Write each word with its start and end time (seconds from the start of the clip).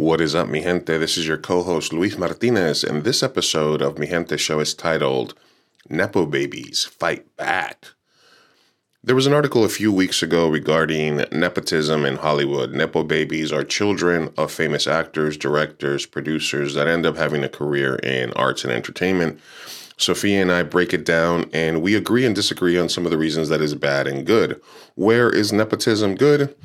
What 0.00 0.22
is 0.22 0.34
up, 0.34 0.48
mi 0.48 0.62
gente? 0.62 0.96
This 0.96 1.18
is 1.18 1.28
your 1.28 1.36
co 1.36 1.62
host, 1.62 1.92
Luis 1.92 2.16
Martinez, 2.16 2.82
and 2.82 3.04
this 3.04 3.22
episode 3.22 3.82
of 3.82 3.98
Mi 3.98 4.06
Gente 4.06 4.38
Show 4.38 4.58
is 4.60 4.72
titled 4.72 5.34
Nepo 5.90 6.24
Babies 6.24 6.86
Fight 6.86 7.36
Back. 7.36 7.88
There 9.04 9.14
was 9.14 9.26
an 9.26 9.34
article 9.34 9.62
a 9.62 9.68
few 9.68 9.92
weeks 9.92 10.22
ago 10.22 10.48
regarding 10.48 11.26
nepotism 11.30 12.06
in 12.06 12.16
Hollywood. 12.16 12.72
Nepo 12.72 13.04
babies 13.04 13.52
are 13.52 13.62
children 13.62 14.32
of 14.38 14.50
famous 14.50 14.86
actors, 14.86 15.36
directors, 15.36 16.06
producers 16.06 16.72
that 16.72 16.88
end 16.88 17.04
up 17.04 17.18
having 17.18 17.44
a 17.44 17.48
career 17.50 17.96
in 17.96 18.32
arts 18.32 18.64
and 18.64 18.72
entertainment. 18.72 19.38
Sophia 19.98 20.40
and 20.40 20.50
I 20.50 20.62
break 20.62 20.94
it 20.94 21.04
down 21.04 21.50
and 21.52 21.82
we 21.82 21.94
agree 21.94 22.24
and 22.24 22.34
disagree 22.34 22.78
on 22.78 22.88
some 22.88 23.04
of 23.04 23.10
the 23.10 23.18
reasons 23.18 23.50
that 23.50 23.60
is 23.60 23.74
bad 23.74 24.06
and 24.06 24.26
good. 24.26 24.62
Where 24.94 25.28
is 25.28 25.52
nepotism 25.52 26.14
good? 26.14 26.56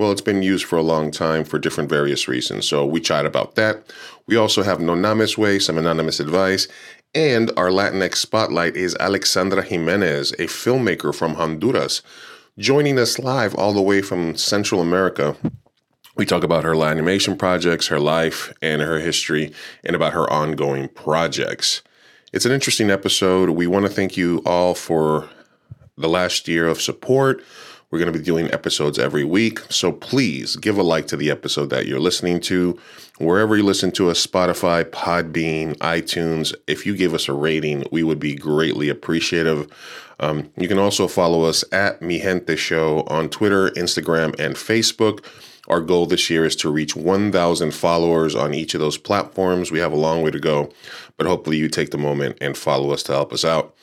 Well, 0.00 0.12
it's 0.12 0.22
been 0.22 0.42
used 0.42 0.64
for 0.64 0.78
a 0.78 0.82
long 0.82 1.10
time 1.10 1.44
for 1.44 1.58
different 1.58 1.90
various 1.90 2.26
reasons. 2.26 2.66
So 2.66 2.86
we 2.86 3.00
chat 3.00 3.26
about 3.26 3.56
that. 3.56 3.84
We 4.26 4.34
also 4.34 4.62
have 4.62 4.80
No 4.80 4.94
Namez 4.94 5.36
Wei, 5.36 5.58
some 5.58 5.76
anonymous 5.76 6.20
advice. 6.20 6.68
And 7.14 7.50
our 7.58 7.68
Latinx 7.68 8.14
spotlight 8.14 8.76
is 8.76 8.96
Alexandra 8.98 9.62
Jimenez, 9.62 10.32
a 10.32 10.46
filmmaker 10.46 11.14
from 11.14 11.34
Honduras, 11.34 12.00
joining 12.56 12.98
us 12.98 13.18
live 13.18 13.54
all 13.56 13.74
the 13.74 13.82
way 13.82 14.00
from 14.00 14.36
Central 14.36 14.80
America. 14.80 15.36
We 16.16 16.24
talk 16.24 16.44
about 16.44 16.64
her 16.64 16.74
animation 16.82 17.36
projects, 17.36 17.88
her 17.88 18.00
life, 18.00 18.54
and 18.62 18.80
her 18.80 19.00
history, 19.00 19.52
and 19.84 19.94
about 19.94 20.14
her 20.14 20.32
ongoing 20.32 20.88
projects. 20.88 21.82
It's 22.32 22.46
an 22.46 22.52
interesting 22.52 22.88
episode. 22.88 23.50
We 23.50 23.66
want 23.66 23.84
to 23.84 23.92
thank 23.92 24.16
you 24.16 24.40
all 24.46 24.74
for 24.74 25.28
the 25.98 26.08
last 26.08 26.48
year 26.48 26.66
of 26.68 26.80
support. 26.80 27.44
We're 27.90 27.98
going 27.98 28.12
to 28.12 28.18
be 28.18 28.24
doing 28.24 28.52
episodes 28.52 29.00
every 29.00 29.24
week. 29.24 29.58
So 29.68 29.90
please 29.90 30.54
give 30.54 30.78
a 30.78 30.82
like 30.82 31.08
to 31.08 31.16
the 31.16 31.28
episode 31.28 31.70
that 31.70 31.86
you're 31.86 31.98
listening 31.98 32.38
to. 32.42 32.78
Wherever 33.18 33.56
you 33.56 33.64
listen 33.64 33.90
to 33.92 34.10
us, 34.10 34.24
Spotify, 34.24 34.84
Podbean, 34.84 35.76
iTunes, 35.78 36.54
if 36.68 36.86
you 36.86 36.96
give 36.96 37.14
us 37.14 37.28
a 37.28 37.32
rating, 37.32 37.84
we 37.90 38.04
would 38.04 38.20
be 38.20 38.36
greatly 38.36 38.88
appreciative. 38.88 39.68
Um, 40.20 40.50
you 40.56 40.68
can 40.68 40.78
also 40.78 41.08
follow 41.08 41.42
us 41.42 41.64
at 41.72 42.00
Mi 42.00 42.20
Gente 42.20 42.54
Show 42.54 43.00
on 43.08 43.28
Twitter, 43.28 43.70
Instagram, 43.70 44.38
and 44.38 44.54
Facebook. 44.54 45.24
Our 45.66 45.80
goal 45.80 46.06
this 46.06 46.30
year 46.30 46.44
is 46.44 46.54
to 46.56 46.70
reach 46.70 46.94
1,000 46.94 47.74
followers 47.74 48.36
on 48.36 48.54
each 48.54 48.74
of 48.74 48.80
those 48.80 48.98
platforms. 48.98 49.72
We 49.72 49.80
have 49.80 49.92
a 49.92 49.96
long 49.96 50.22
way 50.22 50.30
to 50.30 50.40
go, 50.40 50.70
but 51.16 51.26
hopefully 51.26 51.56
you 51.56 51.68
take 51.68 51.90
the 51.90 51.98
moment 51.98 52.38
and 52.40 52.56
follow 52.56 52.92
us 52.92 53.02
to 53.04 53.12
help 53.12 53.32
us 53.32 53.44
out. 53.44 53.74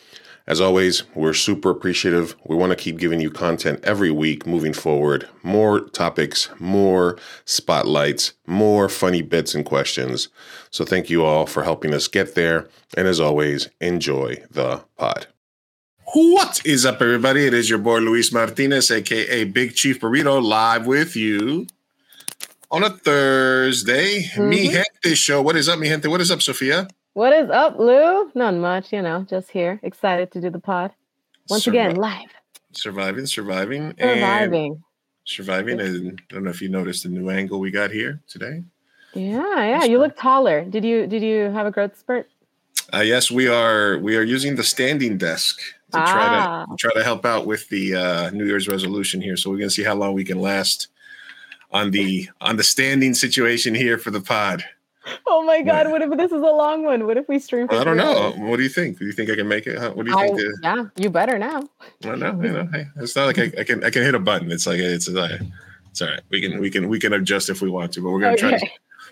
As 0.47 0.61
always, 0.61 1.03
we're 1.13 1.33
super 1.33 1.69
appreciative. 1.69 2.33
We 2.45 2.55
want 2.55 2.69
to 2.69 2.77
keep 2.77 2.97
giving 2.97 3.19
you 3.19 3.29
content 3.29 3.81
every 3.83 4.11
week 4.11 4.47
moving 4.47 4.71
forward. 4.71 5.27
More 5.43 5.81
topics, 5.81 6.49
more 6.57 7.17
spotlights, 7.43 8.31
more 8.45 8.87
funny 8.87 9.21
bits 9.21 9.53
and 9.53 9.65
questions. 9.65 10.29
So 10.71 10.85
thank 10.85 11.09
you 11.09 11.25
all 11.25 11.47
for 11.47 11.63
helping 11.63 11.93
us 11.93 12.07
get 12.07 12.35
there. 12.35 12.69
And 12.95 13.09
as 13.09 13.19
always, 13.19 13.69
enjoy 13.81 14.37
the 14.49 14.85
pod. 14.97 15.27
What 16.13 16.65
is 16.65 16.85
up, 16.85 17.01
everybody? 17.01 17.45
It 17.45 17.53
is 17.53 17.69
your 17.69 17.79
boy 17.79 17.97
Luis 17.97 18.31
Martinez, 18.31 18.89
aka 18.89 19.43
Big 19.43 19.75
Chief 19.75 19.99
Burrito, 19.99 20.41
live 20.41 20.87
with 20.87 21.17
you 21.17 21.67
on 22.71 22.83
a 22.83 22.89
Thursday. 22.89 24.23
Mm-hmm. 24.23 24.49
Mi 24.49 24.71
gente 24.71 25.15
show. 25.15 25.41
What 25.41 25.57
is 25.57 25.67
up, 25.67 25.77
mi 25.77 25.89
gente? 25.89 26.07
What 26.07 26.21
is 26.21 26.31
up, 26.31 26.41
Sophia? 26.41 26.87
What 27.17 27.33
is 27.33 27.49
up, 27.49 27.79
Lou? 27.79 28.29
Not 28.35 28.53
much, 28.53 28.93
you 28.93 29.01
know, 29.01 29.25
just 29.27 29.49
here. 29.49 29.79
Excited 29.81 30.29
to 30.33 30.39
do 30.39 30.51
the 30.51 30.59
pod. 30.59 30.91
Once 31.49 31.65
Survi- 31.65 31.69
again, 31.69 31.95
live. 31.95 32.29
Surviving, 32.73 33.25
surviving. 33.25 33.95
Surviving. 33.97 34.83
surviving. 35.25 35.79
And 35.79 36.21
I 36.29 36.33
don't 36.35 36.43
know 36.43 36.51
if 36.51 36.61
you 36.61 36.69
noticed 36.69 37.01
the 37.01 37.09
new 37.09 37.31
angle 37.31 37.59
we 37.59 37.71
got 37.71 37.89
here 37.89 38.21
today. 38.27 38.61
Yeah, 39.15 39.65
yeah. 39.65 39.83
You 39.85 39.97
look 39.97 40.15
taller. 40.15 40.63
Did 40.63 40.85
you 40.85 41.07
did 41.07 41.23
you 41.23 41.49
have 41.49 41.65
a 41.65 41.71
growth 41.71 41.97
spurt? 41.97 42.29
Uh, 42.93 42.99
yes, 42.99 43.31
we 43.31 43.47
are 43.47 43.97
we 43.97 44.15
are 44.15 44.21
using 44.21 44.55
the 44.55 44.63
standing 44.63 45.17
desk 45.17 45.59
to 45.93 45.97
ah. 45.97 46.05
try 46.05 46.65
to 46.69 46.75
try 46.77 47.01
to 47.01 47.03
help 47.03 47.25
out 47.25 47.47
with 47.47 47.67
the 47.69 47.95
uh, 47.95 48.29
New 48.29 48.45
Year's 48.45 48.67
resolution 48.67 49.21
here. 49.21 49.37
So 49.37 49.49
we're 49.49 49.57
gonna 49.57 49.71
see 49.71 49.83
how 49.83 49.95
long 49.95 50.13
we 50.13 50.23
can 50.23 50.39
last 50.39 50.89
on 51.71 51.89
the 51.89 52.29
on 52.41 52.57
the 52.57 52.63
standing 52.63 53.15
situation 53.15 53.73
here 53.73 53.97
for 53.97 54.11
the 54.11 54.21
pod. 54.21 54.63
Oh 55.27 55.43
my 55.43 55.61
god! 55.61 55.89
What 55.89 56.01
if 56.01 56.09
this 56.17 56.31
is 56.31 56.41
a 56.41 56.45
long 56.45 56.83
one? 56.83 57.05
What 57.05 57.17
if 57.17 57.27
we 57.27 57.39
stream? 57.39 57.67
I 57.69 57.83
don't 57.83 57.97
know. 57.97 58.27
Hours? 58.27 58.35
What 58.37 58.57
do 58.57 58.63
you 58.63 58.69
think? 58.69 58.97
Do 58.97 59.05
you 59.05 59.11
think 59.11 59.29
I 59.29 59.35
can 59.35 59.47
make 59.47 59.67
it? 59.67 59.77
Huh? 59.77 59.91
What 59.91 60.05
do 60.05 60.11
you 60.11 60.17
I, 60.17 60.27
think? 60.27 60.41
yeah, 60.63 60.85
you 60.95 61.09
better 61.09 61.37
now. 61.37 61.67
I 62.03 62.15
know. 62.15 62.41
You 62.41 62.51
know, 62.51 62.67
hey, 62.71 62.87
it's 62.97 63.15
not 63.15 63.25
like 63.25 63.39
I, 63.39 63.51
I, 63.59 63.63
can 63.63 63.83
I 63.83 63.89
can 63.89 64.03
hit 64.03 64.15
a 64.15 64.19
button. 64.19 64.51
It's 64.51 64.67
like 64.67 64.79
it's 64.79 65.07
like 65.09 65.41
it's 65.91 66.01
all 66.01 66.09
right. 66.09 66.21
We 66.29 66.41
can 66.41 66.59
we 66.59 66.69
can 66.69 66.89
we 66.89 66.99
can 66.99 67.13
adjust 67.13 67.49
if 67.49 67.61
we 67.61 67.69
want 67.69 67.93
to, 67.93 68.01
but 68.01 68.11
we're 68.11 68.21
gonna 68.21 68.33
okay. 68.33 68.49
try. 68.49 68.57
To, 68.57 68.67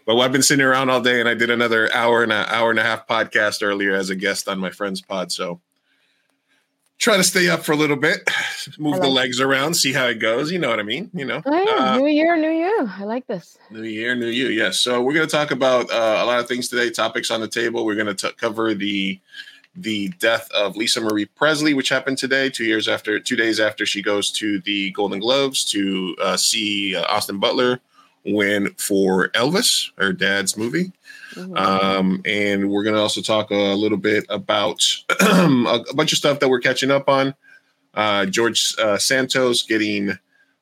but 0.06 0.18
I've 0.18 0.32
been 0.32 0.44
sitting 0.44 0.66
around 0.66 0.90
all 0.90 1.02
day, 1.02 1.20
and 1.20 1.28
I 1.28 1.34
did 1.34 1.50
another 1.50 1.94
hour 1.94 2.24
and 2.24 2.32
an 2.32 2.46
hour 2.50 2.70
and 2.70 2.80
a 2.80 2.84
half 2.84 3.08
podcast 3.08 3.64
earlier 3.64 3.94
as 3.94 4.10
a 4.10 4.16
guest 4.16 4.48
on 4.48 4.60
my 4.60 4.70
friend's 4.70 5.02
pod. 5.02 5.32
So 5.32 5.62
try 6.98 7.18
to 7.18 7.24
stay 7.24 7.50
up 7.50 7.64
for 7.64 7.74
a 7.74 7.76
little 7.76 7.96
bit, 7.96 8.30
move 8.80 8.94
like 8.94 9.02
the 9.02 9.08
legs 9.08 9.40
around, 9.40 9.76
see 9.76 9.94
how 9.94 10.08
it 10.08 10.20
goes. 10.20 10.52
You 10.52 10.60
know 10.60 10.70
what 10.70 10.80
I 10.80 10.84
mean? 10.84 11.10
You 11.14 11.26
know, 11.26 11.42
uh, 11.46 11.98
new 11.98 12.08
year, 12.08 12.36
new 12.38 12.50
you. 12.50 12.90
I 12.98 13.04
like 13.04 13.28
this. 13.28 13.58
New 13.70 13.84
year, 13.84 14.16
new 14.16 14.28
you. 14.28 14.48
Yes. 14.48 14.80
So 14.80 15.02
we're 15.02 15.14
going 15.14 15.28
to 15.28 15.36
talk 15.36 15.52
about 15.52 15.92
uh, 15.92 16.20
a 16.24 16.26
lot 16.26 16.40
of 16.40 16.48
things 16.48 16.68
today. 16.68 16.90
Topics 16.90 17.32
on 17.32 17.42
the 17.42 17.48
table. 17.48 17.86
We're 17.86 17.96
going 17.96 18.16
to 18.16 18.32
cover 18.34 18.74
the 18.74 19.20
the 19.78 20.08
death 20.20 20.50
of 20.52 20.78
Lisa 20.78 21.02
Marie 21.02 21.26
Presley, 21.26 21.74
which 21.74 21.90
happened 21.90 22.18
today, 22.18 22.50
two 22.50 22.64
years 22.64 22.88
after, 22.88 23.20
two 23.20 23.36
days 23.36 23.60
after 23.60 23.86
she 23.86 24.02
goes 24.02 24.32
to 24.32 24.60
the 24.62 24.92
Golden 24.92 25.20
Globes 25.20 25.66
to 25.72 26.16
uh, 26.22 26.38
see 26.38 26.96
uh, 26.96 27.04
Austin 27.04 27.40
Butler 27.40 27.82
win 28.26 28.74
for 28.78 29.30
Elvis, 29.30 29.92
her 29.98 30.14
dad's 30.14 30.58
movie. 30.58 30.92
Mm-hmm. 31.36 31.58
Um, 31.58 32.22
and 32.26 32.70
we're 32.70 32.84
going 32.84 32.96
to 32.96 33.02
also 33.02 33.22
talk 33.22 33.52
a 33.52 33.56
little 33.56 33.98
bit 33.98 34.26
about 34.30 34.82
a, 35.20 35.84
bunch 35.94 36.12
of 36.12 36.18
stuff 36.18 36.40
that 36.40 36.50
we're 36.50 36.60
catching 36.60 36.92
up 36.92 37.10
on. 37.10 37.36
Uh, 37.94 38.26
George 38.26 38.74
uh, 38.80 38.98
Santos 38.98 39.64
getting 39.64 40.18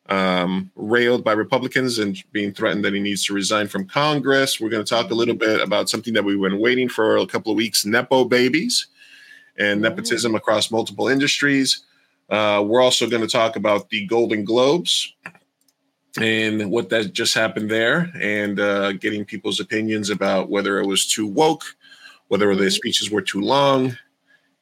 um, 0.09 0.71
railed 0.75 1.23
by 1.23 1.31
Republicans 1.31 1.99
and 1.99 2.21
being 2.31 2.53
threatened 2.53 2.83
that 2.85 2.93
he 2.93 2.99
needs 2.99 3.25
to 3.25 3.33
resign 3.33 3.67
from 3.67 3.87
Congress. 3.87 4.59
We're 4.59 4.69
going 4.69 4.83
to 4.83 4.89
talk 4.89 5.11
a 5.11 5.15
little 5.15 5.35
bit 5.35 5.61
about 5.61 5.89
something 5.89 6.13
that 6.13 6.23
we've 6.23 6.39
been 6.39 6.59
waiting 6.59 6.89
for 6.89 7.17
a 7.17 7.25
couple 7.27 7.51
of 7.51 7.57
weeks 7.57 7.85
Nepo 7.85 8.25
babies 8.25 8.87
and 9.57 9.75
mm-hmm. 9.75 9.83
nepotism 9.83 10.35
across 10.35 10.71
multiple 10.71 11.07
industries. 11.07 11.85
Uh, 12.29 12.63
we're 12.65 12.81
also 12.81 13.07
going 13.07 13.21
to 13.21 13.27
talk 13.27 13.55
about 13.55 13.89
the 13.89 14.05
Golden 14.07 14.43
Globes 14.43 15.13
and 16.19 16.69
what 16.69 16.89
that 16.89 17.13
just 17.13 17.33
happened 17.33 17.71
there 17.71 18.11
and 18.21 18.59
uh, 18.59 18.93
getting 18.93 19.25
people's 19.25 19.59
opinions 19.59 20.09
about 20.09 20.49
whether 20.49 20.79
it 20.79 20.85
was 20.85 21.05
too 21.07 21.25
woke 21.25 21.63
whether 22.27 22.53
the 22.55 22.63
mm-hmm. 22.63 22.69
speeches 22.69 23.09
were 23.09 23.21
too 23.21 23.41
long 23.41 23.97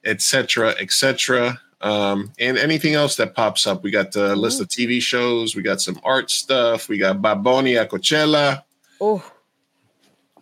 etc 0.05 0.73
etc 0.79 1.59
um, 1.81 2.31
and 2.39 2.59
anything 2.59 2.93
else 2.93 3.15
that 3.15 3.33
pops 3.33 3.65
up. 3.65 3.81
We 3.81 3.89
got 3.89 4.15
a 4.15 4.35
list 4.35 4.61
of 4.61 4.67
tv 4.67 5.01
shows 5.01 5.55
we 5.55 5.63
got 5.63 5.81
some 5.81 5.99
art 6.03 6.29
stuff 6.29 6.87
we 6.87 6.97
got 6.97 7.21
Bad 7.21 7.43
Bunny 7.43 7.77
at 7.77 7.89
coachella. 7.89 8.63
Oh 8.99 9.23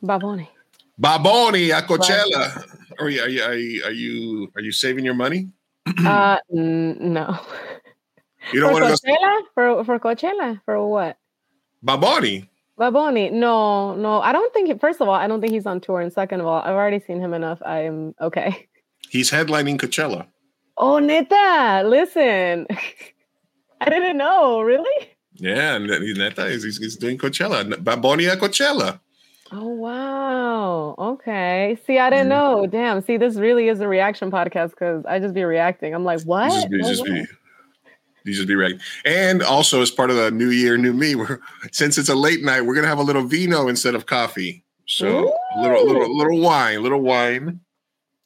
Bad 0.02 0.22
Bunny. 0.22 0.50
Baboni 1.00 1.70
at 1.70 1.88
coachella. 1.88 2.66
Are 3.00 3.10
you, 3.10 3.22
are 3.22 3.30
you 3.30 3.42
are 3.44 3.54
you 3.56 3.84
are 3.86 3.92
you 3.92 4.52
are 4.56 4.62
you 4.62 4.72
saving 4.72 5.06
your 5.06 5.14
money? 5.14 5.50
Uh 6.06 6.38
n- 6.54 7.14
no 7.14 7.40
You 8.54 8.60
don't 8.62 8.74
want 8.74 8.86
to 8.86 9.08
Coachella? 9.08 9.20
Go... 9.20 9.48
For 9.54 9.84
for 9.86 10.00
Coachella? 10.00 10.62
For 10.66 10.88
what? 10.88 11.18
Bad 11.82 12.02
Bunny. 12.02 12.50
Baboni. 12.80 13.32
No, 13.32 13.94
no. 13.96 14.22
I 14.22 14.32
don't 14.32 14.54
think. 14.54 14.68
He, 14.68 14.74
first 14.76 15.02
of 15.02 15.10
all, 15.10 15.16
I 15.16 15.28
don't 15.28 15.42
think 15.42 15.52
he's 15.52 15.66
on 15.66 15.82
tour, 15.82 16.00
and 16.00 16.12
second 16.12 16.40
of 16.40 16.48
all, 16.48 16.62
I've 16.62 16.76
already 16.76 17.00
seen 17.00 17.20
him 17.20 17.34
enough. 17.34 17.62
I'm 17.66 18.16
okay. 18.22 18.68
He's 19.10 19.32
headlining 19.32 19.78
Coachella. 19.78 20.28
Oh, 20.78 21.00
neta! 21.00 21.84
Listen, 21.86 22.68
I 23.82 23.90
didn't 23.90 24.18
know. 24.18 24.62
Really? 24.62 25.10
Yeah, 25.34 25.78
neta, 25.80 26.50
he's, 26.50 26.78
he's 26.78 26.96
doing 26.96 27.18
Coachella. 27.18 27.84
Bad 27.84 28.02
Bunny 28.02 28.28
at 28.28 28.40
Coachella. 28.40 29.00
Oh 29.52 29.68
wow. 29.68 30.96
Okay. 31.00 31.80
See, 31.88 31.98
I 31.98 32.10
didn't 32.12 32.28
mm. 32.28 32.30
know. 32.30 32.68
Damn. 32.68 33.02
See, 33.02 33.18
this 33.18 33.36
really 33.36 33.68
is 33.68 33.80
a 33.80 33.88
reaction 33.88 34.30
podcast 34.30 34.72
because 34.72 35.04
I 35.06 35.20
just 35.20 35.34
be 35.34 35.44
reacting. 35.44 35.96
I'm 35.96 36.04
like, 36.04 36.22
what? 36.22 36.52
just 36.52 36.70
be, 36.70 36.78
just 36.84 37.06
be, 37.06 37.26
you 38.24 38.34
just 38.34 38.48
be 38.48 38.56
ready. 38.56 38.80
And 39.06 39.42
also, 39.42 39.82
as 39.82 39.92
part 39.92 40.10
of 40.10 40.16
the 40.16 40.32
new 40.32 40.50
year, 40.50 40.78
new 40.78 40.94
me, 40.94 41.16
we're 41.16 41.40
since 41.72 41.98
it's 41.98 42.10
a 42.10 42.16
late 42.16 42.44
night, 42.44 42.62
we're 42.62 42.76
gonna 42.76 42.88
have 42.88 43.00
a 43.00 43.04
little 43.04 43.24
vino 43.24 43.68
instead 43.68 43.96
of 43.96 44.06
coffee. 44.06 44.64
So 44.86 45.08
Ooh. 45.08 45.34
a 45.56 45.62
little, 45.62 45.86
little, 45.86 46.18
little 46.18 46.40
wine, 46.40 46.82
little 46.82 47.02
wine 47.02 47.60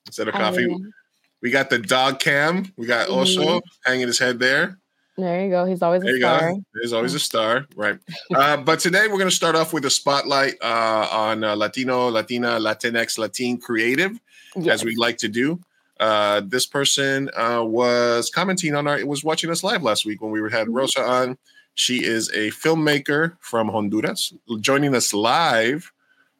instead 0.07 0.30
of 0.30 0.34
coffee. 0.34 0.63
I 0.63 0.68
mean, 0.68 0.94
we 1.42 1.51
got 1.51 1.69
the 1.69 1.78
dog 1.78 2.19
cam. 2.19 2.72
We 2.78 2.88
got 2.88 3.07
mm-hmm. 3.07 3.18
also 3.19 3.62
hanging 3.86 4.07
his 4.07 4.18
head 4.18 4.40
there. 4.40 4.80
There 5.18 5.44
you 5.44 5.51
go. 5.51 5.66
He's 5.66 5.81
always 5.84 6.01
there 6.01 6.16
a 6.16 6.19
star. 6.19 6.54
Go. 6.54 6.63
There's 6.74 6.94
always 6.94 7.13
a 7.13 7.19
star, 7.19 7.68
right? 7.75 8.00
uh, 8.36 8.57
but 8.57 8.80
today 8.80 9.07
we're 9.07 9.19
going 9.19 9.30
to 9.30 9.36
start 9.36 9.56
off 9.56 9.72
with 9.72 9.86
a 9.86 9.90
spotlight 9.90 10.56
uh, 10.62 11.07
on 11.12 11.44
uh, 11.44 11.56
Latino, 11.56 12.10
Latina, 12.10 12.60
Latinx, 12.60 13.19
Latin 13.19 13.57
creative, 13.57 14.19
yes. 14.56 14.75
as 14.75 14.86
we 14.86 14.95
like 14.95 15.18
to 15.19 15.28
do. 15.28 15.60
Uh, 16.04 16.42
this 16.42 16.66
person 16.66 17.30
uh, 17.38 17.64
was 17.64 18.30
commenting 18.30 18.76
on 18.76 18.88
our, 18.88 19.00
it 19.00 19.08
was 19.08 19.24
watching 19.24 19.50
us 19.50 19.64
live 19.64 19.84
last 19.84 20.06
week 20.06 20.22
when 20.22 20.32
we 20.32 20.42
had 20.52 20.68
mm-hmm. 20.68 20.74
Rosa 20.74 21.02
on. 21.02 21.38
She 21.76 22.04
is 22.04 22.28
a 22.32 22.50
filmmaker 22.50 23.38
from 23.40 23.70
Honduras, 23.70 24.34
joining 24.60 24.94
us 24.96 25.14
live 25.14 25.94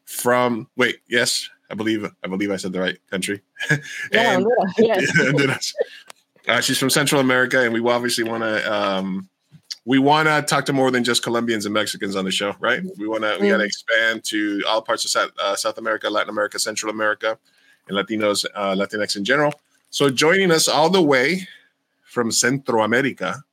from. 0.04 0.68
Wait, 0.76 0.98
yes, 1.08 1.50
I 1.72 1.76
believe 1.76 2.06
I 2.24 2.28
believe 2.28 2.52
I 2.52 2.58
said 2.58 2.74
the 2.74 2.82
right 2.82 2.98
country. 3.10 3.42
Yeah, 4.12 4.34
and, 4.36 4.46
Honduras, 4.46 4.74
yes. 4.78 5.18
Honduras. 5.18 5.74
Uh, 6.46 6.60
she's 6.60 6.78
from 6.78 6.90
Central 6.90 7.22
America, 7.22 7.64
and 7.64 7.74
we 7.74 7.80
obviously 7.90 8.26
want 8.26 8.44
to 8.44 8.74
um, 8.74 9.30
we 9.86 9.98
want 9.98 10.28
to 10.28 10.42
talk 10.42 10.66
to 10.66 10.74
more 10.74 10.92
than 10.92 11.06
just 11.06 11.24
Colombians 11.24 11.66
and 11.66 11.74
Mexicans 11.74 12.18
on 12.18 12.26
the 12.26 12.32
show, 12.32 12.54
right? 12.60 12.82
We 12.98 13.08
want 13.08 13.24
to 13.24 13.38
we 13.40 13.48
got 13.48 13.58
to 13.60 13.64
Mm. 13.64 13.68
expand 13.68 14.24
to 14.26 14.62
all 14.68 14.82
parts 14.82 15.06
of 15.06 15.12
South, 15.12 15.32
uh, 15.40 15.56
South 15.56 15.78
America, 15.78 16.10
Latin 16.10 16.30
America, 16.30 16.60
Central 16.60 16.92
America, 16.92 17.40
and 17.88 17.98
Latinos, 17.98 18.46
uh, 18.56 18.74
Latinx 18.76 19.16
in 19.18 19.24
general. 19.26 19.54
So 19.90 20.10
joining 20.10 20.52
us 20.52 20.68
all 20.68 20.90
the 20.90 21.02
way 21.02 21.48
from 22.04 22.32
Centro 22.32 22.82
America, 22.84 23.44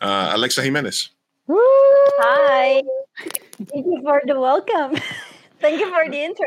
uh, 0.00 0.32
Alexa 0.34 0.62
Jimenez. 0.62 1.10
Woo! 1.46 1.56
Hi. 2.22 2.82
Thank 3.66 3.86
you 3.86 4.00
for 4.02 4.22
the 4.24 4.38
welcome. 4.40 4.96
Thank 5.60 5.80
you 5.80 5.90
for 5.90 6.08
the 6.08 6.16
intro. 6.16 6.46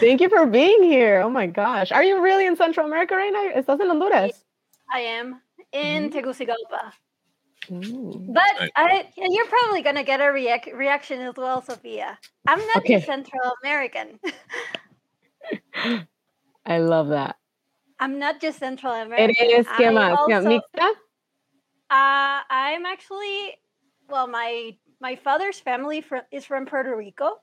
Thank 0.00 0.20
you 0.20 0.28
for 0.28 0.44
being 0.46 0.82
here. 0.82 1.20
Oh 1.22 1.30
my 1.30 1.46
gosh. 1.46 1.90
Are 1.92 2.04
you 2.04 2.20
really 2.22 2.44
in 2.46 2.56
Central 2.56 2.84
America 2.86 3.14
right 3.16 3.32
now? 3.32 3.48
Estás 3.58 3.80
en 3.80 3.88
Honduras? 3.88 4.44
I 4.92 5.00
am 5.00 5.40
in 5.72 6.10
Mhm. 6.10 6.12
Tegucigalpa. 6.12 6.92
Mm. 7.70 8.34
But 8.34 8.42
Right. 8.60 8.70
I, 8.76 9.08
you're 9.16 9.46
probably 9.46 9.80
going 9.80 9.94
to 9.96 10.02
get 10.02 10.20
a 10.20 10.24
reac- 10.24 10.74
reaction 10.76 11.20
as 11.22 11.36
well, 11.36 11.62
Sophia. 11.62 12.18
I'm 12.46 12.58
not 12.58 12.78
Okay. 12.78 12.94
just 12.96 13.06
Central 13.06 13.52
American. 13.64 14.18
I 16.66 16.78
love 16.78 17.08
that. 17.08 17.36
I'm 17.98 18.18
not 18.18 18.40
just 18.40 18.58
Central 18.58 18.92
American. 18.94 19.36
Eres, 19.38 19.66
¿qué 19.76 19.86
I 19.88 19.92
más? 19.92 20.16
¿Qué- 20.26 20.34
also- 20.36 20.48
¿Mixta? 20.48 20.90
Uh, 21.90 22.40
I'm 22.48 22.86
actually, 22.86 23.56
well, 24.08 24.26
my 24.26 24.76
my 25.00 25.16
father's 25.16 25.58
family 25.58 26.04
is 26.30 26.44
from 26.44 26.66
Puerto 26.66 26.94
Rico. 26.94 27.40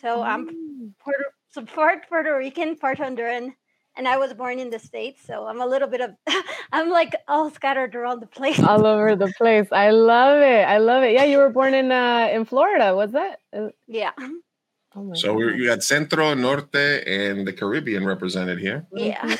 So 0.00 0.22
I'm 0.22 0.48
Mm. 0.48 0.92
Puerto, 0.98 1.24
so 1.50 1.62
part 1.64 2.08
Puerto 2.08 2.36
Rican, 2.36 2.76
part 2.76 2.98
Honduran, 2.98 3.54
and 3.96 4.06
I 4.08 4.18
was 4.18 4.34
born 4.34 4.58
in 4.58 4.68
the 4.70 4.78
States. 4.78 5.22
So 5.24 5.46
I'm 5.46 5.60
a 5.60 5.66
little 5.66 5.88
bit 5.88 6.00
of, 6.02 6.10
I'm 6.72 6.90
like 6.90 7.14
all 7.28 7.48
scattered 7.50 7.94
around 7.94 8.20
the 8.20 8.26
place. 8.26 8.60
all 8.62 8.84
over 8.86 9.16
the 9.16 9.32
place. 9.38 9.68
I 9.72 9.90
love 9.90 10.40
it. 10.42 10.64
I 10.68 10.78
love 10.78 11.02
it. 11.04 11.12
Yeah, 11.14 11.24
you 11.24 11.38
were 11.38 11.48
born 11.50 11.72
in 11.74 11.90
uh 11.90 12.28
in 12.30 12.44
Florida. 12.44 12.94
Was 12.94 13.12
that? 13.12 13.40
Uh, 13.56 13.68
yeah. 13.86 14.12
Oh 14.96 15.12
So 15.14 15.34
we 15.34 15.44
goodness. 15.44 15.60
we 15.60 15.66
got 15.66 15.82
Centro, 15.82 16.34
Norte, 16.34 16.74
and 17.06 17.46
the 17.46 17.52
Caribbean 17.52 18.04
represented 18.06 18.58
here 18.58 18.86
Yeah. 18.92 19.20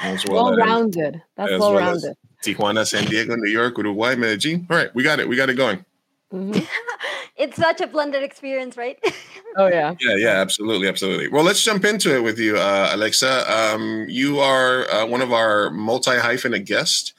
as 0.00 0.24
well. 0.26 0.44
well 0.46 0.52
as 0.60 0.66
rounded. 0.66 1.22
That's 1.36 1.52
as 1.52 1.60
well 1.60 1.74
well 1.74 1.88
as- 1.94 2.02
rounded. 2.04 2.16
Tijuana, 2.42 2.86
San 2.86 3.04
Diego, 3.06 3.34
New 3.34 3.50
York, 3.50 3.76
Uruguay, 3.76 4.14
Medellin. 4.14 4.64
All 4.70 4.76
right, 4.76 4.94
we 4.94 5.02
got 5.02 5.18
it. 5.18 5.28
We 5.28 5.34
got 5.36 5.50
it 5.50 5.54
going. 5.54 5.84
Mhm. 6.32 6.64
it's 7.36 7.56
such 7.56 7.80
a 7.80 7.86
blended 7.88 8.22
experience, 8.22 8.76
right? 8.76 8.98
Oh 9.56 9.66
yeah. 9.66 9.94
Yeah, 9.98 10.14
yeah, 10.14 10.28
absolutely, 10.40 10.86
absolutely. 10.86 11.26
Well, 11.28 11.42
let's 11.42 11.64
jump 11.64 11.84
into 11.84 12.14
it 12.14 12.20
with 12.20 12.38
you, 12.38 12.56
uh, 12.56 12.90
Alexa. 12.92 13.50
Um, 13.52 14.06
you 14.08 14.38
are 14.38 14.88
uh, 14.88 15.04
one 15.06 15.20
of 15.20 15.32
our 15.32 15.70
multi 15.70 16.12
hyphenate 16.12 16.64
guests, 16.66 17.12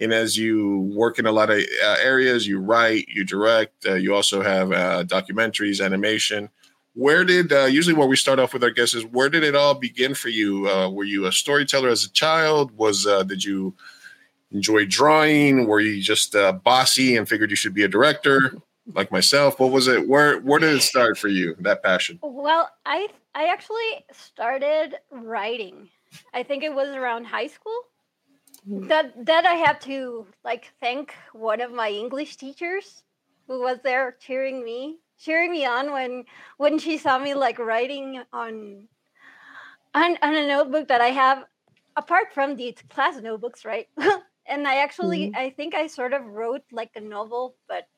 and 0.00 0.12
as 0.12 0.36
you 0.36 0.90
work 0.96 1.20
in 1.20 1.26
a 1.26 1.30
lot 1.30 1.50
of 1.50 1.58
uh, 1.58 1.96
areas, 2.02 2.48
you 2.48 2.58
write, 2.58 3.06
you 3.06 3.22
direct, 3.24 3.86
uh, 3.86 3.94
you 3.94 4.12
also 4.12 4.42
have 4.42 4.72
uh, 4.72 5.04
documentaries, 5.04 5.84
animation. 5.84 6.48
Where 6.94 7.24
did 7.24 7.52
uh, 7.52 7.64
usually 7.64 7.94
where 7.94 8.06
we 8.06 8.16
start 8.16 8.38
off 8.38 8.52
with 8.52 8.62
our 8.62 8.70
guests 8.70 8.94
is 8.94 9.04
where 9.04 9.28
did 9.28 9.42
it 9.42 9.56
all 9.56 9.74
begin 9.74 10.14
for 10.14 10.28
you? 10.28 10.68
Uh, 10.68 10.88
were 10.88 11.04
you 11.04 11.26
a 11.26 11.32
storyteller 11.32 11.88
as 11.88 12.04
a 12.04 12.10
child? 12.10 12.70
Was 12.76 13.06
uh, 13.06 13.24
did 13.24 13.42
you 13.42 13.74
enjoy 14.52 14.86
drawing? 14.86 15.66
Were 15.66 15.80
you 15.80 16.00
just 16.00 16.36
uh, 16.36 16.52
bossy 16.52 17.16
and 17.16 17.28
figured 17.28 17.50
you 17.50 17.56
should 17.56 17.74
be 17.74 17.82
a 17.82 17.88
director 17.88 18.56
like 18.94 19.10
myself? 19.10 19.58
What 19.58 19.72
was 19.72 19.88
it? 19.88 20.08
Where 20.08 20.38
where 20.40 20.60
did 20.60 20.72
it 20.74 20.82
start 20.82 21.18
for 21.18 21.28
you? 21.28 21.56
That 21.60 21.82
passion? 21.82 22.20
well, 22.22 22.70
I 22.86 23.08
I 23.34 23.46
actually 23.46 24.04
started 24.12 24.94
writing. 25.10 25.88
I 26.32 26.44
think 26.44 26.62
it 26.62 26.72
was 26.72 26.90
around 26.90 27.24
high 27.24 27.48
school. 27.48 27.78
That 28.66 29.26
that 29.26 29.44
I 29.46 29.54
had 29.54 29.80
to 29.82 30.26
like 30.44 30.72
thank 30.80 31.12
one 31.32 31.60
of 31.60 31.72
my 31.72 31.90
English 31.90 32.36
teachers 32.36 33.02
who 33.48 33.60
was 33.60 33.80
there 33.82 34.16
cheering 34.20 34.64
me 34.64 35.00
cheering 35.18 35.50
me 35.50 35.64
on 35.64 35.92
when 35.92 36.24
when 36.56 36.78
she 36.78 36.98
saw 36.98 37.18
me 37.18 37.34
like 37.34 37.58
writing 37.58 38.22
on 38.32 38.88
on, 39.94 40.18
on 40.22 40.34
a 40.34 40.46
notebook 40.46 40.88
that 40.88 41.00
I 41.00 41.08
have 41.08 41.44
apart 41.96 42.32
from 42.34 42.56
the 42.56 42.76
class 42.90 43.20
notebooks, 43.20 43.64
right? 43.64 43.88
and 44.46 44.66
I 44.66 44.76
actually 44.76 45.26
mm-hmm. 45.26 45.36
I 45.36 45.50
think 45.50 45.74
I 45.74 45.86
sort 45.86 46.12
of 46.12 46.24
wrote 46.26 46.64
like 46.72 46.90
a 46.96 47.00
novel, 47.00 47.54
but 47.68 47.88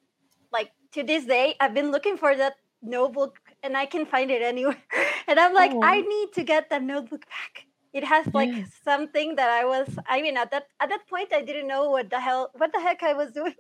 like 0.53 0.73
to 0.93 1.03
this 1.03 1.25
day 1.25 1.55
I've 1.61 1.75
been 1.75 1.91
looking 1.91 2.17
for 2.17 2.37
that 2.37 2.57
notebook 2.83 3.39
and 3.63 3.77
I 3.77 3.87
can 3.87 4.07
find 4.07 4.31
it 4.31 4.43
anywhere. 4.43 4.77
And 5.29 5.41
I'm 5.41 5.55
like, 5.55 5.73
Oh. 5.75 5.83
I 5.83 6.03
need 6.03 6.33
to 6.35 6.45
get 6.45 6.71
that 6.71 6.85
notebook 6.85 7.27
back. 7.27 7.67
It 7.93 8.05
has 8.05 8.33
like 8.33 8.51
Yes. 8.51 8.71
something 8.85 9.37
that 9.37 9.51
I 9.51 9.65
was 9.65 9.89
I 10.07 10.23
mean 10.23 10.37
at 10.37 10.51
that 10.51 10.69
at 10.81 10.91
that 10.91 11.07
point 11.09 11.33
I 11.33 11.43
didn't 11.43 11.67
know 11.67 11.91
what 11.91 12.11
the 12.11 12.21
hell 12.21 12.51
what 12.55 12.73
the 12.73 12.81
heck 12.81 13.03
I 13.03 13.15
was 13.15 13.33
doing. 13.33 13.55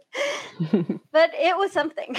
but 1.10 1.30
it 1.34 1.56
was 1.56 1.72
something. 1.72 2.14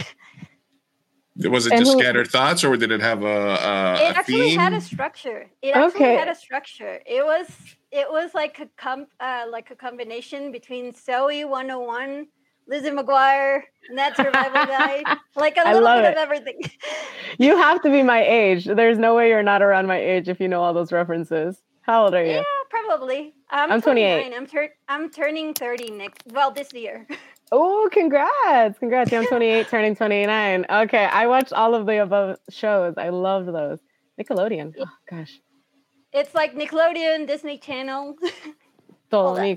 Was 1.44 1.68
it 1.68 1.74
And 1.74 1.82
just 1.86 1.94
who- 1.94 2.00
scattered 2.00 2.28
thoughts, 2.28 2.64
or 2.64 2.76
did 2.78 2.92
it 2.92 3.02
have 3.02 3.22
a, 3.24 3.26
a, 3.28 3.94
it 3.96 4.16
a 4.16 4.18
actually 4.18 4.50
theme? 4.50 4.60
had 4.60 4.74
a 4.74 4.82
structure. 4.82 5.48
It 5.62 5.76
actually 5.76 6.06
Okay. 6.06 6.16
had 6.16 6.28
a 6.30 6.36
structure. 6.36 7.00
It 7.06 7.24
was 7.24 7.48
it 7.92 8.08
was 8.10 8.34
like 8.34 8.60
a 8.60 8.68
com- 8.78 9.08
uh, 9.20 9.46
like 9.50 9.70
a 9.72 9.76
combination 9.76 10.52
between 10.52 10.94
Zoey 10.94 11.48
101, 11.48 12.28
Lizzie 12.68 12.90
McGuire, 12.90 13.62
Net 13.92 14.16
Survival 14.16 14.66
Guide, 14.78 15.04
like 15.36 15.58
a 15.58 15.66
little 15.68 15.84
love 15.84 16.02
bit 16.02 16.10
it. 16.12 16.18
of 16.18 16.24
everything. 16.24 16.60
you 17.38 17.56
have 17.58 17.82
to 17.84 17.90
be 17.90 18.04
my 18.04 18.24
age. 18.26 18.66
There's 18.66 18.98
no 18.98 19.16
way 19.16 19.30
you're 19.30 19.44
not 19.44 19.62
around 19.62 19.88
my 19.88 20.00
age 20.00 20.28
if 20.30 20.40
you 20.42 20.48
know 20.48 20.62
all 20.64 20.74
those 20.74 20.92
references. 20.92 21.62
How 21.82 22.04
old 22.06 22.14
are 22.16 22.24
you? 22.26 22.32
yeah, 22.32 22.44
probably. 22.70 23.34
I'm, 23.50 23.72
I'm 23.72 23.82
28. 23.82 24.34
I'm 24.36 24.46
tur- 24.46 24.74
I'm 24.90 25.10
turning 25.10 25.54
30 25.54 25.92
next 25.92 26.24
well 26.34 26.52
this 26.52 26.74
year. 26.74 27.08
Oh, 27.52 27.90
congrats. 27.92 28.78
Congrats. 28.80 29.12
I'm 29.14 29.26
28, 29.26 29.68
turning 29.70 29.96
29. 29.96 30.66
Okay. 30.70 31.06
I 31.06 31.28
watched 31.28 31.54
all 31.54 31.76
of 31.76 31.86
the 31.86 32.02
above 32.02 32.38
shows. 32.50 32.96
I 32.98 33.10
loved 33.10 33.48
those. 33.48 33.80
Nickelodeon. 34.20 34.74
Oh, 34.80 34.86
gosh. 35.10 35.40
It's 36.12 36.34
like 36.34 36.56
Nickelodeon, 36.56 37.28
Disney 37.28 37.58
Channel. 37.58 38.16
Todo 39.12 39.36
Yeah, 39.36 39.56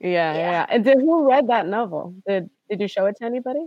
yeah, 0.00 0.34
Yeah. 0.34 0.66
And 0.70 0.84
did 0.84 0.98
who 0.98 1.28
read 1.28 1.48
that 1.48 1.66
novel? 1.66 2.14
Did 2.26 2.48
did 2.70 2.80
you 2.80 2.88
show 2.88 3.06
it 3.06 3.16
to 3.16 3.24
anybody? 3.24 3.66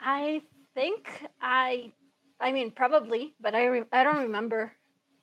I 0.00 0.42
think 0.74 1.08
I, 1.40 1.92
I 2.40 2.52
mean, 2.52 2.70
probably, 2.70 3.34
but 3.40 3.54
I, 3.54 3.66
re- 3.66 3.84
I 3.92 4.04
don't 4.04 4.18
remember. 4.18 4.72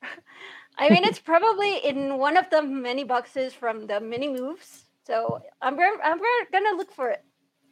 I 0.78 0.90
mean, 0.90 1.04
it's 1.04 1.20
probably 1.20 1.78
in 1.78 2.18
one 2.18 2.38
of 2.38 2.50
the 2.50 2.62
many 2.64 3.04
boxes 3.04 3.54
from 3.54 3.86
the 3.88 4.00
mini 4.00 4.30
moves. 4.30 4.86
So 5.06 5.42
I'm 5.62 5.78
I'm 5.80 6.18
gonna- 6.18 6.48
gonna 6.52 6.78
look 6.78 6.92
for 6.92 7.10
it. 7.10 7.24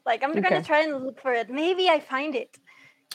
Like 0.10 0.24
I'm 0.24 0.32
Okay. 0.32 0.42
gonna 0.42 0.64
try 0.64 0.82
and 0.82 1.06
look 1.06 1.22
for 1.22 1.34
it. 1.34 1.48
Maybe 1.52 1.88
I 1.88 2.00
find 2.00 2.34
it. 2.34 2.58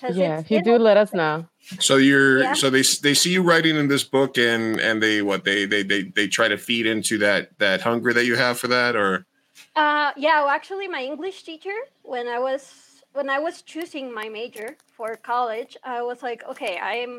Yeah. 0.02 0.38
If 0.38 0.50
you 0.50 0.62
do, 0.62 0.78
let 0.78 0.96
us 0.96 1.12
know. 1.12 1.46
So 1.80 1.96
you're 1.96 2.42
Yeah. 2.42 2.54
so 2.54 2.70
they 2.70 2.84
they 3.06 3.14
see 3.14 3.32
you 3.36 3.42
writing 3.42 3.74
in 3.82 3.88
this 3.88 4.04
book, 4.04 4.38
and 4.38 4.78
and 4.86 5.02
they 5.02 5.16
what 5.20 5.42
they 5.48 5.66
they 5.66 5.82
they 5.82 6.02
they 6.16 6.26
try 6.28 6.46
to 6.54 6.56
feed 6.56 6.86
into 6.86 7.18
that 7.18 7.58
that 7.58 7.80
hunger 7.82 8.12
that 8.12 8.26
you 8.30 8.36
have 8.36 8.56
for 8.62 8.68
that, 8.68 8.94
or 8.94 9.26
Uh, 9.74 10.12
yeah, 10.16 10.36
well, 10.40 10.50
actually, 10.58 10.86
my 10.86 11.02
English 11.02 11.42
teacher, 11.42 11.78
when 12.02 12.26
I 12.28 12.38
was 12.38 12.62
when 13.12 13.28
I 13.36 13.38
was 13.46 13.62
choosing 13.62 14.06
my 14.20 14.28
major 14.28 14.68
for 14.96 15.16
college, 15.16 15.76
I 15.82 16.02
was 16.02 16.22
like, 16.22 16.40
okay, 16.50 16.78
I'm, 16.78 17.12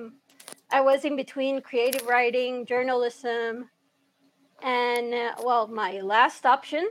I 0.78 0.80
was 0.90 1.00
in 1.10 1.16
between 1.24 1.62
creative 1.70 2.06
writing, 2.08 2.66
journalism, 2.66 3.70
and 4.64 5.08
uh, 5.14 5.36
well, 5.48 5.68
my 5.68 6.00
last 6.02 6.46
option 6.46 6.86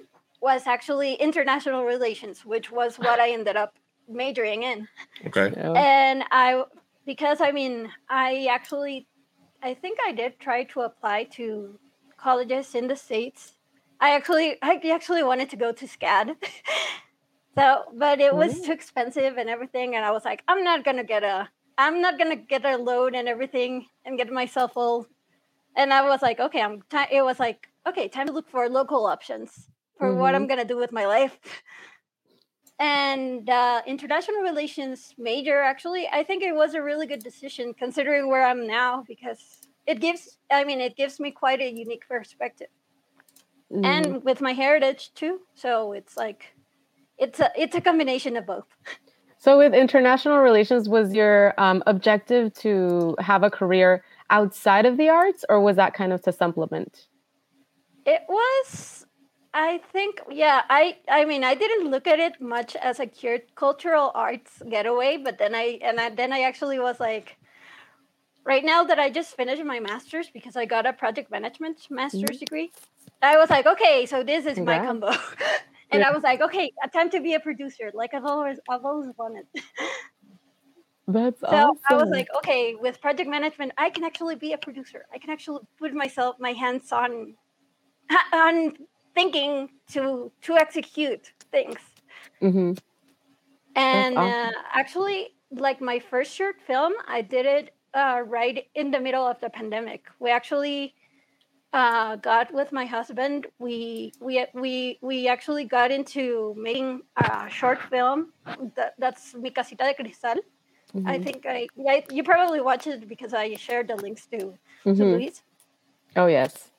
was 0.44 0.66
actually 0.66 1.14
international 1.14 1.84
relations, 1.84 2.44
which 2.44 2.70
was 2.70 2.98
what 2.98 3.18
I 3.18 3.30
ended 3.30 3.56
up 3.56 3.72
majoring 4.08 4.62
in 4.62 4.86
okay, 5.26 5.48
Yeah. 5.56 5.72
and 5.72 6.24
I 6.30 6.64
because 7.06 7.40
I 7.40 7.50
mean 7.52 7.90
I 8.10 8.46
actually 8.50 9.08
I 9.62 9.72
think 9.74 9.98
I 10.06 10.12
did 10.12 10.38
try 10.38 10.64
to 10.72 10.80
apply 10.82 11.24
to 11.38 11.46
colleges 12.18 12.74
in 12.74 12.86
the 12.88 12.96
states. 12.96 13.54
I 14.00 14.10
actually 14.18 14.48
I 14.62 14.80
actually 14.92 15.22
wanted 15.22 15.48
to 15.50 15.56
go 15.56 15.72
to 15.72 15.86
SCAD. 15.86 16.36
so 17.58 17.84
but 17.94 18.20
it 18.20 18.34
was 18.34 18.52
Ooh. 18.52 18.64
too 18.66 18.72
expensive 18.72 19.38
and 19.38 19.48
everything 19.48 19.96
and 19.96 20.04
I 20.04 20.10
was 20.10 20.24
like 20.24 20.42
I'm 20.48 20.62
not 20.64 20.84
going 20.84 20.98
to 20.98 21.04
get 21.04 21.22
a 21.22 21.48
I'm 21.78 22.00
not 22.00 22.18
going 22.18 22.30
to 22.36 22.36
get 22.36 22.64
a 22.64 22.76
loan 22.76 23.14
and 23.14 23.28
everything 23.28 23.86
and 24.04 24.18
get 24.18 24.30
myself 24.30 24.72
all 24.76 25.06
and 25.76 25.92
I 25.92 26.02
was 26.02 26.20
like 26.22 26.40
okay 26.40 26.60
I'm 26.60 26.82
ti 26.90 27.02
it 27.10 27.22
was 27.22 27.40
like 27.40 27.68
okay 27.88 28.08
time 28.08 28.26
to 28.26 28.32
look 28.34 28.50
for 28.50 28.68
local 28.68 29.06
options 29.06 29.68
for 29.98 30.14
what 30.14 30.34
I'm 30.34 30.46
going 30.46 30.60
to 30.60 30.66
do 30.66 30.76
with 30.76 30.92
my 30.92 31.06
life 31.06 31.38
and 32.78 33.48
uh, 33.48 33.82
international 33.86 34.40
relations 34.40 35.14
major 35.16 35.60
actually 35.62 36.08
i 36.12 36.24
think 36.24 36.42
it 36.42 36.54
was 36.54 36.74
a 36.74 36.82
really 36.82 37.06
good 37.06 37.22
decision 37.22 37.72
considering 37.72 38.28
where 38.28 38.44
i'm 38.44 38.66
now 38.66 39.04
because 39.06 39.68
it 39.86 40.00
gives 40.00 40.38
i 40.50 40.64
mean 40.64 40.80
it 40.80 40.96
gives 40.96 41.20
me 41.20 41.30
quite 41.30 41.60
a 41.60 41.70
unique 41.70 42.06
perspective 42.08 42.66
Mhm. 43.72 43.84
and 43.84 44.24
with 44.24 44.40
my 44.40 44.52
heritage 44.52 45.12
too 45.14 45.40
so 45.54 45.92
it's 45.92 46.16
like 46.16 46.54
it's 47.16 47.38
a 47.40 47.50
it's 47.56 47.76
a 47.76 47.80
combination 47.80 48.36
of 48.36 48.44
both 48.46 48.66
So, 49.38 49.58
with 49.58 49.74
international 49.74 50.38
relations, 50.38 50.88
was 50.88 51.12
your 51.14 51.52
um, 51.58 51.82
objective 51.86 52.54
to 52.64 53.14
have 53.18 53.42
a 53.42 53.50
career 53.50 54.02
outside 54.30 54.86
of 54.86 54.96
the 54.96 55.10
arts, 55.10 55.44
or 55.50 55.60
was 55.60 55.76
that 55.76 55.92
kind 55.92 56.12
of 56.14 56.22
to 56.22 56.32
supplement? 56.32 57.08
It 58.06 58.22
was, 58.26 59.03
I 59.54 59.78
think, 59.92 60.20
yeah. 60.30 60.62
I, 60.68 60.96
I 61.08 61.24
mean, 61.24 61.44
I 61.44 61.54
didn't 61.54 61.88
look 61.88 62.08
at 62.08 62.18
it 62.18 62.40
much 62.40 62.74
as 62.74 62.98
a 62.98 63.08
cultural 63.54 64.10
arts 64.12 64.60
getaway, 64.68 65.16
but 65.16 65.38
then 65.38 65.54
I, 65.54 65.78
and 65.80 66.00
I, 66.00 66.10
then 66.10 66.32
I 66.32 66.40
actually 66.40 66.80
was 66.80 66.98
like, 66.98 67.36
right 68.44 68.64
now 68.64 68.82
that 68.82 68.98
I 68.98 69.10
just 69.10 69.36
finished 69.36 69.64
my 69.64 69.78
master's 69.78 70.28
because 70.28 70.56
I 70.56 70.64
got 70.64 70.86
a 70.86 70.92
project 70.92 71.30
management 71.30 71.86
master's 71.88 72.22
mm-hmm. 72.22 72.38
degree, 72.38 72.72
I 73.22 73.38
was 73.38 73.48
like, 73.48 73.66
okay, 73.66 74.06
so 74.06 74.24
this 74.24 74.44
is 74.44 74.58
my 74.58 74.78
combo. 74.78 75.06
and 75.90 76.00
yeah. 76.00 76.08
I 76.08 76.12
was 76.12 76.24
like, 76.24 76.40
okay, 76.40 76.72
time 76.92 77.08
to 77.10 77.20
be 77.20 77.34
a 77.34 77.40
producer. 77.40 77.92
Like 77.94 78.12
I've 78.12 78.24
always, 78.24 78.58
I've 78.68 78.84
always 78.84 79.12
wanted. 79.16 79.46
That's 81.06 81.40
so 81.40 81.46
awesome. 81.46 81.78
I 81.88 81.94
was 81.94 82.08
like, 82.08 82.26
okay, 82.38 82.74
with 82.74 83.00
project 83.00 83.30
management, 83.30 83.72
I 83.78 83.90
can 83.90 84.04
actually 84.04 84.34
be 84.34 84.52
a 84.52 84.58
producer. 84.58 85.06
I 85.14 85.18
can 85.18 85.30
actually 85.30 85.60
put 85.78 85.94
myself, 85.94 86.36
my 86.40 86.52
hands 86.52 86.90
on, 86.90 87.34
on 88.32 88.74
thinking 89.14 89.70
to 89.92 90.30
to 90.42 90.56
execute 90.56 91.32
things. 91.50 91.78
Mm-hmm. 92.42 92.72
And 93.76 94.16
awesome. 94.16 94.32
uh, 94.32 94.52
actually, 94.72 95.28
like 95.50 95.80
my 95.80 95.98
first 95.98 96.34
short 96.34 96.56
film, 96.66 96.92
I 97.08 97.22
did 97.22 97.46
it 97.46 97.74
uh, 97.94 98.22
right 98.26 98.66
in 98.74 98.90
the 98.90 99.00
middle 99.00 99.26
of 99.26 99.40
the 99.40 99.50
pandemic. 99.50 100.06
We 100.20 100.30
actually 100.30 100.94
uh, 101.74 102.16
got 102.16 102.54
with 102.54 102.70
my 102.70 102.84
husband, 102.84 103.48
we 103.58 104.12
we 104.20 104.46
we 104.54 104.98
we 105.02 105.28
actually 105.28 105.64
got 105.64 105.90
into 105.90 106.54
making 106.56 107.02
a 107.16 107.50
short 107.50 107.82
film. 107.90 108.32
That, 108.76 108.94
that's 108.98 109.34
Mi 109.34 109.50
Casita 109.50 109.84
de 109.84 109.94
Cristal. 109.94 110.36
Mm-hmm. 110.94 111.08
I 111.08 111.18
think 111.18 111.44
I, 111.46 111.66
I, 111.88 112.04
you 112.10 112.22
probably 112.22 112.60
watched 112.60 112.86
it 112.86 113.08
because 113.08 113.34
I 113.34 113.56
shared 113.56 113.88
the 113.88 113.96
links 113.96 114.26
to 114.26 114.36
mm-hmm. 114.36 114.94
to 114.94 115.04
Luis. 115.04 115.42
Oh 116.14 116.26
yes. 116.26 116.70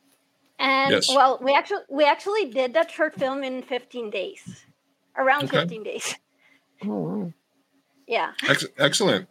And 0.59 0.91
yes. 0.91 1.09
well, 1.09 1.39
we 1.41 1.53
actually 1.53 1.83
we 1.89 2.05
actually 2.05 2.45
did 2.45 2.73
that 2.73 2.89
short 2.89 3.15
film 3.15 3.43
in 3.43 3.61
15 3.61 4.09
days, 4.09 4.65
around 5.17 5.45
okay. 5.45 5.61
15 5.61 5.83
days. 5.83 6.15
Oh. 6.85 7.33
Yeah. 8.07 8.31
Ex- 8.47 8.65
excellent. 8.77 9.27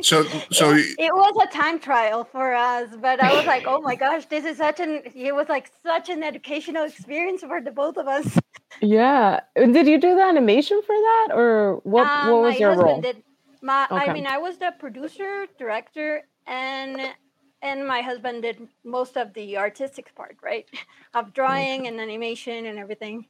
So, 0.00 0.22
so 0.52 0.74
it, 0.74 0.86
it, 0.96 1.12
was 1.12 1.34
a 1.42 1.52
time 1.52 1.80
trial 1.80 2.22
for 2.22 2.54
us, 2.54 2.88
but 3.00 3.20
I 3.20 3.34
was 3.34 3.46
like, 3.46 3.64
"Oh 3.66 3.80
my 3.80 3.96
gosh, 3.96 4.26
this 4.26 4.44
is 4.44 4.58
such 4.58 4.78
an 4.78 5.02
it 5.12 5.34
was 5.34 5.48
like 5.48 5.72
such 5.82 6.08
an 6.08 6.22
educational 6.22 6.84
experience 6.84 7.42
for 7.42 7.60
the 7.60 7.72
both 7.72 7.96
of 7.96 8.06
us." 8.06 8.38
Yeah. 8.80 9.40
Did 9.56 9.88
you 9.88 10.00
do 10.00 10.14
the 10.14 10.22
animation 10.22 10.80
for 10.86 10.94
that, 10.94 11.28
or 11.34 11.80
what? 11.82 12.06
Uh, 12.06 12.30
what 12.30 12.42
was 12.42 12.60
your 12.60 12.76
role? 12.76 13.00
Did, 13.00 13.24
my, 13.60 13.86
okay. 13.90 14.08
I 14.08 14.12
mean, 14.12 14.26
I 14.26 14.38
was 14.38 14.58
the 14.58 14.72
producer, 14.78 15.46
director, 15.58 16.22
and 16.46 17.00
and 17.66 17.86
my 17.86 18.00
husband 18.00 18.42
did 18.42 18.68
most 18.84 19.16
of 19.16 19.34
the 19.34 19.58
artistic 19.58 20.14
part, 20.14 20.36
right, 20.42 20.66
of 21.14 21.32
drawing 21.32 21.80
okay. 21.80 21.88
and 21.88 22.00
animation 22.00 22.66
and 22.66 22.78
everything. 22.78 23.26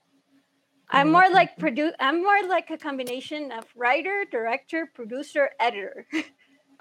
I'm 0.88 1.10
more 1.10 1.28
like 1.32 1.58
produce. 1.58 1.94
I'm 1.98 2.22
more 2.22 2.46
like 2.46 2.70
a 2.70 2.78
combination 2.78 3.50
of 3.50 3.64
writer, 3.74 4.24
director, 4.30 4.88
producer, 4.94 5.50
editor. 5.60 6.06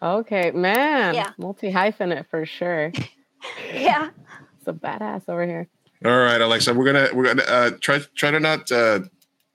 Okay, 0.02 0.52
man. 0.52 1.16
Yeah. 1.16 1.32
Multi 1.38 1.72
hyphenate 1.72 2.28
for 2.30 2.46
sure. 2.46 2.92
yeah. 3.74 4.10
It's 4.58 4.68
a 4.68 4.74
badass 4.74 5.30
over 5.30 5.46
here. 5.46 5.70
All 6.04 6.18
right, 6.18 6.42
Alexa. 6.42 6.74
We're 6.74 6.84
gonna 6.84 7.08
we're 7.14 7.24
gonna 7.24 7.44
uh, 7.44 7.72
try 7.80 8.02
try 8.14 8.32
to 8.32 8.42
not 8.42 8.70
uh, 8.74 9.00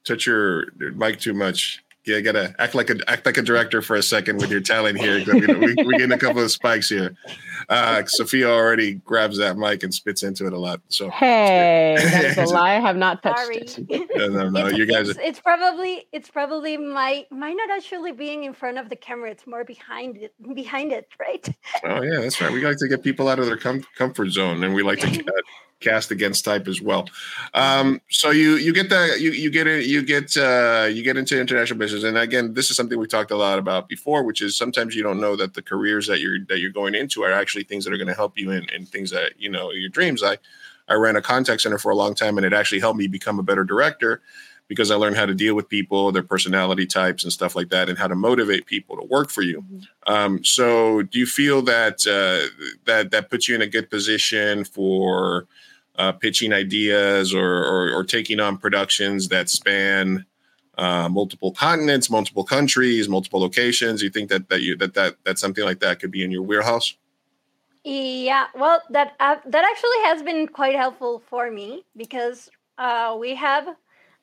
touch 0.03 0.27
your 0.27 0.65
mic 0.79 1.21
too 1.21 1.35
much 1.35 1.85
you 2.17 2.23
gotta 2.23 2.55
act 2.59 2.75
like 2.75 2.91
a 2.91 2.97
act 3.09 3.27
like 3.27 3.37
a 3.37 3.43
director 3.43 3.83
for 3.83 3.97
a 3.97 4.03
second 4.03 4.39
with 4.39 4.51
your 4.51 4.61
talent 4.61 4.99
here. 4.99 5.23
we, 5.27 5.47
we, 5.47 5.75
we're 5.85 5.93
getting 5.93 6.13
a 6.13 6.19
couple 6.19 6.43
of 6.43 6.51
spikes 6.51 6.89
here. 6.89 7.15
Uh, 7.69 8.05
Sophia 8.07 8.49
already 8.49 8.95
grabs 8.95 9.39
that 9.39 9.57
mic 9.57 9.83
and 9.83 9.93
spits 9.93 10.23
into 10.23 10.47
it 10.47 10.53
a 10.53 10.59
lot. 10.59 10.81
So 10.89 11.11
hey, 11.11 11.97
that's 11.99 12.39
a 12.39 12.45
lie. 12.55 12.77
I 12.77 12.81
have 12.81 12.97
not 12.97 13.23
touched 13.23 13.39
Sorry. 13.39 13.87
it. 13.89 14.11
no, 14.17 14.29
no, 14.29 14.51
no. 14.51 14.67
It's, 14.67 14.79
you 14.79 14.87
guys. 14.87 15.09
It's, 15.09 15.19
are... 15.19 15.23
it's, 15.23 15.41
probably 15.41 16.07
it's 16.13 16.31
probably 16.31 16.77
my 16.77 17.27
my 17.31 17.53
not 17.53 17.71
actually 17.71 18.13
being 18.13 18.45
in 18.45 18.53
front 18.53 18.79
of 18.79 18.89
the 18.89 18.97
camera. 18.97 19.31
It's 19.31 19.47
more 19.47 19.65
behind 19.65 20.17
it 20.17 20.35
behind 20.55 20.93
it, 20.93 21.09
right? 21.19 21.49
Oh 21.85 22.03
yeah, 22.03 22.21
that's 22.21 22.41
right. 22.41 22.53
We 22.53 22.65
like 22.65 22.79
to 22.79 22.89
get 22.89 23.03
people 23.03 23.29
out 23.29 23.39
of 23.39 23.47
their 23.47 23.57
com- 23.57 23.85
comfort 23.97 24.31
zone, 24.31 24.65
and 24.65 24.75
we 24.75 24.83
like 24.83 25.01
to 25.01 25.09
cast 25.81 26.11
against 26.11 26.45
type 26.45 26.69
as 26.69 26.81
well. 26.81 27.09
Um, 27.55 28.01
so 28.09 28.31
you 28.31 28.57
you 28.57 28.73
get 28.73 28.91
that 28.91 29.21
you 29.21 29.33
you 29.33 29.51
get 29.51 29.67
it 29.67 29.87
you 29.87 30.03
get 30.03 30.37
uh, 30.37 30.89
you 30.91 31.03
get 31.03 31.17
into 31.17 31.41
international 31.41 31.79
business, 31.79 32.05
and 32.05 32.17
again, 32.17 32.55
this 32.55 32.71
is 32.71 32.77
something 32.77 32.99
we 32.99 33.07
talked 33.07 33.31
a 33.31 33.37
lot 33.37 33.59
about 33.59 33.89
before, 33.89 34.23
which 34.23 34.43
is 34.43 34.57
sometimes 34.57 34.95
you 34.95 35.03
don't 35.03 35.21
know 35.21 35.37
that 35.37 35.55
the 35.55 35.63
careers 35.63 36.07
that 36.07 36.21
you're 36.21 36.39
that 36.49 36.61
you're 36.61 36.71
going 36.71 36.95
into 36.95 37.23
are 37.23 37.33
actually 37.33 37.65
things 37.65 37.85
that 37.85 37.93
are 37.93 37.99
going 37.99 38.09
to 38.09 38.15
help 38.15 38.39
you 38.39 38.51
in, 38.51 38.69
in 38.71 38.87
things 38.87 39.11
that 39.11 39.33
you 39.39 39.51
know 39.51 39.71
your 39.71 39.89
dreams. 39.89 40.23
I 40.23 40.39
I 40.89 40.95
ran 40.95 41.17
a 41.17 41.23
contact 41.23 41.63
center 41.63 41.79
for 41.79 41.91
a 41.91 41.97
long 41.97 42.15
time, 42.15 42.37
and 42.37 42.45
it 42.45 42.53
actually 42.53 42.81
helped 42.81 42.99
me 42.99 43.07
become 43.07 43.39
a 43.39 43.43
better 43.43 43.65
director 43.65 44.21
because 44.71 44.93
I 44.93 44.95
learned 44.95 45.17
how 45.17 45.27
to 45.27 45.35
deal 45.35 45.57
with 45.57 45.69
people, 45.69 46.13
their 46.13 46.23
personality 46.23 46.87
types, 46.87 47.25
and 47.25 47.33
stuff 47.33 47.57
like 47.57 47.71
that, 47.71 47.89
and 47.89 47.99
how 47.99 48.07
to 48.07 48.15
motivate 48.15 48.67
people 48.67 48.97
to 48.97 49.05
work 49.05 49.31
for 49.31 49.43
you. 49.43 49.63
Mm-hmm. 49.63 50.13
Um, 50.13 50.45
so, 50.45 51.03
do 51.03 51.19
you 51.19 51.27
feel 51.27 51.61
that 51.63 52.07
uh, 52.07 52.47
that 52.85 53.11
that 53.11 53.31
puts 53.31 53.49
you 53.49 53.57
in 53.57 53.63
a 53.63 53.67
good 53.67 53.91
position 53.91 54.65
for 54.65 55.49
uh, 56.01 56.13
pitching 56.13 56.53
ideas 56.53 57.35
or, 57.35 57.63
or, 57.73 57.93
or, 57.93 58.03
taking 58.05 58.41
on 58.41 58.57
productions 58.57 59.29
that 59.29 59.51
span 59.51 60.25
uh, 60.79 61.09
multiple 61.11 61.53
continents, 61.53 62.09
multiple 62.09 62.43
countries, 62.43 63.07
multiple 63.07 63.39
locations? 63.39 64.03
You 64.03 64.09
think 64.09 64.31
that 64.31 64.49
that 64.49 64.63
you 64.63 64.77
that 64.77 64.95
that 64.95 65.17
that 65.25 65.39
something 65.39 65.63
like 65.63 65.81
that 65.81 66.01
could 66.01 66.11
be 66.11 66.25
in 66.25 66.31
your 66.31 66.43
warehouse? 66.43 66.97
Yeah, 67.85 68.47
well, 68.55 68.81
that 68.89 69.15
uh, 69.21 69.37
that 69.45 69.65
actually 69.71 70.01
has 70.05 70.23
been 70.23 70.49
quite 70.49 70.75
helpful 70.75 71.23
for 71.29 71.51
me 71.51 71.85
because 71.95 72.49
uh, 72.79 73.15
we 73.21 73.35
have 73.35 73.69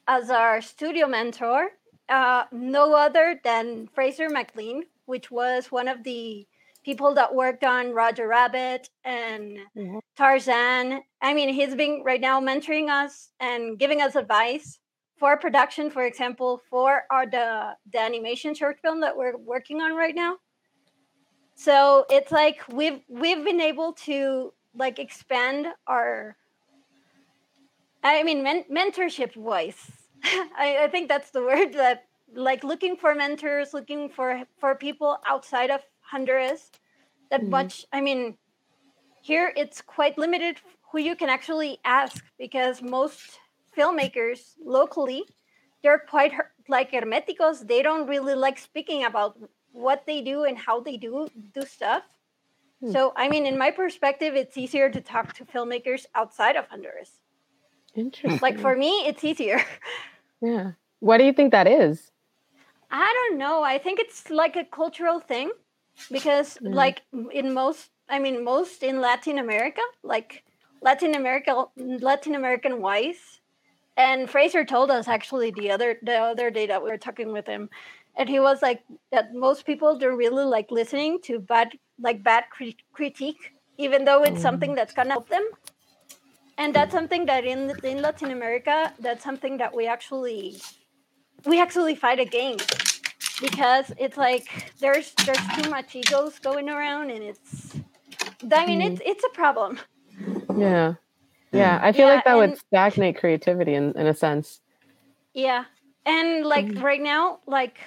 as 0.07 0.31
our 0.31 0.62
studio 0.62 1.05
mentor 1.07 1.69
uh, 2.10 2.46
no 2.51 2.96
other 2.96 3.39
than 3.43 3.88
Fraser 3.93 4.29
McLean, 4.29 4.84
which 5.05 5.29
was 5.29 5.72
one 5.72 5.88
of 5.88 6.03
the 6.03 6.48
people 6.88 7.13
that 7.13 7.36
worked 7.36 7.65
on 7.65 7.91
Roger 7.91 8.29
Rabbit 8.29 8.89
and 9.03 9.58
mm-hmm. 9.75 10.00
Tarzan. 10.15 11.01
I 11.22 11.34
mean, 11.34 11.53
he's 11.53 11.75
been 11.75 12.01
right 12.06 12.22
now 12.22 12.39
mentoring 12.39 12.88
us 12.89 13.32
and 13.41 13.77
giving 13.77 14.00
us 14.01 14.15
advice 14.15 14.79
for 15.17 15.36
production, 15.36 15.89
for 15.89 16.06
example, 16.06 16.62
for 16.70 17.03
our 17.12 17.25
the, 17.25 17.75
the 17.91 18.00
animation 18.00 18.56
short 18.56 18.79
film 18.82 19.01
that 19.01 19.17
we're 19.17 19.36
working 19.36 19.82
on 19.82 19.98
right 19.98 20.15
now. 20.15 20.38
So 21.56 22.06
it's 22.10 22.32
like 22.32 22.62
we've 22.72 23.01
we've 23.10 23.44
been 23.44 23.60
able 23.60 23.91
to 24.06 24.53
like 24.74 24.98
expand 24.98 25.67
our 25.88 26.38
I 28.01 28.24
mean 28.24 28.44
men- 28.44 28.70
mentorship 28.72 29.34
voice. 29.34 29.91
I, 30.24 30.84
I 30.84 30.88
think 30.88 31.10
that's 31.10 31.32
the 31.32 31.41
word 31.41 31.74
that 31.74 32.06
like 32.34 32.63
looking 32.63 32.96
for 32.96 33.13
mentors, 33.13 33.74
looking 33.74 34.08
for 34.08 34.44
for 34.60 34.75
people 34.75 35.17
outside 35.27 35.70
of 35.70 35.82
Honduras 36.12 36.72
that 37.32 37.42
mm-hmm. 37.42 37.52
much. 37.52 37.86
I 37.92 38.02
mean, 38.02 38.38
here 39.22 39.54
it's 39.56 39.82
quite 39.82 40.18
limited 40.18 40.58
who 40.92 41.00
you 41.00 41.16
can 41.16 41.30
actually 41.30 41.80
ask 41.84 42.24
because 42.38 42.82
most 42.82 43.40
filmmakers 43.78 44.56
locally 44.64 45.26
they're 45.84 46.00
quite 46.00 46.34
like 46.68 46.92
hermeticos. 46.92 47.68
They 47.68 47.82
don't 47.82 48.08
really 48.08 48.36
like 48.36 48.58
speaking 48.58 49.04
about 49.06 49.38
what 49.72 50.06
they 50.06 50.22
do 50.22 50.44
and 50.44 50.58
how 50.58 50.80
they 50.82 50.98
do 50.98 51.28
do 51.54 51.62
stuff. 51.62 52.04
Hmm. 52.82 52.92
So, 52.92 53.14
I 53.16 53.30
mean, 53.30 53.46
in 53.46 53.58
my 53.58 53.72
perspective, 53.72 54.36
it's 54.36 54.58
easier 54.58 54.90
to 54.90 55.02
talk 55.02 55.34
to 55.36 55.46
filmmakers 55.46 56.06
outside 56.14 56.56
of 56.56 56.68
Honduras. 56.68 57.12
Interesting. 57.96 58.40
Like 58.42 58.60
for 58.60 58.76
me, 58.76 58.92
it's 59.08 59.24
easier. 59.24 59.62
Yeah. 60.40 60.74
What 61.00 61.18
do 61.18 61.24
you 61.24 61.34
think 61.34 61.52
that 61.52 61.66
is? 61.66 62.12
I 62.92 63.12
don't 63.18 63.40
know. 63.40 63.64
I 63.64 63.80
think 63.80 64.00
it's 64.00 64.30
like 64.30 64.56
a 64.56 64.64
cultural 64.64 65.20
thing 65.20 65.50
because 66.12 66.58
mm. 66.62 66.74
like 66.74 67.01
in 67.32 67.54
most 67.54 67.89
i 68.10 68.20
mean 68.20 68.44
most 68.44 68.84
in 68.84 69.01
latin 69.01 69.39
america 69.39 69.82
like 70.04 70.44
latin 70.82 71.16
america 71.16 71.66
latin 71.77 72.36
american 72.36 72.82
wise 72.82 73.42
and 73.98 74.30
fraser 74.30 74.63
told 74.63 74.92
us 74.92 75.08
actually 75.08 75.51
the 75.51 75.72
other 75.72 75.98
the 76.04 76.16
other 76.16 76.50
day 76.51 76.68
that 76.68 76.84
we 76.84 76.89
were 76.89 76.98
talking 76.98 77.32
with 77.32 77.48
him 77.48 77.70
and 78.16 78.30
he 78.30 78.39
was 78.39 78.62
like 78.62 78.84
that 79.12 79.34
most 79.34 79.66
people 79.66 79.98
don't 79.98 80.18
really 80.18 80.46
like 80.46 80.70
listening 80.72 81.20
to 81.22 81.39
bad 81.39 81.72
like 82.00 82.24
bad 82.24 82.44
crit- 82.51 82.84
critique 82.94 83.54
even 83.77 84.06
though 84.06 84.24
it's 84.24 84.39
mm. 84.39 84.42
something 84.42 84.75
that's 84.75 84.94
gonna 84.94 85.12
help 85.12 85.30
them 85.30 85.48
and 86.58 86.74
that's 86.74 86.92
something 86.92 87.25
that 87.25 87.46
in 87.46 87.72
in 87.84 88.01
latin 88.01 88.32
america 88.32 88.94
that's 89.00 89.24
something 89.24 89.58
that 89.58 89.75
we 89.75 89.88
actually 89.88 90.58
we 91.46 91.62
actually 91.62 91.96
fight 91.96 92.20
against 92.20 92.87
because 93.41 93.91
it's 93.98 94.17
like 94.17 94.72
there's 94.79 95.13
there's 95.25 95.48
too 95.56 95.70
much 95.70 95.96
egos 95.96 96.39
going 96.39 96.70
around 96.70 97.10
and 97.12 97.24
it's 97.24 97.75
i 98.51 98.65
mean 98.65 98.82
it's 98.82 99.01
it's 99.06 99.24
a 99.24 99.29
problem 99.29 99.79
yeah 100.58 100.94
yeah 101.51 101.79
i 101.82 101.91
feel 101.91 102.08
yeah, 102.08 102.15
like 102.15 102.24
that 102.25 102.38
and, 102.38 102.51
would 102.51 102.60
stagnate 102.60 103.17
creativity 103.17 103.74
in, 103.74 103.91
in 103.94 104.08
a 104.08 104.13
sense 104.13 104.62
yeah 105.34 105.65
and 106.06 106.46
like 106.46 106.65
mm-hmm. 106.65 106.84
right 106.84 107.01
now 107.01 107.39
like 107.46 107.77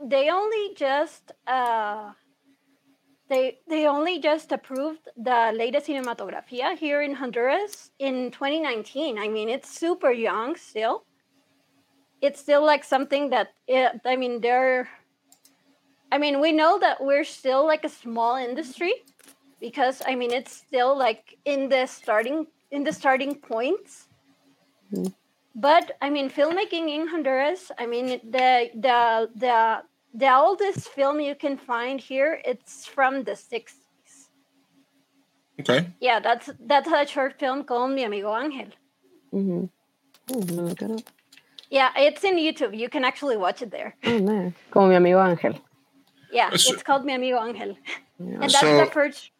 they 0.00 0.30
only 0.30 0.74
just 0.76 1.32
uh, 1.46 2.12
they 3.28 3.58
they 3.68 3.86
only 3.86 4.18
just 4.20 4.52
approved 4.52 5.08
the 5.16 5.52
latest 5.54 5.86
cinematografia 5.86 6.76
here 6.76 7.02
in 7.02 7.14
Honduras 7.14 7.90
in 7.98 8.30
2019. 8.30 9.18
I 9.18 9.28
mean, 9.28 9.48
it's 9.48 9.70
super 9.70 10.10
young 10.10 10.56
still. 10.56 11.04
It's 12.26 12.40
still 12.40 12.64
like 12.64 12.84
something 12.84 13.30
that 13.30 13.48
it, 13.66 14.00
I 14.12 14.16
mean, 14.16 14.40
they're. 14.40 14.88
I 16.14 16.18
mean, 16.18 16.40
we 16.40 16.52
know 16.52 16.78
that 16.78 16.96
we're 17.08 17.28
still 17.40 17.66
like 17.66 17.84
a 17.84 17.88
small 18.02 18.36
industry 18.36 18.94
because 19.60 19.96
I 20.10 20.14
mean 20.20 20.30
it's 20.38 20.52
still 20.66 20.92
like 21.06 21.22
in 21.44 21.68
the 21.72 21.86
starting 21.86 22.46
in 22.70 22.84
the 22.84 22.92
starting 22.92 23.34
points. 23.52 24.08
Mhm. 24.92 25.12
But 25.54 25.86
I 26.06 26.10
mean, 26.10 26.28
filmmaking 26.38 26.86
in 26.96 27.02
Honduras. 27.12 27.62
I 27.82 27.86
mean, 27.86 28.06
the 28.36 28.70
the 28.86 29.30
the 29.44 29.82
the 30.22 30.30
oldest 30.34 30.88
film 30.96 31.20
you 31.20 31.34
can 31.44 31.56
find 31.56 32.00
here. 32.10 32.40
It's 32.44 32.86
from 32.86 33.24
the 33.24 33.36
sixties. 33.36 34.12
Okay. 35.60 35.80
Yeah, 36.00 36.18
that's 36.20 36.50
that's 36.70 36.88
a 36.88 37.06
short 37.06 37.38
film 37.38 37.64
called 37.64 37.90
Mi 37.96 38.04
Amigo 38.04 38.32
Ángel. 38.42 38.70
Mm-hmm. 39.32 39.64
Oh, 40.30 40.40
I'm 40.40 40.56
look 40.68 40.82
it 40.82 40.90
up. 40.90 41.13
Yeah, 41.74 41.90
it's 41.96 42.22
in 42.22 42.36
YouTube. 42.36 42.72
You 42.78 42.88
can 42.88 43.04
actually 43.04 43.36
watch 43.36 43.60
it 43.60 43.70
there. 43.72 43.96
Oh, 44.04 44.18
nice. 44.18 44.52
Como 44.70 44.88
mi 44.88 44.94
amigo 44.94 45.18
Ángel. 45.18 45.58
Yeah, 46.32 46.50
So- 46.56 46.72
it's 46.72 46.84
called 46.84 47.04
Mi 47.04 47.14
Amigo 47.14 47.38
Ángel. 47.38 47.76
Yeah. 48.18 48.34
and 48.34 48.42
that's 48.42 48.60
So- 48.60 48.76
the 48.84 48.86
first 48.86 49.30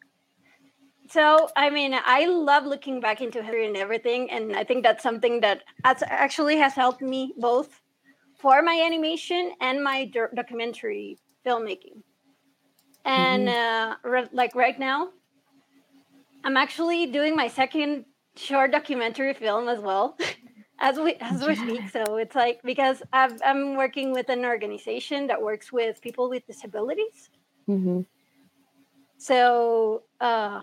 so 1.07 1.47
i 1.55 1.69
mean 1.69 1.93
i 2.17 2.25
love 2.25 2.65
looking 2.65 2.99
back 2.99 3.21
into 3.21 3.41
history 3.43 3.65
and 3.67 3.77
everything 3.77 4.21
and 4.31 4.55
i 4.61 4.63
think 4.63 4.83
that's 4.87 5.03
something 5.03 5.39
that 5.45 5.61
has 5.85 6.01
actually 6.25 6.57
has 6.57 6.73
helped 6.73 7.01
me 7.13 7.21
both 7.37 7.69
for 8.41 8.55
my 8.63 8.75
animation 8.87 9.51
and 9.61 9.83
my 9.83 9.97
dir- 10.05 10.31
documentary 10.35 11.17
filmmaking 11.45 11.97
and 13.05 13.47
uh, 13.47 13.95
re- 14.03 14.31
like 14.41 14.55
right 14.55 14.79
now 14.79 15.09
i'm 16.43 16.57
actually 16.57 17.05
doing 17.17 17.35
my 17.35 17.47
second 17.61 18.03
short 18.35 18.71
documentary 18.71 19.33
film 19.35 19.69
as 19.69 19.79
well 19.79 20.17
as 20.79 20.97
we 20.99 21.13
as 21.21 21.45
we 21.45 21.55
speak 21.55 21.89
so 21.89 22.17
it's 22.17 22.35
like 22.35 22.61
because 22.63 23.01
I've, 23.13 23.39
i'm 23.45 23.75
working 23.77 24.11
with 24.11 24.29
an 24.29 24.43
organization 24.45 25.27
that 25.27 25.41
works 25.41 25.71
with 25.71 26.01
people 26.01 26.29
with 26.29 26.45
disabilities. 26.47 27.29
Mm-hmm. 27.69 28.01
so 29.17 30.03
uh 30.21 30.61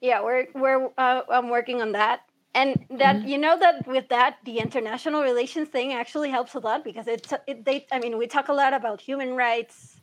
yeah 0.00 0.22
we're 0.22 0.46
we're 0.54 0.90
uh, 0.98 1.22
i'm 1.30 1.48
working 1.48 1.80
on 1.82 1.92
that. 1.92 2.20
And 2.56 2.86
that 3.02 3.26
you 3.26 3.36
know 3.36 3.58
that 3.58 3.84
with 3.88 4.08
that 4.10 4.36
the 4.44 4.58
international 4.58 5.22
relations 5.22 5.68
thing 5.70 5.92
actually 5.92 6.30
helps 6.30 6.54
a 6.54 6.60
lot 6.60 6.84
because 6.84 7.08
it's 7.08 7.32
it, 7.48 7.64
they 7.64 7.84
i 7.90 7.98
mean 7.98 8.16
we 8.16 8.28
talk 8.28 8.46
a 8.48 8.52
lot 8.52 8.72
about 8.72 9.00
human 9.00 9.34
rights 9.34 9.96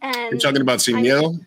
and 0.00 0.30
You're 0.32 0.40
talking 0.40 0.62
about 0.62 0.80
Sin 0.80 0.96
I- 0.96 1.02
Miedo? 1.02 1.38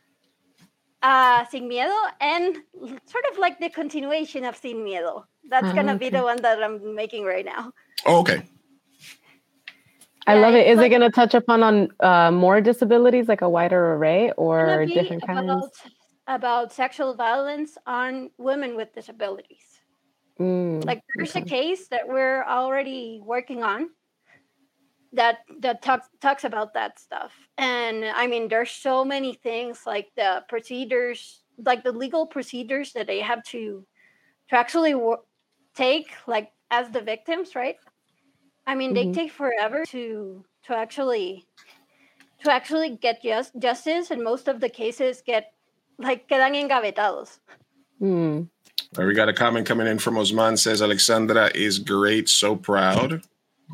uh 1.02 1.46
sin 1.52 1.70
miedo 1.70 1.96
and 2.20 2.58
sort 3.06 3.26
of 3.32 3.38
like 3.38 3.60
the 3.60 3.70
continuation 3.70 4.44
of 4.44 4.56
sin 4.58 4.78
miedo 4.78 5.24
that's 5.50 5.68
Ah, 5.72 5.76
gonna 5.76 5.98
be 5.98 6.10
the 6.10 6.24
one 6.24 6.42
that 6.42 6.62
i'm 6.64 6.96
making 6.96 7.24
right 7.26 7.46
now. 7.46 7.72
Oh, 8.06 8.20
okay. 8.22 8.44
I 10.28 10.36
Yeah, 10.36 10.42
love 10.42 10.56
it's 10.56 10.70
Is 10.70 10.86
it 10.86 10.90
going 10.90 11.02
to 11.02 11.10
touch 11.10 11.34
upon 11.34 11.64
on 11.64 11.88
uh, 12.02 12.32
more 12.32 12.60
disabilities, 12.60 13.28
like 13.30 13.42
a 13.42 13.50
wider 13.50 13.94
array, 13.94 14.32
or 14.36 14.86
be 14.86 14.94
different 14.94 15.26
kinds? 15.26 15.50
about, 15.50 15.72
about 16.28 16.74
sexual 16.74 17.16
violence 17.16 17.78
on 17.86 18.30
women 18.38 18.76
with 18.76 18.94
disabilities. 18.94 19.80
Mm, 20.40 20.86
like 20.86 21.02
there's 21.16 21.36
a 21.36 21.42
case 21.42 21.88
that 21.88 22.08
we're 22.08 22.44
already 22.44 23.22
working 23.24 23.64
on 23.64 23.90
that 25.14 25.40
that 25.60 25.82
talks 25.82 26.08
talks 26.20 26.44
about 26.44 26.74
that 26.74 27.00
stuff. 27.00 27.32
And 27.58 28.04
i 28.06 28.28
mean 28.28 28.50
there's 28.50 28.70
so 28.72 29.06
many 29.06 29.34
things 29.34 29.84
like 29.86 30.12
the 30.16 30.44
procedures 30.50 31.42
like 31.58 31.84
the 31.84 31.92
legal 31.92 32.28
procedures 32.28 32.94
that 32.94 33.08
they 33.08 33.22
have 33.22 33.42
to 33.46 33.86
to 34.50 34.56
actually 34.56 34.94
wo- 34.94 35.24
take 35.78 36.08
like 36.28 36.52
as 36.72 36.90
the 36.92 37.02
victims 37.02 37.56
right 37.56 37.78
i 38.66 38.74
mean 38.76 38.92
Mhm. 38.92 38.96
they 38.96 39.08
take 39.22 39.32
forever 39.32 39.86
to 39.86 40.44
to 40.66 40.76
actually 40.76 41.46
to 42.44 42.52
actually 42.52 42.90
get 43.06 43.22
just, 43.24 43.52
justice 43.58 44.12
and 44.12 44.22
most 44.24 44.48
of 44.48 44.60
the 44.60 44.70
cases 44.70 45.22
get 45.26 45.54
like 45.98 46.28
quedan 46.28 46.54
engavetados 46.56 47.40
Mm. 48.00 48.48
All 48.96 49.04
right, 49.04 49.08
we 49.08 49.16
got 49.16 49.28
a 49.28 49.34
comment 49.34 49.66
coming 49.66 49.88
in 49.88 49.98
from 49.98 50.18
Osman 50.20 50.56
says 50.56 50.84
Alexandra 50.84 51.50
is 51.56 51.80
great, 51.80 52.30
so 52.30 52.56
proud. 52.56 53.24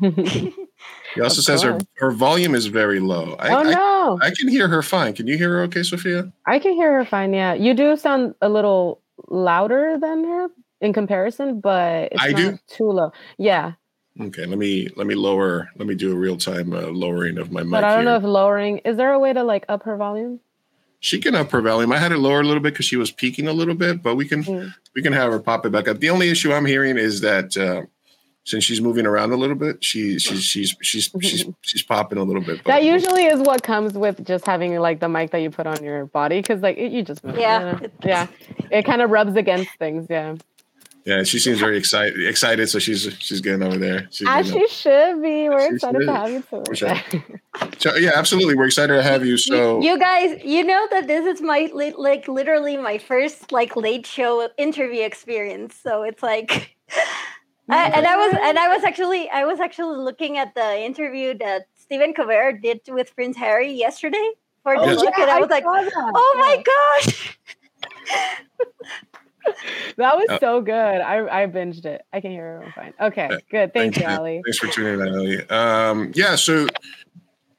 He 1.14 1.20
also 1.20 1.40
Of 1.40 1.44
says 1.44 1.62
her, 1.62 1.78
her 1.98 2.10
volume 2.10 2.54
is 2.56 2.66
very 2.66 2.98
low. 3.00 3.36
I, 3.38 3.48
oh 3.50 3.58
I, 3.58 3.72
no, 3.72 4.18
I 4.20 4.30
can 4.36 4.48
hear 4.48 4.66
her 4.66 4.82
fine. 4.82 5.12
Can 5.14 5.26
you 5.28 5.36
hear 5.38 5.50
her 5.50 5.62
okay, 5.64 5.82
Sophia? 5.84 6.32
I 6.46 6.58
can 6.58 6.72
hear 6.72 6.90
her 6.98 7.04
fine. 7.04 7.32
Yeah, 7.34 7.52
you 7.54 7.74
do 7.74 7.96
sound 7.96 8.34
a 8.40 8.48
little 8.48 9.00
louder 9.28 9.96
than 10.00 10.24
her 10.24 10.48
in 10.80 10.92
comparison, 10.92 11.60
but 11.60 12.08
it's 12.12 12.22
I 12.22 12.28
not 12.30 12.36
do? 12.36 12.58
too 12.66 12.90
low. 12.90 13.12
Yeah, 13.38 13.72
Okay, 14.20 14.46
let 14.46 14.58
me 14.58 14.88
let 14.96 15.06
me 15.08 15.14
lower. 15.16 15.68
Let 15.76 15.88
me 15.88 15.94
do 15.96 16.12
a 16.12 16.14
real 16.14 16.36
time 16.36 16.72
uh, 16.72 16.82
lowering 16.82 17.36
of 17.36 17.50
my 17.50 17.62
mic. 17.62 17.72
but 17.72 17.82
I 17.84 17.90
don't 17.96 17.98
here. 18.00 18.04
know 18.12 18.16
if 18.16 18.22
lowering. 18.22 18.78
Is 18.84 18.96
there 18.96 19.12
a 19.12 19.18
way 19.18 19.32
to 19.32 19.42
like 19.42 19.64
up 19.68 19.82
her 19.84 19.96
volume? 19.96 20.38
She 21.00 21.20
can 21.20 21.34
up 21.34 21.50
her 21.50 21.60
volume. 21.60 21.90
I 21.92 21.98
had 21.98 22.12
it 22.12 22.18
lower 22.18 22.40
a 22.40 22.44
little 22.44 22.62
bit 22.62 22.74
because 22.74 22.86
she 22.86 22.96
was 22.96 23.10
peaking 23.10 23.48
a 23.48 23.52
little 23.52 23.74
bit, 23.74 24.02
but 24.04 24.14
we 24.14 24.26
can 24.28 24.44
Mm. 24.44 24.72
we 24.94 25.02
can 25.02 25.12
have 25.12 25.32
her 25.32 25.40
pop 25.40 25.66
it 25.66 25.72
back 25.72 25.88
up. 25.88 25.98
The 25.98 26.10
only 26.10 26.28
issue 26.30 26.52
I'm 26.52 26.64
hearing 26.64 26.96
is 26.96 27.22
that 27.22 27.56
uh, 27.56 27.82
since 28.44 28.62
she's 28.62 28.80
moving 28.80 29.04
around 29.04 29.32
a 29.32 29.36
little 29.36 29.56
bit, 29.56 29.82
she 29.82 30.18
she's 30.20 30.44
she's 30.44 30.76
she's 30.80 31.10
she's 31.20 31.44
she's 31.62 31.82
popping 31.82 32.16
a 32.18 32.22
little 32.22 32.40
bit. 32.42 32.58
but- 32.62 32.70
That 32.70 32.84
usually 32.84 33.24
is 33.24 33.40
what 33.40 33.64
comes 33.64 33.94
with 33.94 34.24
just 34.24 34.46
having 34.46 34.78
like 34.78 35.00
the 35.00 35.08
mic 35.08 35.32
that 35.32 35.38
you 35.42 35.50
put 35.50 35.66
on 35.66 35.82
your 35.82 36.06
body, 36.06 36.38
because 36.40 36.62
like 36.62 36.78
it, 36.78 36.92
you 36.92 37.02
just 37.02 37.24
move 37.24 37.36
Yeah. 37.36 37.74
you 37.74 37.80
know? 37.80 37.88
yeah, 38.04 38.26
it 38.70 38.84
kind 38.84 39.02
of 39.02 39.10
rubs 39.10 39.34
against 39.34 39.70
things. 39.80 40.06
Yeah, 40.08 40.36
yeah, 41.04 41.22
she 41.22 41.38
seems 41.38 41.58
very 41.60 41.76
excited 41.76 42.26
excited, 42.26 42.68
so 42.68 42.78
she's 42.78 43.12
she's 43.18 43.40
getting 43.40 43.62
over 43.62 43.76
there. 43.78 44.08
She's 44.10 44.26
as 44.28 44.50
getting 44.50 44.66
she 44.68 44.74
should 44.74 45.22
be. 45.22 45.48
We're 45.48 45.68
She 45.68 45.74
excited 45.76 46.00
should. 46.02 46.06
to 46.06 46.12
have 46.14 46.30
you 46.30 46.42
too. 46.42 46.64
So, 47.78 47.94
yeah, 47.96 48.12
absolutely. 48.14 48.54
We're 48.54 48.66
excited 48.66 48.94
to 48.94 49.02
have 49.02 49.24
you. 49.24 49.36
So 49.36 49.80
you 49.80 49.98
guys, 49.98 50.42
you 50.42 50.64
know 50.64 50.86
that 50.90 51.06
this 51.06 51.24
is 51.26 51.42
my 51.42 51.70
li- 51.74 51.94
like 51.96 52.26
literally 52.26 52.76
my 52.76 52.98
first 52.98 53.52
like 53.52 53.76
late 53.76 54.06
show 54.06 54.48
interview 54.58 55.02
experience. 55.04 55.76
So 55.76 56.02
it's 56.02 56.22
like, 56.22 56.74
I, 57.68 57.88
and 57.90 58.06
I 58.06 58.16
was 58.16 58.34
and 58.42 58.58
I 58.58 58.68
was 58.74 58.82
actually 58.84 59.28
I 59.30 59.44
was 59.44 59.60
actually 59.60 59.98
looking 59.98 60.38
at 60.38 60.54
the 60.54 60.80
interview 60.82 61.36
that 61.38 61.66
Stephen 61.74 62.14
Colbert 62.14 62.60
did 62.62 62.80
with 62.88 63.14
Prince 63.14 63.36
Harry 63.36 63.70
yesterday 63.72 64.30
for 64.62 64.74
the 64.76 64.82
oh, 64.82 64.86
Yes. 64.86 65.02
book, 65.02 65.18
and 65.18 65.30
I 65.30 65.38
was 65.38 65.50
like, 65.50 65.64
oh 65.66 66.34
my 66.38 66.54
Yeah. 66.56 66.62
gosh. 67.04 67.38
That 69.96 70.16
was 70.16 70.26
Uh, 70.28 70.38
so 70.40 70.60
good. 70.60 70.74
I, 70.74 71.42
I 71.44 71.46
binged 71.46 71.84
it. 71.84 72.02
I 72.12 72.20
can 72.20 72.30
hear 72.32 72.46
everyone 72.46 72.72
fine. 72.72 72.94
Okay, 73.00 73.28
good. 73.50 73.72
Thank, 73.72 73.94
Thank 73.94 73.98
you. 73.98 74.06
Ali. 74.06 74.42
thanks 74.44 74.58
for 74.58 74.66
tuning 74.66 75.00
in, 75.00 75.14
Ali. 75.14 75.48
Um, 75.48 76.10
yeah, 76.14 76.34
so 76.36 76.66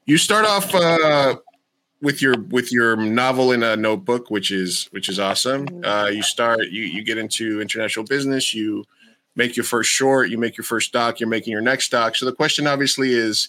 you 0.04 0.18
start 0.18 0.44
off 0.44 0.74
uh, 0.74 1.36
with 2.02 2.20
your 2.20 2.38
with 2.50 2.72
your 2.72 2.94
novel 2.96 3.52
in 3.52 3.62
a 3.62 3.76
notebook, 3.76 4.30
which 4.30 4.50
is 4.50 4.86
which 4.90 5.08
is 5.08 5.18
awesome. 5.18 5.66
Mhm. 5.66 5.84
Uh, 5.84 6.08
you 6.10 6.22
start 6.22 6.60
you 6.70 6.82
you 6.84 7.02
get 7.02 7.16
into 7.18 7.60
international 7.60 8.04
business. 8.04 8.52
You 8.54 8.84
make 9.34 9.56
your 9.56 9.64
first 9.64 9.90
short. 9.90 10.28
You 10.30 10.38
make 10.38 10.56
your 10.56 10.64
first 10.64 10.92
doc. 10.92 11.20
You're 11.20 11.28
making 11.28 11.52
your 11.52 11.62
next 11.62 11.90
doc. 11.90 12.16
So 12.16 12.26
the 12.26 12.32
question 12.32 12.66
obviously 12.66 13.12
is. 13.14 13.48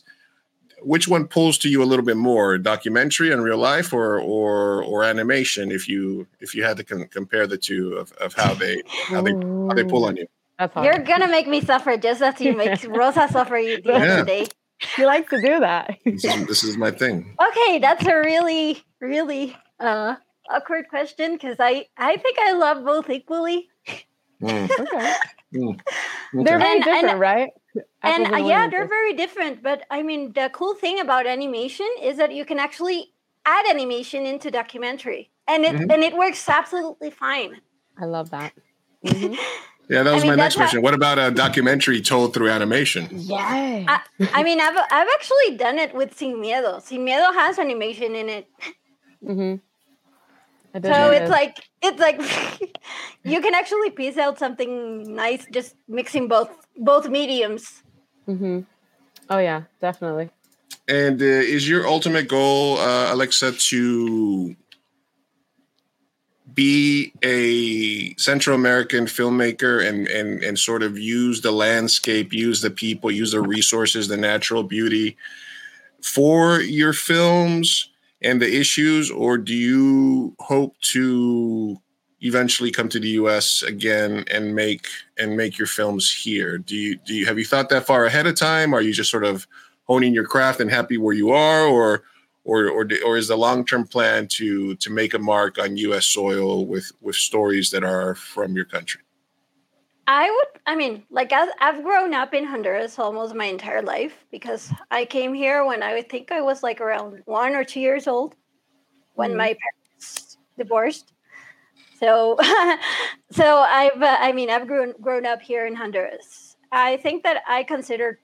Which 0.81 1.07
one 1.07 1.27
pulls 1.27 1.57
to 1.59 1.69
you 1.69 1.81
a 1.81 1.85
little 1.85 2.05
bit 2.05 2.17
more, 2.17 2.57
documentary 2.57 3.31
and 3.31 3.43
real 3.43 3.57
life, 3.57 3.93
or 3.93 4.19
or 4.19 4.83
or 4.83 5.03
animation? 5.03 5.71
If 5.71 5.87
you 5.87 6.27
if 6.39 6.53
you 6.53 6.63
had 6.63 6.77
to 6.77 6.83
com- 6.83 7.07
compare 7.07 7.47
the 7.47 7.57
two 7.57 7.93
of, 7.95 8.11
of 8.13 8.33
how 8.33 8.53
they 8.53 8.83
how 9.07 9.21
they 9.21 9.31
how 9.33 9.73
they 9.75 9.83
pull 9.83 10.05
on 10.05 10.17
you. 10.17 10.27
That's. 10.59 10.75
You're 10.75 10.99
gonna 10.99 11.27
make 11.27 11.47
me 11.47 11.61
suffer 11.61 11.97
just 11.97 12.21
as 12.21 12.39
you 12.41 12.55
make 12.55 12.83
Rosa 12.87 13.27
suffer 13.29 13.55
the 13.61 13.81
Yeah. 13.85 13.93
other 13.95 14.25
day. 14.25 14.47
He 14.95 15.05
likes 15.05 15.29
to 15.31 15.41
do 15.41 15.59
that. 15.61 15.97
This 16.05 16.23
is, 16.23 16.45
this 16.47 16.63
is 16.63 16.77
my 16.77 16.91
thing. 16.91 17.35
Okay, 17.49 17.79
that's 17.79 18.05
a 18.05 18.15
really, 18.15 18.81
really 19.01 19.55
uh 19.79 20.15
awkward 20.49 20.87
question 20.89 21.33
because 21.33 21.57
I 21.59 21.85
I 21.97 22.17
think 22.17 22.37
I 22.39 22.53
love 22.53 22.85
both 22.85 23.09
equally. 23.09 23.67
Mm, 24.41 24.69
okay. 24.79 25.13
Mm. 25.53 25.79
They're 26.33 26.60
very 26.60 26.77
And- 26.77 26.86
and- 26.88 27.01
different, 27.01 27.19
right? 27.19 27.49
and 28.03 28.25
Apples 28.25 28.41
uh, 28.41 28.47
yeah, 28.47 28.67
they're 28.69 28.88
very 28.88 29.13
different. 29.13 29.62
But 29.62 29.83
I 29.91 30.01
mean, 30.01 30.33
the 30.33 30.49
cool 30.53 30.73
thing 30.73 30.99
about 30.99 31.27
animation 31.27 31.88
is 32.01 32.17
that 32.17 32.31
you 32.33 32.43
can 32.43 32.57
actually 32.60 33.13
add 33.45 33.65
animation 33.69 34.25
into 34.25 34.49
documentary, 34.51 35.29
and 35.47 35.63
it 35.63 35.75
Mhm. 35.75 35.93
and 35.93 36.03
it 36.03 36.17
works 36.17 36.49
absolutely 36.49 37.12
fine. 37.12 37.62
I 37.99 38.05
love 38.05 38.29
that. 38.31 38.53
Mhm. 39.05 39.38
Yeah, 39.89 40.03
that 40.03 40.12
I 40.12 40.15
was 40.15 40.23
mean, 40.23 40.31
my 40.31 40.36
next 40.36 40.43
that's 40.43 40.55
how- 40.55 40.62
question. 40.63 40.81
What 40.81 40.93
about 40.93 41.17
a 41.17 41.31
documentary 41.31 42.01
told 42.01 42.33
through 42.33 42.49
animation? 42.49 43.07
Yay. 43.10 43.86
I, 43.88 44.01
I 44.33 44.43
mean, 44.43 44.60
I've 44.60 44.75
I've 44.75 45.07
actually 45.17 45.55
done 45.55 45.79
it 45.79 45.93
with 45.95 46.17
Sin 46.17 46.36
Miedo. 46.43 46.81
Sin 46.81 47.05
Miedo 47.05 47.33
has 47.33 47.57
animation 47.57 48.13
in 48.13 48.27
it, 48.27 48.47
Mm-hmm. 49.23 49.55
So 50.83 51.12
it's 51.12 51.29
like 51.29 51.55
it's 51.81 51.99
like 51.99 52.19
you 53.23 53.41
can 53.41 53.53
actually 53.53 53.89
piece 53.91 54.17
out 54.17 54.39
something 54.39 55.15
nice 55.15 55.45
just 55.51 55.75
mixing 55.87 56.27
both 56.27 56.49
both 56.77 57.09
mediums. 57.09 57.83
Mm-hmm. 58.27 58.61
Oh 59.29 59.37
yeah, 59.37 59.63
definitely. 59.81 60.29
and 60.87 61.21
uh, 61.21 61.25
is 61.25 61.67
your 61.67 61.87
ultimate 61.87 62.27
goal, 62.27 62.77
uh, 62.77 63.13
Alexa, 63.13 63.53
to 63.53 64.55
be 66.53 67.13
a 67.23 68.15
Central 68.15 68.55
American 68.55 69.05
filmmaker 69.05 69.85
and 69.87 70.07
and 70.07 70.43
and 70.43 70.57
sort 70.57 70.83
of 70.83 70.97
use 70.97 71.41
the 71.41 71.51
landscape, 71.51 72.33
use 72.33 72.61
the 72.61 72.71
people, 72.71 73.11
use 73.11 73.31
the 73.31 73.41
resources, 73.41 74.07
the 74.07 74.17
natural 74.17 74.63
beauty 74.63 75.17
for 76.01 76.61
your 76.61 76.93
films 76.93 77.89
and 78.21 78.41
the 78.41 78.60
issues, 78.60 79.12
or 79.12 79.38
do 79.38 79.53
you 79.53 80.36
hope 80.39 80.75
to 80.93 81.77
eventually 82.21 82.71
come 82.71 82.89
to 82.89 82.99
the 82.99 83.10
US 83.10 83.62
again 83.62 84.23
and 84.32 84.56
make 84.56 84.88
and 85.17 85.38
make 85.38 85.58
your 85.58 85.67
films 85.67 86.12
here? 86.12 86.58
Do 86.58 86.75
you 86.75 86.97
do 87.06 87.13
you 87.13 87.25
have 87.25 87.38
you 87.38 87.45
thought 87.45 87.69
that 87.69 87.86
far 87.86 88.06
ahead 88.06 88.27
of 88.27 88.36
time? 88.36 88.73
Are 88.73 88.82
you 88.82 88.93
just 88.93 89.12
sort 89.12 89.23
of 89.23 89.47
honing 89.84 90.13
your 90.13 90.25
craft 90.25 90.60
and 90.60 90.69
happy 90.69 90.97
where 90.97 91.13
you 91.13 91.32
are 91.32 91.65
or 91.65 92.03
or 92.43 92.69
or, 92.69 92.88
or 93.06 93.17
is 93.17 93.27
the 93.27 93.38
long-term 93.38 93.88
plan 93.88 94.27
to 94.30 94.75
to 94.75 94.89
make 94.89 95.13
a 95.13 95.19
mark 95.19 95.60
on 95.60 95.77
US 95.77 96.06
soil 96.08 96.65
with 96.65 96.91
with 97.01 97.15
stories 97.15 97.69
that 97.71 97.84
are 97.84 98.15
from 98.15 98.56
your 98.56 98.65
country? 98.65 99.01
I 100.08 100.32
would, 100.32 100.62
I 100.65 100.76
mean, 100.76 101.04
like 101.10 101.34
I've, 101.34 101.50
I've 101.60 101.84
grown 101.84 102.13
up 102.13 102.34
in 102.34 102.46
Honduras 102.46 102.98
almost 102.98 103.36
my 103.36 103.46
entire 103.46 103.82
life 103.82 104.26
because 104.32 104.72
I 104.89 105.04
came 105.04 105.34
here 105.34 105.65
when 105.65 105.84
I 105.84 106.02
think 106.02 106.32
I 106.32 106.41
was 106.41 106.63
like 106.63 106.80
around 106.80 107.22
one 107.26 107.56
or 107.56 107.65
two 107.65 107.82
years 107.82 108.08
old 108.08 108.34
when 109.15 109.32
mm. 109.34 109.38
my 109.38 109.58
parents 109.60 110.38
divorced. 110.58 111.12
So, 112.00 112.38
so 113.32 113.58
I've, 113.58 114.02
uh, 114.02 114.17
I 114.20 114.32
mean, 114.32 114.50
I've 114.50 114.65
grown 114.65 114.93
grown 115.02 115.26
up 115.26 115.41
here 115.41 115.65
in 115.65 115.76
Honduras. 115.76 116.56
I 116.72 116.98
think 116.98 117.24
that 117.24 117.43
I 117.46 117.63
consider, 117.63 118.20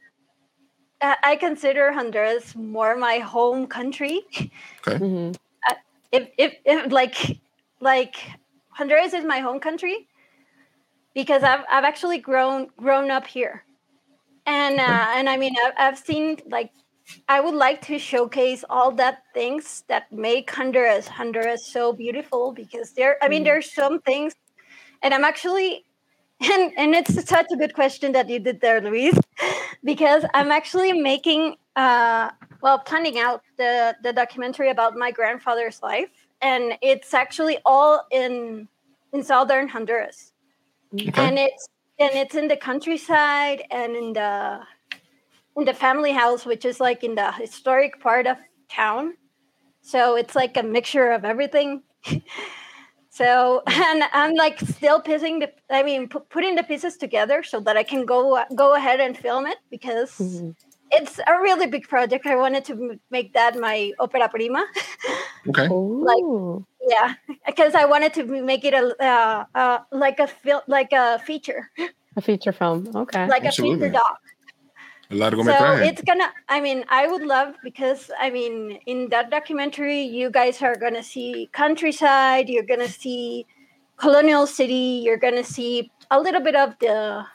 uh, 1.01 1.15
I 1.21 1.35
consider 1.35 1.91
Honduras 1.91 2.55
more 2.55 2.95
my 2.95 3.17
home 3.17 3.67
country. 3.67 4.21
Okay. 4.87 4.99
Mm-hmm. 4.99 5.31
Uh, 5.69 5.75
if, 6.13 6.29
if, 6.37 6.55
if 6.63 6.91
like, 6.93 7.39
like 7.81 8.15
Honduras 8.69 9.11
is 9.11 9.25
my 9.25 9.39
home 9.39 9.59
country 9.59 10.07
because 11.13 11.43
I've 11.43 11.63
I've 11.71 11.83
actually 11.83 12.17
grown 12.17 12.67
grown 12.77 13.11
up 13.11 13.27
here, 13.27 13.63
and 14.45 14.79
uh, 14.79 15.07
and 15.15 15.29
I 15.29 15.37
mean 15.37 15.53
I've, 15.65 15.73
I've 15.77 15.97
seen 15.97 16.37
like 16.47 16.71
I 17.27 17.39
would 17.39 17.53
like 17.53 17.81
to 17.87 17.99
showcase 17.99 18.63
all 18.69 18.91
that 18.93 19.23
things 19.33 19.83
that 19.87 20.11
make 20.11 20.49
Honduras 20.49 21.07
Honduras 21.07 21.65
so 21.65 21.93
beautiful 21.93 22.51
because 22.51 22.93
there 22.93 23.17
I 23.21 23.27
mean 23.27 23.41
mm. 23.41 23.45
there's 23.45 23.71
some 23.71 23.99
things, 24.01 24.33
and 25.01 25.13
I'm 25.13 25.23
actually. 25.23 25.85
And, 26.51 26.73
and 26.75 26.93
it's 26.93 27.13
such 27.25 27.45
a 27.53 27.55
good 27.55 27.73
question 27.73 28.11
that 28.13 28.27
you 28.27 28.37
did 28.37 28.59
there, 28.59 28.81
Luis, 28.81 29.17
because 29.83 30.25
I'm 30.33 30.51
actually 30.51 30.91
making, 30.91 31.55
uh, 31.77 32.31
well, 32.59 32.79
planning 32.79 33.17
out 33.17 33.43
the, 33.55 33.95
the 34.03 34.11
documentary 34.11 34.69
about 34.69 34.97
my 34.97 35.11
grandfather's 35.11 35.81
life, 35.81 36.09
and 36.41 36.73
it's 36.81 37.13
actually 37.13 37.59
all 37.63 38.05
in 38.11 38.67
in 39.13 39.23
southern 39.23 39.69
Honduras 39.69 40.32
okay. 40.93 41.11
and 41.15 41.37
it's 41.37 41.67
and 41.99 42.11
it's 42.15 42.35
in 42.35 42.47
the 42.47 42.57
countryside 42.57 43.63
and 43.71 43.95
in 43.95 44.13
the 44.13 44.59
in 45.55 45.65
the 45.65 45.73
family 45.73 46.11
house, 46.11 46.45
which 46.45 46.65
is 46.65 46.79
like 46.79 47.03
in 47.03 47.15
the 47.15 47.31
historic 47.31 47.99
part 47.99 48.27
of 48.27 48.37
town. 48.69 49.13
So 49.81 50.15
it's 50.15 50.35
like 50.35 50.57
a 50.57 50.63
mixture 50.63 51.11
of 51.11 51.25
everything. 51.25 51.83
so 53.09 53.61
and 53.67 54.03
I'm 54.11 54.33
like 54.35 54.59
still 54.59 55.01
pissing 55.01 55.39
the 55.41 55.51
I 55.69 55.83
mean 55.83 56.09
p- 56.09 56.19
putting 56.29 56.55
the 56.55 56.63
pieces 56.63 56.97
together 56.97 57.43
so 57.43 57.59
that 57.61 57.77
I 57.77 57.83
can 57.83 58.05
go 58.05 58.43
go 58.55 58.75
ahead 58.75 58.99
and 58.99 59.17
film 59.17 59.45
it 59.45 59.57
because 59.69 60.11
mm-hmm. 60.17 60.51
It's 60.93 61.19
a 61.19 61.41
really 61.41 61.67
big 61.67 61.87
project. 61.87 62.25
I 62.25 62.35
wanted 62.35 62.65
to 62.65 62.99
make 63.11 63.33
that 63.33 63.57
my 63.59 63.91
opera 63.99 64.29
prima. 64.29 64.65
Okay. 65.49 65.67
like 65.69 66.63
yeah, 66.87 67.13
because 67.45 67.75
I 67.75 67.85
wanted 67.85 68.13
to 68.15 68.25
make 68.25 68.63
it 68.65 68.73
a 68.73 68.95
uh, 69.03 69.45
uh, 69.55 69.79
like 69.91 70.19
a 70.19 70.27
fil- 70.27 70.63
like 70.67 70.91
a 70.91 71.19
feature. 71.19 71.69
A 72.15 72.21
feature 72.21 72.51
film, 72.51 72.87
okay. 72.95 73.27
Like 73.27 73.45
Absolutely. 73.45 73.87
a 73.87 73.89
feature 73.89 73.93
doc. 73.93 74.19
So 75.11 75.75
it's 75.77 76.01
gonna. 76.01 76.31
I 76.49 76.59
mean, 76.59 76.85
I 76.89 77.07
would 77.07 77.21
love 77.21 77.55
because 77.63 78.09
I 78.19 78.29
mean, 78.29 78.79
in 78.87 79.09
that 79.09 79.29
documentary, 79.29 80.01
you 80.01 80.31
guys 80.31 80.61
are 80.61 80.75
gonna 80.75 81.03
see 81.03 81.49
countryside. 81.51 82.49
You're 82.49 82.65
gonna 82.65 82.87
see 82.87 83.45
colonial 83.97 84.47
city. 84.47 85.01
You're 85.03 85.17
gonna 85.17 85.43
see 85.43 85.91
a 86.09 86.19
little 86.19 86.41
bit 86.41 86.55
of 86.55 86.73
the 86.79 87.25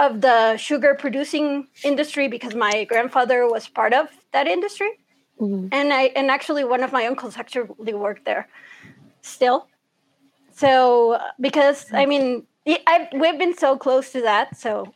of 0.00 0.22
the 0.22 0.56
sugar 0.56 0.96
producing 0.98 1.68
industry 1.84 2.26
because 2.26 2.54
my 2.54 2.84
grandfather 2.84 3.46
was 3.46 3.68
part 3.68 3.92
of 3.92 4.08
that 4.32 4.46
industry. 4.46 4.90
Mm-hmm. 5.38 5.68
And 5.72 5.92
I 5.92 6.04
and 6.16 6.30
actually 6.30 6.64
one 6.64 6.82
of 6.82 6.92
my 6.92 7.06
uncles 7.06 7.36
actually 7.36 7.94
worked 7.94 8.24
there 8.24 8.48
still. 9.22 9.68
So 10.52 11.18
because 11.38 11.86
I 11.92 12.06
mean 12.06 12.46
I, 12.66 13.08
we've 13.12 13.38
been 13.38 13.56
so 13.56 13.76
close 13.76 14.12
to 14.12 14.20
that, 14.22 14.56
so 14.56 14.92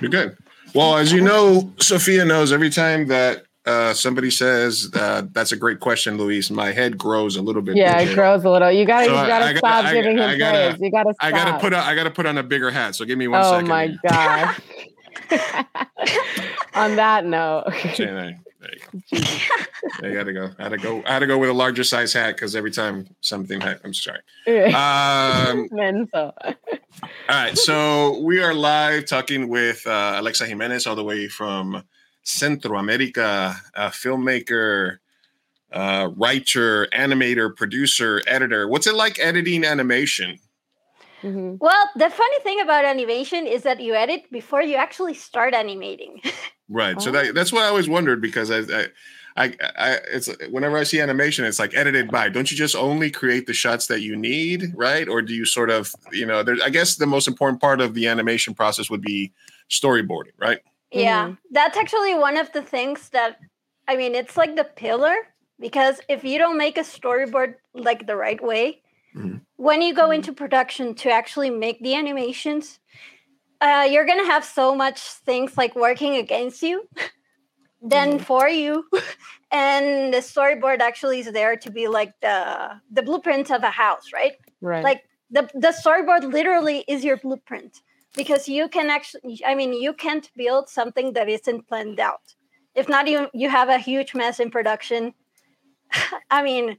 you're 0.00 0.10
good. 0.10 0.36
Well, 0.74 0.96
as 0.96 1.12
you 1.12 1.20
know, 1.20 1.72
Sophia 1.78 2.24
knows 2.24 2.52
every 2.52 2.70
time 2.70 3.06
that 3.08 3.44
uh, 3.66 3.94
somebody 3.94 4.30
says 4.30 4.90
uh, 4.94 5.22
that's 5.32 5.52
a 5.52 5.56
great 5.56 5.80
question, 5.80 6.18
Luis. 6.18 6.50
My 6.50 6.72
head 6.72 6.98
grows 6.98 7.36
a 7.36 7.42
little 7.42 7.62
bit. 7.62 7.76
Yeah, 7.76 7.98
bigger. 7.98 8.10
it 8.10 8.14
grows 8.14 8.44
a 8.44 8.50
little. 8.50 8.70
You 8.70 8.84
gotta, 8.84 9.06
so 9.06 9.22
you 9.22 9.26
gotta 9.26 9.56
stop 9.58 9.84
I, 9.86 9.92
giving 9.94 10.18
him 10.18 10.38
gotta, 10.38 10.68
praise. 10.70 10.80
You 10.80 10.90
gotta. 10.90 11.14
Stop. 11.14 11.26
I 11.26 11.30
gotta 11.30 11.58
put. 11.58 11.72
A, 11.72 11.78
I 11.78 11.94
gotta 11.94 12.10
put 12.10 12.26
on 12.26 12.38
a 12.38 12.42
bigger 12.42 12.70
hat. 12.70 12.94
So 12.94 13.04
give 13.04 13.18
me 13.18 13.28
one 13.28 13.40
oh 13.42 13.52
second. 13.52 13.66
Oh 13.66 13.68
my 13.68 13.96
god. 14.06 14.56
on 16.74 16.96
that 16.96 17.24
note. 17.24 17.64
I 20.02 20.12
gotta 20.12 20.32
go. 20.32 20.50
I 20.58 20.62
had 20.62 20.70
to 20.70 20.78
go. 20.78 21.02
I 21.06 21.12
had 21.12 21.18
to 21.20 21.26
go 21.26 21.38
with 21.38 21.50
a 21.50 21.54
larger 21.54 21.84
size 21.84 22.12
hat 22.12 22.36
because 22.36 22.56
every 22.56 22.70
time 22.70 23.06
something 23.20 23.60
ha- 23.60 23.76
I'm 23.84 23.94
sorry. 23.94 24.20
Um, 24.46 25.68
all 26.14 26.32
right, 27.28 27.56
so 27.56 28.20
we 28.20 28.42
are 28.42 28.54
live 28.54 29.06
talking 29.06 29.48
with 29.48 29.86
uh, 29.86 30.16
Alexa 30.16 30.46
Jimenez 30.46 30.86
all 30.86 30.96
the 30.96 31.04
way 31.04 31.28
from 31.28 31.82
Centro 32.24 32.78
America, 32.78 33.56
a 33.74 33.88
filmmaker, 33.88 34.98
uh, 35.72 36.08
writer, 36.16 36.86
animator, 36.92 37.54
producer, 37.54 38.22
editor. 38.26 38.66
What's 38.68 38.86
it 38.86 38.94
like 38.94 39.18
editing 39.18 39.64
animation? 39.64 40.38
Mm-hmm. 41.22 41.56
Well, 41.58 41.90
the 41.96 42.10
funny 42.10 42.40
thing 42.42 42.60
about 42.60 42.84
animation 42.84 43.46
is 43.46 43.62
that 43.62 43.80
you 43.80 43.94
edit 43.94 44.30
before 44.30 44.62
you 44.62 44.76
actually 44.76 45.14
start 45.14 45.54
animating. 45.54 46.20
right. 46.68 46.96
Oh. 46.96 47.00
So 47.00 47.10
that, 47.12 47.34
that's 47.34 47.52
what 47.52 47.62
I 47.62 47.68
always 47.68 47.88
wondered 47.88 48.20
because 48.20 48.50
I, 48.50 48.60
I, 48.60 48.86
I, 49.36 49.54
I, 49.76 49.90
it's 50.12 50.28
whenever 50.50 50.76
I 50.76 50.84
see 50.84 51.00
animation, 51.00 51.44
it's 51.44 51.58
like 51.58 51.74
edited 51.74 52.10
by. 52.10 52.28
Don't 52.28 52.50
you 52.50 52.56
just 52.56 52.76
only 52.76 53.10
create 53.10 53.46
the 53.46 53.54
shots 53.54 53.86
that 53.86 54.00
you 54.00 54.16
need, 54.16 54.72
right? 54.76 55.08
Or 55.08 55.22
do 55.22 55.34
you 55.34 55.44
sort 55.44 55.70
of, 55.70 55.94
you 56.12 56.26
know, 56.26 56.42
there? 56.42 56.56
I 56.62 56.70
guess 56.70 56.96
the 56.96 57.06
most 57.06 57.26
important 57.26 57.60
part 57.60 57.80
of 57.80 57.94
the 57.94 58.06
animation 58.06 58.54
process 58.54 58.90
would 58.90 59.02
be 59.02 59.32
storyboarding, 59.70 60.32
right? 60.38 60.60
Yeah, 60.94 61.24
mm-hmm. 61.24 61.34
that's 61.50 61.76
actually 61.76 62.14
one 62.14 62.36
of 62.36 62.52
the 62.52 62.62
things 62.62 63.08
that, 63.10 63.38
I 63.88 63.96
mean, 63.96 64.14
it's 64.14 64.36
like 64.36 64.56
the 64.56 64.64
pillar 64.64 65.14
because 65.60 66.00
if 66.08 66.24
you 66.24 66.38
don't 66.38 66.56
make 66.56 66.78
a 66.78 66.82
storyboard 66.82 67.54
like 67.74 68.06
the 68.06 68.16
right 68.16 68.42
way, 68.42 68.82
Mm-hmm. 69.16 69.38
When 69.56 69.82
you 69.82 69.94
go 69.94 70.10
into 70.10 70.32
production 70.32 70.94
to 70.96 71.10
actually 71.10 71.50
make 71.50 71.80
the 71.80 71.94
animations, 71.94 72.80
uh, 73.60 73.86
you're 73.88 74.06
gonna 74.06 74.26
have 74.26 74.44
so 74.44 74.74
much 74.74 75.00
things 75.00 75.56
like 75.56 75.76
working 75.76 76.16
against 76.16 76.62
you 76.62 76.88
than 77.82 78.14
mm-hmm. 78.14 78.24
for 78.24 78.48
you. 78.48 78.84
and 79.52 80.12
the 80.12 80.18
storyboard 80.18 80.80
actually 80.80 81.20
is 81.20 81.32
there 81.32 81.56
to 81.56 81.70
be 81.70 81.86
like 81.86 82.12
the 82.20 82.80
the 82.90 83.02
blueprint 83.02 83.50
of 83.50 83.62
a 83.62 83.70
house, 83.70 84.12
right? 84.12 84.32
Right. 84.60 84.82
Like 84.82 85.04
the 85.30 85.48
the 85.54 85.68
storyboard 85.68 86.32
literally 86.32 86.84
is 86.88 87.04
your 87.04 87.16
blueprint 87.16 87.80
because 88.14 88.48
you 88.48 88.68
can 88.68 88.90
actually 88.90 89.40
I 89.46 89.54
mean 89.54 89.72
you 89.72 89.92
can't 89.92 90.30
build 90.36 90.68
something 90.68 91.12
that 91.14 91.28
isn't 91.28 91.68
planned 91.68 92.00
out. 92.00 92.34
If 92.74 92.88
not 92.88 93.08
you 93.08 93.28
you 93.34 93.48
have 93.48 93.68
a 93.68 93.78
huge 93.78 94.14
mess 94.14 94.40
in 94.40 94.50
production. 94.50 95.14
I 96.30 96.42
mean, 96.42 96.76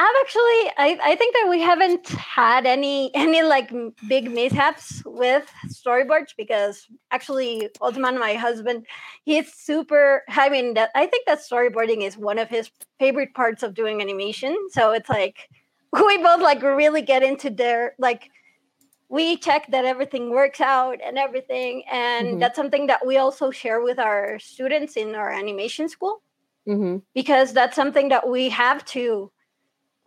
I've 0.00 0.16
actually, 0.20 0.72
I, 0.78 0.98
I 1.02 1.16
think 1.16 1.34
that 1.34 1.46
we 1.50 1.60
haven't 1.60 2.08
had 2.08 2.64
any 2.64 3.14
any 3.14 3.42
like 3.42 3.70
big 4.08 4.30
mishaps 4.30 5.02
with 5.04 5.50
storyboards 5.68 6.34
because 6.38 6.86
actually 7.10 7.68
Osman, 7.82 8.18
my 8.18 8.34
husband, 8.34 8.86
he's 9.24 9.52
super. 9.52 10.22
I 10.28 10.48
mean, 10.48 10.72
that 10.74 10.90
I 10.94 11.06
think 11.06 11.26
that 11.26 11.40
storyboarding 11.40 12.02
is 12.02 12.16
one 12.16 12.38
of 12.38 12.48
his 12.48 12.70
favorite 12.98 13.34
parts 13.34 13.62
of 13.62 13.74
doing 13.74 14.00
animation. 14.00 14.56
So 14.70 14.92
it's 14.92 15.10
like 15.10 15.50
we 15.92 16.16
both 16.18 16.40
like 16.40 16.62
really 16.62 17.02
get 17.02 17.22
into 17.22 17.50
their 17.50 17.94
like 17.98 18.30
we 19.10 19.36
check 19.36 19.66
that 19.70 19.84
everything 19.84 20.30
works 20.30 20.60
out 20.60 20.98
and 21.04 21.18
everything, 21.18 21.82
and 21.90 22.26
mm-hmm. 22.26 22.38
that's 22.38 22.56
something 22.56 22.86
that 22.86 23.04
we 23.04 23.18
also 23.18 23.50
share 23.50 23.82
with 23.82 23.98
our 23.98 24.38
students 24.38 24.96
in 24.96 25.14
our 25.16 25.30
animation 25.30 25.88
school 25.88 26.22
mm-hmm. 26.66 26.98
because 27.12 27.52
that's 27.52 27.74
something 27.74 28.08
that 28.08 28.28
we 28.28 28.48
have 28.48 28.84
to 28.86 29.30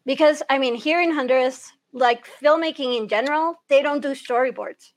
because 0.05 0.41
I 0.49 0.57
mean, 0.57 0.75
here 0.75 1.01
in 1.01 1.11
Honduras, 1.11 1.71
like 1.91 2.27
filmmaking 2.41 2.97
in 2.97 3.07
general, 3.07 3.55
they 3.69 3.81
don't 3.81 4.01
do 4.01 4.09
storyboards. 4.09 4.91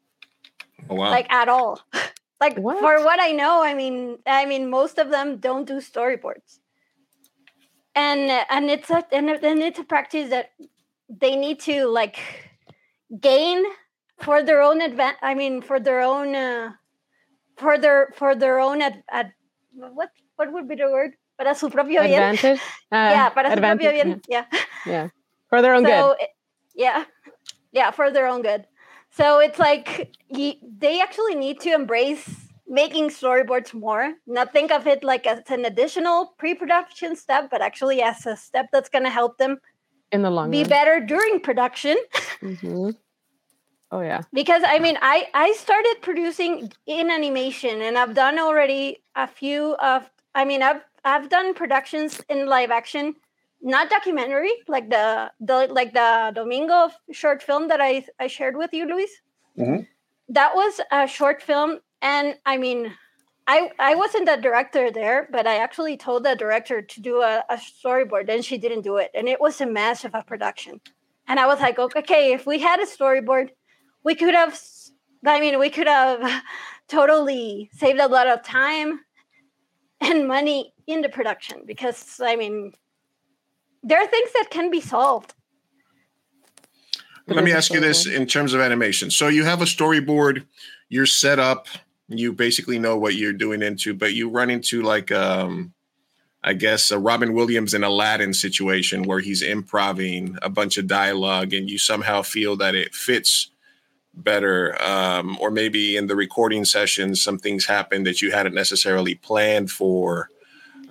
Oh, 0.89 0.95
wow. 0.95 1.11
Like 1.11 1.31
at 1.31 1.49
all. 1.49 1.81
Like 2.39 2.59
What? 2.59 2.81
for 2.81 3.03
what 3.03 3.19
I 3.19 3.33
know, 3.33 3.63
I 3.63 3.73
mean, 3.73 4.19
I 4.27 4.45
mean, 4.45 4.69
most 4.69 4.99
of 4.99 5.09
them 5.09 5.39
don't 5.39 5.67
do 5.67 5.81
storyboards, 5.81 6.59
and 7.95 8.31
and 8.51 8.71
it's 8.71 8.91
a 8.91 9.03
and, 9.11 9.31
and 9.31 9.63
it's 9.63 9.79
a 9.79 9.85
practice 9.85 10.29
that 10.29 10.51
they 11.09 11.35
need 11.35 11.61
to 11.61 11.87
like 11.87 12.19
gain 13.19 13.65
for 14.19 14.43
their 14.43 14.63
own 14.63 14.81
advan 14.81 15.15
I 15.23 15.35
mean, 15.35 15.63
for 15.63 15.79
their 15.81 16.01
own 16.01 16.35
uh, 16.35 16.73
for 17.57 17.79
their 17.79 18.13
for 18.15 18.35
their 18.35 18.59
own 18.61 18.83
ad, 18.83 19.03
ad, 19.11 19.33
what 19.75 20.11
what 20.37 20.53
would 20.53 20.69
be 20.69 20.75
the 20.77 20.91
word? 20.91 21.13
Para 21.39 21.55
su 21.55 21.69
propio 21.69 22.03
bien. 22.03 22.23
Advantage. 22.23 22.61
Uh, 22.93 23.11
yeah, 23.13 23.29
para 23.31 23.51
su 23.51 23.61
propio 23.61 23.91
bien. 23.93 24.23
Yeah. 24.29 24.45
Yeah. 24.53 24.63
yeah. 24.93 25.09
For 25.51 25.61
their 25.63 25.75
own 25.75 25.85
good. 25.85 26.17
it- 26.21 26.31
yeah 26.79 27.05
yeah 27.73 27.91
for 27.91 28.11
their 28.11 28.27
own 28.27 28.43
good 28.43 28.67
so 29.11 29.39
it's 29.41 29.59
like 29.59 30.13
ye, 30.29 30.61
they 30.79 31.01
actually 31.01 31.35
need 31.35 31.59
to 31.59 31.73
embrace 31.73 32.29
making 32.69 33.09
storyboards 33.09 33.73
more 33.73 34.13
not 34.27 34.53
think 34.53 34.71
of 34.71 34.87
it 34.87 35.03
like 35.03 35.27
as 35.27 35.41
an 35.49 35.65
additional 35.65 36.35
pre-production 36.39 37.17
step 37.17 37.49
but 37.51 37.63
actually 37.63 38.03
as 38.03 38.27
a 38.27 38.37
step 38.37 38.67
that's 38.75 38.91
going 38.91 39.05
to 39.05 39.11
help 39.11 39.39
them 39.39 39.57
In 40.13 40.21
the 40.21 40.29
long 40.31 40.51
be 40.51 40.61
run. 40.65 40.69
better 40.69 41.01
during 41.01 41.41
production 41.41 41.97
Mhm. 42.43 42.95
Oh 43.97 44.03
yeah. 44.03 44.21
because 44.41 44.63
i 44.67 44.79
mean 44.79 44.97
i 45.01 45.27
i 45.33 45.53
started 45.53 45.97
producing 46.03 46.71
in 46.87 47.11
animation 47.11 47.81
and 47.81 47.97
i've 47.97 48.15
done 48.15 48.39
already 48.39 48.99
a 49.15 49.27
few 49.27 49.75
of 49.77 50.11
i 50.35 50.45
mean 50.45 50.63
i've 50.63 50.83
i've 51.05 51.29
done 51.31 51.55
productions 51.55 52.21
in 52.29 52.47
live 52.47 52.71
action 52.71 53.15
not 53.63 53.89
documentary 53.89 54.53
like 54.69 54.91
the 54.91 55.31
the 55.41 55.59
like 55.79 55.95
the 55.95 56.11
domingo 56.35 56.91
short 57.11 57.43
film 57.43 57.69
that 57.69 57.81
i 57.81 58.05
i 58.21 58.27
shared 58.27 58.57
with 58.63 58.73
you 58.75 58.85
luis 58.93 59.13
Mhm. 59.59 59.87
that 60.29 60.55
was 60.55 60.81
a 61.01 61.07
short 61.07 61.43
film 61.43 61.79
and 62.03 62.37
i 62.45 62.57
mean 62.59 62.93
I, 63.49 63.71
I 63.79 63.95
wasn't 63.95 64.27
the 64.27 64.35
director 64.37 64.91
there, 64.91 65.29
but 65.31 65.47
I 65.47 65.59
actually 65.59 65.97
told 65.97 66.25
the 66.25 66.35
director 66.35 66.83
to 66.83 67.01
do 67.01 67.23
a, 67.23 67.45
a 67.49 67.57
storyboard, 67.57 68.29
and 68.29 68.45
she 68.45 68.59
didn't 68.59 68.83
do 68.83 68.97
it. 68.97 69.13
And 69.15 69.29
it 69.29 69.41
was 69.41 69.61
a 69.61 69.67
mess 69.67 70.05
of 70.05 70.17
a 70.17 70.25
production. 70.25 70.81
And 71.29 71.39
I 71.39 71.47
was 71.47 71.61
like, 71.61 71.79
okay, 71.79 72.33
if 72.33 72.45
we 72.45 72.59
had 72.59 72.81
a 72.81 72.87
storyboard, 72.87 73.51
we 74.07 74.15
could 74.15 74.35
have 74.35 74.59
i 75.27 75.41
mean 75.41 75.59
we 75.59 75.69
could 75.69 75.89
have 75.89 76.43
totally 76.89 77.69
saved 77.73 78.01
a 78.01 78.07
lot 78.07 78.29
of 78.29 78.43
time 78.43 79.01
and 80.01 80.29
money 80.29 80.73
in 80.87 81.03
the 81.03 81.09
production 81.09 81.63
because 81.67 82.21
i 82.25 82.37
mean 82.37 82.73
there 83.83 84.01
are 84.01 84.07
things 84.07 84.31
that 84.33 84.47
can 84.51 84.71
be 84.71 84.81
solved 84.81 85.35
Let 87.27 87.45
me 87.45 87.53
ask 87.53 87.73
you 87.73 87.81
this 87.81 88.07
in 88.07 88.25
terms 88.27 88.55
of 88.55 88.61
animation. 88.61 89.11
So 89.11 89.27
you 89.27 89.43
have 89.43 89.61
a 89.61 89.65
storyboard, 89.65 90.47
you're 90.89 91.11
set 91.11 91.41
up, 91.41 91.67
you 92.07 92.33
basically 92.33 92.79
know 92.79 92.97
what 92.97 93.17
you're 93.17 93.33
doing 93.33 93.63
into, 93.63 93.95
but 93.95 94.15
you 94.15 94.31
run 94.31 94.49
into 94.49 94.83
like 94.83 95.11
um 95.11 95.75
I 96.51 96.55
guess 96.55 96.93
a 96.93 96.99
Robin 97.01 97.33
Williams 97.33 97.75
and 97.75 97.85
Aladdin 97.85 98.33
situation 98.33 99.03
where 99.03 99.19
he's 99.19 99.43
improving 99.43 100.39
a 100.43 100.49
bunch 100.49 100.79
of 100.79 100.87
dialogue 100.87 101.53
and 101.53 101.69
you 101.69 101.79
somehow 101.79 102.23
feel 102.23 102.57
that 102.63 102.77
it 102.77 102.95
fits 102.95 103.51
better 104.17 104.81
um, 104.83 105.37
or 105.41 105.51
maybe 105.51 105.97
in 105.97 106.07
the 106.07 106.17
recording 106.17 106.65
sessions 106.65 107.23
some 107.23 107.39
things 107.39 107.67
happen 107.67 108.05
that 108.05 108.23
you 108.23 108.33
hadn't 108.33 108.55
necessarily 108.55 109.15
planned 109.15 109.71
for. 109.71 110.31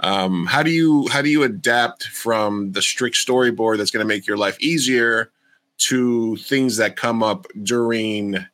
Um, 0.01 0.45
how 0.45 0.61
do 0.61 0.71
you 0.71 1.07
how 1.07 1.21
do 1.21 1.29
you 1.29 1.43
adapt 1.43 2.03
from 2.03 2.73
the 2.73 2.81
strict 2.81 3.15
storyboard 3.15 3.77
that's 3.77 3.91
going 3.91 4.03
to 4.03 4.07
make 4.07 4.27
your 4.27 4.37
life 4.37 4.59
easier 4.59 5.31
to 5.77 6.35
things 6.37 6.77
that 6.77 6.95
come 6.95 7.23
up 7.23 7.47
during 7.61 8.45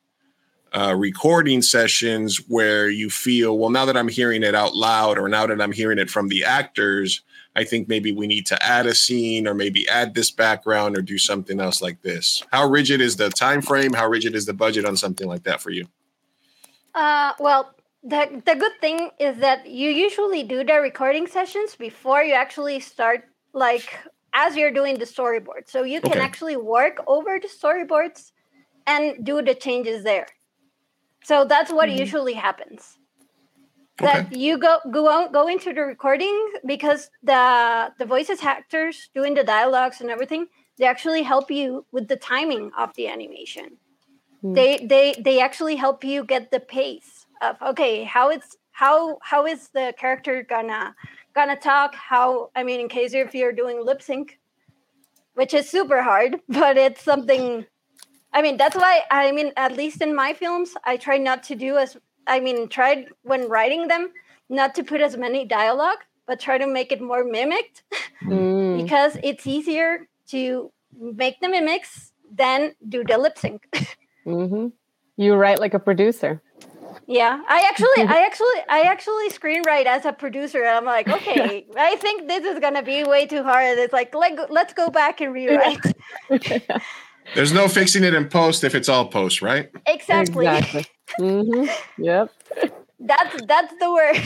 uh, 0.73 0.95
recording 0.97 1.61
sessions 1.61 2.37
where 2.47 2.89
you 2.89 3.09
feel, 3.09 3.57
well, 3.57 3.69
now 3.69 3.85
that 3.85 3.97
I'm 3.97 4.07
hearing 4.07 4.43
it 4.43 4.55
out 4.55 4.75
loud 4.75 5.17
or 5.17 5.27
now 5.27 5.45
that 5.45 5.61
I'm 5.61 5.71
hearing 5.71 5.99
it 5.99 6.09
from 6.09 6.29
the 6.29 6.45
actors, 6.45 7.21
I 7.55 7.63
think 7.65 7.87
maybe 7.89 8.11
we 8.11 8.27
need 8.27 8.45
to 8.47 8.63
add 8.63 8.85
a 8.85 8.95
scene 8.95 9.47
or 9.47 9.53
maybe 9.53 9.87
add 9.89 10.13
this 10.13 10.31
background 10.31 10.97
or 10.97 11.01
do 11.01 11.17
something 11.17 11.59
else 11.59 11.81
like 11.81 12.01
this. 12.01 12.43
How 12.51 12.67
rigid 12.67 13.01
is 13.01 13.17
the 13.17 13.29
time 13.29 13.61
frame? 13.61 13.93
How 13.93 14.07
rigid 14.07 14.35
is 14.35 14.45
the 14.45 14.53
budget 14.53 14.85
on 14.85 14.95
something 14.95 15.27
like 15.27 15.43
that 15.43 15.61
for 15.61 15.69
you? 15.71 15.87
uh, 16.95 17.33
well 17.39 17.73
the, 18.03 18.41
the 18.45 18.55
good 18.55 18.71
thing 18.81 19.09
is 19.19 19.37
that 19.37 19.67
you 19.67 19.89
usually 19.89 20.43
do 20.43 20.63
the 20.63 20.73
recording 20.75 21.27
sessions 21.27 21.75
before 21.75 22.23
you 22.23 22.33
actually 22.33 22.79
start 22.79 23.25
like 23.53 23.97
as 24.33 24.55
you're 24.55 24.71
doing 24.71 24.97
the 24.97 25.05
storyboard 25.05 25.67
so 25.67 25.83
you 25.83 26.01
can 26.01 26.13
Okay. 26.13 26.19
actually 26.19 26.57
work 26.57 26.97
over 27.07 27.39
the 27.39 27.47
storyboards 27.47 28.31
and 28.87 29.23
do 29.25 29.41
the 29.41 29.53
changes 29.55 30.03
there 30.03 30.27
so 31.23 31.45
that's 31.45 31.71
what 31.71 31.89
Mhm. 31.89 31.97
usually 31.99 32.33
happens 32.33 32.97
Okay. 34.03 34.27
that 34.29 34.31
you 34.31 34.57
go 34.57 34.79
go 34.91 35.29
go 35.31 35.47
into 35.47 35.73
the 35.73 35.81
recording 35.81 36.35
because 36.65 37.09
the 37.23 37.91
the 37.99 38.05
voices 38.05 38.43
actors 38.43 39.09
doing 39.13 39.33
the 39.35 39.43
dialogues 39.43 40.01
and 40.01 40.09
everything 40.09 40.47
they 40.77 40.85
actually 40.85 41.23
help 41.23 41.51
you 41.51 41.85
with 41.91 42.07
the 42.07 42.15
timing 42.17 42.71
of 42.77 42.93
the 42.95 43.07
animation 43.07 43.77
Hmm. 44.41 44.53
they 44.55 44.77
they 44.85 45.15
they 45.23 45.39
actually 45.39 45.75
help 45.75 46.03
you 46.03 46.23
get 46.23 46.51
the 46.51 46.59
pace 46.59 47.25
of 47.41 47.57
okay 47.61 48.03
how 48.03 48.29
it's 48.29 48.57
how 48.71 49.19
how 49.21 49.45
is 49.45 49.69
the 49.69 49.93
character 49.97 50.43
gonna 50.43 50.95
gonna 51.35 51.55
talk 51.55 51.95
how 51.95 52.49
i 52.55 52.63
mean 52.63 52.79
in 52.79 52.89
case 52.89 53.13
if 53.13 53.35
you're 53.35 53.51
doing 53.53 53.83
lip 53.85 54.01
sync 54.01 54.39
which 55.35 55.53
is 55.53 55.69
super 55.69 56.01
hard 56.01 56.39
but 56.49 56.77
it's 56.77 57.03
something 57.03 57.65
i 58.33 58.41
mean 58.41 58.57
that's 58.57 58.75
why 58.75 59.01
i 59.11 59.31
mean 59.31 59.51
at 59.57 59.75
least 59.77 60.01
in 60.01 60.15
my 60.15 60.33
films 60.33 60.75
i 60.85 60.97
try 60.97 61.17
not 61.17 61.43
to 61.43 61.55
do 61.55 61.77
as 61.77 61.97
i 62.27 62.39
mean 62.39 62.67
tried 62.67 63.07
when 63.23 63.47
writing 63.49 63.87
them 63.87 64.11
not 64.49 64.75
to 64.75 64.83
put 64.83 65.01
as 65.01 65.17
many 65.17 65.45
dialogue 65.45 65.99
but 66.27 66.39
try 66.39 66.57
to 66.57 66.67
make 66.67 66.91
it 66.91 67.01
more 67.01 67.23
mimicked 67.23 67.83
Mm. 68.23 68.83
because 68.83 69.17
it's 69.23 69.47
easier 69.47 70.07
to 70.27 70.71
make 70.99 71.39
the 71.41 71.49
mimics 71.49 72.11
than 72.31 72.73
do 72.87 73.03
the 73.03 73.17
lip 73.17 73.37
sync 73.37 73.65
hmm 74.23 74.67
You 75.17 75.33
write 75.35 75.59
like 75.59 75.73
a 75.73 75.79
producer. 75.79 76.41
Yeah, 77.07 77.41
I 77.47 77.59
actually, 77.69 78.01
I 78.15 78.25
actually, 78.25 78.59
I 78.69 78.81
actually 78.93 79.29
screenwrite 79.29 79.85
as 79.85 80.05
a 80.05 80.13
producer. 80.13 80.59
And 80.63 80.77
I'm 80.77 80.85
like, 80.85 81.07
okay, 81.09 81.65
I 81.77 81.95
think 81.97 82.27
this 82.27 82.43
is 82.45 82.59
gonna 82.59 82.81
be 82.83 83.03
way 83.03 83.25
too 83.27 83.43
hard. 83.43 83.77
It's 83.77 83.93
like, 83.93 84.15
let 84.15 84.49
let's 84.51 84.73
go 84.73 84.89
back 84.89 85.21
and 85.21 85.33
rewrite. 85.33 85.83
There's 87.35 87.53
no 87.53 87.67
fixing 87.67 88.03
it 88.03 88.13
in 88.13 88.29
post 88.29 88.63
if 88.63 88.73
it's 88.75 88.89
all 88.89 89.07
post, 89.07 89.41
right? 89.41 89.69
exactly. 89.85 90.47
Exactly. 90.47 90.85
Hmm 91.17 91.65
Yep. 91.97 92.31
That's 93.03 93.35
that's 93.47 93.73
the 93.79 93.91
word. 93.91 94.17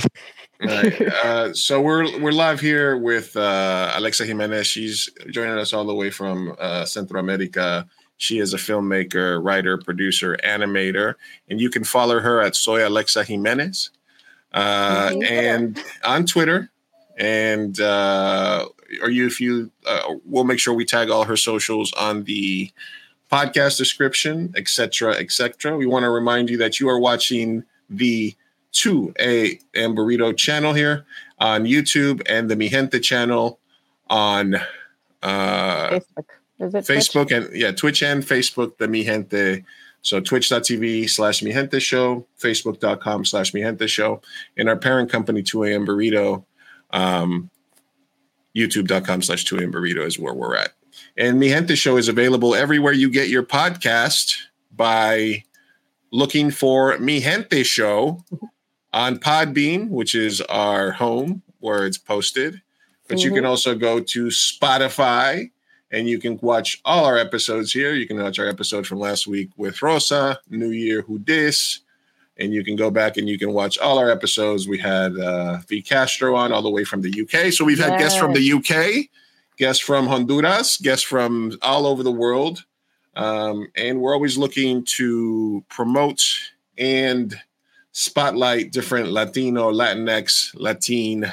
Right. 0.61 1.01
Uh, 1.23 1.53
so 1.53 1.79
we're 1.81 2.19
we're 2.19 2.31
live 2.33 2.59
here 2.59 2.97
with 2.97 3.35
uh, 3.37 3.91
Alexa 3.95 4.25
Jimenez. 4.25 4.67
She's 4.67 5.09
joining 5.29 5.57
us 5.57 5.71
all 5.73 5.85
the 5.85 5.95
way 5.95 6.09
from 6.09 6.55
uh, 6.59 6.83
Centro 6.85 7.19
America. 7.19 7.87
She 8.17 8.39
is 8.39 8.53
a 8.53 8.57
filmmaker, 8.57 9.41
writer, 9.43 9.77
producer, 9.77 10.37
animator, 10.43 11.15
and 11.49 11.61
you 11.61 11.69
can 11.69 11.85
follow 11.85 12.19
her 12.19 12.41
at 12.41 12.55
Soy 12.55 12.85
Alexa 12.85 13.23
Jimenez 13.23 13.91
uh, 14.53 15.09
Mhm. 15.09 15.29
and 15.29 15.83
on 16.03 16.25
Twitter. 16.25 16.69
And 17.17 17.79
uh, 17.79 18.65
or 19.01 19.09
you, 19.09 19.25
if 19.25 19.39
you, 19.39 19.71
uh, 19.87 20.15
we'll 20.25 20.43
make 20.43 20.59
sure 20.59 20.73
we 20.73 20.85
tag 20.85 21.09
all 21.09 21.23
her 21.23 21.37
socials 21.37 21.93
on 21.93 22.23
the 22.25 22.71
podcast 23.31 23.77
description, 23.77 24.53
etc., 24.55 25.15
etc. 25.15 25.77
We 25.77 25.85
want 25.85 26.03
to 26.03 26.09
remind 26.09 26.49
you 26.49 26.57
that 26.57 26.79
you 26.79 26.89
are 26.89 26.99
watching 26.99 27.63
the 27.89 28.35
2A 28.73 29.61
and 29.73 29.97
Burrito 29.97 30.35
channel 30.35 30.73
here 30.73 31.05
on 31.39 31.63
YouTube 31.63 32.21
and 32.27 32.49
the 32.49 32.55
Mi 32.55 32.69
Gente 32.69 32.99
channel 32.99 33.59
on 34.09 34.55
uh, 35.23 35.89
Facebook. 35.89 36.25
Is 36.59 36.73
it 36.75 36.85
Twitch? 36.85 36.97
Facebook 36.97 37.35
and 37.35 37.55
yeah, 37.55 37.71
Twitch 37.71 38.03
and 38.03 38.23
Facebook, 38.23 38.77
the 38.77 38.87
Mi 38.87 39.03
Gente. 39.03 39.63
So 40.01 40.19
twitch.tv 40.19 41.09
slash 41.09 41.41
Mi 41.41 41.51
Gente 41.51 41.79
Show, 41.79 42.27
Facebook.com 42.39 43.25
slash 43.25 43.53
Mi 43.53 43.61
Gente 43.61 43.87
Show, 43.87 44.21
and 44.55 44.69
our 44.69 44.77
parent 44.77 45.11
company, 45.11 45.41
2AM 45.41 45.87
Burrito, 45.87 46.43
um, 46.91 47.49
YouTube.com 48.55 49.23
slash 49.23 49.45
2AM 49.45 49.73
Burrito 49.73 50.05
is 50.05 50.19
where 50.19 50.33
we're 50.33 50.55
at. 50.55 50.73
And 51.17 51.39
Mi 51.39 51.49
Gente 51.49 51.75
Show 51.75 51.97
is 51.97 52.09
available 52.09 52.55
everywhere 52.55 52.91
you 52.91 53.09
get 53.09 53.29
your 53.29 53.43
podcast 53.43 54.35
by 54.71 55.43
looking 56.11 56.51
for 56.51 56.97
Mi 56.97 57.21
Gente 57.21 57.63
Show 57.63 58.23
on 58.91 59.17
Podbean, 59.17 59.89
which 59.89 60.13
is 60.13 60.41
our 60.41 60.91
home 60.91 61.41
where 61.59 61.85
it's 61.85 61.97
posted. 61.97 62.61
But 63.07 63.23
you 63.23 63.31
can 63.31 63.45
also 63.45 63.75
go 63.75 63.99
to 63.99 64.25
Spotify 64.27 65.51
and 65.91 66.09
you 66.09 66.19
can 66.19 66.37
watch 66.41 66.81
all 66.83 67.05
our 67.05 67.17
episodes 67.17 67.71
here. 67.71 67.93
You 67.93 68.07
can 68.07 68.21
watch 68.21 68.39
our 68.39 68.47
episode 68.47 68.85
from 68.87 68.99
last 68.99 69.27
week 69.27 69.51
with 69.55 69.81
Rosa, 69.81 70.39
New 70.49 70.71
Year 70.71 71.03
Who 71.03 71.19
Dis, 71.19 71.79
and 72.37 72.53
you 72.53 72.63
can 72.63 72.75
go 72.75 72.89
back 72.91 73.17
and 73.17 73.29
you 73.29 73.37
can 73.37 73.53
watch 73.53 73.77
all 73.77 73.99
our 73.99 74.09
episodes. 74.09 74.67
We 74.67 74.79
had 74.79 75.17
uh, 75.17 75.59
V 75.67 75.81
Castro 75.81 76.35
on 76.35 76.51
all 76.51 76.61
the 76.61 76.69
way 76.69 76.83
from 76.83 77.01
the 77.01 77.21
UK. 77.21 77.53
So 77.53 77.63
we've 77.63 77.79
had 77.79 77.99
guests 77.99 78.19
from 78.19 78.33
the 78.33 78.53
UK, 78.53 79.09
guests 79.57 79.81
from 79.81 80.07
Honduras, 80.07 80.77
guests 80.77 81.05
from 81.05 81.57
all 81.61 81.85
over 81.85 82.03
the 82.03 82.11
world. 82.11 82.65
Um, 83.15 83.67
and 83.75 84.01
we're 84.01 84.13
always 84.13 84.37
looking 84.37 84.83
to 84.97 85.63
promote 85.69 86.21
and 86.77 87.33
spotlight 87.91 88.73
different 88.73 89.09
Latino, 89.09 89.71
Latinx, 89.71 90.51
Latin 90.55 91.31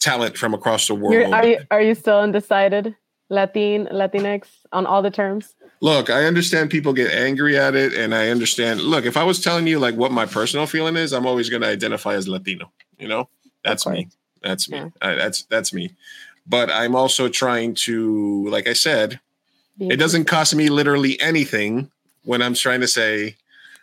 talent 0.00 0.36
from 0.36 0.54
across 0.54 0.86
the 0.88 0.94
world. 0.94 1.14
You're, 1.14 1.34
are 1.34 1.46
you 1.46 1.58
are 1.70 1.82
you 1.82 1.94
still 1.94 2.18
undecided? 2.18 2.96
Latin, 3.28 3.88
Latinx 3.90 4.46
on 4.72 4.84
all 4.84 5.00
the 5.00 5.10
terms? 5.10 5.54
Look, 5.80 6.10
I 6.10 6.24
understand 6.24 6.70
people 6.70 6.92
get 6.92 7.10
angry 7.10 7.58
at 7.58 7.74
it, 7.74 7.94
and 7.94 8.14
I 8.14 8.28
understand. 8.28 8.82
Look, 8.82 9.06
if 9.06 9.16
I 9.16 9.24
was 9.24 9.40
telling 9.40 9.66
you 9.66 9.78
like 9.78 9.94
what 9.96 10.12
my 10.12 10.26
personal 10.26 10.66
feeling 10.66 10.96
is, 10.96 11.12
I'm 11.12 11.26
always 11.26 11.48
going 11.48 11.62
to 11.62 11.68
identify 11.68 12.14
as 12.14 12.28
Latino. 12.28 12.70
You 12.98 13.08
know, 13.08 13.28
that's 13.64 13.86
me. 13.86 14.08
That's 14.42 14.68
me. 14.68 14.78
Yeah. 14.78 14.88
I, 15.00 15.14
that's 15.14 15.42
that's 15.44 15.72
me. 15.72 15.90
But 16.46 16.70
I'm 16.70 16.96
also 16.96 17.28
trying 17.28 17.74
to, 17.86 18.48
like 18.48 18.66
I 18.66 18.72
said, 18.72 19.20
it 19.78 19.96
doesn't 19.96 20.24
cost 20.24 20.54
me 20.54 20.68
literally 20.68 21.20
anything 21.20 21.90
when 22.24 22.42
I'm 22.42 22.54
trying 22.54 22.80
to 22.80 22.88
say 22.88 23.36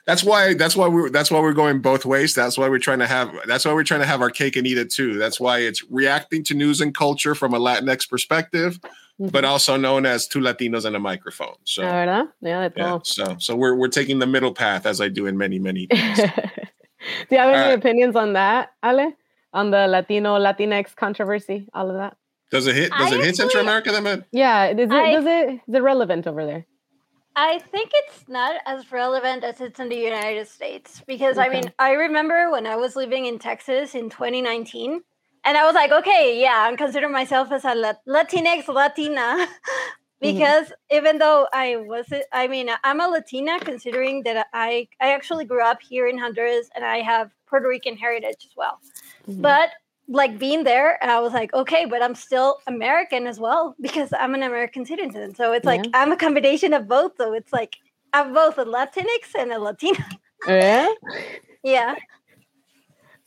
that's 0.05 0.23
why 0.23 0.53
that's 0.55 0.75
why 0.75 0.87
we're 0.87 1.09
that's 1.09 1.29
why 1.29 1.39
we're 1.39 1.53
going 1.53 1.81
both 1.81 2.05
ways. 2.05 2.33
That's 2.33 2.57
why 2.57 2.67
we're 2.67 2.79
trying 2.79 2.99
to 2.99 3.07
have 3.07 3.31
that's 3.45 3.65
why 3.65 3.73
we're 3.73 3.83
trying 3.83 3.99
to 3.99 4.07
have 4.07 4.21
our 4.21 4.31
cake 4.31 4.55
and 4.55 4.65
eat 4.65 4.77
it 4.77 4.89
too. 4.89 5.17
That's 5.19 5.39
why 5.39 5.59
it's 5.59 5.83
reacting 5.89 6.43
to 6.45 6.53
news 6.53 6.81
and 6.81 6.95
culture 6.95 7.35
from 7.35 7.53
a 7.53 7.59
Latinx 7.59 8.09
perspective, 8.09 8.79
mm-hmm. 8.81 9.27
but 9.27 9.45
also 9.45 9.77
known 9.77 10.05
as 10.05 10.27
two 10.27 10.39
Latinos 10.39 10.85
and 10.85 10.95
a 10.95 10.99
microphone. 10.99 11.55
So 11.63 11.83
yeah, 11.83 12.05
yeah, 12.75 12.99
so 13.03 13.35
so 13.39 13.55
we're 13.55 13.75
we're 13.75 13.87
taking 13.87 14.19
the 14.19 14.27
middle 14.27 14.53
path 14.53 14.85
as 14.85 14.99
I 14.99 15.09
do 15.09 15.27
in 15.27 15.37
many 15.37 15.59
many. 15.59 15.87
Do 17.29 17.35
you 17.35 17.37
have 17.37 17.53
any 17.53 17.73
opinions 17.73 18.15
on 18.15 18.33
that, 18.33 18.73
Ale? 18.83 19.13
On 19.51 19.71
the 19.71 19.87
Latino 19.87 20.37
Latinx 20.37 20.95
controversy, 20.95 21.67
all 21.73 21.89
of 21.89 21.95
that. 21.95 22.17
Does 22.51 22.67
it 22.67 22.75
hit? 22.75 22.91
Does 22.91 23.13
I 23.13 23.15
it 23.15 23.25
hit 23.25 23.35
Central 23.35 23.63
America? 23.63 23.91
That 23.91 24.03
much? 24.03 24.21
Yeah. 24.31 24.67
Is 24.67 24.77
it, 24.77 24.91
I, 24.91 25.11
does 25.11 25.25
it? 25.25 25.61
Is 25.67 25.75
it 25.75 25.81
relevant 25.81 26.27
over 26.27 26.45
there? 26.45 26.65
I 27.35 27.59
think 27.59 27.91
it's 27.93 28.27
not 28.27 28.59
as 28.65 28.91
relevant 28.91 29.43
as 29.43 29.61
it's 29.61 29.79
in 29.79 29.89
the 29.89 29.95
United 29.95 30.47
States 30.47 31.01
because 31.07 31.37
okay. 31.37 31.47
I 31.47 31.49
mean, 31.49 31.71
I 31.79 31.91
remember 31.93 32.51
when 32.51 32.67
I 32.67 32.75
was 32.75 32.95
living 32.95 33.25
in 33.27 33.39
Texas 33.39 33.95
in 33.95 34.09
2019 34.09 35.01
and 35.45 35.57
I 35.57 35.65
was 35.65 35.73
like, 35.73 35.91
okay, 35.91 36.39
yeah, 36.41 36.65
I'm 36.67 36.75
considering 36.75 37.13
myself 37.13 37.51
as 37.51 37.63
a 37.63 37.95
Latinx 38.07 38.67
Latina 38.67 39.47
because 40.21 40.65
mm-hmm. 40.65 40.97
even 40.97 41.17
though 41.19 41.47
I 41.53 41.77
wasn't, 41.77 42.25
I 42.33 42.47
mean, 42.47 42.69
I'm 42.83 42.99
a 42.99 43.07
Latina 43.07 43.59
considering 43.59 44.23
that 44.23 44.47
I, 44.53 44.89
I 44.99 45.13
actually 45.13 45.45
grew 45.45 45.63
up 45.63 45.81
here 45.81 46.07
in 46.07 46.17
Honduras 46.17 46.69
and 46.75 46.83
I 46.83 46.97
have 46.97 47.31
Puerto 47.47 47.69
Rican 47.69 47.95
heritage 47.95 48.43
as 48.43 48.51
well. 48.57 48.79
Mm-hmm. 49.29 49.41
But 49.41 49.69
like 50.07 50.39
being 50.39 50.63
there 50.63 51.01
and 51.01 51.11
I 51.11 51.19
was 51.19 51.33
like, 51.33 51.53
okay, 51.53 51.85
but 51.85 52.01
I'm 52.01 52.15
still 52.15 52.57
American 52.67 53.27
as 53.27 53.39
well 53.39 53.75
because 53.81 54.11
I'm 54.11 54.33
an 54.33 54.43
American 54.43 54.85
citizen. 54.85 55.35
So 55.35 55.53
it's 55.53 55.65
like 55.65 55.85
I'm 55.93 56.11
a 56.11 56.17
combination 56.17 56.73
of 56.73 56.87
both. 56.87 57.13
So 57.17 57.33
it's 57.33 57.53
like 57.53 57.77
I'm 58.13 58.33
both 58.33 58.57
a 58.57 58.65
Latinx 58.65 59.35
and 59.37 59.51
a 59.51 59.59
Latina. 59.59 60.05
Yeah. 60.47 60.87
yeah. 61.63 61.95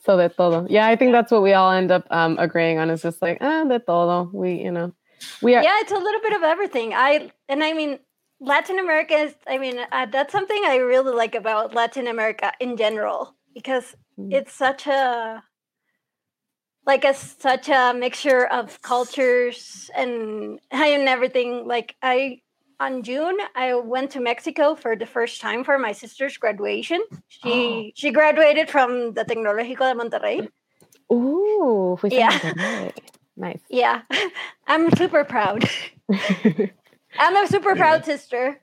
So 0.05 0.17
de 0.17 0.27
todo. 0.27 0.67
Yeah, 0.69 0.87
I 0.87 0.97
think 0.97 1.13
that's 1.13 1.31
what 1.31 1.41
we 1.41 1.53
all 1.53 1.71
end 1.71 1.89
up 1.89 2.05
um, 2.11 2.37
agreeing 2.37 2.77
on. 2.77 2.89
Is 2.89 3.03
just 3.03 3.21
like, 3.21 3.37
ah, 3.39 3.63
de 3.63 3.79
todo. 3.79 4.29
We, 4.33 4.55
you 4.55 4.71
know, 4.71 4.93
we 5.41 5.55
are. 5.55 5.63
Yeah, 5.63 5.79
it's 5.79 5.93
a 5.93 5.97
little 5.97 6.19
bit 6.19 6.33
of 6.33 6.43
everything. 6.43 6.93
I 6.93 7.31
and 7.47 7.63
I 7.63 7.71
mean, 7.71 7.99
Latin 8.41 8.79
America 8.79 9.13
is. 9.13 9.33
I 9.47 9.57
mean, 9.57 9.79
uh, 9.79 10.07
that's 10.07 10.33
something 10.33 10.61
I 10.65 10.75
really 10.77 11.13
like 11.13 11.35
about 11.35 11.73
Latin 11.73 12.07
America 12.07 12.51
in 12.59 12.75
general 12.75 13.33
because 13.53 13.95
mm. 14.19 14.33
it's 14.33 14.51
such 14.51 14.87
a 14.87 15.41
like 16.85 17.05
a 17.05 17.13
such 17.13 17.69
a 17.69 17.93
mixture 17.93 18.45
of 18.45 18.81
cultures 18.81 19.89
and 19.95 20.59
and 20.71 21.07
everything. 21.07 21.67
Like 21.67 21.95
I 22.01 22.41
on 22.79 23.03
June, 23.03 23.37
I 23.55 23.75
went 23.75 24.11
to 24.11 24.19
Mexico 24.19 24.75
for 24.75 24.95
the 24.95 25.05
first 25.05 25.41
time 25.41 25.63
for 25.63 25.77
my 25.77 25.93
sister's 25.93 26.37
graduation. 26.37 27.03
She 27.27 27.51
oh. 27.51 27.91
she 27.95 28.11
graduated 28.11 28.69
from 28.69 29.13
the 29.13 29.23
Tecnológico 29.23 29.85
de 29.91 29.95
Monterrey. 29.95 30.47
Ooh, 31.11 31.99
yeah. 32.09 32.91
Nice. 33.35 33.59
Yeah. 33.69 34.01
I'm 34.67 34.91
super 34.95 35.23
proud. 35.23 35.67
I'm 37.19 37.35
a 37.35 37.47
super 37.47 37.75
proud 37.75 38.05
sister. 38.05 38.59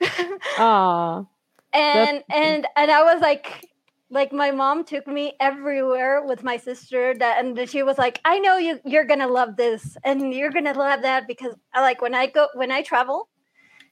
Aww. 0.57 1.27
and 1.73 2.23
and 2.31 2.67
and 2.77 2.91
I 2.91 3.03
was 3.03 3.21
like 3.21 3.70
like 4.11 4.33
my 4.33 4.51
mom 4.51 4.85
took 4.85 5.07
me 5.07 5.35
everywhere 5.41 6.25
with 6.27 6.43
my 6.43 6.57
sister 6.57 7.15
that 7.15 7.45
and 7.45 7.69
she 7.69 7.83
was 7.83 7.97
like 7.97 8.21
i 8.25 8.39
know 8.39 8.57
you 8.57 8.81
you're 8.85 9.05
gonna 9.05 9.29
love 9.29 9.57
this 9.57 9.97
and 10.05 10.35
you're 10.35 10.51
gonna 10.51 10.75
love 10.75 11.03
that 11.03 11.27
because 11.29 11.55
i 11.75 11.81
like 11.81 12.03
when 12.03 12.15
i 12.15 12.27
go 12.27 12.49
when 12.55 12.73
i 12.73 12.83
travel 12.83 13.29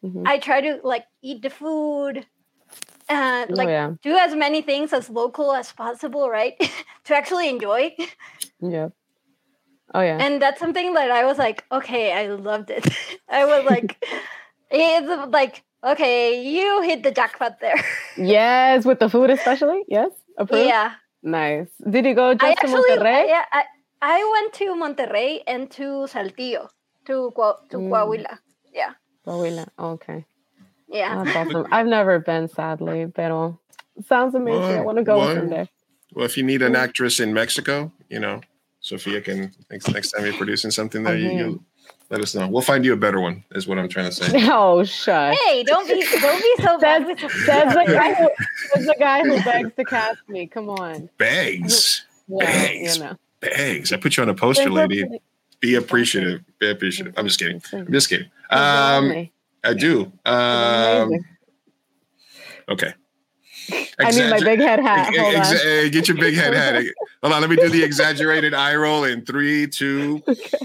mm-hmm. 0.04 0.26
i 0.26 0.38
try 0.38 0.60
to 0.60 0.80
like 0.82 1.04
eat 1.22 1.42
the 1.42 1.50
food 1.50 2.26
and 3.08 3.50
oh, 3.50 3.54
like 3.54 3.68
oh, 3.68 3.70
yeah. 3.70 3.92
do 4.02 4.16
as 4.16 4.34
many 4.34 4.62
things 4.62 4.92
as 4.92 5.08
local 5.08 5.52
as 5.52 5.72
possible 5.72 6.28
right? 6.28 6.54
To 7.04 7.16
actually 7.16 7.48
enjoy. 7.48 7.96
Yeah. 8.60 8.90
Oh 9.94 10.02
yeah. 10.02 10.18
And 10.20 10.42
that's 10.42 10.60
something 10.60 10.92
that 10.92 11.10
i 11.10 11.24
was 11.24 11.38
like 11.38 11.64
okay 11.72 12.12
i 12.12 12.26
loved 12.26 12.70
it. 12.70 12.86
I 13.30 13.46
was 13.46 13.64
like 13.64 14.04
it's 14.70 15.32
like 15.32 15.64
Okay, 15.84 16.42
you 16.42 16.82
hit 16.82 17.02
the 17.02 17.10
jackpot 17.10 17.60
there. 17.60 17.82
yes, 18.16 18.84
with 18.84 18.98
the 18.98 19.08
food 19.08 19.30
especially. 19.30 19.82
Yes, 19.86 20.10
approved. 20.36 20.66
Yeah. 20.66 20.94
Nice. 21.22 21.68
Did 21.88 22.04
you 22.04 22.14
go 22.14 22.34
just 22.34 22.44
I 22.44 22.54
to 22.54 22.60
actually, 22.60 22.90
Monterrey? 22.90 23.28
Yeah, 23.28 23.44
I, 23.52 23.64
I 24.02 24.40
went 24.40 24.52
to 24.54 24.64
Monterrey 24.74 25.42
and 25.46 25.70
to 25.72 26.06
Saltillo, 26.06 26.68
to 27.06 27.32
to 27.70 27.76
mm. 27.76 27.90
Coahuila. 27.90 28.38
Yeah. 28.72 28.92
Coahuila. 29.26 29.68
Okay. 29.78 30.24
Yeah. 30.88 31.24
That's 31.24 31.36
awesome. 31.48 31.66
I've 31.70 31.86
never 31.86 32.18
been, 32.18 32.48
sadly, 32.48 33.06
but 33.06 33.30
it 33.96 34.06
sounds 34.06 34.34
amazing. 34.34 34.60
What? 34.60 34.78
I 34.78 34.80
want 34.80 34.98
to 34.98 35.04
go 35.04 35.18
what? 35.18 35.36
someday. 35.36 35.68
Well, 36.14 36.24
if 36.24 36.36
you 36.36 36.42
need 36.42 36.62
an 36.62 36.74
actress 36.74 37.20
in 37.20 37.34
Mexico, 37.34 37.92
you 38.08 38.18
know, 38.18 38.40
Sophia 38.80 39.20
can 39.20 39.52
next 39.70 39.92
next 39.92 40.12
time 40.12 40.24
you're 40.24 40.34
producing 40.34 40.70
something 40.70 41.02
there, 41.02 41.16
you, 41.16 41.30
you 41.30 41.64
let 42.10 42.20
us 42.20 42.34
know. 42.34 42.48
We'll 42.48 42.62
find 42.62 42.84
you 42.84 42.92
a 42.92 42.96
better 42.96 43.20
one. 43.20 43.44
Is 43.52 43.66
what 43.66 43.78
I'm 43.78 43.88
trying 43.88 44.10
to 44.10 44.12
say. 44.12 44.48
Oh, 44.50 44.82
shut. 44.84 45.34
Hey, 45.34 45.62
don't 45.62 45.86
be 45.86 46.04
don't 46.20 46.42
be 46.42 46.62
so 46.62 46.78
bad 46.78 47.06
with 47.06 47.18
the. 47.18 47.28
That's 47.46 47.74
the 47.74 47.84
guy. 47.84 48.14
Who, 48.14 48.30
that's 48.74 48.86
the 48.86 48.96
guy 48.98 49.22
who 49.22 49.42
begs 49.42 49.70
to 49.76 49.84
cast 49.84 50.28
me. 50.28 50.46
Come 50.46 50.70
on. 50.70 51.10
Begs. 51.18 52.04
Yeah, 52.26 52.44
begs. 52.44 52.96
You 52.96 53.04
know. 53.04 53.16
Begs. 53.40 53.92
I 53.92 53.98
put 53.98 54.16
you 54.16 54.22
on 54.22 54.28
a 54.28 54.34
poster, 54.34 54.70
lady. 54.70 55.04
Be 55.60 55.74
appreciative. 55.74 56.42
Be 56.58 56.70
appreciative. 56.70 57.14
I'm 57.16 57.26
just 57.26 57.38
kidding. 57.38 57.62
I'm 57.72 57.92
just 57.92 58.08
kidding. 58.08 58.30
Um, 58.50 59.28
I 59.64 59.74
do. 59.74 60.10
Um, 60.24 61.12
okay. 62.68 62.94
I 63.98 64.10
need 64.10 64.30
my 64.30 64.40
big 64.40 64.60
head 64.60 64.80
hat. 64.80 65.14
Hold 65.16 65.34
Exa- 65.34 65.92
get 65.92 66.08
your 66.08 66.16
big 66.16 66.34
head 66.34 66.54
hat. 66.54 66.82
Hold 67.22 67.34
on. 67.34 67.40
Let 67.40 67.50
me 67.50 67.56
do 67.56 67.68
the 67.68 67.82
exaggerated 67.82 68.54
eye 68.54 68.76
roll 68.76 69.04
in 69.04 69.24
three, 69.24 69.66
two. 69.66 70.22
Okay. 70.28 70.58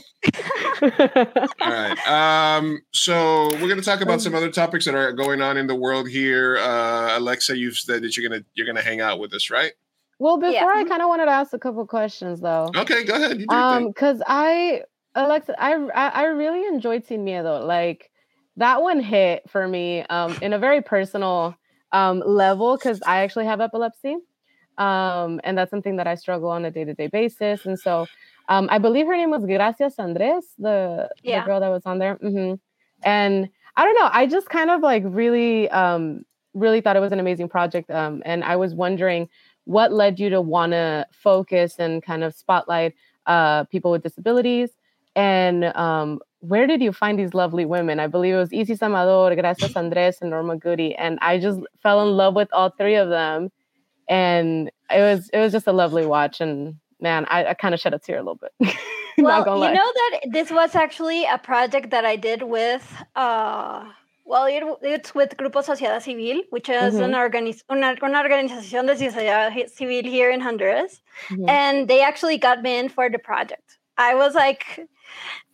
All 1.61 1.71
right. 1.71 2.07
Um, 2.07 2.81
so 2.91 3.49
we're 3.53 3.67
going 3.67 3.79
to 3.79 3.81
talk 3.81 4.01
about 4.01 4.21
some 4.21 4.35
other 4.35 4.51
topics 4.51 4.85
that 4.85 4.95
are 4.95 5.11
going 5.11 5.41
on 5.41 5.57
in 5.57 5.67
the 5.67 5.75
world 5.75 6.07
here. 6.07 6.57
Uh, 6.57 7.17
Alexa, 7.17 7.57
you've 7.57 7.77
said 7.77 8.03
that 8.03 8.15
you're 8.15 8.29
gonna 8.29 8.43
you're 8.53 8.67
gonna 8.67 8.81
hang 8.81 9.01
out 9.01 9.19
with 9.19 9.33
us, 9.33 9.49
right? 9.49 9.73
Well, 10.19 10.37
before 10.37 10.53
yeah. 10.53 10.73
I 10.75 10.83
kind 10.85 11.01
of 11.01 11.09
wanted 11.09 11.25
to 11.25 11.31
ask 11.31 11.53
a 11.53 11.59
couple 11.59 11.85
questions 11.85 12.39
though. 12.39 12.69
Okay, 12.75 13.03
go 13.03 13.15
ahead. 13.15 13.43
um, 13.49 13.87
because 13.87 14.21
I 14.25 14.83
Alexa, 15.15 15.61
I, 15.61 15.73
I 15.73 16.07
I 16.07 16.23
really 16.25 16.65
enjoyed 16.65 17.05
Sin 17.05 17.25
Miedo. 17.25 17.65
Like 17.65 18.09
that 18.57 18.81
one 18.81 18.99
hit 18.99 19.49
for 19.49 19.67
me 19.67 20.01
um 20.09 20.37
in 20.41 20.53
a 20.53 20.59
very 20.59 20.81
personal 20.81 21.55
um 21.93 22.21
level 22.25 22.75
because 22.75 23.01
I 23.05 23.23
actually 23.23 23.45
have 23.45 23.61
epilepsy. 23.61 24.17
Um, 24.77 25.39
and 25.43 25.55
that's 25.55 25.69
something 25.69 25.97
that 25.97 26.07
I 26.07 26.15
struggle 26.15 26.49
on 26.49 26.65
a 26.65 26.71
day-to-day 26.71 27.07
basis. 27.07 27.65
And 27.67 27.79
so 27.79 28.07
um, 28.49 28.67
I 28.71 28.79
believe 28.79 29.05
her 29.05 29.15
name 29.15 29.29
was 29.29 29.45
Gracias 29.45 29.99
Andres, 29.99 30.45
the, 30.57 31.09
yeah. 31.21 31.41
the 31.41 31.45
girl 31.45 31.59
that 31.59 31.69
was 31.69 31.85
on 31.85 31.99
there. 31.99 32.15
Mm-hmm. 32.15 32.55
And 33.03 33.49
I 33.77 33.85
don't 33.85 33.93
know, 33.93 34.09
I 34.11 34.25
just 34.25 34.49
kind 34.49 34.71
of 34.71 34.81
like 34.81 35.03
really, 35.05 35.69
um, 35.69 36.25
really 36.55 36.81
thought 36.81 36.95
it 36.95 37.01
was 37.01 37.11
an 37.11 37.19
amazing 37.19 37.49
project. 37.49 37.91
Um, 37.91 38.23
and 38.25 38.43
I 38.43 38.55
was 38.55 38.73
wondering 38.73 39.29
what 39.65 39.93
led 39.93 40.19
you 40.19 40.31
to 40.31 40.41
want 40.41 40.71
to 40.71 41.05
focus 41.11 41.75
and 41.77 42.01
kind 42.01 42.23
of 42.23 42.33
spotlight 42.33 42.95
uh, 43.27 43.65
people 43.65 43.91
with 43.91 44.01
disabilities. 44.01 44.71
And 45.15 45.65
um, 45.65 46.19
where 46.43 46.67
did 46.67 46.81
you 46.81 46.91
find 46.91 47.17
these 47.17 47.33
lovely 47.33 47.63
women? 47.63 48.01
I 48.01 48.07
believe 48.07 48.33
it 48.33 48.37
was 48.37 48.53
Isis 48.53 48.83
Amador, 48.83 49.33
Gracias 49.35 49.77
Andres, 49.77 50.17
and 50.19 50.29
Norma 50.29 50.57
Goody. 50.57 50.93
And 50.93 51.17
I 51.21 51.39
just 51.39 51.61
fell 51.81 52.05
in 52.05 52.17
love 52.17 52.35
with 52.35 52.49
all 52.51 52.69
three 52.69 52.95
of 52.95 53.07
them. 53.07 53.49
And 54.09 54.69
it 54.89 54.99
was 54.99 55.29
it 55.29 55.39
was 55.39 55.53
just 55.53 55.67
a 55.67 55.71
lovely 55.71 56.05
watch. 56.05 56.41
And 56.41 56.75
man, 56.99 57.25
I, 57.29 57.45
I 57.45 57.53
kind 57.53 57.73
of 57.73 57.79
shed 57.79 57.93
a 57.93 57.99
tear 57.99 58.17
a 58.17 58.19
little 58.19 58.35
bit. 58.35 58.51
well, 59.17 59.45
you 59.65 59.73
know 59.73 59.91
that 59.95 60.19
this 60.31 60.51
was 60.51 60.75
actually 60.75 61.23
a 61.23 61.37
project 61.37 61.91
that 61.91 62.03
I 62.03 62.17
did 62.17 62.43
with, 62.43 62.85
uh, 63.15 63.85
well, 64.25 64.43
it, 64.43 64.63
it's 64.81 65.15
with 65.15 65.37
Grupo 65.37 65.63
Sociedad 65.63 66.01
Civil, 66.01 66.41
which 66.49 66.67
is 66.67 66.95
mm-hmm. 66.95 67.03
an 67.03 67.11
organiz- 67.13 67.63
una, 67.71 67.95
una 68.03 68.21
organización 68.21 68.85
de 68.87 68.95
sociedad 68.95 69.69
civil 69.69 70.03
here 70.03 70.29
in 70.29 70.41
Honduras. 70.41 71.01
Mm-hmm. 71.29 71.47
And 71.47 71.87
they 71.87 72.01
actually 72.01 72.37
got 72.37 72.61
me 72.61 72.77
in 72.79 72.89
for 72.89 73.09
the 73.09 73.19
project. 73.19 73.77
I 73.97 74.15
was 74.15 74.35
like, 74.35 74.89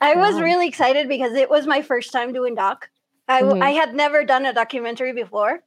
I 0.01 0.15
wow. 0.15 0.21
was 0.21 0.41
really 0.41 0.67
excited 0.67 1.07
because 1.07 1.33
it 1.33 1.49
was 1.49 1.67
my 1.67 1.81
first 1.81 2.11
time 2.11 2.33
doing 2.33 2.55
doc. 2.55 2.89
I, 3.27 3.41
mm-hmm. 3.43 3.61
I 3.61 3.71
had 3.71 3.93
never 3.93 4.23
done 4.23 4.45
a 4.45 4.53
documentary 4.53 5.13
before. 5.13 5.63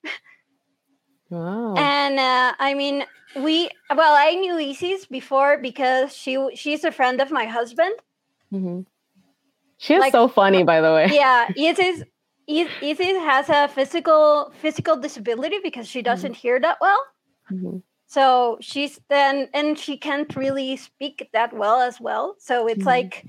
Wow. 1.30 1.74
And 1.76 2.18
uh, 2.18 2.52
I 2.58 2.74
mean, 2.74 3.04
we 3.36 3.70
well, 3.94 4.14
I 4.18 4.34
knew 4.34 4.56
Isis 4.58 5.06
before 5.06 5.58
because 5.58 6.14
she 6.14 6.38
she's 6.54 6.84
a 6.84 6.92
friend 6.92 7.20
of 7.20 7.30
my 7.30 7.46
husband. 7.46 7.94
Mhm. 8.52 8.86
She 9.78 9.94
is 9.94 10.00
like- 10.00 10.12
so 10.12 10.28
funny, 10.28 10.62
by 10.62 10.80
the 10.80 10.92
way. 10.92 11.08
Yeah, 11.10 11.48
Isis 11.58 12.02
Is- 12.46 12.68
Isis 12.82 13.16
has 13.22 13.48
a 13.48 13.68
physical 13.68 14.52
physical 14.60 14.96
disability 14.96 15.58
because 15.62 15.88
she 15.88 16.02
doesn't 16.02 16.34
hear 16.36 16.60
that 16.60 16.78
well. 16.80 17.00
Mhm. 17.50 17.82
So 18.06 18.58
she's 18.60 19.00
then 19.08 19.48
and 19.54 19.78
she 19.78 19.96
can't 19.96 20.34
really 20.36 20.76
speak 20.76 21.30
that 21.32 21.54
well 21.54 21.80
as 21.80 21.98
well. 21.98 22.34
So 22.38 22.66
it's 22.66 22.82
Mhm. 22.82 22.86
like 22.86 23.24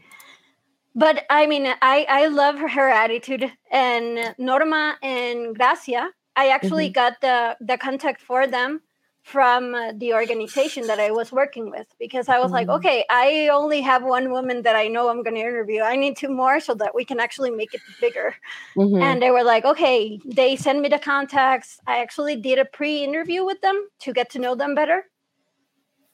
but 0.96 1.26
I 1.30 1.48
mean 1.48 1.66
I 1.82 2.06
I 2.10 2.28
love 2.28 2.58
her, 2.60 2.90
attitude 2.90 3.52
and 3.72 4.36
Norma 4.38 4.98
and 5.02 5.56
Gracia. 5.56 6.10
I 6.36 6.50
actually 6.50 6.90
got 6.90 7.22
the 7.22 7.58
the 7.62 7.78
contact 7.78 8.22
for 8.22 8.48
them 8.48 8.82
from 9.24 9.74
uh, 9.74 9.94
the 9.96 10.14
organization 10.14 10.88
that 10.88 11.00
I 11.00 11.12
was 11.12 11.32
working 11.32 11.72
with 11.72 11.88
because 11.98 12.28
I 12.28 12.40
was 12.40 12.52
like, 12.52 12.68
Mhm. 12.68 12.76
okay, 12.78 13.06
I 13.10 13.48
only 13.54 13.80
have 13.82 14.04
one 14.04 14.32
woman 14.32 14.64
that 14.64 14.76
I 14.76 14.90
know 14.90 15.08
I'm 15.08 15.24
going 15.24 15.36
to 15.36 15.40
interview. 15.42 15.82
I 15.82 15.96
need 15.96 16.18
two 16.18 16.28
more 16.30 16.60
so 16.60 16.74
that 16.76 16.94
we 16.94 17.06
can 17.06 17.22
actually 17.22 17.52
make 17.52 17.74
it 17.74 17.82
bigger 18.02 18.36
Mhm. 18.76 19.02
and 19.02 19.22
they 19.22 19.32
were 19.32 19.44
like 19.44 19.64
okay 19.66 20.20
they 20.26 20.56
sent 20.56 20.82
me 20.82 20.90
the 20.90 21.00
contacts 21.00 21.80
i 21.88 22.00
actually 22.00 22.36
did 22.36 22.58
a 22.60 22.66
pre-interview 22.66 23.46
with 23.46 23.62
them 23.62 23.78
to 24.00 24.12
get 24.14 24.30
to 24.32 24.40
know 24.40 24.56
them 24.56 24.76
better 24.76 25.06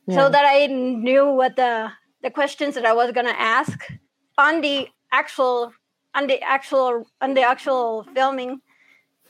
Yeah. 0.08 0.16
so 0.16 0.30
that 0.30 0.46
i 0.46 0.68
knew 0.68 1.26
what 1.40 1.56
the 1.56 1.92
the 2.22 2.30
questions 2.32 2.76
that 2.76 2.86
i 2.86 2.94
was 2.94 3.12
going 3.12 3.26
to 3.28 3.40
ask 3.40 3.88
on 4.40 4.62
the 4.62 4.88
actual 5.12 5.74
on 6.16 6.28
the 6.28 6.42
actual 6.42 7.06
on 7.22 7.36
the 7.36 7.44
actual 7.44 8.06
filming 8.16 8.62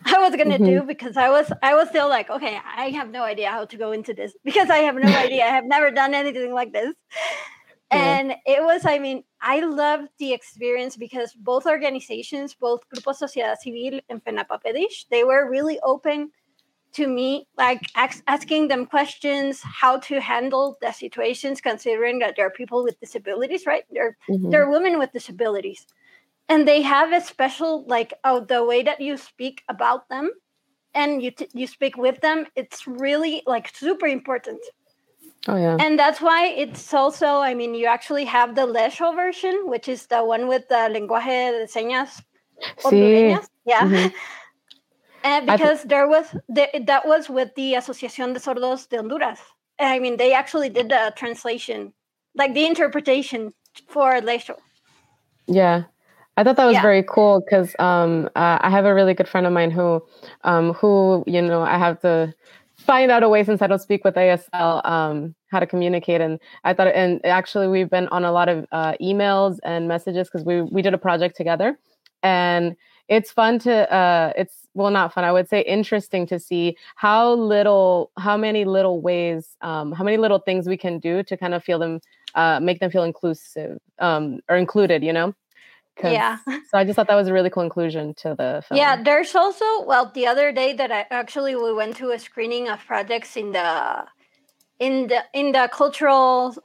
i 0.06 0.18
was 0.20 0.36
going 0.36 0.50
to 0.50 0.60
Mm-hmm. 0.60 0.66
do 0.72 0.84
because 0.84 1.18
i 1.18 1.30
was 1.30 1.52
i 1.64 1.76
was 1.76 1.90
still 1.90 2.10
like 2.10 2.30
okay 2.30 2.60
i 2.78 2.90
have 2.90 3.10
no 3.12 3.24
idea 3.24 3.50
how 3.52 3.66
to 3.66 3.78
go 3.78 3.92
into 3.92 4.14
this 4.14 4.34
because 4.46 4.70
i 4.70 4.80
have 4.80 4.96
no 4.96 5.14
idea 5.26 5.44
i 5.46 5.50
have 5.60 5.66
never 5.66 5.92
done 5.92 6.14
anything 6.14 6.54
like 6.54 6.74
this 6.74 6.94
Yeah. 7.92 8.20
and 8.20 8.34
it 8.46 8.64
was 8.64 8.86
i 8.86 9.00
mean 9.00 9.24
i 9.42 9.60
loved 9.62 10.10
the 10.20 10.34
experience 10.34 10.98
because 10.98 11.34
both 11.34 11.66
organizations 11.66 12.56
both 12.56 12.82
grupo 12.94 13.14
sociedad 13.22 13.58
civil 13.58 14.00
and 14.10 14.24
FENAPAPEDISH 14.26 15.08
they 15.12 15.24
were 15.24 15.50
really 15.50 15.80
open 15.84 16.32
to 16.94 17.08
me 17.08 17.48
like 17.58 17.82
ax- 17.96 18.24
asking 18.28 18.68
them 18.68 18.86
questions 18.86 19.62
how 19.64 19.98
to 20.00 20.20
handle 20.20 20.78
the 20.82 20.92
situations 20.92 21.62
considering 21.62 22.20
that 22.20 22.36
there 22.36 22.46
are 22.48 22.52
people 22.52 22.84
with 22.84 23.00
disabilities 23.00 23.66
right 23.66 23.84
they're 23.92 24.18
Mhm. 24.28 24.50
they're 24.52 24.70
women 24.70 24.98
with 24.98 25.12
disabilities 25.12 25.86
and 26.48 26.68
they 26.68 26.82
have 26.82 27.14
a 27.14 27.22
special 27.22 27.86
like 27.86 28.14
oh 28.24 28.40
the 28.40 28.64
way 28.66 28.82
that 28.84 29.00
you 29.02 29.18
speak 29.18 29.64
about 29.70 30.10
them 30.10 30.32
and 30.96 31.22
you 31.22 31.32
t- 31.32 31.48
you 31.54 31.68
speak 31.68 31.96
with 31.98 32.20
them 32.22 32.48
it's 32.56 32.88
really 32.88 33.44
like 33.46 33.70
super 33.76 34.08
important 34.08 34.60
Oh 35.48 35.56
yeah. 35.56 35.78
and 35.80 35.98
that's 35.98 36.20
why 36.22 36.48
it's 36.48 36.94
also 36.94 37.28
i 37.50 37.54
mean 37.54 37.74
you 37.76 37.86
actually 37.86 38.26
have 38.26 38.56
the 38.56 38.66
LESHO 38.66 39.16
version 39.16 39.56
which 39.70 39.88
is 39.88 40.08
the 40.08 40.22
one 40.24 40.48
with 40.48 40.68
the 40.70 40.90
lenguaje 40.90 41.52
de 41.54 41.68
señas 41.68 42.22
Sí. 42.80 43.38
yeah 43.66 43.86
Mhm. 43.86 44.12
and 45.24 45.50
I 45.50 45.58
because 45.58 45.84
there 45.84 46.08
was 46.08 46.26
the, 46.48 46.68
that 46.86 47.08
was 47.08 47.30
with 47.30 47.54
the 47.56 47.74
asociación 47.74 48.34
de 48.34 48.40
sordos 48.40 48.88
de 48.90 48.98
honduras 48.98 49.40
i 49.80 50.00
mean 50.00 50.18
they 50.18 50.34
actually 50.34 50.70
did 50.70 50.90
the 50.90 51.14
translation 51.16 51.94
like 52.36 52.54
the 52.54 52.66
interpretation 52.66 53.54
for 53.88 54.20
LESHO 54.22 54.56
Yeah. 55.48 55.84
I 56.38 56.44
thought 56.44 56.56
that 56.56 56.66
was 56.66 56.76
Yeah. 56.76 56.82
very 56.82 57.04
cool 57.04 57.42
because 57.42 57.76
um, 57.80 58.30
uh, 58.36 58.60
I 58.62 58.70
have 58.70 58.86
a 58.86 58.94
really 58.94 59.14
good 59.14 59.28
friend 59.28 59.46
of 59.46 59.52
mine 59.52 59.72
who, 59.72 60.02
um, 60.44 60.74
who 60.74 61.24
you 61.28 61.42
know, 61.42 61.62
I 61.62 61.78
have 61.78 62.00
to 62.02 62.34
find 62.78 63.12
out 63.12 63.24
a 63.24 63.30
way 63.30 63.44
since 63.44 63.62
I 63.62 63.68
don't 63.68 63.82
speak 63.82 64.06
with 64.06 64.16
ASL 64.16 64.86
um, 64.86 65.36
how 65.52 65.60
to 65.60 65.68
communicate. 65.68 66.22
And 66.22 66.40
I 66.64 66.74
thought, 66.74 66.88
and 66.88 67.24
actually, 67.26 67.68
we've 67.68 67.90
been 67.90 68.08
on 68.10 68.24
a 68.24 68.32
lot 68.32 68.48
of 68.48 68.66
uh, 68.72 68.94
emails 69.02 69.58
and 69.64 69.88
messages 69.88 70.30
because 70.30 70.46
we 70.46 70.62
we 70.62 70.82
did 70.82 70.94
a 70.94 70.98
project 70.98 71.36
together, 71.36 71.78
and 72.24 72.76
it's 73.10 73.32
fun 73.32 73.60
to 73.60 73.92
uh, 73.94 74.32
it's 74.38 74.68
well 74.74 74.92
not 74.92 75.14
fun 75.14 75.24
i 75.24 75.32
would 75.32 75.50
say 75.50 75.62
interesting 75.62 76.26
to 76.28 76.40
see 76.40 76.78
how 76.96 77.34
little 77.34 78.12
how 78.18 78.38
many 78.38 78.64
little 78.64 79.02
ways 79.02 79.58
um, 79.62 79.92
how 79.92 80.04
many 80.04 80.18
little 80.18 80.40
things 80.40 80.68
we 80.68 80.78
can 80.78 81.00
do 81.00 81.24
to 81.24 81.36
kind 81.36 81.54
of 81.54 81.64
feel 81.64 81.80
them 81.80 82.00
uh, 82.36 82.60
make 82.62 82.80
them 82.80 82.92
feel 82.92 83.04
inclusive 83.04 83.80
um, 83.98 84.40
or 84.48 84.56
included 84.56 85.04
you 85.04 85.12
know? 85.12 85.34
Yeah. 86.02 86.38
so 86.48 86.78
i 86.78 86.86
just 86.86 86.96
thought 86.96 87.08
that 87.08 87.16
was 87.16 87.28
a 87.28 87.34
really 87.34 87.50
cool 87.50 87.64
inclusion 87.64 88.14
to 88.22 88.36
the 88.38 88.64
film. 88.66 88.78
Yeah, 88.78 89.04
there's 89.04 89.36
also 89.36 89.66
well 89.84 90.12
the 90.14 90.28
other 90.28 90.54
day 90.54 90.72
that 90.74 90.92
I 90.92 91.06
actually 91.12 91.56
we 91.56 91.74
went 91.74 91.98
to 91.98 92.12
a 92.12 92.20
screening 92.20 92.70
of 92.70 92.80
projects 92.86 93.36
in 93.36 93.52
the 93.52 94.06
in 94.80 95.08
the 95.08 95.26
in 95.34 95.52
the 95.52 95.70
cultural 95.74 96.56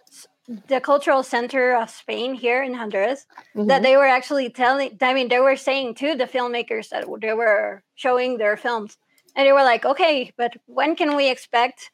the 0.46 0.80
cultural 0.80 1.22
center 1.22 1.74
of 1.74 1.88
Spain 1.90 2.34
here 2.34 2.62
in 2.62 2.74
Honduras 2.74 3.26
that 3.54 3.80
Mhm. 3.80 3.82
they 3.82 3.96
were 3.96 4.06
actually 4.06 4.50
telling 4.50 4.98
I 5.00 5.14
mean 5.14 5.28
they 5.28 5.40
were 5.40 5.56
saying 5.56 5.94
to 5.96 6.14
the 6.14 6.26
filmmakers 6.26 6.88
that 6.90 7.06
they 7.20 7.32
were 7.32 7.82
showing 7.94 8.36
their 8.38 8.56
films 8.56 8.98
and 9.34 9.46
they 9.46 9.52
were 9.52 9.64
like 9.64 9.84
okay 9.86 10.32
but 10.36 10.52
when 10.66 10.96
can 10.96 11.16
we 11.16 11.28
expect 11.30 11.90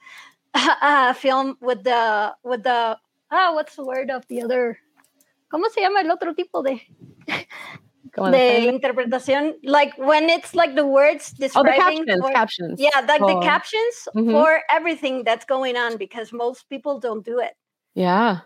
a, 0.83 1.15
film 1.15 1.57
with 1.61 1.85
the 1.85 2.35
with 2.43 2.65
the 2.65 2.99
ah 3.31 3.55
what's 3.55 3.77
the 3.77 3.85
word 3.85 4.11
of 4.11 4.27
the 4.29 4.43
other 4.43 4.79
¿Cómo 5.53 5.69
se 5.71 5.81
llama 5.81 6.01
el 6.01 6.11
otro 6.11 6.35
tipo 6.35 6.63
de 6.65 6.81
Go 8.13 8.25
on, 8.25 8.33
de 8.33 8.81
like 9.63 9.93
when 9.97 10.29
it's 10.29 10.55
like 10.57 10.75
the 10.75 10.85
words 10.87 11.31
describing 11.31 12.03
oh 12.03 12.05
the 12.05 12.19
captions 12.19 12.21
or- 12.25 12.33
captions 12.33 12.81
yeah 12.81 13.01
like 13.07 13.23
Oh. 13.23 13.29
the 13.29 13.41
captions 13.47 14.09
Mhm. 14.17 14.33
for 14.33 14.61
everything 14.71 15.23
that's 15.23 15.45
going 15.45 15.77
on 15.77 15.97
because 15.97 16.33
most 16.33 16.69
people 16.69 16.99
don't 16.99 17.25
do 17.25 17.39
it 17.39 17.55
yeah. 17.95 18.41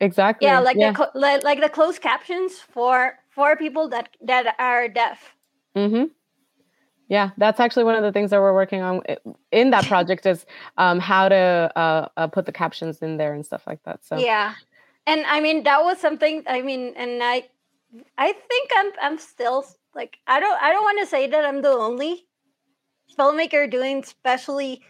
Exactly. 0.00 0.46
Yeah 0.46 0.58
like 0.58 0.76
yeah. 0.76 0.92
the 0.92 1.10
like, 1.14 1.44
like 1.44 1.60
the 1.60 1.68
closed 1.68 2.00
captions 2.00 2.58
for 2.58 3.18
for 3.30 3.56
people 3.56 3.88
that 3.88 4.08
that 4.20 4.54
are 4.58 4.88
deaf. 4.88 5.36
Hmm 5.76 6.04
Yeah, 7.08 7.30
that's 7.36 7.60
actually 7.60 7.84
one 7.84 7.94
of 7.94 8.02
the 8.02 8.12
things 8.12 8.30
that 8.30 8.40
we're 8.40 8.54
working 8.54 8.82
on 8.82 9.02
in 9.50 9.70
that 9.70 9.86
project 9.86 10.26
is 10.26 10.44
um, 10.76 10.98
how 10.98 11.28
to 11.28 11.70
uh, 11.76 12.08
uh, 12.16 12.26
put 12.26 12.46
the 12.46 12.52
captions 12.52 12.98
in 12.98 13.16
there 13.16 13.32
and 13.34 13.44
stuff 13.46 13.66
like 13.66 13.82
that. 13.84 14.04
So. 14.04 14.18
Yeah. 14.18 14.54
And 15.06 15.24
i 15.26 15.40
mean 15.40 15.64
that 15.64 15.82
was 15.82 15.98
something 15.98 16.44
i 16.46 16.62
mean 16.62 16.94
and 16.96 17.22
i 17.24 17.42
i 18.16 18.32
think 18.32 18.70
i'm 18.76 18.92
i'm 19.02 19.18
still 19.18 19.66
like 19.96 20.18
i 20.28 20.38
don't 20.38 20.62
i 20.62 20.70
don't 20.70 20.84
want 20.84 21.00
to 21.00 21.06
say 21.06 21.26
that 21.26 21.44
i'm 21.44 21.60
the 21.60 21.70
only 21.70 22.26
filmmaker 23.18 23.68
doing 23.68 23.98
especially 23.98 24.80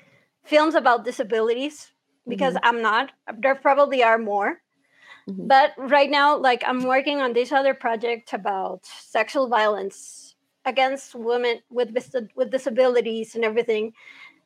films 0.45 0.75
about 0.75 1.07
disabilities 1.07 1.92
because 2.29 2.57
i'm 2.63 2.81
not 2.83 3.11
there 3.39 3.55
probably 3.55 4.03
are 4.03 4.19
more. 4.19 4.61
Mhm. 5.29 5.47
but 5.47 5.73
right 5.79 6.11
now 6.11 6.37
like 6.37 6.63
i'm 6.67 6.83
working 6.83 7.21
on 7.21 7.33
this 7.33 7.53
other 7.53 7.75
project 7.75 8.33
about 8.33 8.85
sexual 8.85 9.47
violence 9.49 10.35
against 10.65 11.15
women 11.15 11.61
with 11.71 11.91
with 12.35 12.51
disabilities 12.51 13.35
and 13.35 13.45
everything. 13.45 13.93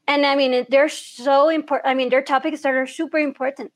And 0.09 0.25
i 0.27 0.35
mean 0.37 0.67
they're 0.69 0.89
so 0.89 1.49
important 1.49 1.89
i 1.91 1.95
mean 1.95 2.09
they're 2.11 2.23
topics 2.23 2.61
that 2.63 2.75
are 2.75 2.87
super 2.87 3.19
important. 3.19 3.73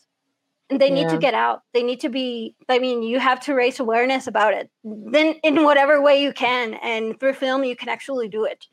And 0.70 0.80
they 0.80 0.88
need 0.90 1.09
to 1.09 1.18
get 1.18 1.34
out. 1.34 1.62
They 1.74 1.82
need 1.82 2.01
to 2.01 2.09
be 2.09 2.55
i 2.68 2.78
mean 2.78 3.03
you 3.03 3.18
have 3.18 3.40
to 3.46 3.55
raise 3.55 3.80
awareness 3.80 4.26
about 4.26 4.53
it. 4.55 4.70
Then 4.84 5.34
in 5.42 5.64
whatever 5.64 6.01
way 6.01 6.22
you 6.22 6.32
can 6.32 6.74
and 6.74 7.18
through 7.18 7.34
film 7.34 7.64
you 7.64 7.76
can 7.76 7.88
actually 7.88 8.28
do 8.28 8.44
it 8.44 8.66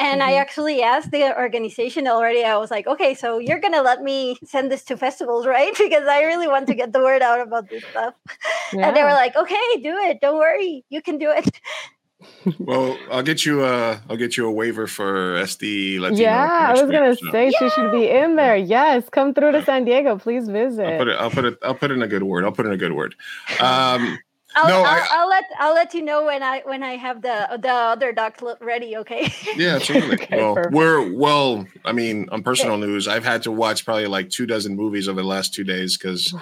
and 0.00 0.22
i 0.22 0.32
Mhm. 0.32 0.40
actually 0.40 0.82
asked 0.82 1.10
the 1.12 1.22
organization 1.36 2.08
already 2.08 2.42
i 2.44 2.56
was 2.56 2.70
like 2.70 2.86
okay 2.86 3.14
so 3.14 3.38
you're 3.38 3.60
gonna 3.60 3.82
let 3.82 4.02
me 4.02 4.36
send 4.44 4.70
this 4.72 4.84
to 4.84 4.96
festivals 4.96 5.46
right 5.46 5.72
because 5.84 6.06
i 6.08 6.22
really 6.22 6.48
want 6.48 6.66
to 6.66 6.74
get 6.82 6.92
the 6.92 7.00
word 7.00 7.22
out 7.22 7.40
about 7.40 7.68
this 7.70 7.82
stuff 7.90 8.14
and 8.72 8.96
they 8.96 9.02
were 9.02 9.12
like 9.24 9.36
okay 9.36 9.66
do 9.82 9.94
it 10.08 10.18
don't 10.20 10.38
worry 10.38 10.84
you 10.88 11.00
can 11.02 11.18
do 11.18 11.30
it 11.30 11.48
Well, 12.58 12.98
I'll 13.10 13.22
get 13.22 13.46
you 13.46 13.64
a 13.64 14.00
I'll 14.08 14.16
get 14.16 14.36
you 14.36 14.46
a 14.46 14.52
waiver 14.52 14.86
for 14.86 15.36
SD 15.36 15.98
Latino. 16.00 16.20
yeah, 16.22 16.66
I 16.68 16.72
was 16.72 16.90
gonna 16.90 17.16
so 17.16 17.30
say 17.30 17.50
she 17.50 17.68
should 17.70 17.90
be 17.90 18.08
in 18.10 18.36
there. 18.36 18.56
Yes, 18.56 19.08
come 19.08 19.32
through 19.32 19.52
to 19.52 19.62
San 19.64 19.84
Diego, 19.86 20.18
please 20.18 20.46
visit. 20.48 20.86
I'll 20.86 20.98
put 20.98 21.08
it. 21.08 21.16
I'll 21.18 21.30
put 21.30 21.44
it. 21.46 21.58
I'll 21.62 21.74
put 21.74 21.90
in 21.90 22.02
a 22.02 22.06
good 22.08 22.22
word. 22.22 22.44
I'll 22.44 22.52
put 22.52 22.66
in 22.66 22.72
a 22.72 22.76
good 22.76 22.92
word. 22.92 23.14
Um, 23.58 24.18
I'll, 24.56 24.68
No, 24.68 24.78
I'll, 24.78 24.84
I- 24.84 25.08
I'll 25.12 25.28
let 25.28 25.44
I'll 25.58 25.74
let 25.74 25.94
you 25.94 26.02
know 26.02 26.24
when 26.24 26.42
I 26.42 26.60
when 26.64 26.82
I 26.82 26.96
have 26.96 27.22
the 27.22 27.58
the 27.62 27.70
other 27.72 28.12
docs 28.12 28.42
lo- 28.42 28.56
ready. 28.60 28.96
Okay. 28.96 29.32
yeah, 29.56 29.76
absolutely. 29.76 30.14
Okay, 30.14 30.36
well, 30.36 30.54
perfect. 30.54 30.74
we're 30.74 31.12
well. 31.14 31.66
I 31.84 31.92
mean, 31.92 32.28
on 32.30 32.42
personal 32.42 32.76
news, 32.76 33.06
I've 33.08 33.24
had 33.24 33.42
to 33.44 33.52
watch 33.52 33.84
probably 33.84 34.06
like 34.06 34.28
two 34.30 34.46
dozen 34.46 34.74
movies 34.76 35.08
over 35.08 35.20
the 35.22 35.28
last 35.28 35.54
two 35.54 35.64
days 35.64 35.96
because 35.96 36.34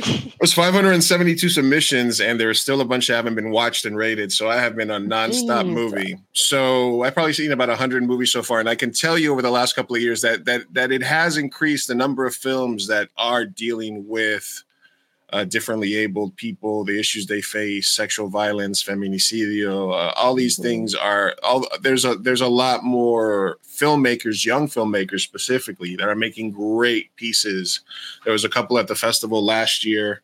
it 0.00 0.32
was 0.40 0.52
572 0.52 1.48
submissions, 1.48 2.20
and 2.20 2.38
there's 2.38 2.60
still 2.60 2.80
a 2.80 2.84
bunch 2.84 3.08
that 3.08 3.16
haven't 3.16 3.34
been 3.34 3.50
watched 3.50 3.84
and 3.84 3.96
rated. 3.96 4.30
So 4.30 4.48
I 4.48 4.56
have 4.56 4.76
been 4.76 4.92
on 4.92 5.08
nonstop 5.08 5.64
Jeez. 5.64 5.72
movie. 5.72 6.16
So 6.34 7.02
I've 7.02 7.14
probably 7.14 7.32
seen 7.32 7.50
about 7.50 7.68
100 7.68 8.04
movies 8.04 8.30
so 8.30 8.44
far, 8.44 8.60
and 8.60 8.68
I 8.68 8.76
can 8.76 8.92
tell 8.92 9.18
you 9.18 9.32
over 9.32 9.42
the 9.42 9.50
last 9.50 9.74
couple 9.74 9.96
of 9.96 10.02
years 10.02 10.20
that 10.20 10.44
that 10.44 10.62
that 10.72 10.92
it 10.92 11.02
has 11.02 11.36
increased 11.36 11.88
the 11.88 11.96
number 11.96 12.26
of 12.26 12.34
films 12.36 12.86
that 12.86 13.08
are 13.16 13.44
dealing 13.44 14.06
with 14.06 14.62
uh, 15.32 15.44
differently 15.44 15.94
abled 15.96 16.34
people, 16.36 16.84
the 16.84 16.98
issues 16.98 17.26
they 17.26 17.42
face, 17.42 17.88
sexual 17.94 18.28
violence, 18.28 18.82
feminicidio, 18.82 19.92
uh, 19.92 20.12
all 20.16 20.34
these 20.34 20.58
Mhm. 20.58 20.62
things 20.62 20.94
are 20.94 21.34
all 21.42 21.66
there's 21.82 22.04
a 22.04 22.14
there's 22.16 22.40
a 22.40 22.48
lot 22.48 22.82
more 22.82 23.58
filmmakers, 23.66 24.44
young 24.44 24.68
filmmakers 24.68 25.20
specifically, 25.20 25.96
that 25.96 26.08
are 26.08 26.14
making 26.16 26.50
great 26.52 27.14
pieces. 27.16 27.80
There 28.24 28.32
was 28.32 28.44
a 28.44 28.48
couple 28.48 28.78
at 28.78 28.88
the 28.88 28.94
festival 28.94 29.44
last 29.44 29.84
year 29.84 30.22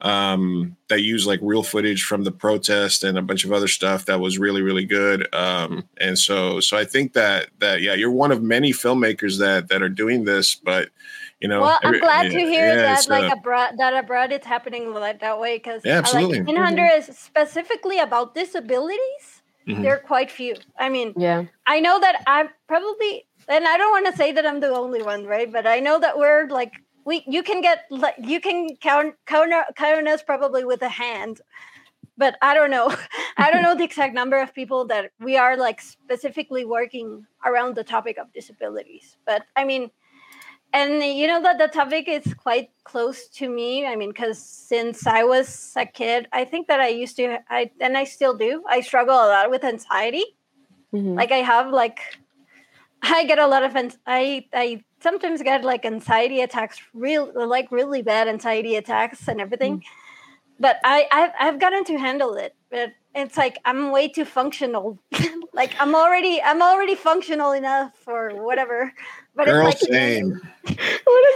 um, 0.00 0.76
that 0.88 1.00
used 1.00 1.26
like 1.26 1.40
real 1.42 1.62
footage 1.62 2.02
from 2.04 2.24
the 2.24 2.30
protest 2.32 3.04
and 3.04 3.16
a 3.16 3.22
bunch 3.22 3.44
of 3.44 3.52
other 3.52 3.68
stuff 3.68 4.04
that 4.04 4.20
was 4.20 4.38
really 4.38 4.60
really 4.60 4.84
good. 4.84 5.32
Um, 5.34 5.88
and 5.98 6.18
so 6.18 6.60
so 6.60 6.76
I 6.76 6.84
think 6.84 7.14
that 7.14 7.48
that 7.60 7.80
yeah, 7.80 7.94
you're 7.94 8.10
one 8.10 8.30
of 8.32 8.42
many 8.42 8.72
filmmakers 8.72 9.38
that 9.38 9.68
that 9.68 9.82
are 9.82 9.88
doing 9.88 10.24
this, 10.24 10.54
but 10.54 10.90
you 11.44 11.48
know, 11.48 11.60
well, 11.60 11.78
I'm 11.82 11.88
every- 11.88 12.00
glad 12.00 12.30
to 12.38 12.40
hear 12.54 12.68
yeah, 12.68 12.76
that 12.88 13.06
like 13.16 13.28
uh, 13.30 13.36
abroad 13.36 13.70
that 13.82 13.92
abroad 14.02 14.28
it's 14.36 14.46
happening 14.54 14.84
like 14.94 15.20
that 15.20 15.36
way 15.44 15.54
because 15.58 15.82
Yeah, 15.84 15.98
absolutely. 16.02 16.38
like 16.40 16.48
in 16.48 16.56
Honduras 16.56 17.06
specifically 17.30 17.98
about 18.08 18.26
disabilities, 18.34 19.24
Mhm. 19.68 19.82
they're 19.82 20.02
quite 20.12 20.30
few. 20.40 20.54
I 20.84 20.88
mean, 20.94 21.08
Yeah. 21.26 21.40
I 21.74 21.76
know 21.86 21.96
that 22.04 22.16
I'm 22.26 22.48
probably, 22.72 23.12
and 23.54 23.62
I 23.72 23.74
don't 23.80 23.92
want 23.96 24.06
to 24.10 24.16
say 24.22 24.28
that 24.36 24.44
I'm 24.48 24.60
the 24.66 24.72
only 24.84 25.02
one, 25.12 25.22
right? 25.34 25.50
But 25.56 25.66
I 25.66 25.78
know 25.86 25.96
that 26.04 26.14
we're 26.22 26.46
like 26.60 26.72
we 27.08 27.14
you 27.36 27.42
can 27.48 27.60
get 27.68 27.78
like 28.04 28.16
you 28.32 28.40
can 28.46 28.58
count 28.88 29.10
count, 29.32 29.52
count 29.76 30.08
us 30.14 30.22
probably 30.30 30.64
with 30.72 30.80
a 30.90 30.92
hand, 31.04 31.34
but 32.22 32.32
I 32.40 32.54
don't 32.54 32.70
know. 32.76 32.88
I 33.44 33.50
don't 33.50 33.64
know 33.66 33.74
the 33.80 33.84
exact 33.90 34.14
number 34.20 34.38
of 34.44 34.54
people 34.60 34.80
that 34.92 35.04
we 35.28 35.36
are 35.44 35.54
like 35.66 35.80
specifically 35.82 36.64
working 36.78 37.08
around 37.48 37.70
the 37.76 37.84
topic 37.84 38.16
of 38.22 38.32
disabilities. 38.32 39.06
But 39.26 39.42
I 39.60 39.64
mean, 39.70 39.90
and 40.74 41.02
you 41.02 41.26
know 41.26 41.40
that 41.42 41.58
the 41.58 41.68
topic 41.68 42.08
is 42.08 42.34
quite 42.34 42.68
close 42.84 43.28
to 43.38 43.48
me. 43.48 43.86
I 43.86 43.96
mean, 43.96 44.10
because 44.10 44.38
since 44.38 45.06
I 45.06 45.22
was 45.24 45.72
a 45.76 45.86
kid, 45.86 46.28
I 46.32 46.44
think 46.44 46.68
that 46.68 46.80
I 46.80 46.88
used 46.88 47.16
to, 47.16 47.38
I 47.48 47.70
and 47.80 47.96
I 47.96 48.04
still 48.04 48.34
do. 48.36 48.62
I 48.68 48.80
struggle 48.80 49.14
a 49.14 49.28
lot 49.34 49.50
with 49.50 49.64
anxiety 49.64 50.24
Mhm. 50.94 51.16
like 51.16 51.32
i 51.32 51.38
have 51.38 51.70
like 51.70 51.98
i 53.02 53.24
get 53.24 53.38
a 53.38 53.46
lot 53.46 53.64
of 53.64 53.76
i 54.06 54.46
i 54.52 54.82
sometimes 55.00 55.42
get 55.42 55.64
like 55.64 55.84
anxiety 55.84 56.40
attacks 56.40 56.78
real 56.92 57.32
like 57.34 57.70
really 57.72 58.00
bad 58.00 58.28
anxiety 58.28 58.76
attacks 58.76 59.26
and 59.28 59.40
everything 59.40 59.82
but 60.60 60.76
i 60.84 61.06
I've, 61.10 61.32
I've 61.40 61.58
gotten 61.60 61.84
to 61.90 61.98
handle 61.98 62.34
it 62.34 62.54
but 62.70 62.92
it's 63.14 63.36
like 63.36 63.58
i'm 63.64 63.90
way 63.90 64.06
too 64.08 64.24
functional 64.24 64.98
like 65.52 65.72
i'm 65.80 65.94
already 65.94 66.40
i'm 66.40 66.62
already 66.62 66.94
functional 66.94 67.52
enough 67.52 67.92
or 68.06 68.30
whatever 68.44 68.92
but 69.36 69.46
Girl, 69.46 69.66
it's 69.68 69.82
like 69.82 69.92
same. 69.92 70.30
What 70.64 70.76
does 70.76 70.76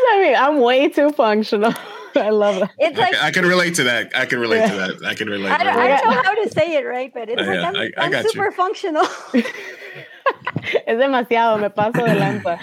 that 0.09 0.18
mean? 0.22 0.34
I'm 0.36 0.61
way 0.61 0.88
too 0.88 1.11
functional. 1.12 1.74
I 2.16 2.30
love 2.30 2.57
it. 2.62 2.68
it's 2.78 2.99
I, 2.99 3.03
like 3.03 3.12
can- 3.12 3.24
I 3.24 3.30
can 3.30 3.44
relate 3.46 3.74
to 3.76 3.84
that. 3.84 4.11
I 4.16 4.24
can 4.26 4.40
relate 4.40 4.66
to 4.68 4.74
that. 4.74 5.05
I 5.05 5.14
can 5.14 5.28
relate. 5.28 5.51
I 5.53 5.62
don't. 5.62 5.76
I 5.76 5.88
don't 6.01 6.11
know 6.11 6.22
how 6.22 6.34
to 6.42 6.51
say 6.51 6.74
it 6.76 6.84
right, 6.84 7.12
but 7.12 7.28
it's 7.28 7.40
Uh, 7.42 7.44
like 7.46 7.55
yeah, 7.61 7.68
I'm, 7.68 7.76
I- 7.76 7.90
I 7.96 8.05
I'm 8.07 8.11
got 8.11 8.24
you. 8.24 8.30
super 8.30 8.51
functional. 8.51 9.07
Es 10.87 10.99
demasiado, 10.99 11.59
me 11.59 11.70
paso 11.70 12.05
de 12.05 12.14
lanza. 12.14 12.59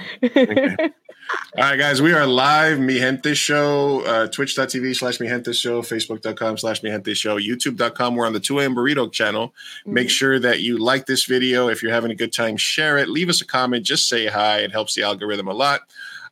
All 1.57 1.63
right, 1.63 1.77
guys, 1.77 2.01
we 2.01 2.13
are 2.13 2.27
live. 2.27 2.79
Mi 2.79 2.99
Gente 2.99 3.33
Show, 3.33 4.01
uh, 4.05 4.27
twitch.tv 4.27 4.95
slash 4.95 5.19
Mi 5.19 5.27
Gente 5.27 5.53
Show, 5.53 5.81
facebook.com 5.81 6.57
slash 6.57 6.83
Mi 6.83 6.91
Gente 6.91 7.13
Show, 7.15 7.37
youtube.com. 7.39 8.15
We're 8.15 8.27
on 8.27 8.33
the 8.33 8.39
2 8.39 8.59
a.m. 8.59 8.75
Burrito 8.75 9.11
channel. 9.11 9.53
Make 9.85 10.09
sure 10.09 10.39
that 10.39 10.59
you 10.59 10.77
like 10.77 11.05
this 11.05 11.25
video. 11.25 11.67
If 11.67 11.81
you're 11.81 11.93
having 11.93 12.11
a 12.11 12.15
good 12.15 12.33
time, 12.33 12.57
share 12.57 12.97
it. 12.97 13.09
Leave 13.09 13.29
us 13.29 13.41
a 13.41 13.45
comment. 13.45 13.85
Just 13.85 14.07
say 14.07 14.27
hi. 14.27 14.59
It 14.59 14.71
helps 14.71 14.93
the 14.95 15.03
algorithm 15.03 15.47
a 15.47 15.53
lot. 15.53 15.81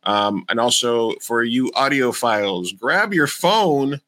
Um, 0.03 0.45
and 0.49 0.59
also 0.59 1.13
for 1.21 1.43
you 1.43 1.71
audiophiles, 1.71 2.77
grab 2.77 3.13
your 3.13 3.27
phone. 3.27 4.01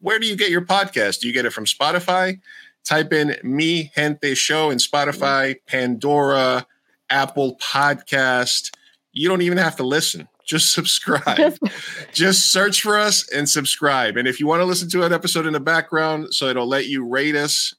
Where 0.00 0.18
do 0.18 0.26
you 0.26 0.36
get 0.36 0.50
your 0.50 0.62
podcast? 0.62 1.20
Do 1.20 1.26
you 1.26 1.34
get 1.34 1.44
it 1.44 1.52
from 1.52 1.66
Spotify? 1.66 2.40
Type 2.84 3.12
in 3.12 3.36
Mi 3.42 3.90
Gente 3.94 4.34
Show 4.34 4.70
in 4.70 4.78
Spotify, 4.78 5.56
Pandora, 5.66 6.66
Apple 7.10 7.56
Podcast. 7.56 8.70
You 9.12 9.28
don't 9.28 9.42
even 9.42 9.58
have 9.58 9.76
to 9.76 9.82
listen. 9.82 10.28
Just 10.46 10.70
subscribe. 10.74 11.58
Just- 12.12 12.50
search 12.52 12.80
for 12.82 12.98
us 12.98 13.28
and 13.32 13.48
subscribe. 13.48 14.16
And 14.16 14.26
if 14.26 14.40
you 14.40 14.46
want 14.46 14.60
to 14.60 14.64
listen 14.64 14.88
to 14.90 15.02
an 15.04 15.12
episode 15.12 15.46
in 15.46 15.52
the 15.52 15.60
background, 15.60 16.32
so 16.34 16.46
it'll 16.46 16.66
let 16.66 16.86
you 16.86 17.06
rate 17.06 17.36
us, 17.36 17.74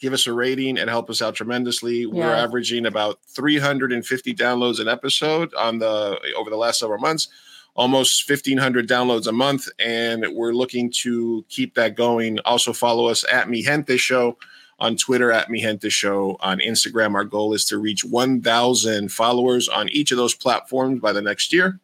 give 0.00 0.12
us 0.12 0.26
a 0.26 0.32
rating 0.32 0.78
and 0.78 0.88
help 0.90 1.08
us 1.10 1.20
out 1.22 1.34
tremendously. 1.34 2.06
We're 2.06 2.24
averaging 2.34 2.86
about 2.86 3.18
350 3.34 4.34
downloads 4.34 4.80
an 4.80 4.88
episode 4.88 5.54
on 5.54 5.78
the 5.78 6.18
over 6.36 6.50
the 6.50 6.56
last 6.56 6.78
several 6.80 7.00
months, 7.00 7.28
almost 7.74 8.28
1500 8.28 8.86
downloads 8.88 9.26
a 9.26 9.32
month, 9.32 9.68
and 9.78 10.26
we're 10.34 10.52
looking 10.52 10.92
to 11.02 11.44
keep 11.48 11.74
that 11.74 11.94
going. 11.96 12.38
Also 12.44 12.72
follow 12.74 13.06
us 13.06 13.24
at 13.32 13.48
Mi 13.48 13.62
Gente 13.62 13.96
Show 13.96 14.36
on 14.78 14.96
Twitter 14.96 15.32
at 15.32 15.50
Mi 15.50 15.60
Gente 15.60 15.88
Show 15.88 16.36
on 16.40 16.58
Instagram. 16.60 17.14
Our 17.14 17.24
goal 17.24 17.54
is 17.54 17.64
to 17.66 17.78
reach 17.78 18.04
1,000 18.04 19.10
followers 19.10 19.68
on 19.68 19.88
each 19.88 20.10
of 20.10 20.18
those 20.18 20.34
platforms 20.34 21.00
by 21.00 21.12
the 21.12 21.22
next 21.22 21.52
year. 21.52 21.80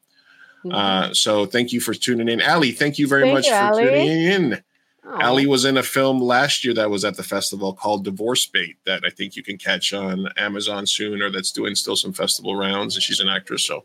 Mhm. 0.65 0.73
Uh, 0.75 1.15
so 1.15 1.47
thank 1.47 1.73
you 1.73 1.81
for 1.81 1.95
tuning 1.95 2.29
in, 2.29 2.41
Ali. 2.43 2.73
Thank 2.73 2.99
you 2.99 3.07
very 3.09 3.23
Thank 3.25 3.35
much 3.35 3.47
you, 3.47 3.53
for 3.53 3.57
Ali. 3.59 3.85
tuning 3.85 4.23
in. 4.23 4.63
Ali 5.05 5.47
was 5.47 5.65
in 5.65 5.77
a 5.77 5.83
film 5.83 6.21
last 6.21 6.65
year 6.65 6.73
that 6.75 6.89
was 6.89 7.05
at 7.05 7.17
the 7.17 7.25
festival 7.25 7.73
called 7.73 8.05
Divorce 8.05 8.47
Bait 8.47 8.77
that 8.87 9.03
I 9.05 9.11
think 9.11 9.35
you 9.35 9.43
can 9.43 9.59
catch 9.59 9.93
on 9.93 10.29
Amazon 10.37 10.87
soon 10.87 11.21
or 11.21 11.29
that's 11.31 11.51
doing 11.51 11.75
still 11.75 11.97
some 11.97 12.13
festival 12.13 12.55
rounds. 12.55 12.95
And 12.95 13.03
she's 13.03 13.19
an 13.19 13.29
actress. 13.29 13.65
So 13.67 13.85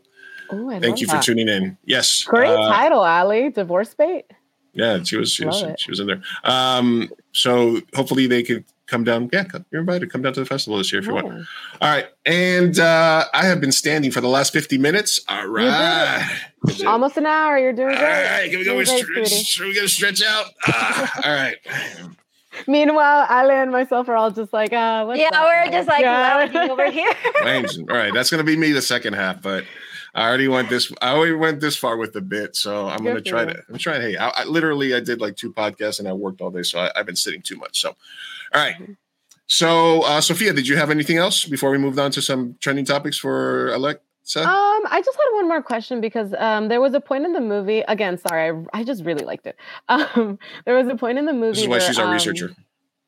Ooh, 0.52 0.70
thank 0.80 1.00
you 1.00 1.08
for 1.08 1.20
tuning 1.20 1.48
in. 1.48 1.76
Yes. 1.84 2.22
Great 2.22 2.48
uh, 2.50 2.68
title, 2.70 3.00
Ali. 3.00 3.50
Divorce 3.50 3.94
bait. 3.94 4.26
yeah, 4.74 5.02
she 5.02 5.16
was 5.16 5.32
she 5.32 5.44
was, 5.44 5.64
she 5.78 5.90
was 5.90 5.98
in 5.98 6.06
there. 6.06 6.22
Um, 6.44 7.10
so 7.32 7.80
hopefully 7.94 8.28
they 8.28 8.44
could 8.44 8.64
come 8.88 9.04
down. 9.04 9.28
Yeah, 9.32 9.44
come- 9.44 9.64
you're 9.70 9.80
invited. 9.80 10.10
Come 10.10 10.22
down 10.22 10.32
to 10.32 10.40
the 10.40 10.46
festival 10.46 10.78
this 10.78 10.92
year 10.92 11.00
if 11.00 11.06
you 11.06 11.14
want. 11.14 11.26
All 11.26 11.44
right. 11.82 12.06
And 12.26 12.78
uh, 12.78 13.24
I 13.32 13.46
have 13.46 13.60
been 13.60 13.72
standing 13.72 14.10
for 14.10 14.20
the 14.20 14.28
last 14.28 14.52
50 14.52 14.78
minutes. 14.78 15.20
All 15.28 15.46
right. 15.46 16.28
Almost 16.86 17.16
an 17.16 17.26
hour. 17.26 17.58
You're 17.58 17.72
doing 17.72 17.90
All 17.94 17.98
great. 18.00 18.24
right, 18.30 18.50
can 18.50 18.58
we 18.58 18.64
go? 18.64 18.72
Doing 18.72 18.78
With 18.78 18.88
stretch, 18.88 19.44
should 19.46 19.66
we 19.66 19.74
get 19.74 19.84
a 19.84 19.88
stretch 19.88 20.22
out? 20.22 20.46
Ah, 20.66 21.20
all 21.24 21.32
right. 21.34 21.56
Meanwhile, 22.66 23.26
Ali 23.30 23.54
and 23.54 23.70
myself 23.70 24.08
are 24.08 24.16
all 24.16 24.30
just 24.32 24.52
like, 24.52 24.72
uh, 24.72 25.04
what's 25.04 25.20
yeah, 25.20 25.28
that? 25.30 25.44
we're 25.44 25.70
just 25.72 25.88
like 25.88 26.00
Yeah. 26.00 26.36
lounging 26.36 26.70
over 26.70 26.90
here. 26.90 27.12
All 27.88 27.96
right, 27.96 28.12
that's 28.12 28.30
gonna 28.30 28.42
be 28.44 28.56
me 28.56 28.72
the 28.72 28.82
second 28.82 29.12
half, 29.14 29.40
but 29.42 29.64
I 30.18 30.26
already 30.26 30.48
went 30.48 30.68
this. 30.68 30.92
I 31.00 31.12
already 31.12 31.34
went 31.34 31.60
this 31.60 31.76
far 31.76 31.96
with 31.96 32.12
the 32.12 32.20
bit, 32.20 32.56
so 32.56 32.88
I'm 32.88 33.04
gonna 33.04 33.20
try 33.20 33.44
to. 33.44 33.62
I'm 33.68 33.78
trying. 33.78 34.00
Hey, 34.00 34.16
I, 34.16 34.30
I 34.30 34.44
literally 34.44 34.92
I 34.92 34.98
did 34.98 35.20
like 35.20 35.36
two 35.36 35.52
podcasts 35.52 36.00
and 36.00 36.08
I 36.08 36.12
worked 36.12 36.40
all 36.40 36.50
day, 36.50 36.64
so 36.64 36.80
I, 36.80 36.90
I've 36.96 37.06
been 37.06 37.14
sitting 37.14 37.40
too 37.40 37.56
much. 37.56 37.80
So, 37.80 37.90
all 37.90 38.60
right. 38.60 38.74
Mm-hmm. 38.74 38.92
So, 39.46 40.02
uh, 40.02 40.20
Sophia, 40.20 40.52
did 40.52 40.66
you 40.66 40.76
have 40.76 40.90
anything 40.90 41.18
else 41.18 41.44
before 41.44 41.70
we 41.70 41.78
moved 41.78 42.00
on 42.00 42.10
to 42.10 42.20
some 42.20 42.56
trending 42.58 42.84
topics 42.84 43.16
for 43.16 43.72
Alexa? 43.72 44.40
Um, 44.40 44.82
I 44.90 45.00
just 45.04 45.16
had 45.16 45.34
one 45.34 45.46
more 45.46 45.62
question 45.62 46.00
because 46.00 46.34
um, 46.36 46.66
there 46.66 46.80
was 46.80 46.94
a 46.94 47.00
point 47.00 47.24
in 47.24 47.32
the 47.32 47.40
movie. 47.40 47.84
Again, 47.86 48.18
sorry, 48.18 48.50
I, 48.50 48.80
I 48.80 48.82
just 48.82 49.04
really 49.04 49.24
liked 49.24 49.46
it. 49.46 49.56
Um, 49.88 50.40
there 50.64 50.74
was 50.74 50.88
a 50.88 50.96
point 50.96 51.18
in 51.18 51.26
the 51.26 51.32
movie. 51.32 51.52
this 51.52 51.62
is 51.62 51.68
why 51.68 51.78
where, 51.78 51.80
she's 51.80 51.98
our 51.98 52.06
um, 52.06 52.12
researcher. 52.12 52.56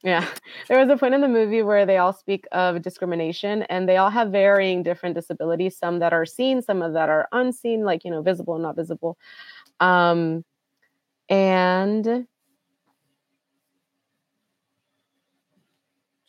Yeah, 0.02 0.26
there 0.68 0.78
was 0.78 0.88
a 0.88 0.96
point 0.96 1.14
in 1.14 1.20
the 1.20 1.28
movie 1.28 1.62
where 1.62 1.84
they 1.84 1.98
all 1.98 2.14
speak 2.14 2.46
of 2.52 2.80
discrimination, 2.80 3.62
and 3.64 3.86
they 3.86 3.98
all 3.98 4.08
have 4.08 4.30
varying 4.30 4.82
different 4.82 5.14
disabilities. 5.14 5.76
Some 5.76 5.98
that 5.98 6.14
are 6.14 6.24
seen, 6.24 6.62
some 6.62 6.80
of 6.80 6.94
that 6.94 7.10
are 7.10 7.28
unseen, 7.32 7.84
like 7.84 8.04
you 8.04 8.10
know, 8.10 8.22
visible 8.22 8.54
and 8.54 8.62
not 8.62 8.76
visible. 8.76 9.18
Um, 9.78 10.44
and 11.28 12.26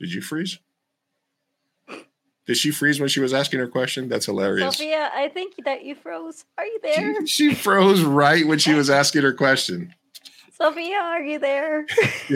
Did 0.02 0.14
you 0.14 0.22
freeze? 0.22 0.58
Did 2.48 2.58
she 2.58 2.72
freeze 2.72 3.00
when 3.00 3.08
she 3.08 3.20
was 3.20 3.36
asking 3.36 3.60
her 3.60 3.68
question? 3.68 4.10
That's 4.10 4.26
hilarious. 4.26 4.76
Sophia, 4.76 5.12
I 5.14 5.30
think 5.30 5.54
that 5.64 5.86
you 5.86 5.94
froze. 5.94 6.44
Are 6.58 6.66
you 6.66 6.80
there? 6.82 7.16
She, 7.28 7.50
she 7.50 7.54
froze 7.54 8.02
right 8.02 8.48
when 8.48 8.58
she 8.58 8.74
was 8.74 8.90
asking 8.90 9.22
her 9.22 9.32
question. 9.32 9.94
Sophia, 10.62 10.97
are 10.97 11.22
you 11.24 11.39
there? 11.39 11.86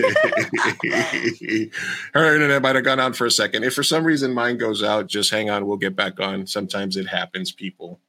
Her 2.14 2.34
internet 2.34 2.62
might 2.62 2.76
have 2.76 2.84
gone 2.84 3.00
out 3.00 3.16
for 3.16 3.26
a 3.28 3.32
second. 3.32 3.64
If 3.64 3.76
for 3.76 3.84
some 3.84 4.04
reason 4.04 4.34
mine 4.34 4.58
goes 4.58 4.82
out, 4.84 5.06
just 5.08 5.30
hang 5.30 5.50
on. 5.52 5.68
We'll 5.68 5.78
get 5.78 5.96
back 5.96 6.20
on. 6.20 6.48
Sometimes 6.48 6.98
it 6.98 7.08
happens, 7.08 7.52
people. 7.52 8.00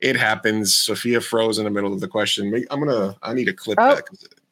It 0.00 0.16
happens. 0.16 0.74
Sophia 0.74 1.20
froze 1.22 1.58
in 1.58 1.64
the 1.64 1.70
middle 1.70 1.92
of 1.94 2.00
the 2.00 2.08
question. 2.08 2.52
I'm 2.70 2.80
gonna. 2.80 3.16
I 3.22 3.32
need 3.32 3.48
a 3.48 3.52
clip 3.54 3.78
Oh. 3.80 3.94
that. 3.94 4.04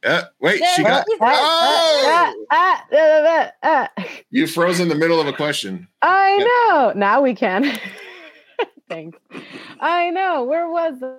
Uh, 0.03 0.23
wait, 0.41 0.63
she 0.75 0.83
got. 0.83 1.05
she's 1.11 1.19
Ah, 1.21 2.33
Oh! 2.33 2.45
ah, 2.51 2.85
ah, 2.91 2.95
ah, 2.95 3.51
ah, 3.63 3.89
ah. 3.99 4.05
You 4.31 4.47
froze 4.47 4.81
in 4.81 4.89
the 4.89 4.95
middle 4.95 5.21
of 5.21 5.27
a 5.27 5.33
question. 5.35 5.87
I 6.01 6.37
Yeah. 6.39 6.45
know. 6.45 6.93
Now 6.97 7.21
we 7.21 7.35
can. 7.35 7.79
Thanks. 8.89 9.19
I 9.81 10.09
know. 10.11 10.45
Where 10.45 10.69
was 10.71 10.99
the? 11.01 11.19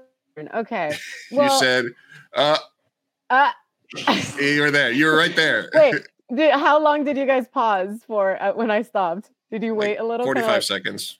Okay. 0.55 0.95
Well, 1.31 1.53
you 1.53 1.59
said, 1.59 1.85
uh, 2.33 2.57
uh, 3.29 3.51
you 4.39 4.61
were 4.61 4.71
there. 4.71 4.91
You 4.91 5.05
were 5.05 5.17
right 5.17 5.35
there. 5.35 5.69
wait. 5.75 5.95
Did, 6.33 6.53
how 6.53 6.81
long 6.81 7.03
did 7.03 7.17
you 7.17 7.25
guys 7.25 7.47
pause 7.47 7.99
for 8.07 8.41
uh, 8.41 8.53
when 8.53 8.71
I 8.71 8.83
stopped? 8.83 9.29
Did 9.51 9.63
you 9.63 9.75
Like 9.75 9.79
wait 9.79 9.97
a 9.97 10.03
little? 10.03 10.25
45 10.25 10.49
like- 10.49 10.63
seconds. 10.63 11.19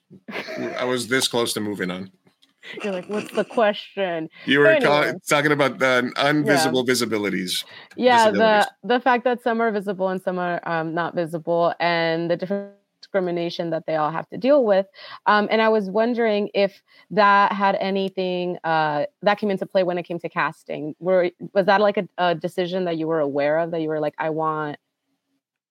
I 0.78 0.84
was 0.84 1.08
this 1.08 1.28
close 1.28 1.52
to 1.52 1.60
moving 1.60 1.90
on. 1.90 2.10
You're 2.84 2.92
like, 2.92 3.08
what's 3.08 3.30
the 3.32 3.44
question? 3.44 4.30
You 4.46 4.60
were 4.60 4.78
call- 4.80 5.18
talking 5.28 5.52
about 5.52 5.78
the 5.78 6.12
invisible 6.24 6.86
visibilities. 6.86 7.64
Yeah, 7.96 8.30
Disabilities. 8.30 8.66
the 8.82 8.88
the 8.94 9.00
fact 9.00 9.24
that 9.24 9.42
some 9.42 9.60
are 9.60 9.70
visible 9.72 10.08
and 10.08 10.22
some 10.22 10.38
are 10.38 10.60
um, 10.66 10.94
not 10.94 11.14
visible, 11.14 11.74
and 11.80 12.30
the 12.30 12.36
different 12.36 12.72
discrimination 13.12 13.70
that 13.70 13.84
they 13.86 13.96
all 13.96 14.10
have 14.10 14.28
to 14.30 14.38
deal 14.38 14.64
with. 14.64 14.86
Um, 15.26 15.48
and 15.50 15.60
I 15.60 15.68
was 15.68 15.90
wondering 15.90 16.48
if 16.54 16.82
that 17.10 17.52
had 17.52 17.76
anything 17.76 18.58
uh, 18.64 19.04
that 19.22 19.38
came 19.38 19.50
into 19.50 19.66
play 19.66 19.82
when 19.82 19.98
it 19.98 20.04
came 20.04 20.18
to 20.20 20.28
casting. 20.28 20.94
Were 20.98 21.30
was 21.52 21.66
that 21.66 21.80
like 21.80 21.98
a, 21.98 22.08
a 22.18 22.34
decision 22.34 22.84
that 22.86 22.96
you 22.96 23.06
were 23.06 23.20
aware 23.20 23.58
of 23.58 23.70
that 23.72 23.82
you 23.82 23.88
were 23.88 24.00
like, 24.00 24.14
I 24.18 24.30
want 24.30 24.78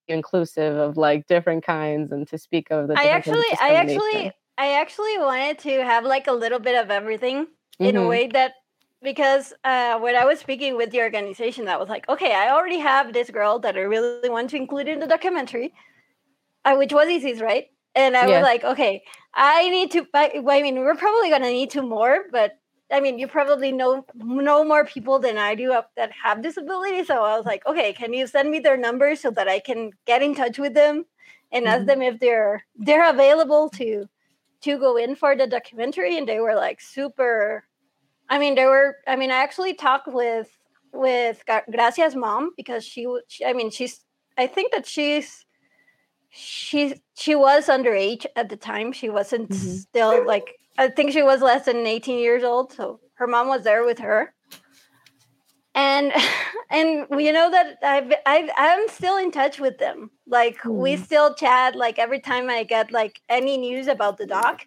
inclusive 0.08 0.76
of 0.76 0.96
like 0.96 1.26
different 1.26 1.64
kinds 1.64 2.12
and 2.12 2.28
to 2.28 2.38
speak 2.38 2.68
of 2.70 2.88
the 2.88 2.98
I 2.98 3.04
different 3.04 3.46
actually, 3.46 3.58
I 3.60 3.74
actually. 3.74 4.32
I 4.58 4.72
actually 4.74 5.16
wanted 5.18 5.58
to 5.60 5.82
have 5.82 6.04
like 6.04 6.26
a 6.26 6.32
little 6.32 6.58
bit 6.58 6.76
of 6.76 6.90
everything 6.90 7.46
in 7.80 7.96
a 7.96 8.00
Mhm. 8.00 8.08
way 8.08 8.26
that 8.28 8.52
because 9.02 9.54
uh, 9.64 9.98
when 9.98 10.14
I 10.14 10.24
was 10.26 10.38
speaking 10.40 10.76
with 10.76 10.90
the 10.90 11.00
organization, 11.00 11.64
that 11.64 11.80
was 11.80 11.88
like, 11.88 12.06
okay, 12.08 12.34
I 12.34 12.50
already 12.50 12.78
have 12.78 13.14
this 13.14 13.30
girl 13.30 13.58
that 13.60 13.76
I 13.76 13.80
really 13.80 14.28
want 14.28 14.50
to 14.50 14.56
include 14.56 14.88
in 14.88 15.00
the 15.00 15.06
documentary, 15.06 15.72
uh, 16.64 16.74
which 16.76 16.92
was 16.92 17.08
Isis, 17.08 17.40
right? 17.40 17.66
And 17.94 18.16
I 18.16 18.26
was 18.26 18.40
like, 18.42 18.64
okay, 18.64 19.02
I 19.34 19.68
need 19.68 19.90
to. 19.92 20.06
I, 20.14 20.32
I 20.36 20.62
mean, 20.62 20.76
we're 20.80 20.94
probably 20.94 21.30
gonna 21.30 21.50
need 21.50 21.70
two 21.70 21.82
more, 21.82 22.24
but 22.32 22.52
I 22.90 23.00
mean, 23.00 23.18
you 23.18 23.26
probably 23.28 23.72
know 23.72 24.04
know 24.14 24.64
more 24.64 24.84
people 24.84 25.18
than 25.18 25.38
I 25.38 25.54
do 25.54 25.72
up 25.72 25.90
that 25.96 26.10
have 26.12 26.42
disabilities. 26.42 27.08
So 27.08 27.22
I 27.24 27.36
was 27.36 27.46
like, 27.46 27.66
okay, 27.66 27.92
can 27.92 28.12
you 28.12 28.26
send 28.26 28.50
me 28.50 28.60
their 28.60 28.76
numbers 28.76 29.20
so 29.20 29.30
that 29.32 29.48
I 29.48 29.60
can 29.60 29.90
get 30.06 30.22
in 30.22 30.34
touch 30.34 30.58
with 30.58 30.74
them 30.74 31.04
and 31.52 31.66
ask 31.66 31.82
Mhm. 31.82 31.86
them 31.86 32.02
if 32.02 32.18
they're 32.20 32.64
they're 32.76 33.08
available 33.10 33.68
to 33.70 34.08
to 34.62 34.78
go 34.78 34.96
in 34.96 35.14
for 35.16 35.36
the 35.36 35.46
documentary? 35.46 36.16
And 36.16 36.26
they 36.28 36.40
were 36.40 36.54
like 36.54 36.80
super. 36.80 37.64
I 38.28 38.38
mean, 38.38 38.54
they 38.54 38.64
were. 38.66 38.96
I 39.06 39.16
mean, 39.16 39.30
I 39.30 39.36
actually 39.42 39.74
talked 39.74 40.08
with 40.08 40.48
with 40.92 41.44
Gracia's 41.70 42.14
mom 42.16 42.52
because 42.56 42.84
she, 42.84 43.06
she. 43.28 43.44
I 43.44 43.52
mean, 43.52 43.70
she's. 43.70 44.04
I 44.38 44.46
think 44.46 44.72
that 44.72 44.86
she's. 44.86 45.44
She 46.32 46.94
she 47.14 47.34
was 47.34 47.68
underage 47.68 48.24
at 48.36 48.48
the 48.48 48.56
time. 48.56 48.92
She 48.92 49.08
wasn't 49.10 49.50
Mhm. 49.50 49.78
still 49.80 50.26
like 50.26 50.58
I 50.78 50.88
think 50.88 51.12
she 51.12 51.22
was 51.22 51.42
less 51.42 51.66
than 51.66 51.86
18 51.86 52.18
years 52.18 52.42
old, 52.42 52.72
so 52.72 53.00
her 53.14 53.26
mom 53.26 53.48
was 53.48 53.64
there 53.64 53.84
with 53.84 53.98
her. 53.98 54.34
And 55.74 56.12
and 56.70 57.06
you 57.18 57.32
know 57.32 57.50
that 57.50 57.78
I've, 57.82 58.12
I've 58.26 58.50
I'm 58.56 58.88
still 58.88 59.16
in 59.18 59.30
touch 59.30 59.60
with 59.60 59.78
them. 59.78 60.10
Like 60.26 60.56
we 60.64 60.96
Hmm. 60.96 61.02
still 61.02 61.34
chat. 61.34 61.76
Like 61.76 61.98
every 61.98 62.20
time 62.20 62.48
I 62.48 62.64
get 62.64 62.92
like 62.92 63.20
any 63.28 63.58
news 63.58 63.86
about 63.86 64.16
the 64.16 64.26
doc, 64.26 64.66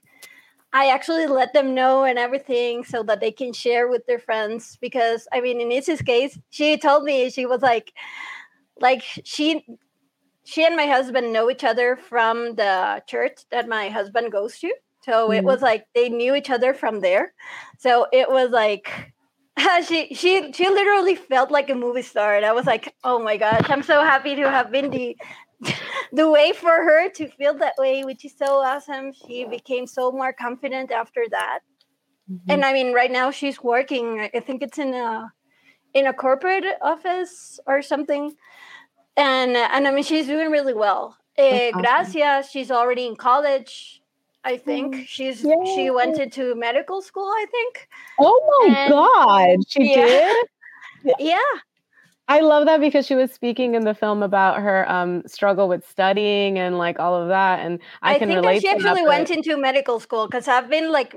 I 0.72 0.90
actually 0.90 1.26
let 1.26 1.54
them 1.54 1.74
know 1.74 2.04
and 2.04 2.20
everything 2.20 2.84
so 2.84 3.02
that 3.04 3.22
they 3.22 3.32
can 3.32 3.54
share 3.54 3.88
with 3.88 4.06
their 4.06 4.20
friends. 4.20 4.78
Because 4.82 5.28
I 5.34 5.42
mean, 5.42 5.62
in 5.62 5.72
Izzy's 5.72 6.02
case, 6.02 6.38
she 6.52 6.78
told 6.78 7.04
me 7.06 7.30
she 7.32 7.46
was 7.48 7.62
like, 7.62 7.92
like 8.80 9.02
she 9.24 9.66
she 10.46 10.66
and 10.66 10.76
my 10.78 10.88
husband 10.88 11.34
know 11.34 11.50
each 11.52 11.64
other 11.66 11.98
from 11.98 12.56
the 12.56 13.04
church 13.08 13.40
that 13.52 13.68
my 13.68 13.90
husband 13.90 14.32
goes 14.32 14.60
to. 14.60 14.74
So 15.04 15.32
it 15.32 15.44
Mhm. 15.44 15.46
was 15.46 15.62
like 15.62 15.86
they 15.96 16.10
knew 16.10 16.36
each 16.36 16.50
other 16.52 16.74
from 16.74 17.02
there. 17.02 17.34
So 17.80 18.08
it 18.14 18.30
was 18.30 18.52
like 18.52 19.14
she 19.88 20.14
she 20.16 20.52
she 20.54 20.70
literally 20.70 21.16
felt 21.16 21.52
like 21.52 21.70
a 21.70 21.76
movie 21.76 22.02
star, 22.04 22.36
and 22.36 22.46
I 22.46 22.54
was 22.54 22.66
like, 22.66 22.94
oh 23.04 23.20
my 23.20 23.38
gosh, 23.38 23.70
I'm 23.70 23.84
so 23.84 24.04
happy 24.04 24.36
to 24.36 24.50
have 24.52 24.72
been 24.72 24.90
the 24.92 25.18
the 26.14 26.30
way 26.30 26.54
for 26.54 26.70
her 26.72 27.10
to 27.10 27.28
feel 27.30 27.56
that 27.60 27.76
way, 27.78 28.04
which 28.04 28.26
is 28.26 28.36
so 28.38 28.62
awesome. 28.62 29.14
She 29.14 29.46
became 29.46 29.88
so 29.88 30.12
more 30.12 30.34
confident 30.34 30.92
after 30.92 31.24
that, 31.32 31.60
Mhm. 32.30 32.40
and 32.50 32.66
I 32.66 32.74
mean, 32.74 32.94
right 32.94 33.12
now 33.12 33.32
she's 33.32 33.62
working. 33.64 34.30
I 34.34 34.40
think 34.40 34.62
it's 34.64 34.78
in 34.80 34.94
a 34.94 35.32
in 35.94 36.08
a 36.08 36.14
corporate 36.14 36.66
office 36.82 37.60
or 37.68 37.82
something, 37.82 38.36
and 39.18 39.56
and 39.56 39.88
I 39.88 39.92
mean, 39.92 40.04
she's 40.04 40.28
doing 40.28 40.52
really 40.52 40.74
well. 40.74 41.18
Uh, 41.38 41.44
awesome. 41.74 41.82
Gracia, 41.82 42.44
she's 42.50 42.72
already 42.72 43.06
in 43.06 43.16
college. 43.16 44.02
I 44.44 44.58
think 44.58 45.08
she's 45.08 45.46
she 45.76 45.90
went 45.90 46.20
into 46.20 46.56
medical 46.56 47.02
school. 47.02 47.28
I 47.28 47.46
think. 47.52 47.88
Oh 48.20 48.64
my 48.68 48.76
And- 48.76 48.92
god, 48.92 49.58
she 49.68 49.96
Yeah. 49.96 50.06
did. 50.06 50.46
Yeah, 51.20 51.38
I 52.28 52.40
love 52.40 52.66
that 52.66 52.80
because 52.80 53.06
she 53.06 53.14
was 53.14 53.32
speaking 53.32 53.76
in 53.76 53.84
the 53.86 53.94
film 53.94 54.24
about 54.24 54.60
her 54.60 54.90
um, 54.90 55.22
struggle 55.28 55.68
with 55.68 55.88
studying 55.88 56.58
and 56.58 56.80
like 56.80 57.00
all 57.00 57.14
of 57.22 57.28
that, 57.28 57.60
and 57.60 57.80
I, 58.02 58.16
I, 58.16 58.20
can 58.20 58.30
think 58.30 58.42
relate 58.42 58.56
that 58.56 58.62
she 58.62 58.70
actually 58.70 59.04
went 59.04 59.30
into 59.30 59.56
medical 59.58 60.00
school 60.00 60.26
because 60.26 60.48
I've 60.48 60.68
been 60.68 60.92
like 60.92 61.16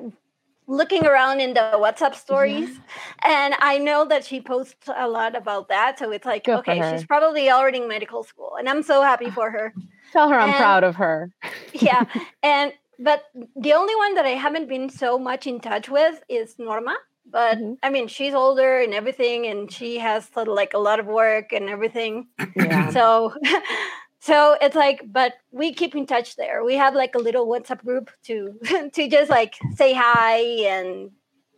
looking 0.68 1.04
around 1.06 1.40
in 1.40 1.54
the 1.54 1.72
WhatsApp 1.74 2.14
stories, 2.14 2.80
and 3.24 3.54
I 3.60 3.78
know 3.78 4.04
that 4.06 4.24
she 4.24 4.40
posts 4.40 4.88
a 4.94 5.08
lot 5.08 5.34
about 5.36 5.68
that. 5.68 5.98
So 5.98 6.12
it's 6.12 6.26
like, 6.26 6.44
Good 6.44 6.58
okay, 6.58 6.80
she's 6.90 7.04
probably 7.04 7.50
already 7.50 7.78
in 7.78 7.88
medical 7.88 8.22
school, 8.22 8.52
and 8.58 8.68
I'm 8.68 8.82
so 8.82 9.02
happy 9.02 9.30
for 9.38 9.50
her. 9.50 9.74
Tell 10.12 10.28
her 10.28 10.38
I'm 10.38 10.54
proud 10.54 10.84
of 10.84 10.94
her. 10.96 11.30
yeah, 11.72 12.04
and 12.42 12.72
but 12.98 13.24
the 13.56 13.72
only 13.72 13.94
one 13.96 14.14
that 14.14 14.26
I 14.26 14.30
haven't 14.30 14.68
been 14.68 14.90
so 14.90 15.18
much 15.18 15.46
in 15.46 15.60
touch 15.60 15.88
with 15.88 16.22
is 16.28 16.56
Norma. 16.58 16.96
But 17.30 17.58
Mhm. 17.58 17.76
I 17.82 17.90
mean, 17.90 18.08
she's 18.08 18.32
older 18.34 18.80
and 18.80 18.94
everything, 18.94 19.46
and 19.46 19.70
she 19.70 19.98
has 19.98 20.26
sort 20.28 20.48
of 20.48 20.54
like 20.54 20.72
a 20.74 20.78
lot 20.78 20.98
of 20.98 21.06
work 21.06 21.52
and 21.52 21.68
everything. 21.68 22.28
Yeah. 22.56 22.88
So, 22.90 23.34
so 24.20 24.56
it's 24.60 24.76
like, 24.76 25.02
but 25.06 25.34
we 25.50 25.72
keep 25.72 25.94
in 25.94 26.06
touch 26.06 26.36
there. 26.36 26.64
We 26.64 26.74
have 26.76 26.94
like 26.94 27.14
a 27.14 27.18
little 27.18 27.46
WhatsApp 27.46 27.84
group 27.84 28.10
to 28.24 28.58
to 28.92 29.08
just 29.08 29.30
like 29.30 29.54
say 29.76 29.92
hi 29.94 30.38
and 30.68 31.10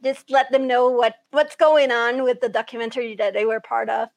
just 0.02 0.30
let 0.30 0.50
them 0.50 0.66
know 0.66 0.88
what 0.88 1.14
what's 1.30 1.56
going 1.56 1.90
on 1.90 2.22
with 2.22 2.40
the 2.40 2.48
documentary 2.48 3.16
that 3.16 3.34
they 3.34 3.44
were 3.44 3.61
part 3.61 3.88
of. 3.88 4.08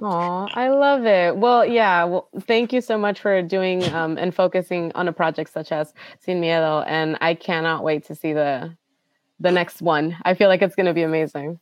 Oh, 0.00 0.48
I 0.54 0.68
love 0.68 1.04
it. 1.04 1.36
Well, 1.36 1.66
yeah. 1.66 2.04
Well, 2.04 2.28
thank 2.40 2.72
you 2.72 2.80
so 2.80 2.96
much 2.96 3.20
for 3.20 3.42
doing 3.42 3.84
um, 3.92 4.16
and 4.16 4.34
focusing 4.34 4.90
on 4.94 5.06
a 5.06 5.12
project 5.12 5.52
such 5.52 5.70
as 5.70 5.92
Sin 6.20 6.40
Miedo, 6.40 6.82
and 6.86 7.18
I 7.20 7.34
cannot 7.34 7.84
wait 7.84 8.06
to 8.06 8.14
see 8.14 8.32
the 8.32 8.74
the 9.38 9.52
next 9.52 9.82
one. 9.82 10.16
I 10.22 10.34
feel 10.34 10.48
like 10.48 10.62
it's 10.62 10.76
going 10.76 10.86
to 10.86 10.94
be 10.94 11.02
amazing. 11.02 11.60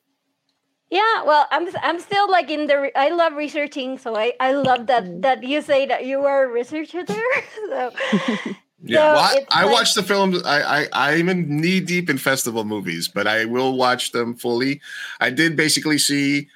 Yeah, 0.91 1.23
well, 1.25 1.47
I'm 1.53 1.69
I'm 1.83 2.01
still 2.01 2.29
like 2.31 2.51
in 2.51 2.67
the. 2.67 2.81
re- 2.81 2.93
I 2.97 3.11
love 3.11 3.35
researching, 3.35 3.97
so 3.99 4.17
I 4.17 4.33
I 4.41 4.53
love 4.53 4.87
that 4.89 5.05
Mm. 5.05 5.23
that 5.23 5.43
you 5.45 5.63
say 5.63 5.87
that 5.87 6.05
you 6.05 6.25
are 6.27 6.45
a 6.45 6.49
researcher 6.49 7.05
there. 7.05 7.33
so 7.69 7.93
Yeah, 8.83 8.97
So 8.97 9.13
well, 9.15 9.19
I, 9.19 9.35
it's 9.37 9.47
I 9.51 9.63
like- 9.65 9.73
watched 9.73 9.95
the 9.95 10.03
films. 10.03 10.43
I, 10.43 10.59
I 10.93 11.13
I'm 11.13 11.29
in 11.29 11.61
knee 11.61 11.81
deep 11.81 12.11
in 12.11 12.19
festival 12.19 12.65
movies, 12.65 13.07
but 13.09 13.27
I 13.27 13.45
will 13.45 13.77
watch 13.77 14.11
them 14.13 14.35
fully. 14.35 14.81
I 15.21 15.31
did 15.31 15.55
basically 15.55 15.99
see 15.99 16.49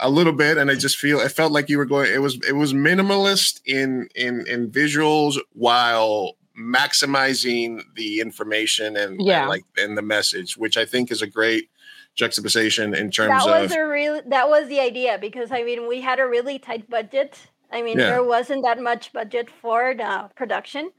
a 0.00 0.08
little 0.08 0.32
bit, 0.32 0.56
and 0.56 0.70
I 0.70 0.76
just 0.76 0.96
feel 0.96 1.20
it 1.20 1.32
felt 1.32 1.52
like 1.52 1.68
you 1.68 1.76
were 1.76 1.84
going. 1.84 2.10
It 2.10 2.22
was 2.22 2.38
it 2.48 2.54
was 2.56 2.72
minimalist 2.72 3.60
in 3.66 4.08
in 4.14 4.46
in 4.46 4.70
visuals 4.70 5.36
while 5.52 6.36
maximizing 6.56 7.82
the 7.96 8.20
information 8.20 8.96
and, 8.96 9.18
and 9.18 9.26
Yeah. 9.26 9.46
like 9.46 9.64
and 9.76 9.98
the 9.98 10.02
message, 10.02 10.56
which 10.56 10.76
I 10.76 10.84
think 10.86 11.10
is 11.10 11.20
a 11.22 11.26
great 11.26 11.68
juxtaposition 12.14 12.94
in 12.94 13.10
terms 13.10 13.30
that 13.44 13.46
of 13.46 13.62
was 13.62 13.72
a 13.72 13.84
real. 13.86 14.20
That 14.26 14.48
was 14.48 14.68
the 14.68 14.80
idea 14.80 15.18
because 15.20 15.50
I 15.52 15.62
mean 15.62 15.88
we 15.88 16.00
had 16.00 16.18
a 16.20 16.26
really 16.26 16.58
tight 16.58 16.88
budget. 16.88 17.38
I 17.72 17.82
mean 17.82 17.98
Yeah. 17.98 18.10
there 18.10 18.24
wasn't 18.24 18.62
that 18.64 18.80
much 18.80 19.12
budget 19.12 19.48
for 19.62 19.94
the 19.96 20.30
production. 20.36 20.90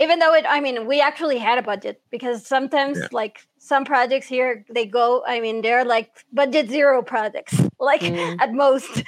Even 0.00 0.20
though 0.20 0.32
it, 0.32 0.44
I 0.48 0.60
mean, 0.60 0.86
we 0.86 1.00
actually 1.00 1.38
had 1.38 1.58
a 1.58 1.62
budget 1.62 2.00
because 2.12 2.46
sometimes, 2.46 2.98
Yeah. 2.98 3.08
like 3.10 3.40
some 3.58 3.84
projects 3.84 4.28
here, 4.28 4.64
they 4.70 4.86
go. 4.86 5.24
I 5.26 5.40
mean, 5.40 5.60
they're 5.60 5.84
like 5.84 6.10
budget 6.32 6.68
zero 6.70 7.02
projects, 7.02 7.54
like 7.80 8.02
Mm. 8.02 8.40
at 8.40 8.52
most. 8.52 9.02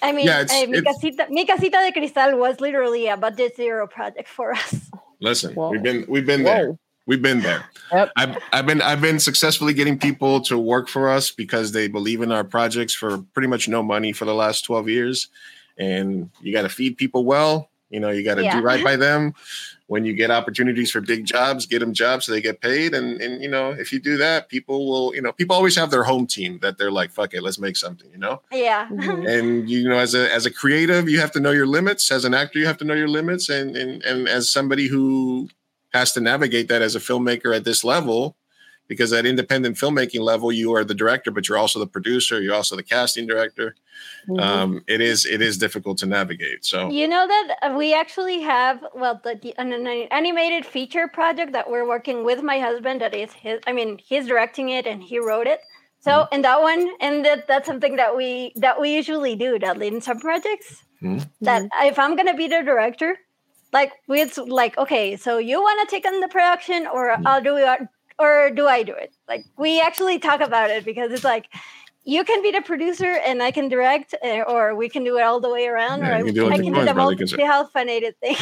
I 0.00 0.12
mean, 0.12 0.24
Yeah, 0.26 0.40
it's- 0.40 0.52
eh, 0.62 0.64
mi, 0.64 0.78
it's- 0.78 0.94
casita, 0.94 1.26
mi 1.28 1.44
casita 1.44 1.78
de 1.84 1.92
cristal 1.92 2.38
was 2.38 2.60
literally 2.62 3.08
a 3.08 3.16
budget 3.18 3.56
zero 3.56 3.86
project 3.86 4.26
for 4.28 4.52
us. 4.54 4.74
listen. 5.20 5.54
Whoa. 5.54 5.68
We've 5.68 5.82
been 5.82 6.06
we've 6.08 6.24
been 6.24 6.44
there. 6.44 6.78
Whoa. 7.10 7.14
We've 7.16 7.22
been 7.22 7.40
there. 7.40 7.64
Yep. 7.92 8.12
I've, 8.16 8.38
I've 8.52 8.66
been 8.66 8.82
I've 8.82 9.00
been 9.00 9.18
successfully 9.18 9.74
getting 9.74 9.98
people 9.98 10.40
to 10.42 10.56
work 10.58 10.88
for 10.88 11.10
us 11.10 11.30
because 11.32 11.72
they 11.72 11.88
believe 11.88 12.22
in 12.22 12.30
our 12.32 12.44
projects 12.44 12.94
for 12.94 13.18
pretty 13.34 13.48
much 13.48 13.68
no 13.68 13.82
money 13.82 14.12
for 14.12 14.24
the 14.24 14.34
last 14.34 14.62
12 14.64 14.88
years. 14.88 15.28
And 15.78 16.30
you 16.40 16.52
got 16.52 16.62
to 16.62 16.68
feed 16.68 16.96
people 16.96 17.24
well. 17.24 17.68
You 17.88 17.98
know, 17.98 18.10
you 18.10 18.22
got 18.24 18.36
to 18.36 18.44
Yeah. 18.44 18.56
do 18.60 18.62
right 18.64 18.84
by 18.84 18.94
them. 18.94 19.34
When 19.88 20.04
you 20.04 20.12
get 20.12 20.30
opportunities 20.30 20.92
for 20.92 21.00
big 21.00 21.24
jobs, 21.24 21.66
get 21.66 21.80
them 21.80 21.92
jobs 21.92 22.26
so 22.26 22.30
they 22.32 22.40
get 22.40 22.60
paid. 22.60 22.94
And 22.94 23.20
and 23.20 23.42
you 23.42 23.48
know, 23.48 23.70
if 23.72 23.92
you 23.92 23.98
do 23.98 24.16
that, 24.18 24.48
people 24.48 24.86
will. 24.88 25.12
You 25.12 25.22
know, 25.22 25.32
people 25.32 25.56
always 25.56 25.74
have 25.74 25.90
their 25.90 26.04
home 26.04 26.28
team 26.28 26.60
that 26.62 26.78
they're 26.78 26.92
like, 26.92 27.10
"Fuck 27.10 27.34
it, 27.34 27.42
let's 27.42 27.58
make 27.58 27.76
something." 27.76 28.08
You 28.12 28.18
know. 28.18 28.42
Yeah. 28.52 28.86
Mhm. 28.88 29.26
And 29.28 29.68
you 29.68 29.88
know, 29.88 29.98
as 29.98 30.14
a 30.14 30.32
as 30.32 30.46
a 30.46 30.50
creative, 30.52 31.08
you 31.08 31.18
have 31.18 31.32
to 31.32 31.40
know 31.40 31.50
your 31.50 31.66
limits. 31.66 32.12
As 32.12 32.24
an 32.24 32.34
actor, 32.34 32.60
you 32.60 32.66
have 32.66 32.78
to 32.78 32.84
know 32.84 32.94
your 32.94 33.08
limits. 33.08 33.48
And 33.48 33.76
and 33.76 34.00
and 34.04 34.28
as 34.28 34.48
somebody 34.52 34.86
who 34.86 35.48
has 35.92 36.12
to 36.12 36.20
navigate 36.20 36.68
that 36.68 36.82
as 36.82 36.94
a 36.96 37.00
filmmaker 37.00 37.54
at 37.54 37.64
this 37.64 37.82
level, 37.84 38.36
because 38.88 39.12
at 39.12 39.24
independent 39.26 39.76
filmmaking 39.76 40.20
level, 40.20 40.50
you 40.50 40.72
are 40.74 40.84
the 40.84 40.94
director, 40.94 41.30
but 41.30 41.48
you're 41.48 41.58
also 41.58 41.78
the 41.78 41.86
producer. 41.86 42.40
You're 42.40 42.54
also 42.56 42.74
the 42.76 42.82
casting 42.82 43.26
director. 43.26 43.74
Mhm. 44.28 44.40
Um, 44.40 44.84
it 44.88 45.00
is 45.00 45.26
it 45.26 45.40
is 45.42 45.58
difficult 45.58 45.98
to 45.98 46.06
navigate. 46.06 46.64
So 46.64 46.90
You 46.90 47.06
know 47.06 47.26
that 47.26 47.56
uh, 47.62 47.74
we 47.76 47.94
actually 47.94 48.40
have 48.42 48.84
well 48.94 49.20
the, 49.22 49.38
the 49.42 49.54
an, 49.58 49.72
an 49.72 49.86
animated 50.10 50.64
feature 50.66 51.06
project 51.08 51.52
that 51.52 51.70
we're 51.70 51.86
working 51.86 52.24
with 52.24 52.42
my 52.42 52.58
husband. 52.58 53.00
That 53.00 53.14
is 53.14 53.32
his. 53.32 53.60
I 53.66 53.72
mean, 53.72 53.98
he's 53.98 54.26
directing 54.26 54.70
it 54.70 54.86
and 54.86 55.02
he 55.02 55.18
wrote 55.18 55.46
it. 55.46 55.60
So 56.00 56.10
Mm-hmm. 56.12 56.34
in 56.34 56.42
that 56.42 56.60
one, 56.62 56.82
and 57.00 57.24
that, 57.26 57.46
that's 57.46 57.66
something 57.66 57.96
that 57.96 58.16
we 58.16 58.52
that 58.56 58.80
we 58.80 58.88
usually 59.00 59.36
do. 59.36 59.58
That 59.58 59.76
lead 59.78 59.92
in 59.92 60.00
some 60.00 60.18
projects, 60.18 60.68
Mhm. 61.02 61.28
that 61.42 61.62
if 61.82 61.98
I'm 61.98 62.16
gonna 62.16 62.34
be 62.34 62.48
the 62.48 62.62
director, 62.62 63.18
like 63.72 63.92
we 64.08 64.20
it's 64.20 64.38
like 64.38 64.76
okay, 64.78 65.16
so 65.16 65.38
you 65.38 65.60
want 65.60 65.78
to 65.88 65.94
take 65.94 66.06
on 66.06 66.20
the 66.20 66.28
production, 66.28 66.86
or 66.86 67.10
Mhm. 67.16 67.26
I'll 67.26 67.42
do 67.42 67.56
it, 67.56 67.66
or 68.18 68.50
do 68.50 68.66
I 68.68 68.82
do 68.82 68.94
it? 68.94 69.12
Like 69.28 69.44
we 69.56 69.80
actually 69.80 70.18
talk 70.18 70.40
about 70.40 70.70
it 70.70 70.84
because 70.84 71.12
it's 71.12 71.24
like. 71.24 71.46
You 72.06 72.24
can 72.24 72.40
be 72.42 72.50
the 72.50 72.62
producer 72.62 73.12
and 73.28 73.42
I 73.42 73.50
can 73.52 73.68
direct, 73.68 74.14
uh, 74.24 74.42
or 74.48 74.74
we 74.74 74.88
can 74.88 75.04
do 75.04 75.18
it 75.18 75.22
all 75.22 75.38
the 75.38 75.50
way 75.50 75.66
around, 75.68 76.00
Yeah, 76.00 76.14
or 76.16 76.18
you 76.20 76.24
can 76.32 76.34
do 76.34 76.46
I 76.50 76.56
can 76.56 76.72
do 76.72 76.82
the 76.82 76.94
brother, 76.94 77.14
'cause- 77.14 77.32
multi-hyphenated 77.36 78.14
thing. 78.22 78.36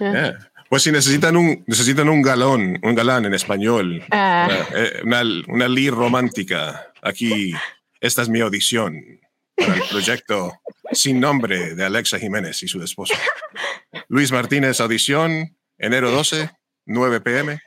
yeah. 0.00 0.32
Pues 0.68 0.82
si 0.82 0.90
necesitan 0.90 1.36
un 1.36 1.64
necesitan 1.68 2.08
un 2.08 2.20
galón, 2.20 2.78
un 2.82 2.94
galán 2.96 3.24
en 3.26 3.32
español, 3.34 4.02
eh, 4.12 5.00
una, 5.04 5.22
una 5.48 5.68
lir 5.68 5.94
romántica. 5.94 6.92
Aquí, 7.00 7.54
esta 8.00 8.22
es 8.22 8.28
mi 8.28 8.40
audición 8.40 9.20
para 9.58 9.74
el 9.74 9.82
proyecto 9.88 10.52
sin 10.92 11.20
nombre 11.20 11.74
de 11.74 11.84
Alexa 11.84 12.18
Jiménez 12.18 12.62
y 12.62 12.68
su 12.68 12.82
esposo. 12.82 13.14
Luis 14.08 14.32
Martínez, 14.32 14.80
audición, 14.80 15.56
enero 15.78 16.10
12, 16.10 16.50
9 16.86 17.20
pm. 17.20 17.58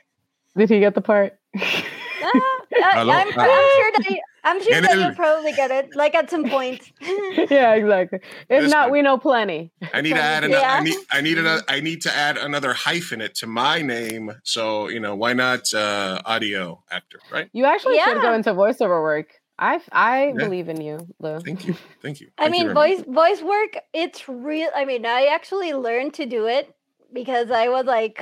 did 0.56 0.70
he 0.70 0.80
get 0.80 0.94
the 0.94 1.00
part? 1.00 1.34
Ah, 1.54 2.30
I, 2.74 2.98
Hello? 2.98 3.12
I'm, 3.12 3.28
I'm 3.28 3.34
sure 3.34 3.92
that 3.92 4.18
I'm 4.44 4.62
sure 4.62 4.80
that 4.80 4.90
el- 4.92 5.00
you'll 5.00 5.14
probably 5.14 5.52
get 5.52 5.70
it, 5.70 5.94
like 5.94 6.14
at 6.16 6.30
some 6.30 6.48
point. 6.48 6.80
yeah, 7.50 7.74
exactly. 7.74 8.20
If 8.48 8.70
not, 8.70 8.86
one. 8.86 8.92
we 8.92 9.02
know 9.02 9.18
plenty. 9.18 9.70
I 9.92 10.00
need 10.00 10.14
to 10.14 10.20
add 10.22 10.44
another, 10.44 10.60
Yeah. 10.60 10.74
I 10.74 10.80
need 10.82 10.96
I 11.10 11.20
need 11.20 11.38
another, 11.38 11.62
I 11.68 11.80
need 11.80 12.02
to 12.02 12.16
add 12.16 12.38
another 12.38 12.74
hyphenate 12.74 13.34
to 13.34 13.46
my 13.46 13.82
name. 13.82 14.32
So, 14.44 14.88
you 14.88 14.98
know, 15.00 15.14
why 15.14 15.32
not 15.32 15.72
uh 15.74 16.20
audio 16.24 16.82
actor, 16.90 17.18
right? 17.32 17.48
You 17.52 17.66
actually 17.66 17.98
should 17.98 18.20
go 18.20 18.30
Yeah. 18.30 18.36
into 18.36 18.52
voiceover 18.54 19.00
work. 19.02 19.28
I 19.62 19.80
I 19.92 20.26
Yeah. 20.26 20.32
believe 20.44 20.68
in 20.68 20.80
you, 20.80 21.06
Lou. 21.20 21.38
Thank 21.40 21.66
you. 21.66 21.74
Thank 22.02 22.20
you. 22.20 22.28
I 22.36 22.42
Thank 22.50 22.56
you 22.56 22.64
mean, 22.64 22.74
much. 22.74 22.74
voice 22.74 23.04
voice 23.06 23.42
work. 23.42 23.78
It's 23.92 24.28
real. 24.28 24.70
I 24.74 24.84
mean, 24.84 25.06
I 25.06 25.26
actually 25.26 25.72
learned 25.72 26.14
to 26.14 26.26
do 26.26 26.46
it 26.46 26.74
because 27.12 27.50
I 27.50 27.68
was 27.68 27.86
like, 27.86 28.20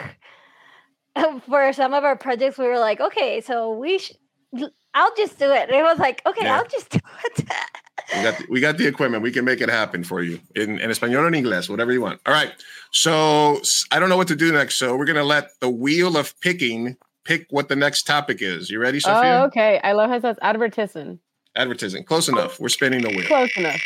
for 1.48 1.72
some 1.72 1.94
of 1.94 2.04
our 2.04 2.16
projects, 2.16 2.58
we 2.58 2.66
were 2.66 2.78
like, 2.78 3.00
okay, 3.00 3.40
so 3.40 3.72
we. 3.72 3.98
Sh- 3.98 4.12
I'll 4.92 5.14
just 5.16 5.38
do 5.38 5.44
it. 5.52 5.68
And 5.68 5.76
it 5.78 5.84
was 5.84 6.00
like, 6.00 6.20
okay, 6.26 6.44
Yeah. 6.46 6.56
I'll 6.56 6.66
just 6.66 6.90
do 6.90 6.98
it. 7.26 7.44
We 8.16 8.22
got 8.24 8.38
the, 8.38 8.46
we 8.50 8.60
got 8.60 8.76
the 8.76 8.88
equipment. 8.88 9.22
We 9.22 9.30
can 9.30 9.44
make 9.44 9.60
it 9.60 9.68
happen 9.68 10.02
for 10.02 10.20
you 10.20 10.40
in, 10.56 10.80
in 10.80 10.90
español 10.90 11.20
or 11.20 11.28
in 11.28 11.34
English, 11.34 11.68
whatever 11.68 11.92
you 11.92 12.00
want. 12.00 12.20
All 12.26 12.34
right. 12.34 12.52
So 12.90 13.60
I 13.92 14.00
don't 14.00 14.08
know 14.08 14.16
what 14.16 14.26
to 14.28 14.34
do 14.36 14.50
next. 14.52 14.78
So 14.78 14.96
we're 14.96 15.04
gonna 15.04 15.22
let 15.22 15.50
the 15.60 15.70
wheel 15.70 16.16
of 16.16 16.34
picking 16.40 16.96
pick 17.24 17.46
what 17.50 17.68
the 17.68 17.76
next 17.76 18.02
topic 18.02 18.42
is. 18.42 18.68
You 18.68 18.80
ready, 18.80 18.98
oh, 18.98 19.14
Sophia? 19.14 19.40
Oh, 19.42 19.46
okay. 19.46 19.78
I 19.84 19.92
love 19.92 20.10
how 20.10 20.16
it 20.16 20.22
says 20.22 20.36
advertising. 20.42 21.20
Advertising. 21.56 22.04
Close 22.04 22.28
enough. 22.28 22.60
We're 22.60 22.68
spinning 22.68 23.02
the 23.02 23.08
wheel. 23.10 23.26
Close 23.26 23.50
enough. 23.56 23.80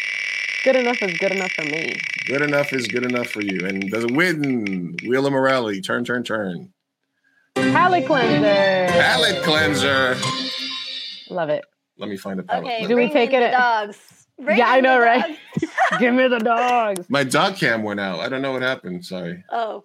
Good 0.64 0.76
enough 0.76 1.02
is 1.02 1.16
good 1.18 1.32
enough 1.32 1.52
for 1.52 1.64
me. 1.64 1.96
Good 2.26 2.42
enough 2.42 2.72
is 2.72 2.86
good 2.86 3.04
enough 3.04 3.28
for 3.28 3.42
you. 3.42 3.66
And 3.66 3.82
the 3.90 4.08
win 4.12 4.96
wheel 5.06 5.26
of 5.26 5.32
morality. 5.32 5.80
Turn, 5.80 6.04
turn, 6.04 6.22
turn. 6.24 6.72
Palate 7.54 8.06
cleanser. 8.06 8.86
Palate 8.88 9.42
cleanser. 9.42 10.16
Love 11.30 11.50
it. 11.50 11.64
Let 11.98 12.08
me 12.10 12.16
find 12.16 12.40
a 12.40 12.42
palate. 12.42 12.64
okay. 12.64 12.86
Do 12.86 12.96
we 12.96 13.08
take 13.10 13.32
it 13.32 13.42
at- 13.42 13.52
dogs. 13.52 13.98
Bring 14.40 14.58
Yeah, 14.58 14.68
I 14.68 14.78
in 14.78 14.82
the 14.82 14.88
know, 14.88 14.98
right? 14.98 15.38
Give 16.00 16.12
me 16.12 16.26
the 16.26 16.40
dogs. 16.40 17.08
My 17.08 17.22
dog 17.22 17.54
cam 17.56 17.84
went 17.84 18.00
out. 18.00 18.18
I 18.18 18.28
don't 18.28 18.42
know 18.42 18.50
what 18.50 18.62
happened. 18.62 19.04
Sorry. 19.06 19.44
Oh, 19.50 19.84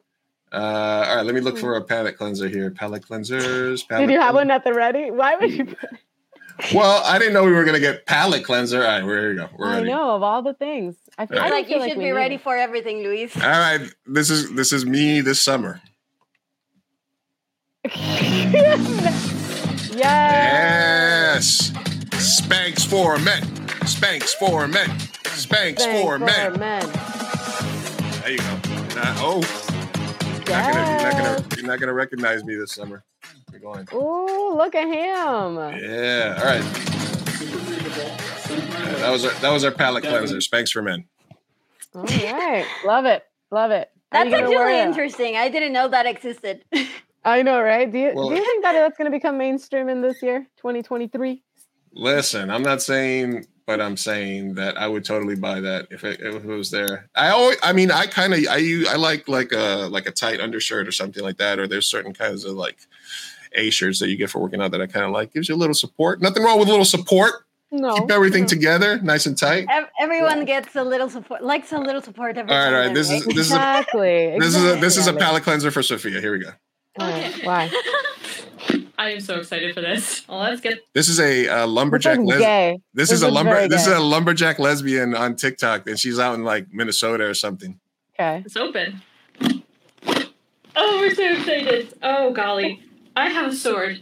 Uh, 0.52 0.56
all 1.08 1.16
right, 1.18 1.26
let 1.26 1.36
me 1.36 1.42
look 1.42 1.56
for 1.60 1.76
a 1.76 1.84
palate 1.84 2.18
cleanser 2.18 2.48
here. 2.48 2.72
Palate 2.72 3.04
cleansers. 3.04 3.88
Palate 3.88 4.08
Did 4.08 4.14
you 4.14 4.20
have 4.20 4.32
cleanser. 4.32 4.34
one 4.34 4.52
at 4.52 4.64
the 4.64 4.74
ready? 4.74 5.12
Why 5.12 5.36
would 5.36 5.52
you? 5.52 5.66
Put... 5.66 5.90
Well, 6.74 7.02
I 7.06 7.18
didn't 7.18 7.34
know 7.34 7.44
we 7.44 7.52
were 7.54 7.64
gonna 7.64 7.80
get 7.80 8.06
palate 8.06 8.44
cleanser. 8.44 8.82
All 8.82 8.88
right, 8.88 9.04
we're 9.04 9.20
here. 9.20 9.30
We 9.32 9.36
go. 9.38 9.50
We're 9.58 9.68
I 9.68 9.76
ready. 9.78 9.88
know 9.90 10.16
of 10.16 10.24
all 10.24 10.42
the 10.42 10.54
things. 10.54 10.96
I, 11.18 11.26
feel, 11.26 11.38
Right. 11.40 11.52
Like 11.52 11.70
you 11.70 11.82
should 11.88 11.98
we 11.98 12.06
be 12.06 12.12
ready 12.12 12.36
it. 12.36 12.42
for 12.42 12.56
everything, 12.58 12.98
Luis. 13.04 13.36
All 13.38 13.44
right, 13.44 13.82
this 14.06 14.30
is 14.30 14.52
this 14.54 14.74
is 14.74 14.86
me 14.86 15.22
this 15.22 15.42
summer. 15.42 15.82
yes. 17.86 19.96
Yes, 19.96 21.72
Spanx 22.12 22.86
for 22.86 23.18
men. 23.20 23.44
Spanx 23.86 24.34
for 24.36 24.68
men. 24.68 24.90
Spanx 24.90 25.48
Thanks 25.80 25.86
for 25.86 26.20
men. 26.20 26.60
men. 26.60 26.82
There 28.22 28.32
you 28.32 28.38
go. 28.38 28.60
Not- 28.96 29.16
oh, 29.20 29.42
you're 30.48 30.58
not, 30.58 30.74
gonna, 30.74 30.92
you're, 30.92 31.02
not 31.02 31.14
gonna, 31.14 31.46
you're 31.58 31.66
not 31.68 31.80
gonna 31.80 31.94
recognize 31.94 32.44
me 32.44 32.56
this 32.56 32.74
summer. 32.74 33.04
We're 33.52 33.60
going. 33.60 33.88
Ooh, 33.94 34.56
look 34.56 34.76
at 34.76 34.88
him. 34.88 35.56
Yeah. 35.82 36.38
All 36.40 36.46
right. 36.46 36.64
Yeah, 38.50 38.96
that 39.00 39.10
was 39.12 39.26
our 39.26 39.32
that 39.42 39.52
was 39.52 39.64
our 39.64 39.72
palate 39.72 40.04
cleanser. 40.04 40.38
Spanx 40.38 40.72
for 40.72 40.82
men. 40.82 41.06
All 41.94 42.04
right. 42.04 42.66
Love 42.86 43.06
it. 43.06 43.26
Love 43.52 43.72
it. 43.72 43.90
That's 44.12 44.30
you 44.30 44.36
actually 44.36 44.80
interesting. 44.80 45.36
I 45.38 45.50
didn't 45.50 45.74
know 45.74 45.88
that 45.88 46.06
existed. 46.06 46.64
I 47.26 47.42
know, 47.42 47.62
right? 47.62 47.92
Do 47.92 47.98
you, 47.98 48.12
Well- 48.16 48.30
do 48.30 48.36
you 48.36 48.44
think 48.44 48.64
that 48.64 48.74
that's 48.74 48.98
going 48.98 49.12
to 49.12 49.16
become 49.16 49.38
mainstream 49.38 49.90
in 49.90 50.02
this 50.02 50.22
year, 50.24 50.48
2023? 50.58 51.44
Listen, 51.92 52.50
I'm 52.50 52.64
not 52.64 52.82
saying, 52.82 53.46
but 53.68 53.82
I'm 53.82 53.98
saying 53.98 54.56
that 54.56 54.78
I 54.78 54.88
would 54.88 55.04
totally 55.04 55.36
buy 55.36 55.60
that 55.60 55.88
if 55.92 56.04
it, 56.04 56.22
if 56.22 56.36
it 56.36 56.46
was 56.46 56.72
there. 56.72 57.10
I 57.16 57.30
always, 57.30 57.58
I 57.62 57.74
mean, 57.74 57.92
I 57.92 58.06
kind 58.06 58.34
of, 58.34 58.40
I 58.50 58.84
I 58.90 58.96
like 58.96 59.28
like 59.28 59.52
a 59.52 59.90
like 59.92 60.06
a 60.06 60.12
tight 60.12 60.40
undershirt 60.40 60.88
or 60.88 60.92
something 60.92 61.24
like 61.24 61.38
that. 61.38 61.60
Or 61.60 61.68
there's 61.68 61.88
certain 61.88 62.14
kinds 62.14 62.46
of 62.46 62.56
like 62.56 62.78
A 63.54 63.70
shirts 63.70 64.00
that 64.00 64.10
you 64.10 64.18
get 64.18 64.30
for 64.30 64.40
working 64.40 64.62
out 64.62 64.72
that 64.72 64.82
I 64.82 64.88
kind 64.88 65.06
of 65.06 65.12
like. 65.12 65.34
Gives 65.34 65.50
you 65.50 65.56
a 65.56 65.58
little 65.58 65.74
support. 65.74 66.22
Nothing 66.22 66.44
wrong 66.44 66.60
with 66.60 66.68
a 66.68 66.72
little 66.72 66.86
support. 66.86 67.46
No. 67.72 67.96
Keep 67.96 68.10
everything 68.12 68.44
no. 68.44 68.48
together, 68.48 69.00
nice 69.02 69.28
and 69.28 69.38
tight. 69.38 69.68
Ev- 69.70 69.90
Everyone 70.00 70.44
gets 70.46 70.76
a 70.76 70.84
little 70.84 71.08
support, 71.10 71.44
likes 71.44 71.72
a 71.72 71.78
little 71.78 72.02
support 72.02 72.36
every 72.36 72.52
all 72.52 72.58
right, 72.58 72.74
all 72.74 72.80
right. 72.88 72.94
This 72.96 73.12
is 73.12 73.26
right? 73.26 73.36
this 73.36 73.46
is 73.46 73.52
a 73.52 73.56
Exactly. 73.56 74.40
this 74.40 74.56
is 74.56 74.64
a 74.64 74.76
this 74.80 74.98
is 74.98 75.08
a 75.08 75.14
palate 75.14 75.44
cleanser 75.44 75.70
for 75.70 75.84
Sophia. 75.84 76.20
Here 76.20 76.32
we 76.32 76.40
go. 76.44 76.50
Uh, 76.98 77.30
Why? 77.44 77.70
I 78.98 79.12
am 79.12 79.20
so 79.22 79.36
excited 79.38 79.74
for 79.76 79.82
this. 79.82 80.28
Well, 80.28 80.40
let's 80.40 80.62
get 80.62 80.80
This 80.94 81.08
is 81.10 81.20
a 81.20 81.48
uh, 81.48 81.68
lumberjack. 81.68 82.18
looks 82.18 82.32
Les- 82.32 82.40
gay. 82.40 82.82
this 82.94 83.10
This 83.10 83.18
is 83.18 83.22
a 83.24 83.30
lumber. 83.30 83.68
This 83.68 83.88
is 83.88 83.94
a 83.94 84.00
lumberjack 84.00 84.58
lesbian 84.60 85.16
on 85.16 85.36
TikTok, 85.36 85.88
and 85.88 85.98
she's 85.98 86.20
out 86.20 86.34
in 86.36 86.44
like 86.44 86.66
Minnesota 86.74 87.24
or 87.26 87.34
something. 87.36 87.80
Okay. 88.16 88.42
it's 88.46 88.58
open. 88.58 89.02
Oh, 90.76 90.98
we're 91.00 91.14
so 91.14 91.24
excited. 91.34 91.94
Oh, 92.02 92.32
golly. 92.34 92.82
I 93.20 93.28
have 93.28 93.52
a 93.52 93.56
sword. 93.56 94.02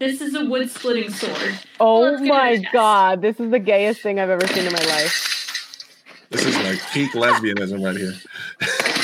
This 0.00 0.20
is 0.20 0.34
a 0.34 0.44
wood 0.44 0.68
splitting 0.68 1.08
sword. 1.10 1.56
Oh 1.78 2.00
Let's 2.00 2.20
give 2.20 2.26
it 2.26 2.30
a 2.30 2.34
my 2.34 2.64
god, 2.72 3.22
this 3.22 3.38
is 3.38 3.52
the 3.52 3.60
gayest 3.60 4.00
thing 4.00 4.18
I've 4.18 4.28
ever 4.28 4.46
seen 4.48 4.66
in 4.66 4.72
my 4.72 4.84
life. 4.86 6.26
This 6.30 6.44
is 6.44 6.56
like 6.56 6.80
peak 6.90 7.12
lesbianism 7.12 7.84
right 7.84 7.96
here. 7.96 8.14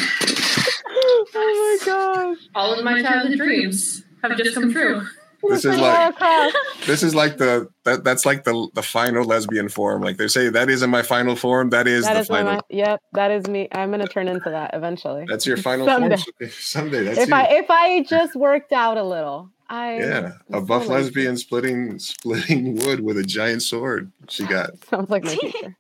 Oh 1.03 1.27
my 1.35 1.87
gosh. 1.87 2.39
All 2.55 2.75
of 2.75 2.85
my 2.85 3.01
childhood 3.03 3.39
dreams 3.39 4.05
have 4.23 4.37
just 4.37 4.55
come 4.55 4.73
true. 4.73 5.07
This 5.49 5.65
is 5.65 5.79
like 5.81 6.15
this 6.87 7.03
is 7.03 7.15
like 7.15 7.39
the 7.39 7.69
that 7.85 8.05
that's 8.05 8.27
like 8.27 8.45
the 8.45 8.69
the 8.75 8.83
final 8.83 9.25
lesbian 9.25 9.69
form. 9.69 10.03
Like 10.03 10.17
they 10.17 10.29
say 10.29 10.49
that 10.51 10.69
isn't 10.69 10.91
my 10.91 11.03
final 11.03 11.37
form. 11.37 11.71
That 11.71 11.87
is 11.89 12.05
That 12.05 12.15
the 12.15 12.21
is 12.21 12.29
final. 12.29 12.55
my 12.55 12.61
yep, 12.69 13.01
that 13.13 13.31
is 13.31 13.47
me. 13.49 13.69
I'm 13.73 13.91
gonna 13.91 14.07
turn 14.07 14.29
into 14.29 14.51
that 14.51 14.73
eventually. 14.75 15.25
That's 15.29 15.47
your 15.47 15.57
final 15.57 15.87
Someday. 15.87 16.17
form. 16.17 16.51
Someday. 16.51 17.05
That's 17.05 17.19
if 17.21 17.29
you. 17.29 17.35
I 17.35 17.43
if 17.51 17.67
I 17.71 18.03
just 18.05 18.37
worked 18.37 18.73
out 18.73 18.97
a 18.99 19.05
little. 19.05 19.51
I 19.69 19.99
yeah, 19.99 20.33
a 20.53 20.57
I'm 20.57 20.67
buff 20.67 20.85
so 20.85 20.91
lazy. 20.91 21.05
lesbian 21.05 21.37
splitting 21.39 21.99
splitting 22.01 22.75
wood 22.85 23.01
with 23.01 23.17
a 23.19 23.23
giant 23.23 23.63
sword. 23.63 24.11
She 24.29 24.45
got 24.45 24.71
Sounds 24.87 25.09
like 25.11 25.23
my 25.25 25.37
future. 25.37 25.77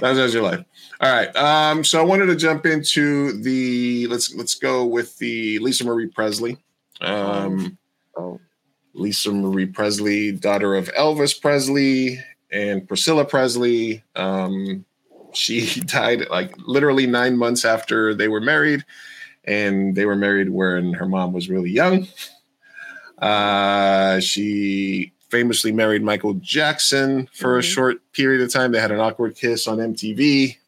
that 0.00 0.12
was 0.16 0.34
your 0.34 0.42
life. 0.42 0.62
All 1.00 1.10
right. 1.12 1.34
Um. 1.34 1.82
So 1.82 1.98
I 1.98 2.02
wanted 2.02 2.26
to 2.26 2.36
jump 2.36 2.66
into 2.66 3.32
the 3.40 4.06
let's 4.08 4.34
let's 4.34 4.54
go 4.54 4.84
with 4.84 5.16
the 5.18 5.58
Lisa 5.60 5.84
Marie 5.84 6.08
Presley. 6.08 6.58
Um. 7.00 7.78
Oh. 8.18 8.38
Lisa 8.94 9.32
Marie 9.32 9.66
Presley, 9.66 10.32
daughter 10.32 10.74
of 10.74 10.88
Elvis 10.94 11.40
Presley 11.40 12.18
and 12.50 12.86
Priscilla 12.86 13.24
Presley. 13.24 14.02
Um, 14.16 14.84
she 15.32 15.80
died 15.86 16.28
like 16.30 16.54
literally 16.66 17.06
nine 17.06 17.36
months 17.36 17.64
after 17.64 18.14
they 18.14 18.28
were 18.28 18.40
married, 18.40 18.84
and 19.44 19.94
they 19.94 20.04
were 20.06 20.16
married 20.16 20.50
when 20.50 20.92
her 20.94 21.06
mom 21.06 21.32
was 21.32 21.48
really 21.48 21.70
young. 21.70 22.06
Uh, 23.18 24.20
she 24.20 25.12
famously 25.30 25.72
married 25.72 26.02
Michael 26.02 26.34
Jackson 26.34 27.28
for 27.32 27.56
a 27.58 27.62
Mhm. 27.62 27.72
short 27.72 28.12
period 28.12 28.42
of 28.42 28.52
time. 28.52 28.72
They 28.72 28.80
had 28.80 28.90
an 28.90 29.00
awkward 29.00 29.36
kiss 29.36 29.66
on 29.66 29.78
MTV 29.80 30.58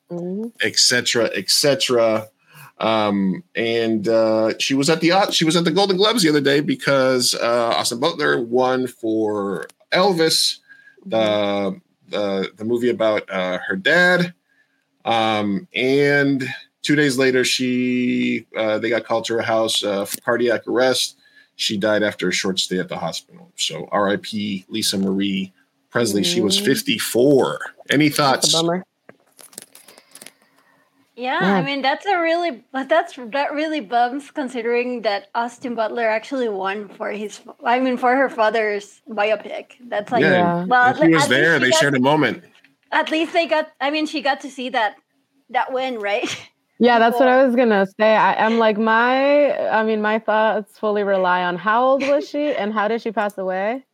etc., 0.63 1.25
etc. 1.35 2.29
Um, 2.79 3.45
and 3.55 4.07
uh, 4.09 4.55
she 4.59 4.75
was 4.75 4.91
at 4.91 5.01
the 5.01 5.31
she 5.31 5.45
was 5.45 5.57
at 5.57 5.65
the 5.65 5.71
Golden 5.71 5.97
Globes 5.97 6.23
the 6.23 6.29
other 6.29 6.41
day 6.41 6.61
because 6.61 7.35
uh, 7.35 7.75
Austin 7.77 8.01
Butler 8.01 8.43
won 8.43 8.87
for 8.87 9.69
Elvis, 9.93 10.59
the 11.07 11.81
the, 12.09 12.51
the 12.57 12.65
movie 12.65 12.91
about 12.91 13.29
uh, 13.31 13.59
her 13.67 13.77
dad. 13.77 14.35
Um, 15.05 15.69
and 15.75 16.45
two 16.83 16.97
days 16.97 17.17
later, 17.19 17.45
she 17.45 18.47
uh, 18.57 18.79
they 18.79 18.89
got 18.91 19.05
called 19.05 19.25
to 19.27 19.35
her 19.35 19.43
house 19.43 19.85
uh, 19.85 20.05
for 20.05 20.21
cardiac 20.23 20.67
arrest. 20.67 21.17
She 21.57 21.77
died 21.77 22.03
after 22.03 22.29
a 22.29 22.33
short 22.33 22.59
stay 22.59 22.79
at 22.81 22.89
the 22.89 22.99
hospital. 22.99 23.53
So, 23.57 23.87
R.I.P. 23.93 24.65
Lisa 24.69 24.99
Marie 24.99 25.53
Presley. 25.91 26.25
She 26.25 26.41
was 26.41 26.59
Mm. 26.61 26.65
54. 26.65 27.61
Any 27.91 28.09
thoughts? 28.09 28.53
bummer. 28.53 28.85
Yeah, 31.17 31.39
Yeah. 31.41 31.55
I 31.55 31.63
mean 31.63 31.81
that's 31.83 32.07
a 32.07 32.21
really 32.21 32.65
but 32.73 32.89
that's 32.89 33.15
that 33.17 33.53
really 33.53 33.81
bums 33.81 34.31
considering 34.31 35.03
that 35.03 35.29
Austin 35.35 35.75
Butler 35.75 36.09
actually 36.09 36.49
won 36.49 36.89
for 36.89 37.11
his 37.11 37.41
I 37.65 37.79
mean 37.81 37.97
for 37.97 38.17
her 38.17 38.29
father's 38.29 39.01
biopic. 39.09 39.73
That's 39.89 40.11
like 40.11 40.23
yeah, 40.23 40.31
Yeah. 40.33 40.65
well, 40.65 40.91
if 40.91 40.99
he 40.99 41.09
was 41.09 41.29
there. 41.29 41.59
she 41.59 41.65
They 41.67 41.71
got- 41.71 41.81
shared 41.81 41.95
a 41.97 42.01
moment. 42.01 42.45
at 42.91 43.11
least 43.11 43.33
they 43.33 43.47
got 43.47 43.71
I 43.81 43.91
mean 43.91 44.07
she 44.07 44.21
got 44.23 44.41
to 44.41 44.51
see 44.51 44.69
that 44.71 44.97
that 45.51 45.73
win, 45.73 45.99
right? 46.01 46.29
Yeah, 46.81 46.99
that's 46.99 47.19
what 47.21 47.29
I 47.29 47.47
was 47.47 47.55
gonna 47.55 47.87
say. 47.99 48.17
I, 48.17 48.35
I'm 48.45 48.59
like 48.59 48.77
my, 48.77 49.57
I 49.69 49.85
mean, 49.85 50.03
my 50.03 50.19
thoughts 50.19 50.77
fully 50.77 51.05
rely 51.05 51.45
on 51.45 51.57
how 51.57 51.85
old 51.85 52.03
was 52.03 52.29
she 52.29 52.53
and 52.53 52.73
how 52.73 52.89
did 52.89 53.01
she 53.01 53.13
pass 53.13 53.39
away? 53.39 53.85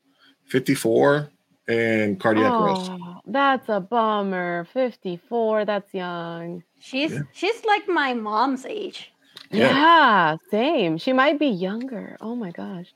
54 0.46 1.28
and 1.68 2.18
cardiac 2.18 2.50
oh. 2.50 2.64
arrest. 2.64 2.90
That's 3.30 3.68
a 3.68 3.80
bummer. 3.80 4.66
54. 4.72 5.64
That's 5.64 5.94
young. 5.94 6.64
She's 6.80 7.12
Yeah. 7.12 7.22
she's 7.32 7.64
like 7.64 7.88
my 7.88 8.14
mom's 8.14 8.66
age. 8.66 9.12
Yeah. 9.52 9.72
Yeah. 9.72 10.36
same. 10.50 10.98
She 10.98 11.12
might 11.12 11.38
be 11.38 11.46
younger. 11.46 12.16
Oh 12.20 12.34
my 12.34 12.50
gosh. 12.50 12.92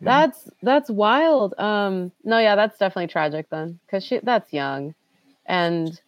That's 0.00 0.48
that's 0.62 0.90
wild. 0.90 1.54
Um 1.58 2.12
no, 2.24 2.38
yeah, 2.38 2.56
that's 2.56 2.78
definitely 2.78 3.08
tragic 3.08 3.48
then 3.50 3.78
cuz 3.88 4.04
she 4.04 4.18
that's 4.22 4.52
young. 4.52 4.94
And 5.46 6.00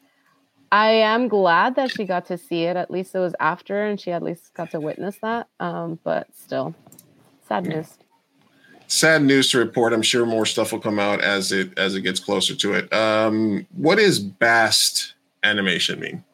I 0.73 0.91
am 0.91 1.29
glad 1.29 1.77
that 1.77 1.93
she 1.93 2.05
got 2.05 2.27
to 2.27 2.37
see 2.37 2.65
it. 2.65 2.77
At 2.77 2.91
least 2.91 3.15
it 3.15 3.21
was 3.21 3.35
after 3.41 3.87
and 3.87 4.01
she 4.01 4.11
at 4.11 4.23
least 4.23 4.55
got 4.55 4.71
to 4.73 4.81
witness 4.81 5.19
that. 5.23 5.49
Um 5.61 6.01
but 6.03 6.27
still 6.35 6.75
sad 7.49 7.65
news. 7.67 7.97
Sad 8.89 9.23
news 9.23 9.51
to 9.51 9.59
report. 9.59 9.93
I'm 9.93 10.03
sure 10.03 10.27
more 10.27 10.45
stuff 10.47 10.73
will 10.73 10.81
come 10.81 10.99
out 10.99 11.21
as 11.23 11.53
it 11.53 11.79
as 11.79 11.95
it 11.95 12.01
gets 12.03 12.19
closer 12.21 12.55
to 12.57 12.73
it. 12.75 12.93
Um, 12.93 13.67
what 13.77 13.99
is 13.99 14.19
Bast 14.19 15.15
animation 15.45 16.01
mean? 16.01 16.25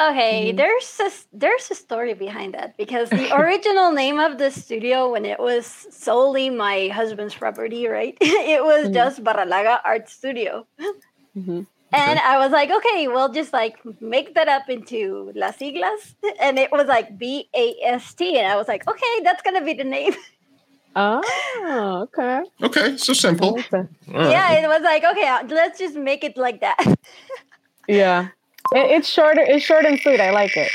Okay, 0.00 0.52
Mhm. 0.52 0.56
there's 0.56 0.98
a 1.00 1.10
there's 1.36 1.70
a 1.70 1.74
story 1.74 2.14
behind 2.14 2.54
that 2.54 2.74
because 2.78 3.10
the 3.10 3.28
original 3.40 3.92
name 3.92 4.18
of 4.18 4.38
the 4.38 4.50
studio 4.50 5.12
when 5.12 5.26
it 5.26 5.38
was 5.38 5.66
solely 5.90 6.48
my 6.48 6.88
husband's 6.88 7.34
property, 7.34 7.86
right? 7.86 8.16
it 8.20 8.64
was 8.64 8.88
Mhm. 8.88 8.94
just 8.94 9.22
Baralaga 9.22 9.78
Art 9.84 10.08
Studio. 10.08 10.66
Mhm. 11.36 11.66
And 11.92 12.18
I 12.20 12.38
was 12.38 12.52
like, 12.52 12.70
okay, 12.70 13.08
we'll 13.08 13.32
just 13.32 13.52
like 13.52 13.76
make 14.00 14.34
that 14.36 14.48
up 14.48 14.70
into 14.70 15.32
Las 15.34 15.58
Siglas. 15.58 16.14
And 16.40 16.56
it 16.58 16.70
was 16.72 16.86
like 16.86 17.18
B 17.18 17.50
A 17.54 17.74
S 17.84 18.14
T. 18.14 18.38
And 18.38 18.46
I 18.46 18.56
was 18.56 18.68
like, 18.68 18.88
okay, 18.88 19.14
that's 19.24 19.42
going 19.42 19.56
to 19.58 19.64
be 19.64 19.74
the 19.74 19.84
name. 19.84 20.14
Oh, 20.96 22.02
okay. 22.12 22.42
Okay, 22.62 22.96
so 22.96 23.12
simple. 23.12 23.58
Okay. 23.58 23.76
All 23.78 23.86
right. 24.14 24.30
Yeah, 24.30 24.52
it 24.52 24.68
was 24.68 24.82
like, 24.82 25.04
okay, 25.04 25.26
uh, 25.28 25.44
let's 25.48 25.78
just 25.78 25.94
make 25.96 26.24
it 26.24 26.36
like 26.36 26.60
that. 26.60 26.76
Yeah. 27.88 28.28
It, 28.72 28.90
it's 28.98 29.08
shorter. 29.08 29.40
It's 29.40 29.64
short 29.64 29.84
and 29.84 29.98
sweet. 29.98 30.20
I 30.20 30.30
like 30.30 30.56
it. 30.56 30.70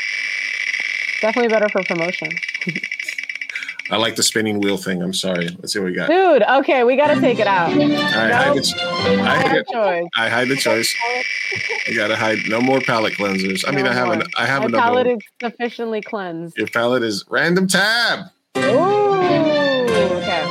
Definitely 1.21 1.47
better 1.47 1.69
for 1.69 1.81
promotion. 1.83 2.29
I 3.91 3.95
like 3.97 4.15
the 4.17 4.23
spinning 4.23 4.59
wheel 4.59 4.75
thing. 4.75 5.01
I'm 5.01 5.13
sorry. 5.13 5.47
Let's 5.59 5.71
see 5.71 5.79
what 5.79 5.85
we 5.85 5.93
got. 5.93 6.09
Dude, 6.09 6.41
okay, 6.43 6.83
we 6.83 6.97
gotta 6.97 7.21
take 7.21 7.39
it 7.39 7.47
out. 7.47 7.69
I 7.69 7.71
hide, 7.71 8.55
the, 8.57 8.75
I, 8.81 9.15
Bad 9.15 9.47
hide, 9.47 9.65
choice. 9.71 10.07
I 10.17 10.29
hide 10.29 10.47
the 10.49 10.55
choice. 10.57 10.93
You 11.87 11.95
gotta 11.95 12.15
hide. 12.15 12.39
No 12.47 12.59
more 12.59 12.81
palette 12.81 13.13
cleansers. 13.13 13.63
I 13.67 13.71
mean, 13.71 13.85
No 13.85 13.91
I 13.91 13.93
have 13.93 14.09
an. 14.09 14.23
I 14.35 14.45
have 14.47 14.61
My 14.63 14.65
another. 14.65 14.81
palate 14.83 15.07
is 15.07 15.17
sufficiently 15.39 16.01
cleansed. 16.01 16.57
Your 16.57 16.67
palette 16.67 17.03
is 17.03 17.23
random 17.29 17.67
tab. 17.67 18.25
Ooh, 18.57 18.61
okay. 20.17 20.43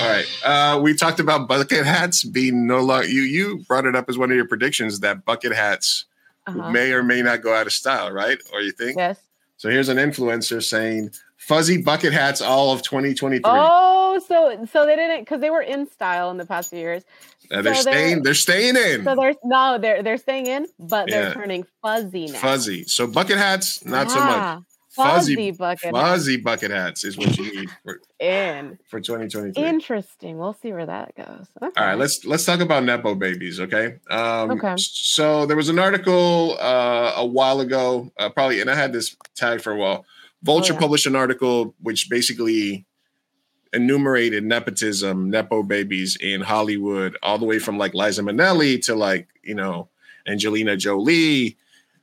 All 0.00 0.08
right. 0.08 0.26
Uh, 0.44 0.80
we 0.82 0.94
talked 0.94 1.20
about 1.20 1.46
bucket 1.48 1.84
hats 1.84 2.24
being 2.24 2.66
no 2.66 2.80
longer. 2.80 3.06
You 3.08 3.22
you 3.22 3.64
brought 3.68 3.86
it 3.86 3.94
up 3.94 4.08
as 4.08 4.16
one 4.18 4.30
of 4.30 4.36
your 4.36 4.46
predictions 4.46 5.00
that 5.00 5.24
bucket 5.24 5.54
hats 5.54 6.06
Uh-huh. 6.46 6.70
may 6.70 6.92
or 6.92 7.02
may 7.02 7.22
not 7.22 7.42
go 7.42 7.54
out 7.54 7.66
of 7.66 7.72
style, 7.72 8.10
right? 8.10 8.38
Or 8.52 8.60
you 8.60 8.72
think? 8.72 8.96
Yes. 8.96 9.18
So 9.58 9.68
here's 9.68 9.88
an 9.90 9.98
influencer 9.98 10.62
saying 10.62 11.10
fuzzy 11.36 11.82
bucket 11.82 12.12
hats 12.14 12.40
all 12.40 12.72
of 12.72 12.82
2023. 12.82 13.42
Oh, 13.44 14.18
so 14.26 14.64
so 14.72 14.86
they 14.86 14.96
didn't 14.96 15.20
because 15.20 15.40
they 15.42 15.50
were 15.50 15.60
in 15.60 15.86
style 15.90 16.30
in 16.30 16.38
the 16.38 16.46
past 16.46 16.70
few 16.70 16.78
years. 16.78 17.04
Uh, 17.50 17.60
they're 17.62 17.74
so 17.74 17.82
they're- 17.84 17.92
staying. 17.94 18.22
They're 18.22 18.34
staying 18.34 18.76
in. 18.76 19.04
So 19.04 19.14
they're 19.14 19.34
no, 19.44 19.76
they're 19.78 20.02
they're 20.02 20.16
staying 20.16 20.46
in, 20.46 20.66
but 20.78 21.08
they're 21.10 21.28
Yeah. 21.28 21.34
turning 21.34 21.66
fuzzy 21.82 22.26
now. 22.28 22.38
fuzzy. 22.38 22.84
So 22.84 23.06
bucket 23.06 23.36
hats, 23.36 23.84
not 23.84 24.10
so 24.10 24.18
much. 24.20 24.62
Fuzzy- 24.90 25.34
Fuzzy 25.36 25.50
bucket 25.52 25.90
Fuzzy 25.92 26.36
bucket 26.36 26.70
hats 26.72 27.04
is 27.04 27.16
what 27.16 27.36
you 27.38 27.44
need 27.60 27.70
for, 27.84 28.00
in. 28.18 28.76
for 28.88 29.00
2023. 29.00 29.62
Interesting. 29.64 30.36
We'll 30.38 30.52
see 30.54 30.72
where 30.72 30.86
that 30.86 31.14
goes. 31.16 31.46
Okay. 31.62 31.80
All 31.80 31.86
right, 31.86 31.94
let's 31.98 32.24
let's 32.24 32.44
talk 32.44 32.58
about 32.60 32.82
nepo 32.84 33.14
babies, 33.14 33.60
okay? 33.60 33.96
Um, 34.10 34.50
Okay. 34.52 34.74
So 34.78 35.46
there 35.46 35.56
was 35.56 35.68
an 35.68 35.78
article 35.78 36.56
uh, 36.60 37.12
a 37.16 37.24
while 37.24 37.60
ago, 37.60 38.10
uh, 38.18 38.30
probably, 38.30 38.60
and 38.60 38.68
I 38.68 38.74
had 38.74 38.92
this 38.92 39.16
tag 39.36 39.60
for 39.60 39.72
a 39.72 39.76
while. 39.76 40.04
Vulture 40.42 40.72
Oh, 40.72 40.76
yeah. 40.76 40.80
published 40.80 41.06
an 41.06 41.14
article 41.16 41.74
which 41.80 42.08
basically 42.10 42.84
enumerated 43.72 44.42
nepotism, 44.44 45.30
nepo 45.30 45.62
babies 45.62 46.16
in 46.20 46.40
Hollywood, 46.40 47.16
all 47.22 47.38
the 47.38 47.44
way 47.46 47.58
from 47.58 47.78
like 47.78 47.94
Liza 47.94 48.22
Minnelli 48.22 48.84
to 48.86 48.94
like 48.96 49.28
you 49.44 49.54
know 49.54 49.88
Angelina 50.26 50.76
Jolie, 50.76 51.56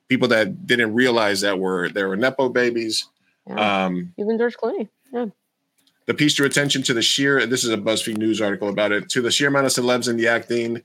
people 0.08 0.28
that 0.30 0.66
didn't 0.66 0.94
realize 0.94 1.42
that 1.42 1.60
were 1.60 1.90
there 1.90 2.08
were 2.08 2.16
nepo 2.18 2.50
babies. 2.50 3.08
Yeah. 3.48 3.86
Um, 3.86 4.14
Even 4.18 4.38
George 4.38 4.56
Clooney. 4.58 4.90
Yeah. 5.14 5.28
the 6.06 6.14
piece 6.14 6.34
drew 6.34 6.46
attention 6.46 6.84
to 6.84 6.94
the 6.94 7.02
sheer 7.02 7.46
this 7.46 7.64
is 7.64 7.70
a 7.70 7.78
buzzfeed 7.78 8.18
news 8.18 8.42
article 8.42 8.68
about 8.68 8.92
it 8.92 9.10
to 9.10 9.22
the 9.22 9.32
sheer 9.32 9.48
amount 9.48 9.66
of 9.66 9.72
celebs 9.72 10.10
in 10.10 10.18
the 10.18 10.28
acting 10.28 10.82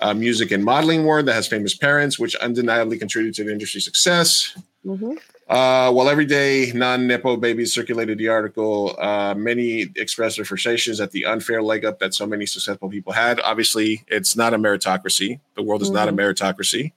uh, 0.00 0.14
music 0.14 0.52
and 0.52 0.64
modeling 0.64 1.04
world 1.04 1.26
that 1.26 1.34
has 1.34 1.48
famous 1.48 1.74
parents 1.74 2.18
which 2.18 2.36
undeniably 2.36 2.96
contributed 2.98 3.34
to 3.34 3.42
the 3.44 3.52
industry's 3.52 3.84
success 3.84 4.56
hmm 4.84 5.14
uh, 5.48 5.92
while 5.92 6.08
everyday 6.08 6.72
non-nepo 6.72 7.36
babies 7.36 7.74
circulated 7.74 8.16
the 8.16 8.28
article 8.28 8.96
uh, 8.98 9.34
many 9.34 9.86
expressed 9.96 10.36
their 10.36 10.44
frustrations 10.44 11.00
at 11.00 11.10
the 11.10 11.26
unfair 11.26 11.60
leg 11.62 11.84
up 11.84 11.98
that 11.98 12.14
so 12.14 12.24
many 12.26 12.46
successful 12.46 12.88
people 12.88 13.12
had 13.12 13.40
obviously 13.40 14.04
it's 14.08 14.36
not 14.36 14.54
a 14.54 14.58
meritocracy 14.58 15.40
the 15.56 15.62
world 15.62 15.82
is 15.82 15.90
not 15.90 16.08
a 16.08 16.12
meritocracy 16.12 16.92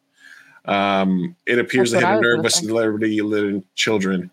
um, 0.68 1.36
it 1.46 1.60
appears 1.60 1.92
That's 1.92 2.04
to 2.04 2.08
hit 2.08 2.16
what 2.16 2.26
I 2.26 2.28
a 2.28 2.36
nerve 2.36 2.44
with 2.44 2.54
celebrity 2.54 3.22
living 3.22 3.64
children 3.76 4.30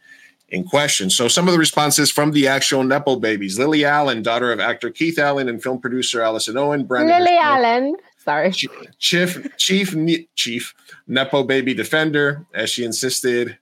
in 0.48 0.64
question. 0.64 1.10
So 1.10 1.28
some 1.28 1.48
of 1.48 1.52
the 1.52 1.58
responses 1.58 2.10
from 2.10 2.32
the 2.32 2.48
actual 2.48 2.84
Nepo 2.84 3.16
babies. 3.16 3.58
Lily 3.58 3.84
Allen, 3.84 4.22
daughter 4.22 4.52
of 4.52 4.60
actor 4.60 4.90
Keith 4.90 5.18
Allen 5.18 5.48
and 5.48 5.62
film 5.62 5.80
producer 5.80 6.22
Alison 6.22 6.56
Owen, 6.56 6.84
Brandon 6.84 7.18
Lily 7.18 7.36
Allen. 7.38 7.96
Sorry. 8.18 8.52
Chief 8.52 9.56
Chief 9.56 9.94
Ne- 9.94 10.28
Chief 10.34 10.74
Nepo 11.06 11.44
baby 11.44 11.74
defender, 11.74 12.46
as 12.54 12.70
she 12.70 12.84
insisted, 12.84 13.58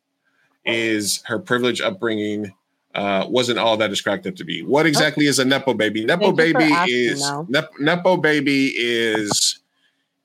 is 0.64 1.22
her 1.26 1.38
privileged 1.38 1.82
upbringing 1.82 2.52
uh, 2.94 3.26
wasn't 3.28 3.58
all 3.58 3.76
that 3.78 3.90
is 3.90 4.00
cracked 4.00 4.26
up 4.26 4.36
to 4.36 4.44
be. 4.44 4.62
What 4.62 4.86
exactly 4.86 5.26
is 5.26 5.38
a 5.38 5.44
Nepo 5.44 5.74
baby? 5.74 6.04
Nepo 6.04 6.34
Thank 6.34 6.36
baby 6.36 6.72
is 6.92 7.32
Nepo 7.80 8.16
baby 8.18 8.66
is 8.76 9.61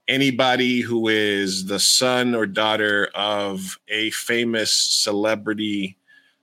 anybody 0.08 0.82
who 0.82 1.08
is 1.08 1.66
the 1.66 1.80
son 1.80 2.34
or 2.36 2.46
daughter 2.46 3.10
of 3.14 3.80
a 3.88 4.10
famous 4.12 4.72
celebrity 4.74 5.98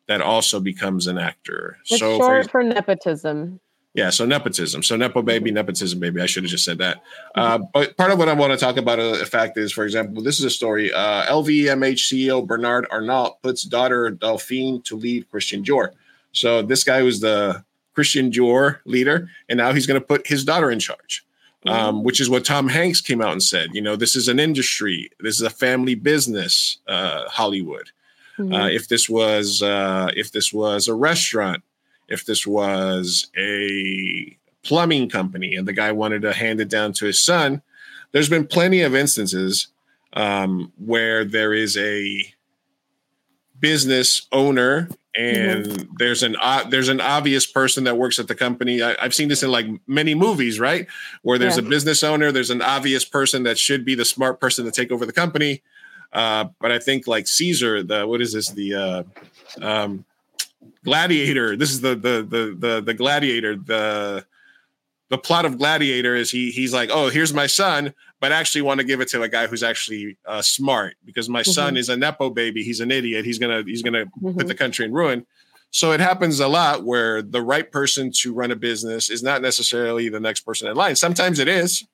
that 0.06 0.20
also 0.20 0.60
becomes 0.60 1.06
an 1.06 1.18
actor. 1.18 1.78
It's 1.82 1.98
so 1.98 2.18
for 2.18 2.24
short 2.24 2.50
for 2.50 2.62
nepotism. 2.62 3.60
yeah, 3.94 4.10
so 4.10 4.26
nepotism. 4.26 4.82
So 4.82 4.96
nepo 4.96 5.22
baby, 5.22 5.50
nepotism 5.50 5.98
baby. 5.98 6.20
I 6.20 6.26
should 6.26 6.44
have 6.44 6.50
just 6.50 6.64
said 6.64 6.78
that. 6.78 7.02
Uh, 7.34 7.58
but 7.72 7.96
part 7.96 8.10
of 8.10 8.18
what 8.18 8.28
I 8.28 8.34
want 8.34 8.52
to 8.52 8.58
talk 8.58 8.76
about, 8.76 8.98
uh, 8.98 9.16
the 9.16 9.26
fact 9.26 9.56
is, 9.56 9.72
for 9.72 9.84
example, 9.84 10.22
this 10.22 10.38
is 10.38 10.44
a 10.44 10.50
story. 10.50 10.92
Uh, 10.92 11.24
LVMH 11.24 12.12
CEO 12.12 12.46
Bernard 12.46 12.86
Arnault 12.90 13.38
puts 13.42 13.62
daughter 13.62 14.10
Delphine 14.10 14.82
to 14.82 14.96
lead 14.96 15.30
Christian 15.30 15.64
Dior. 15.64 15.90
So 16.32 16.60
this 16.62 16.84
guy 16.84 17.02
was 17.02 17.20
the 17.20 17.64
Christian 17.94 18.30
Dior 18.30 18.80
leader, 18.84 19.30
and 19.48 19.56
now 19.56 19.72
he's 19.72 19.86
going 19.86 20.00
to 20.00 20.06
put 20.06 20.26
his 20.26 20.44
daughter 20.44 20.70
in 20.70 20.80
charge. 20.80 21.24
Um, 21.66 22.02
which 22.04 22.20
is 22.20 22.28
what 22.28 22.44
Tom 22.44 22.68
Hanks 22.68 23.00
came 23.00 23.22
out 23.22 23.32
and 23.32 23.42
said. 23.42 23.70
You 23.72 23.80
know, 23.80 23.96
this 23.96 24.16
is 24.16 24.28
an 24.28 24.38
industry. 24.38 25.10
This 25.20 25.36
is 25.36 25.42
a 25.42 25.48
family 25.50 25.94
business. 25.94 26.78
Uh, 26.86 27.26
Hollywood. 27.28 27.90
Mhm. 28.38 28.54
Uh, 28.54 28.68
if 28.68 28.88
this 28.88 29.08
was 29.08 29.62
uh, 29.62 30.10
if 30.16 30.30
this 30.32 30.52
was 30.52 30.88
a 30.88 30.94
restaurant, 30.94 31.62
if 32.08 32.26
this 32.26 32.46
was 32.46 33.28
a 33.38 34.36
plumbing 34.62 35.08
company, 35.08 35.54
and 35.56 35.66
the 35.66 35.72
guy 35.72 35.92
wanted 35.92 36.22
to 36.22 36.32
hand 36.32 36.60
it 36.60 36.68
down 36.68 36.92
to 36.94 37.06
his 37.06 37.18
son, 37.22 37.62
there's 38.12 38.28
been 38.28 38.46
plenty 38.46 38.82
of 38.82 38.94
instances 38.94 39.68
um, 40.14 40.72
where 40.76 41.24
there 41.24 41.52
is 41.54 41.76
a 41.76 42.22
business 43.58 44.26
owner 44.32 44.88
and 45.16 45.88
there's 45.98 46.22
an 46.22 46.36
uh, 46.40 46.64
there's 46.68 46.88
an 46.88 47.00
obvious 47.00 47.46
person 47.46 47.84
that 47.84 47.96
works 47.96 48.18
at 48.18 48.28
the 48.28 48.34
company. 48.34 48.82
I, 48.82 49.00
have 49.00 49.14
seen 49.14 49.28
this 49.28 49.42
in 49.42 49.50
like 49.50 49.66
many 49.86 50.14
movies, 50.14 50.58
right? 50.58 50.86
Where 51.22 51.38
there's 51.38 51.56
Yeah. 51.56 51.64
a 51.64 51.68
business 51.68 52.02
owner, 52.02 52.32
there's 52.32 52.50
an 52.50 52.62
obvious 52.62 53.04
person 53.04 53.44
that 53.44 53.58
should 53.58 53.84
be 53.84 53.94
the 53.94 54.04
smart 54.04 54.40
person 54.40 54.64
to 54.64 54.70
take 54.70 54.90
over 54.90 55.06
the 55.06 55.12
company. 55.12 55.62
Uh, 56.12 56.46
but 56.60 56.72
I 56.72 56.78
think 56.78 57.06
like 57.06 57.26
Caesar, 57.28 57.82
the 57.82 58.06
what 58.06 58.20
is 58.20 58.32
this? 58.32 58.48
The 58.50 58.74
uh, 58.74 59.02
um, 59.62 60.04
Gladiator. 60.84 61.56
This 61.56 61.70
is 61.70 61.80
the 61.80 61.94
the 61.94 62.26
the 62.28 62.56
the 62.58 62.80
the 62.80 62.94
Gladiator. 62.94 63.56
The 63.56 64.26
the 65.10 65.18
plot 65.18 65.44
of 65.44 65.58
Gladiator 65.58 66.14
is 66.16 66.30
he 66.30 66.50
he's 66.50 66.72
like, 66.72 66.90
oh, 66.92 67.08
here's 67.10 67.32
my 67.34 67.46
son, 67.46 67.92
but 68.20 68.32
I 68.32 68.36
actually 68.36 68.62
want 68.62 68.80
to 68.80 68.84
give 68.86 69.00
it 69.00 69.08
to 69.08 69.22
a 69.22 69.28
guy 69.28 69.46
who's 69.46 69.62
actually 69.62 70.16
uh, 70.26 70.42
smart 70.42 70.96
because 71.04 71.28
my 71.28 71.42
son 71.42 71.76
is 71.76 71.88
a 71.88 71.96
nepo 71.96 72.30
baby. 72.30 72.62
He's 72.62 72.80
an 72.80 72.90
idiot. 72.90 73.24
He's 73.24 73.38
gonna 73.38 73.62
he's 73.66 73.82
gonna 73.82 74.06
put 74.22 74.36
Mhm. 74.36 74.46
the 74.48 74.54
country 74.54 74.84
in 74.86 74.92
ruin. 74.92 75.26
So 75.70 75.90
it 75.92 76.00
happens 76.00 76.38
a 76.40 76.46
lot 76.48 76.84
where 76.84 77.20
the 77.20 77.42
right 77.42 77.70
person 77.70 78.12
to 78.20 78.32
run 78.32 78.50
a 78.52 78.56
business 78.56 79.10
is 79.10 79.22
not 79.22 79.42
necessarily 79.42 80.08
the 80.08 80.20
next 80.20 80.40
person 80.42 80.68
in 80.68 80.76
line. 80.76 80.94
Sometimes 80.96 81.38
it 81.40 81.48
is, 81.48 81.84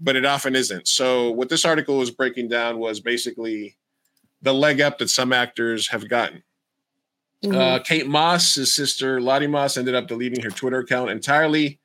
but 0.00 0.16
it 0.16 0.24
often 0.24 0.56
isn't. 0.56 0.88
So 0.88 1.30
what 1.30 1.48
this 1.48 1.64
article 1.64 1.96
was 1.98 2.10
breaking 2.10 2.48
down 2.48 2.78
was 2.78 3.00
basically 3.00 3.76
the 4.42 4.52
leg 4.52 4.80
up 4.80 4.98
that 4.98 5.10
some 5.10 5.32
actors 5.32 5.88
have 5.88 6.08
gotten. 6.08 6.42
Mhm. 7.44 7.54
Uh, 7.54 7.78
Kate 7.82 8.06
Moss, 8.06 8.54
his 8.56 8.74
sister 8.74 9.20
Lottie 9.20 9.46
Moss, 9.46 9.76
ended 9.76 9.94
up 9.94 10.06
deleting 10.08 10.42
her 10.42 10.50
Twitter 10.50 10.80
account 10.80 11.10
entirely 11.10 11.78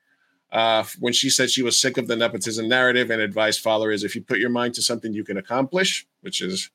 uh, 0.52 0.84
when 1.00 1.12
she 1.12 1.30
said 1.30 1.50
she 1.50 1.62
was 1.62 1.80
sick 1.80 1.96
of 1.96 2.06
the 2.06 2.16
nepotism 2.16 2.68
narrative 2.68 3.10
and 3.10 3.20
advised 3.22 3.60
followers 3.60 4.04
if 4.04 4.14
you 4.14 4.22
put 4.22 4.38
your 4.38 4.50
mind 4.50 4.74
to 4.74 4.82
something 4.82 5.12
you 5.12 5.24
can 5.24 5.36
accomplish, 5.38 6.06
which 6.20 6.40
is 6.42 6.70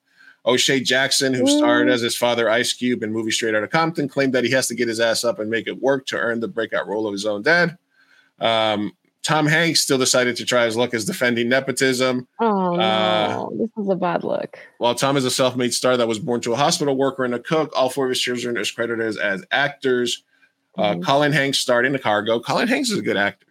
O'Shea 0.46 0.80
Jackson, 0.80 1.34
who 1.36 1.46
starred 1.48 1.88
Mm. 1.88 1.92
as 1.92 2.02
his 2.02 2.16
father 2.18 2.50
Ice 2.50 2.74
Cube 2.74 3.04
in 3.04 3.14
movie 3.14 3.30
Straight 3.32 3.54
Outta 3.54 3.68
Compton, 3.68 4.10
claimed 4.10 4.34
that 4.34 4.44
he 4.44 4.50
has 4.52 4.68
to 4.68 4.76
get 4.76 4.88
his 4.88 5.00
ass 5.00 5.24
up 5.24 5.38
and 5.38 5.50
make 5.52 5.68
it 5.68 5.80
work 5.80 6.08
to 6.08 6.18
earn 6.18 6.40
the 6.40 6.48
breakout 6.48 6.88
role 6.88 7.06
of 7.06 7.14
his 7.14 7.26
own 7.28 7.44
dad. 7.44 7.78
Um, 8.40 8.92
Tom 9.24 9.46
Hanks 9.46 9.82
still 9.82 9.98
decided 10.00 10.36
to 10.38 10.46
try 10.46 10.66
his 10.66 10.76
luck 10.76 10.94
as 10.96 11.06
defending 11.06 11.48
nepotism. 11.50 12.28
oh 12.40 12.76
no, 12.76 12.82
uh, 12.82 13.50
this 13.58 13.70
is 13.78 13.90
a 13.90 13.96
bad 13.96 14.24
look. 14.24 14.58
While 14.80 14.96
Tom 14.96 15.16
is 15.18 15.26
a 15.26 15.32
self-made 15.32 15.74
star 15.74 15.96
that 15.98 16.08
was 16.08 16.18
born 16.20 16.42
to 16.42 16.54
a 16.54 16.56
hospital 16.56 16.98
worker 16.98 17.24
and 17.24 17.36
a 17.36 17.40
cook, 17.40 17.72
all 17.76 17.90
four 17.90 18.06
of 18.06 18.10
his 18.10 18.20
children 18.20 18.58
are 18.58 18.64
credited 18.66 19.06
as, 19.06 19.18
as 19.18 19.44
actors. 19.52 20.24
Uh, 20.78 20.96
Mhm. 20.96 21.04
Colin 21.06 21.32
Hanks 21.34 21.60
starred 21.60 21.86
in 21.86 21.92
the 21.92 22.00
cargo. 22.00 22.40
Colin 22.40 22.68
Hanks 22.68 22.90
is 22.90 22.98
a 22.98 23.02
good 23.04 23.18
actor. 23.18 23.46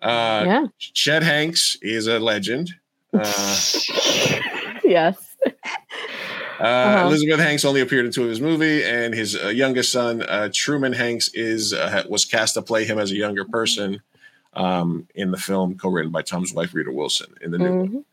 Uh, 0.00 0.44
yeah. 0.46 0.66
Chet 0.78 1.22
Hanks 1.22 1.76
is 1.82 2.06
a 2.06 2.18
legend. 2.18 2.70
Uh, 3.12 3.18
yes. 4.84 5.16
uh, 5.46 5.50
Uh-huh. 6.60 7.06
Elizabeth 7.06 7.40
Hanks 7.40 7.64
only 7.64 7.80
appeared 7.80 8.06
in 8.06 8.12
two 8.12 8.22
of 8.22 8.28
his 8.28 8.40
movie, 8.40 8.84
and 8.84 9.12
his 9.14 9.36
uh, 9.36 9.48
youngest 9.48 9.90
son, 9.92 10.22
uh, 10.22 10.48
Truman 10.52 10.92
Hanks, 10.92 11.28
is 11.34 11.72
uh, 11.74 12.04
was 12.08 12.24
cast 12.24 12.54
to 12.54 12.62
play 12.62 12.84
him 12.84 12.98
as 12.98 13.10
a 13.10 13.16
younger 13.16 13.44
person 13.44 14.00
um, 14.54 15.08
in 15.14 15.30
the 15.30 15.36
film 15.36 15.76
co-written 15.76 16.10
by 16.10 16.22
Tom's 16.22 16.52
wife 16.52 16.74
Rita 16.74 16.90
Wilson 16.92 17.34
in 17.40 17.50
the 17.50 17.58
new 17.58 17.74
one. 17.74 17.88
Mhm. 17.88 18.04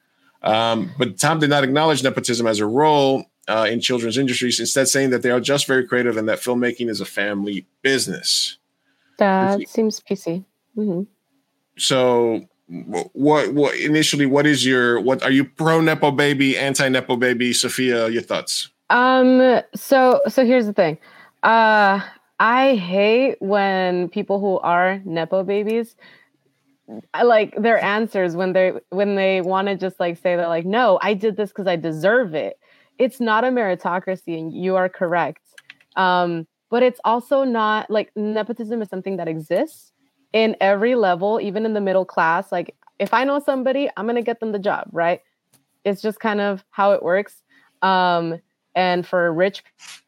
Um, 0.43 0.91
but 0.97 1.17
Tom 1.19 1.39
did 1.39 1.49
not 1.49 1.63
acknowledge 1.63 2.03
nepotism 2.03 2.47
as 2.47 2.59
a 2.59 2.65
role 2.65 3.25
uh, 3.47 3.67
in 3.69 3.79
children's 3.79 4.17
industries, 4.17 4.59
instead 4.59 4.87
saying 4.87 5.09
that 5.11 5.21
they 5.21 5.31
are 5.31 5.39
just 5.39 5.67
very 5.67 5.85
creative 5.85 6.17
and 6.17 6.27
that 6.29 6.39
filmmaking 6.39 6.89
is 6.89 7.01
a 7.01 7.05
family 7.05 7.65
business. 7.81 8.57
That 9.17 9.67
seems 9.67 9.99
PC. 9.99 10.43
hmm 10.75 11.03
So, 11.77 12.47
what 13.13 13.53
what 13.53 13.75
initially? 13.75 14.25
What 14.25 14.47
is 14.47 14.65
your 14.65 14.99
what 14.99 15.21
are 15.23 15.31
you 15.31 15.45
pro 15.45 15.81
nepo 15.81 16.11
baby, 16.11 16.57
anti 16.57 16.87
nepo 16.89 17.17
baby, 17.17 17.53
Sophia? 17.53 18.09
Your 18.09 18.21
thoughts? 18.21 18.69
Um. 18.89 19.61
So 19.75 20.21
so 20.27 20.45
here's 20.45 20.65
the 20.65 20.73
thing. 20.73 20.97
Uh, 21.43 22.01
I 22.39 22.75
hate 22.75 23.35
when 23.39 24.09
people 24.09 24.39
who 24.39 24.59
are 24.59 24.99
nepo 25.05 25.43
babies, 25.43 25.95
Like 27.23 27.55
their 27.55 27.81
answers 27.83 28.35
when 28.35 28.53
they 28.53 28.73
when 28.89 29.15
they 29.15 29.41
want 29.41 29.67
to 29.67 29.75
just 29.75 29.99
like 29.99 30.17
say 30.17 30.35
that 30.35 30.47
like 30.47 30.65
no, 30.65 30.99
I 31.01 31.13
did 31.13 31.37
this 31.37 31.49
because 31.49 31.67
I 31.67 31.75
deserve 31.75 32.33
it. 32.33 32.59
It's 32.97 33.19
not 33.19 33.43
a 33.43 33.47
meritocracy, 33.47 34.37
and 34.37 34.53
you 34.53 34.75
are 34.75 34.89
correct. 34.89 35.41
Um, 35.95 36.47
but 36.69 36.83
it's 36.83 36.99
also 37.03 37.43
not 37.43 37.89
like 37.89 38.11
nepotism 38.15 38.81
is 38.81 38.89
something 38.89 39.17
that 39.17 39.27
exists 39.27 39.91
in 40.33 40.55
every 40.61 40.95
level, 40.95 41.39
even 41.41 41.65
in 41.65 41.73
the 41.73 41.81
middle 41.81 42.05
class. 42.05 42.51
Like 42.51 42.75
if 42.99 43.13
I 43.13 43.23
know 43.23 43.39
somebody, 43.39 43.89
I'm 43.97 44.07
gonna 44.07 44.21
get 44.21 44.39
them 44.39 44.51
the 44.51 44.59
job, 44.59 44.87
right? 44.91 45.21
It's 45.83 46.01
just 46.01 46.19
kind 46.19 46.41
of 46.41 46.63
how 46.71 46.91
it 46.91 47.03
works. 47.03 47.41
Um, 47.81 48.39
and 48.75 49.05
for 49.05 49.33
rich 49.33 49.63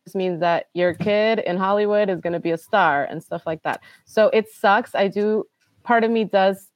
this 0.06 0.16
means 0.16 0.40
that 0.40 0.68
your 0.74 0.94
kid 0.94 1.40
in 1.40 1.58
hollywood 1.58 2.10
is 2.10 2.22
to 2.22 2.40
be 2.40 2.52
a 2.52 2.58
star 2.58 3.04
and 3.06 3.22
stuff 3.22 3.44
like 3.46 3.62
that 3.64 3.82
so 4.06 4.28
it 4.30 4.50
sucks 4.50 4.96
i 4.96 5.08
do 5.08 5.44
part 5.84 6.04
of 6.04 6.12
me 6.12 6.24
does 6.24 6.70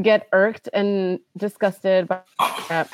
get 0.00 0.28
irked 0.32 0.68
and 0.72 1.20
disgusted 1.36 2.08
by 2.08 2.20
that 2.68 2.88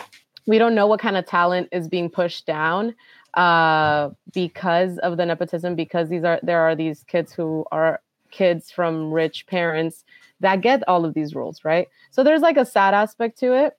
we 0.46 0.59
don't 0.59 0.74
know 0.74 0.86
what 0.86 1.01
kind 1.01 1.16
of 1.16 1.26
talent 1.26 1.68
is 1.70 1.88
being 1.88 2.09
pushed 2.09 2.46
down 2.46 2.94
uh, 3.34 4.09
because 4.32 4.99
of 4.99 5.16
the 5.16 5.26
nepotism 5.26 5.74
because 5.74 6.09
these 6.09 6.24
are 6.24 6.40
there 6.42 6.61
are 6.61 6.74
these 6.74 7.05
kids 7.05 7.32
who 7.32 7.64
are 7.70 8.01
kids 8.30 8.70
from 8.70 9.12
rich 9.12 9.46
parents 9.46 10.05
that 10.40 10.61
get 10.61 10.82
all 10.88 11.05
of 11.05 11.14
these 11.14 11.34
roles 11.34 11.64
right? 11.64 11.88
So 12.11 12.24
there's 12.24 12.42
like 12.42 12.57
a 12.57 12.64
sad 12.64 12.94
aspect 12.94 13.38
to 13.40 13.53
it 13.53 13.76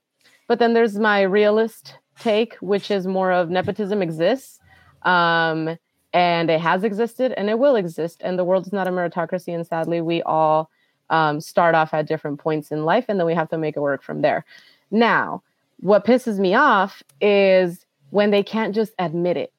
but 0.48 0.58
then 0.58 0.74
there's 0.74 0.98
my 0.98 1.22
realist 1.22 1.96
take, 2.20 2.56
which 2.56 2.92
is 2.92 3.08
more 3.08 3.32
of 3.32 3.50
nepotism 3.50 4.02
exists, 4.02 4.60
um, 5.04 5.78
and 6.12 6.50
it 6.50 6.60
has 6.60 6.84
existed, 6.84 7.34
and 7.38 7.50
it 7.50 7.60
will 7.60 7.76
exist, 7.76 8.22
and 8.24 8.38
the 8.38 8.44
world 8.44 8.66
is 8.66 8.74
not 8.74 8.88
a 8.88 8.92
meritocracy, 8.92 9.54
and 9.54 9.66
sadly, 9.66 10.02
we 10.02 10.22
all 10.24 10.70
um, 11.10 11.42
start 11.42 11.76
off 11.76 11.94
at 11.94 12.08
different 12.08 12.40
points 12.40 12.72
in 12.72 12.86
life, 12.86 13.06
and 13.08 13.20
then 13.20 13.28
we 13.28 13.34
have 13.34 13.50
to 13.50 13.58
make 13.58 13.76
it 13.76 13.82
work 13.82 14.04
from 14.04 14.22
there. 14.22 14.46
Now, 14.92 15.44
what 15.80 16.06
pisses 16.06 16.40
me 16.40 16.56
off 16.56 17.04
is 17.22 17.86
when 18.10 18.32
they 18.32 18.44
can't 18.44 18.76
just 18.76 18.94
admit 19.00 19.38
it, 19.38 19.54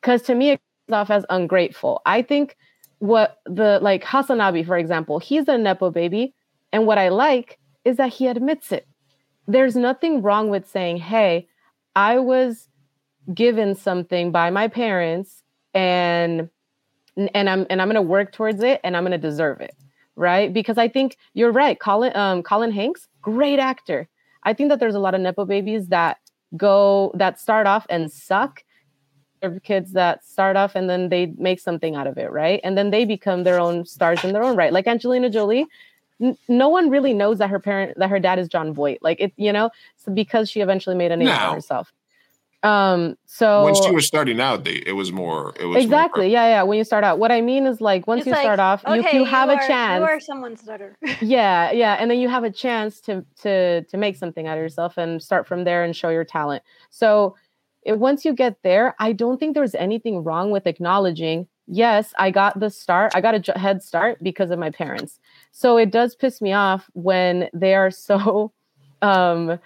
because 0.00 0.22
to 0.22 0.34
me, 0.34 0.50
it 0.50 0.60
comes 0.88 0.96
off 0.96 1.10
as 1.10 1.24
ungrateful. 1.30 2.02
I 2.06 2.22
think 2.22 2.56
what 2.98 3.38
the 3.44 3.78
like 3.82 4.04
Hasanabi, 4.04 4.66
for 4.66 4.78
example, 4.78 5.18
he's 5.18 5.48
a 5.48 5.58
nepo 5.58 5.90
baby, 5.90 6.34
and 6.72 6.86
what 6.86 6.98
I 6.98 7.08
like 7.08 7.58
is 7.84 7.96
that 7.96 8.12
he 8.12 8.26
admits 8.26 8.72
it 8.72 8.86
there's 9.48 9.76
nothing 9.76 10.22
wrong 10.22 10.50
with 10.50 10.68
saying, 10.68 10.98
hey, 10.98 11.46
I 11.94 12.18
was 12.18 12.68
given 13.32 13.74
something 13.74 14.30
by 14.30 14.50
my 14.50 14.68
parents 14.68 15.42
and 15.74 16.48
and 17.16 17.48
I'm 17.48 17.66
and 17.70 17.80
I'm 17.80 17.88
gonna 17.88 18.02
work 18.02 18.32
towards 18.32 18.62
it 18.62 18.80
and 18.84 18.96
I'm 18.96 19.04
gonna 19.04 19.18
deserve 19.18 19.60
it. 19.60 19.74
Right. 20.16 20.52
Because 20.52 20.78
I 20.78 20.88
think 20.88 21.16
you're 21.34 21.52
right. 21.52 21.78
Colin 21.78 22.16
um 22.16 22.42
Colin 22.42 22.72
Hanks, 22.72 23.06
great 23.20 23.58
actor. 23.58 24.08
I 24.44 24.54
think 24.54 24.70
that 24.70 24.80
there's 24.80 24.94
a 24.94 24.98
lot 25.00 25.14
of 25.14 25.20
Nepo 25.20 25.44
babies 25.44 25.88
that 25.88 26.18
go 26.56 27.12
that 27.14 27.38
start 27.38 27.66
off 27.66 27.86
and 27.90 28.10
suck. 28.10 28.62
There 29.42 29.60
kids 29.60 29.92
that 29.92 30.24
start 30.24 30.56
off 30.56 30.74
and 30.74 30.88
then 30.88 31.10
they 31.10 31.26
make 31.36 31.60
something 31.60 31.94
out 31.94 32.06
of 32.06 32.16
it, 32.16 32.30
right? 32.32 32.60
And 32.64 32.78
then 32.78 32.90
they 32.90 33.04
become 33.04 33.44
their 33.44 33.60
own 33.60 33.84
stars 33.84 34.24
in 34.24 34.32
their 34.32 34.42
own 34.42 34.56
right. 34.56 34.72
Like 34.72 34.86
Angelina 34.86 35.28
Jolie, 35.28 35.66
n- 36.22 36.38
no 36.48 36.70
one 36.70 36.88
really 36.88 37.12
knows 37.12 37.36
that 37.38 37.50
her 37.50 37.60
parent 37.60 37.98
that 37.98 38.08
her 38.08 38.18
dad 38.18 38.38
is 38.38 38.48
Jon 38.48 38.72
Voight. 38.72 39.00
Like 39.02 39.20
it, 39.20 39.32
you 39.36 39.52
know, 39.52 39.68
so 39.96 40.10
because 40.10 40.48
she 40.48 40.60
eventually 40.62 40.96
made 40.96 41.12
a 41.12 41.16
name 41.18 41.28
No. 41.28 41.36
for 41.36 41.54
herself. 41.56 41.92
Um, 42.62 43.16
so 43.26 43.62
when 43.62 43.74
she 43.74 43.90
was 43.92 44.06
starting 44.06 44.40
out, 44.40 44.64
they, 44.64 44.82
it 44.86 44.92
was 44.92 45.12
more. 45.12 45.54
It 45.60 45.66
was 45.66 45.84
exactly, 45.84 46.30
yeah, 46.30 46.48
yeah. 46.48 46.62
When 46.62 46.78
you 46.78 46.84
start 46.84 47.04
out, 47.04 47.18
what 47.18 47.30
I 47.30 47.40
mean 47.40 47.66
is 47.66 47.80
like 47.80 48.06
once 48.06 48.26
you 48.26 48.32
like, 48.32 48.42
start 48.42 48.58
off, 48.58 48.82
you, 48.88 49.00
okay, 49.00 49.16
you 49.16 49.24
have 49.24 49.48
are, 49.48 49.62
a 49.62 49.66
chance. 49.66 50.00
You 50.00 50.06
are 50.06 50.20
someone's 50.20 50.62
daughter. 50.62 50.96
yeah, 51.20 51.70
yeah, 51.70 51.96
and 52.00 52.10
then 52.10 52.18
you 52.18 52.28
have 52.28 52.44
a 52.44 52.50
chance 52.50 53.00
to 53.02 53.24
to 53.42 53.82
to 53.82 53.96
make 53.96 54.16
something 54.16 54.46
out 54.46 54.58
of 54.58 54.62
yourself 54.62 54.96
and 54.96 55.22
start 55.22 55.46
from 55.46 55.64
there 55.64 55.84
and 55.84 55.94
show 55.94 56.08
your 56.08 56.24
talent. 56.24 56.62
So 56.90 57.36
it, 57.82 57.98
once 57.98 58.24
you 58.24 58.32
get 58.32 58.62
there, 58.62 58.96
I 58.98 59.12
don't 59.12 59.38
think 59.38 59.54
there's 59.54 59.74
anything 59.74 60.24
wrong 60.24 60.50
with 60.50 60.66
acknowledging. 60.66 61.46
Yes, 61.68 62.12
I 62.18 62.30
got 62.30 62.58
the 62.58 62.70
start. 62.70 63.12
I 63.14 63.20
got 63.20 63.34
a 63.34 63.40
j- 63.40 63.52
head 63.56 63.82
start 63.82 64.22
because 64.22 64.50
of 64.50 64.58
my 64.58 64.70
parents. 64.70 65.20
So 65.52 65.76
it 65.76 65.90
does 65.90 66.14
piss 66.14 66.40
me 66.40 66.52
off 66.52 66.88
when 66.94 67.48
they 67.52 67.74
are 67.74 67.90
so 67.90 68.52
um 69.02 69.58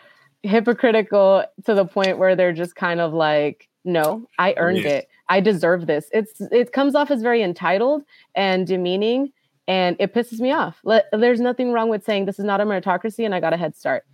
hypocritical 0.43 1.45
to 1.65 1.75
the 1.75 1.85
point 1.85 2.19
where 2.19 2.37
they're 2.37 2.53
just 2.53 2.75
kind 2.75 3.01
of 3.01 3.13
like, 3.13 3.69
no, 3.85 4.27
I 4.39 4.55
earned 4.57 4.85
Yeah. 4.85 4.99
it. 4.99 5.09
I 5.29 5.41
deserve 5.41 5.87
this. 5.87 6.09
It's 6.13 6.41
it 6.41 6.73
comes 6.73 6.95
off 6.95 7.11
as 7.11 7.23
very 7.23 7.43
entitled 7.43 8.03
and 8.35 8.67
demeaning 8.67 9.33
and 9.69 9.97
it 10.01 10.13
pisses 10.13 10.41
me 10.41 10.51
off. 10.53 10.81
Let, 10.83 11.07
there's 11.13 11.41
nothing 11.41 11.73
wrong 11.73 11.89
with 11.89 12.05
saying 12.05 12.25
this 12.25 12.39
is 12.39 12.45
not 12.45 12.61
a 12.61 12.65
meritocracy 12.65 13.25
and 13.25 13.35
I 13.35 13.41
got 13.41 13.53
a 13.53 13.57
head 13.57 13.77
start. 13.77 14.05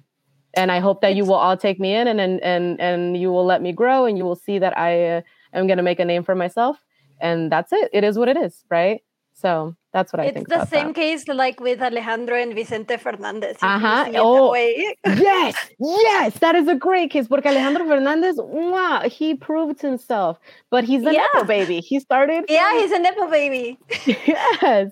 And 0.54 0.70
I 0.70 0.78
hope 0.80 1.00
that 1.00 1.14
you 1.16 1.24
will 1.24 1.34
all 1.34 1.56
take 1.56 1.80
me 1.80 1.94
in 1.94 2.06
and 2.06 2.20
and 2.20 2.42
and, 2.42 2.80
and 2.80 3.16
you 3.16 3.30
will 3.30 3.44
let 3.44 3.62
me 3.62 3.72
grow 3.72 4.04
and 4.04 4.18
you 4.18 4.24
will 4.24 4.36
see 4.36 4.58
that 4.58 4.76
I 4.76 5.16
uh, 5.16 5.20
am 5.52 5.66
going 5.66 5.78
to 5.78 5.82
make 5.82 6.00
a 6.00 6.04
name 6.04 6.22
for 6.22 6.34
myself 6.34 6.76
and 7.20 7.50
that's 7.50 7.72
it. 7.72 7.90
It 7.92 8.04
is 8.04 8.18
what 8.18 8.28
it 8.28 8.36
is, 8.36 8.64
right? 8.70 9.00
So 9.32 9.74
that's 9.96 10.12
what 10.12 10.20
I 10.20 10.26
it's 10.30 10.34
think. 10.36 10.48
the 10.54 10.56
about 10.62 10.68
same 10.76 10.88
that. 10.88 11.02
case 11.02 11.22
like 11.42 11.58
with 11.66 11.80
Alejandro 11.88 12.36
and 12.44 12.52
Vicente 12.58 12.96
Fernandez. 13.06 13.56
Uh-huh. 13.62 14.04
see 14.04 14.10
it 14.10 14.12
that 14.14 14.22
Oh. 14.22 14.54
yes, 15.28 15.54
yes, 15.80 16.38
that 16.44 16.54
is 16.60 16.68
a 16.76 16.78
great 16.86 17.10
case. 17.14 17.26
Porque 17.28 17.46
Alejandro 17.54 17.84
Fernandez, 17.92 18.36
wow, 18.38 19.00
he 19.18 19.28
proved 19.48 19.80
himself, 19.80 20.38
but 20.70 20.82
he's 20.90 21.04
a 21.10 21.12
Yeah. 21.12 21.26
nepo 21.34 21.46
baby. 21.56 21.78
He 21.90 21.98
started. 22.08 22.44
yeah, 22.48 22.70
from- 22.70 22.80
he's 22.80 22.92
a 22.92 22.98
nepo 23.06 23.24
baby. 23.38 23.78
yes, 24.06 24.90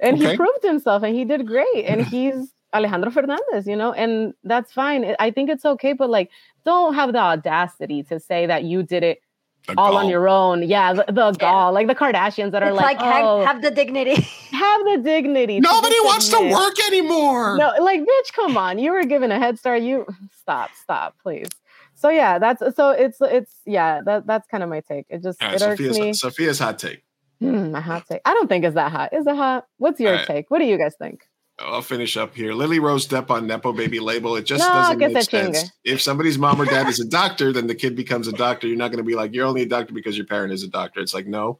and 0.00 0.12
Okay. 0.16 0.30
he 0.30 0.36
proved 0.36 0.62
himself, 0.72 1.02
and 1.02 1.14
he 1.14 1.24
did 1.24 1.46
great. 1.54 1.82
And 1.92 2.06
he's 2.06 2.52
Alejandro 2.74 3.10
Fernandez, 3.10 3.66
you 3.66 3.76
know, 3.82 3.92
and 3.92 4.34
that's 4.44 4.72
fine. 4.72 5.04
I- 5.04 5.16
I 5.26 5.30
think 5.30 5.50
it's 5.54 5.64
okay, 5.74 5.92
but 5.94 6.10
like, 6.10 6.28
don't 6.64 6.94
have 6.94 7.12
the 7.12 7.18
audacity 7.34 8.02
to 8.10 8.20
say 8.20 8.40
that 8.46 8.64
you 8.64 8.82
did 8.82 9.02
it 9.10 9.18
The 9.66 9.74
all 9.76 9.96
on 9.96 10.08
your 10.08 10.28
own. 10.28 10.62
Yeah, 10.62 10.92
the, 10.92 11.04
the 11.08 11.32
gall, 11.32 11.72
like 11.72 11.88
the 11.88 11.94
Kardashians 11.94 12.52
that 12.52 12.62
are 12.62 12.68
It's 12.68 12.76
like, 12.76 12.98
like, 12.98 13.06
have, 13.06 13.24
oh, 13.24 13.44
have 13.44 13.62
the 13.62 13.70
dignity. 13.70 14.14
have 14.52 14.84
the 14.84 15.00
dignity. 15.02 15.58
Nobody 15.58 15.94
just 15.94 16.06
wants 16.06 16.28
to 16.28 16.50
work 16.50 16.78
anymore. 16.86 17.56
No, 17.56 17.72
like, 17.80 18.00
bitch, 18.00 18.32
come 18.32 18.56
on. 18.56 18.78
You 18.78 18.92
were 18.92 19.04
given 19.04 19.32
a 19.32 19.38
head 19.38 19.58
start. 19.58 19.82
You 19.82 20.06
stop, 20.40 20.70
stop, 20.80 21.16
please. 21.20 21.48
So 21.96 22.10
yeah, 22.10 22.38
that's 22.38 22.62
so 22.76 22.90
it's 22.90 23.18
it's 23.20 23.54
yeah, 23.64 24.02
that 24.04 24.26
that's 24.26 24.46
kind 24.48 24.62
of 24.62 24.68
my 24.68 24.80
take. 24.80 25.06
It 25.08 25.22
just 25.22 25.42
All 25.42 25.48
right, 25.48 25.60
it 25.60 25.64
irks 25.64 25.80
me. 25.80 25.88
Sophia's, 25.88 26.20
Sophia's 26.20 26.58
hot 26.58 26.78
take. 26.78 27.02
Hmm, 27.40 27.72
my 27.72 27.80
hot 27.80 28.04
take. 28.06 28.20
I 28.24 28.34
don't 28.34 28.48
think 28.48 28.64
it's 28.64 28.74
that 28.74 28.92
hot. 28.92 29.12
Is 29.12 29.26
it 29.26 29.34
hot? 29.34 29.66
What's 29.78 29.98
your 29.98 30.12
All 30.12 30.18
right. 30.18 30.26
take? 30.26 30.50
What 30.50 30.58
do 30.58 30.66
you 30.66 30.78
guys 30.78 30.94
think? 30.98 31.26
I'll 31.58 31.82
finish 31.82 32.16
up 32.16 32.34
here. 32.34 32.52
Lily 32.52 32.78
Rose 32.78 33.08
Depp 33.08 33.30
on 33.30 33.46
Nepo 33.46 33.72
Baby 33.72 33.98
label. 33.98 34.36
It 34.36 34.44
just 34.44 34.60
No, 34.60 34.74
doesn't 34.74 34.98
make 34.98 35.30
sense. 35.30 35.70
If 35.84 36.02
somebody's 36.02 36.36
mom 36.38 36.60
or 36.60 36.66
dad 36.66 36.86
is 36.86 37.00
a 37.00 37.06
doctor, 37.06 37.52
then 37.52 37.66
the 37.66 37.74
kid 37.74 37.96
becomes 37.96 38.28
a 38.28 38.32
doctor. 38.32 38.66
You're 38.66 38.76
not 38.76 38.88
going 38.88 39.02
to 39.02 39.08
be 39.08 39.14
like, 39.14 39.32
you're 39.32 39.46
only 39.46 39.62
a 39.62 39.66
doctor 39.66 39.94
because 39.94 40.16
your 40.18 40.26
parent 40.26 40.52
is 40.52 40.62
a 40.62 40.68
doctor. 40.68 41.00
It's 41.00 41.14
like, 41.14 41.26
no, 41.26 41.58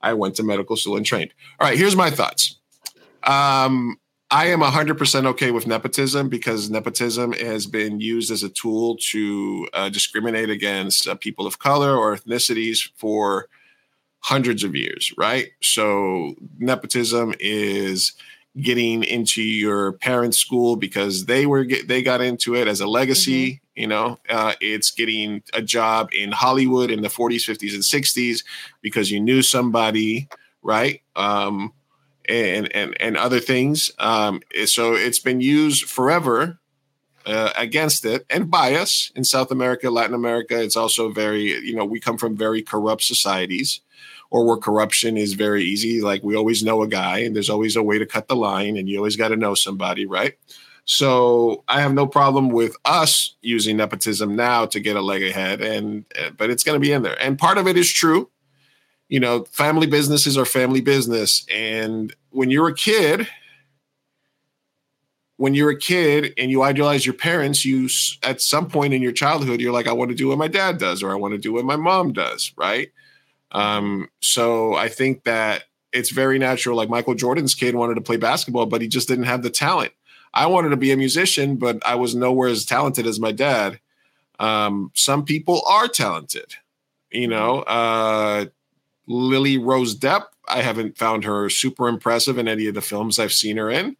I 0.00 0.14
went 0.14 0.34
to 0.36 0.42
medical 0.42 0.76
school 0.76 0.96
and 0.96 1.06
trained. 1.06 1.32
All 1.60 1.68
right, 1.68 1.78
here's 1.78 1.94
my 1.94 2.10
thoughts. 2.10 2.56
Um, 3.22 3.98
I 4.32 4.46
am 4.46 4.60
100% 4.60 5.26
okay 5.26 5.52
with 5.52 5.68
nepotism 5.68 6.28
because 6.28 6.68
nepotism 6.68 7.32
has 7.34 7.66
been 7.66 8.00
used 8.00 8.32
as 8.32 8.42
a 8.42 8.48
tool 8.48 8.96
to 9.12 9.68
uh, 9.72 9.88
discriminate 9.88 10.50
against 10.50 11.06
uh, 11.06 11.14
people 11.14 11.46
of 11.46 11.60
color 11.60 11.96
or 11.96 12.16
ethnicities 12.16 12.90
for 12.96 13.48
hundreds 14.20 14.64
of 14.64 14.74
years, 14.74 15.14
right? 15.16 15.50
So, 15.62 16.34
nepotism 16.58 17.34
is 17.38 18.14
getting 18.60 19.04
into 19.04 19.42
your 19.42 19.92
parents' 19.92 20.38
school 20.38 20.76
because 20.76 21.26
they 21.26 21.46
were 21.46 21.64
get, 21.64 21.88
they 21.88 22.02
got 22.02 22.20
into 22.20 22.54
it 22.54 22.68
as 22.68 22.80
a 22.80 22.86
legacy. 22.86 23.60
You 23.74 23.86
know, 23.86 24.18
uh, 24.28 24.54
it's 24.60 24.90
getting 24.90 25.42
a 25.52 25.60
job 25.60 26.08
in 26.12 26.32
Hollywood 26.32 26.90
in 26.90 27.02
the 27.02 27.08
40s, 27.08 27.44
50s, 27.44 27.74
and 27.74 27.82
60s 27.82 28.44
because 28.80 29.10
you 29.10 29.20
knew 29.20 29.42
somebody, 29.42 30.28
right? 30.62 31.02
Um, 31.14 31.72
and 32.28 32.74
and 32.74 32.96
and 33.00 33.16
other 33.16 33.40
things. 33.40 33.90
Um, 33.98 34.40
so 34.64 34.94
it's 34.94 35.20
been 35.20 35.40
used 35.40 35.84
forever 35.84 36.58
uh, 37.26 37.50
against 37.56 38.04
it 38.04 38.24
and 38.30 38.50
bias 38.50 39.12
in 39.14 39.24
South 39.24 39.50
America, 39.50 39.90
Latin 39.90 40.14
America. 40.14 40.60
It's 40.60 40.76
also 40.76 41.10
very, 41.10 41.42
you 41.42 41.74
know, 41.74 41.84
we 41.84 42.00
come 42.00 42.16
from 42.16 42.36
very 42.36 42.62
corrupt 42.62 43.02
societies 43.02 43.80
or 44.30 44.44
where 44.44 44.56
corruption 44.56 45.16
is 45.16 45.34
very 45.34 45.64
easy. 45.64 46.00
Like 46.00 46.22
we 46.22 46.36
always 46.36 46.62
know 46.62 46.82
a 46.82 46.88
guy 46.88 47.18
and 47.18 47.34
there's 47.34 47.50
always 47.50 47.76
a 47.76 47.82
way 47.82 47.98
to 47.98 48.06
cut 48.06 48.28
the 48.28 48.36
line 48.36 48.76
and 48.76 48.88
you 48.88 48.98
always 48.98 49.16
got 49.16 49.28
to 49.28 49.36
know 49.36 49.54
somebody, 49.54 50.06
right? 50.06 50.34
So 50.84 51.64
I 51.68 51.80
have 51.80 51.94
no 51.94 52.06
problem 52.06 52.50
with 52.50 52.76
us 52.84 53.34
using 53.42 53.76
nepotism 53.76 54.36
now 54.36 54.66
to 54.66 54.78
get 54.78 54.96
a 54.96 55.00
leg 55.00 55.22
ahead 55.22 55.60
and 55.60 56.04
uh, 56.18 56.30
but 56.36 56.50
it's 56.50 56.62
going 56.62 56.80
to 56.80 56.84
be 56.84 56.92
in 56.92 57.02
there. 57.02 57.20
And 57.20 57.38
part 57.38 57.58
of 57.58 57.66
it 57.66 57.76
is 57.76 57.92
true. 57.92 58.30
You 59.08 59.20
know, 59.20 59.44
family 59.44 59.86
businesses 59.86 60.38
are 60.38 60.44
family 60.44 60.80
business 60.80 61.44
and 61.52 62.14
when 62.30 62.50
you're 62.50 62.68
a 62.68 62.74
kid, 62.74 63.28
when 65.38 65.54
you're 65.54 65.70
a 65.70 65.78
kid 65.78 66.32
and 66.38 66.50
you 66.50 66.62
idolize 66.62 67.04
your 67.04 67.14
parents, 67.14 67.64
you 67.64 67.88
at 68.22 68.40
some 68.40 68.68
point 68.68 68.94
in 68.94 69.02
your 69.02 69.12
childhood, 69.12 69.60
you're 69.60 69.72
like, 69.72 69.86
I 69.86 69.92
want 69.92 70.10
to 70.10 70.16
do 70.16 70.28
what 70.28 70.38
my 70.38 70.48
dad 70.48 70.78
does, 70.78 71.02
or 71.02 71.12
I 71.12 71.16
want 71.16 71.32
to 71.32 71.38
do 71.38 71.52
what 71.52 71.64
my 71.64 71.76
mom 71.76 72.12
does, 72.12 72.52
right? 72.56 72.90
Um, 73.56 74.08
so 74.20 74.74
I 74.74 74.88
think 74.88 75.24
that 75.24 75.64
it's 75.92 76.10
very 76.10 76.38
natural. 76.38 76.76
Like 76.76 76.90
Michael 76.90 77.14
Jordan's 77.14 77.54
kid 77.54 77.74
wanted 77.74 77.94
to 77.94 78.00
play 78.00 78.16
basketball, 78.16 78.66
but 78.66 78.82
he 78.82 78.88
just 78.88 79.08
didn't 79.08 79.24
have 79.24 79.42
the 79.42 79.50
talent. 79.50 79.92
I 80.34 80.46
wanted 80.46 80.70
to 80.70 80.76
be 80.76 80.92
a 80.92 80.96
musician, 80.96 81.56
but 81.56 81.84
I 81.86 81.94
was 81.94 82.14
nowhere 82.14 82.48
as 82.48 82.64
talented 82.64 83.06
as 83.06 83.18
my 83.18 83.32
dad. 83.32 83.80
Um, 84.38 84.90
some 84.94 85.24
people 85.24 85.62
are 85.66 85.88
talented, 85.88 86.54
you 87.10 87.28
know. 87.28 87.60
Uh, 87.60 88.46
Lily 89.06 89.56
Rose 89.56 89.98
Depp, 89.98 90.24
I 90.48 90.60
haven't 90.60 90.98
found 90.98 91.24
her 91.24 91.48
super 91.48 91.88
impressive 91.88 92.36
in 92.36 92.48
any 92.48 92.66
of 92.66 92.74
the 92.74 92.82
films 92.82 93.18
I've 93.18 93.32
seen 93.32 93.56
her 93.56 93.70
in 93.70 93.96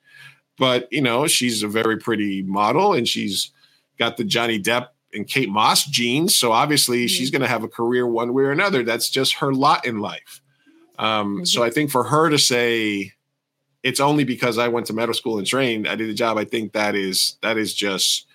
but 0.56 0.88
you 0.92 1.00
know 1.00 1.26
she's 1.26 1.62
a 1.62 1.68
very 1.68 1.96
pretty 1.96 2.42
model 2.42 2.92
and 2.92 3.08
she's 3.08 3.52
got 3.98 4.16
the 4.16 4.24
johnny 4.24 4.60
depp 4.60 4.88
and 5.16 5.26
kate 5.26 5.48
moss 5.48 5.84
jeans. 5.86 6.36
so 6.36 6.52
obviously 6.52 7.08
she's 7.08 7.30
going 7.30 7.42
to 7.42 7.48
have 7.48 7.64
a 7.64 7.68
career 7.68 8.06
one 8.06 8.32
way 8.34 8.44
or 8.44 8.52
another. 8.52 8.82
That's 8.84 9.10
just 9.10 9.34
her 9.34 9.52
lot 9.52 9.84
in 9.86 9.98
life. 9.98 10.40
Um, 10.98 11.44
so 11.44 11.62
i 11.62 11.70
think 11.70 11.90
for 11.90 12.04
her 12.04 12.30
to 12.30 12.38
say 12.38 13.12
it's 13.82 14.00
only 14.00 14.24
because 14.24 14.56
i 14.58 14.68
went 14.68 14.86
to 14.86 14.92
medical 14.94 15.14
school 15.14 15.38
and 15.38 15.46
trained 15.46 15.86
i 15.86 15.94
did 15.94 16.08
the 16.08 16.14
job 16.14 16.38
i 16.38 16.44
think 16.44 16.72
that 16.72 16.94
is 16.94 17.36
that 17.42 17.58
is 17.58 17.74
just 17.74 18.26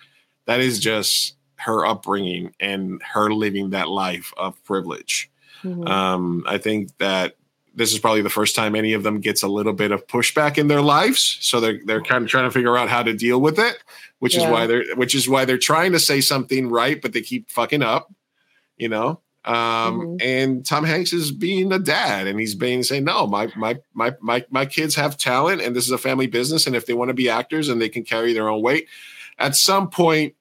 that 0.46 0.60
is 0.60 0.78
just 0.78 1.34
her 1.56 1.84
upbringing 1.86 2.54
and 2.60 3.00
her 3.02 3.32
living 3.32 3.70
that 3.70 3.88
life 3.88 4.32
of 4.36 4.62
privilege. 4.64 5.30
Mhm. 5.64 5.88
um, 5.88 6.44
I 6.46 6.58
think 6.58 6.96
that 6.98 7.36
this 7.74 7.92
is 7.92 8.00
probably 8.00 8.22
the 8.22 8.28
first 8.30 8.54
time 8.56 8.74
any 8.74 8.92
of 8.94 9.02
them 9.04 9.20
gets 9.20 9.42
a 9.42 9.48
little 9.48 9.72
bit 9.72 9.92
of 9.92 10.06
pushback 10.08 10.58
in 10.58 10.66
their 10.68 10.82
lives, 10.82 11.38
so 11.40 11.60
they're 11.60 11.80
they're 11.86 12.02
kind 12.02 12.24
of 12.24 12.30
trying 12.30 12.44
to 12.44 12.50
figure 12.50 12.76
out 12.76 12.88
how 12.88 13.02
to 13.02 13.12
deal 13.14 13.40
with 13.40 13.58
it, 13.58 13.76
which 14.22 14.36
is 14.36 14.44
why 14.44 14.66
they're 14.68 14.84
which 14.94 15.16
is 15.16 15.28
why 15.28 15.44
they're 15.44 15.58
trying 15.58 15.90
to 15.90 15.98
say 15.98 16.20
something 16.20 16.68
right, 16.70 17.02
but 17.02 17.12
they 17.12 17.20
keep 17.20 17.50
fucking 17.50 17.82
up, 17.82 18.14
you 18.76 18.88
know. 18.88 19.20
Um, 19.44 20.00
Mhm. 20.00 20.22
And 20.22 20.64
Tom 20.64 20.84
Hanks 20.84 21.12
is 21.12 21.32
being 21.32 21.72
a 21.72 21.80
dad, 21.80 22.28
and 22.28 22.38
he's 22.38 22.54
being 22.54 22.84
saying, 22.84 23.02
"No, 23.02 23.26
my 23.26 23.50
my 23.56 23.80
my 23.94 24.14
my 24.20 24.44
my 24.48 24.64
kids 24.64 24.94
have 24.94 25.18
talent, 25.18 25.60
and 25.60 25.74
this 25.74 25.86
is 25.86 25.90
a 25.90 25.98
family 25.98 26.28
business, 26.28 26.68
and 26.68 26.76
if 26.76 26.86
they 26.86 26.94
want 26.94 27.08
to 27.08 27.14
be 27.14 27.28
actors 27.28 27.68
and 27.68 27.82
they 27.82 27.88
can 27.88 28.04
carry 28.04 28.32
their 28.32 28.48
own 28.48 28.62
weight, 28.62 28.86
at 29.38 29.56
some 29.56 29.90
point." 29.90 30.34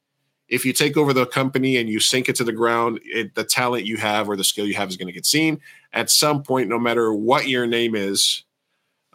if 0.48 0.66
you 0.66 0.74
take 0.74 0.98
over 0.98 1.14
the 1.14 1.26
company 1.26 1.78
and 1.78 1.90
you 1.90 1.98
sink 2.02 2.28
it 2.28 2.36
to 2.36 2.44
the 2.44 2.52
ground, 2.52 3.00
it, 3.06 3.36
the 3.36 3.44
talent 3.46 3.86
you 3.86 3.96
have 3.96 4.28
or 4.28 4.36
the 4.36 4.44
skill 4.44 4.68
you 4.68 4.74
have 4.74 4.90
is 4.90 4.98
going 4.98 5.08
to 5.08 5.14
get 5.14 5.26
seen. 5.26 5.62
At 5.94 6.10
some 6.10 6.44
point, 6.44 6.68
no 6.68 6.78
matter 6.78 7.14
what 7.14 7.48
your 7.48 7.66
name 7.66 7.96
is, 7.96 8.44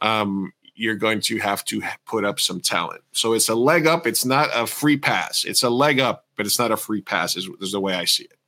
um, 0.01 0.55
you're 0.77 0.95
going 0.95 1.21
to 1.23 1.39
have 1.39 1.65
to 1.65 1.83
put 2.05 2.25
up 2.25 2.39
some 2.39 2.61
talent. 2.61 3.03
So 3.13 3.33
it's 3.33 3.49
a 3.49 3.55
leg 3.55 3.87
up. 3.87 4.07
It's 4.07 4.25
not 4.25 4.51
a 4.55 4.67
free 4.67 4.97
pass. 4.97 5.45
It's 5.45 5.63
a 5.63 5.71
leg 5.71 5.99
up, 5.99 6.27
but 6.37 6.47
it's 6.47 6.59
not 6.59 6.71
a 6.71 6.77
free 6.77 7.01
pass. 7.01 7.37
Is, 7.37 7.49
is 7.61 7.73
the 7.73 7.81
way 7.81 7.95
I 7.95 8.05
see 8.05 8.25
it. 8.25 8.39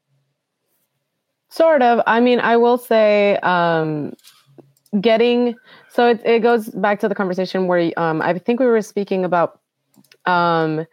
Sort 1.49 1.83
of. 1.83 2.01
I 2.07 2.20
mean, 2.20 2.41
I 2.41 2.57
will 2.59 2.76
say, 2.76 3.37
um, 3.39 4.12
getting 5.01 5.55
so 5.89 6.09
it, 6.09 6.20
it 6.24 6.41
goes 6.41 6.68
back 6.68 7.01
to 7.01 7.09
the 7.09 7.14
conversation 7.14 7.66
where 7.66 7.93
um, 7.97 8.22
I 8.22 8.39
think 8.39 8.61
we 8.61 8.66
were 8.66 8.83
speaking 8.83 9.24
about 9.24 9.61
um, 10.26 10.87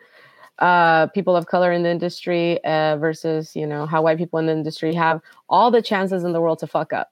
uh, 0.59 1.07
people 1.07 1.35
of 1.35 1.47
color 1.47 1.71
in 1.71 1.83
the 1.83 1.89
industry 1.89 2.63
uh, 2.63 2.97
versus 2.97 3.55
you 3.55 3.67
know 3.67 3.85
how 3.85 4.01
white 4.01 4.17
people 4.17 4.39
in 4.39 4.45
the 4.45 4.51
industry 4.51 4.93
have 4.93 5.21
all 5.49 5.71
the 5.71 5.81
chances 5.81 6.23
in 6.23 6.33
the 6.33 6.41
world 6.41 6.59
to 6.59 6.67
fuck 6.67 6.93
up. 6.93 7.11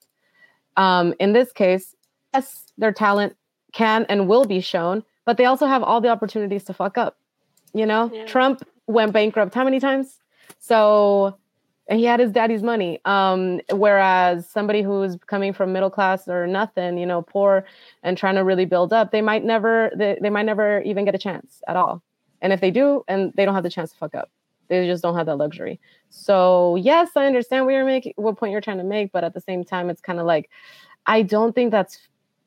Um, 0.76 1.14
in 1.20 1.34
this 1.34 1.52
case, 1.52 1.96
yes, 2.34 2.72
their 2.78 2.92
talent 2.92 3.36
can 3.74 4.06
and 4.10 4.28
will 4.28 4.46
be 4.46 4.62
shown, 4.62 5.04
but 5.26 5.38
they 5.38 5.46
also 5.46 5.66
have 5.66 5.84
all 5.84 6.00
the 6.02 6.10
opportunities 6.10 6.64
to 6.66 6.74
fuck 6.74 6.98
up. 6.98 7.18
You 7.74 7.86
know, 7.86 8.10
Yeah. 8.14 8.26
Trump 8.26 8.64
went 8.88 9.14
bankrupt 9.14 9.54
how 9.54 9.64
many 9.64 9.80
times? 9.80 10.20
So 10.60 11.36
and 11.88 12.00
he 12.00 12.06
had 12.06 12.20
his 12.20 12.32
daddy's 12.32 12.64
money. 12.64 13.00
Um, 13.06 13.60
whereas 13.72 14.48
somebody 14.48 14.82
who's 14.82 15.18
coming 15.28 15.54
from 15.54 15.74
middle 15.74 15.90
class 15.90 16.28
or 16.28 16.48
nothing, 16.48 16.98
you 16.98 17.06
know, 17.06 17.22
poor 17.22 17.66
and 18.04 18.18
trying 18.18 18.36
to 18.36 18.44
really 18.44 18.66
build 18.66 18.94
up, 18.94 19.12
they 19.12 19.22
might 19.22 19.44
never 19.44 19.92
they, 19.96 20.18
they 20.22 20.30
might 20.30 20.46
never 20.46 20.82
even 20.82 21.06
get 21.06 21.16
a 21.16 21.18
chance 21.18 21.62
at 21.68 21.76
all. 21.76 22.02
And 22.42 22.54
if 22.54 22.62
they 22.62 22.72
do, 22.72 23.04
and 23.08 23.34
they 23.36 23.46
don't 23.46 23.54
have 23.54 23.64
the 23.64 23.70
chance 23.70 23.92
to 23.92 23.98
fuck 23.98 24.16
up, 24.16 24.30
they 24.68 24.86
just 24.86 25.02
don't 25.02 25.16
have 25.16 25.26
that 25.26 25.38
luxury. 25.38 25.80
So 26.10 26.76
yes, 26.78 27.12
I 27.16 27.26
understand 27.26 27.66
what 27.66 27.74
you're 27.74 27.86
making, 27.86 28.14
what 28.16 28.38
point 28.38 28.52
you're 28.52 28.62
trying 28.62 28.78
to 28.78 28.84
make, 28.84 29.12
but 29.12 29.24
at 29.24 29.34
the 29.34 29.42
same 29.42 29.64
time, 29.64 29.90
it's 29.90 30.02
kind 30.02 30.20
of 30.20 30.26
like 30.26 30.50
I 31.06 31.22
don't 31.22 31.54
think 31.54 31.72
that's 31.72 32.00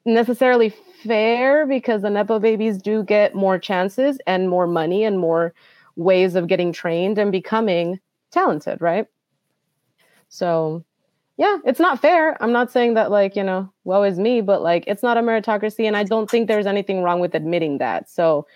necessarily 0.07 0.70
fair 1.05 1.66
because 1.66 2.03
the 2.03 2.11
nepo 2.11 2.39
babies 2.39 2.78
do 2.78 3.03
get 3.03 3.35
more 3.35 3.59
chances 3.59 4.19
and 4.27 4.49
more 4.49 4.66
money 4.66 5.05
and 5.05 5.19
more 5.19 5.53
ways 5.97 6.35
of 6.35 6.47
getting 6.47 6.73
trained 6.73 7.19
and 7.19 7.33
becoming 7.33 8.01
talented, 8.31 8.81
right? 8.81 9.07
So, 10.28 10.85
yeah, 11.37 11.59
it's 11.65 11.81
not 11.81 12.01
fair. 12.01 12.43
I'm 12.43 12.53
not 12.53 12.70
saying 12.70 12.95
that, 12.95 13.11
like, 13.11 13.37
you 13.37 13.45
know, 13.45 13.70
woe 13.85 14.03
is 14.03 14.19
me, 14.19 14.41
but 14.41 14.62
like, 14.62 14.85
it's 14.87 15.03
not 15.03 15.16
a 15.16 15.20
meritocracy. 15.20 15.87
And 15.87 15.97
I 15.97 16.05
don't 16.05 16.31
think 16.31 16.49
there's 16.49 16.66
anything 16.66 17.03
wrong 17.03 17.20
with 17.20 17.35
admitting 17.35 17.78
that. 17.78 18.09
So, 18.09 18.47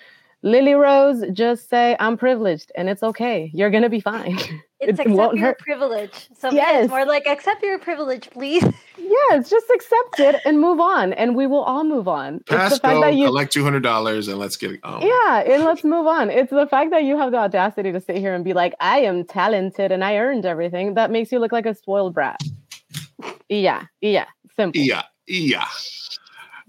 Lily 0.42 0.72
Rose, 0.74 1.22
just 1.32 1.68
say 1.68 1.96
I'm 2.00 2.16
privileged 2.16 2.72
and 2.76 2.88
it's 2.88 3.02
okay. 3.02 3.50
You're 3.52 3.70
gonna 3.70 3.90
be 3.90 4.00
fine. 4.00 4.38
It's 4.82 4.98
it 4.98 5.06
accept 5.08 5.34
your 5.34 5.48
hurt. 5.48 5.58
privilege. 5.58 6.28
So 6.38 6.50
Yes. 6.50 6.84
it's 6.84 6.90
more 6.90 7.04
like 7.04 7.26
accept 7.26 7.62
your 7.62 7.78
privilege, 7.78 8.30
please. 8.30 8.64
Yes, 8.96 9.50
just 9.50 9.66
accept 9.74 10.20
it 10.20 10.36
and 10.46 10.58
move 10.60 10.78
on, 10.80 11.12
and 11.12 11.34
we 11.36 11.46
will 11.46 11.62
all 11.62 11.82
move 11.84 12.06
on. 12.08 12.36
It's 12.36 12.48
the 12.48 12.80
fact 12.80 12.82
go, 12.94 13.00
that 13.02 13.14
you 13.16 13.26
collect 13.26 13.52
two 13.52 13.62
hundred 13.64 13.82
dollars, 13.82 14.28
and 14.28 14.38
let's 14.38 14.56
get 14.56 14.70
it. 14.70 14.80
Oh, 14.84 15.00
Yeah, 15.04 15.52
and 15.52 15.64
let's 15.64 15.82
move 15.84 16.06
on. 16.06 16.30
It's 16.30 16.50
the 16.50 16.66
fact 16.66 16.92
that 16.92 17.02
you 17.04 17.18
have 17.18 17.30
the 17.32 17.38
audacity 17.38 17.92
to 17.92 18.00
sit 18.00 18.16
here 18.16 18.32
and 18.34 18.42
be 18.44 18.52
like, 18.54 18.72
I 18.80 19.00
am 19.00 19.24
talented 19.24 19.90
and 19.92 20.02
I 20.04 20.16
earned 20.16 20.46
everything. 20.46 20.94
That 20.94 21.10
makes 21.10 21.30
you 21.32 21.40
look 21.40 21.52
like 21.52 21.66
a 21.66 21.74
spoiled 21.74 22.14
brat. 22.14 22.40
Yeah, 23.50 23.84
yeah, 24.00 24.26
simple. 24.56 24.80
yeah, 24.80 25.02
yeah. 25.26 25.66
Dios 25.66 26.18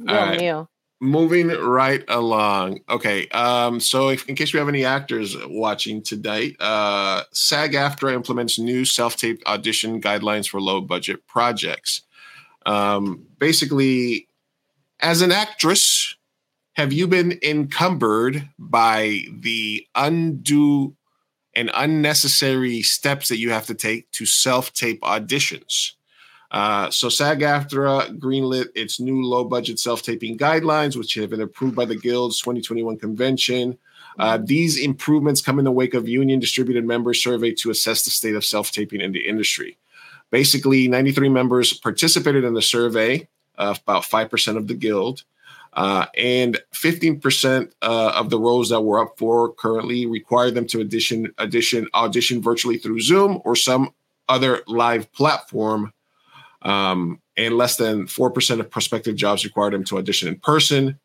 All 0.10 0.15
right. 0.15 0.39
Moving 1.03 1.48
right 1.48 2.03
along. 2.07 2.82
Okay. 2.88 3.28
Um, 3.30 3.80
so 3.80 4.10
if, 4.10 4.30
in 4.30 4.36
case 4.36 4.53
we 4.53 4.60
have 4.60 4.69
any 4.69 4.86
actors 4.86 5.36
watching 5.48 6.03
tonight, 6.03 6.56
uh, 6.60 7.23
SAG 7.34 7.73
AFTRA 7.73 8.14
implements 8.14 8.60
new 8.60 8.86
self-tape 8.86 9.41
audition 9.48 9.99
guidelines 9.99 10.48
for 10.48 10.61
low 10.61 10.80
budget 10.80 11.26
projects. 11.26 12.03
Um, 12.68 13.26
basically, 13.40 14.28
as 14.99 15.23
an 15.23 15.32
actress, 15.32 16.15
have 16.73 16.94
you 16.94 17.07
been 17.07 17.40
encumbered 17.41 18.48
by 18.60 19.22
the 19.32 19.88
undue 19.95 20.95
and 21.56 21.72
unnecessary 21.73 22.84
steps 22.84 23.28
that 23.30 23.40
you 23.40 23.49
have 23.49 23.65
to 23.65 23.73
take 23.73 24.11
to 24.11 24.28
self-tape 24.28 25.02
auditions? 25.02 25.94
Uh, 26.52 26.90
so 26.91 27.07
SAG-AFTRA 27.07 28.19
greenlit 28.19 28.68
its 28.76 28.99
new 28.99 29.23
low-budget 29.23 29.80
self-taping 29.80 30.38
guidelines, 30.38 30.98
which 30.98 31.14
have 31.14 31.30
been 31.30 31.41
approved 31.41 31.76
by 31.76 31.86
the 31.86 31.95
Guild's 31.95 32.40
2021 32.40 32.98
convention. 32.98 33.78
Uh, 34.19 34.38
these 34.44 34.78
improvements 34.78 35.41
come 35.41 35.60
in 35.60 35.65
the 35.65 35.72
wake 35.72 35.94
of 35.94 36.10
union 36.10 36.40
distributed 36.40 36.86
member 36.86 37.14
survey 37.14 37.53
to 37.53 37.72
assess 37.72 38.03
the 38.03 38.10
state 38.10 38.36
of 38.36 38.44
self-taping 38.44 38.99
in 38.99 39.14
the 39.14 39.26
industry. 39.26 39.78
Basically, 40.30 40.90
93 40.90 41.30
members 41.30 41.73
participated 41.73 42.44
in 42.44 42.53
the 42.53 42.61
survey, 42.61 43.28
uh, 43.57 43.76
about 43.84 44.03
5% 44.03 44.57
of 44.57 44.68
the 44.68 44.73
Guild. 44.73 45.23
Uh, 45.73 46.06
and 46.18 46.60
15% 46.73 47.72
uh, 47.82 48.11
of 48.14 48.30
the 48.30 48.38
roles 48.38 48.68
that 48.69 48.82
were 48.82 48.99
up 48.99 49.18
for 49.18 49.53
currently 49.53 50.06
require 50.06 50.52
them 50.52 50.68
to 50.68 50.82
audition, 50.82 51.34
audition, 51.40 51.88
audition 51.94 52.41
virtually 52.41 52.78
through 52.78 52.99
Zoom 52.99 53.41
or 53.45 53.56
some 53.56 53.94
other 54.28 54.64
live 54.68 55.10
platform 55.14 55.94
um, 56.61 57.19
and 57.38 57.57
less 57.57 57.77
than 57.77 58.05
4% 58.05 58.59
of 58.59 58.69
prospective 58.69 59.15
jobs 59.15 59.45
required 59.45 59.73
them 59.73 59.83
to 59.85 59.97
audition 59.97 60.27
in 60.27 60.39
person. 60.39 60.99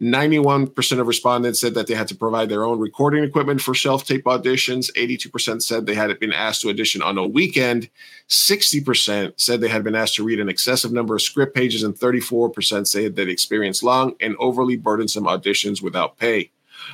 91% 0.00 1.00
of 1.00 1.08
respondents 1.08 1.60
said 1.60 1.74
that 1.74 1.88
they 1.88 1.94
had 1.94 2.06
to 2.08 2.14
provide 2.14 2.48
their 2.48 2.64
own 2.64 2.78
recording 2.78 3.24
equipment 3.24 3.60
for 3.60 3.74
self 3.74 4.04
tape 4.04 4.24
auditions. 4.24 4.92
82% 4.92 5.60
said 5.60 5.86
they 5.86 5.94
had 5.94 6.16
been 6.20 6.32
asked 6.32 6.62
to 6.62 6.70
audition 6.70 7.02
on 7.02 7.18
a 7.18 7.26
weekend. 7.26 7.90
60% 8.28 9.32
said 9.36 9.60
they 9.60 9.68
had 9.68 9.82
been 9.82 9.96
asked 9.96 10.14
to 10.14 10.24
read 10.24 10.38
an 10.38 10.48
excessive 10.48 10.92
number 10.92 11.16
of 11.16 11.22
script 11.22 11.54
pages, 11.54 11.82
and 11.82 11.94
34% 11.94 12.86
said 12.86 13.16
they 13.16 13.22
experienced 13.24 13.82
long 13.82 14.14
and 14.20 14.36
overly 14.38 14.76
burdensome 14.76 15.24
auditions 15.24 15.82
without 15.82 16.16
pay. 16.16 16.50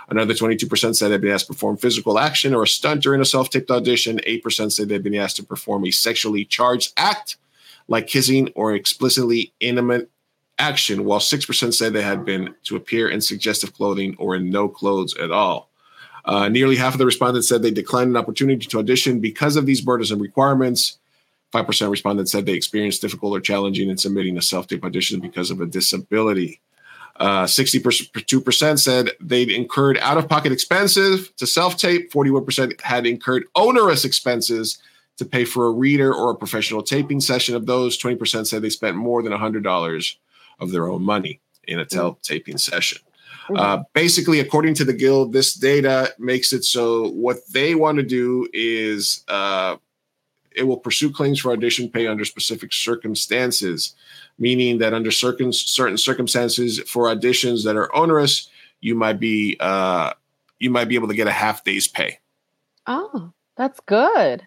Another 0.09 0.33
22% 0.33 0.97
said 0.97 1.09
they'd 1.09 1.21
been 1.21 1.31
asked 1.31 1.47
to 1.47 1.53
perform 1.53 1.77
physical 1.77 2.19
action 2.19 2.55
or 2.55 2.63
a 2.63 2.67
stunt 2.67 3.03
during 3.03 3.21
a 3.21 3.27
self 3.27 3.51
taped 3.51 3.71
audition. 3.71 4.19
8% 4.27 4.73
said 4.73 4.89
they'd 4.89 5.03
been 5.03 5.15
asked 5.15 5.37
to 5.37 5.45
perform 5.45 5.85
a 5.85 5.91
sexually 5.91 6.47
charged 6.47 6.95
act 6.97 7.37
like 7.89 8.07
kissing 8.07 8.51
or 8.55 8.75
explicitly 8.75 9.53
intimate 9.61 10.11
action, 10.59 11.05
while 11.05 11.21
6% 11.21 11.75
said 11.75 11.93
they 11.93 12.03
had 12.03 12.25
been 12.25 12.55
to 12.65 12.77
appear 12.77 13.09
in 13.09 13.21
suggestive 13.21 13.75
clothing 13.75 14.15
or 14.19 14.37
in 14.37 14.51
no 14.51 14.69
clothes 14.69 15.17
at 15.17 15.31
all. 15.31 15.71
Uh, 16.25 16.49
nearly 16.49 16.77
half 16.77 16.95
of 16.95 16.99
the 16.99 17.07
respondents 17.07 17.49
said 17.49 17.63
they 17.63 17.71
declined 17.71 18.11
an 18.11 18.17
opportunity 18.17 18.67
to 18.67 18.79
audition 18.79 19.21
because 19.21 19.57
of 19.57 19.67
these 19.67 19.81
burdensome 19.81 20.21
requirements. 20.21 20.99
5% 21.53 21.91
respondents 21.91 22.33
said 22.33 22.47
they 22.47 22.55
experienced 22.55 23.03
difficult 23.03 23.37
or 23.37 23.41
challenging 23.41 23.91
in 23.91 23.99
submitting 23.99 24.39
a 24.39 24.43
self 24.43 24.67
tape 24.67 24.85
audition 24.85 25.21
because 25.21 25.51
of 25.51 25.61
a 25.61 25.67
disability. 25.67 26.61
Uh, 27.17 27.45
62% 27.45 28.79
said 28.81 29.11
they'd 29.21 29.51
incurred 29.51 29.99
out 29.99 30.19
of 30.19 30.29
pocket 30.29 30.51
expenses 30.51 31.31
to 31.37 31.47
self 31.47 31.77
tape. 31.77 32.11
41% 32.11 32.81
had 32.81 33.07
incurred 33.07 33.45
onerous 33.55 34.05
expenses 34.05 34.79
to 35.17 35.25
pay 35.25 35.45
for 35.45 35.67
a 35.67 35.71
reader 35.71 36.13
or 36.13 36.31
a 36.31 36.35
professional 36.35 36.83
taping 36.83 37.21
session. 37.21 37.55
Of 37.55 37.67
those, 37.67 37.99
20% 37.99 38.47
said 38.47 38.63
they 38.63 38.71
spent 38.71 38.97
more 38.97 39.23
than 39.23 39.33
$100 39.33 40.17
of 40.61 40.71
their 40.71 40.89
own 40.89 41.03
money 41.03 41.41
in 41.65 41.79
a 41.79 41.85
tel- 41.85 42.19
taping 42.23 42.59
session. 42.59 42.99
Uh, 43.55 43.83
basically, 43.93 44.41
according 44.41 44.75
to 44.75 44.85
the 44.85 44.93
guild, 44.93 45.33
this 45.33 45.55
data 45.55 46.15
makes 46.19 46.53
it 46.53 46.65
so 46.65 47.11
what 47.11 47.37
they 47.51 47.75
want 47.75 47.97
to 47.99 48.03
do 48.03 48.49
is 48.55 49.23
uh, 49.29 49.77
it 50.55 50.63
will 50.63 50.79
pursue 50.79 51.11
claims 51.11 51.41
for 51.41 51.53
audition 51.53 51.91
pay 51.91 52.07
under 52.07 52.25
specific 52.25 52.73
circumstances, 52.73 53.95
meaning 54.39 54.79
that 54.79 54.95
under 54.95 55.11
certain 55.11 55.53
certain 55.53 55.99
circumstances 55.99 56.81
for 56.87 57.05
auditions 57.05 57.65
that 57.65 57.77
are 57.77 57.95
onerous, 57.95 58.49
you 58.81 58.95
might 58.95 59.21
be 59.21 59.57
uh, 59.61 60.13
you 60.59 60.71
might 60.71 60.89
be 60.89 60.95
able 60.95 61.09
to 61.09 61.15
get 61.15 61.27
a 61.27 61.33
half 61.33 61.65
day's 61.65 61.87
pay. 61.87 62.19
Oh, 62.87 63.33
that's 63.57 63.81
good. 63.81 64.47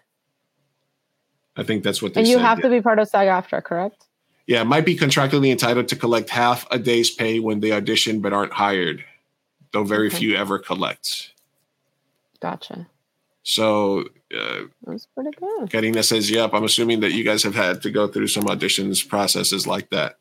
I 1.58 1.64
think 1.64 1.82
that's 1.82 2.00
what 2.00 2.14
they 2.14 2.20
And 2.20 2.28
you 2.28 2.36
said, 2.36 2.42
have 2.42 2.58
yeah. 2.58 2.64
to 2.64 2.70
be 2.70 2.80
part 2.80 2.98
of 2.98 3.08
SAG 3.08 3.26
AFTRA, 3.28 3.62
correct? 3.64 4.06
Yeah, 4.46 4.62
might 4.62 4.86
be 4.86 4.96
contractually 4.96 5.50
entitled 5.50 5.88
to 5.88 5.96
collect 5.96 6.30
half 6.30 6.66
a 6.70 6.78
day's 6.78 7.10
pay 7.10 7.38
when 7.40 7.60
they 7.60 7.72
audition 7.72 8.20
but 8.22 8.32
aren't 8.32 8.52
hired, 8.52 9.04
though 9.72 9.84
very 9.84 10.06
Okay. 10.06 10.16
few 10.18 10.36
ever 10.36 10.58
collect. 10.58 11.32
Gotcha. 12.40 12.86
So, 13.42 14.04
uh, 14.34 14.60
That's 14.86 15.06
pretty 15.06 15.30
good. 15.38 15.70
Karina 15.70 16.02
says, 16.02 16.30
"Yep." 16.30 16.54
I'm 16.54 16.64
assuming 16.64 17.00
that 17.00 17.12
you 17.12 17.24
guys 17.24 17.42
have 17.42 17.54
had 17.54 17.82
to 17.82 17.90
go 17.90 18.06
through 18.06 18.28
some 18.28 18.44
auditions 18.44 19.06
processes 19.06 19.66
like 19.66 19.90
that. 19.90 20.16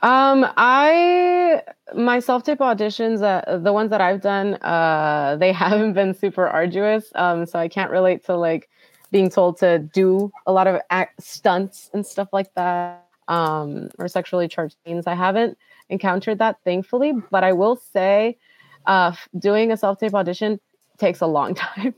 Um, 0.00 0.46
I 0.56 1.62
my 1.96 2.20
self 2.20 2.44
tape 2.44 2.60
auditions, 2.60 3.22
uh, 3.22 3.58
the 3.58 3.72
ones 3.72 3.90
that 3.90 4.00
I've 4.00 4.20
done, 4.20 4.54
uh, 4.54 5.36
they 5.40 5.52
haven't 5.64 5.94
been 5.94 6.14
super 6.14 6.46
arduous. 6.46 7.10
Um, 7.14 7.46
so 7.46 7.58
I 7.58 7.68
can't 7.68 7.90
relate 7.90 8.24
to 8.26 8.36
like 8.36 8.68
being 9.10 9.30
told 9.30 9.58
to 9.58 9.78
do 9.78 10.30
a 10.46 10.52
lot 10.52 10.66
of 10.66 10.80
act- 10.90 11.22
stunts 11.22 11.90
and 11.92 12.06
stuff 12.06 12.28
like 12.32 12.52
that. 12.54 13.04
Um, 13.28 13.90
or 13.98 14.08
sexually 14.08 14.48
charged 14.48 14.76
scenes. 14.86 15.06
I 15.06 15.14
haven't 15.14 15.58
encountered 15.90 16.38
that, 16.38 16.56
thankfully. 16.64 17.12
But 17.30 17.44
I 17.44 17.52
will 17.52 17.76
say, 17.76 18.38
uh, 18.86 19.12
doing 19.38 19.70
a 19.70 19.76
self 19.76 19.98
tape 19.98 20.14
audition 20.14 20.60
takes 20.96 21.20
a 21.20 21.26
long 21.26 21.54
time. 21.66 21.94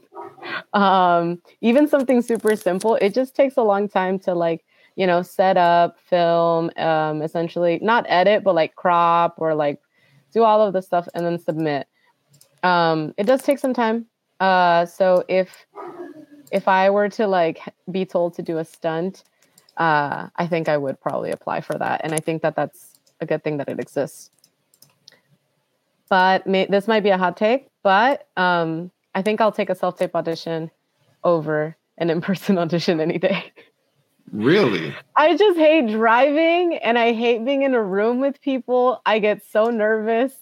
um, 0.72 1.40
even 1.60 1.86
something 1.86 2.20
super 2.20 2.56
simple, 2.56 2.96
it 2.96 3.14
just 3.14 3.36
takes 3.36 3.56
a 3.56 3.62
long 3.62 3.88
time 3.88 4.18
to 4.20 4.34
like 4.34 4.64
you 4.96 5.06
know, 5.06 5.22
set 5.22 5.56
up, 5.56 5.98
film, 5.98 6.70
um, 6.76 7.22
essentially 7.22 7.78
not 7.80 8.04
edit, 8.08 8.44
but 8.44 8.54
like 8.54 8.74
crop 8.74 9.36
or 9.38 9.54
like 9.54 9.80
do 10.32 10.42
all 10.42 10.60
of 10.60 10.72
the 10.72 10.82
stuff 10.82 11.08
and 11.14 11.24
then 11.24 11.38
submit. 11.38 11.88
Um, 12.62 13.14
it 13.16 13.24
does 13.24 13.42
take 13.42 13.58
some 13.58 13.72
time. 13.72 14.04
Uh, 14.40 14.84
so 14.84 15.24
if 15.28 15.66
if 16.50 16.68
I 16.68 16.90
were 16.90 17.08
to 17.10 17.26
like 17.26 17.60
be 17.90 18.04
told 18.04 18.34
to 18.34 18.42
do 18.42 18.58
a 18.58 18.64
stunt, 18.64 19.24
uh, 19.76 20.28
I 20.36 20.46
think 20.46 20.68
I 20.68 20.76
would 20.76 21.00
probably 21.00 21.30
apply 21.30 21.60
for 21.60 21.74
that, 21.74 22.00
and 22.04 22.12
I 22.12 22.18
think 22.18 22.42
that 22.42 22.56
that's 22.56 22.98
a 23.20 23.26
good 23.26 23.44
thing 23.44 23.58
that 23.58 23.68
it 23.68 23.78
exists. 23.78 24.30
But 26.08 26.46
may, 26.46 26.66
this 26.66 26.88
might 26.88 27.00
be 27.00 27.10
a 27.10 27.18
hot 27.18 27.36
take, 27.36 27.68
but 27.82 28.26
um, 28.36 28.90
I 29.14 29.22
think 29.22 29.40
I'll 29.40 29.52
take 29.52 29.70
a 29.70 29.74
self 29.74 29.96
tape 29.96 30.14
audition 30.14 30.70
over 31.22 31.76
an 31.98 32.10
in 32.10 32.20
person 32.20 32.58
audition 32.64 33.00
any 33.00 33.18
day. 33.18 33.52
Really? 34.32 34.94
I 35.16 35.36
just 35.36 35.58
hate 35.58 35.88
driving 35.88 36.76
and 36.76 36.98
I 36.98 37.12
hate 37.12 37.44
being 37.44 37.62
in 37.62 37.74
a 37.74 37.82
room 37.82 38.20
with 38.20 38.40
people. 38.40 39.00
I 39.04 39.18
get 39.18 39.42
so 39.44 39.70
nervous. 39.70 40.32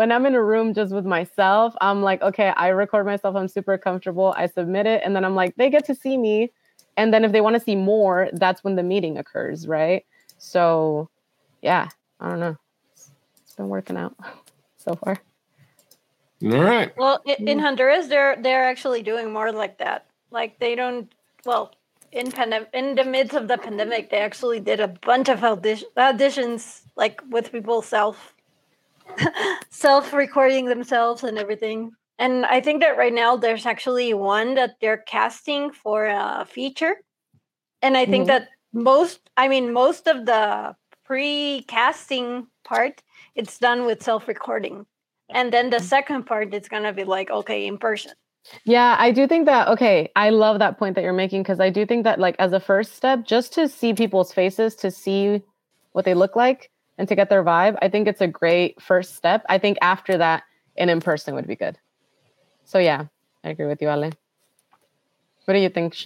When 0.00 0.12
I'm 0.12 0.24
in 0.24 0.34
a 0.34 0.42
room 0.42 0.72
just 0.72 0.94
with 0.94 1.04
myself, 1.04 1.74
I'm 1.78 2.00
like, 2.00 2.22
okay, 2.22 2.54
I 2.56 2.68
record 2.68 3.04
myself. 3.04 3.36
I'm 3.36 3.48
super 3.48 3.76
comfortable. 3.76 4.32
I 4.34 4.46
submit 4.46 4.86
it. 4.86 5.02
And 5.04 5.14
then 5.14 5.26
I'm 5.26 5.34
like, 5.34 5.56
they 5.56 5.68
get 5.68 5.84
to 5.88 5.94
see 5.94 6.16
me. 6.16 6.52
And 6.96 7.12
then 7.12 7.22
if 7.22 7.32
they 7.32 7.42
want 7.42 7.56
to 7.56 7.60
see 7.60 7.76
more, 7.76 8.30
that's 8.32 8.64
when 8.64 8.76
the 8.76 8.82
meeting 8.82 9.18
occurs. 9.18 9.68
Right. 9.68 10.06
So, 10.38 11.10
yeah, 11.60 11.88
I 12.18 12.30
don't 12.30 12.40
know. 12.40 12.56
It's, 12.94 13.10
it's 13.42 13.52
been 13.52 13.68
working 13.68 13.98
out 13.98 14.16
so 14.78 14.94
far. 14.94 15.18
All 16.44 16.64
right. 16.64 16.96
Well, 16.96 17.22
in 17.26 17.58
Honduras, 17.58 18.06
they're 18.06 18.36
they're 18.40 18.64
actually 18.64 19.02
doing 19.02 19.30
more 19.30 19.52
like 19.52 19.76
that. 19.80 20.06
Like 20.30 20.58
they 20.60 20.76
don't. 20.76 21.12
Well, 21.44 21.74
in 22.10 22.28
pandem- 22.32 22.72
in 22.72 22.94
the 22.94 23.04
midst 23.04 23.34
of 23.34 23.48
the 23.48 23.58
pandemic, 23.58 24.08
they 24.08 24.20
actually 24.20 24.60
did 24.60 24.80
a 24.80 24.88
bunch 24.88 25.28
of 25.28 25.44
audition- 25.44 25.90
auditions, 25.94 26.84
like 26.96 27.20
with 27.28 27.52
people 27.52 27.82
self 27.82 28.34
self 29.70 30.12
recording 30.12 30.66
themselves 30.66 31.22
and 31.24 31.38
everything. 31.38 31.92
And 32.18 32.44
I 32.46 32.60
think 32.60 32.82
that 32.82 32.98
right 32.98 33.12
now 33.14 33.36
there's 33.36 33.66
actually 33.66 34.12
one 34.14 34.54
that 34.54 34.76
they're 34.80 34.98
casting 35.06 35.72
for 35.72 36.04
a 36.06 36.46
feature. 36.48 36.96
And 37.82 37.96
I 37.96 38.06
think 38.06 38.24
Mhm. 38.24 38.28
that 38.28 38.48
most, 38.72 39.20
I 39.36 39.48
mean, 39.48 39.72
most 39.72 40.06
of 40.06 40.26
the 40.26 40.76
pre-casting 41.04 42.46
part, 42.64 43.02
it's 43.34 43.58
done 43.58 43.86
with 43.86 44.02
self-recording 44.02 44.86
and 45.30 45.52
then 45.52 45.70
the 45.70 45.80
second 45.80 46.24
part 46.24 46.52
it's 46.54 46.68
gonna 46.68 46.92
be 46.92 47.04
like 47.04 47.30
okay 47.30 47.66
in 47.66 47.78
person. 47.78 48.12
Yeah, 48.64 48.96
I 48.98 49.12
do 49.12 49.26
think 49.26 49.46
that 49.46 49.68
okay, 49.68 50.10
I 50.16 50.30
love 50.30 50.58
that 50.58 50.78
point 50.78 50.94
that 50.94 51.02
you're 51.04 51.12
making 51.12 51.42
because 51.42 51.60
I 51.60 51.70
do 51.70 51.86
think 51.86 52.04
that 52.04 52.18
like 52.18 52.36
as 52.38 52.52
a 52.52 52.60
first 52.60 52.94
step, 52.94 53.24
just 53.24 53.52
to 53.54 53.68
see 53.68 53.94
people's 53.94 54.32
faces, 54.32 54.74
to 54.76 54.90
see 54.90 55.42
what 55.92 56.04
they 56.04 56.14
look 56.14 56.36
like 56.36 56.69
and 57.00 57.08
to 57.08 57.16
get 57.16 57.30
their 57.30 57.42
vibe, 57.42 57.78
I 57.80 57.88
think 57.88 58.06
it's 58.06 58.20
a 58.20 58.28
great 58.28 58.80
first 58.80 59.16
step. 59.16 59.42
I 59.48 59.56
think 59.56 59.78
after 59.80 60.18
that, 60.18 60.42
an 60.76 60.90
in 60.90 61.00
person 61.00 61.34
would 61.34 61.46
be 61.46 61.56
good. 61.56 61.78
So 62.64 62.78
yeah, 62.78 63.06
I 63.42 63.48
agree 63.48 63.64
with 63.64 63.80
you, 63.80 63.88
Ale. 63.88 64.12
What 65.46 65.54
do 65.54 65.60
you 65.60 65.70
think, 65.70 65.96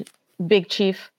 Big 0.46 0.68
Chief? 0.68 1.10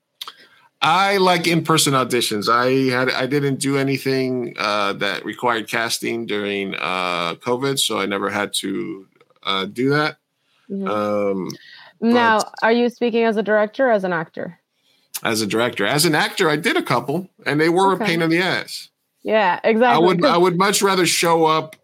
I 0.82 1.18
like 1.18 1.46
in-person 1.46 1.94
auditions. 1.94 2.48
I 2.48 2.96
had 2.96 3.10
I 3.10 3.26
didn't 3.26 3.60
do 3.60 3.78
anything 3.78 4.56
uh, 4.58 4.94
that 4.94 5.26
required 5.26 5.68
casting 5.68 6.26
during 6.26 6.76
uh, 6.76 7.36
COVID, 7.36 7.78
so 7.78 8.00
I 8.00 8.06
never 8.06 8.30
had 8.30 8.54
to 8.62 9.08
uh, 9.44 9.66
do 9.66 9.90
that. 9.90 10.18
Mhm. 10.72 10.88
Um, 10.88 11.50
now, 12.00 12.40
are 12.62 12.72
you 12.72 12.90
speaking 12.90 13.24
as 13.26 13.36
a 13.36 13.44
director 13.44 13.88
or 13.90 13.92
as 13.92 14.06
an 14.06 14.14
actor? 14.14 14.60
as 15.24 15.42
a 15.42 15.48
director, 15.48 15.86
as 15.86 16.06
an 16.06 16.14
actor, 16.14 16.50
I 16.50 16.58
did 16.58 16.76
a 16.78 16.84
couple, 16.84 17.30
and 17.46 17.60
they 17.60 17.70
were 17.70 17.94
Okay. 17.94 18.04
a 18.04 18.08
pain 18.08 18.22
in 18.22 18.30
the 18.30 18.42
ass. 18.42 18.90
Yeah, 19.26 19.60
exactly. 19.64 19.96
I 19.96 19.98
would 19.98 20.24
I 20.24 20.38
would 20.38 20.56
much 20.56 20.84
rather 20.84 21.08
show 21.08 21.46
up. 21.46 21.76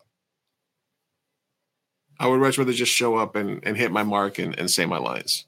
I 2.20 2.28
would 2.28 2.40
much 2.40 2.60
rather 2.60 2.72
just 2.72 2.92
show 2.92 3.16
up 3.16 3.36
and, 3.36 3.60
and 3.64 3.76
hit 3.76 3.92
my 3.92 4.04
mark 4.04 4.38
and, 4.38 4.58
and 4.60 4.70
say 4.70 4.86
my 4.86 5.00
lines. 5.00 5.46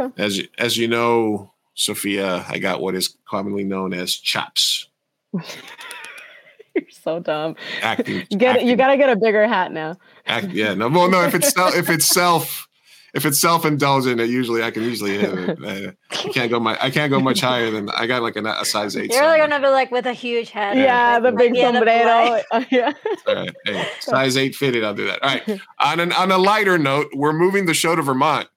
Okay. 0.00 0.10
As 0.22 0.38
you, 0.38 0.48
as 0.56 0.78
you 0.78 0.88
know, 0.88 1.52
Sophia, 1.74 2.46
I 2.48 2.58
got 2.58 2.80
what 2.80 2.94
is 2.94 3.14
commonly 3.28 3.62
known 3.62 3.92
as 3.92 4.14
chops. 4.14 4.88
You're 5.34 6.84
so 6.90 7.20
dumb. 7.20 7.56
Acting. 7.82 8.26
Get 8.30 8.56
it. 8.56 8.62
You 8.62 8.74
got 8.74 8.88
to 8.88 8.96
get 8.96 9.10
a 9.10 9.16
bigger 9.16 9.46
hat 9.46 9.70
now. 9.70 9.98
act, 10.26 10.48
yeah. 10.48 10.72
No, 10.72 10.88
well, 10.88 11.10
no. 11.10 11.22
If 11.24 11.34
it's 11.34 11.50
self, 11.54 11.76
if 11.76 11.90
it's 11.90 12.06
self, 12.06 12.67
if 13.14 13.24
it's 13.24 13.40
self 13.40 13.64
indulgent, 13.64 14.20
it 14.20 14.28
usually 14.28 14.62
I 14.62 14.70
can 14.70 14.82
usually 14.82 15.18
hit 15.18 15.32
it. 15.32 15.58
Uh, 15.68 15.90
I 16.10 16.28
can't 16.30 16.50
go 16.50 16.58
my 16.60 16.78
I 16.80 16.90
can't 16.90 17.10
go 17.10 17.20
much 17.20 17.40
higher 17.40 17.70
than 17.70 17.90
I 17.90 18.06
got 18.06 18.22
like 18.22 18.36
a, 18.36 18.44
a 18.44 18.64
size 18.64 18.96
eight. 18.96 19.10
You're 19.10 19.20
somewhere. 19.20 19.38
gonna 19.38 19.60
be 19.60 19.68
like 19.68 19.90
with 19.90 20.06
a 20.06 20.12
huge 20.12 20.50
head. 20.50 20.78
Yeah, 20.78 21.18
like, 21.18 21.22
the 21.24 21.32
big 21.32 21.56
end 21.56 21.76
the 21.76 21.80
sombrero. 21.80 22.42
Yeah. 22.70 22.92
All 23.26 23.34
right. 23.34 23.54
Hey, 23.66 23.88
size 24.00 24.36
eight 24.36 24.54
fitted. 24.54 24.84
I'll 24.84 24.94
do 24.94 25.06
that. 25.06 25.22
All 25.22 25.28
right. 25.28 25.60
On 25.80 26.00
an 26.00 26.12
on 26.12 26.30
a 26.30 26.38
lighter 26.38 26.78
note, 26.78 27.08
we're 27.14 27.32
moving 27.32 27.66
the 27.66 27.74
show 27.74 27.96
to 27.96 28.02
Vermont. 28.02 28.48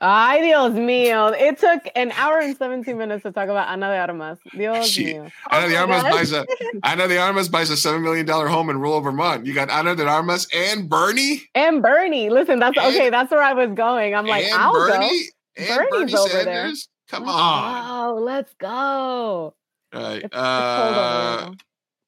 Ay, 0.00 0.42
Dios 0.42 0.72
mío. 0.74 1.32
It 1.38 1.58
took 1.58 1.88
an 1.96 2.12
hour 2.12 2.38
and 2.40 2.56
17 2.56 2.96
minutes 2.96 3.22
to 3.22 3.32
talk 3.32 3.48
about 3.48 3.68
Ana 3.68 3.88
de 3.88 3.96
Armas. 3.98 4.38
Dios 4.52 4.88
Shit. 4.88 5.16
mío. 5.16 5.32
Ana 5.50 5.68
de 5.68 5.76
Oh 5.76 5.80
Armas 5.80 6.02
buys 6.02 6.32
a 6.32 6.46
Ana 6.82 7.08
de 7.08 7.18
Armas 7.18 7.48
buys 7.48 7.70
a 7.70 7.76
seven 7.76 8.02
million 8.02 8.26
dollar 8.26 8.48
home 8.48 8.68
in 8.70 8.78
rural 8.78 9.00
Vermont. 9.00 9.46
You 9.46 9.54
got 9.54 9.70
Ana 9.70 9.96
de 9.96 10.06
Armas 10.06 10.46
and 10.54 10.88
Bernie. 10.90 11.42
And 11.54 11.82
Bernie. 11.82 12.28
Listen, 12.28 12.58
that's 12.58 12.76
And- 12.76 12.94
okay. 12.94 13.08
That's 13.10 13.30
where 13.30 13.42
I 13.42 13.54
was 13.54 13.70
going. 13.74 14.14
I'm 14.14 14.26
like, 14.26 14.44
I'll 14.52 14.72
go. 14.74 14.88
Bernie. 14.88 15.22
And 15.56 15.68
Bernie's 15.90 16.12
Bernie 16.12 16.14
over 16.16 16.28
there. 16.44 16.44
Sanders. 16.44 16.88
Come 17.08 17.28
on. 17.28 18.10
Oh, 18.10 18.14
Let's 18.20 18.52
go. 18.58 18.68
All 18.68 19.54
right. 19.94 20.16
It's, 20.16 20.24
it's 20.26 20.34
Uh, 20.34 21.38
there. 21.46 21.50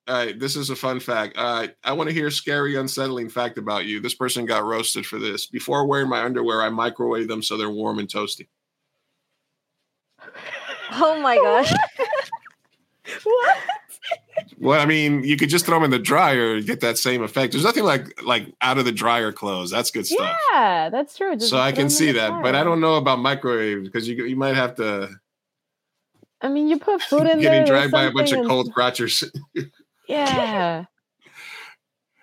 All 0.08 0.14
right. 0.14 0.38
This 0.38 0.56
is 0.56 0.70
a 0.70 0.76
fun 0.76 1.00
fact. 1.00 1.34
Uh, 1.36 1.68
I 1.84 1.92
want 1.92 2.08
to 2.08 2.14
hear 2.14 2.28
a 2.28 2.32
scary, 2.32 2.76
unsettling 2.76 3.28
fact 3.28 3.58
about 3.58 3.84
you. 3.84 4.00
This 4.00 4.14
person 4.14 4.46
got 4.46 4.64
roasted 4.64 5.04
for 5.04 5.18
this. 5.18 5.46
Before 5.46 5.86
wearing 5.86 6.08
my 6.08 6.22
underwear, 6.24 6.62
I 6.62 6.70
microwave 6.70 7.28
them 7.28 7.42
so 7.42 7.56
they're 7.56 7.70
warm 7.70 7.98
and 7.98 8.08
toasty. 8.08 8.48
Oh 10.92 11.20
my 11.20 11.36
gosh. 11.36 11.72
What? 13.24 13.56
Well, 14.58 14.78
I 14.78 14.84
mean, 14.84 15.24
you 15.24 15.38
could 15.38 15.48
just 15.48 15.64
throw 15.64 15.76
them 15.76 15.84
in 15.84 15.90
the 15.90 15.98
dryer 15.98 16.56
and 16.56 16.66
get 16.66 16.80
that 16.80 16.98
same 16.98 17.22
effect. 17.22 17.52
There's 17.52 17.64
nothing 17.64 17.84
like 17.84 18.22
like 18.22 18.52
out 18.60 18.76
of 18.76 18.84
the 18.84 18.92
dryer 18.92 19.32
clothes. 19.32 19.70
That's 19.70 19.90
good 19.90 20.06
stuff. 20.06 20.36
Yeah, 20.52 20.90
that's 20.90 21.16
true. 21.16 21.34
Just 21.34 21.48
so 21.48 21.58
I 21.58 21.72
can 21.72 21.88
see 21.88 22.12
the 22.12 22.20
that, 22.20 22.42
but 22.42 22.54
I 22.54 22.62
don't 22.62 22.82
know 22.82 22.96
about 22.96 23.18
microwave 23.18 23.82
because 23.82 24.06
you 24.06 24.22
you 24.26 24.36
might 24.36 24.56
have 24.56 24.74
to 24.76 25.08
I 26.40 26.48
mean, 26.48 26.68
you 26.68 26.78
put 26.78 27.02
food 27.10 27.20
in 27.20 27.26
there. 27.26 27.36
getting 27.38 27.64
there's 27.64 27.68
dragged 27.68 27.92
by 27.92 28.04
a 28.04 28.10
bunch 28.10 28.30
something 28.30 28.44
of 28.44 28.50
cold 28.50 28.72
crotchers, 28.72 29.28
Yeah. 30.08 30.84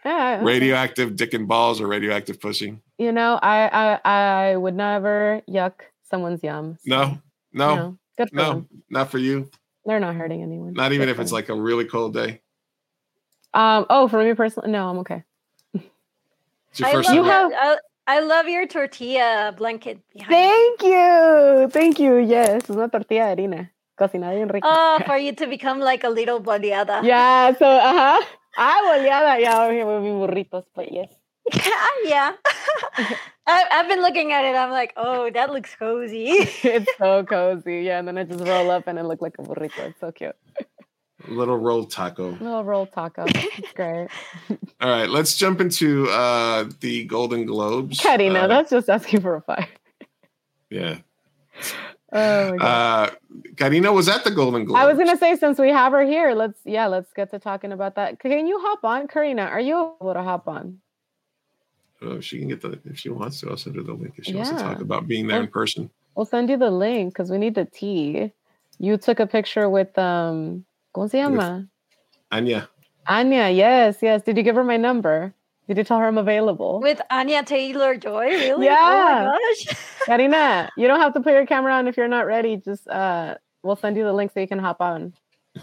Yeah. 0.05 0.35
okay. 0.35 0.43
radioactive 0.43 1.15
dick 1.15 1.33
and 1.33 1.47
balls 1.47 1.79
or 1.81 1.87
radioactive 1.87 2.39
pussy. 2.41 2.77
You 2.97 3.11
know, 3.11 3.39
I 3.41 3.99
I 4.03 4.49
I 4.51 4.55
would 4.57 4.75
never 4.75 5.41
yuck 5.49 5.73
someone's 6.09 6.43
yum. 6.43 6.77
so, 6.81 6.89
No, 6.89 7.17
no, 7.53 7.69
you 7.69 7.75
know, 7.75 7.97
good 8.17 8.29
for 8.29 8.35
no, 8.35 8.49
them. 8.53 8.67
not 8.89 9.09
for 9.11 9.17
you. 9.17 9.49
They're 9.85 9.99
not 9.99 10.15
hurting 10.15 10.41
anyone. 10.41 10.73
Not 10.73 10.93
even 10.93 11.07
Good 11.07 11.11
if 11.13 11.19
it's 11.19 11.31
them. 11.31 11.35
like 11.35 11.49
a 11.49 11.55
really 11.55 11.85
cold 11.85 12.13
day. 12.13 12.41
um. 13.53 13.85
Oh, 13.89 14.07
for 14.07 14.23
me 14.23 14.33
personally, 14.33 14.71
no, 14.71 14.89
I'm 14.89 14.97
okay. 14.99 15.23
It's 15.73 16.79
your 16.79 16.89
I 16.89 16.91
first 16.93 17.07
love 17.09 17.15
You 17.15 17.23
have- 17.23 17.51
I, 17.55 17.77
I 18.07 18.19
love 18.19 18.47
your 18.47 18.67
tortilla 18.67 19.53
blanket 19.57 19.99
behind. 20.13 20.29
you. 20.29 20.35
Thank 20.37 20.81
you, 20.83 21.69
thank 21.71 21.99
you. 21.99 22.17
Yes, 22.17 22.63
es 22.63 22.69
una 22.69 22.89
tortilla 22.89 23.25
de 23.35 23.41
harina, 23.43 23.69
cocinada 23.97 24.35
bien 24.35 24.49
rica. 24.49 24.67
Oh, 24.67 24.99
for 25.05 25.17
you 25.17 25.33
to 25.41 25.47
become 25.47 25.79
like 25.79 26.03
a 26.03 26.09
little 26.09 26.39
boleada. 26.41 27.03
yeah. 27.03 27.53
So, 27.57 27.65
uh 27.65 27.93
huh. 27.93 28.21
Ah, 28.57 28.79
boleada. 28.85 29.39
Yeah, 29.39 29.63
okay, 29.65 29.83
with 29.83 30.01
mi 30.03 30.09
burritos, 30.11 30.65
but 30.75 30.91
yes. 30.91 31.11
yeah. 32.05 32.33
I, 33.47 33.63
I've 33.71 33.87
been 33.87 34.01
looking 34.01 34.31
at 34.33 34.43
it. 34.45 34.55
I'm 34.55 34.71
like, 34.71 34.93
oh, 34.97 35.29
that 35.29 35.51
looks 35.51 35.75
cozy. 35.75 36.25
it's 36.63 36.89
so 36.97 37.23
cozy. 37.23 37.83
Yeah, 37.83 37.99
and 37.99 38.07
then 38.07 38.17
I 38.17 38.23
just 38.23 38.43
roll 38.43 38.71
up 38.71 38.87
and 38.87 38.97
it 38.97 39.03
look 39.03 39.21
like 39.21 39.35
a 39.37 39.43
burrito. 39.43 39.89
It's 39.89 39.99
so 39.99 40.11
cute. 40.11 40.35
Little 41.27 41.57
roll 41.57 41.85
taco. 41.85 42.31
Little 42.31 42.63
roll 42.63 42.87
taco. 42.87 43.25
It's 43.27 43.71
great. 43.73 44.09
All 44.81 44.89
right, 44.89 45.09
let's 45.09 45.35
jump 45.37 45.61
into 45.61 46.07
uh 46.09 46.65
the 46.81 47.05
Golden 47.05 47.45
Globes. 47.45 47.99
Karina, 47.99 48.41
Uh, 48.41 48.47
that's 48.47 48.69
just 48.71 48.89
asking 48.89 49.21
for 49.21 49.35
a 49.35 49.41
fire. 49.41 49.67
yeah. 50.71 50.97
Oh. 52.15 52.57
Uh 52.57 53.09
Karina 53.57 53.91
was 53.91 54.07
at 54.07 54.23
the 54.23 54.31
Golden 54.31 54.63
Globes. 54.63 54.79
I 54.79 54.85
was 54.85 54.97
gonna 54.97 55.17
say 55.17 55.35
since 55.35 55.59
we 55.59 55.69
have 55.69 55.91
her 55.91 56.03
here, 56.03 56.33
let's 56.33 56.59
yeah, 56.63 56.87
let's 56.87 57.11
get 57.13 57.29
to 57.31 57.39
talking 57.39 57.71
about 57.73 57.95
that. 57.95 58.19
Can 58.19 58.47
you 58.47 58.59
hop 58.61 58.83
on, 58.83 59.07
Karina? 59.07 59.43
Are 59.43 59.59
you 59.59 59.95
able 60.01 60.13
to 60.13 60.23
hop 60.23 60.47
on? 60.47 60.79
Oh, 62.01 62.19
she 62.21 62.39
can 62.39 62.47
get 62.47 62.61
the 62.61 62.79
if 62.85 62.97
she 62.97 63.09
wants 63.09 63.39
to. 63.41 63.49
I'll 63.49 63.57
send 63.57 63.75
her 63.75 63.83
the 63.83 63.93
link 63.93 64.13
if 64.17 64.25
she 64.25 64.33
wants 64.33 64.51
to 64.51 64.57
talk 64.57 64.79
about 64.79 65.07
being 65.07 65.27
there 65.27 65.41
in 65.41 65.47
person. 65.47 65.89
We'll 66.15 66.25
send 66.25 66.49
you 66.49 66.57
the 66.57 66.71
link 66.71 67.13
because 67.13 67.29
we 67.29 67.37
need 67.37 67.55
the 67.55 67.65
tea. 67.65 68.31
You 68.79 68.97
took 68.97 69.19
a 69.19 69.27
picture 69.27 69.69
with 69.69 69.97
um, 69.97 70.65
¿cómo 70.95 71.09
se 71.09 71.17
llama? 71.17 71.67
Anya. 72.31 72.69
Anya. 73.07 73.49
Yes, 73.49 73.97
yes. 74.01 74.21
Did 74.23 74.37
you 74.37 74.43
give 74.43 74.55
her 74.55 74.63
my 74.63 74.77
number? 74.77 75.33
Did 75.67 75.77
you 75.77 75.83
tell 75.83 75.99
her 75.99 76.05
I'm 76.05 76.17
available? 76.17 76.79
With 76.79 77.01
Anya 77.09 77.43
Taylor 77.43 77.95
Joy, 77.97 78.25
really? 78.25 78.65
Yeah. 78.65 78.77
Oh 78.79 79.25
my 79.25 79.39
gosh. 79.39 79.77
Karina, 80.05 80.69
you 80.77 80.87
don't 80.87 80.99
have 80.99 81.13
to 81.13 81.21
put 81.21 81.33
your 81.33 81.45
camera 81.45 81.73
on 81.73 81.87
if 81.87 81.97
you're 81.97 82.07
not 82.07 82.27
ready. 82.27 82.57
Just 82.57 82.87
uh, 82.87 83.35
we'll 83.63 83.75
send 83.75 83.97
you 83.97 84.03
the 84.03 84.13
link 84.13 84.31
so 84.33 84.39
you 84.39 84.47
can 84.47 84.59
hop 84.59 84.79
on. 84.79 85.13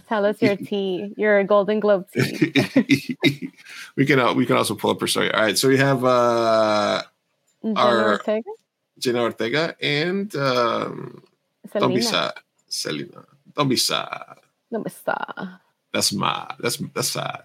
Tell 0.08 0.24
us 0.24 0.40
your 0.40 0.56
tea, 0.56 1.12
your 1.16 1.44
Golden 1.44 1.78
Globe 1.78 2.08
tea. 2.12 3.14
we 3.96 4.06
can 4.06 4.18
uh, 4.18 4.32
we 4.34 4.46
can 4.46 4.56
also 4.56 4.74
pull 4.74 4.90
up 4.90 5.00
her 5.00 5.06
story. 5.06 5.30
All 5.32 5.42
right, 5.42 5.56
so 5.56 5.68
we 5.68 5.76
have 5.76 6.04
uh 6.04 7.02
Jenna 7.62 7.80
Our- 7.80 8.12
Ortega? 8.12 8.50
Jenna 8.98 9.22
Ortega 9.22 9.76
and 9.80 10.34
um 10.36 11.22
don't 11.74 11.94
be 11.94 12.00
sad. 12.02 12.32
Selena. 12.68 13.24
Don't 13.54 13.68
be 13.68 13.76
sad. 13.76 14.38
No, 14.70 14.82
está. 14.84 15.60
That's 15.92 16.12
mad. 16.12 16.54
That's 16.58 16.78
that's 16.94 17.10
sad. 17.10 17.42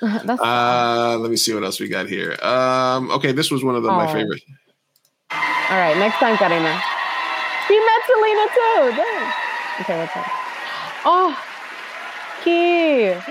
That's 0.24 0.40
Uh 0.40 1.16
let 1.18 1.30
me 1.30 1.36
see 1.36 1.52
what 1.54 1.64
else 1.64 1.80
we 1.80 1.88
got 1.88 2.08
here. 2.08 2.36
Um 2.42 3.10
okay, 3.10 3.32
this 3.32 3.50
was 3.50 3.64
one 3.64 3.74
of 3.76 3.82
the, 3.82 3.90
my 3.90 4.04
Oh. 4.06 4.12
favorite. 4.12 4.42
all 5.32 5.78
right. 5.78 5.96
Next 5.98 6.16
time, 6.16 6.36
Karina. 6.36 6.80
He 7.68 7.78
met 7.78 8.00
Selena 8.06 8.46
too. 8.46 8.96
Dang. 8.96 9.32
Okay, 9.80 9.98
what's 9.98 10.16
up? 10.16 10.26
Oh, 11.04 11.38
Ke. 12.40 13.22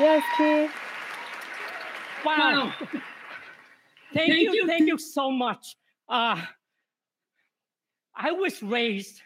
Yes, 0.00 0.22
Ke. 0.36 0.70
Wow. 2.24 2.72
Thank, 4.14 4.32
you, 4.54 4.66
thank 4.66 4.86
you 4.88 4.96
so 4.96 5.30
much. 5.30 5.76
Uh, 6.08 6.40
I 8.16 8.32
was 8.32 8.62
raised 8.62 9.20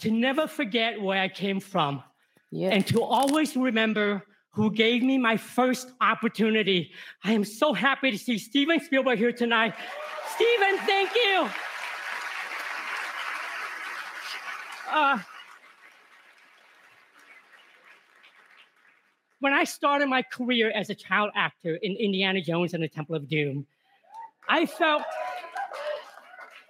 to 0.00 0.10
never 0.10 0.46
forget 0.46 1.00
where 1.00 1.20
I 1.20 1.28
came 1.28 1.58
from 1.58 2.02
Yeah. 2.50 2.68
and 2.68 2.86
to 2.88 3.02
always 3.02 3.56
remember 3.56 4.22
who 4.52 4.70
gave 4.70 5.02
me 5.02 5.16
my 5.16 5.36
first 5.36 5.92
opportunity. 6.00 6.92
I 7.24 7.32
am 7.32 7.44
so 7.44 7.72
happy 7.72 8.10
to 8.10 8.18
see 8.18 8.38
Steven 8.38 8.80
Spielberg 8.80 9.18
here 9.18 9.32
tonight. 9.32 9.74
Steven, 10.34 10.78
thank 10.86 11.14
you. 11.14 11.48
Uh, 14.90 15.18
when 19.38 19.52
I 19.52 19.62
started 19.62 20.08
my 20.08 20.22
career 20.22 20.72
as 20.74 20.90
a 20.90 20.94
child 20.94 21.30
actor 21.36 21.76
in 21.76 21.92
Indiana 21.96 22.40
Jones 22.40 22.74
and 22.74 22.82
the 22.82 22.88
Temple 22.88 23.14
of 23.14 23.28
Doom, 23.28 23.66
I 24.48 24.66
felt 24.66 25.02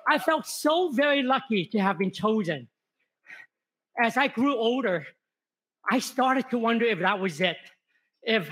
I 0.08 0.18
felt 0.18 0.46
so 0.46 0.90
very 0.90 1.22
lucky 1.22 1.64
to 1.66 1.78
have 1.78 1.96
been 1.96 2.10
chosen. 2.10 2.68
As 4.02 4.16
I 4.16 4.26
grew 4.26 4.56
older, 4.56 5.06
I 5.90 5.98
started 5.98 6.48
to 6.50 6.58
wonder 6.58 6.84
if 6.84 7.00
that 7.00 7.18
was 7.18 7.40
it, 7.40 7.56
if 8.22 8.48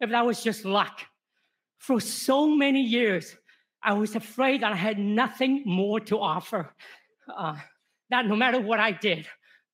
if 0.00 0.10
that 0.10 0.24
was 0.24 0.42
just 0.42 0.64
luck. 0.64 1.00
For 1.78 2.00
so 2.00 2.48
many 2.48 2.80
years, 2.80 3.36
I 3.82 3.92
was 3.92 4.16
afraid 4.16 4.62
that 4.62 4.72
I 4.72 4.76
had 4.76 4.98
nothing 4.98 5.62
more 5.66 6.00
to 6.00 6.18
offer. 6.18 6.72
Uh, 7.28 7.56
that 8.10 8.26
no 8.26 8.36
matter 8.36 8.60
what 8.60 8.80
I 8.80 8.92
did, 8.92 9.26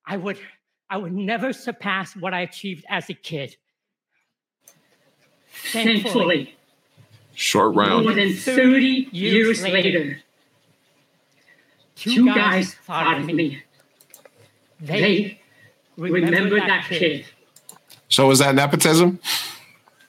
I 0.05 0.17
would, 0.17 0.39
I 0.89 0.97
would 0.97 1.13
never 1.13 1.53
surpass 1.53 2.17
what 2.17 2.35
I 2.35 2.41
achieved 2.41 2.85
as 2.89 3.09
a 3.09 3.15
kid. 3.15 3.57
Thankfully, 5.53 6.57
Short 7.35 7.75
round, 7.75 8.05
more 8.05 8.15
than 8.15 8.35
30 8.35 9.09
years 9.13 9.63
later, 9.63 10.21
two 11.95 12.27
guys 12.27 12.75
thought 12.75 13.21
of 13.21 13.27
me. 13.27 13.63
They 14.81 15.40
remember 16.09 16.57
that 16.57 16.85
kid. 16.89 17.25
So 18.09 18.27
was 18.29 18.39
that 18.41 18.55
nepotism? 18.55 19.19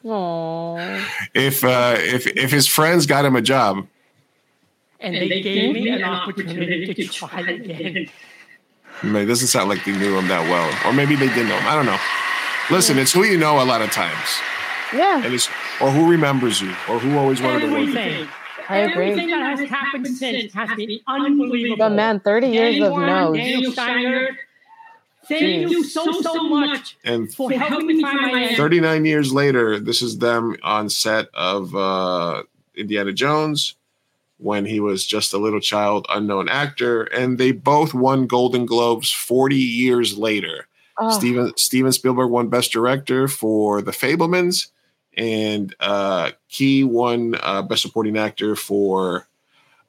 Aww. 0.04 1.04
If 1.34 1.64
uh, 1.64 1.96
if 1.98 2.26
if 2.28 2.52
his 2.52 2.68
friends 2.68 3.06
got 3.06 3.26
him 3.26 3.36
a 3.36 3.42
job, 3.42 3.86
And, 5.00 5.16
they, 5.16 5.42
gave 5.42 5.74
me 5.74 5.90
an 5.90 6.04
opportunity 6.04 6.94
to 6.94 7.08
try 7.08 7.42
again. 7.42 8.10
man, 9.04 9.24
it 9.24 9.26
doesn't 9.26 9.48
sound 9.48 9.70
like 9.70 9.86
they 9.86 9.92
knew 9.92 10.18
him 10.18 10.28
that 10.28 10.42
well, 10.50 10.90
or 10.90 10.94
maybe 10.94 11.16
they 11.16 11.28
didn't 11.28 11.50
know 11.50 11.58
him. 11.58 11.68
I 11.68 11.76
don't 11.76 11.86
know. 11.86 12.00
Listen, 12.76 12.98
it's 12.98 13.12
who 13.14 13.24
you 13.24 13.38
know 13.38 13.62
a 13.62 13.66
lot 13.66 13.82
of 13.82 13.92
times, 13.92 14.30
Yeah, 14.94 15.24
and 15.24 15.34
it's 15.34 15.48
or 15.80 15.92
who 15.92 16.10
remembers 16.10 16.62
you, 16.62 16.72
or 16.90 16.98
who 17.00 17.18
always 17.18 17.42
wanted 17.42 17.60
to 17.62 17.68
work 17.72 17.80
with 17.82 17.90
you. 17.90 18.00
Everything, 18.00 18.28
I 18.70 18.78
agree. 18.78 19.10
everything 19.12 19.30
that 19.30 19.60
has 19.60 19.70
happened 19.70 20.08
since 20.08 20.54
has 20.54 20.70
been 20.76 21.00
unbelievable. 21.06 21.78
But 21.78 21.90
man, 21.94 22.20
30 22.22 22.48
years 22.48 22.76
Danny 22.76 22.86
of 22.86 22.92
Warren, 22.92 23.08
no's. 23.08 23.38
Daniel 23.38 23.72
Scheinert, 23.74 24.36
thank 25.32 25.68
Jeez. 25.68 25.70
you 25.70 25.84
so, 25.84 26.12
so 26.22 26.44
much 26.44 26.98
And 27.04 27.34
for 27.34 27.52
helping 27.52 27.88
me 27.88 28.02
find 28.02 28.32
my 28.32 28.40
answer. 28.42 28.56
39 28.56 29.06
years 29.06 29.34
later, 29.34 29.80
this 29.80 30.02
is 30.02 30.18
them 30.20 30.58
on 30.64 30.90
set 30.90 31.28
of 31.34 31.76
uh, 31.76 32.44
Indiana 32.76 33.14
Jones 33.14 33.76
when 34.38 34.66
he 34.66 34.80
was 34.80 35.06
just 35.06 35.34
a 35.34 35.38
little 35.38 35.60
child, 35.60 36.06
unknown 36.10 36.50
actor, 36.50 37.04
and 37.04 37.38
they 37.38 37.52
both 37.52 37.94
won 37.94 38.26
Golden 38.26 38.66
Globes 38.66 39.12
40 39.12 39.56
years 39.56 40.18
later. 40.18 40.68
Oh, 40.98 41.12
Steven 41.12 41.56
Steven 41.58 41.92
Spielberg 41.92 42.30
won 42.30 42.50
Best 42.50 42.72
Director 42.72 43.28
for 43.28 43.82
The 43.82 43.92
Fabelmans, 43.92 44.68
and 45.16 45.74
uh, 45.80 46.32
Ke 46.50 46.84
won 46.84 47.36
uh, 47.42 47.62
Best 47.62 47.84
Supporting 47.84 48.18
Actor 48.18 48.56
for 48.56 49.28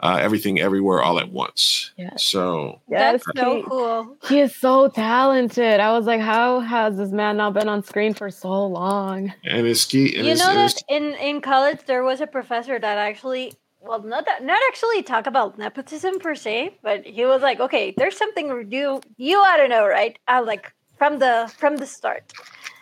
uh, 0.03 0.19
Everything 0.21 0.61
Everywhere 0.61 1.01
All 1.03 1.19
at 1.21 1.31
Once. 1.31 1.93
Yes. 1.97 2.25
So 2.25 2.81
yes, 2.89 3.23
That's 3.25 3.39
so 3.39 3.63
cool. 3.63 4.17
He 4.29 4.41
is 4.41 4.55
so 4.55 4.89
talented. 4.89 5.81
I 5.81 5.93
was 5.97 6.07
like, 6.07 6.21
how 6.21 6.61
has 6.61 6.97
this 6.97 7.11
man 7.11 7.37
not 7.37 7.55
been 7.55 7.69
on 7.69 7.83
screen 7.83 8.13
for 8.15 8.31
so 8.31 8.67
long? 8.67 9.33
and 9.45 9.67
his 9.67 9.85
key. 9.85 10.15
And 10.17 10.25
you 10.27 10.31
his, 10.33 10.41
know 10.41 10.51
and 10.51 10.61
his- 10.61 10.75
that 10.75 10.85
in 10.89 11.05
in 11.15 11.41
college 11.41 11.81
there 11.87 12.03
was 12.03 12.21
a 12.21 12.27
professor 12.27 12.79
that 12.79 12.99
actually 12.99 13.53
well 13.81 14.03
not 14.03 14.25
that 14.27 14.45
not 14.45 14.61
actually 14.69 15.03
talk 15.03 15.27
about 15.27 15.59
nepotism 15.59 16.19
per 16.21 16.35
se 16.37 16.77
but 16.83 17.05
he 17.05 17.25
was 17.25 17.43
like 17.43 17.59
okay 17.59 17.93
there's 17.97 18.17
something 18.17 18.47
you 18.71 19.01
you 19.17 19.37
ought 19.39 19.57
to 19.57 19.67
know 19.67 19.85
right 19.85 20.19
i 20.29 20.39
like 20.39 20.73
from 20.99 21.19
the 21.19 21.35
from 21.59 21.77
the 21.77 21.87
start 21.87 22.23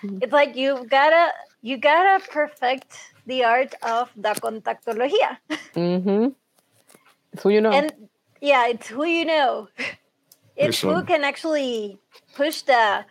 Mhm. 0.03 0.23
it's 0.23 0.33
like 0.41 0.57
you 0.57 0.85
gotta 0.91 1.25
you 1.63 1.79
gotta 1.79 2.17
perfect 2.31 2.99
the 3.27 3.45
art 3.45 3.73
of 3.83 4.11
the 4.25 4.33
contactología 4.45 5.31
Mm-hmm. 5.75 6.25
It's 7.32 7.43
who 7.43 7.51
you 7.51 7.61
know. 7.61 7.73
and 7.73 7.93
yeah 8.40 8.66
it's 8.69 8.89
who 8.89 9.05
you 9.05 9.24
know 9.24 9.69
it's 10.57 10.81
who 10.81 11.05
can 11.05 11.24
actually 11.24 11.98
push 12.35 12.62
the 12.62 13.05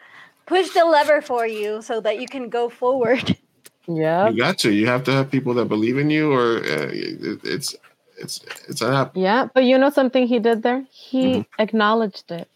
push 0.46 0.70
the 0.72 0.84
lever 0.86 1.22
for 1.22 1.46
you 1.46 1.82
so 1.82 2.02
that 2.02 2.20
you 2.20 2.28
can 2.28 2.50
go 2.50 2.70
forward 2.70 3.38
yeah. 3.88 4.30
You 4.30 4.38
got 4.38 4.60
to. 4.60 4.72
You 4.72 4.86
have 4.88 5.04
to 5.06 5.12
have 5.12 5.32
people 5.32 5.54
that 5.56 5.66
believe 5.66 5.98
in 5.98 6.10
you, 6.12 6.32
or 6.32 6.58
uh, 6.58 6.90
it, 6.94 7.40
it's 7.44 7.76
it's 8.20 8.40
it's 8.68 8.82
an 8.82 8.94
app. 8.94 9.18
Yeah. 9.18 9.48
But 9.54 9.64
you 9.64 9.78
know 9.80 9.90
something 9.90 10.28
he 10.28 10.38
did 10.40 10.62
there? 10.62 10.86
He 10.92 11.40
Mhm. 11.40 11.46
acknowledged 11.58 12.30
it. 12.32 12.48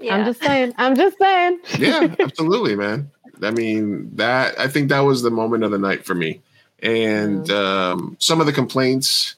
yeah 0.00 0.14
I'm 0.14 0.24
just 0.24 0.40
saying. 0.42 0.72
I'm 0.78 0.96
just 0.96 1.18
saying. 1.18 1.58
Yeah, 1.78 2.14
absolutely, 2.20 2.74
man. 2.76 3.10
I 3.42 3.50
mean 3.50 4.10
that. 4.16 4.58
I 4.58 4.68
think 4.68 4.88
that 4.88 5.00
was 5.00 5.22
the 5.22 5.30
moment 5.30 5.64
of 5.64 5.70
the 5.70 5.78
night 5.78 6.06
for 6.06 6.14
me. 6.14 6.40
And 6.82 7.50
um, 7.50 8.16
some 8.20 8.40
of 8.40 8.46
the 8.46 8.52
complaints 8.52 9.34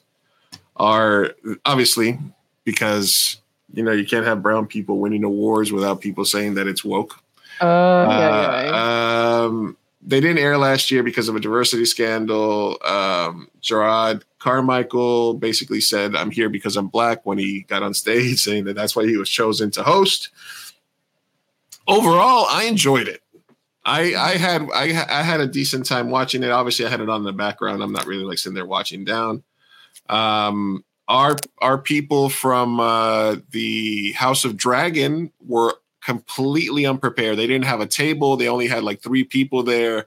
are 0.81 1.35
obviously 1.63 2.17
because 2.63 3.37
you 3.71 3.83
know 3.83 3.91
you 3.91 4.05
can't 4.05 4.25
have 4.25 4.41
brown 4.41 4.65
people 4.65 4.97
winning 4.97 5.23
awards 5.23 5.71
without 5.71 6.01
people 6.01 6.25
saying 6.25 6.55
that 6.55 6.67
it's 6.67 6.83
woke. 6.83 7.23
Oh, 7.61 8.09
yeah, 8.09 8.63
yeah, 8.63 8.71
Uh, 8.73 9.45
um, 9.45 9.77
they 10.01 10.19
didn't 10.19 10.39
air 10.39 10.57
last 10.57 10.89
year 10.89 11.03
because 11.03 11.29
of 11.29 11.35
a 11.35 11.39
diversity 11.39 11.85
scandal. 11.85 12.79
Um, 12.83 13.47
Jerrod 13.61 14.23
Carmichael 14.39 15.35
basically 15.35 15.81
said, 15.81 16.15
"I'm 16.15 16.31
here 16.31 16.49
because 16.49 16.75
I'm 16.75 16.87
black." 16.87 17.27
When 17.27 17.37
he 17.37 17.61
got 17.61 17.83
on 17.83 17.93
stage, 17.93 18.39
saying 18.41 18.63
that 18.65 18.75
that's 18.75 18.95
why 18.95 19.05
he 19.05 19.17
was 19.17 19.29
chosen 19.29 19.69
to 19.71 19.83
host. 19.83 20.29
Overall, 21.87 22.47
I 22.49 22.63
enjoyed 22.63 23.07
it. 23.07 23.21
I 23.85 24.15
I 24.15 24.37
had 24.37 24.67
I, 24.73 25.05
I 25.07 25.21
had 25.21 25.41
a 25.41 25.47
decent 25.47 25.85
time 25.85 26.09
watching 26.09 26.41
it. 26.41 26.49
Obviously, 26.49 26.87
I 26.87 26.89
had 26.89 27.01
it 27.01 27.09
on 27.09 27.21
in 27.21 27.25
the 27.25 27.33
background. 27.33 27.83
I'm 27.83 27.93
not 27.93 28.07
really 28.07 28.23
like 28.23 28.39
sitting 28.39 28.55
there 28.55 28.65
watching 28.65 29.05
down. 29.05 29.43
Um, 30.11 30.83
our 31.07 31.35
our 31.61 31.77
people 31.77 32.29
from 32.29 32.79
uh, 32.79 33.37
the 33.51 34.11
House 34.13 34.45
of 34.45 34.55
Dragon 34.57 35.31
were 35.45 35.75
completely 36.03 36.85
unprepared. 36.85 37.37
They 37.37 37.47
didn't 37.47 37.65
have 37.65 37.79
a 37.81 37.87
table. 37.87 38.37
They 38.37 38.47
only 38.47 38.67
had 38.67 38.83
like 38.83 39.01
three 39.01 39.23
people 39.23 39.63
there. 39.63 40.05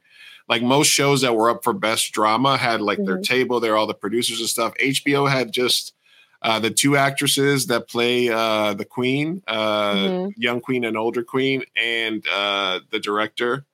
Like 0.49 0.63
most 0.63 0.89
shows 0.89 1.23
that 1.23 1.35
were 1.37 1.49
up 1.51 1.65
for 1.65 1.73
best 1.73 2.13
drama 2.13 2.57
had 2.59 2.81
like 2.83 2.99
their 3.05 3.19
table 3.19 3.61
there, 3.61 3.77
all 3.77 3.87
the 3.87 3.95
producers 3.95 4.41
and 4.41 4.49
stuff. 4.49 4.75
HBO 4.79 5.31
had 5.31 5.53
just 5.53 5.95
uh, 6.43 6.59
the 6.59 6.71
two 6.71 6.97
actresses 6.99 7.69
that 7.69 7.89
play 7.89 8.29
uh, 8.29 8.75
the 8.75 8.85
queen, 8.85 9.43
uh, 9.49 9.95
Mhm. 9.95 10.33
young 10.37 10.61
queen 10.61 10.85
and 10.85 10.97
older 10.99 11.23
queen, 11.23 11.63
and 11.75 12.23
uh, 12.31 12.81
the 12.91 12.99
director. 13.01 13.65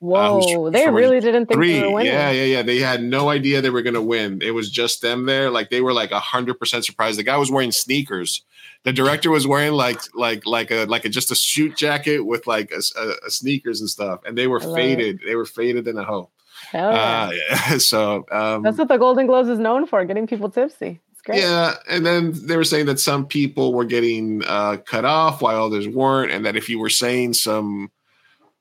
Whoa. 0.00 0.40
who's 0.40 0.72
they 0.72 0.88
really 0.88 1.20
didn't 1.20 1.46
think 1.46 1.58
Three, 1.58 1.74
they 1.74 1.82
were 1.86 1.92
winning. 1.92 2.12
yeah, 2.12 2.30
yeah, 2.30 2.44
yeah. 2.44 2.62
They 2.62 2.78
had 2.78 3.02
no 3.02 3.28
idea 3.28 3.60
they 3.60 3.68
were 3.70 3.82
going 3.82 3.94
to 3.94 4.02
win. 4.02 4.40
It 4.42 4.52
was 4.52 4.70
just 4.70 5.02
them 5.02 5.26
there. 5.26 5.50
Like 5.50 5.68
they 5.70 5.82
were 5.82 5.92
like 5.92 6.10
hundred 6.10 6.58
percent 6.58 6.84
surprised. 6.86 7.18
The 7.18 7.22
guy 7.22 7.36
was 7.36 7.50
wearing 7.50 7.70
sneakers. 7.70 8.42
The 8.84 8.94
director 8.94 9.30
was 9.30 9.46
wearing 9.46 9.72
like 9.72 10.00
like 10.14 10.46
like 10.46 10.70
a 10.70 10.86
like 10.86 11.04
a 11.04 11.10
just 11.10 11.30
a 11.30 11.34
suit 11.34 11.76
jacket 11.76 12.20
with 12.20 12.46
like 12.46 12.72
a, 12.72 12.80
a- 12.98 13.26
a 13.26 13.30
sneakers 13.30 13.80
and 13.80 13.90
stuff, 13.90 14.20
and 14.24 14.38
they 14.38 14.46
were 14.46 14.60
faded. 14.60 15.20
They 15.26 15.36
were 15.36 15.44
faded 15.44 15.86
in 15.86 15.98
a 15.98 16.04
hoe. 16.04 16.30
Hell 16.70 16.92
yeah. 16.92 17.22
Uh, 17.22 17.30
yeah. 17.70 17.78
So 17.78 18.24
um, 18.32 18.62
That's 18.62 18.78
what 18.78 18.88
the 18.88 18.96
Golden 18.96 19.26
Globes 19.26 19.50
is 19.50 19.58
known 19.58 19.86
for, 19.86 20.02
getting 20.06 20.26
people 20.26 20.50
tipsy. 20.50 20.98
It's 21.12 21.20
great. 21.20 21.40
yeah, 21.42 21.74
and 21.90 22.06
then 22.06 22.32
they 22.46 22.56
were 22.56 22.64
saying 22.64 22.86
that 22.86 22.98
some 23.00 23.26
people 23.26 23.74
were 23.74 23.84
getting 23.84 24.42
uh, 24.46 24.78
cut 24.86 25.04
off 25.04 25.42
while 25.42 25.64
others 25.64 25.86
weren't, 25.86 26.32
and 26.32 26.46
that 26.46 26.56
if 26.56 26.70
you 26.70 26.78
were 26.78 26.88
saying 26.88 27.34
some 27.34 27.90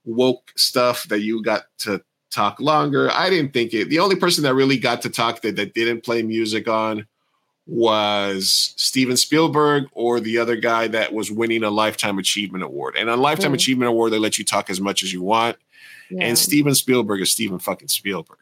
woke 0.09 0.51
stuff, 0.55 1.07
that 1.09 1.19
you 1.21 1.41
got 1.43 1.63
to 1.79 2.01
talk 2.31 2.59
longer. 2.59 3.09
I 3.11 3.29
didn't 3.29 3.53
think 3.53 3.73
it. 3.73 3.89
The 3.89 3.99
only 3.99 4.15
person 4.15 4.43
that 4.43 4.53
really 4.53 4.77
got 4.77 5.01
to 5.03 5.09
talk 5.09 5.41
that, 5.41 5.55
that 5.55 5.73
didn't 5.73 6.03
play 6.03 6.21
music 6.21 6.67
on 6.67 7.07
was 7.65 8.73
Steven 8.77 9.15
Spielberg 9.15 9.85
or 9.93 10.19
the 10.19 10.37
other 10.39 10.55
guy 10.55 10.87
that 10.87 11.13
was 11.13 11.31
winning 11.31 11.63
a 11.63 11.69
Lifetime 11.69 12.17
Achievement 12.17 12.63
Award. 12.63 12.95
And 12.97 13.09
on 13.09 13.19
Lifetime 13.19 13.51
Mm. 13.51 13.55
Achievement 13.55 13.89
Award, 13.89 14.11
they 14.11 14.17
let 14.19 14.37
you 14.39 14.45
talk 14.45 14.69
as 14.69 14.81
much 14.81 15.03
as 15.03 15.13
you 15.13 15.21
want. 15.21 15.57
Yeah. 16.09 16.25
And 16.25 16.37
Steven 16.37 16.73
Spielberg 16.73 17.21
is 17.21 17.31
Steven 17.31 17.59
fucking 17.59 17.87
Spielberg. 17.89 18.37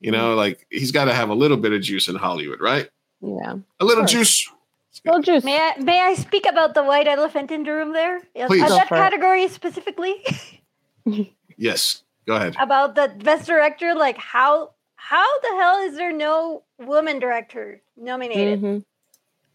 You 0.00 0.10
know, 0.10 0.34
like 0.34 0.66
he's 0.70 0.92
got 0.92 1.06
to 1.06 1.14
have 1.14 1.30
a 1.30 1.34
little 1.34 1.56
bit 1.56 1.72
of 1.72 1.80
juice 1.80 2.08
in 2.08 2.16
Hollywood, 2.16 2.60
right? 2.60 2.90
yeah. 3.22 3.54
A 3.80 3.84
little 3.84 4.04
juice. 4.04 4.50
Little 5.04 5.22
juice. 5.22 5.42
May 5.44 5.56
I 5.58 5.80
may 5.80 6.00
I 6.00 6.14
speak 6.14 6.46
about 6.46 6.74
the 6.74 6.82
white 6.84 7.06
elephant 7.06 7.50
in 7.50 7.62
the 7.64 7.72
room 7.72 7.92
there? 7.94 8.20
Please. 8.46 8.62
uh, 8.62 8.68
that 8.68 8.88
for 8.88 8.96
it. 8.96 8.98
category 8.98 9.48
specifically 9.48 10.14
Yes. 11.56 12.02
Go 12.26 12.36
ahead. 12.36 12.56
about 12.58 12.94
the 12.96 13.08
best 13.22 13.46
director. 13.46 13.94
Like 13.94 14.18
how 14.18 14.72
how 14.96 15.40
the 15.40 15.56
hell 15.58 15.78
is 15.86 15.96
there 15.96 16.12
no 16.12 16.64
woman 16.78 17.18
director 17.20 17.80
nominated? 17.96 18.60
Mhm. 18.60 18.84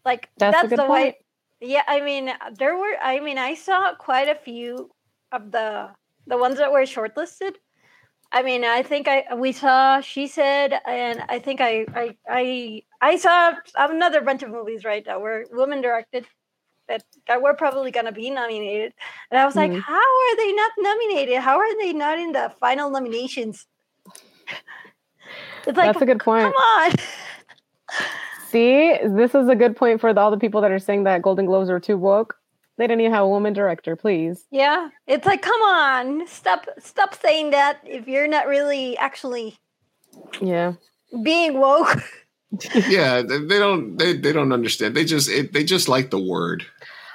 Like 0.04 0.30
That's 0.38 0.56
a 0.56 0.56
that's, 0.56 0.68
good 0.70 0.78
the 0.78 0.86
point. 0.86 0.90
white. 0.90 1.16
Yeah, 1.60 1.82
I 1.86 2.00
mean 2.00 2.32
there 2.58 2.76
were. 2.76 2.96
I 3.02 3.20
mean 3.20 3.38
I 3.38 3.54
saw 3.54 3.94
quite 3.94 4.28
a 4.28 4.34
few 4.34 4.90
of 5.30 5.50
the 5.52 5.90
the 6.26 6.38
ones 6.38 6.56
that 6.58 6.72
were 6.72 6.82
shortlisted. 6.82 7.56
I 8.34 8.42
mean, 8.42 8.64
I 8.64 8.82
think 8.82 9.06
I 9.08 9.34
we 9.34 9.52
saw 9.52 10.00
she 10.00 10.26
said, 10.26 10.80
and 10.86 11.22
I 11.28 11.38
think 11.38 11.60
I 11.60 11.84
I 11.94 12.16
I 12.26 12.82
I 13.02 13.16
saw 13.16 13.52
another 13.76 14.22
bunch 14.22 14.42
of 14.42 14.48
movies 14.50 14.84
right 14.84 15.04
that 15.04 15.20
were 15.20 15.44
women 15.52 15.82
directed 15.82 16.26
that 16.88 17.04
that 17.28 17.40
were 17.42 17.54
probably 17.54 17.90
gonna 17.90 18.12
be 18.12 18.30
nominated, 18.30 18.92
and 19.30 19.38
I 19.40 19.44
was 19.46 19.56
like, 19.56 19.70
Mhm. 19.70 19.80
how 19.80 19.94
are 19.94 20.36
they 20.36 20.52
not 20.52 20.72
nominated? 20.78 21.36
How 21.38 21.58
are 21.58 21.78
they 21.78 21.92
not 21.92 22.18
in 22.18 22.32
the 22.32 22.52
final 22.60 22.90
nominations? 22.90 23.66
It's 25.66 25.76
like, 25.76 25.86
That's 25.92 26.02
a 26.02 26.06
good 26.06 26.20
point. 26.20 26.52
come 26.52 26.54
on. 26.54 26.92
See, 28.48 28.96
this 29.04 29.34
is 29.34 29.48
a 29.48 29.54
good 29.54 29.76
point 29.76 30.00
for 30.00 30.12
the, 30.12 30.20
all 30.20 30.30
the 30.30 30.36
people 30.38 30.60
that 30.60 30.70
are 30.70 30.78
saying 30.78 31.04
that 31.04 31.22
Golden 31.22 31.46
Globes 31.46 31.70
are 31.70 31.80
too 31.80 31.96
woke. 31.96 32.36
They 32.78 32.86
didn't 32.86 33.00
even 33.02 33.12
have 33.12 33.24
a 33.24 33.28
woman 33.28 33.52
director, 33.52 33.94
please. 33.96 34.44
Yeah, 34.50 34.88
it's 35.06 35.24
like, 35.26 35.40
come 35.42 35.60
on, 35.62 36.26
stop, 36.26 36.66
stop 36.78 37.14
saying 37.14 37.50
that 37.50 37.78
if 37.84 38.08
you're 38.08 38.26
not 38.26 38.46
really 38.48 38.96
actually. 38.98 39.56
Yeah. 40.40 40.74
being 41.22 41.58
woke. 41.60 42.02
yeah, 42.88 43.22
they, 43.22 43.38
they 43.38 43.58
don't 43.58 43.96
they, 43.96 44.12
they 44.16 44.32
don't 44.32 44.52
understand. 44.52 44.94
They 44.94 45.04
just 45.04 45.28
it, 45.30 45.52
they 45.52 45.64
just 45.64 45.88
like 45.88 46.10
the 46.10 46.20
word. 46.22 46.64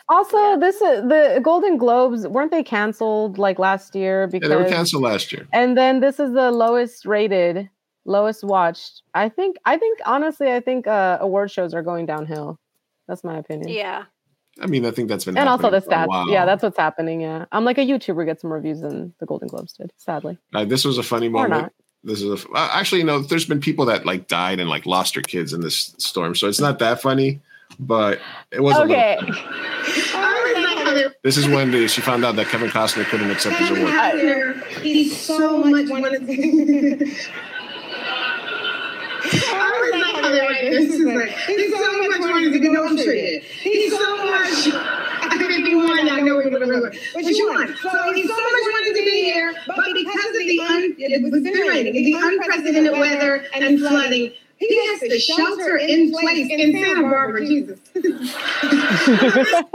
Also, 0.09 0.57
this 0.59 0.75
is 0.77 1.03
the 1.03 1.39
Golden 1.43 1.77
Globes 1.77 2.25
weren't 2.27 2.51
they 2.51 2.63
canceled 2.63 3.37
like 3.37 3.59
last 3.59 3.93
year 3.93 4.21
Yeah, 4.21 4.27
because 4.27 4.49
they 4.49 4.55
were 4.55 4.65
canceled 4.69 5.03
last 5.03 5.33
year. 5.33 5.47
and 5.51 5.77
then 5.77 5.99
this 5.99 6.19
is 6.19 6.33
the 6.33 6.49
lowest 6.51 7.05
rated, 7.05 7.69
lowest 8.05 8.43
watched. 8.43 9.01
I 9.13 9.27
think 9.29 9.57
I 9.65 9.77
think 9.77 9.99
honestly 10.05 10.51
I 10.51 10.61
think 10.61 10.87
uh 10.87 11.17
award 11.19 11.51
shows 11.51 11.73
are 11.73 11.83
going 11.83 12.05
downhill. 12.05 12.57
That's 13.07 13.23
my 13.23 13.37
opinion. 13.37 13.69
Yeah. 13.69 14.03
I 14.59 14.65
mean, 14.65 14.85
I 14.85 14.91
think 14.91 15.07
that's 15.07 15.23
been 15.25 15.37
And 15.37 15.47
also 15.47 15.69
the 15.69 15.77
happening 15.79 16.09
for 16.09 16.15
a 16.15 16.23
stats. 16.25 16.31
Yeah, 16.33 16.45
that's 16.45 16.63
what's 16.63 16.77
happening. 16.77 17.21
Yeah. 17.21 17.45
I'm 17.51 17.63
like 17.63 17.77
a 17.77 17.81
YouTuber 17.81 18.25
gets 18.25 18.41
some 18.41 18.51
reviews 18.51 18.81
than 18.81 19.13
the 19.19 19.25
Golden 19.27 19.47
Globes 19.49 19.73
did, 19.73 19.91
sadly. 19.97 20.39
Uh, 20.53 20.65
this 20.65 20.83
was 20.83 20.97
a 20.97 21.03
funny 21.03 21.27
Or 21.27 21.47
moment. 21.47 21.73
Not. 22.07 22.11
This 22.11 22.21
is 22.21 22.45
a, 22.45 22.49
uh, 22.49 22.69
actually, 22.71 22.99
you 22.99 23.05
know, 23.05 23.19
there's 23.19 23.45
been 23.45 23.59
people 23.59 23.85
that 23.85 24.05
like 24.05 24.27
died 24.27 24.59
and 24.59 24.69
like 24.69 24.85
lost 24.85 25.13
their 25.13 25.23
kids 25.23 25.53
in 25.53 25.61
this 25.61 25.93
storm, 25.97 26.35
so 26.35 26.47
it's 26.47 26.59
not 26.59 26.79
that 26.79 27.01
funny. 27.01 27.39
But 27.79 28.19
it 28.51 28.61
was 28.61 28.77
a 28.77 28.85
little 28.85 28.95
Okay. 28.95 29.19
This 31.21 31.37
is 31.37 31.47
when 31.47 31.71
the, 31.71 31.87
she 31.87 32.01
found 32.01 32.23
out 32.23 32.37
that 32.37 32.47
Kevin 32.47 32.69
Costner 32.69 33.03
couldn't 33.05 33.29
accept 33.29 33.57
his 33.57 33.69
award. 33.69 33.91
Costner, 33.91 34.65
he's 34.81 35.17
so 35.17 35.63
much 35.63 35.89
wanted 35.89 36.25
to. 36.25 36.33
I 39.29 39.73
always 39.75 40.01
like 40.01 40.15
how 40.23 40.31
they 40.31 40.39
write 40.39 40.71
this. 40.71 40.93
Is 40.93 41.05
like, 41.05 41.29
he's 41.29 41.73
so 41.73 41.97
much 42.07 42.19
wanted 42.19 42.53
to 42.53 42.59
be 42.59 42.69
no, 42.69 42.85
I'm 42.85 42.97
sure. 42.97 43.13
He's 43.13 43.91
so 43.97 44.17
much. 44.17 44.67
I 45.41 45.47
think 45.47 45.59
if 45.61 45.67
you 45.67 45.77
won, 45.77 46.09
I 46.09 46.19
know 46.21 46.35
we're 46.35 46.49
going 46.49 46.61
to 46.61 46.67
win. 46.81 46.91
But 47.13 47.23
you 47.25 47.47
won. 47.49 47.67
So 47.67 48.13
he's 48.13 48.27
so 48.27 48.35
much 48.35 48.43
wanted 48.73 48.95
to 48.99 49.05
be 49.05 49.23
here, 49.23 49.53
but 49.67 49.85
because 49.93 50.25
of 50.25 50.33
the 50.47 50.59
un, 50.61 50.95
it 50.97 51.31
was 51.31 51.43
raining, 51.43 51.93
the 51.93 52.13
unprecedented 52.13 52.93
weather 52.93 53.45
and 53.53 53.79
flooding, 53.79 54.31
he 54.57 54.87
has 54.87 54.99
to 55.01 55.19
shelter 55.19 55.77
in 55.77 56.11
place 56.11 56.47
in 56.49 56.71
Santa 56.73 57.03
Barbara. 57.03 57.45
Jesus. 57.45 57.79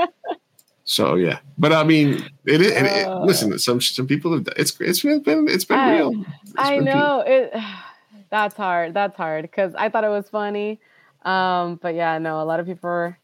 So 0.84 1.14
yeah, 1.14 1.38
but 1.58 1.72
I 1.72 1.84
mean, 1.84 2.28
it 2.44 2.60
is. 2.60 2.72
It, 2.72 2.84
it, 2.84 3.06
Uh. 3.06 3.20
listen, 3.24 3.56
some 3.60 3.80
some 3.80 4.06
people 4.08 4.32
have. 4.32 4.46
It's 4.56 4.78
it's 4.80 5.02
been 5.02 5.46
it's 5.48 5.64
been 5.64 5.78
I- 5.78 5.92
real. 5.96 6.24
It's 6.42 6.52
I 6.56 6.76
been 6.76 6.84
know 6.86 7.22
it. 7.24 7.52
That's 8.30 8.56
hard. 8.56 8.92
That's 8.92 9.16
hard 9.16 9.42
because 9.42 9.74
I 9.76 9.90
thought 9.90 10.02
it 10.04 10.08
was 10.08 10.28
funny, 10.28 10.80
um, 11.22 11.78
but 11.80 11.94
yeah, 11.94 12.18
no, 12.18 12.42
a 12.42 12.44
lot 12.44 12.58
of 12.60 12.66
people 12.66 12.90
are. 12.90 13.16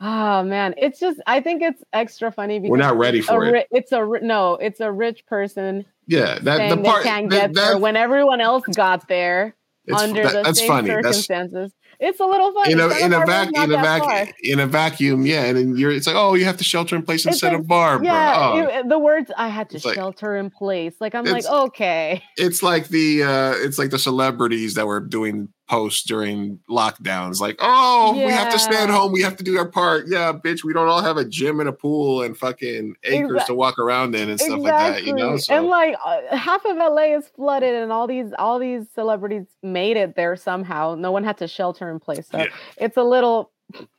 Oh 0.00 0.42
man, 0.44 0.74
it's 0.78 1.00
just 1.00 1.20
I 1.26 1.40
think 1.40 1.62
it's 1.62 1.82
extra 1.92 2.30
funny 2.30 2.58
because 2.60 2.70
We're 2.70 2.76
not 2.76 2.96
ready 2.96 3.20
for 3.20 3.44
it. 3.46 3.50
ri- 3.52 3.66
it's 3.72 3.90
a 3.92 4.04
ri- 4.04 4.20
no, 4.22 4.54
it's 4.54 4.78
a 4.80 4.92
rich 4.92 5.26
person 5.26 5.84
Yeah, 6.06 6.38
that 6.42 6.70
the 6.70 6.82
part 6.82 7.02
they 7.02 7.08
can't 7.08 7.30
that- 7.30 7.52
get 7.52 7.54
there 7.54 7.78
when 7.78 7.96
everyone 7.96 8.40
else 8.40 8.64
got 8.74 9.08
there 9.08 9.56
under 9.92 10.22
that- 10.22 10.32
the 10.34 10.42
that's 10.42 10.58
same 10.60 10.68
funny. 10.68 10.88
That's 10.90 11.06
circumstances. 11.24 11.72
it's 11.98 12.20
a 12.20 12.24
little 12.24 12.52
funny. 12.52 12.72
in 12.74 12.78
a 12.80 12.88
in 13.04 13.12
a 13.12 13.26
vac 13.26 13.48
in 13.52 13.72
a 13.72 13.76
vac 13.76 14.34
in 14.44 14.60
a 14.60 14.66
vacuum. 14.68 15.26
Yeah, 15.26 15.44
and 15.46 15.56
then 15.58 15.76
you're. 15.76 15.90
It's 15.90 16.06
like 16.06 16.14
oh, 16.16 16.34
you 16.34 16.44
have 16.44 16.58
to 16.58 16.64
shelter 16.64 16.94
in 16.94 17.02
place 17.02 17.26
instead 17.26 17.54
It's 17.54 17.66
Santa 17.66 17.98
a- 18.00 18.04
Yeah, 18.04 18.34
Oh. 18.36 18.56
you- 18.82 18.88
the 18.88 18.98
words 19.00 19.32
I 19.36 19.48
had 19.48 19.68
to 19.70 19.76
It's 19.76 19.84
like- 19.84 19.96
shelter 19.96 20.36
in 20.36 20.50
place. 20.50 20.94
Like 21.00 21.16
I'm 21.16 21.24
like, 21.24 21.44
okay. 21.44 22.22
it's 22.36 22.62
like 22.62 22.86
the 22.86 23.24
uh 23.24 23.54
it's 23.56 23.78
like 23.80 23.90
the 23.90 23.98
celebrities 23.98 24.74
that 24.74 24.86
were 24.86 25.00
doing 25.00 25.48
posts 25.68 26.02
during 26.02 26.58
lockdowns 26.68 27.40
like 27.40 27.56
oh 27.60 28.12
we 28.14 28.32
have 28.32 28.50
to 28.52 28.58
stay 28.58 28.82
at 28.82 28.88
home 28.88 29.12
we 29.12 29.20
have 29.20 29.36
to 29.36 29.44
do 29.44 29.58
our 29.58 29.68
part 29.68 30.06
yeah 30.08 30.32
bitch 30.32 30.64
we 30.64 30.72
don't 30.72 30.88
all 30.88 31.02
have 31.02 31.16
a 31.18 31.24
gym 31.24 31.60
and 31.60 31.68
a 31.68 31.72
pool 31.72 32.22
and 32.22 32.36
fucking 32.38 32.94
acres 33.04 33.30
Exact- 33.32 33.46
to 33.48 33.54
walk 33.54 33.78
around 33.78 34.14
in 34.14 34.30
and 34.30 34.40
stuff 34.40 34.58
like 34.60 34.72
that 34.72 35.04
you 35.04 35.12
know 35.14 35.36
so 35.36 35.54
and 35.54 35.66
like 35.66 35.94
uh, 36.04 36.34
half 36.36 36.64
of 36.64 36.76
LA 36.76 37.16
is 37.16 37.28
flooded, 37.36 37.74
and 37.74 37.92
all 37.92 38.06
these 38.06 38.32
all 38.38 38.58
these 38.58 38.86
celebrities 38.94 39.44
made 39.62 39.96
it 39.96 40.16
there 40.16 40.36
somehow. 40.36 40.94
No 40.94 41.12
one 41.12 41.22
had 41.24 41.36
to 41.38 41.48
shelter 41.48 41.90
in 41.90 42.00
place, 42.00 42.26
so 42.30 42.38
Yeah. 42.38 42.46
it's 42.78 42.96
a 42.96 43.02
little. 43.02 43.52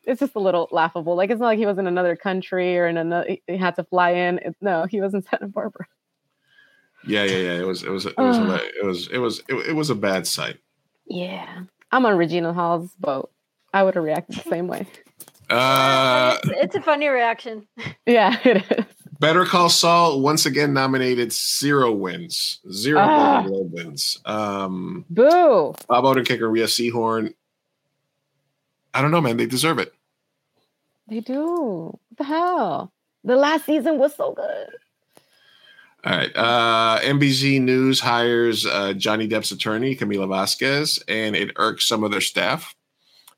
It's 0.06 0.20
just 0.20 0.34
a 0.36 0.40
little 0.40 0.68
laughable. 0.72 1.16
Like 1.16 1.30
it's 1.30 1.40
not 1.40 1.46
like 1.48 1.60
he 1.60 1.68
was 1.68 1.78
in 1.78 1.86
another 1.86 2.16
country 2.16 2.78
or 2.80 2.88
in 2.88 2.98
another. 2.98 3.38
He 3.48 3.58
had 3.58 3.76
to 3.76 3.84
fly 3.84 4.12
in. 4.12 4.40
It, 4.40 4.56
no, 4.62 4.86
he 4.90 5.00
was 5.02 5.14
in 5.14 5.22
Santa 5.30 5.48
Barbara. 5.48 5.86
yeah 7.08 7.24
yeah 7.24 7.38
yeah 7.38 7.54
it 7.60 7.66
was 7.68 7.84
it 7.84 7.90
was 7.91 8.06
it 8.06 8.18
was 8.18 8.38
Ugh. 8.38 8.60
it 8.82 8.86
was 8.86 9.08
it 9.10 9.18
was 9.20 9.40
it, 9.48 9.56
it 9.70 9.74
was 9.76 9.90
a 9.90 9.96
bad 9.96 10.26
sight 10.28 10.58
Yeah, 11.10 11.64
I'm 11.91 12.06
on 12.06 12.15
Regina 12.18 12.53
Hall's 12.53 12.91
boat. 12.99 13.31
I 13.73 13.84
would 13.84 13.95
have 13.95 14.03
reacted 14.03 14.38
the 14.38 14.49
same 14.49 14.68
way. 14.68 14.86
uh 15.49 16.38
it's, 16.44 16.52
it's 16.64 16.76
a 16.76 16.81
funny 16.81 17.07
reaction. 17.07 17.68
Yeah, 18.06 18.38
it 18.44 18.64
is. 18.72 18.86
better 19.19 19.45
call 19.45 19.69
saul 19.69 20.22
once 20.22 20.45
again 20.45 20.73
nominated 20.73 21.31
zero 21.34 21.91
wins 21.91 22.60
zero 22.72 22.99
Ah. 23.02 23.44
Golden 23.48 23.72
wins 23.72 24.19
um 24.26 25.06
Boo. 25.10 25.73
bob 25.88 26.03
odenkirk 26.06 26.41
and 26.44 26.52
rhea 26.53 26.65
seehorn 26.65 27.34
i 28.94 29.02
don't 29.02 29.11
know 29.11 29.22
man 29.22 29.38
they 29.38 29.45
deserve 29.45 29.77
it 29.80 29.94
They 31.07 31.19
do. 31.22 31.98
What 32.07 32.18
the 32.18 32.23
hell? 32.23 32.91
The 33.23 33.36
last 33.36 33.65
season 33.65 33.98
was 33.98 34.15
so 34.15 34.34
good. 34.34 34.69
All 36.06 36.16
right. 36.16 36.32
Uh, 36.36 37.00
NBC 37.02 37.62
News 37.62 38.00
hires 38.00 38.66
uh, 38.66 38.94
Johnny 38.94 39.28
Depp's 39.28 39.52
attorney, 39.52 39.96
Camille 39.96 40.26
Vasquez, 40.28 41.04
and 41.08 41.36
it 41.36 41.52
irks 41.58 41.88
some 41.88 42.04
of 42.04 42.12
their 42.12 42.22
staff. 42.22 42.74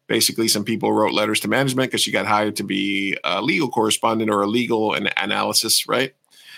Basically, 0.08 0.48
some 0.48 0.64
people 0.64 0.94
wrote 0.94 1.14
letters 1.14 1.40
to 1.40 1.48
management 1.48 1.90
because 1.90 2.02
she 2.02 2.12
got 2.12 2.26
hired 2.26 2.58
to 2.58 2.64
be 2.64 3.18
a 3.24 3.42
legal 3.42 3.70
correspondent 3.70 4.30
or 4.30 4.42
a 4.42 4.48
legal 4.48 4.94
an- 4.94 5.10
analysis, 5.18 5.88
right? 5.88 6.14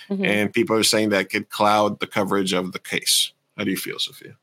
Mhm. 0.09 0.25
And 0.25 0.53
people 0.53 0.75
are 0.75 0.83
saying 0.83 1.09
that 1.09 1.29
could 1.29 1.49
cloud 1.49 1.99
the 1.99 2.07
coverage 2.07 2.51
of 2.51 2.73
the 2.73 2.79
case. 2.79 3.31
How 3.57 3.63
do 3.63 3.71
you 3.71 3.77
feel, 3.77 3.99
Sophia? 3.99 4.35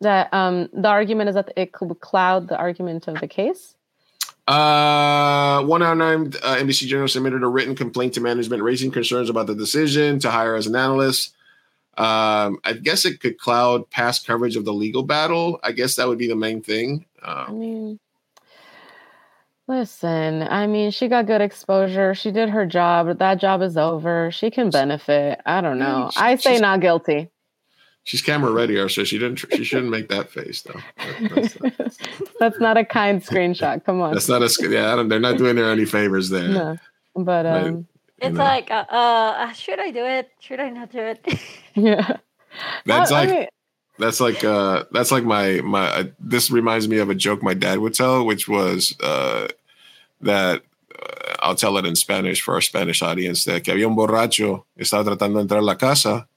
that 0.00 0.32
um 0.34 0.68
the 0.72 0.88
argument 0.88 1.28
is 1.28 1.34
that 1.34 1.50
it 1.56 1.72
could 1.72 1.98
cloud 2.00 2.48
the 2.48 2.56
argument 2.58 3.08
of 3.08 3.18
the 3.20 3.28
case. 3.28 3.75
Uh, 4.46 5.62
one 5.64 5.82
unnamed 5.82 6.36
uh, 6.42 6.56
NBC 6.56 6.86
journalist 6.86 7.14
submitted 7.14 7.42
a 7.42 7.48
written 7.48 7.74
complaint 7.74 8.14
to 8.14 8.20
management 8.20 8.62
raising 8.62 8.90
concerns 8.92 9.28
about 9.28 9.46
the 9.48 9.54
decision 9.54 10.18
to 10.20 10.30
hire 10.30 10.54
as 10.54 10.66
an 10.66 10.76
analyst. 10.76 11.34
Um, 11.98 12.58
I 12.64 12.74
guess 12.80 13.04
it 13.04 13.20
could 13.20 13.38
cloud 13.38 13.88
past 13.90 14.26
coverage 14.26 14.54
of 14.56 14.64
the 14.64 14.72
legal 14.72 15.02
battle. 15.02 15.58
I 15.64 15.72
guess 15.72 15.96
that 15.96 16.06
would 16.06 16.18
be 16.18 16.28
the 16.28 16.36
main 16.36 16.62
thing. 16.62 17.06
I 17.22 17.46
Um, 17.48 17.58
mean, 17.58 18.00
listen, 19.66 20.42
I 20.42 20.66
mean, 20.66 20.90
she 20.90 21.08
got 21.08 21.26
good 21.26 21.40
exposure. 21.40 22.14
She 22.14 22.30
did 22.30 22.50
her 22.50 22.66
job. 22.66 23.18
That 23.18 23.40
job 23.40 23.62
is 23.62 23.76
over. 23.76 24.30
She 24.30 24.50
can 24.50 24.70
benefit. 24.70 25.40
I 25.46 25.60
don't 25.60 25.78
know. 25.78 26.10
she- 26.12 26.20
I 26.20 26.36
say 26.36 26.58
not 26.58 26.80
guilty. 26.80 27.30
She's 28.06 28.22
camera 28.22 28.50
ready, 28.50 28.78
or 28.78 28.88
so 28.88 29.04
she 29.04 29.18
didn't. 29.18 29.36
She 29.52 29.64
shouldn't 29.64 29.90
make 29.90 30.08
that 30.08 30.30
face 30.30 30.62
though. 30.62 30.80
That- 30.96 31.74
that's, 31.76 31.98
That's 32.40 32.58
not 32.60 32.76
a 32.78 32.84
kind 32.84 33.22
screenshot. 33.22 33.84
Come 33.84 34.00
on. 34.00 34.12
that's 34.14 34.28
not 34.28 34.42
a. 34.42 34.48
sc- 34.48 34.70
Yeah, 34.70 34.92
I 34.92 34.96
don't, 34.96 35.08
they're 35.08 35.20
not 35.20 35.36
doing 35.38 35.56
her 35.58 35.70
any 35.70 35.84
favors 35.84 36.28
there. 36.30 36.48
No. 36.48 36.76
But 37.14 37.44
Right. 37.44 37.66
um 37.66 37.86
It's 38.18 38.34
know. 38.36 38.44
like, 38.44 38.70
uh, 38.70 38.84
uh, 38.88 39.52
should 39.52 39.78
I 39.80 39.90
do 39.90 40.04
it? 40.04 40.30
Should 40.40 40.60
I 40.60 40.70
not 40.70 40.90
do 40.90 41.00
it? 41.00 41.20
yeah. 41.74 42.16
That's 42.86 43.10
I- 43.12 43.22
I 43.22 43.24
like 43.26 43.30
mean, 43.34 43.46
That's 43.98 44.20
like 44.20 44.44
uh 44.44 44.84
that's 44.92 45.10
like 45.10 45.24
my 45.24 45.60
my 45.64 45.86
uh, 45.88 46.04
this 46.20 46.50
reminds 46.50 46.86
me 46.88 46.98
of 46.98 47.08
a 47.10 47.14
joke 47.14 47.42
my 47.42 47.54
dad 47.54 47.78
would 47.78 47.94
tell 47.94 48.24
which 48.26 48.46
was 48.48 48.94
uh 49.02 49.48
that 50.20 50.60
uh, 51.00 51.34
I'll 51.40 51.54
tell 51.56 51.78
it 51.78 51.86
in 51.86 51.96
Spanish 51.96 52.42
for 52.42 52.52
our 52.54 52.60
Spanish 52.60 53.00
audience 53.02 53.44
that 53.44 53.64
que 53.64 53.72
había 53.72 53.86
un 53.88 53.96
borracho 53.96 54.64
estaba 54.78 55.04
tratando 55.04 55.36
de 55.40 55.42
entrar 55.48 55.60
a 55.60 55.64
la 55.64 55.76
casa 55.76 56.28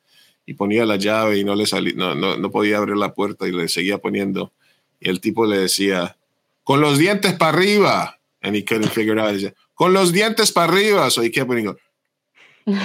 y 0.49 0.53
ponía 0.55 0.83
la 0.85 0.95
llave 0.95 1.37
y 1.37 1.43
no 1.43 1.53
le 1.53 1.65
salía 1.67 1.93
no, 1.95 2.15
no 2.15 2.35
no 2.37 2.49
podía 2.49 2.77
abrir 2.77 2.97
la 2.97 3.13
puerta 3.13 3.47
y 3.47 3.51
le 3.51 3.67
seguía 3.67 3.99
poniendo 3.99 4.51
y 4.99 5.09
el 5.09 5.19
tipo 5.21 5.45
le 5.45 5.57
decía 5.59 6.17
con 6.63 6.81
los 6.81 6.97
dientes 6.97 7.33
para 7.33 7.55
arriba 7.55 8.19
and 8.41 8.55
he 8.55 8.63
couldn't 8.63 8.91
figure 8.91 9.13
it 9.13 9.19
out 9.19 9.31
decía, 9.33 9.53
con 9.75 9.93
los 9.93 10.11
dientes 10.11 10.51
para 10.51 10.71
arriba 10.71 11.09
so 11.11 11.21
he 11.21 11.29
kept 11.29 11.47
putting. 11.47 11.75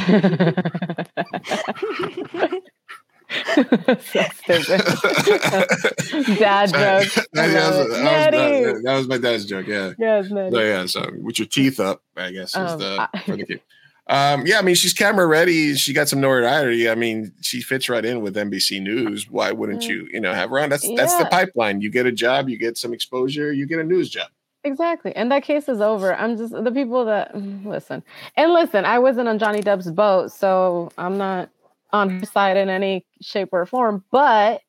Dad 6.38 6.70
joke. 6.70 6.74
I 6.76 7.02
that, 7.32 8.30
that, 8.30 8.62
was, 8.62 8.82
that 8.82 8.96
was 8.96 9.08
my 9.08 9.18
dad's 9.18 9.44
joke 9.46 9.66
yeah 9.66 9.92
Yes. 9.98 10.28
So 10.28 10.60
yeah, 10.60 10.86
so 10.86 11.06
with 11.20 11.38
your 11.38 11.48
teeth 11.48 11.80
up, 11.80 12.02
I 12.16 12.30
guess 12.30 12.50
is 12.50 12.56
Um, 12.56 12.78
the 12.78 13.08
I- 13.12 13.18
for 13.20 13.36
the 13.36 13.44
kid. 13.46 13.60
Um, 14.06 14.46
yeah, 14.46 14.58
I 14.58 14.62
mean 14.62 14.74
she's 14.74 14.92
camera 14.92 15.26
ready. 15.26 15.74
She 15.76 15.92
got 15.94 16.08
some 16.08 16.20
notoriety. 16.20 16.90
I 16.90 16.94
mean, 16.94 17.32
she 17.40 17.62
fits 17.62 17.88
right 17.88 18.04
in 18.04 18.20
with 18.20 18.36
NBC 18.36 18.82
News. 18.82 19.30
Why 19.30 19.50
wouldn't 19.50 19.82
Mm. 19.82 19.88
you, 19.88 20.08
you 20.12 20.20
know, 20.20 20.34
have 20.34 20.50
her 20.50 20.58
on? 20.58 20.68
That's 20.68 20.86
that's 20.96 21.16
the 21.16 21.24
pipeline. 21.26 21.80
You 21.80 21.90
get 21.90 22.04
a 22.04 22.12
job, 22.12 22.48
you 22.50 22.58
get 22.58 22.76
some 22.76 22.92
exposure, 22.92 23.52
you 23.52 23.66
get 23.66 23.78
a 23.78 23.84
news 23.84 24.10
job. 24.10 24.28
Exactly. 24.62 25.14
And 25.16 25.30
that 25.32 25.42
case 25.42 25.68
is 25.68 25.80
over. 25.80 26.14
I'm 26.14 26.36
just 26.36 26.52
the 26.52 26.70
people 26.72 27.04
that 27.06 27.34
listen. 27.64 28.02
And 28.36 28.52
listen, 28.52 28.84
I 28.84 28.98
wasn't 28.98 29.28
on 29.28 29.38
Johnny 29.38 29.62
Depp's 29.62 29.90
boat, 29.90 30.32
so 30.32 30.90
I'm 30.98 31.16
not 31.16 31.48
on 31.92 32.10
her 32.20 32.26
side 32.26 32.56
in 32.58 32.68
any 32.68 33.06
shape 33.22 33.50
or 33.52 33.64
form, 33.66 34.04
but 34.10 34.60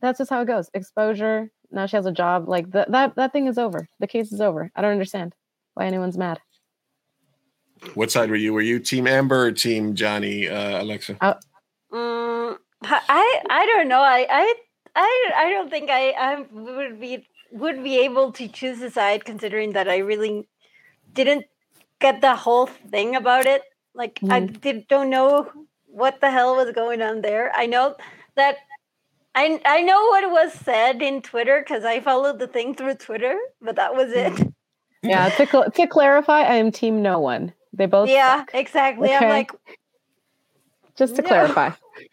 that's 0.00 0.18
just 0.18 0.30
how 0.30 0.42
it 0.42 0.46
goes. 0.46 0.68
Exposure. 0.74 1.50
Now 1.72 1.86
she 1.86 1.96
has 1.96 2.06
a 2.06 2.12
job. 2.12 2.48
Like 2.48 2.70
that 2.70 2.92
that 2.92 3.16
that 3.16 3.32
thing 3.32 3.46
is 3.48 3.58
over. 3.58 3.88
The 3.98 4.06
case 4.06 4.30
is 4.32 4.40
over. 4.40 4.70
I 4.76 4.82
don't 4.82 4.92
understand 4.92 5.34
why 5.74 5.86
anyone's 5.86 6.16
mad. 6.18 6.38
What 7.94 8.10
side 8.10 8.30
were 8.30 8.36
you? 8.36 8.52
Were 8.52 8.62
you 8.62 8.78
Team 8.78 9.06
Amber 9.06 9.46
or 9.46 9.52
Team 9.52 9.94
Johnny, 9.94 10.48
uh, 10.48 10.82
Alexa? 10.82 11.16
Mm, 11.92 12.56
I 12.82 13.42
I 13.50 13.66
don't 13.66 13.88
know. 13.88 14.00
I 14.00 14.26
I 14.30 14.54
I 14.96 15.30
I 15.36 15.50
don't 15.50 15.70
think 15.70 15.90
I 15.90 16.10
I 16.10 16.44
would 16.50 17.00
be 17.00 17.26
would 17.52 17.84
be 17.84 17.98
able 17.98 18.32
to 18.32 18.48
choose 18.48 18.82
a 18.82 18.90
side 18.90 19.24
considering 19.24 19.72
that 19.72 19.88
I 19.88 19.98
really 19.98 20.48
didn't 21.12 21.46
get 22.00 22.20
the 22.20 22.34
whole 22.34 22.66
thing 22.66 23.14
about 23.14 23.46
it. 23.46 23.62
Like 23.94 24.18
I 24.28 24.40
did, 24.40 24.88
don't 24.88 25.08
know 25.08 25.50
what 25.86 26.20
the 26.20 26.30
hell 26.30 26.56
was 26.56 26.72
going 26.72 27.00
on 27.00 27.20
there. 27.20 27.52
I 27.54 27.66
know 27.66 27.94
that 28.34 28.56
I 29.34 29.60
I 29.64 29.82
know 29.82 30.02
what 30.06 30.30
was 30.30 30.52
said 30.52 31.00
in 31.00 31.22
Twitter 31.22 31.60
because 31.64 31.84
I 31.84 32.00
followed 32.00 32.40
the 32.40 32.48
thing 32.48 32.74
through 32.74 32.94
Twitter, 32.94 33.38
but 33.60 33.76
that 33.76 33.94
was 33.94 34.12
it. 34.12 34.52
Yeah, 35.04 35.28
to, 35.28 35.46
cl- 35.46 35.70
to 35.70 35.86
clarify, 35.86 36.40
I 36.40 36.54
am 36.54 36.72
team 36.72 37.02
no 37.02 37.20
one. 37.20 37.52
They 37.76 37.86
both 37.86 38.08
yeah, 38.08 38.38
suck. 38.40 38.50
exactly. 38.54 39.12
I'm 39.12 39.28
like, 39.28 39.50
Just 40.96 41.16
to 41.16 41.22
No. 41.22 41.28
clarify. 41.28 41.70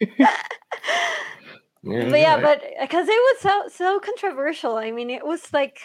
but 1.84 2.18
yeah, 2.18 2.40
but 2.40 2.62
because 2.80 3.08
it 3.08 3.12
was 3.12 3.36
so 3.40 3.68
so 3.68 4.00
controversial. 4.00 4.76
I 4.76 4.90
mean, 4.90 5.08
it 5.10 5.24
was 5.24 5.52
like 5.52 5.78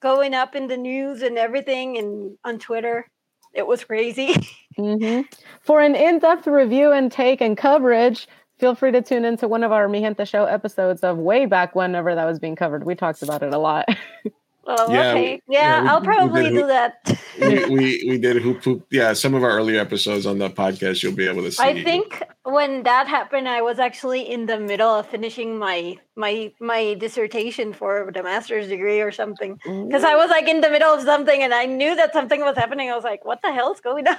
going 0.00 0.34
up 0.34 0.54
in 0.54 0.68
the 0.68 0.76
news 0.76 1.22
and 1.22 1.38
everything, 1.38 1.96
and 1.96 2.36
on 2.44 2.58
Twitter, 2.58 3.06
it 3.54 3.66
was 3.66 3.84
crazy. 3.84 4.34
hmm 4.76 5.22
For 5.62 5.80
an 5.80 5.94
in-depth 5.94 6.46
review 6.46 6.92
and 6.92 7.10
take 7.10 7.40
and 7.40 7.56
coverage, 7.56 8.28
feel 8.58 8.74
free 8.74 8.92
to 8.92 9.00
tune 9.00 9.24
into 9.24 9.48
one 9.48 9.64
of 9.64 9.72
our 9.72 9.88
Mi 9.88 10.00
Gente 10.00 10.24
Show 10.26 10.44
episodes 10.44 11.02
of 11.02 11.16
way 11.18 11.46
back 11.46 11.74
whenever 11.74 12.14
that 12.14 12.26
was 12.26 12.38
being 12.38 12.56
covered. 12.56 12.84
We 12.84 12.94
talked 12.94 13.22
about 13.22 13.42
it 13.42 13.54
a 13.54 13.58
lot. 13.58 13.88
oh, 14.66 14.92
Yeah, 14.92 15.10
okay, 15.10 15.42
yeah, 15.48 15.60
yeah, 15.60 15.82
we- 15.82 15.88
I'll 15.88 16.00
probably 16.02 16.48
do 16.50 16.66
that. 16.66 17.18
we, 17.40 17.64
we 17.66 18.04
we 18.10 18.18
did 18.18 18.36
hoop 18.42 18.62
hoop. 18.64 18.86
Yeah, 18.90 19.12
some 19.12 19.34
of 19.34 19.42
our 19.42 19.50
earlier 19.50 19.80
episodes 19.80 20.26
on 20.26 20.38
the 20.38 20.50
podcast 20.50 21.02
you'll 21.02 21.14
be 21.14 21.26
able 21.28 21.42
to 21.42 21.52
see. 21.52 21.62
I 21.62 21.82
think 21.82 22.22
when 22.44 22.82
that 22.84 23.08
happened, 23.08 23.48
I 23.48 23.62
was 23.62 23.78
actually 23.78 24.22
in 24.30 24.46
the 24.46 24.58
middle 24.58 24.90
of 24.90 25.06
finishing 25.08 25.58
my 25.58 25.96
my 26.16 26.52
my 26.60 26.94
dissertation 26.94 27.72
for 27.72 28.10
the 28.14 28.22
master's 28.22 28.68
degree 28.68 29.00
or 29.00 29.10
something. 29.12 29.58
Because 29.64 30.04
I 30.04 30.14
was 30.16 30.30
like 30.30 30.48
in 30.48 30.60
the 30.60 30.70
middle 30.70 30.92
of 30.92 31.02
something, 31.02 31.42
and 31.42 31.52
I 31.54 31.66
knew 31.66 31.94
that 31.96 32.12
something 32.12 32.40
was 32.40 32.56
happening. 32.56 32.90
I 32.90 32.94
was 32.94 33.04
like, 33.04 33.24
"What 33.24 33.40
the 33.42 33.52
hell 33.52 33.72
is 33.72 33.80
going 33.80 34.06
on?" 34.08 34.16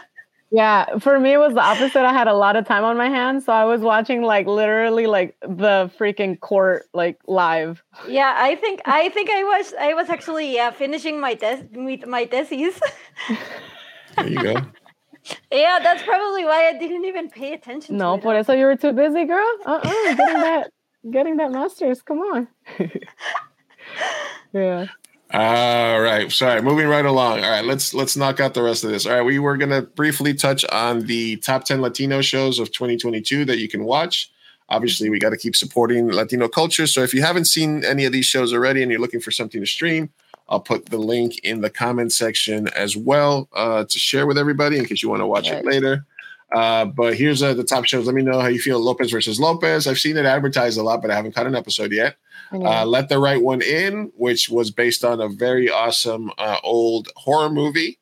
Yeah, 0.55 0.99
for 0.99 1.19
me 1.19 1.34
it 1.34 1.39
was 1.39 1.55
the 1.55 1.61
opposite. 1.61 2.05
I 2.05 2.13
had 2.13 2.27
a 2.27 2.35
lot 2.35 2.55
of 2.55 2.67
time 2.67 2.84
on 2.84 2.95
my 2.95 3.09
hands, 3.09 3.45
so 3.45 3.51
I 3.51 3.65
was 3.65 3.81
watching 3.81 4.21
like 4.21 4.45
literally 4.45 5.07
like 5.07 5.35
the 5.41 5.89
freaking 5.97 6.39
court 6.39 6.84
like 6.93 7.19
live. 7.25 7.81
Yeah, 8.07 8.35
I 8.38 8.53
think 8.55 8.80
I 8.85 9.09
think 9.09 9.31
I 9.31 9.43
was 9.43 9.73
I 9.80 9.95
was 9.95 10.09
actually 10.09 10.53
yeah 10.53 10.69
finishing 10.69 11.19
my 11.19 11.34
test 11.34 11.63
with 11.73 12.05
my 12.05 12.27
thesis. 12.27 12.80
there 14.15 14.27
you 14.27 14.43
go. 14.43 14.53
yeah, 15.51 15.80
that's 15.81 16.03
probably 16.03 16.45
why 16.45 16.67
I 16.69 16.77
didn't 16.77 17.05
even 17.05 17.31
pay 17.31 17.53
attention. 17.53 17.97
No, 17.97 18.17
to 18.17 18.19
it. 18.19 18.23
por 18.23 18.35
eso 18.35 18.53
you 18.53 18.65
were 18.65 18.75
too 18.75 18.93
busy, 18.93 19.25
girl. 19.25 19.57
Uh-uh, 19.65 20.15
getting 20.15 20.39
that 20.41 20.69
getting 21.11 21.38
that 21.38 21.51
master's. 21.51 22.03
Come 22.03 22.19
on. 22.19 22.47
yeah. 24.53 24.85
All 25.34 25.99
right. 25.99 26.31
Sorry, 26.31 26.61
moving 26.61 26.88
right 26.88 27.05
along. 27.05 27.43
All 27.43 27.49
right, 27.49 27.65
let's 27.65 27.95
let's 27.95 28.15
knock 28.15 28.39
out 28.39 28.53
the 28.53 28.61
rest 28.61 28.84
of 28.84 28.91
this. 28.91 29.07
All 29.07 29.14
right, 29.14 29.23
we 29.23 29.39
were 29.39 29.57
gonna 29.57 29.81
briefly 29.81 30.35
touch 30.35 30.64
on 30.65 31.07
the 31.07 31.38
top 31.38 31.64
10 31.64 31.81
Latino 31.81 32.22
shows 32.22 32.60
of 32.60 32.72
2022 32.72 33.43
that 33.45 33.57
you 33.57 33.68
can 33.68 33.84
watch. 33.84 34.31
Obviously, 34.69 35.10
we 35.10 35.19
got 35.19 35.31
to 35.31 35.38
keep 35.38 35.55
supporting 35.55 36.07
Latino 36.11 36.47
culture. 36.47 36.88
So 36.88 37.01
if 37.01 37.14
you 37.14 37.22
haven't 37.22 37.45
seen 37.45 37.84
any 37.84 38.05
of 38.05 38.11
these 38.11 38.26
shows 38.26 38.53
already 38.53 38.81
and 38.81 38.91
you're 38.91 39.01
looking 39.01 39.19
for 39.19 39.31
something 39.31 39.60
to 39.60 39.68
stream, 39.68 40.10
I'll 40.47 40.60
put 40.60 40.88
the 40.88 40.97
link 40.97 41.39
in 41.39 41.61
the 41.61 41.69
comment 41.69 42.14
section 42.14 42.68
as 42.69 42.95
well 42.95 43.49
uh, 43.53 43.85
to 43.85 43.99
share 43.99 44.27
with 44.27 44.38
everybody 44.38 44.77
in 44.77 44.85
case 44.85 45.01
you 45.01 45.10
want 45.10 45.22
to 45.22 45.27
watch 45.27 45.49
it 45.49 45.65
later. 45.65 46.05
Uh, 46.53 46.85
but 46.85 47.15
here's 47.15 47.41
uh, 47.41 47.53
the 47.53 47.63
top 47.63 47.85
shows. 47.85 48.05
Let 48.05 48.15
me 48.15 48.21
know 48.21 48.39
how 48.39 48.47
you 48.47 48.59
feel. 48.59 48.80
Lopez 48.80 49.11
versus 49.11 49.39
Lopez. 49.39 49.88
I've 49.88 49.97
seen 49.99 50.17
it 50.17 50.25
advertised 50.25 50.77
a 50.77 50.84
lot, 50.84 51.01
but 51.01 51.09
I 51.11 51.15
haven't 51.15 51.34
caught 51.34 51.47
an 51.47 51.55
episode 51.55 51.91
yet. 51.91 52.15
Uh, 52.51 52.85
Let 52.85 53.09
the 53.09 53.17
Right 53.17 53.41
One 53.41 53.61
In, 53.63 54.11
which 54.15 54.49
was 54.49 54.69
based 54.69 55.03
on 55.03 55.19
a 55.19 55.27
very 55.30 55.69
awesome 55.69 56.31
uh, 56.38 56.57
old 56.63 57.09
horror 57.15 57.49
movie. 57.49 57.97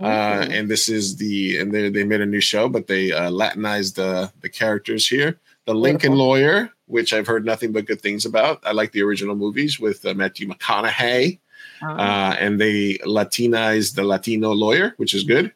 Uh, 0.00 0.06
Mhm. 0.42 0.50
and 0.58 0.68
this 0.70 0.88
is 0.88 1.16
the 1.16 1.56
and 1.58 1.72
they 1.72 1.88
they 1.88 2.02
made 2.04 2.20
a 2.20 2.26
new 2.26 2.40
show, 2.40 2.68
but 2.68 2.88
they 2.88 3.12
uh, 3.12 3.30
Latinized 3.30 3.94
the 3.96 4.30
the 4.42 4.48
characters 4.50 5.06
here. 5.06 5.38
The 5.66 5.74
Lincoln 5.74 6.10
Beautiful. 6.10 6.26
Lawyer, 6.26 6.70
which 6.86 7.12
I've 7.14 7.26
heard 7.28 7.46
nothing 7.46 7.72
but 7.72 7.86
good 7.86 8.02
things 8.02 8.26
about. 8.26 8.60
I 8.64 8.72
like 8.72 8.90
the 8.92 9.02
original 9.02 9.36
movies 9.36 9.78
with 9.80 10.04
uh, 10.04 10.12
Matthew 10.12 10.48
McConaughey, 10.48 11.38
Uh, 11.80 11.92
uh, 11.92 12.36
and 12.38 12.60
they 12.60 12.98
Latinized 13.06 13.94
the 13.96 14.04
Latino 14.04 14.52
lawyer, 14.52 14.94
which 14.98 15.14
is 15.14 15.22
good. 15.22 15.52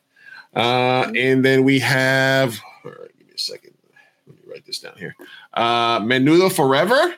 Uh, 0.54 1.10
and 1.14 1.44
then 1.44 1.64
we 1.64 1.78
have, 1.80 2.58
all 2.84 2.90
right, 2.90 3.16
give 3.18 3.26
me 3.26 3.34
a 3.34 3.38
second. 3.38 3.74
Let 4.26 4.36
me 4.36 4.42
write 4.46 4.66
this 4.66 4.80
down 4.80 4.94
here. 4.96 5.14
Uh, 5.54 6.00
Menudo 6.00 6.50
Forever. 6.52 7.14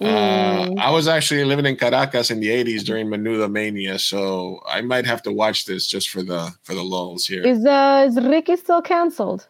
Uh, 0.00 0.38
Mm. 0.68 0.78
I 0.78 0.90
was 0.92 1.08
actually 1.08 1.44
living 1.44 1.66
in 1.66 1.74
Caracas 1.76 2.30
in 2.30 2.38
the 2.38 2.48
80s 2.48 2.84
during 2.84 3.08
Menudo 3.08 3.50
Mania, 3.50 3.98
so 3.98 4.60
I 4.68 4.80
might 4.80 5.04
have 5.06 5.22
to 5.24 5.32
watch 5.32 5.64
this 5.64 5.86
just 5.88 6.10
for 6.10 6.22
the 6.22 6.52
for 6.62 6.74
the 6.74 6.82
lulls 6.84 7.26
here. 7.26 7.44
is 7.44 7.64
uh 7.66 8.04
is 8.06 8.16
Ricky 8.20 8.54
still 8.56 8.80
canceled? 8.82 9.48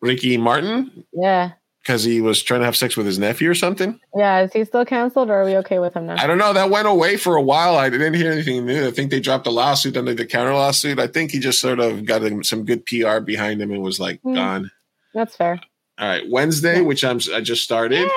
Ricky 0.00 0.36
Martin, 0.38 1.04
Yeah. 1.12 1.52
Because 1.84 2.02
he 2.02 2.22
was 2.22 2.42
trying 2.42 2.60
to 2.60 2.64
have 2.66 2.76
sex 2.76 2.96
with 2.96 3.04
his 3.04 3.18
nephew 3.18 3.50
or 3.50 3.54
something. 3.54 4.00
Yeah, 4.16 4.40
is 4.42 4.52
he 4.54 4.64
still 4.64 4.86
canceled 4.86 5.28
or 5.28 5.34
are 5.34 5.44
we 5.44 5.54
okay 5.58 5.78
with 5.78 5.92
him 5.94 6.06
now? 6.06 6.16
I 6.18 6.26
don't 6.26 6.38
know. 6.38 6.54
That 6.54 6.70
went 6.70 6.88
away 6.88 7.18
for 7.18 7.36
a 7.36 7.42
while. 7.42 7.76
I 7.76 7.90
didn't 7.90 8.14
hear 8.14 8.32
anything 8.32 8.64
new. 8.64 8.86
I 8.86 8.90
think 8.90 9.10
they 9.10 9.20
dropped 9.20 9.46
a 9.46 9.50
lawsuit 9.50 9.96
under 9.98 10.14
the 10.14 10.24
counter 10.24 10.54
lawsuit. 10.54 10.98
I 10.98 11.06
think 11.08 11.30
he 11.30 11.38
just 11.40 11.60
sort 11.60 11.80
of 11.80 12.06
got 12.06 12.22
some 12.46 12.64
good 12.64 12.86
PR 12.86 13.20
behind 13.20 13.60
him 13.60 13.70
and 13.70 13.82
was 13.82 14.00
like 14.00 14.20
Hmm. 14.22 14.34
gone. 14.34 14.70
That's 15.12 15.36
fair. 15.36 15.60
All 15.96 16.08
right, 16.08 16.28
Wednesday, 16.28 16.80
which 16.80 17.04
I'm 17.04 17.20
I 17.32 17.40
just 17.40 17.62
started. 17.62 18.00
Yay! 18.00 18.08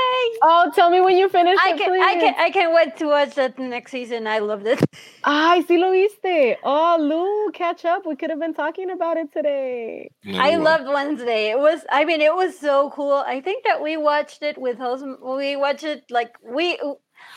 Oh, 0.42 0.72
tell 0.74 0.90
me 0.90 1.00
when 1.00 1.16
you 1.16 1.30
finish 1.30 1.60
I 1.64 1.74
it, 1.74 1.78
can 1.78 1.92
I 2.02 2.14
can 2.16 2.36
I 2.40 2.50
can't 2.50 2.74
wait 2.74 2.98
to 2.98 3.06
watch 3.06 3.36
that 3.36 3.60
next 3.60 3.92
season. 3.92 4.26
I 4.26 4.40
loved 4.40 4.66
it. 4.66 4.82
Ay, 5.24 5.64
sí 5.68 5.78
lo 5.78 5.92
viste. 5.92 6.58
Oh, 6.64 6.98
Lou, 7.00 7.52
catch 7.52 7.86
up. 7.86 8.08
We 8.08 8.16
could 8.16 8.32
have 8.32 8.40
been 8.40 8.56
talking 8.56 8.90
about 8.90 9.18
it 9.18 9.32
today. 9.32 10.10
I 10.34 10.56
loved 10.56 10.88
Wednesday. 10.88 11.52
It 11.52 11.60
was 11.60 11.82
I 11.92 12.04
mean 12.04 12.22
it 12.22 12.34
was 12.34 12.58
so 12.58 12.90
cool. 12.96 13.24
I 13.28 13.42
think 13.42 13.64
that 13.66 13.84
we 13.84 13.96
watched 13.96 14.42
it 14.42 14.58
with 14.58 14.80
husband. 14.80 15.18
We 15.22 15.56
watched 15.56 15.84
it 15.84 16.06
like 16.10 16.34
we 16.44 16.80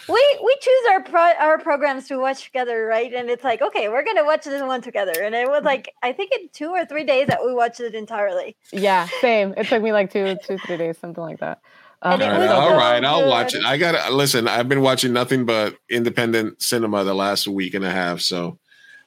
we 0.08 0.40
we 0.44 0.56
choose 0.60 0.82
our 0.92 1.02
pro, 1.02 1.20
our 1.38 1.58
programs 1.58 2.08
to 2.08 2.18
watch 2.18 2.44
together, 2.44 2.84
right? 2.86 3.12
And 3.12 3.30
it's 3.30 3.44
like 3.44 3.62
okay, 3.62 3.88
we're 3.88 4.04
gonna 4.04 4.24
watch 4.24 4.44
this 4.44 4.62
one 4.62 4.82
together. 4.82 5.12
And 5.22 5.34
it 5.34 5.48
was 5.48 5.62
like 5.64 5.92
I 6.02 6.12
think 6.12 6.32
in 6.32 6.48
two 6.52 6.70
or 6.70 6.84
three 6.84 7.04
days 7.04 7.28
that 7.28 7.44
we 7.44 7.52
watched 7.54 7.80
it 7.80 7.94
entirely. 7.94 8.56
Yeah, 8.72 9.08
same. 9.20 9.54
It 9.56 9.66
took 9.68 9.82
me 9.82 9.92
like 9.92 10.12
two, 10.12 10.36
two, 10.44 10.58
three 10.58 10.76
days, 10.76 10.98
something 10.98 11.22
like 11.22 11.40
that. 11.40 11.60
And 12.02 12.20
it 12.22 12.24
All 12.24 12.30
right, 12.32 12.38
was 12.40 12.50
all 12.50 12.70
so 12.70 12.76
right, 12.76 13.04
I'll 13.04 13.28
watch 13.28 13.54
it. 13.54 13.62
I 13.64 13.76
gotta 13.76 14.12
listen. 14.14 14.48
I've 14.48 14.68
been 14.68 14.80
watching 14.80 15.12
nothing 15.12 15.44
but 15.44 15.76
independent 15.90 16.62
cinema 16.62 17.04
the 17.04 17.14
last 17.14 17.46
week 17.46 17.74
and 17.74 17.84
a 17.84 17.90
half. 17.90 18.20
So, 18.20 18.58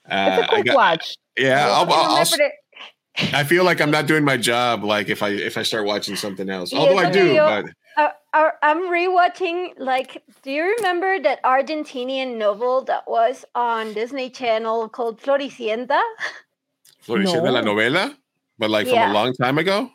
uh, 0.10 0.30
it's 0.30 0.42
a 0.42 0.44
I 0.44 0.48
quick 0.48 0.66
got 0.68 0.76
watch. 0.76 1.18
yeah. 1.38 1.68
I'll, 1.72 1.74
I 1.74 1.78
I'll, 1.80 1.94
I'll, 1.94 2.10
remembered 2.10 2.40
it. 2.40 2.52
I 3.34 3.44
feel 3.44 3.64
like 3.64 3.82
I'm 3.82 3.92
not 3.92 4.06
doing 4.06 4.24
my 4.24 4.38
job. 4.38 4.84
Like 4.84 5.10
if 5.10 5.24
I 5.24 5.30
if 5.30 5.58
I 5.58 5.64
start 5.64 5.86
watching 5.86 6.16
something 6.16 6.50
else, 6.50 6.72
Yeah, 6.74 6.80
although 6.80 6.98
I 7.00 7.12
do. 7.12 7.34
you- 7.34 7.38
But 7.40 7.66
I'm 8.34 8.90
rewatching. 8.90 9.74
Like, 9.78 10.24
do 10.42 10.52
you 10.52 10.76
remember 10.78 11.20
that 11.22 11.42
Argentinian 11.44 12.38
novel 12.38 12.84
that 12.86 13.04
was 13.08 13.46
on 13.54 13.94
Disney 13.94 14.30
Channel 14.30 14.90
called 14.90 15.22
Floricienta? 15.22 16.02
Floricienta 17.06 17.52
la 17.52 17.62
novela, 17.62 18.16
but 18.58 18.70
like 18.70 18.88
from 18.88 18.98
a 18.98 19.14
long 19.14 19.34
time 19.34 19.58
ago. 19.58 19.90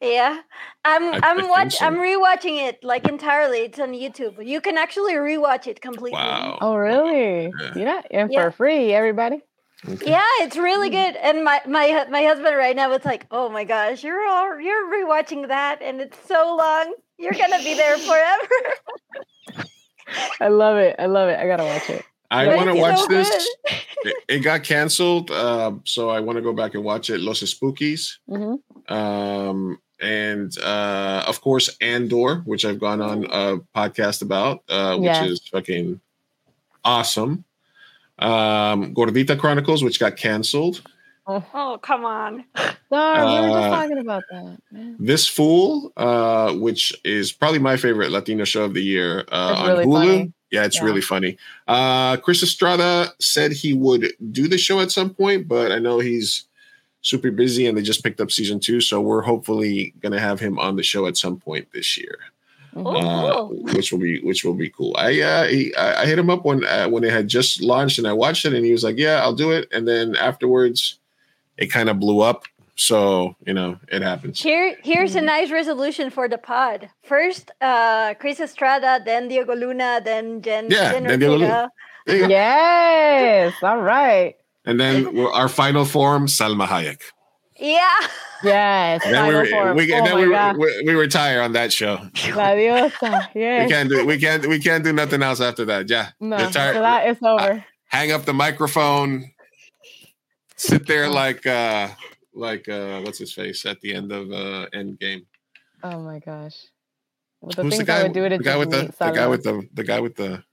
Yeah, 0.00 0.40
I'm 0.84 1.14
I- 1.14 1.20
I 1.22 1.30
I'm 1.30 1.36
think 1.36 1.50
watch 1.50 1.74
so. 1.74 1.86
I'm 1.86 1.96
rewatching 1.96 2.66
it 2.68 2.82
like 2.82 3.06
entirely. 3.06 3.58
It's 3.58 3.78
on 3.78 3.92
YouTube. 3.92 4.44
You 4.44 4.60
can 4.60 4.78
actually 4.78 5.14
rewatch 5.14 5.66
it 5.66 5.80
completely. 5.80 6.12
Wow. 6.12 6.58
Oh, 6.60 6.76
really? 6.76 7.52
Yeah. 7.60 7.72
Yeah, 7.74 8.02
and 8.10 8.32
Yeah. 8.32 8.44
for 8.44 8.50
free, 8.52 8.94
everybody. 8.94 9.42
Okay. 9.88 10.10
Yeah, 10.10 10.26
it's 10.40 10.56
really 10.56 10.88
hmm. 10.88 10.94
good. 10.94 11.16
And 11.16 11.44
my 11.44 11.60
my 11.66 12.06
my 12.10 12.22
husband 12.22 12.56
right 12.56 12.76
now 12.76 12.92
is 12.92 13.04
like, 13.04 13.26
"Oh 13.30 13.48
my 13.48 13.64
gosh, 13.64 14.04
you're 14.04 14.26
all 14.26 14.60
you're 14.60 14.86
rewatching 14.90 15.48
that, 15.48 15.82
and 15.82 16.00
it's 16.00 16.18
so 16.26 16.56
long. 16.56 16.94
You're 17.20 17.32
gonna 17.32 17.62
be 17.62 17.74
there 17.74 17.98
forever." 17.98 18.48
I 20.40 20.48
love 20.48 20.76
it. 20.78 20.96
I 20.98 21.06
love 21.06 21.28
it. 21.28 21.38
I 21.38 21.46
gotta 21.46 21.64
watch 21.64 21.88
it. 21.90 22.04
I 22.32 22.46
want 22.54 22.68
to 22.68 22.76
watch 22.76 22.98
so 23.00 23.06
this. 23.06 23.48
It, 24.02 24.14
it 24.28 24.38
got 24.40 24.62
canceled, 24.62 25.30
uh, 25.32 25.72
so 25.84 26.08
I 26.10 26.20
want 26.20 26.36
to 26.36 26.42
go 26.42 26.52
back 26.52 26.74
and 26.74 26.84
watch 26.84 27.10
it. 27.10 27.20
Los 27.20 27.40
Espookys. 27.42 28.18
hmm 28.28 28.54
um, 28.92 29.78
and 30.00 30.56
uh, 30.58 31.24
of 31.28 31.40
course 31.42 31.76
Andor, 31.80 32.36
which 32.46 32.64
I've 32.64 32.80
gone 32.80 33.00
on 33.02 33.24
a 33.24 33.58
podcast 33.76 34.22
about, 34.22 34.62
uh, 34.68 34.96
which 34.96 35.06
Yeah. 35.06 35.24
is 35.24 35.46
fucking 35.48 36.00
awesome. 36.84 37.44
Um, 38.18 38.94
Gordita 38.94 39.38
Chronicles, 39.38 39.82
which 39.84 40.00
got 40.00 40.16
canceled. 40.16 40.82
Oh 41.54 41.78
come 41.82 42.04
on! 42.04 42.44
Darn, 42.90 43.26
we 43.28 43.40
were 43.50 43.56
just 43.60 43.68
Uh, 43.68 43.70
talking 43.70 43.98
about 43.98 44.22
that. 44.30 44.58
man. 44.72 44.96
This 44.98 45.28
Fool, 45.28 45.92
uh, 45.96 46.52
which 46.54 46.92
is 47.04 47.30
probably 47.32 47.58
my 47.60 47.76
favorite 47.76 48.10
Latino 48.10 48.44
show 48.44 48.64
of 48.64 48.74
the 48.74 48.82
year 48.82 49.20
uh, 49.30 49.50
It's 49.52 49.60
on 49.60 49.68
really 49.68 49.84
Hulu. 49.86 49.92
funny. 49.92 50.32
Yeah, 50.50 50.64
it's 50.64 50.76
Yeah. 50.76 50.84
really 50.84 51.00
funny. 51.00 51.36
Uh, 51.68 52.16
Chris 52.16 52.42
Estrada 52.42 53.12
said 53.20 53.52
he 53.52 53.72
would 53.74 54.12
do 54.32 54.48
the 54.48 54.58
show 54.58 54.80
at 54.80 54.90
some 54.90 55.10
point, 55.10 55.46
but 55.46 55.70
I 55.70 55.78
know 55.78 56.00
he's 56.00 56.46
super 57.02 57.30
busy 57.30 57.66
and 57.66 57.78
they 57.78 57.82
just 57.82 58.02
picked 58.02 58.20
up 58.20 58.30
season 58.32 58.58
two. 58.60 58.80
So 58.80 59.00
we're 59.00 59.22
hopefully 59.22 59.94
going 60.00 60.12
to 60.12 60.20
have 60.20 60.40
him 60.40 60.58
on 60.58 60.74
the 60.76 60.82
show 60.82 61.06
at 61.06 61.16
some 61.16 61.36
point 61.38 61.68
this 61.72 61.96
year. 61.96 62.18
Mhm. 62.74 62.86
Oh, 62.86 62.96
uh, 62.96 63.32
cool. 63.48 63.62
which 63.74 63.90
will 63.92 63.98
be 63.98 64.20
which 64.22 64.44
will 64.44 64.54
be 64.54 64.70
cool. 64.70 64.94
I 64.96 65.20
uh, 65.20 65.44
he, 65.48 65.74
I 65.74 66.02
I 66.02 66.06
hit 66.06 66.18
him 66.18 66.30
up 66.30 66.44
when 66.44 66.64
uh, 66.64 66.88
when 66.88 67.02
it 67.04 67.12
had 67.12 67.26
just 67.26 67.60
launched 67.62 67.98
and 67.98 68.06
I 68.06 68.12
watched 68.12 68.44
it 68.44 68.52
and 68.54 68.64
he 68.64 68.70
was 68.70 68.84
like, 68.84 68.96
"Yeah, 68.96 69.20
I'll 69.22 69.34
do 69.34 69.50
it." 69.50 69.66
And 69.72 69.88
then 69.88 70.14
afterwards, 70.14 70.99
it 71.60 71.66
kind 71.68 71.88
of 71.88 72.00
blew 72.00 72.20
up. 72.20 72.44
So 72.76 73.36
you 73.46 73.52
know, 73.52 73.78
it 73.92 74.00
happens. 74.02 74.40
Here, 74.40 74.74
here's 74.82 75.14
a 75.14 75.20
nice 75.20 75.50
resolution 75.50 76.10
for 76.10 76.28
the 76.28 76.38
pod. 76.38 76.88
First, 77.04 77.50
uh, 77.60 78.14
Chris 78.14 78.40
Estrada, 78.40 79.00
then 79.04 79.28
Diego 79.28 79.54
Luna, 79.54 80.00
then 80.02 80.40
Jen. 80.40 80.68
Yeah, 80.70 80.92
Jen 80.92 81.04
then 81.04 81.18
Diego 81.18 81.36
Luna. 81.36 81.44
Ortega. 81.44 81.70
There 82.06 82.16
you 82.16 82.22
go. 82.22 82.28
Yes. 82.30 83.54
All 83.62 83.82
right. 83.82 84.34
And 84.64 84.80
then 84.80 85.18
our 85.18 85.48
final 85.48 85.84
form, 85.84 86.26
Salma 86.26 86.66
Hayek. 86.66 87.00
Yeah. 87.58 87.84
Yes. 88.42 89.02
And 89.04 89.12
then, 89.14 89.26
we, 89.26 89.32
final 89.32 89.40
re- 89.42 89.50
form. 89.50 89.76
we, 89.76 89.92
oh 89.94 90.04
then 90.04 90.16
we, 90.18 90.30
God. 90.30 90.56
we, 90.56 90.82
we 90.86 90.94
retire 90.94 91.42
on 91.42 91.52
that 91.52 91.72
show. 91.74 91.96
La 92.34 92.54
diosa. 92.56 93.28
Yes. 93.34 93.66
We 93.66 93.72
can't 93.72 93.88
do 93.90 94.06
we 94.06 94.18
can't 94.18 94.46
we 94.46 94.58
can't 94.58 94.82
do 94.82 94.92
nothing 94.94 95.22
else 95.22 95.42
after 95.42 95.66
that. 95.66 95.90
Yeah, 95.90 96.08
No, 96.20 96.36
retire. 96.38 96.72
so 96.72 96.80
that 96.80 97.06
is 97.08 97.18
over. 97.22 97.62
hang 97.88 98.12
up 98.12 98.24
the 98.24 98.32
microphone, 98.32 99.30
sit 100.60 100.86
there 100.86 101.08
like 101.08 101.46
uh 101.46 101.88
like 102.34 102.68
uh 102.68 103.00
what's 103.00 103.18
his 103.18 103.32
face 103.32 103.64
at 103.66 103.80
the 103.80 103.94
end 103.94 104.12
of 104.12 104.30
uh 104.30 104.66
Endgame. 104.74 105.24
Oh 105.82 106.00
my 106.00 106.18
gosh. 106.18 106.66
Well, 107.40 107.52
the 107.52 107.62
Who's 107.62 107.78
the 107.78 107.84
guy? 107.84 108.00
I 108.00 108.02
would 108.02 108.12
do 108.12 108.28
to 108.28 108.36
the 108.36 108.44
guy 108.44 108.56
with 108.56 108.70
the, 108.70 108.92
the 108.98 109.10
guy 109.10 109.26
with 109.26 109.42
the 109.42 109.66
the 109.72 109.84
guy 109.84 110.00
with 110.00 110.16
the 110.16 110.44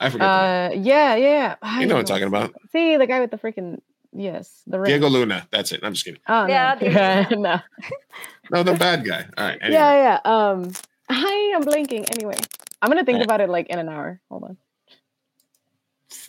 I 0.00 0.10
forget. 0.10 0.28
Uh, 0.28 0.70
yeah, 0.74 1.14
yeah. 1.16 1.56
I 1.62 1.80
you 1.80 1.86
know 1.86 1.94
what 1.94 2.00
I'm 2.00 2.06
talking 2.06 2.28
about. 2.28 2.54
See 2.72 2.96
the 2.96 3.06
guy 3.06 3.20
with 3.20 3.30
the 3.30 3.38
freaking 3.38 3.80
yes, 4.12 4.62
the 4.66 4.78
ring. 4.78 4.90
Diego 4.90 5.08
Luna. 5.08 5.46
That's 5.50 5.72
it. 5.72 5.80
I'm 5.82 5.94
just 5.94 6.04
kidding. 6.04 6.20
Oh 6.28 6.46
Yeah, 6.46 6.76
no, 6.80 6.88
yeah, 6.88 7.28
no. 7.30 7.60
No, 8.50 8.62
the 8.62 8.74
bad 8.74 9.04
guy. 9.04 9.26
All 9.36 9.46
right. 9.46 9.58
Anyway. 9.60 9.80
Yeah, 9.80 10.20
yeah. 10.24 10.50
Um, 10.50 10.72
I 11.08 11.52
am 11.54 11.62
blinking. 11.62 12.06
Anyway, 12.06 12.36
I'm 12.80 12.88
gonna 12.88 13.04
think 13.04 13.16
Alright. 13.16 13.26
about 13.26 13.40
it 13.40 13.48
like 13.48 13.68
in 13.68 13.78
an 13.78 13.88
hour. 13.88 14.20
Hold 14.30 14.44
on. 14.44 14.56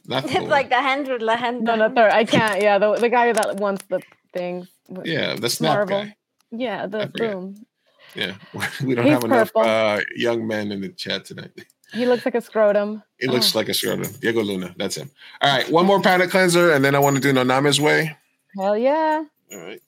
Not 0.07 0.23
the 0.23 0.29
It's 0.29 0.39
one. 0.41 0.49
like 0.49 0.69
the 0.69 0.81
hand 0.81 1.07
with 1.07 1.21
the 1.21 1.35
hand. 1.35 1.61
No, 1.61 1.75
no, 1.75 1.89
third. 1.89 2.11
I 2.11 2.25
can't. 2.25 2.61
Yeah, 2.61 2.77
the 2.77 2.93
the 2.95 3.09
guy 3.09 3.31
that 3.33 3.57
wants 3.57 3.83
the 3.89 4.01
things. 4.33 4.67
yeah, 5.03 5.35
the 5.35 5.49
snap 5.49 5.75
Marvel. 5.77 6.03
guy. 6.03 6.15
Yeah, 6.51 6.85
the 6.87 7.07
forget. 7.11 7.31
boom. 7.31 7.65
Yeah, 8.13 8.35
we 8.83 8.95
don't 8.95 9.05
He's 9.05 9.13
have 9.13 9.23
enough 9.25 9.51
uh, 9.55 9.99
young 10.15 10.47
men 10.47 10.71
in 10.71 10.81
the 10.81 10.89
chat 10.89 11.25
tonight. 11.25 11.51
He 11.93 12.05
looks 12.05 12.25
like 12.25 12.35
a 12.35 12.41
scrotum. 12.41 13.03
It 13.19 13.29
looks 13.29 13.55
Oh. 13.55 13.59
like 13.59 13.69
a 13.69 13.73
scrotum. 13.73 14.11
Diego 14.21 14.41
Luna. 14.41 14.73
That's 14.77 14.95
him. 14.97 15.09
All 15.41 15.49
right, 15.55 15.69
one 15.71 15.85
more 15.85 16.01
palate 16.01 16.29
cleanser, 16.29 16.71
and 16.71 16.83
then 16.83 16.95
I 16.95 16.99
want 16.99 17.15
to 17.15 17.21
do 17.21 17.31
No 17.33 17.43
Namez 17.43 17.79
Wei. 17.79 18.15
Hell 18.57 18.77
yeah. 18.77 19.23
All 19.51 19.59
right. 19.59 19.81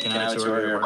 Can 0.00 0.12
I 0.12 0.34
tour 0.34 0.66
your 0.66 0.80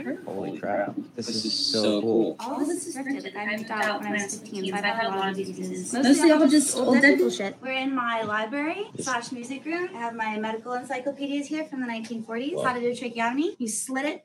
apartment? 0.00 0.24
Holy 0.26 0.58
crap. 0.58 0.94
This 1.16 1.28
is 1.28 1.52
so 1.52 2.00
cool. 2.00 2.36
All 2.40 2.60
of 2.60 2.66
this 2.66 2.86
is 2.86 2.96
scripted. 2.96 3.36
I 3.36 3.56
moved 3.56 3.70
out 3.70 4.00
when 4.00 4.08
I 4.08 4.24
was 4.24 4.38
15, 4.38 4.66
so 4.68 4.74
I've 4.74 4.84
had 4.84 5.06
a 5.06 5.08
lot 5.16 5.28
of 5.30 5.36
diseases. 5.36 5.92
Mostly 5.92 6.30
all 6.30 6.46
just 6.48 6.76
old 6.76 6.96
Deadpool 6.98 7.36
shit. 7.36 7.56
We're 7.62 7.72
in 7.72 7.94
my 7.94 8.22
library 8.22 8.86
slash 8.98 9.32
music 9.32 9.64
room. 9.64 9.88
I 9.94 9.98
have 9.98 10.14
my 10.14 10.38
medical 10.38 10.72
encyclopedias 10.74 11.46
here 11.46 11.64
from 11.64 11.80
the 11.80 11.86
1940s. 11.86 12.62
How 12.64 12.72
to 12.72 12.80
do 12.80 12.88
a 12.90 12.94
tracheotomy. 12.94 13.56
You 13.58 13.68
slit 13.68 14.04
it, 14.06 14.24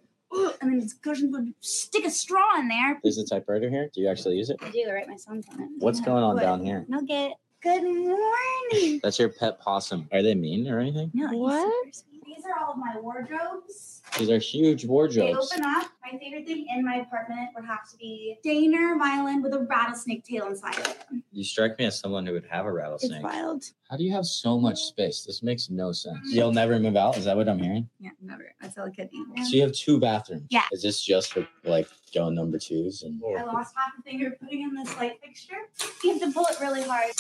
and 0.62 0.72
then 0.72 0.80
it's 0.82 0.94
going 0.94 1.16
to 1.32 1.54
stick 1.62 2.06
a 2.06 2.10
straw 2.12 2.60
in 2.60 2.68
there. 2.68 3.00
There's 3.04 3.18
a 3.18 3.26
typewriter 3.26 3.70
here. 3.70 3.90
Do 3.94 4.02
you 4.02 4.10
actually 4.10 4.38
use 4.38 4.50
it? 4.50 4.58
I 4.62 4.70
do. 4.72 4.86
I 4.90 4.94
write 4.94 5.08
my 5.08 5.18
songs 5.18 5.46
on 5.52 5.62
it. 5.62 5.70
What's 5.80 6.02
going 6.02 6.24
on 6.24 6.36
What? 6.36 6.42
down 6.42 6.64
here? 6.64 6.86
Nugget. 6.88 7.34
Good 7.64 7.84
morning. 7.84 9.00
That's 9.02 9.18
your 9.18 9.30
pet 9.30 9.60
possum. 9.60 10.08
Are 10.12 10.22
they 10.22 10.36
mean 10.36 10.68
or 10.70 10.80
anything? 10.80 11.10
No, 11.14 11.28
What? 11.36 12.04
Super 12.38 12.44
sweet. 12.44 12.44
These 12.44 12.46
are 12.46 12.66
all 12.66 12.74
of 12.74 12.78
my 12.78 13.00
wardrobes. 13.00 14.02
These 14.18 14.30
are 14.30 14.38
huge 14.38 14.86
wardrobes. 14.86 15.16
They 15.16 15.22
wardrobes. 15.34 15.52
open 15.52 15.66
up. 15.66 15.92
My 16.12 16.18
favorite 16.18 16.46
thing 16.48 16.66
in 16.70 16.86
my 16.86 16.96
apartment 16.96 17.50
would 17.56 17.66
have 17.66 17.90
to 17.92 17.98
be 17.98 18.38
Daner 18.46 18.98
violin 18.98 19.42
with 19.42 19.54
a 19.54 19.60
rattlesnake 19.60 20.24
tail 20.24 20.48
inside 20.48 20.78
of 20.80 20.88
it. 20.88 21.24
You 21.32 21.44
strike 21.44 21.78
me 21.78 21.86
as 21.86 22.00
someone 22.00 22.26
who 22.26 22.34
would 22.34 22.46
have 22.46 22.66
a 22.66 22.72
rattlesnake. 22.72 23.12
It's 23.12 23.24
rattlesnake. 23.24 23.46
wild. 23.46 23.64
How 23.90 23.98
do 23.98 24.04
you 24.04 24.12
have 24.14 24.26
so 24.26 24.58
much 24.60 24.80
space? 24.80 25.24
This 25.26 25.44
makes 25.44 25.70
no 25.70 25.92
sense. 25.92 26.20
You'll 26.32 26.54
never 26.54 26.80
move 26.80 26.96
out? 26.96 27.18
Is 27.18 27.26
that 27.26 27.36
what 27.36 27.50
I'm 27.50 27.60
hearing? 27.60 27.90
Yeah, 28.00 28.12
never. 28.22 28.54
I 28.62 28.68
tell 28.68 28.86
a 28.86 28.92
kid. 28.92 29.10
So 29.44 29.56
you 29.56 29.62
have 29.62 29.74
two 29.74 30.00
bathrooms. 30.00 30.48
Yeah. 30.50 30.64
Is 30.72 30.82
this 30.82 31.02
just 31.02 31.34
for 31.34 31.48
like 31.64 31.88
going 32.14 32.36
number 32.36 32.58
twos 32.58 33.04
and 33.04 33.22
I 33.38 33.44
lost 33.44 33.76
half 33.76 33.92
a 34.00 34.02
finger 34.02 34.36
putting 34.40 34.62
in 34.62 34.74
this 34.74 34.96
light 34.98 35.20
fixture. 35.22 35.70
You 36.04 36.14
have 36.14 36.22
to 36.22 36.32
pull 36.32 36.46
it 36.50 36.60
really 36.60 36.84
hard. 36.84 37.12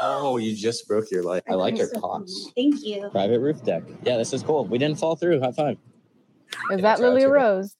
Oh, 0.00 0.36
you 0.38 0.54
just 0.54 0.86
broke 0.88 1.10
your 1.10 1.22
light. 1.22 1.42
I 1.48 1.54
like 1.54 1.76
your 1.78 1.88
So- 1.88 2.00
cocks. 2.00 2.46
Thank 2.56 2.82
you. 2.84 3.08
Private 3.10 3.40
roof 3.40 3.62
deck. 3.64 3.82
Yeah, 4.02 4.16
this 4.18 4.32
is 4.32 4.42
cool. 4.42 4.64
We 4.66 4.78
didn't 4.78 4.98
fall 4.98 5.16
through. 5.16 5.40
High 5.40 5.52
five. 5.52 5.78
Is 5.78 6.58
Yeah, 6.70 6.76
that 6.82 7.00
Lily 7.00 7.24
Rose? 7.24 7.76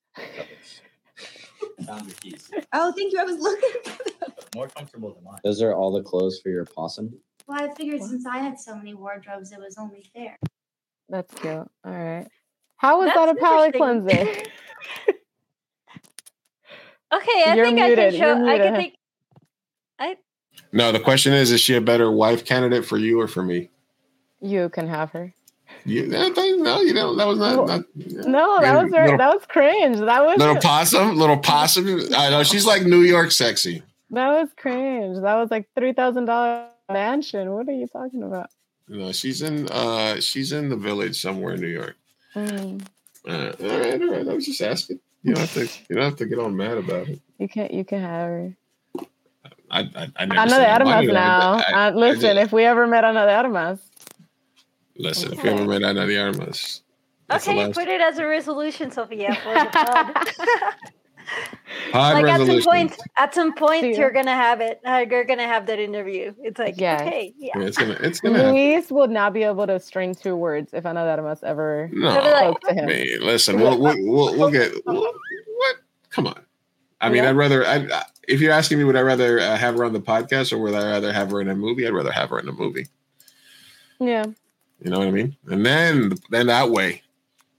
Found 1.86 2.06
your 2.06 2.14
keys. 2.20 2.50
Oh, 2.72 2.92
thank 2.96 3.12
you. 3.12 3.20
I 3.20 3.24
was 3.24 3.38
looking. 3.40 3.70
More 4.54 4.68
comfortable 4.68 5.12
than 5.14 5.24
mine. 5.24 5.40
Those 5.44 5.60
are 5.62 5.74
all 5.74 5.90
the 5.92 6.02
clothes 6.02 6.40
for 6.40 6.48
your 6.48 6.64
possum. 6.64 7.12
Well, 7.46 7.60
I 7.62 7.74
figured 7.74 8.02
since 8.02 8.24
I 8.26 8.38
had 8.38 8.58
so 8.58 8.74
many 8.76 8.94
wardrobes, 8.94 9.52
it 9.52 9.58
was 9.58 9.76
only 9.78 10.04
fair. 10.14 10.38
That's 11.08 11.34
cute. 11.34 11.52
All 11.54 11.68
right. 11.84 12.26
How 12.76 12.98
was 13.00 13.06
That's 13.14 13.18
that 13.18 13.28
a 13.28 13.34
palate 13.40 13.74
interesting. 13.74 14.06
cleanser? 14.06 14.50
Okay, 17.14 17.44
I 17.46 17.54
You're 17.54 17.66
think 17.66 17.78
I 17.80 17.94
can 17.94 18.12
show. 18.16 18.44
I 18.48 18.58
can 18.58 18.74
think. 18.74 18.94
think. 20.00 20.18
No, 20.72 20.90
the 20.92 21.00
question 21.00 21.32
is: 21.32 21.50
Is 21.52 21.60
she 21.60 21.74
a 21.76 21.80
better 21.80 22.10
wife 22.10 22.44
candidate 22.44 22.84
for 22.84 22.96
you 22.98 23.20
or 23.20 23.28
for 23.28 23.42
me? 23.42 23.70
You 24.40 24.68
can 24.68 24.88
have 24.88 25.10
her. 25.12 25.32
You, 25.86 26.06
no, 26.06 26.28
no, 26.28 26.80
you 26.80 26.94
know 26.94 27.14
that 27.16 27.26
was 27.26 27.38
not. 27.38 27.66
not 27.66 27.84
No, 27.94 28.60
that 28.60 28.80
was 28.82 28.90
very, 28.90 29.04
Little- 29.10 29.18
that 29.18 29.34
was 29.34 29.44
cringe. 29.46 29.98
That 29.98 30.24
was 30.24 30.38
little 30.38 30.56
possum, 30.56 31.16
little 31.16 31.36
possum. 31.38 32.00
I 32.16 32.30
know 32.30 32.42
she's 32.42 32.66
like 32.66 32.84
New 32.84 33.00
York 33.02 33.30
sexy. 33.32 33.82
that 34.10 34.28
was 34.28 34.48
cringe. 34.56 35.20
That 35.20 35.34
was 35.34 35.50
like 35.50 35.68
three 35.76 35.92
thousand 35.92 36.24
dollar 36.26 36.66
mansion. 36.90 37.50
What 37.52 37.68
are 37.68 37.72
you 37.72 37.86
talking 37.86 38.22
about? 38.22 38.50
You 38.88 38.98
know, 38.98 39.12
she's 39.12 39.42
in. 39.42 39.68
uh 39.68 40.20
She's 40.20 40.52
in 40.52 40.68
the 40.70 40.76
village 40.76 41.20
somewhere 41.20 41.54
in 41.54 41.60
New 41.60 41.68
York. 41.68 41.96
Mm, 42.34 42.86
Uh, 43.26 43.30
all 43.60 43.78
right, 43.78 44.00
all 44.02 44.10
right. 44.10 44.28
I 44.28 44.34
was 44.34 44.46
just 44.46 44.60
asking. 44.60 45.00
You 45.22 45.34
don't 45.34 45.40
have 45.48 45.54
to. 45.54 45.64
You 45.88 45.96
don't 45.96 46.04
have 46.04 46.16
to 46.16 46.26
get 46.26 46.38
all 46.38 46.50
mad 46.50 46.76
about 46.78 47.08
it. 47.08 47.20
you 47.38 47.48
can't. 47.48 47.72
you 47.72 47.84
can 47.84 48.00
have 48.00 48.28
her. 48.28 48.56
I, 49.74 49.80
I, 49.96 50.08
I 50.16 50.24
never 50.26 50.40
Ana 50.40 50.50
said 50.50 50.58
de 50.58 50.68
I 50.68 50.72
Armas 50.74 50.86
wanted 50.88 51.06
her, 51.08 51.12
now. 51.14 51.56
but 51.56 51.74
I- 51.74 51.88
Uh, 51.88 51.90
listen, 51.92 52.38
I 52.38 52.42
if 52.42 52.52
we 52.52 52.64
ever 52.64 52.86
met 52.86 53.04
Ana 53.04 53.26
de 53.26 53.34
Armas, 53.34 53.80
Listen, 54.96 55.32
if 55.32 55.42
we 55.42 55.50
ever 55.50 55.64
met 55.66 55.82
Ana 55.82 56.06
de 56.06 56.16
Armas, 56.18 56.82
that's 57.28 57.48
Okay, 57.48 57.66
last- 57.66 57.74
put 57.74 57.88
it 57.88 58.00
as 58.00 58.18
a 58.18 58.26
resolution, 58.26 58.90
Sophia, 58.92 59.34
for 59.34 59.52
the 59.54 59.66
pod. 59.72 60.14
pod 61.92 62.22
like 62.22 62.26
at 62.26 62.46
some 62.46 62.62
point, 62.62 62.96
at 63.16 63.34
some 63.34 63.54
point, 63.54 63.80
See. 63.82 63.96
you're 63.96 64.10
gonna 64.12 64.34
have 64.34 64.60
it. 64.60 64.80
Uh, 64.86 65.04
you're 65.10 65.24
gonna 65.24 65.46
have 65.46 65.66
that 65.66 65.78
interview. 65.80 66.32
It's 66.42 66.58
like, 66.58 66.74
Yes. 66.78 67.00
okay, 67.00 67.34
yeah. 67.38 67.52
Yeah, 67.58 67.64
it's 67.66 67.76
gonna. 67.78 67.96
It's 68.00 68.20
gonna. 68.20 68.52
Luis 68.52 68.90
will 68.90 69.08
not 69.08 69.32
be 69.32 69.42
able 69.42 69.66
to 69.66 69.80
string 69.80 70.14
two 70.14 70.36
words 70.36 70.72
if 70.74 70.86
Ana 70.86 71.04
de 71.04 71.10
Armas 71.22 71.42
ever 71.42 71.88
No, 71.92 72.12
They'll 72.12 72.22
be 72.22 72.30
like, 72.30 72.44
spoke 72.44 72.60
to 72.68 72.74
him. 72.74 72.86
mean, 72.86 73.20
listen, 73.22 73.58
we'll 73.58 73.80
we'll, 73.80 73.96
we'll, 74.04 74.38
we'll 74.38 74.50
get 74.50 74.72
what? 74.84 75.14
Come 76.10 76.26
on. 76.28 76.43
I 77.04 77.08
mean, 77.10 77.22
Yeah. 77.22 77.30
I'd 77.30 77.36
rather. 77.36 77.66
I, 77.66 77.76
I- 77.76 78.04
if 78.26 78.40
you're 78.40 78.52
asking 78.52 78.78
me, 78.78 78.84
would 78.84 78.96
I 78.96 79.02
rather 79.02 79.38
uh, 79.38 79.56
have 79.56 79.76
her 79.76 79.84
on 79.84 79.92
the 79.92 80.00
podcast 80.00 80.50
or 80.52 80.58
would 80.58 80.72
I 80.74 80.82
rather 80.90 81.12
have 81.12 81.30
her 81.30 81.40
in 81.42 81.48
a 81.50 81.54
movie? 81.54 81.86
I'd 81.86 81.92
rather 81.92 82.10
have 82.10 82.30
her 82.30 82.38
in 82.38 82.48
a 82.48 82.52
movie. 82.52 82.86
Yeah. 84.00 84.24
You 84.82 84.90
know 84.90 84.98
what 85.00 85.08
I 85.08 85.10
mean? 85.10 85.36
And 85.46 85.64
then, 85.64 86.14
then 86.30 86.46
that 86.46 86.70
way, 86.70 87.02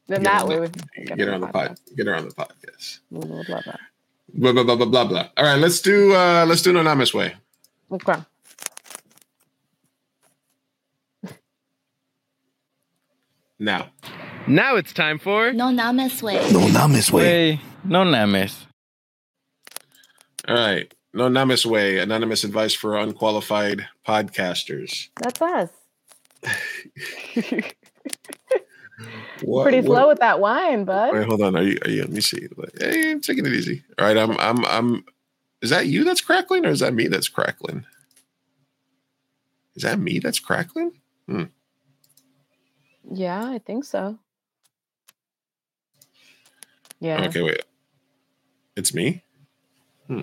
Then 0.08 0.24
that 0.24 0.48
way 0.48 0.66
the- 0.68 0.84
we 0.98 1.06
get 1.06 1.20
her 1.28 1.34
on 1.36 1.42
the 1.42 1.48
pod. 1.48 1.78
Get 1.96 2.08
her 2.08 2.16
on 2.16 2.26
the 2.28 2.34
podcast. 2.34 3.00
We 3.12 3.20
would 3.20 3.48
love. 3.48 3.64
Blah 4.34 4.52
blah 4.54 4.64
blah 4.64 4.76
blah 4.76 4.86
blah 4.88 5.06
blah. 5.06 5.28
All 5.38 5.46
right, 5.46 5.60
let's 5.60 5.80
do. 5.82 6.14
uh 6.16 6.46
Let's 6.48 6.62
do 6.64 6.72
an 6.72 6.78
anonymous 6.78 7.14
way. 7.14 7.36
Okay. 7.92 8.16
Now, 13.60 13.90
Now 14.48 14.76
it's 14.76 14.94
time 14.94 15.18
for 15.20 15.54
No 15.54 15.66
Namez 15.70 16.22
Wei. 16.22 16.36
No 16.52 16.68
names, 16.88 17.12
way. 17.12 17.24
Way 17.56 17.62
No 17.84 18.04
Names. 18.04 18.68
All 20.48 20.56
right. 20.56 20.94
No 21.14 21.28
anonymous 21.28 21.66
way. 21.66 21.98
Anonymous 22.00 22.44
advice 22.44 22.74
for 22.74 22.98
unqualified 22.98 23.88
podcasters. 24.08 25.10
That's 25.22 25.42
us. 25.42 25.70
What, 29.42 29.64
Pretty 29.64 29.80
what- 29.86 29.98
slow 29.98 30.08
with 30.08 30.20
that 30.20 30.40
wine, 30.40 30.86
bud. 30.86 31.14
Wait, 31.14 31.28
hold 31.28 31.42
on. 31.42 31.58
Are 31.58 31.62
you? 31.62 31.78
Are 31.84 31.90
you? 31.90 32.02
Let 32.04 32.12
me 32.12 32.22
see. 32.22 32.48
Hey, 32.80 33.12
I'm 33.12 33.20
taking 33.20 33.46
it 33.46 33.52
easy. 33.52 33.84
All 34.00 34.06
right. 34.08 34.18
I'm. 34.18 34.40
I'm. 34.40 34.66
I'm. 34.66 35.06
Is 35.62 35.70
that 35.72 35.88
you 35.88 36.06
that's 36.06 36.22
crackling, 36.22 36.66
or 36.66 36.70
is 36.70 36.80
that 36.80 36.94
me 36.94 37.08
that's 37.08 37.28
crackling? 37.28 37.86
Is 39.76 39.84
that 39.84 40.00
me 40.00 40.20
that's 40.20 40.40
crackling? 40.40 40.94
Hmm. 41.28 41.44
Yeah, 43.12 43.44
I 43.50 43.60
think 43.60 43.84
so. 43.84 44.18
Yeah. 47.02 47.26
Okay, 47.26 47.42
wait. 47.42 47.64
It's 48.78 48.94
me. 48.94 49.24
Hmm. 50.08 50.22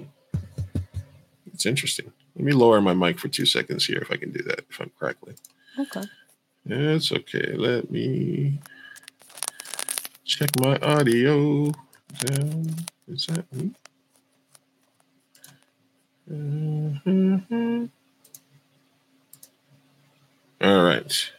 It's 1.62 1.66
interesting. 1.68 2.12
Let 2.34 2.44
me 2.44 2.50
lower 2.50 2.80
my 2.80 2.92
mic 2.92 3.20
for 3.20 3.28
two 3.28 3.46
seconds 3.46 3.86
here, 3.86 3.98
if 3.98 4.10
I 4.10 4.16
can 4.16 4.32
do 4.32 4.42
that. 4.42 4.64
If 4.68 4.80
I'm 4.80 4.90
correctly. 4.98 5.36
Okay. 5.78 6.02
That's 6.66 7.12
okay. 7.12 7.52
Let 7.52 7.88
me. 7.88 8.58
Check 10.24 10.50
my 10.58 10.76
audio. 10.78 11.70
Down. 12.24 12.66
Is 13.06 13.26
that 13.26 13.52
me? 13.52 13.70
Mm-hmm. 16.28 17.84
All 20.62 20.82
right. 20.82 21.30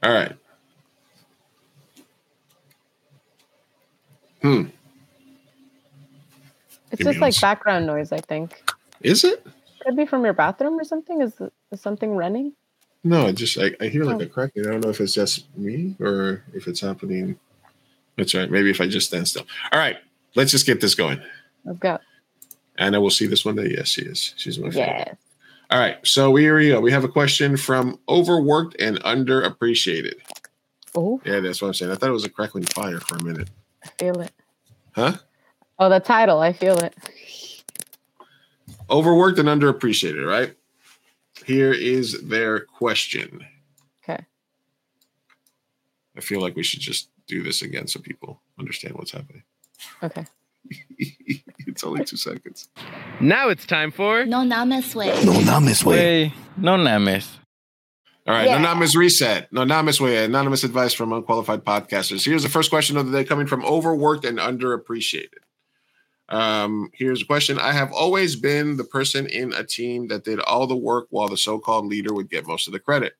All 0.00 0.12
right. 0.12 0.36
Hmm. 4.42 4.62
It's 6.94 7.02
Give 7.02 7.12
just 7.12 7.20
like 7.20 7.40
background 7.40 7.86
noise, 7.86 8.12
I 8.12 8.18
think. 8.18 8.62
Is 9.00 9.24
it? 9.24 9.44
Could 9.84 9.96
be 9.96 10.06
from 10.06 10.24
your 10.24 10.32
bathroom 10.32 10.78
or 10.78 10.84
something. 10.84 11.20
Is, 11.20 11.34
is 11.72 11.80
something 11.80 12.14
running? 12.16 12.52
No, 13.02 13.26
I 13.26 13.32
just 13.32 13.58
I, 13.58 13.72
I 13.80 13.88
hear 13.88 14.04
like 14.04 14.16
Oh. 14.16 14.20
a 14.20 14.26
cracking. 14.26 14.64
I 14.66 14.70
don't 14.70 14.80
know 14.84 14.90
if 14.90 15.00
it's 15.00 15.12
just 15.12 15.46
me 15.58 15.96
or 16.00 16.44
if 16.54 16.68
it's 16.68 16.80
happening. 16.80 17.38
That's 18.16 18.32
right. 18.34 18.48
Maybe 18.50 18.70
if 18.70 18.80
I 18.80 18.86
just 18.86 19.08
stand 19.08 19.26
still. 19.26 19.44
All 19.72 19.78
right. 19.80 19.96
Let's 20.36 20.52
just 20.52 20.66
get 20.66 20.80
this 20.80 20.94
going. 20.94 21.20
Let's 21.64 21.78
go. 21.80 21.98
Anna 22.78 23.00
will 23.00 23.10
see 23.10 23.26
this 23.26 23.44
one 23.44 23.56
day. 23.56 23.74
Yes, 23.76 23.88
she 23.88 24.02
is. 24.02 24.34
She's 24.36 24.58
my 24.58 24.70
favorite. 24.70 24.86
Yes. 25.08 25.16
All 25.70 25.78
right. 25.80 25.98
So 26.06 26.34
here 26.36 26.56
we 26.56 26.68
go. 26.68 26.80
We 26.80 26.92
have 26.92 27.02
a 27.04 27.08
question 27.08 27.56
from 27.56 27.98
overworked 28.08 28.80
and 28.80 29.00
underappreciated. 29.02 30.14
Oh, 30.94 31.20
Yeah, 31.24 31.40
that's 31.40 31.60
what 31.60 31.68
I'm 31.68 31.74
saying. 31.74 31.90
I 31.90 31.96
thought 31.96 32.08
it 32.08 32.12
was 32.12 32.24
a 32.24 32.30
crackling 32.30 32.64
fire 32.64 33.00
for 33.00 33.16
a 33.16 33.22
minute. 33.22 33.50
I 33.84 33.88
feel 33.98 34.20
it. 34.20 34.30
Huh? 34.92 35.14
Oh, 35.78 35.88
the 35.88 36.00
title. 36.00 36.40
I 36.40 36.52
feel 36.52 36.78
it. 36.78 36.94
Overworked 38.90 39.38
and 39.38 39.48
underappreciated, 39.48 40.26
right? 40.26 40.54
Here 41.44 41.72
is 41.72 42.22
their 42.22 42.60
question. 42.60 43.44
Okay. 44.02 44.24
I 46.16 46.20
feel 46.20 46.40
like 46.40 46.54
we 46.54 46.62
should 46.62 46.80
just 46.80 47.08
do 47.26 47.42
this 47.42 47.62
again 47.62 47.86
so 47.88 48.00
people 48.00 48.40
understand 48.58 48.94
what's 48.94 49.10
happening. 49.12 49.42
Okay. 50.02 50.24
it's 50.98 51.82
only 51.84 52.04
two 52.04 52.16
seconds. 52.16 52.68
Now 53.20 53.48
it's 53.48 53.66
time 53.66 53.90
for 53.90 54.24
No 54.24 54.38
Namez 54.42 54.94
Wei. 54.94 55.08
No 55.24 55.32
Namez 55.40 55.84
Wei. 55.84 56.32
No 56.56 56.76
Names. 56.76 57.38
All 58.26 58.34
right, 58.34 58.46
Yeah. 58.46 58.56
anonymous 58.56 58.96
reset. 58.96 59.52
No, 59.52 59.62
anonymous 59.62 60.00
way. 60.00 60.24
Anonymous 60.24 60.64
advice 60.64 60.94
from 60.94 61.12
unqualified 61.12 61.62
podcasters. 61.64 62.24
Here's 62.24 62.42
the 62.42 62.48
first 62.48 62.70
question 62.70 62.96
of 62.96 63.10
the 63.10 63.18
day, 63.18 63.24
coming 63.24 63.46
from 63.46 63.62
overworked 63.64 64.24
and 64.24 64.38
underappreciated. 64.38 65.40
Um, 66.28 66.90
here's 66.94 67.22
a 67.22 67.26
question: 67.26 67.58
I 67.58 67.72
have 67.72 67.92
always 67.92 68.36
been 68.36 68.76
the 68.76 68.84
person 68.84 69.26
in 69.26 69.52
a 69.52 69.64
team 69.64 70.08
that 70.08 70.24
did 70.24 70.40
all 70.40 70.66
the 70.66 70.76
work, 70.76 71.06
while 71.10 71.28
the 71.28 71.36
so-called 71.36 71.86
leader 71.86 72.14
would 72.14 72.30
get 72.30 72.46
most 72.46 72.66
of 72.66 72.72
the 72.72 72.80
credit. 72.80 73.14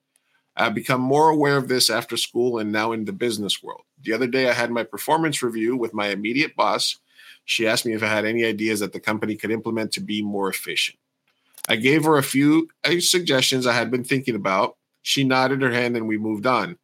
I've 0.57 0.75
become 0.75 1.01
more 1.01 1.31
aware 1.31 1.57
of 1.57 1.69
this 1.69 1.91
after 1.91 2.17
school 2.17 2.59
and 2.59 2.71
now 2.71 2.93
in 2.93 3.05
the 3.05 3.13
business 3.13 3.63
world. 3.63 3.83
The 4.03 4.13
other 4.13 4.27
day, 4.27 4.49
I 4.49 4.53
had 4.53 4.71
my 4.71 4.85
performance 4.85 5.43
review 5.43 5.77
with 5.77 5.93
my 5.93 6.09
immediate 6.09 6.55
boss. 6.55 6.99
She 7.45 7.67
asked 7.67 7.85
me 7.85 7.93
if 7.93 8.03
I 8.03 8.07
had 8.07 8.25
any 8.25 8.45
ideas 8.45 8.81
that 8.81 8.93
the 8.93 9.01
company 9.01 9.37
could 9.37 9.51
implement 9.51 9.93
to 9.93 10.01
be 10.01 10.23
more 10.23 10.49
efficient. 10.49 10.99
I 11.69 11.77
gave 11.77 12.05
her 12.05 12.17
a 12.17 12.23
few 12.23 12.69
uh, 12.85 13.01
suggestions 13.01 13.67
I 13.67 13.73
had 13.73 13.91
been 13.91 14.05
thinking 14.05 14.35
about. 14.35 14.77
She 15.03 15.25
nodded 15.25 15.61
her 15.63 15.73
head 15.73 15.97
and 15.97 16.07
we 16.07 16.19
moved 16.19 16.47
on. 16.47 16.79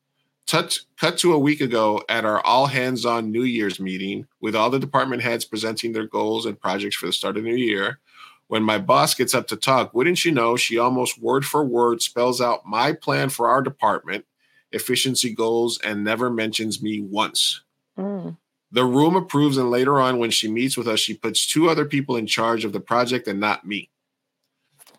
Tut, 0.50 0.80
cut 0.96 1.16
to 1.18 1.32
a 1.32 1.38
week 1.38 1.60
ago 1.60 2.02
at 2.08 2.24
our 2.24 2.44
all 2.44 2.66
hands 2.66 3.06
on 3.06 3.30
New 3.30 3.44
Year's 3.44 3.78
meeting 3.78 4.26
with 4.40 4.56
all 4.56 4.68
the 4.68 4.80
department 4.80 5.22
heads 5.22 5.44
presenting 5.44 5.92
their 5.92 6.08
goals 6.08 6.44
and 6.44 6.60
projects 6.60 6.96
for 6.96 7.06
the 7.06 7.12
start 7.12 7.36
of 7.36 7.44
the 7.44 7.50
new 7.50 7.54
year. 7.54 8.00
When 8.48 8.64
my 8.64 8.78
boss 8.78 9.14
gets 9.14 9.32
up 9.32 9.46
to 9.46 9.56
talk, 9.56 9.94
wouldn't 9.94 10.24
you 10.24 10.32
know, 10.32 10.56
she 10.56 10.76
almost 10.76 11.22
word 11.22 11.44
for 11.44 11.64
word 11.64 12.02
spells 12.02 12.40
out 12.40 12.66
my 12.66 12.92
plan 12.92 13.28
for 13.28 13.48
our 13.48 13.62
department, 13.62 14.24
efficiency 14.72 15.32
goals, 15.32 15.78
and 15.84 16.02
never 16.02 16.28
mentions 16.30 16.82
me 16.82 16.98
once. 17.00 17.62
Mm. 17.96 18.36
The 18.72 18.84
room 18.84 19.14
approves, 19.14 19.56
and 19.56 19.70
later 19.70 20.00
on, 20.00 20.18
when 20.18 20.32
she 20.32 20.50
meets 20.50 20.76
with 20.76 20.88
us, 20.88 20.98
she 20.98 21.14
puts 21.14 21.46
two 21.46 21.68
other 21.68 21.84
people 21.84 22.16
in 22.16 22.26
charge 22.26 22.64
of 22.64 22.72
the 22.72 22.80
project 22.80 23.28
and 23.28 23.38
not 23.38 23.64
me. 23.64 23.88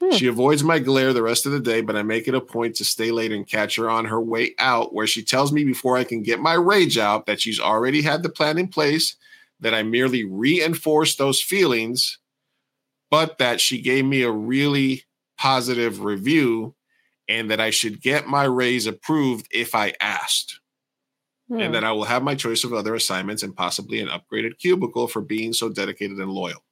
Hmm. 0.02 0.16
She 0.16 0.26
avoids 0.28 0.64
my 0.64 0.80
glare 0.80 1.14
the 1.14 1.22
rest 1.22 1.46
of 1.46 1.52
the 1.52 1.60
day, 1.60 1.82
but 1.82 1.96
I 1.96 2.02
make 2.02 2.28
it 2.28 2.34
a 2.34 2.42
point 2.42 2.76
to 2.78 2.86
stay 2.86 3.12
late 3.12 3.32
and 3.32 3.48
catch 3.48 3.76
her 3.76 3.90
on 3.90 4.06
her 4.06 4.20
way 4.20 4.56
out, 4.58 4.94
where 4.94 5.06
she 5.08 5.24
tells 5.24 5.52
me 5.52 5.64
before 5.64 5.96
I 5.96 6.04
can 6.04 6.24
get 6.24 6.40
my 6.40 6.54
rage 6.54 6.98
out 6.98 7.28
that 7.28 7.40
she's 7.40 7.60
already 7.60 8.02
had 8.02 8.24
the 8.24 8.30
plan 8.30 8.58
in 8.58 8.68
place, 8.68 9.16
that 9.60 9.76
I 9.76 9.84
merely 9.84 10.24
reinforced 10.24 11.20
those 11.20 11.42
feelings, 11.42 12.18
but 13.12 13.38
that 13.38 13.62
she 13.62 13.80
gave 13.82 14.06
me 14.06 14.24
a 14.24 14.32
really 14.32 15.04
positive 15.38 16.04
review 16.04 16.74
and 17.30 17.52
that 17.52 17.62
I 17.62 17.70
should 17.70 18.02
get 18.02 18.28
my 18.28 18.44
raise 18.46 18.88
approved 18.88 19.48
if 19.52 19.76
I 19.76 19.94
asked 20.02 20.60
Hmm. 21.50 21.60
and 21.60 21.76
that 21.76 21.84
I 21.84 21.92
will 21.92 22.06
have 22.06 22.24
my 22.24 22.36
choice 22.36 22.64
of 22.64 22.74
other 22.74 22.96
assignments 22.96 23.44
and 23.44 23.56
possibly 23.56 24.00
an 24.00 24.08
upgraded 24.08 24.58
cubicle 24.58 25.08
for 25.08 25.22
being 25.22 25.54
so 25.54 25.70
dedicated 25.70 26.18
and 26.18 26.32
loyal. 26.32 26.64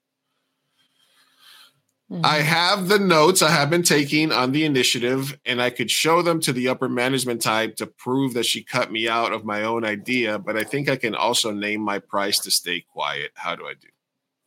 Mhm. 2.12 2.26
I 2.26 2.38
have 2.38 2.88
the 2.88 2.98
notes 2.98 3.42
I 3.44 3.50
have 3.52 3.70
been 3.70 3.84
taking 3.84 4.32
on 4.32 4.52
the 4.52 4.66
initiative, 4.66 5.38
and 5.46 5.62
I 5.62 5.70
could 5.70 5.92
show 5.92 6.22
them 6.24 6.40
to 6.42 6.52
the 6.52 6.68
upper 6.68 6.90
management 6.90 7.42
type 7.42 7.76
to 7.76 7.86
prove 7.86 8.34
that 8.34 8.46
she 8.48 8.64
cut 8.64 8.92
me 8.92 9.08
out 9.08 9.32
of 9.32 9.46
my 9.46 9.62
own 9.64 9.86
idea. 9.86 10.40
But 10.40 10.58
I 10.58 10.64
think 10.64 10.90
I 10.90 10.96
can 10.96 11.14
also 11.14 11.52
name 11.52 11.82
my 11.82 12.00
price 12.00 12.40
to 12.40 12.52
stay 12.52 12.82
quiet. 12.82 13.32
How 13.36 13.56
do 13.56 13.68
I 13.68 13.74
do? 13.76 13.88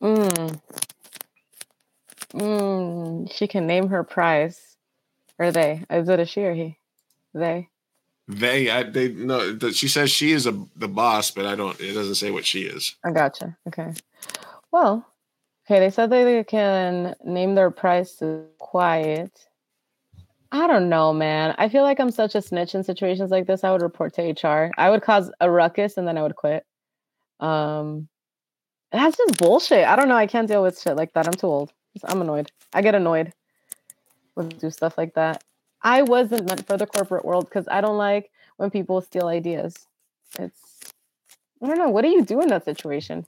Mm. 0.03 0.61
Mm. 2.33 3.33
She 3.33 3.47
can 3.47 3.67
name 3.67 3.87
her 3.89 4.03
price, 4.03 4.75
Or 5.39 5.51
they. 5.51 5.83
Is 5.89 6.09
it 6.09 6.19
a 6.19 6.25
she 6.25 6.43
or 6.43 6.53
he? 6.53 6.77
They. 7.33 7.69
They, 8.27 8.69
I, 8.69 8.83
they, 8.83 9.09
no. 9.09 9.53
the- 9.53 9.73
She 9.73 9.87
says 9.87 10.11
she 10.11 10.31
is 10.31 10.45
a 10.47 10.51
the 10.75 10.87
boss, 10.87 11.31
but 11.31 11.45
I 11.45 11.55
don't. 11.55 11.79
It 11.79 11.93
doesn't 11.93 12.15
say 12.15 12.31
what 12.31 12.45
she 12.45 12.61
is. 12.63 12.95
I 13.03 13.11
gotcha. 13.11 13.57
Okay. 13.67 13.93
Well, 14.71 15.05
okay. 15.65 15.79
They 15.79 15.89
said 15.89 16.09
they 16.09 16.43
can 16.43 17.15
name 17.23 17.55
their 17.55 17.71
price 17.71 18.15
to 18.17 18.45
quiet. 18.59 19.47
I 20.51 20.67
don't 20.67 20.87
know, 20.87 21.13
man. 21.13 21.55
I 21.57 21.67
feel 21.67 21.81
like 21.81 21.99
I'm 21.99 22.11
such 22.11 22.35
a 22.35 22.41
snitch 22.41 22.75
in 22.75 22.83
situations 22.83 23.31
like 23.31 23.47
this. 23.47 23.63
I 23.63 23.71
would 23.71 23.81
report 23.81 24.13
to 24.15 24.21
HR. 24.21 24.71
I 24.77 24.91
would 24.91 25.01
cause 25.01 25.31
a 25.41 25.49
ruckus 25.49 25.97
and 25.97 26.07
then 26.07 26.15
I 26.15 26.21
would 26.21 26.35
quit. 26.35 26.63
Um, 27.39 28.07
that's 28.91 29.17
just 29.17 29.39
bullshit. 29.39 29.87
I 29.87 29.95
don't 29.95 30.07
know. 30.07 30.15
I 30.15 30.27
can't 30.27 30.47
deal 30.47 30.61
with 30.61 30.79
shit 30.79 30.95
like 30.95 31.13
that. 31.13 31.25
I'm 31.27 31.33
too 31.33 31.47
old. 31.47 31.73
I'm 32.03 32.21
annoyed. 32.21 32.51
I 32.71 32.83
get 32.83 32.93
annoyed 32.93 33.33
when 34.35 34.49
do 34.49 34.69
stuff 34.69 34.97
like 34.97 35.15
that. 35.15 35.43
I 35.81 36.03
wasn't 36.03 36.47
meant 36.47 36.67
for 36.67 36.77
the 36.77 36.85
corporate 36.85 37.25
world 37.25 37.45
because 37.45 37.67
I 37.69 37.81
don't 37.81 37.97
like 37.97 38.29
when 38.57 38.69
people 38.69 39.01
steal 39.01 39.27
ideas. 39.27 39.75
It's 40.37 40.79
I 41.61 41.67
don't 41.67 41.77
know. 41.77 41.89
What 41.89 42.03
do 42.03 42.09
you 42.09 42.23
do 42.23 42.41
in 42.41 42.49
that 42.49 42.65
situation? 42.65 43.25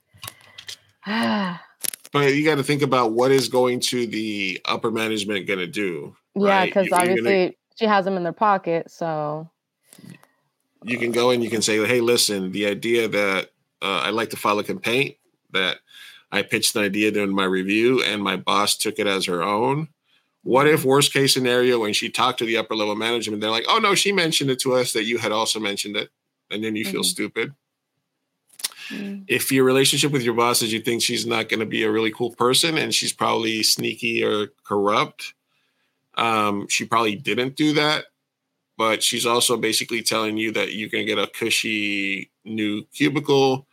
But 2.16 2.34
you 2.34 2.46
got 2.46 2.56
to 2.56 2.64
think 2.64 2.82
about 2.82 3.12
what 3.12 3.32
is 3.34 3.50
going 3.50 3.82
to 3.82 4.08
the 4.08 4.62
upper 4.64 4.90
management 4.90 5.48
going 5.48 5.60
to 5.60 5.68
do. 5.68 6.16
Yeah, 6.34 6.64
because 6.66 6.86
You- 6.86 6.92
you're 6.92 7.00
gonna- 7.00 7.12
obviously 7.12 7.58
she 7.78 7.86
has 7.86 8.06
them 8.06 8.16
in 8.16 8.24
their 8.24 8.32
pocket. 8.32 8.90
So 8.90 9.50
you 10.86 10.98
can 10.98 11.12
go 11.12 11.32
and 11.32 11.44
you 11.44 11.50
can 11.50 11.62
say, 11.62 11.86
"Hey, 11.86 12.00
listen, 12.00 12.54
the 12.54 12.68
idea 12.68 13.10
that 13.10 13.52
uh, 13.82 14.00
I'd 14.06 14.12
like 14.14 14.30
to 14.30 14.38
file 14.38 14.58
a 14.60 14.64
complaint 14.64 15.18
that 15.52 15.80
I 16.32 16.42
pitched 16.42 16.74
an 16.78 16.84
idea 16.84 17.12
during 17.12 17.32
my 17.36 17.44
review 17.44 18.02
and 18.02 18.24
my 18.24 18.38
boss 18.38 18.78
took 18.78 18.98
it 18.98 19.06
as 19.08 19.26
her 19.26 19.44
own. 19.44 19.90
What 20.44 20.68
if 20.68 20.86
worst 20.86 21.12
case 21.12 21.34
scenario 21.34 21.80
when 21.80 21.92
she 21.94 22.10
talked 22.10 22.40
to 22.40 22.46
the 22.46 22.56
upper 22.58 22.76
level 22.78 22.96
management, 22.96 23.42
they're 23.42 23.52
like, 23.52 23.66
"Oh 23.68 23.80
no, 23.80 23.94
she 23.94 24.14
mentioned 24.14 24.50
it 24.50 24.60
to 24.60 24.74
us 24.74 24.94
that 24.94 25.04
you 25.04 25.18
had 25.18 25.34
also 25.34 25.60
mentioned 25.60 25.98
it," 25.98 26.10
and 26.50 26.64
then 26.64 26.78
you 26.78 26.86
feel 26.86 27.02
Mhm. 27.02 27.06
stupid. 27.06 27.54
Mm, 28.90 29.26
If 29.28 29.52
your 29.52 29.64
relationship 29.64 30.12
with 30.12 30.24
your 30.24 30.34
boss 30.34 30.62
is 30.62 30.74
you 30.74 30.82
think 30.82 31.02
she's 31.02 31.26
not 31.26 31.50
going 31.50 31.60
to 31.60 31.66
be 31.66 31.84
a 31.84 31.92
really 31.92 32.12
cool 32.12 32.32
person 32.32 32.78
and 32.78 32.94
she's 32.94 33.14
probably 33.14 33.64
sneaky 33.64 34.24
or 34.24 34.48
corrupt, 34.64 35.34
um, 36.16 36.68
she 36.68 36.86
probably 36.86 37.16
didn't 37.16 37.56
do 37.56 37.74
that 37.74 38.06
but 38.78 39.04
she's 39.04 39.26
also 39.26 39.58
basically 39.58 40.02
telling 40.02 40.38
you 40.38 40.52
that 40.52 40.74
you 40.74 40.90
can 40.90 41.06
get 41.06 41.18
a 41.18 41.28
cushy 41.28 42.32
new 42.44 42.84
cubicle 42.94 43.68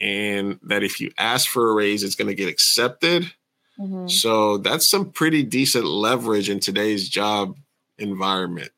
and 0.00 0.58
that 0.62 0.82
if 0.82 1.00
you 1.00 1.10
ask 1.18 1.48
for 1.48 1.70
a 1.70 1.74
raise, 1.74 2.02
it's 2.02 2.14
going 2.14 2.28
to 2.28 2.34
get 2.34 2.48
accepted. 2.48 3.32
mhm. 3.78 4.10
So 4.10 4.58
that's 4.58 4.88
some 4.88 5.10
pretty 5.10 5.42
decent 5.42 5.84
leverage 5.84 6.48
in 6.48 6.60
today's 6.60 7.08
job 7.08 7.56
environment. 7.98 8.70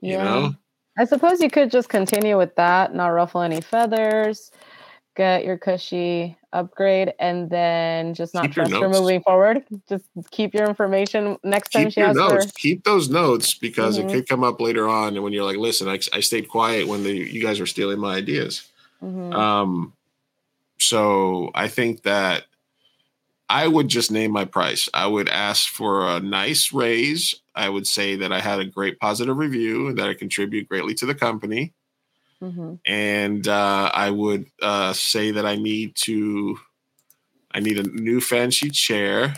You 0.00 0.14
yeah. 0.14 0.24
know, 0.24 0.54
I 0.98 1.04
suppose 1.04 1.40
you 1.40 1.48
could 1.48 1.70
just 1.70 1.88
continue 1.88 2.36
with 2.36 2.56
that, 2.56 2.94
not 2.94 3.08
ruffle 3.08 3.40
any 3.40 3.60
feathers, 3.60 4.50
get 5.16 5.44
your 5.44 5.58
cushy 5.58 6.36
upgrade, 6.52 7.12
and 7.18 7.48
then 7.50 8.14
just 8.14 8.34
not 8.34 8.44
Keep 8.44 8.52
trust 8.52 8.72
her 8.74 8.88
moving 8.88 9.22
forward. 9.22 9.64
Just 9.88 10.04
keep 10.30 10.52
your 10.54 10.66
information 10.68 11.38
next 11.44 11.70
time 11.70 11.84
keep 11.86 11.94
she 11.94 12.00
your 12.00 12.10
asks 12.10 12.18
notes. 12.18 12.44
for. 12.46 12.52
Keep 12.58 12.84
those 12.84 13.08
notes 13.08 13.54
because 13.54 13.98
Mhm. 13.98 14.04
it 14.04 14.12
could 14.12 14.28
come 14.28 14.44
up 14.44 14.60
later 14.60 14.88
on. 14.88 15.14
And 15.14 15.22
when 15.24 15.32
you're 15.32 15.44
like, 15.44 15.56
listen, 15.56 15.88
I, 15.88 15.98
I 16.12 16.20
stayed 16.20 16.48
quiet 16.48 16.86
when 16.88 17.02
the, 17.04 17.12
you 17.12 17.42
guys 17.42 17.58
were 17.60 17.66
stealing 17.66 17.98
my 17.98 18.16
ideas. 18.16 18.68
Mhm. 19.02 19.34
Um, 19.34 19.92
so 20.78 21.50
I 21.54 21.68
think 21.68 22.02
that 22.02 22.44
I 23.48 23.68
would 23.68 23.88
just 23.88 24.10
name 24.10 24.30
my 24.30 24.44
price. 24.44 24.88
I 24.94 25.06
would 25.06 25.28
ask 25.28 25.68
for 25.68 26.08
a 26.08 26.20
nice 26.20 26.72
raise. 26.72 27.34
I 27.54 27.68
would 27.68 27.86
say 27.86 28.16
that 28.16 28.32
I 28.32 28.40
had 28.40 28.60
a 28.60 28.64
great 28.64 28.98
positive 28.98 29.36
review 29.36 29.88
and 29.88 29.98
that 29.98 30.08
I 30.08 30.14
contribute 30.14 30.68
greatly 30.68 30.94
to 30.94 31.06
the 31.06 31.14
company. 31.14 31.72
Mhm. 32.42 32.80
and 32.86 33.46
uh, 33.48 33.90
I 33.94 34.10
would 34.10 34.46
uh, 34.62 34.92
say 34.94 35.32
that 35.32 35.46
I 35.46 35.56
need 35.56 35.96
to, 36.04 36.58
I 37.52 37.60
need 37.60 37.78
a 37.78 37.84
new 37.84 38.20
fancy 38.20 38.70
chair, 38.70 39.34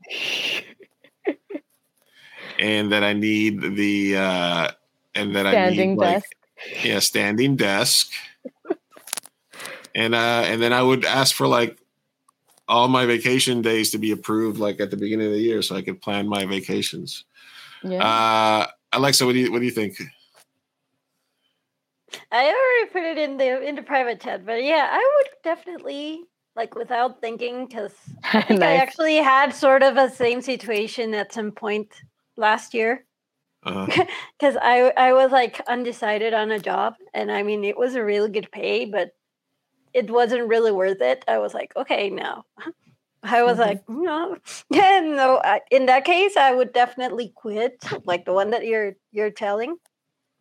and 2.58 2.92
that 2.92 3.04
I 3.04 3.14
need 3.14 3.60
the, 3.62 4.16
uh, 4.16 4.68
and 5.14 5.36
that 5.36 5.46
I 5.46 5.54
Standing 5.54 5.90
need 5.90 5.96
like, 5.96 6.20
desk. 6.20 6.32
yeah, 6.84 7.00
standing 7.00 7.56
desk, 7.56 8.10
and 9.94 10.14
uh, 10.14 10.42
and 10.46 10.62
then 10.62 10.72
I 10.72 10.82
would 10.82 11.04
ask 11.04 11.34
for 11.34 11.46
like 11.48 11.78
all 12.68 12.88
my 12.88 13.06
vacation 13.06 13.62
days 13.62 13.90
to 13.92 13.98
be 13.98 14.12
approved, 14.12 14.58
like 14.58 14.80
at 14.80 14.90
the 14.90 14.96
beginning 14.96 15.26
of 15.28 15.32
the 15.32 15.40
year, 15.40 15.62
so 15.62 15.76
I 15.76 15.82
could 15.82 16.00
plan 16.02 16.28
my 16.28 16.46
vacations. 16.46 17.24
Yeah. 17.82 18.04
Uh, 18.04 18.66
Alexa, 18.92 19.26
what 19.26 19.32
do 19.34 19.40
you 19.40 19.52
what 19.52 19.60
do 19.60 19.64
you 19.66 19.70
think? 19.72 20.00
I 22.32 22.44
already 22.46 22.92
put 22.92 23.02
it 23.02 23.18
in 23.18 23.36
the 23.36 23.62
in 23.62 23.74
the 23.74 23.82
private 23.82 24.20
chat, 24.20 24.44
but 24.46 24.62
yeah, 24.64 24.88
I 24.90 24.98
would 25.16 25.30
definitely 25.44 26.24
like 26.56 26.74
without 26.74 27.20
thinking 27.20 27.66
because 27.66 27.94
I 28.24 28.42
think 28.42 28.62
I 28.62 28.76
actually 28.76 29.16
had 29.16 29.54
sort 29.54 29.82
of 29.82 29.96
a 29.96 30.10
same 30.10 30.40
situation 30.42 31.14
at 31.14 31.32
some 31.32 31.52
point 31.52 31.94
last 32.36 32.74
year 32.74 33.04
because 33.86 34.56
I 34.60 34.92
I 34.96 35.12
was 35.12 35.32
like 35.32 35.60
undecided 35.68 36.34
on 36.34 36.50
a 36.50 36.58
job, 36.58 36.94
and 37.14 37.30
I 37.32 37.42
mean 37.42 37.64
it 37.64 37.78
was 37.78 37.94
a 37.94 38.04
really 38.04 38.30
good 38.30 38.50
pay, 38.52 38.84
but 38.86 39.14
it 39.94 40.10
wasn't 40.10 40.48
really 40.48 40.72
worth 40.72 41.00
it. 41.00 41.24
I 41.28 41.38
was 41.38 41.54
like, 41.54 41.74
okay, 41.76 42.10
no. 42.10 42.44
I 43.22 43.42
was 43.42 43.58
Mhm. 43.58 43.60
like, 43.60 43.88
no, 43.88 44.36
no. 44.70 45.40
I, 45.44 45.60
in 45.70 45.86
that 45.86 46.04
case, 46.04 46.36
I 46.36 46.52
would 46.54 46.72
definitely 46.72 47.32
quit, 47.34 47.84
like 48.04 48.24
the 48.24 48.32
one 48.32 48.50
that 48.50 48.64
you're 48.66 48.94
you're 49.12 49.30
telling. 49.30 49.76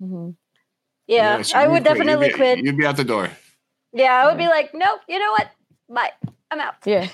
Mhm. 0.02 0.35
Yeah, 1.08 1.42
so 1.42 1.58
I 1.58 1.64
you'd 1.64 1.70
quit. 1.70 1.84
definitely 1.86 2.28
you'd 2.28 2.34
be, 2.34 2.38
quit. 2.38 2.60
You'd 2.60 2.78
be 2.78 2.86
out 2.86 2.98
the 2.98 3.04
door. 3.04 3.30
Yeah, 3.94 4.14
I 4.14 4.28
would 4.28 4.38
be 4.38 4.48
like, 4.48 4.74
nope. 4.74 5.00
You 5.08 5.20
know 5.20 5.32
what? 5.32 5.50
Bye. 5.90 6.12
I'm 6.52 6.60
out. 6.60 6.76
Yeah. 6.86 7.08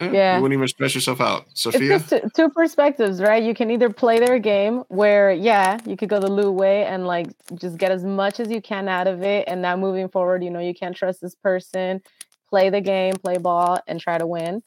Yeah. 0.00 0.36
You 0.36 0.42
wouldn't 0.42 0.58
even 0.58 0.68
stress 0.68 0.94
yourself 0.94 1.20
out. 1.20 1.46
Sophia? 1.54 1.96
It's 1.96 2.10
just 2.10 2.22
two, 2.22 2.30
two 2.34 2.50
perspectives, 2.50 3.20
right? 3.20 3.42
You 3.42 3.54
can 3.54 3.70
either 3.70 3.90
play 3.90 4.18
their 4.18 4.38
game 4.38 4.82
where, 4.88 5.30
yeah, 5.30 5.78
you 5.86 5.96
could 5.96 6.08
go 6.08 6.20
the 6.20 6.30
Lou 6.30 6.50
way 6.50 6.84
and 6.84 7.06
like 7.06 7.28
just 7.54 7.78
get 7.78 7.92
as 7.92 8.04
much 8.04 8.40
as 8.40 8.50
you 8.50 8.60
can 8.60 8.88
out 8.88 9.06
of 9.06 9.22
it. 9.22 9.44
And 9.46 9.62
now 9.62 9.76
moving 9.76 10.08
forward, 10.08 10.42
you 10.42 10.50
know, 10.50 10.60
you 10.60 10.74
can't 10.74 10.96
trust 10.96 11.20
this 11.20 11.34
person. 11.34 12.02
Play 12.50 12.70
the 12.70 12.80
game, 12.80 13.14
play 13.14 13.38
ball, 13.38 13.78
and 13.86 14.00
try 14.00 14.18
to 14.18 14.26
win. 14.26 14.62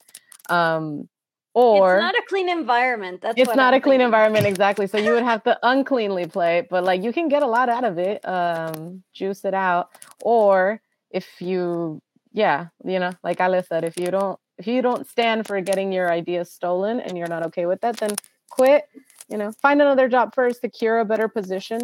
Um, 0.49 1.10
or 1.58 1.96
it's 1.96 2.02
not 2.02 2.16
a 2.16 2.24
clean 2.28 2.50
environment. 2.50 3.22
That's 3.22 3.40
it's 3.40 3.56
not 3.56 3.74
I'm 3.74 3.80
a 3.80 3.82
clean 3.82 3.94
thinking. 3.94 4.06
environment 4.06 4.46
exactly 4.46 4.86
so 4.86 4.98
you 5.00 5.12
would 5.14 5.24
have 5.24 5.44
to 5.44 5.58
uncleanly 5.64 6.28
play 6.28 6.68
but 6.70 6.84
like 6.84 7.02
you 7.04 7.12
can 7.12 7.30
get 7.30 7.42
a 7.42 7.48
lot 7.48 7.68
out 7.68 7.84
of 7.84 7.98
it 7.98 8.24
um 8.28 9.04
juice 9.12 9.44
it 9.44 9.56
out 9.56 9.90
or 10.22 10.80
if 11.10 11.42
you 11.42 12.00
yeah 12.32 12.68
you 12.86 13.00
know 13.00 13.12
like 13.24 13.40
ale 13.42 13.64
said 13.64 13.84
if 13.84 13.98
you 13.98 14.12
don't 14.12 14.40
if 14.60 14.68
you 14.68 14.84
don't 14.84 15.08
stand 15.08 15.48
for 15.48 15.60
getting 15.60 15.92
your 15.92 16.12
ideas 16.12 16.52
stolen 16.52 17.00
and 17.00 17.18
you're 17.18 17.28
not 17.28 17.44
okay 17.48 17.66
with 17.66 17.82
that 17.82 17.98
then 17.98 18.12
quit 18.52 18.88
you 19.28 19.38
know 19.38 19.52
find 19.54 19.82
another 19.82 20.08
job 20.08 20.36
first 20.36 20.62
secure 20.62 21.00
a 21.00 21.06
better 21.06 21.28
position 21.28 21.82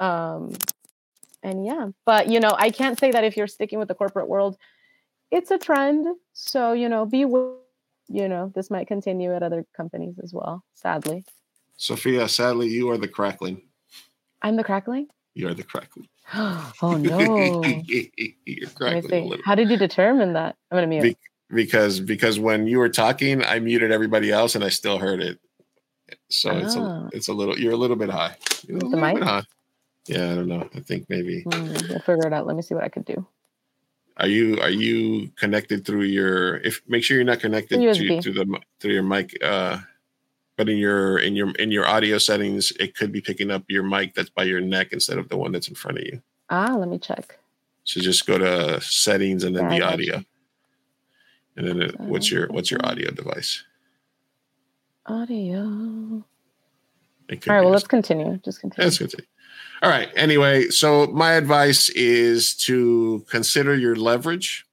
um 0.00 0.52
and 1.42 1.64
yeah 1.64 1.88
but 2.04 2.28
you 2.28 2.40
know 2.40 2.54
i 2.58 2.68
can't 2.68 2.98
say 2.98 3.10
that 3.10 3.24
if 3.24 3.38
you're 3.38 3.46
sticking 3.46 3.78
with 3.78 3.88
the 3.88 3.94
corporate 3.94 4.28
world 4.28 4.58
it's 5.30 5.50
a 5.50 5.56
trend 5.56 6.06
so 6.34 6.72
you 6.72 6.90
know 6.90 7.06
be 7.06 7.24
you 8.08 8.28
know 8.28 8.50
this 8.54 8.70
might 8.70 8.86
continue 8.88 9.34
at 9.34 9.42
other 9.42 9.64
companies 9.76 10.18
as 10.22 10.32
well 10.32 10.64
sadly 10.74 11.24
Sophia, 11.80 12.28
sadly, 12.28 12.66
you 12.68 12.90
are 12.90 12.98
the 12.98 13.06
crackling. 13.08 13.62
i'm 14.42 14.56
the 14.56 14.64
crackling 14.64 15.06
You 15.34 15.48
are 15.48 15.54
the 15.54 15.62
crackling. 15.62 16.08
oh 16.34 16.72
no 16.82 17.62
You're 17.86 18.70
crackling 18.70 19.32
a 19.32 19.36
how 19.44 19.54
did 19.54 19.70
you 19.70 19.76
determine 19.76 20.32
that 20.34 20.56
i'm 20.70 20.76
gonna 20.76 20.86
mute 20.88 21.02
Be- 21.02 21.16
because 21.50 22.00
because 22.00 22.38
when 22.38 22.66
you 22.66 22.78
were 22.78 22.90
talking, 22.90 23.42
I 23.42 23.58
muted 23.58 23.90
everybody 23.90 24.30
else 24.30 24.54
and 24.54 24.62
I 24.62 24.68
still 24.68 24.98
heard 24.98 25.22
it. 25.22 25.38
So 26.28 26.50
it's 26.58 26.76
a 26.76 26.80
Ah. 26.80 27.08
it's 27.12 27.28
a 27.28 27.32
little 27.32 27.58
you're 27.58 27.72
a 27.72 27.76
little 27.76 27.96
bit 27.96 28.10
high. 28.10 28.36
You're 28.66 28.76
a 28.76 28.80
The 28.80 28.96
mic? 28.98 29.22
high. 29.22 29.44
Yeah, 30.08 30.30
I 30.30 30.34
don't 30.34 30.46
know. 30.48 30.68
I 30.74 30.80
think 30.80 31.06
maybe 31.08 31.44
Hmm, 31.44 31.72
we'll 31.88 32.00
figure 32.00 32.26
it 32.26 32.34
out 32.34 32.46
let 32.46 32.54
me 32.54 32.60
see 32.60 32.74
what 32.74 32.84
i 32.84 32.90
could 32.90 33.06
do 33.06 33.26
are 34.18 34.26
you 34.26 34.60
are 34.60 34.70
you 34.70 35.30
connected 35.36 35.84
through 35.84 36.02
your 36.02 36.58
if 36.58 36.82
make 36.88 37.04
sure 37.04 37.16
you're 37.16 37.24
not 37.24 37.40
connected 37.40 37.94
to, 37.94 38.20
to 38.20 38.32
the 38.32 38.60
through 38.80 38.92
your 38.92 39.02
mic 39.02 39.36
uh 39.42 39.78
but 40.56 40.68
in 40.68 40.76
your 40.76 41.18
in 41.18 41.36
your 41.36 41.50
in 41.52 41.70
your 41.70 41.86
audio 41.86 42.18
settings 42.18 42.72
it 42.80 42.96
could 42.96 43.12
be 43.12 43.20
picking 43.20 43.50
up 43.50 43.62
your 43.68 43.84
mic 43.84 44.14
that's 44.14 44.30
by 44.30 44.42
your 44.42 44.60
neck 44.60 44.92
instead 44.92 45.18
of 45.18 45.28
the 45.28 45.36
one 45.36 45.52
that's 45.52 45.68
in 45.68 45.74
front 45.74 45.98
of 45.98 46.04
you. 46.04 46.20
Ah 46.50 46.74
let 46.76 46.88
me 46.88 46.98
check. 46.98 47.38
So 47.84 48.00
just 48.00 48.26
go 48.26 48.36
to 48.36 48.80
settings 48.80 49.44
and 49.44 49.56
then 49.56 49.70
Yeah, 49.70 49.78
the 49.78 49.82
audio. 49.82 50.24
And 51.56 51.66
then 51.68 51.82
it, 51.82 52.00
what's 52.00 52.30
your 52.30 52.48
what's 52.48 52.70
your 52.70 52.84
audio 52.84 53.10
device? 53.10 53.64
Audio 55.06 56.24
all 57.30 57.36
right 57.54 57.60
well 57.62 57.70
let's 57.70 57.86
continue 57.86 58.38
just 58.44 58.60
continue 58.60 58.84
That's 58.84 58.98
good. 58.98 59.26
All 59.80 59.90
right. 59.90 60.08
Anyway, 60.16 60.68
so 60.68 61.06
my 61.06 61.34
advice 61.34 61.88
is 61.90 62.54
to 62.66 63.24
consider 63.30 63.76
your 63.76 63.94
leverage, 63.94 64.66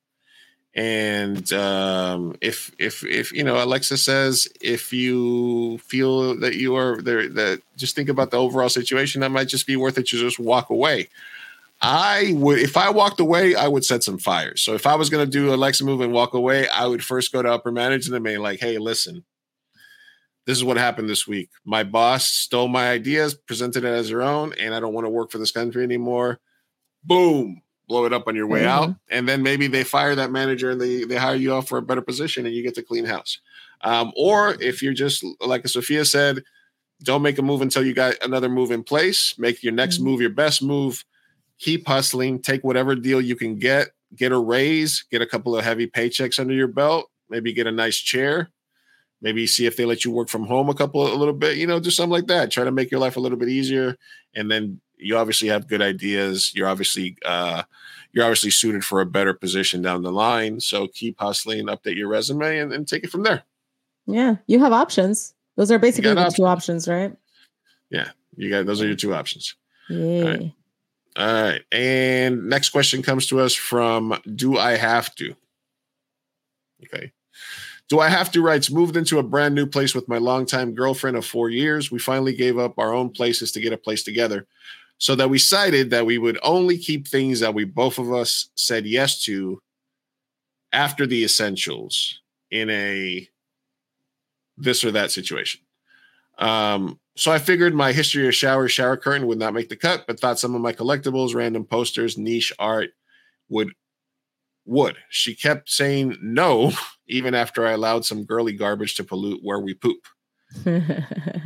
and 0.73 1.51
um, 1.53 2.35
if 2.41 2.71
if 2.79 3.03
if 3.05 3.31
you 3.31 3.43
know 3.43 3.63
Alexa 3.63 3.97
says 3.97 4.47
if 4.61 4.91
you 4.91 5.77
feel 5.79 6.39
that 6.39 6.55
you 6.55 6.75
are 6.75 7.01
there, 7.01 7.29
that 7.29 7.61
just 7.77 7.95
think 7.95 8.09
about 8.09 8.31
the 8.31 8.37
overall 8.37 8.69
situation. 8.69 9.21
That 9.21 9.29
might 9.29 9.47
just 9.47 9.67
be 9.67 9.75
worth 9.75 9.99
it 9.99 10.07
to 10.07 10.17
just 10.17 10.39
walk 10.39 10.71
away. 10.71 11.09
I 11.81 12.33
would, 12.35 12.59
if 12.59 12.75
I 12.75 12.89
walked 12.89 13.19
away, 13.19 13.53
I 13.53 13.67
would 13.67 13.85
set 13.85 14.01
some 14.01 14.17
fires. 14.17 14.63
So 14.63 14.73
if 14.73 14.87
I 14.87 14.95
was 14.95 15.09
going 15.11 15.23
to 15.23 15.29
do 15.29 15.53
Alexa 15.53 15.83
move 15.83 16.01
and 16.01 16.13
walk 16.13 16.33
away, 16.33 16.67
I 16.69 16.87
would 16.87 17.03
first 17.03 17.31
go 17.31 17.43
to 17.43 17.51
upper 17.51 17.71
management 17.71 18.15
and 18.15 18.25
be 18.25 18.37
like, 18.39 18.59
"Hey, 18.59 18.79
listen, 18.79 19.23
this 20.45 20.57
is 20.57 20.63
what 20.63 20.77
happened 20.77 21.09
this 21.09 21.27
week. 21.27 21.49
My 21.65 21.83
boss 21.83 22.27
stole 22.27 22.67
my 22.67 22.89
ideas, 22.89 23.33
presented 23.33 23.83
it 23.83 23.89
as 23.89 24.09
her 24.09 24.21
own, 24.21 24.53
and 24.59 24.75
I 24.75 24.79
don't 24.79 24.93
want 24.93 25.05
to 25.05 25.09
work 25.09 25.31
for 25.31 25.39
this 25.39 25.51
country 25.51 25.83
anymore. 25.83 26.39
Boom, 27.03 27.61
blow 27.87 28.05
it 28.05 28.13
up 28.13 28.27
on 28.27 28.35
your 28.35 28.47
way 28.47 28.65
out. 28.65 28.95
And 29.09 29.27
then 29.27 29.41
maybe 29.41 29.67
they 29.67 29.83
fire 29.83 30.15
that 30.15 30.31
manager 30.31 30.71
and 30.71 30.79
they, 30.79 31.03
they 31.03 31.15
hire 31.15 31.35
you 31.35 31.53
off 31.53 31.67
for 31.67 31.77
a 31.77 31.81
better 31.81 32.01
position 32.01 32.45
and 32.45 32.53
you 32.53 32.63
get 32.63 32.75
to 32.75 32.83
clean 32.83 33.05
house. 33.05 33.39
Um, 33.81 34.11
or 34.15 34.55
if 34.61 34.81
you're 34.81 34.93
just 34.93 35.23
like 35.41 35.67
Sophia 35.67 36.05
said, 36.05 36.43
don't 37.03 37.21
make 37.21 37.37
a 37.37 37.41
move 37.41 37.61
until 37.61 37.85
you 37.85 37.93
got 37.93 38.15
another 38.23 38.49
move 38.49 38.71
in 38.71 38.83
place. 38.83 39.35
Make 39.37 39.63
your 39.63 39.73
next 39.73 39.99
move 39.99 40.21
your 40.21 40.29
best 40.29 40.61
move. 40.61 41.03
Keep 41.59 41.87
hustling. 41.87 42.41
Take 42.41 42.63
whatever 42.63 42.95
deal 42.95 43.19
you 43.19 43.35
can 43.35 43.57
get. 43.57 43.89
Get 44.15 44.31
a 44.31 44.39
raise. 44.39 45.05
Get 45.11 45.21
a 45.21 45.25
couple 45.25 45.57
of 45.57 45.63
heavy 45.63 45.87
paychecks 45.87 46.39
under 46.39 46.53
your 46.53 46.67
belt. 46.67 47.09
Maybe 47.29 47.53
get 47.53 47.67
a 47.67 47.71
nice 47.71 47.97
chair 47.97 48.49
maybe 49.25 49.47
see 49.47 49.65
if 49.65 49.75
they 49.75 49.85
let 49.85 50.05
you 50.05 50.11
work 50.11 50.29
from 50.29 50.45
home 50.45 50.69
a 50.69 50.73
couple 50.75 51.11
a 51.11 51.17
little 51.17 51.33
bit 51.33 51.57
you 51.57 51.65
know 51.65 51.79
do 51.79 51.89
something 51.89 52.11
like 52.11 52.27
that. 52.27 52.51
Try 52.51 52.63
to 52.63 52.71
make 52.71 52.91
your 52.91 52.99
life 52.99 53.17
a 53.17 53.19
little 53.19 53.39
bit 53.39 53.49
easier. 53.49 53.97
And 54.35 54.51
then 54.51 54.79
you 54.97 55.17
obviously 55.17 55.47
have 55.47 55.67
good 55.67 55.81
ideas. 55.81 56.53
You're 56.53 56.67
obviously 56.67 57.17
uh 57.25 57.63
you're 58.13 58.23
obviously 58.23 58.51
suited 58.51 58.85
for 58.85 59.01
a 59.01 59.05
better 59.05 59.33
position 59.33 59.81
down 59.81 60.03
the 60.03 60.11
line. 60.11 60.59
So 60.59 60.87
keep 60.87 61.19
hustling 61.19 61.65
update 61.65 61.97
your 61.97 62.07
resume 62.07 62.59
and, 62.59 62.71
and 62.71 62.87
take 62.87 63.03
it 63.03 63.09
from 63.09 63.23
there. 63.23 63.43
Yeah, 64.05 64.35
you 64.45 64.59
have 64.59 64.71
options. 64.71 65.33
Those 65.55 65.71
are 65.71 65.79
basically 65.79 66.13
the 66.13 66.29
two 66.29 66.45
options, 66.45 66.87
right? 66.87 67.13
yeah 67.89 68.09
you 68.35 68.49
got 68.49 68.65
those 68.65 68.81
are 68.81 68.87
your 68.87 68.95
two 68.95 69.13
options. 69.13 69.55
Yeah. 69.89 70.37
all 71.17 71.43
right 71.43 71.61
and 71.71 72.47
next 72.49 72.69
question 72.69 73.01
comes 73.01 73.27
to 73.27 73.39
us 73.39 73.53
from 73.53 74.19
do 74.35 74.57
i 74.59 74.77
have 74.77 75.15
to? 75.15 75.35
Okay 76.83 77.11
Do 77.89 77.99
I 77.99 78.09
have 78.09 78.31
to 78.31 78.41
writes 78.41 78.71
moved 78.71 78.97
into 78.97 79.19
a 79.19 79.23
brand 79.23 79.53
new 79.53 79.67
place 79.67 79.93
with 79.93 80.07
my 80.07 80.17
longtime 80.17 80.73
girlfriend 80.73 81.17
of 81.17 81.25
four 81.25 81.49
years. 81.49 81.91
We 81.91 81.99
finally 81.99 82.35
gave 82.35 82.57
up 82.57 82.79
our 82.79 82.93
own 82.93 83.11
places 83.11 83.51
to 83.51 83.61
get 83.61 83.73
a 83.73 83.77
place 83.77 84.03
together. 84.03 84.47
So 84.97 85.13
that 85.15 85.29
we 85.29 85.37
decided 85.37 85.89
that 85.89 86.05
we 86.05 86.17
would 86.17 86.39
only 86.41 86.77
keep 86.77 87.07
things 87.07 87.41
that 87.41 87.53
we 87.53 87.65
both 87.65 87.99
of 87.99 88.13
us 88.13 88.49
said 88.55 88.85
yes 88.85 89.21
to 89.25 89.61
after 90.71 91.05
the 91.05 91.23
essentials 91.23 92.21
in 92.49 92.69
a 92.69 93.27
this 94.57 94.83
or 94.83 94.91
that 94.91 95.11
situation. 95.11 95.61
Um, 96.37 96.99
so 97.17 97.31
I 97.31 97.39
figured 97.39 97.73
my 97.73 97.91
history 97.91 98.27
of 98.27 98.35
shower 98.35 98.67
shower 98.67 98.97
curtain 98.97 99.27
would 99.27 99.37
not 99.39 99.53
make 99.53 99.69
the 99.69 99.75
cut, 99.75 100.05
but 100.07 100.19
thought 100.19 100.39
some 100.39 100.55
of 100.55 100.61
my 100.61 100.73
collectibles, 100.73 101.35
random 101.35 101.65
posters, 101.65 102.17
niche 102.17 102.53
art 102.57 102.91
would 103.49 103.71
would. 104.65 104.97
She 105.09 105.35
kept 105.35 105.69
saying 105.69 106.17
no, 106.21 106.71
even 107.07 107.35
after 107.35 107.65
I 107.65 107.71
allowed 107.71 108.05
some 108.05 108.25
girly 108.25 108.53
garbage 108.53 108.95
to 108.95 109.03
pollute 109.03 109.41
where 109.43 109.59
we 109.59 109.73
poop. 109.73 110.07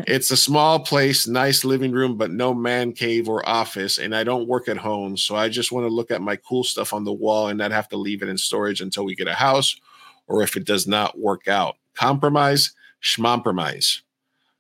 It's 0.08 0.32
a 0.32 0.38
small 0.38 0.80
place, 0.80 1.28
nice 1.28 1.64
living 1.64 1.92
room, 1.92 2.18
but 2.18 2.32
no 2.32 2.52
man 2.52 2.94
cave 2.94 3.30
or 3.30 3.48
office. 3.48 4.00
And 4.00 4.16
I 4.16 4.24
don't 4.24 4.48
work 4.48 4.68
at 4.68 4.78
home. 4.78 5.18
So 5.18 5.36
I 5.36 5.50
just 5.50 5.72
want 5.72 5.86
to 5.86 5.94
look 5.94 6.10
at 6.10 6.20
my 6.20 6.36
cool 6.36 6.64
stuff 6.64 6.94
on 6.94 7.04
the 7.04 7.14
wall 7.14 7.48
and 7.48 7.60
not 7.60 7.72
have 7.72 7.88
to 7.90 7.98
leave 7.98 8.24
it 8.24 8.30
in 8.30 8.38
storage 8.38 8.82
until 8.82 9.06
we 9.06 9.14
get 9.14 9.28
a 9.28 9.36
house 9.36 9.80
or 10.26 10.42
if 10.42 10.56
it 10.58 10.66
does 10.66 10.88
not 10.88 11.20
work 11.20 11.48
out. 11.48 11.76
Compromise, 11.94 12.74
schmompromise. 13.04 14.02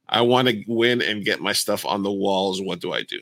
I 0.07 0.21
want 0.21 0.49
to 0.49 0.63
win 0.67 1.01
and 1.01 1.25
get 1.25 1.41
my 1.41 1.53
stuff 1.53 1.83
on 1.83 2.03
the 2.03 2.11
walls. 2.11 2.61
What 2.61 2.79
do 2.79 2.93
I 2.93 3.01
do? 3.01 3.21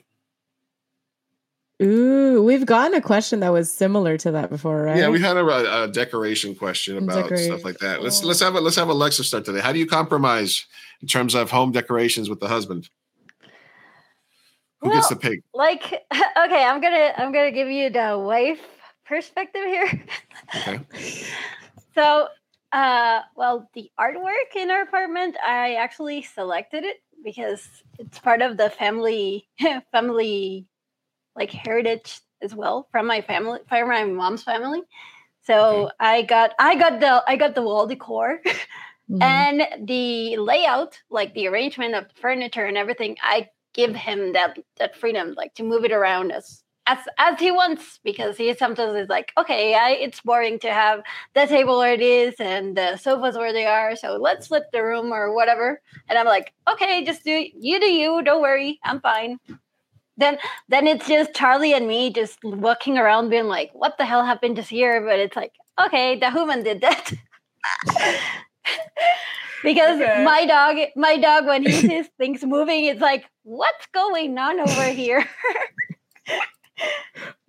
Ooh, 1.81 2.43
we've 2.43 2.65
gotten 2.65 2.95
a 2.95 3.01
question 3.01 3.39
that 3.41 3.53
was 3.53 3.71
similar 3.71 4.17
to 4.17 4.31
that 4.31 4.49
before, 4.49 4.81
right? 4.81 4.97
Yeah, 4.97 5.09
we 5.09 5.19
had 5.19 5.37
a, 5.37 5.83
a 5.83 5.87
decoration 5.87 6.55
question 6.55 6.97
about 6.97 7.23
Decoration. 7.23 7.45
stuff 7.45 7.63
like 7.63 7.77
that. 7.79 8.01
Let's 8.01 8.23
let's 8.23 8.39
have 8.39 8.55
a, 8.55 8.61
let's 8.61 8.75
have 8.77 8.89
Alexa 8.89 9.23
start 9.23 9.45
today. 9.45 9.59
How 9.59 9.71
do 9.71 9.77
you 9.77 9.85
compromise 9.85 10.65
in 11.01 11.07
terms 11.07 11.35
of 11.35 11.51
home 11.51 11.71
decorations 11.71 12.29
with 12.29 12.39
the 12.39 12.47
husband? 12.47 12.89
Who 14.81 14.91
gets 14.91 15.09
the 15.09 15.15
pig? 15.15 15.43
Like, 15.53 15.83
okay, 16.13 16.63
I'm 16.63 16.81
gonna 16.81 17.13
I'm 17.15 17.31
gonna 17.31 17.51
give 17.51 17.69
you 17.69 17.91
the 17.91 18.17
wife 18.17 18.61
perspective 19.05 19.63
here. 19.65 20.05
Okay. 20.55 20.79
So, 21.97 22.27
uh, 22.73 23.21
well, 23.35 23.71
the 23.73 23.89
artwork 23.99 24.55
in 24.55 24.69
our 24.69 24.83
apartment, 24.83 25.35
I 25.43 25.73
actually 25.73 26.21
selected 26.21 26.83
it 26.83 26.97
because 27.23 27.67
it's 27.97 28.19
part 28.19 28.43
of 28.43 28.57
the 28.57 28.69
family 28.69 29.47
family 29.91 30.67
like 31.37 31.51
heritage 31.51 32.19
as 32.41 32.53
well 32.55 32.87
from 32.91 33.07
my 33.07 33.21
family 33.21 33.59
from 33.69 33.87
my 33.89 34.03
mom's 34.05 34.43
family. 34.43 34.81
So 35.43 35.89
I 35.99 36.23
got 36.23 36.51
I 36.59 36.75
got 36.75 36.99
the 36.99 37.23
I 37.27 37.35
got 37.37 37.55
the 37.55 37.61
wall 37.61 37.87
decor 37.87 38.41
Mhm. 39.09 39.21
and 39.21 39.87
the 39.87 40.35
layout, 40.37 40.99
like 41.09 41.33
the 41.33 41.47
arrangement 41.47 41.95
of 41.95 42.09
the 42.09 42.21
furniture 42.21 42.65
and 42.65 42.77
everything. 42.77 43.15
I 43.23 43.49
give 43.73 43.95
him 43.95 44.33
that 44.33 44.57
that 44.79 44.95
freedom, 44.97 45.33
like 45.37 45.53
to 45.55 45.63
move 45.63 45.85
it 45.85 45.93
around 45.93 46.31
as 46.31 46.63
as 46.87 46.99
as 47.17 47.39
he 47.39 47.51
wants 47.51 47.99
because 48.03 48.37
he 48.37 48.53
sometimes 48.53 48.95
is 48.95 49.09
like, 49.09 49.31
okay, 49.37 49.75
I, 49.75 49.91
it's 49.91 50.21
boring 50.21 50.59
to 50.59 50.71
have 50.73 51.01
the 51.35 51.45
table 51.47 51.77
where 51.77 51.93
it 51.93 52.01
is 52.01 52.35
and 52.39 52.75
the 52.77 52.97
sofas 52.97 53.37
where 53.37 53.53
they 53.53 53.65
are, 53.65 53.95
so 53.95 54.17
let's 54.17 54.47
flip 54.47 54.63
the 54.73 54.83
room 54.83 55.13
or 55.13 55.33
whatever. 55.33 55.81
And 56.09 56.17
I'm 56.19 56.25
like, 56.25 56.53
okay, 56.71 57.03
just 57.05 57.23
do 57.23 57.45
you 57.57 57.79
do 57.79 57.87
you, 57.91 58.21
don't 58.23 58.41
worry, 58.41 58.79
I'm 58.83 58.99
fine. 59.01 59.39
Then 60.17 60.37
then 60.69 60.87
it's 60.87 61.07
just 61.07 61.33
Charlie 61.35 61.73
and 61.73 61.87
me 61.87 62.11
just 62.11 62.39
walking 62.43 62.97
around 62.97 63.29
being 63.29 63.45
like, 63.45 63.69
what 63.73 63.97
the 63.97 64.05
hell 64.05 64.25
happened 64.25 64.55
just 64.55 64.69
here? 64.69 65.01
But 65.01 65.19
it's 65.19 65.35
like, 65.35 65.53
okay, 65.79 66.17
the 66.19 66.31
human 66.31 66.63
did 66.63 66.81
that. 66.81 67.11
because 69.63 69.99
Okay. 70.01 70.23
my 70.23 70.45
dog 70.45 70.75
my 70.95 71.17
dog 71.17 71.45
when 71.45 71.63
he 71.63 71.71
sees 71.71 72.07
things 72.17 72.43
moving 72.45 72.85
it's 72.85 73.01
like 73.01 73.25
what's 73.43 73.87
going 73.93 74.37
on 74.37 74.59
over 74.59 74.89
here 74.91 75.25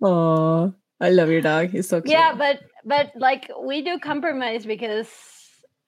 Oh, 0.01 0.73
I 0.99 1.09
love 1.11 1.29
your 1.29 1.41
dog. 1.41 1.69
He's 1.69 1.87
so 1.87 2.01
cute. 2.01 2.11
yeah 2.11 2.33
but 2.35 2.59
but 2.83 3.11
like 3.15 3.49
we 3.63 3.81
do 3.83 3.99
compromise 3.99 4.65
because 4.65 5.07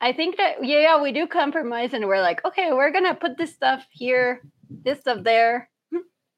i 0.01 0.11
think 0.13 0.37
that 0.37 0.63
yeah, 0.63 0.79
yeah 0.79 1.01
we 1.01 1.11
do 1.11 1.25
compromise 1.27 1.93
and 1.93 2.05
we're 2.07 2.21
like 2.21 2.43
okay 2.45 2.71
we're 2.71 2.91
gonna 2.91 3.15
put 3.15 3.37
this 3.37 3.53
stuff 3.53 3.83
here 3.91 4.41
this 4.85 4.99
stuff 4.99 5.23
there 5.23 5.69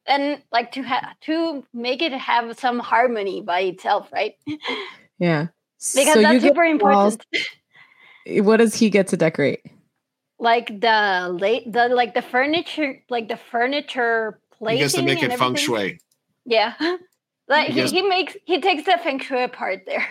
and 0.08 0.42
like 0.52 0.72
to 0.74 0.82
have 0.84 1.16
to 1.22 1.64
make 1.74 2.02
it 2.02 2.12
have 2.14 2.58
some 2.60 2.80
harmony 2.80 3.42
by 3.42 3.62
itself 3.62 4.10
right 4.12 4.36
Yeah. 5.20 5.48
because 5.78 6.14
So 6.14 6.20
you 6.20 6.22
that's 6.22 6.44
get 6.44 6.50
super 6.50 6.62
walls- 6.78 7.14
important 7.14 7.26
eh, 8.26 8.40
What 8.42 8.58
does 8.58 8.76
he 8.76 8.90
get 8.90 9.08
to 9.08 9.18
decorate? 9.18 9.62
like 10.40 10.68
the 10.82 11.30
late 11.40 11.72
the 11.72 11.88
like 11.90 12.14
the 12.16 12.22
furniture 12.22 13.02
like 13.10 13.28
the 13.30 13.38
furniture 13.38 14.40
He 14.52 14.66
placing 14.66 14.80
gets 14.80 14.94
to 14.96 15.02
make 15.04 15.24
and 15.24 15.32
it 15.34 15.40
feng 15.40 15.56
shui. 15.56 16.00
Yeah. 16.46 16.74
Like 17.50 17.70
He 17.72 17.82
he, 17.84 17.88
he 17.88 18.02
makes 18.02 18.36
he 18.46 18.62
takes 18.62 18.84
the 18.86 18.98
feng 19.04 19.20
shui 19.20 19.48
part 19.50 19.82
there. 19.86 20.08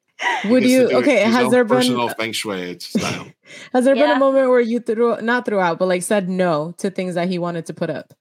Would 0.46 0.64
you? 0.64 0.90
Okay. 0.98 1.24
his 1.24 1.34
Has 1.34 1.44
own 1.44 1.50
there 1.50 1.64
been 1.64 1.76
personal 1.76 2.08
feng 2.10 2.32
shui 2.32 2.78
style? 2.78 3.26
has 3.72 3.84
there 3.84 3.94
been 3.94 4.08
Yeah. 4.08 4.16
a 4.16 4.18
moment 4.18 4.48
where 4.48 4.60
you 4.60 4.80
threw 4.80 5.20
not 5.20 5.44
threw 5.46 5.60
out, 5.60 5.78
but 5.78 5.88
like 5.88 6.02
said 6.02 6.28
no 6.28 6.72
to 6.78 6.90
things 6.90 7.14
that 7.16 7.28
he 7.28 7.38
wanted 7.38 7.66
to 7.66 7.74
put 7.74 7.90
up? 7.90 8.12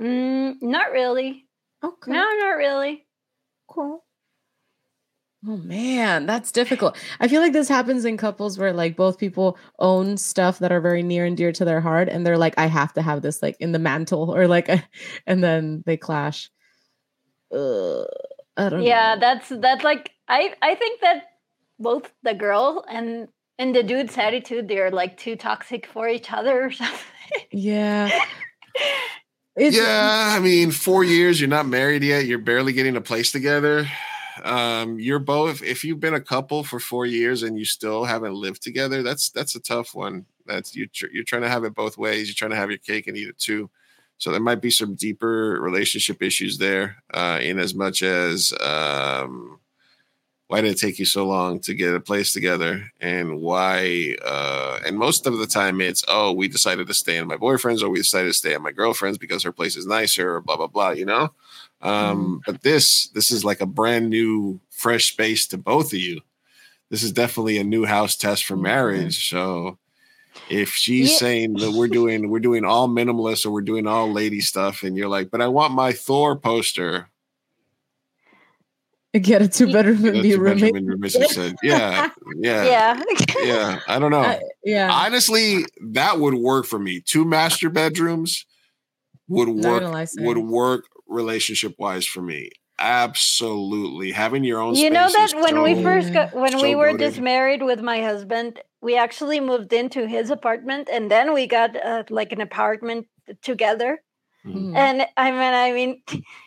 Mm, 0.00 0.62
not 0.62 0.92
really. 0.92 1.46
Okay. 1.82 2.12
No, 2.12 2.18
not 2.20 2.56
really. 2.56 3.06
Cool. 3.68 4.04
Oh 5.46 5.56
man, 5.56 6.26
that's 6.26 6.50
difficult. 6.50 6.96
I 7.20 7.28
feel 7.28 7.40
like 7.40 7.52
this 7.52 7.68
happens 7.68 8.04
in 8.04 8.16
couples 8.16 8.58
where 8.58 8.72
like 8.72 8.96
both 8.96 9.18
people 9.18 9.56
own 9.78 10.16
stuff 10.16 10.58
that 10.58 10.72
are 10.72 10.80
very 10.80 11.02
near 11.04 11.24
and 11.24 11.36
dear 11.36 11.52
to 11.52 11.64
their 11.64 11.80
heart, 11.80 12.08
and 12.08 12.26
they're 12.26 12.36
like, 12.38 12.54
I 12.58 12.66
have 12.66 12.92
to 12.94 13.02
have 13.02 13.22
this 13.22 13.40
like 13.40 13.56
in 13.60 13.70
the 13.72 13.78
mantle, 13.78 14.34
or 14.34 14.48
like, 14.48 14.68
and 15.26 15.42
then 15.42 15.84
they 15.86 15.96
clash. 15.96 16.50
Uh, 17.52 18.04
I 18.56 18.68
don't 18.68 18.84
Yeah, 18.84 18.88
know. 18.88 19.20
that's 19.20 19.48
that's 19.48 19.84
like 19.84 20.12
I 20.28 20.54
I 20.62 20.74
think 20.74 21.00
that 21.00 21.24
both 21.78 22.12
the 22.22 22.34
girl 22.34 22.84
and 22.88 23.28
and 23.58 23.74
the 23.74 23.82
dude's 23.82 24.16
attitude 24.18 24.68
they're 24.68 24.90
like 24.90 25.16
too 25.16 25.36
toxic 25.36 25.86
for 25.86 26.08
each 26.08 26.32
other 26.32 26.64
or 26.66 26.70
something. 26.72 27.42
Yeah. 27.52 28.10
It's, 29.58 29.76
yeah, 29.76 30.34
I 30.36 30.40
mean, 30.40 30.70
four 30.70 31.02
years, 31.02 31.40
you're 31.40 31.48
not 31.48 31.66
married 31.66 32.04
yet, 32.04 32.26
you're 32.26 32.38
barely 32.38 32.72
getting 32.72 32.96
a 32.96 33.00
place 33.00 33.32
together. 33.32 33.88
Um, 34.44 35.00
you're 35.00 35.18
both 35.18 35.64
if 35.64 35.82
you've 35.82 35.98
been 35.98 36.14
a 36.14 36.20
couple 36.20 36.62
for 36.62 36.78
four 36.78 37.06
years 37.06 37.42
and 37.42 37.58
you 37.58 37.64
still 37.64 38.04
haven't 38.04 38.34
lived 38.34 38.62
together, 38.62 39.02
that's 39.02 39.30
that's 39.30 39.56
a 39.56 39.60
tough 39.60 39.94
one. 39.96 40.26
That's 40.46 40.76
you 40.76 40.86
tr- 40.86 41.08
you're 41.12 41.24
trying 41.24 41.42
to 41.42 41.48
have 41.48 41.64
it 41.64 41.74
both 41.74 41.98
ways. 41.98 42.28
You're 42.28 42.36
trying 42.36 42.52
to 42.52 42.56
have 42.56 42.70
your 42.70 42.78
cake 42.78 43.08
and 43.08 43.16
eat 43.16 43.28
it 43.28 43.38
too. 43.38 43.68
So 44.18 44.30
there 44.30 44.40
might 44.40 44.60
be 44.60 44.70
some 44.70 44.94
deeper 44.94 45.58
relationship 45.60 46.22
issues 46.22 46.58
there, 46.58 47.02
uh, 47.12 47.40
in 47.42 47.58
as 47.58 47.74
much 47.74 48.02
as 48.02 48.52
um 48.60 49.58
why 50.48 50.60
did 50.62 50.70
it 50.72 50.78
take 50.78 50.98
you 50.98 51.04
so 51.04 51.26
long 51.26 51.60
to 51.60 51.74
get 51.74 51.94
a 51.94 52.00
place 52.00 52.32
together? 52.32 52.90
And 53.00 53.40
why 53.40 54.16
uh 54.24 54.80
and 54.84 54.98
most 54.98 55.26
of 55.26 55.38
the 55.38 55.46
time 55.46 55.80
it's 55.80 56.02
oh 56.08 56.32
we 56.32 56.48
decided 56.48 56.86
to 56.88 56.94
stay 56.94 57.16
in 57.18 57.28
my 57.28 57.36
boyfriend's 57.36 57.82
or 57.82 57.90
we 57.90 57.98
decided 57.98 58.28
to 58.28 58.34
stay 58.34 58.54
at 58.54 58.60
my 58.62 58.72
girlfriend's 58.72 59.18
because 59.18 59.42
her 59.42 59.52
place 59.52 59.76
is 59.76 59.86
nicer 59.86 60.34
or 60.34 60.40
blah 60.40 60.56
blah 60.56 60.66
blah 60.66 60.90
you 60.90 61.04
know? 61.04 61.30
Um 61.82 62.40
but 62.46 62.62
this 62.62 63.08
this 63.14 63.30
is 63.30 63.44
like 63.44 63.60
a 63.60 63.66
brand 63.66 64.08
new 64.10 64.58
fresh 64.70 65.10
space 65.12 65.46
to 65.48 65.58
both 65.58 65.92
of 65.92 65.98
you. 66.00 66.20
This 66.90 67.02
is 67.02 67.12
definitely 67.12 67.58
a 67.58 67.64
new 67.64 67.84
house 67.84 68.16
test 68.16 68.44
for 68.46 68.56
marriage 68.56 69.28
so 69.30 69.76
if 70.50 70.70
she's 70.70 71.12
Yeah. 71.12 71.18
saying 71.18 71.52
that 71.54 71.72
we're 71.72 71.88
doing 71.88 72.30
we're 72.30 72.38
doing 72.40 72.64
all 72.64 72.88
minimalist 72.88 73.44
or 73.44 73.50
we're 73.50 73.60
doing 73.60 73.86
all 73.86 74.10
lady 74.10 74.40
stuff 74.40 74.82
and 74.82 74.96
you're 74.96 75.08
like 75.08 75.30
but 75.30 75.42
i 75.42 75.46
want 75.48 75.74
my 75.74 75.92
thor 75.92 76.36
poster 76.36 77.10
get 79.20 79.42
a 79.42 79.48
two 79.48 79.72
bedroom 79.72 80.04
and 80.04 80.22
be 80.22 80.36
what 80.36 80.40
roommate. 80.50 80.72
Benjamin 80.74 80.98
Rubisky 81.00 81.26
said. 81.28 81.56
Yeah, 81.62 82.10
yeah, 82.36 82.64
Yeah. 82.64 83.02
yeah. 83.44 83.80
I 83.88 83.98
don't 83.98 84.10
know. 84.10 84.20
I- 84.20 84.40
yeah. 84.64 84.90
Honestly, 84.92 85.64
that 85.92 86.18
would 86.20 86.34
work 86.34 86.66
for 86.66 86.78
me. 86.78 87.00
Two 87.00 87.24
master 87.24 87.70
bedrooms 87.70 88.44
would 89.28 89.48
work. 89.48 89.80
gonna 89.82 89.90
lie, 89.90 90.04
same. 90.04 90.24
Would 90.26 90.38
work 90.38 90.84
relationship 91.06 91.74
wise 91.78 92.06
for 92.06 92.20
me. 92.22 92.50
Absolutely, 92.80 94.12
having 94.12 94.44
your 94.44 94.60
own. 94.60 94.74
you 94.74 94.88
know 94.90 95.08
that 95.08 95.12
that 95.12 95.24
is 95.38 95.42
when 95.42 95.62
we 95.62 95.82
first 95.82 96.12
got 96.12 96.32
when 96.34 96.52
so 96.52 96.62
we 96.62 96.74
were 96.74 96.92
goated. 96.92 96.98
just 97.00 97.20
married 97.20 97.62
with 97.62 97.80
my 97.80 98.00
husband 98.02 98.60
we 98.80 98.96
actually 98.96 99.40
moved 99.40 99.72
into 99.72 100.06
his 100.06 100.30
apartment 100.30 100.88
and 100.92 101.10
then 101.10 101.34
we 101.34 101.46
got 101.48 101.74
uh, 101.84 102.04
like 102.10 102.30
an 102.32 102.40
apartment 102.40 103.06
together 103.42 104.00
Mhm. 104.46 104.76
and 104.76 105.06
i 105.16 105.30
mean 105.32 105.54
i 105.54 105.72
mean 105.72 106.02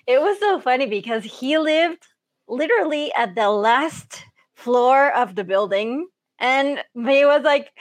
it 0.08 0.22
was 0.22 0.40
so 0.40 0.60
funny 0.62 0.86
because 0.86 1.26
he 1.26 1.58
lived 1.58 2.04
literally 2.52 3.12
at 3.14 3.34
the 3.36 3.50
last 3.50 4.26
floor 4.56 5.12
of 5.16 5.36
the 5.36 5.44
building 5.44 6.08
and 6.38 6.84
he 6.94 7.26
was 7.26 7.42
like 7.44 7.72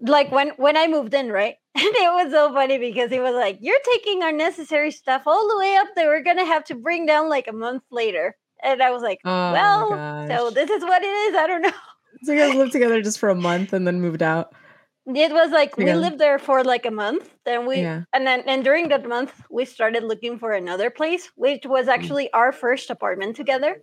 like 0.00 0.30
when 0.30 0.50
when 0.56 0.76
i 0.76 0.86
moved 0.86 1.14
in 1.14 1.30
right? 1.32 1.56
And 1.76 1.84
it 1.84 2.24
was 2.24 2.30
so 2.30 2.52
funny 2.52 2.78
because 2.78 3.10
he 3.10 3.18
was 3.18 3.34
like 3.34 3.58
you're 3.60 3.84
taking 3.92 4.22
our 4.22 4.30
necessary 4.30 4.92
stuff 4.92 5.22
all 5.26 5.48
the 5.48 5.58
way 5.58 5.76
up 5.76 5.88
that 5.96 6.06
we're 6.06 6.22
gonna 6.22 6.44
have 6.44 6.64
to 6.66 6.74
bring 6.76 7.06
down 7.06 7.28
like 7.28 7.48
a 7.48 7.52
month 7.52 7.82
later. 7.90 8.36
And 8.62 8.82
i 8.82 8.90
was 8.90 9.02
like 9.02 9.18
Oh 9.24 9.52
well 9.52 10.28
so 10.28 10.50
this 10.50 10.70
is 10.70 10.82
what 10.82 11.02
it 11.02 11.06
is. 11.06 11.34
I 11.34 11.46
don't 11.46 11.62
know. 11.62 11.72
So 12.22 12.32
you 12.32 12.38
guys 12.38 12.54
lived 12.54 12.72
together 12.72 13.02
just 13.02 13.18
for 13.18 13.28
a 13.28 13.34
month 13.34 13.72
and 13.72 13.86
then 13.86 14.00
moved 14.00 14.22
out. 14.22 14.54
It 15.06 15.32
was 15.32 15.50
like 15.50 15.76
we 15.76 15.92
lived 15.92 16.18
there 16.18 16.38
for 16.38 16.64
like 16.64 16.86
a 16.86 16.90
month 16.90 17.34
then 17.44 17.66
we 17.66 17.82
Yeah. 17.82 18.02
and 18.12 18.26
then 18.26 18.42
and 18.46 18.64
during 18.64 18.88
that 18.88 19.06
month 19.06 19.32
we 19.50 19.64
started 19.64 20.02
looking 20.02 20.38
for 20.38 20.52
another 20.52 20.88
place 20.90 21.30
which 21.36 21.66
was 21.66 21.86
mm. 21.86 21.94
actually 21.94 22.32
our 22.32 22.52
first 22.52 22.90
apartment 22.90 23.36
together. 23.36 23.80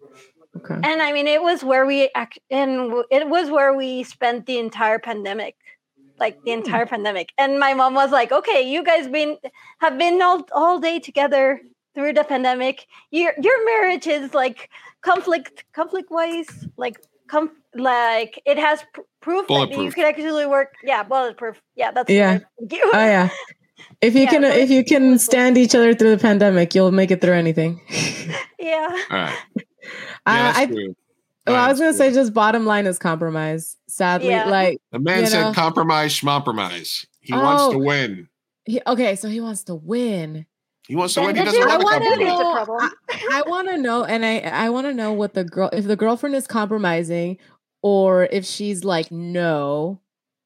Okay. 0.57 0.79
and 0.83 1.01
i 1.01 1.13
mean 1.13 1.27
it 1.27 1.41
was 1.41 1.63
where 1.63 1.85
we 1.85 2.09
act 2.13 2.37
and 2.49 2.93
it 3.09 3.29
was 3.29 3.49
where 3.49 3.73
we 3.73 4.03
spent 4.03 4.45
the 4.47 4.57
entire 4.57 4.99
pandemic 4.99 5.55
like 6.21 6.41
the 6.43 6.51
mm. 6.51 6.59
entire 6.59 6.85
pandemic. 6.85 7.33
And 7.37 7.59
my 7.59 7.73
mom 7.73 7.93
was 7.95 8.11
like 8.11 8.31
okay 8.31 8.61
you 8.73 8.83
guys 8.83 9.07
been 9.07 9.37
have 9.79 9.97
been 9.97 10.21
all, 10.21 10.47
all 10.53 10.79
day 10.79 10.99
together 10.99 11.61
through 11.93 12.13
the 12.13 12.23
pandemic. 12.23 12.87
Your 13.09 13.33
your 13.41 13.65
marriage 13.65 14.07
is 14.07 14.33
like 14.33 14.69
conflict 15.01 15.65
conflict 15.73 16.09
wise 16.11 16.67
like 16.77 16.97
com- 17.31 17.51
like 17.75 18.41
it 18.45 18.57
has 18.57 18.83
pr- 18.93 19.01
proof 19.21 19.47
that 19.47 19.71
you 19.71 19.91
can 19.91 20.05
actually 20.05 20.45
work 20.45 20.73
yeah 20.83 21.03
bulletproof 21.03 21.61
yeah 21.75 21.91
that's 21.91 22.09
Yeah. 22.09 22.33
word. 22.33 22.45
Thank 22.59 22.73
you. 22.73 22.91
Oh 22.93 22.99
yeah. 22.99 23.29
If 24.01 24.13
you 24.15 24.21
Yeah, 24.23 24.29
can, 24.31 24.43
if 24.43 24.69
you 24.69 24.83
can 24.83 25.17
stand 25.19 25.57
each 25.57 25.73
other 25.75 25.93
through 25.93 26.11
the 26.15 26.21
pandemic, 26.21 26.73
you'll 26.75 26.91
make 26.91 27.11
it 27.11 27.21
through 27.21 27.33
anything. 27.33 27.79
yeah 28.59 28.87
All 29.09 29.17
right. 29.17 29.37
Uh, 30.27 30.31
yeah, 30.31 30.33
I, 30.33 30.37
that's 30.43 30.57
I, 30.59 30.65
true. 30.67 30.95
well, 31.47 31.55
I 31.55 31.67
was 31.69 31.79
gonna 31.79 31.91
true. 31.91 31.97
say, 31.97 32.13
just 32.13 32.33
bottom 32.33 32.65
line 32.67 32.85
is 32.85 32.99
compromise. 32.99 33.75
Sadly, 33.87 34.29
Yeah. 34.29 34.45
like 34.45 34.77
The 34.91 34.99
man 34.99 35.21
you 35.21 35.25
said 35.27 35.41
know. 35.41 35.53
compromise, 35.53 36.13
schmompromise. 36.13 37.07
He 37.21 37.33
wants 37.33 37.63
Oh. 37.63 37.71
to 37.73 37.79
win. 37.79 38.27
he, 38.65 38.79
okay, 38.85 39.15
so 39.15 39.27
he 39.27 39.41
wants 39.41 39.63
to 39.65 39.75
win. 39.75 40.45
He 40.87 40.95
wants 40.95 41.13
to 41.13 41.21
Then. 41.21 41.35
He 41.35 41.43
doesn't 41.43 41.59
dude- 41.59 41.67
want 41.69 41.81
to 41.81 41.85
wanna 41.85 41.99
then 41.99 42.21
it's 42.21 42.21
a 42.21 42.43
know- 42.43 42.51
problem. 42.53 42.91
I 43.31 43.43
want 43.47 43.69
to 43.69 43.77
know, 43.77 44.03
and 44.03 44.25
I 44.25 44.39
I 44.39 44.69
want 44.69 44.87
to 44.87 44.93
know 44.93 45.13
what 45.13 45.33
the 45.33 45.43
girl 45.43 45.69
if 45.71 45.85
the 45.85 45.95
girlfriend 45.95 46.35
is 46.35 46.47
compromising, 46.47 47.37
or 47.81 48.25
if 48.31 48.45
she's 48.45 48.83
like 48.83 49.11
no, 49.11 50.01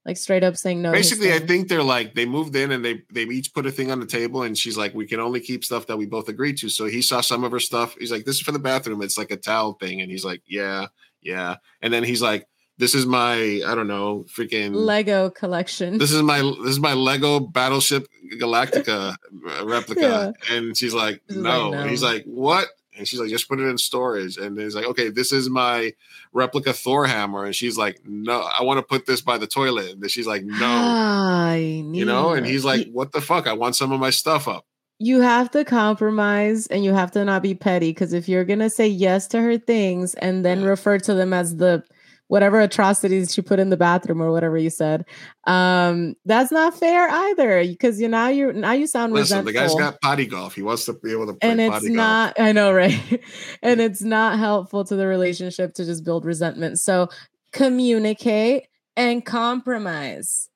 like 0.05 0.17
straight 0.17 0.43
up 0.43 0.55
saying 0.57 0.81
no. 0.81 0.91
Basically, 0.91 1.33
I 1.33 1.39
think 1.39 1.67
they're 1.69 1.81
like 1.83 2.13
they 2.15 2.25
moved 2.25 2.55
in 2.55 2.71
and 2.71 2.83
they 2.85 3.01
they 3.11 3.23
each 3.23 3.53
put 3.53 3.65
a 3.65 3.71
thing 3.71 3.91
on 3.91 3.99
the 3.99 4.05
table, 4.05 4.43
and 4.43 4.57
she's 4.57 4.77
like, 4.77 4.93
"We 4.93 5.07
can 5.07 5.19
only 5.19 5.39
keep 5.39 5.63
stuff 5.63 5.87
that 5.87 5.97
we 5.97 6.05
both 6.05 6.27
agreed 6.29 6.57
to." 6.57 6.69
So 6.69 6.85
he 6.85 7.01
saw 7.01 7.21
some 7.21 7.43
of 7.43 7.51
her 7.51 7.59
stuff. 7.59 7.95
He's 7.97 8.11
like, 8.11 8.25
"This 8.25 8.35
is 8.35 8.41
for 8.41 8.51
the 8.51 8.59
bathroom. 8.59 9.01
It's 9.01 9.17
like 9.17 9.31
a 9.31 9.37
towel 9.37 9.73
thing," 9.73 10.01
and 10.01 10.11
he's 10.11 10.25
like, 10.25 10.41
"Yeah, 10.45 10.87
yeah." 11.21 11.55
And 11.81 11.91
then 11.93 12.03
he's 12.03 12.21
like, 12.21 12.45
"This 12.77 12.95
is 12.95 13.05
my 13.05 13.61
I 13.65 13.75
don't 13.75 13.87
know, 13.87 14.25
freaking 14.27 14.73
Lego 14.73 15.29
collection. 15.29 15.97
this 15.97 16.11
is 16.11 16.21
my 16.21 16.41
this 16.41 16.71
is 16.71 16.79
my 16.79 16.93
Lego 16.93 17.39
Battlestar 17.39 18.05
Galactica 18.39 19.15
uh, 19.15 19.65
replica." 19.65 20.33
And 20.51 20.75
she's 20.77 20.93
like, 20.93 21.21
She's 21.27 21.37
like, 21.37 21.43
no. 21.43 21.73
And 21.73 21.89
he's 21.89 22.03
like, 22.03 22.23
"What?" 22.25 22.67
And 22.97 23.07
she's 23.07 23.19
like, 23.19 23.29
"Just 23.29 23.49
put 23.49 23.59
it 23.59 23.67
in 23.67 23.77
storage." 23.77 24.37
And 24.37 24.57
he's 24.57 24.75
like, 24.75 24.85
"Okay, 24.85 25.09
this 25.09 25.31
is 25.31 25.49
my 25.49 25.93
replica 26.33 26.73
Thor 26.73 27.05
hammer." 27.05 27.43
And 27.45 27.55
she's 27.55 27.77
like, 27.77 27.99
"No, 28.05 28.41
I 28.41 28.63
want 28.63 28.77
to 28.77 28.83
put 28.83 29.05
this 29.05 29.21
by 29.21 29.37
the 29.37 29.47
toilet." 29.47 29.91
And 29.95 30.09
she's 30.09 30.27
like, 30.27 30.43
"No." 30.43 30.65
Ay, 30.65 31.83
You 31.91 32.05
know, 32.05 32.33
and 32.33 32.45
he's 32.45 32.63
like, 32.63 32.87
"What 32.91 33.11
the 33.11 33.21
fuck? 33.21 33.47
I 33.47 33.53
want 33.53 33.75
some 33.75 33.91
of 33.91 33.99
my 33.99 34.11
stuff 34.11 34.47
up." 34.47 34.65
you 34.97 35.19
have 35.19 35.51
to 35.51 35.65
compromise 35.65 36.67
and 36.67 36.85
you 36.85 36.93
have 36.93 37.11
to 37.11 37.25
not 37.25 37.41
be 37.43 37.53
petty 37.53 37.89
because 37.89 38.13
if 38.13 38.29
you're 38.29 38.45
gonna 38.45 38.69
say 38.69 38.87
yes 38.87 39.27
to 39.27 39.41
her 39.41 39.57
things 39.57 40.13
and 40.15 40.45
then 40.45 40.63
refer 40.63 40.97
to 40.97 41.13
them 41.13 41.33
as 41.33 41.57
the 41.57 41.83
whatever 42.27 42.59
atrocities 42.59 43.33
she 43.33 43.41
put 43.41 43.59
in 43.59 43.69
the 43.69 43.77
bathroom 43.77 44.21
or 44.21 44.31
whatever 44.31 44.57
you 44.57 44.69
said, 44.69 45.05
um, 45.45 46.15
that's 46.25 46.51
not 46.51 46.77
fair 46.77 47.09
either. 47.09 47.63
Because 47.63 47.99
you 47.99 48.07
now 48.07 48.27
you 48.27 48.53
now 48.53 48.73
you 48.73 48.87
sound 48.87 49.13
Listen, 49.13 49.45
the 49.45 49.53
guy's 49.53 49.75
got 49.75 49.99
potty 50.01 50.25
golf. 50.25 50.55
He 50.55 50.61
wants 50.61 50.85
to 50.85 50.93
be 50.93 51.11
able 51.11 51.27
to 51.27 51.33
play 51.33 51.51
and 51.51 51.61
it's 51.61 51.71
potty 51.71 51.87
golf. 51.87 51.95
not 51.95 52.39
i 52.39 52.51
know 52.51 52.73
right 52.73 53.23
and 53.61 53.81
it's 53.81 54.01
not 54.01 54.39
helpful 54.39 54.83
to 54.83 54.95
the 54.95 55.07
relationship 55.07 55.73
to 55.73 55.85
just 55.85 56.03
build 56.03 56.25
resentment 56.25 56.79
so 56.79 57.09
communicate 57.51 58.67
and 58.97 59.25
compromise 59.25 60.49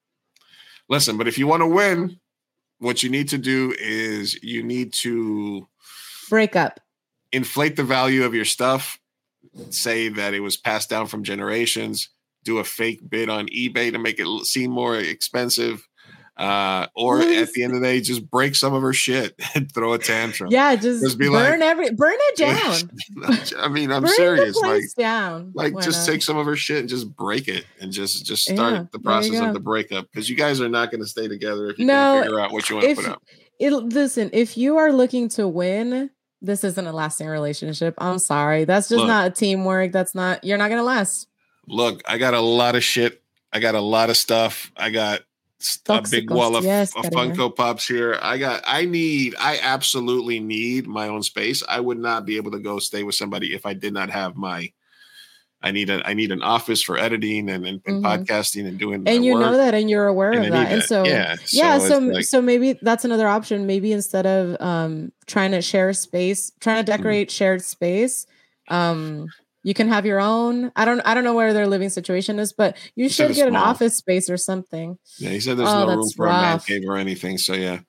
Listen, 0.90 1.18
but 1.18 1.28
if 1.28 1.38
you 1.38 1.46
want 1.46 1.62
to 1.62 1.68
win, 1.68 2.20
what 2.80 3.04
you 3.04 3.10
need 3.10 3.30
to 3.30 3.38
do 3.38 3.74
is 3.80 4.42
you 4.44 4.64
need 4.64 4.92
to 4.94 5.68
break 6.30 6.56
up 6.56 6.80
inflate 7.32 7.76
the 7.76 7.84
value 7.84 8.24
of 8.24 8.34
your 8.34 8.46
stuff, 8.46 8.98
say 9.70 10.10
that 10.10 10.34
it 10.34 10.40
was 10.42 10.58
passed 10.58 10.90
down 10.90 11.08
from 11.08 11.24
generations, 11.24 12.10
do 12.44 12.60
a 12.60 12.64
fake 12.64 13.02
bid 13.10 13.30
on 13.30 13.48
eBay 13.48 13.92
to 13.92 14.00
make 14.00 14.20
it 14.20 14.28
seem 14.46 14.72
more 14.72 14.98
expensive. 14.98 15.86
Uh, 16.38 16.88
or 16.96 17.20
at 17.20 17.52
the 17.52 17.64
end 17.64 17.74
of 17.76 17.82
the 17.82 17.86
day, 17.86 18.00
just 18.00 18.30
break 18.32 18.56
some 18.56 18.74
of 18.74 18.82
her 18.82 18.94
shit 18.94 19.36
and 19.56 19.70
throw 19.74 19.92
a 19.92 19.98
tantrum. 20.00 20.50
yeah 20.50 20.74
just, 20.74 21.04
Just 21.04 21.18
be 21.18 21.28
burn 21.28 21.60
like- 21.60 21.68
every 21.68 21.92
burn 21.92 22.16
it 22.18 22.38
down 22.38 22.90
I 23.58 23.68
mean, 23.68 23.92
I'm 23.92 24.04
burn 24.04 24.12
serious. 24.16 24.56
Like, 24.56 24.84
down 24.98 25.52
like 25.54 25.74
Why 25.74 25.82
just 25.82 26.08
not? 26.08 26.14
take 26.14 26.24
some 26.24 26.38
of 26.38 26.46
her 26.46 26.56
shit 26.56 26.80
and 26.80 26.88
just 26.88 27.14
break 27.14 27.50
it 27.50 27.66
and 27.82 27.92
just 27.92 28.26
just 28.26 28.48
Yeah, 28.48 28.56
start 28.56 28.92
the 28.94 29.00
process 29.00 29.38
of 29.42 29.52
the 29.54 29.60
breakup 29.60 30.06
because 30.10 30.30
you 30.30 30.38
guys 30.38 30.62
are 30.62 30.70
not 30.70 30.92
going 30.92 31.02
to 31.02 31.10
stay 31.10 31.28
together 31.28 31.72
if 31.72 31.78
you 31.78 31.86
No, 31.86 31.94
can't 31.94 32.24
figure 32.28 32.40
out 32.40 32.54
what 32.54 32.70
you 32.70 32.78
want 32.78 32.88
to 32.88 32.96
put 32.96 33.06
out. 33.08 33.22
it 33.60 33.72
listen 33.74 34.30
if 34.32 34.56
you 34.58 34.78
are 34.78 34.94
looking 34.94 35.28
to 35.30 35.46
win 35.46 36.10
this 36.42 36.64
isn't 36.64 36.88
a 36.88 36.94
lasting 36.94 37.28
relationship 37.28 37.94
i'm 37.98 38.20
sorry 38.20 38.64
that's 38.66 38.90
just 38.90 39.00
Look. 39.00 39.08
not 39.08 39.28
a 39.28 39.30
teamwork 39.32 39.92
that's 39.92 40.16
not 40.16 40.44
you're 40.44 40.58
not 40.58 40.70
gonna 40.70 40.84
last 40.84 41.30
Look, 41.70 42.02
I 42.08 42.18
got 42.18 42.34
a 42.34 42.42
lot 42.42 42.76
of 42.76 42.84
shit. 42.84 43.22
I 43.54 43.60
got 43.60 43.76
a 43.76 43.82
lot 43.82 44.10
of 44.10 44.18
stuff. 44.18 44.72
I 44.76 44.90
got 44.90 45.22
a 45.88 46.02
big 46.10 46.32
wall 46.32 46.56
of, 46.56 46.64
yes, 46.64 46.96
of. 46.96 47.06
Funko 47.06 47.56
Pops 47.56 47.88
here. 47.88 48.18
I 48.22 48.38
got. 48.38 48.64
I 48.66 48.86
need. 48.86 49.36
I 49.40 49.60
absolutely 49.62 50.40
need 50.40 50.88
my 50.88 51.08
own 51.08 51.22
space. 51.22 51.64
I 51.68 51.80
would 51.80 52.00
not 52.00 52.26
be 52.26 52.38
able 52.38 52.52
to 52.52 52.60
go 52.60 52.80
stay 52.80 53.04
with 53.04 53.16
somebody 53.16 53.54
if 53.54 53.66
I 53.66 53.74
did 53.74 53.94
not 53.94 54.10
have 54.10 54.36
my. 54.36 54.72
I 55.62 55.72
need 55.72 55.90
a. 55.90 56.02
I 56.08 56.14
need 56.14 56.32
an 56.32 56.42
office 56.42 56.82
for 56.82 56.98
editing 56.98 57.50
and, 57.50 57.66
and, 57.68 57.82
and 57.86 58.04
Mhm. 58.04 58.26
podcasting 58.26 58.66
and 58.68 58.80
doing. 58.80 59.04
and 59.08 59.26
you 59.26 59.34
know 59.38 59.58
that 59.58 59.74
and 59.74 59.90
you're 59.90 60.08
aware 60.08 60.32
and 60.32 60.40
of 60.46 60.46
need 60.46 60.52
that 60.52 60.72
and 60.72 60.84
so 60.84 61.04
Yeah, 61.06 61.36
yeah 61.52 61.78
so 61.80 61.90
so 61.90 62.00
like- 62.00 62.24
so 62.26 62.42
maybe 62.42 62.80
that's 62.82 63.04
another 63.04 63.28
option 63.28 63.66
maybe 63.66 63.92
instead 63.92 64.26
of 64.26 64.56
um 64.62 65.12
trying 65.28 65.52
to 65.52 65.62
share 65.62 65.92
space 65.94 66.52
trying 66.62 66.84
to 66.86 66.90
Mm-hmm. 66.92 67.02
decorate 67.02 67.32
shared 67.32 67.62
space 67.62 68.26
um 68.70 69.34
you 69.64 69.74
can 69.74 69.90
have 69.90 70.06
your 70.06 70.22
own 70.22 70.72
i 70.78 70.86
don't 70.86 71.02
i 71.02 71.14
don't 71.14 71.24
know 71.26 71.34
where 71.34 71.54
their 71.54 71.68
living 71.68 71.90
situation 71.90 72.40
is 72.40 72.54
but 72.54 72.78
you 72.96 73.10
should 73.10 73.34
get 73.36 73.48
an 73.48 73.56
office 73.58 73.96
space 73.98 74.30
or 74.30 74.38
something 74.38 74.98
Yeah, 75.18 75.32
he 75.32 75.40
said 75.42 75.58
there's 75.58 75.70
Oh, 75.70 75.86
no 75.86 75.96
room 75.98 76.10
for 76.16 76.28
a 76.28 76.32
man 76.32 76.60
cave 76.60 76.84
or 76.88 76.96
anything. 76.96 77.38
So 77.38 77.54
yeah, 77.54 77.80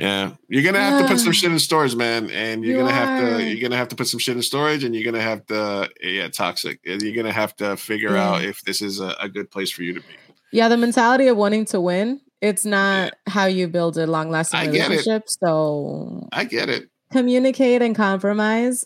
yeah, 0.00 0.32
you're 0.48 0.62
gonna 0.62 0.80
have 0.80 1.00
to 1.02 1.08
put 1.08 1.20
some 1.20 1.32
shit 1.32 1.52
in 1.52 1.58
storage, 1.58 1.94
man, 1.94 2.30
and 2.30 2.64
you're 2.64 2.76
You 2.76 2.82
gonna 2.82 2.92
have 2.94 3.24
are. 3.24 3.38
to 3.38 3.44
you're 3.44 3.60
gonna 3.60 3.76
have 3.76 3.88
to 3.88 3.96
put 3.96 4.08
some 4.08 4.18
shit 4.20 4.36
in 4.36 4.42
storage, 4.42 4.82
and 4.84 4.94
you're 4.94 5.04
gonna 5.04 5.22
have 5.22 5.44
to 5.46 5.90
yeah, 6.02 6.28
toxic. 6.28 6.80
And 6.86 7.00
You're 7.02 7.14
gonna 7.14 7.32
have 7.32 7.54
to 7.56 7.76
figure 7.76 8.12
Yeah. 8.14 8.28
out 8.30 8.44
if 8.44 8.62
this 8.62 8.80
is 8.82 9.00
a, 9.00 9.14
a 9.20 9.28
good 9.28 9.50
place 9.50 9.70
for 9.70 9.82
you 9.82 9.94
to 9.94 10.00
be. 10.00 10.06
yeah 10.52 10.68
the 10.68 10.76
mentality 10.76 11.26
of 11.28 11.36
wanting 11.36 11.64
to 11.66 11.80
win 11.80 12.20
it's 12.40 12.64
not 12.64 13.12
how 13.26 13.44
you 13.44 13.68
build 13.68 13.98
a 13.98 14.06
long 14.06 14.30
lasting 14.30 14.72
get 14.72 14.74
it. 14.74 14.88
relationship 14.88 15.24
so 15.28 16.26
I 16.32 16.44
get 16.44 16.68
it. 16.70 16.88
communicate 17.12 17.82
and 17.82 17.94
compromise 17.94 18.84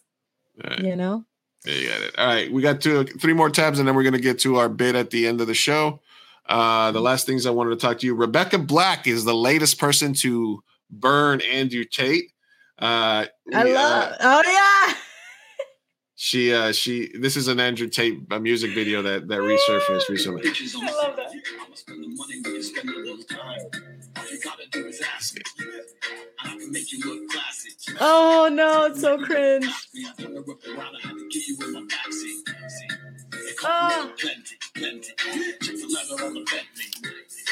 right. 0.64 0.80
you 0.80 0.96
know 0.96 1.24
Yeah, 1.64 1.74
you 1.74 1.88
got 1.88 2.00
it. 2.02 2.18
All 2.18 2.26
right, 2.26 2.52
we 2.52 2.60
got 2.62 2.80
two, 2.80 3.04
three 3.04 3.32
more 3.32 3.48
tabs, 3.50 3.78
and 3.78 3.86
then 3.88 3.94
we're 3.94 4.02
gonna 4.08 4.18
get 4.30 4.38
to 4.40 4.56
our 4.56 4.68
bid 4.68 4.96
at 4.96 5.10
the 5.10 5.26
end 5.26 5.40
of 5.40 5.46
the 5.46 5.54
show. 5.54 6.00
Uh, 6.46 6.90
the 6.92 7.00
last 7.00 7.24
things 7.26 7.46
I 7.46 7.50
wanted 7.50 7.70
to 7.70 7.76
talk 7.76 7.98
to 8.00 8.06
you. 8.06 8.14
Rebecca 8.14 8.58
Black 8.58 9.06
is 9.06 9.24
the 9.24 9.34
latest 9.34 9.78
person 9.78 10.12
to 10.24 10.62
burn 11.00 11.40
Andrew 11.42 11.84
Tate. 11.84 12.32
Uh, 12.78 13.26
i 13.54 13.64
we, 13.64 13.72
uh, 13.72 13.74
love 13.74 14.16
oh 14.20 14.42
yeah 14.44 14.94
She 16.16 16.54
uh 16.54 16.72
she 16.72 17.10
this 17.18 17.36
is 17.36 17.48
an 17.48 17.60
Andrew 17.60 17.88
Tate 17.88 18.20
uh, 18.30 18.38
music 18.38 18.72
video 18.72 19.02
that 19.02 19.28
that 19.28 19.40
resurfaced 19.40 20.08
recently. 20.08 20.42
I 20.46 20.92
love 21.02 21.16
that. 21.16 21.30
Oh 28.00 28.48
no, 28.50 28.86
it's 28.86 29.00
so 29.00 29.18
cringe. 29.24 29.66
Ah. 33.64 34.10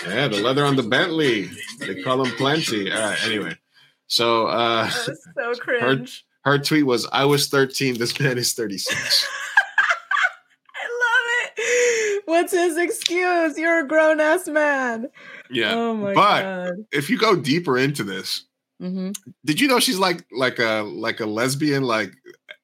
Yeah, 0.07 0.29
the 0.29 0.41
leather 0.43 0.65
on 0.65 0.77
the 0.77 0.83
Bentley. 0.83 1.51
They 1.79 2.03
call 2.03 2.23
them 2.23 2.33
plenty. 2.37 2.91
All 2.91 2.99
right, 2.99 3.25
anyway. 3.25 3.57
So 4.07 4.47
uh 4.47 4.89
so 4.91 5.13
her, 5.37 5.55
cringe. 5.57 6.25
her 6.45 6.59
tweet 6.59 6.85
was 6.87 7.07
I 7.13 7.25
was 7.25 7.49
13, 7.49 7.99
this 7.99 8.19
man 8.21 8.37
is 8.39 8.53
36. 8.53 9.29
I 10.75 10.87
love 10.89 11.53
it. 11.57 12.23
What's 12.27 12.53
his 12.53 12.77
excuse? 12.77 13.57
You're 13.57 13.81
a 13.81 13.89
grown 13.89 14.21
ass 14.21 14.49
man. 14.49 15.09
Yeah. 15.51 15.75
Oh 15.75 15.95
my 15.95 16.15
but 16.15 16.43
god. 16.43 16.73
if 16.93 17.09
you 17.09 17.19
go 17.19 17.37
deeper 17.37 17.79
into 17.79 18.05
this, 18.05 18.45
hmm 18.81 19.11
did 19.45 19.61
you 19.61 19.69
know 19.69 19.79
she's 19.79 19.99
like 19.99 20.25
like 20.33 20.59
a 20.59 20.83
like 20.83 21.21
a 21.21 21.27
lesbian 21.27 21.85
like 21.85 22.13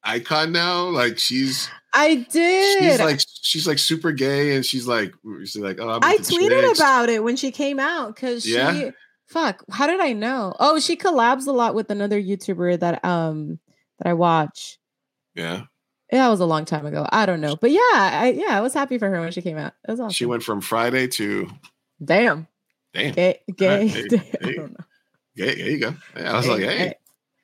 icon 0.04 0.52
now? 0.52 0.84
Like 0.88 1.18
she's 1.18 1.68
I 1.94 2.26
did. 2.30 2.82
she's 2.82 3.00
like 3.00 3.20
she's 3.42 3.66
like 3.66 3.78
super 3.78 4.12
gay 4.12 4.54
and 4.56 4.64
she's 4.64 4.86
like 4.86 5.12
she's 5.40 5.56
like 5.56 5.78
oh 5.80 5.98
I 6.02 6.18
tweeted 6.18 6.60
chicks. 6.68 6.78
about 6.78 7.08
it 7.08 7.22
when 7.24 7.36
she 7.36 7.50
came 7.50 7.80
out 7.80 8.14
because 8.14 8.46
Yeah? 8.46 8.72
she 8.72 8.90
fuck, 9.26 9.62
how 9.70 9.86
did 9.86 10.00
I 10.00 10.12
know? 10.12 10.54
Oh, 10.58 10.78
she 10.80 10.96
collabs 10.96 11.46
a 11.46 11.50
lot 11.52 11.74
with 11.74 11.90
another 11.90 12.20
YouTuber 12.20 12.80
that 12.80 13.04
um 13.04 13.58
that 13.98 14.08
I 14.08 14.14
watch. 14.14 14.78
yeah. 15.34 15.62
Yeah, 16.10 16.26
it 16.26 16.30
was 16.30 16.40
a 16.40 16.46
long 16.46 16.64
time 16.64 16.86
ago. 16.86 17.06
I 17.12 17.26
don't 17.26 17.42
know. 17.42 17.54
But 17.56 17.70
yeah, 17.70 17.80
I 17.92 18.34
yeah, 18.34 18.56
I 18.56 18.62
was 18.62 18.72
happy 18.72 18.96
for 18.96 19.10
her 19.10 19.20
when 19.20 19.30
she 19.30 19.42
came 19.42 19.58
out. 19.58 19.74
It 19.86 19.90
was 19.90 20.00
awesome. 20.00 20.12
She 20.12 20.24
went 20.24 20.42
from 20.42 20.62
Friday 20.62 21.06
to 21.08 21.50
Damn. 22.02 22.46
damn. 22.94 23.12
Gay 23.12 23.40
gay. 23.54 23.88
Damn, 24.08 24.20
hey. 24.20 24.52
don't 24.54 24.70
know. 24.72 24.84
Yeah, 25.34 25.46
there 25.46 25.56
you 25.68 25.78
go. 25.78 25.94
I 26.16 26.32
was 26.36 26.48
like, 26.48 26.62
hey, 26.62 26.94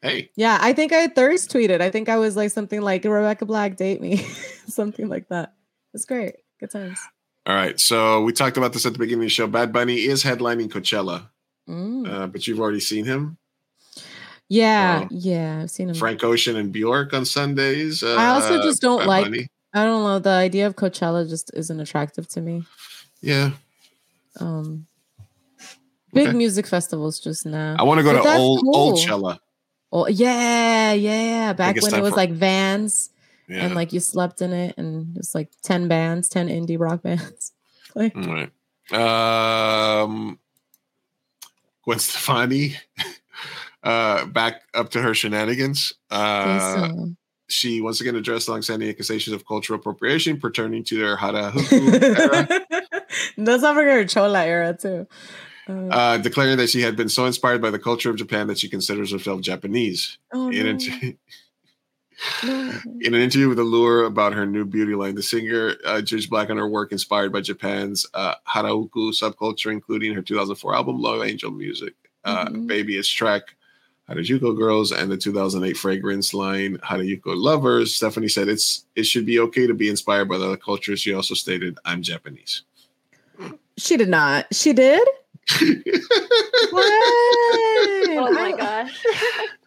hey. 0.04 0.30
Yeah, 0.36 0.58
I 0.60 0.72
think 0.72 0.92
I 0.92 1.08
thirst 1.08 1.50
tweeted. 1.52 1.80
I 1.80 1.90
think 1.90 2.08
I 2.08 2.16
was 2.18 2.36
like 2.36 2.50
something 2.52 2.80
like 2.80 3.04
Rebecca 3.04 3.44
Black 3.46 3.76
date 3.76 4.00
me. 4.00 4.18
something 4.68 5.08
like 5.08 5.28
that. 5.28 5.54
It's 5.92 6.04
great. 6.04 6.36
Good 6.60 6.70
times. 6.70 7.00
All 7.46 7.54
right. 7.54 7.78
So 7.80 8.22
we 8.22 8.32
talked 8.32 8.56
about 8.56 8.72
this 8.72 8.86
at 8.86 8.92
the 8.92 8.98
beginning 8.98 9.22
of 9.24 9.26
the 9.26 9.30
show. 9.30 9.46
Bad 9.46 9.72
Bunny 9.72 9.96
is 9.96 10.22
headlining 10.22 10.68
Coachella, 10.68 11.28
Mm. 11.68 12.08
uh, 12.08 12.26
but 12.28 12.46
you've 12.46 12.60
already 12.60 12.80
seen 12.80 13.04
him. 13.04 13.38
Yeah, 14.48 15.02
Oh. 15.04 15.08
yeah, 15.10 15.60
I've 15.62 15.70
seen 15.70 15.88
him. 15.88 15.94
Frank 15.94 16.22
Ocean 16.22 16.56
and 16.56 16.70
Bjork 16.70 17.14
on 17.14 17.24
Sundays. 17.24 18.02
Uh, 18.02 18.14
I 18.16 18.26
also 18.28 18.62
just 18.62 18.82
don't 18.82 18.98
Bad 18.98 19.06
like. 19.08 19.24
Bunny. 19.24 19.48
I 19.72 19.84
don't 19.84 20.04
know. 20.04 20.18
The 20.20 20.30
idea 20.30 20.66
of 20.66 20.76
Coachella 20.76 21.28
just 21.28 21.50
isn't 21.54 21.80
attractive 21.80 22.28
to 22.28 22.40
me. 22.40 22.64
Yeah. 23.22 23.52
Um, 24.38 24.86
big 26.12 26.28
Okay. 26.28 26.36
music 26.36 26.66
festivals 26.66 27.18
just 27.18 27.44
now. 27.46 27.74
I 27.78 27.82
want 27.82 27.98
to 27.98 28.04
go 28.04 28.12
But 28.12 28.22
to 28.22 28.36
old 28.38 28.60
old 28.66 28.94
cool. 28.94 28.96
Cella. 28.98 29.40
Oh 29.96 30.08
yeah, 30.08 30.92
yeah. 30.92 31.52
Back 31.52 31.80
when 31.80 31.94
it 31.94 32.02
was 32.02 32.10
for- 32.10 32.16
like 32.16 32.32
Vans 32.32 33.10
Yeah. 33.48 33.64
and 33.64 33.74
like 33.76 33.92
you 33.92 34.00
slept 34.00 34.42
in 34.42 34.52
it, 34.52 34.74
and 34.76 35.16
it's 35.16 35.34
like 35.34 35.50
ten 35.62 35.86
bands, 35.88 36.28
ten 36.28 36.48
indie 36.48 36.78
rock 36.78 37.02
bands. 37.06 37.52
like, 37.94 38.14
All 38.16 38.22
right. 38.24 38.50
Um, 40.02 40.38
Gwen 41.84 41.98
Stefani 42.00 42.74
uh, 43.84 44.26
back 44.26 44.62
up 44.74 44.90
to 44.90 45.00
her 45.02 45.14
shenanigans. 45.14 45.92
Uh, 46.10 46.58
so. 46.88 47.10
she 47.48 47.80
once 47.80 48.00
again 48.00 48.16
addressed 48.16 48.48
long-standing 48.48 48.88
accusations 48.88 49.32
of 49.34 49.46
cultural 49.46 49.78
appropriation 49.78 50.38
pertaining 50.40 50.82
to 50.84 50.98
their 50.98 51.16
harajuku 51.16 52.02
era, 52.02 52.48
Let's 53.36 53.62
not 53.62 53.74
forget 53.76 53.94
her 53.94 54.04
Chola 54.06 54.44
era 54.44 54.76
too. 54.76 55.06
Uh, 55.68 55.72
uh, 55.88 56.18
declaring 56.18 56.56
that 56.58 56.68
she 56.68 56.82
had 56.82 56.94
been 56.96 57.08
so 57.08 57.24
inspired 57.24 57.62
by 57.62 57.70
the 57.70 57.78
culture 57.78 58.10
of 58.10 58.16
Japan 58.16 58.46
that 58.48 58.58
she 58.58 58.68
considers 58.68 59.10
herself 59.12 59.40
Japanese. 59.40 60.18
oh, 60.32 60.50
In, 60.50 60.64
no. 60.64 60.70
an- 60.70 61.18
no. 62.42 62.80
in 63.00 63.14
an 63.14 63.20
interview 63.20 63.48
with 63.48 63.58
Allure 63.58 64.04
about 64.04 64.32
her 64.34 64.46
new 64.46 64.64
beauty 64.64 64.94
line, 64.94 65.14
the 65.14 65.22
singer 65.22 65.74
uh, 65.84 66.00
judged 66.00 66.30
Black 66.30 66.50
on 66.50 66.56
her 66.58 66.68
work 66.68 66.92
inspired 66.92 67.32
by 67.32 67.40
Japan's 67.40 68.06
uh, 68.14 68.34
harajuku 68.48 69.10
subculture, 69.12 69.72
including 69.72 70.14
her 70.14 70.22
2004 70.22 70.74
album 70.74 71.00
Love 71.00 71.22
Angel 71.24 71.50
Music, 71.50 71.94
uh, 72.24 72.46
Mhm. 72.46 72.66
Baby 72.66 72.96
It's 72.98 73.08
track 73.08 73.42
Harajuku 74.08 74.56
Girls, 74.56 74.92
and 74.92 75.10
the 75.10 75.16
2008 75.16 75.76
fragrance 75.76 76.34
line 76.34 76.76
Harajuku 76.84 77.22
Lovers. 77.34 77.94
Stefani 77.94 78.28
said 78.28 78.48
it's 78.48 78.84
it 78.94 79.04
should 79.04 79.24
be 79.26 79.38
okay 79.40 79.66
to 79.66 79.74
be 79.74 79.88
inspired 79.88 80.28
by 80.28 80.36
other 80.36 80.56
cultures. 80.58 81.00
She 81.00 81.14
also 81.14 81.34
stated, 81.34 81.78
"I'm 81.86 82.02
Japanese." 82.02 82.62
She 83.78 83.96
did 83.96 84.08
not. 84.10 84.46
She 84.54 84.72
did. 84.72 85.06
What? 86.70 86.84
Oh 88.16 88.30
my 88.32 88.54
gosh. 88.56 89.04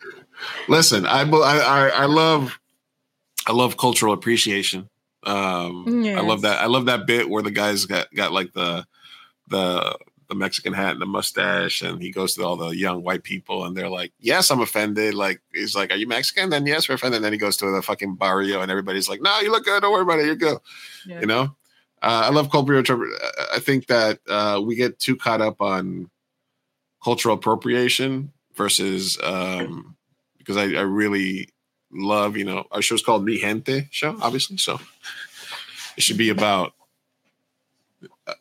Listen, 0.68 1.06
I, 1.06 1.22
I 1.22 1.58
I 1.58 1.88
I 1.90 2.06
love 2.06 2.60
I 3.48 3.52
love 3.54 3.78
cultural 3.78 4.14
appreciation. 4.14 4.90
Um, 5.24 6.06
I 6.06 6.22
love 6.22 6.42
that. 6.42 6.62
I 6.62 6.68
love 6.68 6.86
that 6.86 7.06
bit 7.08 7.30
where 7.30 7.44
the 7.44 7.52
guys 7.52 7.86
got 7.86 8.14
got 8.14 8.32
like 8.32 8.54
the 8.54 8.86
the 9.48 9.98
the 10.30 10.36
Mexican 10.36 10.74
hat 10.74 10.92
and 10.92 11.02
the 11.02 11.06
mustache, 11.06 11.82
and 11.82 12.02
he 12.02 12.12
goes 12.12 12.34
to 12.36 12.44
all 12.44 12.58
the 12.58 12.70
young 12.70 13.02
white 13.02 13.24
people, 13.24 13.66
and 13.66 13.76
they're 13.76 13.90
like, 13.90 14.12
"Yes, 14.20 14.52
I'm 14.52 14.62
offended." 14.62 15.14
Like 15.14 15.42
he's 15.54 15.76
like, 15.76 15.92
"Are 15.92 15.96
you 15.96 16.08
Mexican?" 16.08 16.50
Then 16.50 16.66
yes, 16.66 16.88
we're 16.88 16.96
offended. 16.96 17.18
And 17.18 17.26
then 17.26 17.34
he 17.34 17.40
goes 17.40 17.58
to 17.58 17.72
the 17.72 17.82
fucking 17.82 18.16
barrio, 18.16 18.62
and 18.62 18.70
everybody's 18.70 19.10
like, 19.10 19.22
"No, 19.22 19.40
you 19.40 19.52
look 19.52 19.66
good. 19.66 19.82
Don't 19.82 19.92
worry 19.92 20.02
about 20.02 20.20
it. 20.20 20.26
You're 20.26 20.36
good." 20.36 20.58
Yeah. 21.06 21.22
You 21.22 21.28
know, 21.28 21.56
uh, 22.02 22.24
I 22.26 22.30
love 22.30 22.50
cultural. 22.52 22.84
I- 22.84 23.56
I 23.56 23.60
think 23.60 23.88
that 23.88 24.20
uh, 24.28 24.62
we 24.64 24.76
get 24.76 25.00
too 25.00 25.16
caught 25.16 25.42
up 25.42 25.62
on 25.62 26.10
cultural 27.04 27.36
appropriation 27.36 28.32
versus 28.56 29.18
um, 29.24 29.96
because 30.38 30.58
I, 30.58 30.64
I 30.64 30.82
really 30.82 31.50
love, 31.92 32.36
you 32.38 32.44
know, 32.44 32.66
our 32.72 32.82
show's 32.82 33.02
called 33.04 33.24
Mi 33.26 33.38
Gente 33.40 33.88
show, 33.92 34.18
obviously. 34.22 34.58
So 34.58 34.80
it 35.96 36.04
should 36.04 36.18
be 36.18 36.30
about 36.30 36.74
uh, 38.28 38.34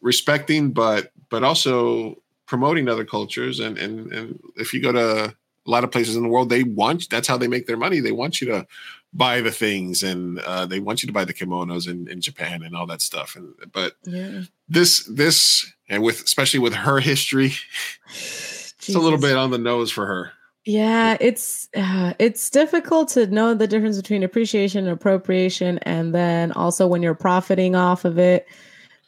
respecting, 0.00 0.70
but 0.72 1.12
but 1.30 1.42
also 1.44 2.22
promoting 2.46 2.88
other 2.88 3.04
cultures. 3.04 3.60
And 3.60 3.78
and 3.78 4.12
and 4.12 4.40
if 4.56 4.72
you 4.72 4.80
go 4.82 4.92
to 4.92 5.34
a 5.66 5.70
lot 5.70 5.84
of 5.84 5.90
places 5.90 6.16
in 6.16 6.22
the 6.22 6.28
world, 6.28 6.48
they 6.48 6.62
want 6.64 7.08
that's 7.10 7.28
how 7.28 7.36
they 7.36 7.48
make 7.48 7.66
their 7.66 7.76
money. 7.76 8.00
They 8.00 8.12
want 8.12 8.40
you 8.40 8.46
to 8.48 8.66
buy 9.12 9.40
the 9.40 9.50
things, 9.52 10.02
and 10.02 10.38
uh, 10.40 10.66
they 10.66 10.80
want 10.80 11.02
you 11.02 11.06
to 11.06 11.12
buy 11.12 11.24
the 11.24 11.34
kimonos 11.34 11.88
in, 11.88 12.08
in 12.08 12.20
Japan 12.20 12.62
and 12.62 12.74
all 12.76 12.86
that 12.86 13.02
stuff. 13.02 13.36
And 13.36 13.54
but 13.72 13.94
Yeah. 14.04 14.42
this 14.68 15.04
this 15.04 15.70
and 15.88 16.02
with 16.02 16.22
especially 16.22 16.60
with 16.60 16.74
her 16.74 17.00
history, 17.00 17.52
it's 18.08 18.94
a 18.94 18.98
little 18.98 19.18
bit 19.18 19.36
on 19.36 19.50
the 19.50 19.58
nose 19.58 19.90
for 19.90 20.06
her. 20.06 20.32
Yeah, 20.64 21.16
it's 21.20 21.68
uh, 21.74 22.14
it's 22.20 22.48
difficult 22.48 23.08
to 23.10 23.26
know 23.26 23.52
the 23.52 23.66
difference 23.66 23.96
between 23.96 24.22
appreciation 24.22 24.86
and 24.86 24.92
appropriation, 24.92 25.78
and 25.78 26.14
then 26.14 26.52
also 26.52 26.86
when 26.86 27.02
you're 27.02 27.14
profiting 27.14 27.74
off 27.74 28.04
of 28.04 28.16
it, 28.18 28.46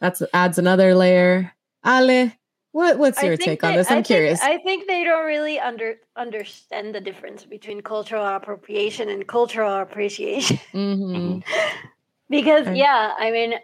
that's 0.01 0.21
adds 0.33 0.59
another 0.59 0.95
layer. 0.95 1.53
Ale, 1.87 2.33
what 2.75 2.99
what's 2.99 3.23
your 3.23 3.37
think 3.37 3.61
take 3.61 3.65
on 3.65 3.77
this? 3.77 3.87
I'm 3.89 3.99
I 3.99 4.03
think- 4.03 4.07
curious. 4.07 4.41
I 4.43 4.59
think 4.59 4.89
they 4.89 5.05
don't 5.05 5.25
really 5.27 5.61
under 5.61 5.95
understand 6.17 6.93
the 6.95 7.01
difference 7.01 7.45
between 7.45 7.81
cultural 7.83 8.27
appropriation 8.27 9.09
and 9.09 9.27
cultural 9.27 9.73
appreciation. 9.87 10.59
hmm 10.73 11.39
because 12.29 12.67
Okay. 12.67 12.77
yeah, 12.79 13.15
I 13.17 13.31
mean, 13.31 13.55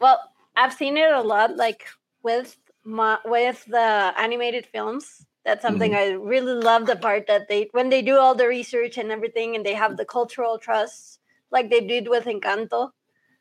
well, 0.00 0.18
I've 0.56 0.72
seen 0.72 0.96
it 0.96 1.12
a 1.12 1.20
lot, 1.20 1.56
like 1.56 1.82
with 2.22 2.56
my 2.84 3.18
with 3.24 3.64
the 3.66 4.14
animated 4.16 4.66
films. 4.66 5.26
That's 5.44 5.60
something 5.60 5.92
I 5.94 6.10
really 6.32 6.54
love 6.54 6.86
the 6.86 6.96
part 6.96 7.26
that 7.26 7.48
they 7.48 7.68
when 7.72 7.90
they 7.90 8.02
do 8.02 8.16
all 8.22 8.34
the 8.36 8.46
research 8.46 8.96
and 8.98 9.10
everything, 9.10 9.56
and 9.56 9.66
they 9.66 9.74
have 9.74 9.96
the 9.96 10.04
cultural 10.06 10.58
trust, 10.58 11.18
like 11.50 11.70
they 11.70 11.80
did 11.82 12.08
with 12.08 12.24
Encanto 12.26 12.90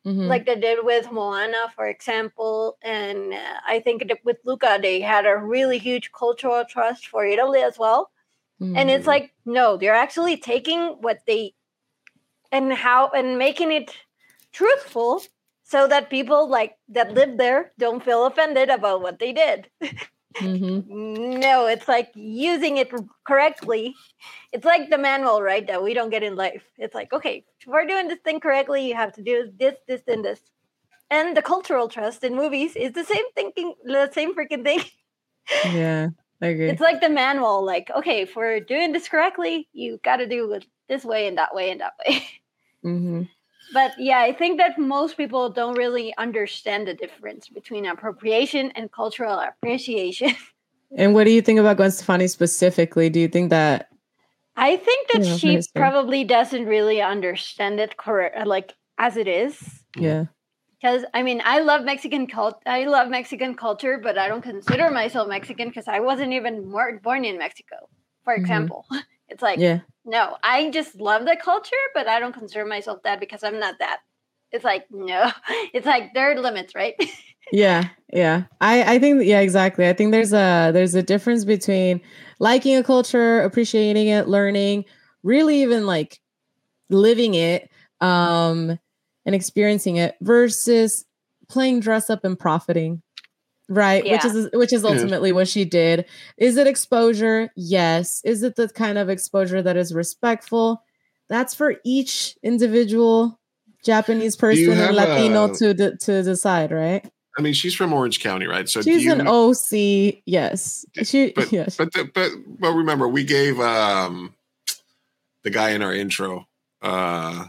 Mhm. 0.05 0.27
like 0.27 0.45
they 0.45 0.55
did 0.55 0.79
with 0.83 1.11
Moana, 1.11 1.71
for 1.75 1.87
example. 1.87 2.77
And 2.81 3.33
uh, 3.33 3.59
I 3.65 3.79
think 3.79 4.03
with 4.23 4.37
Luca, 4.45 4.79
they 4.81 5.01
had 5.01 5.25
a 5.25 5.37
really 5.37 5.77
huge 5.77 6.11
cultural 6.11 6.65
trust 6.65 7.07
for 7.07 7.25
Italy 7.25 7.61
as 7.61 7.77
well. 7.79 8.11
And 8.59 8.89
it's 8.89 9.05
Mhm. 9.05 9.07
like, 9.07 9.33
no, 9.45 9.77
they're 9.77 9.95
actually 9.95 10.37
taking 10.37 11.01
what 11.01 11.19
they 11.27 11.53
and 12.51 12.73
how 12.73 13.09
and 13.09 13.37
making 13.37 13.71
it 13.71 13.95
truthful 14.51 15.21
so 15.63 15.87
that 15.87 16.09
people 16.09 16.47
like 16.47 16.77
that 16.89 17.13
live 17.13 17.37
there 17.37 17.73
don't 17.79 18.03
feel 18.03 18.25
offended 18.25 18.69
about 18.69 19.01
what 19.01 19.19
they 19.19 19.33
did. 19.33 19.69
Mhm. 20.41 21.39
No, 21.39 21.67
it's 21.67 21.87
like 21.87 22.11
using 22.15 22.77
it 22.77 22.91
correctly. 23.25 23.95
It's 24.51 24.65
like 24.65 24.89
the 24.89 24.97
manual, 24.97 25.41
right? 25.41 25.65
That 25.67 25.83
we 25.83 25.93
don't 25.93 26.09
get 26.09 26.23
in 26.23 26.35
life. 26.35 26.63
It's 26.77 26.95
like, 26.95 27.13
okay, 27.13 27.45
if 27.59 27.67
we're 27.67 27.85
doing 27.85 28.07
this 28.07 28.19
thing 28.23 28.39
correctly, 28.39 28.87
you 28.87 28.95
have 28.95 29.13
to 29.13 29.21
do 29.21 29.51
this, 29.59 29.75
this, 29.87 30.01
and 30.07 30.23
this. 30.23 30.39
And 31.09 31.37
the 31.37 31.41
cultural 31.41 31.87
trust 31.87 32.23
in 32.23 32.35
movies 32.35 32.75
is 32.75 32.93
the 32.93 33.03
same 33.03 33.25
thinking, 33.35 33.75
the 33.85 34.11
same 34.11 34.35
freaking 34.35 34.63
thing. 34.63 34.81
yeah, 35.73 36.09
I 36.41 36.47
agree. 36.47 36.69
It's 36.69 36.81
like 36.81 37.01
the 37.01 37.09
manual, 37.09 37.63
like, 37.63 37.89
okay, 37.95 38.21
if 38.21 38.35
we're 38.35 38.59
doing 38.59 38.93
this 38.93 39.07
correctly, 39.07 39.67
you 39.73 39.99
got 40.03 40.17
to 40.17 40.27
do 40.27 40.51
it 40.53 40.65
this 40.89 41.05
way 41.05 41.27
and 41.27 41.37
that 41.37 41.53
way 41.53 41.71
and 41.71 41.81
that 41.81 41.93
way. 42.07 42.23
hmm 42.83 43.23
But 43.73 43.93
yeah, 43.99 44.19
I 44.19 44.33
think 44.33 44.59
that 44.59 44.77
most 44.77 45.17
people 45.17 45.49
don't 45.49 45.75
really 45.75 46.15
understand 46.17 46.87
the 46.87 46.93
difference 46.93 47.49
between 47.49 47.85
appropriation 47.85 48.71
and 48.75 48.91
cultural 48.91 49.39
appreciation. 49.39 50.35
And 50.95 51.15
what 51.15 51.23
do 51.23 51.31
you 51.31 51.41
think 51.41 51.59
about 51.59 51.77
Gwen 51.77 51.89
Stefani 51.89 52.27
specifically? 52.27 53.09
Do 53.09 53.19
you 53.19 53.27
think 53.27 53.49
that 53.49 53.89
I 54.55 54.77
think 54.77 55.07
that 55.09 55.25
Yeah, 55.25 55.37
she 55.37 55.47
minister. 55.47 55.79
probably 55.79 56.23
doesn't 56.23 56.65
really 56.67 57.01
understand 57.01 57.79
it 57.79 57.97
correct, 57.97 58.45
like 58.45 58.73
as 58.99 59.17
it 59.17 59.27
is. 59.27 59.57
yeah? 59.97 60.25
Because 60.79 61.03
I 61.13 61.23
mean, 61.23 61.41
I 61.43 61.59
love 61.59 61.83
Mexican 61.83 62.27
cult. 62.27 62.61
I 62.67 62.85
love 62.85 63.09
Mexican 63.09 63.55
culture, 63.55 63.97
but 63.97 64.17
I 64.17 64.27
don't 64.27 64.43
consider 64.43 64.91
myself 64.91 65.27
Mexican 65.27 65.69
because 65.69 65.87
I 65.87 65.99
wasn't 65.99 66.33
even 66.33 66.69
born 67.01 67.25
in 67.25 67.37
Mexico. 67.39 67.89
For 68.23 68.33
Mhm. 68.35 68.39
example, 68.39 68.85
it's 69.29 69.41
like 69.41 69.59
Yeah. 69.59 69.79
No, 70.05 70.37
I 70.43 70.69
just 70.69 70.95
love 70.99 71.25
the 71.25 71.37
culture, 71.41 71.75
but 71.93 72.07
I 72.07 72.19
don't 72.19 72.33
consider 72.33 72.65
myself 72.65 73.03
that 73.03 73.19
because 73.19 73.43
I'm 73.43 73.59
not 73.59 73.75
that. 73.79 73.99
It's 74.51 74.63
like 74.65 74.85
no, 74.91 75.31
it's 75.73 75.85
like 75.85 76.13
there 76.13 76.31
are 76.31 76.39
limits, 76.39 76.75
right? 76.75 76.95
Yeah, 77.51 77.89
yeah. 78.11 78.45
I 78.61 78.95
I 78.95 78.99
think 78.99 79.25
yeah, 79.25 79.41
exactly. 79.41 79.87
I 79.87 79.93
think 79.93 80.11
there's 80.11 80.33
a 80.33 80.71
there's 80.73 80.95
a 80.95 81.03
difference 81.03 81.43
between 81.45 82.01
liking 82.39 82.75
a 82.77 82.83
culture, 82.83 83.41
appreciating 83.41 84.07
it, 84.07 84.27
learning, 84.27 84.85
really 85.23 85.61
even 85.61 85.85
like 85.85 86.19
living 86.89 87.33
it 87.33 87.69
um 88.01 88.79
and 89.25 89.35
experiencing 89.35 89.97
it 89.97 90.15
versus 90.21 91.05
playing 91.49 91.81
dress 91.81 92.09
up 92.09 92.23
and 92.23 92.39
profiting. 92.39 93.01
Right? 93.69 94.03
Which 94.03 94.25
is 94.25 94.49
which 94.53 94.73
is 94.73 94.83
Yeah. 94.83 94.89
ultimately 94.89 95.31
what 95.31 95.47
she 95.47 95.63
did. 95.65 96.05
Is 96.37 96.57
it 96.57 96.67
exposure? 96.67 97.49
Yes. 97.55 98.21
Is 98.25 98.43
it 98.43 98.55
the 98.55 98.67
kind 98.67 98.97
of 98.97 99.09
exposure 99.09 99.61
that 99.61 99.77
is 99.77 99.93
respectful? 99.93 100.83
That's 101.29 101.53
for 101.55 101.75
each 101.85 102.37
individual 102.43 103.39
Japanese 103.85 104.35
person 104.35 104.71
have 104.73 104.89
and 104.89 104.95
Latino 104.97 105.45
a- 105.51 105.55
to 105.57 105.73
de- 105.73 105.97
to 105.97 106.23
decide, 106.23 106.71
right? 106.71 107.09
I 107.37 107.41
mean, 107.41 107.53
she's 107.53 107.73
from 107.73 107.93
Orange 107.93 108.19
County, 108.19 108.45
right? 108.45 108.69
So 108.69 108.81
do 108.83 108.91
She's 108.93 109.05
you, 109.05 109.11
an 109.13 109.27
OC. 109.27 110.21
Yes. 110.25 110.85
She 111.03 111.31
but 111.31 111.51
yes. 111.51 111.77
but 111.77 111.91
the, 111.93 112.03
but 112.13 112.29
but 112.59 112.73
remember, 112.73 113.07
we 113.07 113.23
gave 113.23 113.59
um 113.59 114.35
the 115.43 115.49
guy 115.49 115.71
in 115.71 115.81
our 115.81 115.93
intro 115.93 116.47
uh 116.81 117.47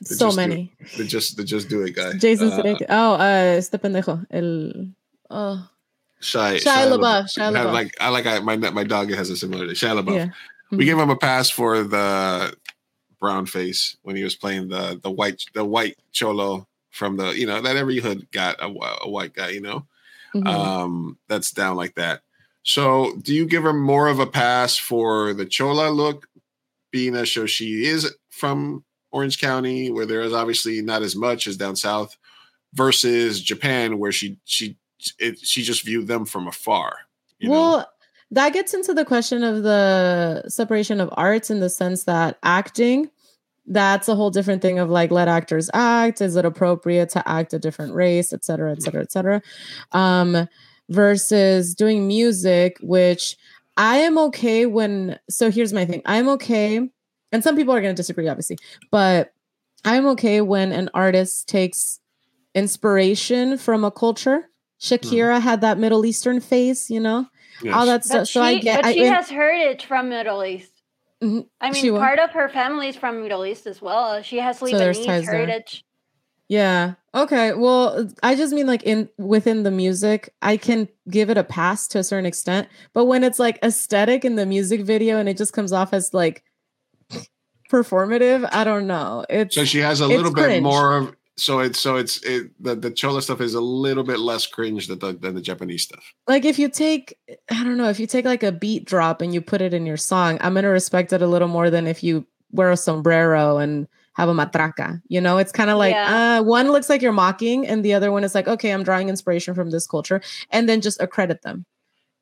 the 0.00 0.14
so 0.14 0.30
Do 0.30 0.36
many. 0.36 0.72
The 0.96 1.04
just 1.04 1.36
the 1.36 1.44
just 1.44 1.68
do 1.68 1.82
it 1.82 1.94
guy, 1.94 2.12
Jason 2.18 2.50
uh, 2.52 2.56
Sudeikis. 2.58 2.86
Oh, 2.88 3.14
uh, 3.14 3.56
este 3.58 3.72
pendejo. 3.78 4.26
El 4.30 4.88
oh 5.30 5.68
Shia, 6.20 6.56
Shia 6.60 6.90
LaBeouf, 6.90 7.24
Shia 7.32 7.42
I 7.48 7.52
LaBeouf. 7.52 7.72
like 7.72 7.94
I 8.00 8.08
like 8.08 8.26
I, 8.26 8.38
my 8.40 8.56
my 8.56 8.84
dog 8.84 9.10
has 9.10 9.30
a 9.30 9.36
similar 9.36 9.66
Shia 9.68 10.00
LaBeouf. 10.02 10.14
yeah. 10.14 10.28
We 10.70 10.84
Mhm. 10.84 10.86
gave 10.86 10.98
him 10.98 11.10
a 11.10 11.16
pass 11.16 11.50
for 11.50 11.82
the 11.82 12.54
brown 13.18 13.44
face 13.46 13.96
when 14.02 14.16
he 14.16 14.22
was 14.24 14.34
playing 14.36 14.68
the 14.68 14.98
the 15.02 15.10
white 15.10 15.42
the 15.54 15.64
white 15.64 15.96
cholo 16.12 16.66
from 16.90 17.16
the 17.16 17.30
you 17.38 17.46
know 17.46 17.60
that 17.60 17.76
every 17.76 17.98
hood 17.98 18.30
got 18.32 18.56
a, 18.60 18.66
a 19.02 19.08
white 19.10 19.34
guy 19.34 19.50
you 19.50 19.60
know 19.60 19.86
Mhm. 20.34 20.46
um 20.46 21.18
that's 21.28 21.50
down 21.52 21.76
like 21.76 21.94
that 21.96 22.22
so 22.62 23.14
do 23.20 23.34
you 23.34 23.46
give 23.46 23.62
her 23.64 23.72
more 23.74 24.06
of 24.08 24.18
a 24.20 24.26
pass 24.26 24.76
for 24.76 25.34
the 25.34 25.44
chola 25.44 25.90
look 25.90 26.28
being 26.92 27.14
as 27.16 27.30
so 27.30 27.44
she 27.46 27.84
is 27.84 28.10
from 28.30 28.84
orange 29.12 29.40
county 29.40 29.90
where 29.90 30.06
there 30.06 30.22
is 30.22 30.32
obviously 30.32 30.80
not 30.82 31.02
as 31.02 31.16
much 31.16 31.46
as 31.46 31.56
down 31.56 31.76
south 31.76 32.16
versus 32.74 33.40
japan 33.40 33.98
where 33.98 34.12
she 34.12 34.38
she 34.44 34.76
it, 35.18 35.38
she 35.38 35.62
just 35.62 35.84
viewed 35.84 36.06
them 36.06 36.24
from 36.24 36.46
afar 36.46 36.96
you 37.38 37.48
know? 37.48 37.54
well, 37.54 37.92
that 38.32 38.52
gets 38.52 38.74
into 38.74 38.94
the 38.94 39.04
question 39.04 39.42
of 39.42 39.62
the 39.62 40.44
separation 40.48 41.00
of 41.00 41.08
arts 41.14 41.50
in 41.50 41.60
the 41.60 41.70
sense 41.70 42.04
that 42.04 42.38
acting 42.42 43.10
that's 43.66 44.08
a 44.08 44.14
whole 44.14 44.30
different 44.30 44.62
thing 44.62 44.78
of 44.78 44.90
like 44.90 45.10
let 45.10 45.28
actors 45.28 45.70
act. 45.74 46.20
Is 46.20 46.34
it 46.34 46.44
appropriate 46.44 47.08
to 47.10 47.28
act 47.28 47.52
a 47.52 47.58
different 47.58 47.94
race 47.94 48.32
et 48.32 48.44
cetera 48.44 48.72
et 48.72 48.82
cetera 48.82 49.02
et 49.02 49.12
cetera. 49.12 49.42
Um 49.92 50.48
versus 50.88 51.74
doing 51.74 52.08
music 52.08 52.76
which 52.80 53.36
i 53.76 53.98
am 53.98 54.18
okay 54.18 54.66
when 54.66 55.18
so 55.28 55.50
here's 55.50 55.72
my 55.72 55.84
thing. 55.84 56.02
I'm 56.04 56.28
okay 56.30 56.88
and 57.32 57.42
some 57.44 57.56
people 57.56 57.74
are 57.74 57.80
going 57.80 57.94
to 57.94 58.00
disagree 58.00 58.28
obviously 58.28 58.56
but 58.90 59.32
i'm 59.84 60.06
okay 60.06 60.40
when 60.40 60.72
an 60.72 60.88
artist 60.94 61.48
takes 61.48 62.00
inspiration 62.54 63.56
from 63.56 63.84
a 63.84 63.90
culture 63.90 64.48
shakira 64.80 65.40
had 65.40 65.60
that 65.60 65.78
middle 65.78 66.04
eastern 66.04 66.40
face 66.40 66.90
you 66.90 67.00
know 67.00 67.26
all 67.72 67.86
that 67.86 67.98
But 68.02 68.04
stuff 68.04 68.26
she, 68.26 68.32
so 68.32 68.42
i 68.42 68.58
get 68.58 68.76
but 68.82 68.86
I, 68.86 68.92
she 68.92 69.06
and- 69.06 69.14
has 69.14 69.28
heritage 69.28 69.84
from 69.84 70.08
Middle 70.08 70.42
East. 70.44 70.72
Mhm. 71.22 71.46
I 71.60 71.70
mean, 71.70 71.92
what? 71.92 71.98
part 72.00 72.18
of 72.18 72.30
her 72.30 72.48
family 72.48 72.88
is 72.88 72.96
from 72.96 73.20
Middle 73.22 73.44
East 73.44 73.66
as 73.66 73.82
well. 73.82 74.22
She 74.22 74.38
has 74.38 74.58
there's 74.60 74.98
Lebanese 74.98 75.04
ties 75.04 75.26
there. 75.26 75.34
heritage. 75.34 75.84
Yeah. 76.48 76.94
Okay. 77.14 77.52
Well, 77.52 78.08
I 78.22 78.34
just 78.34 78.54
mean 78.54 78.66
like 78.66 78.82
in 78.84 79.10
within 79.18 79.62
the 79.62 79.70
music, 79.70 80.32
I 80.40 80.56
can 80.56 80.88
give 81.10 81.28
it 81.28 81.36
a 81.36 81.44
pass 81.44 81.86
to 81.88 81.98
a 81.98 82.04
certain 82.04 82.24
extent. 82.24 82.68
But 82.94 83.04
when 83.04 83.22
it's 83.22 83.38
like 83.38 83.58
aesthetic 83.62 84.24
in 84.24 84.36
the 84.36 84.46
music 84.46 84.80
video 84.80 85.18
and 85.18 85.28
it 85.28 85.36
just 85.36 85.52
comes 85.52 85.74
off 85.74 85.92
as 85.92 86.14
like 86.14 86.42
performative, 87.70 88.48
I 88.52 88.64
don't 88.64 88.86
know. 88.86 89.24
It's 89.30 89.54
So 89.54 89.64
she 89.64 89.78
has 89.78 90.00
a 90.00 90.06
little 90.06 90.32
bit 90.32 90.44
cringe. 90.44 90.62
more 90.62 90.96
of 90.96 91.16
so 91.36 91.60
it's 91.60 91.80
so 91.80 91.96
it's 91.96 92.22
it 92.24 92.50
the 92.62 92.74
the 92.74 92.90
chola 92.90 93.22
stuff 93.22 93.40
is 93.40 93.54
a 93.54 93.60
little 93.62 94.04
bit 94.04 94.18
less 94.18 94.46
cringe 94.46 94.88
than 94.88 94.98
the 94.98 95.12
than 95.14 95.34
the 95.34 95.40
Japanese 95.40 95.84
stuff. 95.84 96.04
like 96.28 96.44
if 96.44 96.58
you 96.58 96.68
take 96.68 97.16
I 97.50 97.64
don't 97.64 97.78
know, 97.78 97.88
if 97.88 97.98
you 98.00 98.06
take 98.06 98.24
like 98.26 98.42
a 98.42 98.52
beat 98.52 98.84
drop 98.84 99.22
and 99.22 99.32
you 99.32 99.40
put 99.40 99.62
it 99.62 99.72
in 99.72 99.86
your 99.86 99.96
song, 99.96 100.36
I'm 100.42 100.52
gonna 100.54 100.68
respect 100.68 101.12
it 101.14 101.22
a 101.22 101.26
little 101.26 101.48
more 101.48 101.70
than 101.70 101.86
if 101.86 102.02
you 102.02 102.26
wear 102.50 102.70
a 102.70 102.76
sombrero 102.76 103.56
and 103.58 103.86
have 104.14 104.28
a 104.28 104.34
matraca. 104.34 105.00
You 105.08 105.20
know, 105.22 105.38
it's 105.38 105.52
kind 105.52 105.70
of 105.70 105.78
like 105.78 105.94
Yeah. 105.94 106.40
uh 106.40 106.42
one 106.42 106.70
looks 106.72 106.90
like 106.90 107.00
you're 107.00 107.12
mocking, 107.12 107.66
and 107.66 107.82
the 107.84 107.94
other 107.94 108.10
one 108.12 108.24
is 108.24 108.34
like, 108.34 108.48
okay, 108.48 108.70
I'm 108.72 108.82
drawing 108.82 109.08
inspiration 109.08 109.54
from 109.54 109.70
this 109.70 109.86
culture, 109.86 110.20
and 110.50 110.68
then 110.68 110.80
just 110.82 111.00
accredit 111.00 111.40
them. 111.42 111.64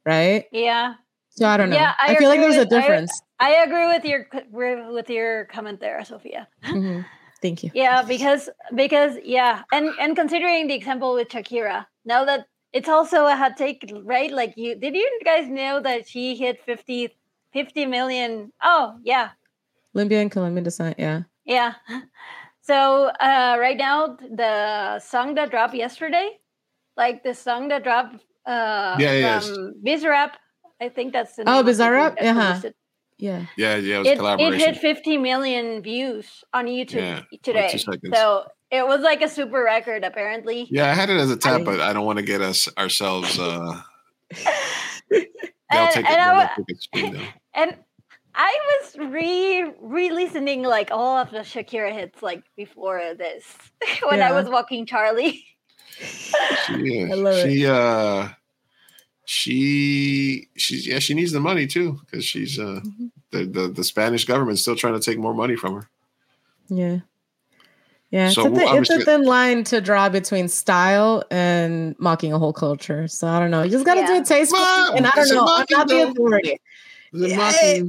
Right? 0.06 0.44
Yeah. 0.52 0.94
So 1.30 1.46
I 1.48 1.56
don't 1.56 1.70
know. 1.70 1.76
Yeah, 1.76 1.94
I, 2.00 2.14
feel 2.16 2.28
like 2.28 2.38
agree 2.40 2.52
there's 2.52 2.66
a 2.66 2.68
with- 2.68 2.72
I- 2.72 2.80
difference. 2.80 3.22
I, 3.40 3.54
agree 3.64 3.86
with 3.86 4.04
your 4.04 4.26
with 4.50 5.10
your 5.10 5.44
comment 5.46 5.80
there, 5.80 6.02
Sophia. 6.04 6.48
Mhm. 6.64 7.04
Thank 7.40 7.62
you. 7.62 7.70
Yeah, 7.74 8.02
because 8.02 8.50
because 8.74 9.16
yeah, 9.24 9.62
and 9.72 9.90
and 10.00 10.16
considering 10.16 10.66
the 10.66 10.74
example 10.74 11.14
with 11.14 11.28
Shakira, 11.28 11.86
now 12.04 12.24
that 12.24 12.46
it's 12.72 12.88
also 12.88 13.26
a 13.26 13.36
hot 13.36 13.56
take, 13.56 13.88
right? 14.04 14.30
Like 14.32 14.54
you 14.56 14.74
did 14.74 14.94
you 14.96 15.20
guys 15.24 15.48
know 15.48 15.80
that 15.80 16.08
she 16.08 16.34
hit 16.34 16.60
50, 16.64 17.14
50 17.52 17.86
million? 17.86 18.52
Oh 18.62 18.98
yeah, 19.04 19.30
Libya 19.94 20.18
and 20.20 20.30
Colombian 20.30 20.64
descent. 20.64 20.96
Yeah. 20.98 21.22
yeah. 21.44 21.74
So 22.60 23.06
uh, 23.18 23.56
right 23.58 23.78
now, 23.78 24.18
the 24.20 24.98
song 25.00 25.36
that 25.36 25.50
dropped 25.50 25.72
yesterday, 25.72 26.36
like 26.98 27.22
the 27.22 27.32
song 27.32 27.68
that 27.68 27.82
dropped 27.82 28.16
uh, 28.44 28.96
Yeah, 29.00 29.12
yeah, 29.14 29.40
from 29.40 29.72
Bizarrap, 29.82 30.32
I 30.78 30.90
think 30.90 31.14
that's 31.14 31.34
the 31.36 31.44
Oh, 31.46 31.50
name 31.50 31.58
of 31.60 31.64
the 31.64 31.72
Bizarrap? 31.72 32.20
Uh-huh. 32.20 32.34
produced 32.34 32.64
it. 32.66 32.76
Yeah. 33.18 33.46
Yeah, 33.56 33.76
yeah, 33.76 33.96
it 33.96 33.98
was 33.98 34.06
It, 34.08 34.10
it 34.12 34.18
collaboration. 34.18 34.60
hit 34.60 34.76
50 34.78 35.16
million 35.18 35.82
views 35.82 36.44
on 36.54 36.66
YouTube 36.66 36.94
Yeah, 36.94 37.22
today. 37.42 37.76
So 38.14 38.44
it 38.70 38.86
was 38.86 39.00
like 39.00 39.22
a 39.22 39.28
super 39.28 39.62
record, 39.62 40.04
apparently. 40.04 40.68
yeah, 40.70 40.90
I 40.90 40.94
had 40.94 41.10
it 41.10 41.16
as 41.18 41.30
a 41.30 41.36
tap, 41.36 41.62
but 41.64 41.80
I 41.80 41.92
don't 41.92 42.06
want 42.06 42.18
to 42.18 42.24
get 42.24 42.40
us 42.40 42.68
ourselves. 42.78 43.38
uh 43.38 43.80
And- 45.10 45.90
take 45.92 46.04
it. 46.04 46.10
and 46.10 46.20
I 46.20 46.52
they'll 46.56 46.64
it 46.68 46.82
screen 46.82 47.14
down. 47.14 47.26
And 47.54 47.76
I 48.34 48.56
was 48.80 48.96
re 49.10 49.72
re 49.80 50.10
listening 50.10 50.62
like 50.62 50.90
all 50.92 51.16
of 51.18 51.30
the 51.30 51.38
Shakira 51.38 51.92
hits 51.92 52.22
like 52.22 52.44
before 52.56 53.14
this 53.18 53.44
when 54.08 54.22
I 54.22 54.30
was 54.32 54.48
walking 54.48 54.86
Charlie. 54.86 55.44
She, 55.98 57.04
I 57.10 57.14
love 57.14 57.34
it. 57.34 57.50
she 57.50 57.66
uh 57.66 58.28
she 59.30 60.48
she's 60.56 60.86
yeah 60.86 60.98
she 60.98 61.12
needs 61.12 61.32
the 61.32 61.40
money 61.40 61.66
too 61.66 62.00
because 62.06 62.24
she's 62.24 62.58
uh 62.58 62.80
Mm-hmm. 62.82 63.06
the, 63.30 63.44
the 63.44 63.68
the 63.68 63.84
Spanish 63.84 64.24
government's 64.24 64.62
still 64.62 64.74
trying 64.74 64.94
to 64.94 65.00
take 65.00 65.18
more 65.18 65.34
money 65.34 65.54
from 65.54 65.74
her. 65.74 65.88
Yeah. 66.70 67.00
Yeah. 68.10 68.30
So 68.30 68.46
it's, 68.46 68.56
a 68.56 68.58
thin, 68.58 68.68
I'm 68.68 68.82
it's 68.82 68.90
a 68.90 69.04
thin 69.04 69.24
line 69.24 69.64
to 69.64 69.82
draw 69.82 70.08
between 70.08 70.48
style 70.48 71.24
and 71.30 71.94
mocking 71.98 72.32
a 72.32 72.38
whole 72.38 72.54
culture. 72.54 73.06
So 73.06 73.28
I 73.28 73.38
don't 73.38 73.50
know. 73.50 73.62
You 73.62 73.70
just 73.70 73.84
got 73.84 73.96
to 73.96 74.06
do 74.06 74.14
it 74.14 74.24
tastefully. 74.24 74.62
Mom, 74.62 74.96
And 74.96 75.06
I 75.06 75.10
don't 75.10 75.26
it 75.30 75.34
know. 75.34 75.40
I'm 75.40 75.44
mocking 75.44 75.76
not 75.76 75.88
the 75.88 76.02
authority. 76.08 76.60
Is 77.12 77.22
it 77.22 77.30
Yeah. 77.30 77.82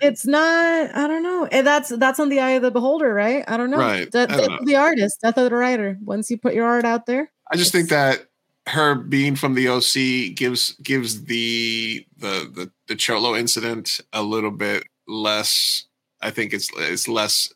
It's 0.00 0.26
not. 0.26 0.94
I 0.96 1.06
don't 1.06 1.22
know. 1.22 1.46
And 1.52 1.66
that's 1.66 1.90
that's 1.90 2.18
on 2.20 2.30
the 2.30 2.40
eye 2.40 2.52
of 2.52 2.62
the 2.62 2.70
beholder, 2.70 3.12
right? 3.12 3.44
I 3.46 3.58
don't 3.58 3.70
know. 3.70 3.78
Right. 3.78 4.10
Death, 4.10 4.30
I 4.30 4.36
don't 4.36 4.40
death 4.40 4.60
of 4.60 4.60
know. 4.60 4.66
the 4.66 4.76
artist, 4.76 5.20
death 5.20 5.36
of 5.36 5.50
the 5.50 5.56
writer. 5.56 5.98
Once 6.02 6.30
you 6.30 6.38
put 6.38 6.54
your 6.54 6.66
art 6.66 6.86
out 6.86 7.04
there, 7.04 7.30
I 7.52 7.56
just 7.56 7.72
think 7.72 7.90
that 7.90 8.24
her 8.68 8.94
being 8.94 9.36
from 9.36 9.54
the 9.54 9.68
OC 9.68 10.34
gives 10.36 10.72
gives 10.82 11.24
the 11.24 12.04
the 12.18 12.50
the, 12.52 12.70
the 12.88 12.96
Cholo 12.96 13.36
incident 13.36 14.00
a 14.12 14.22
little 14.22 14.50
bit 14.50 14.84
less. 15.06 15.84
I 16.20 16.30
think 16.30 16.52
it's 16.52 16.68
it's 16.76 17.06
less 17.08 17.52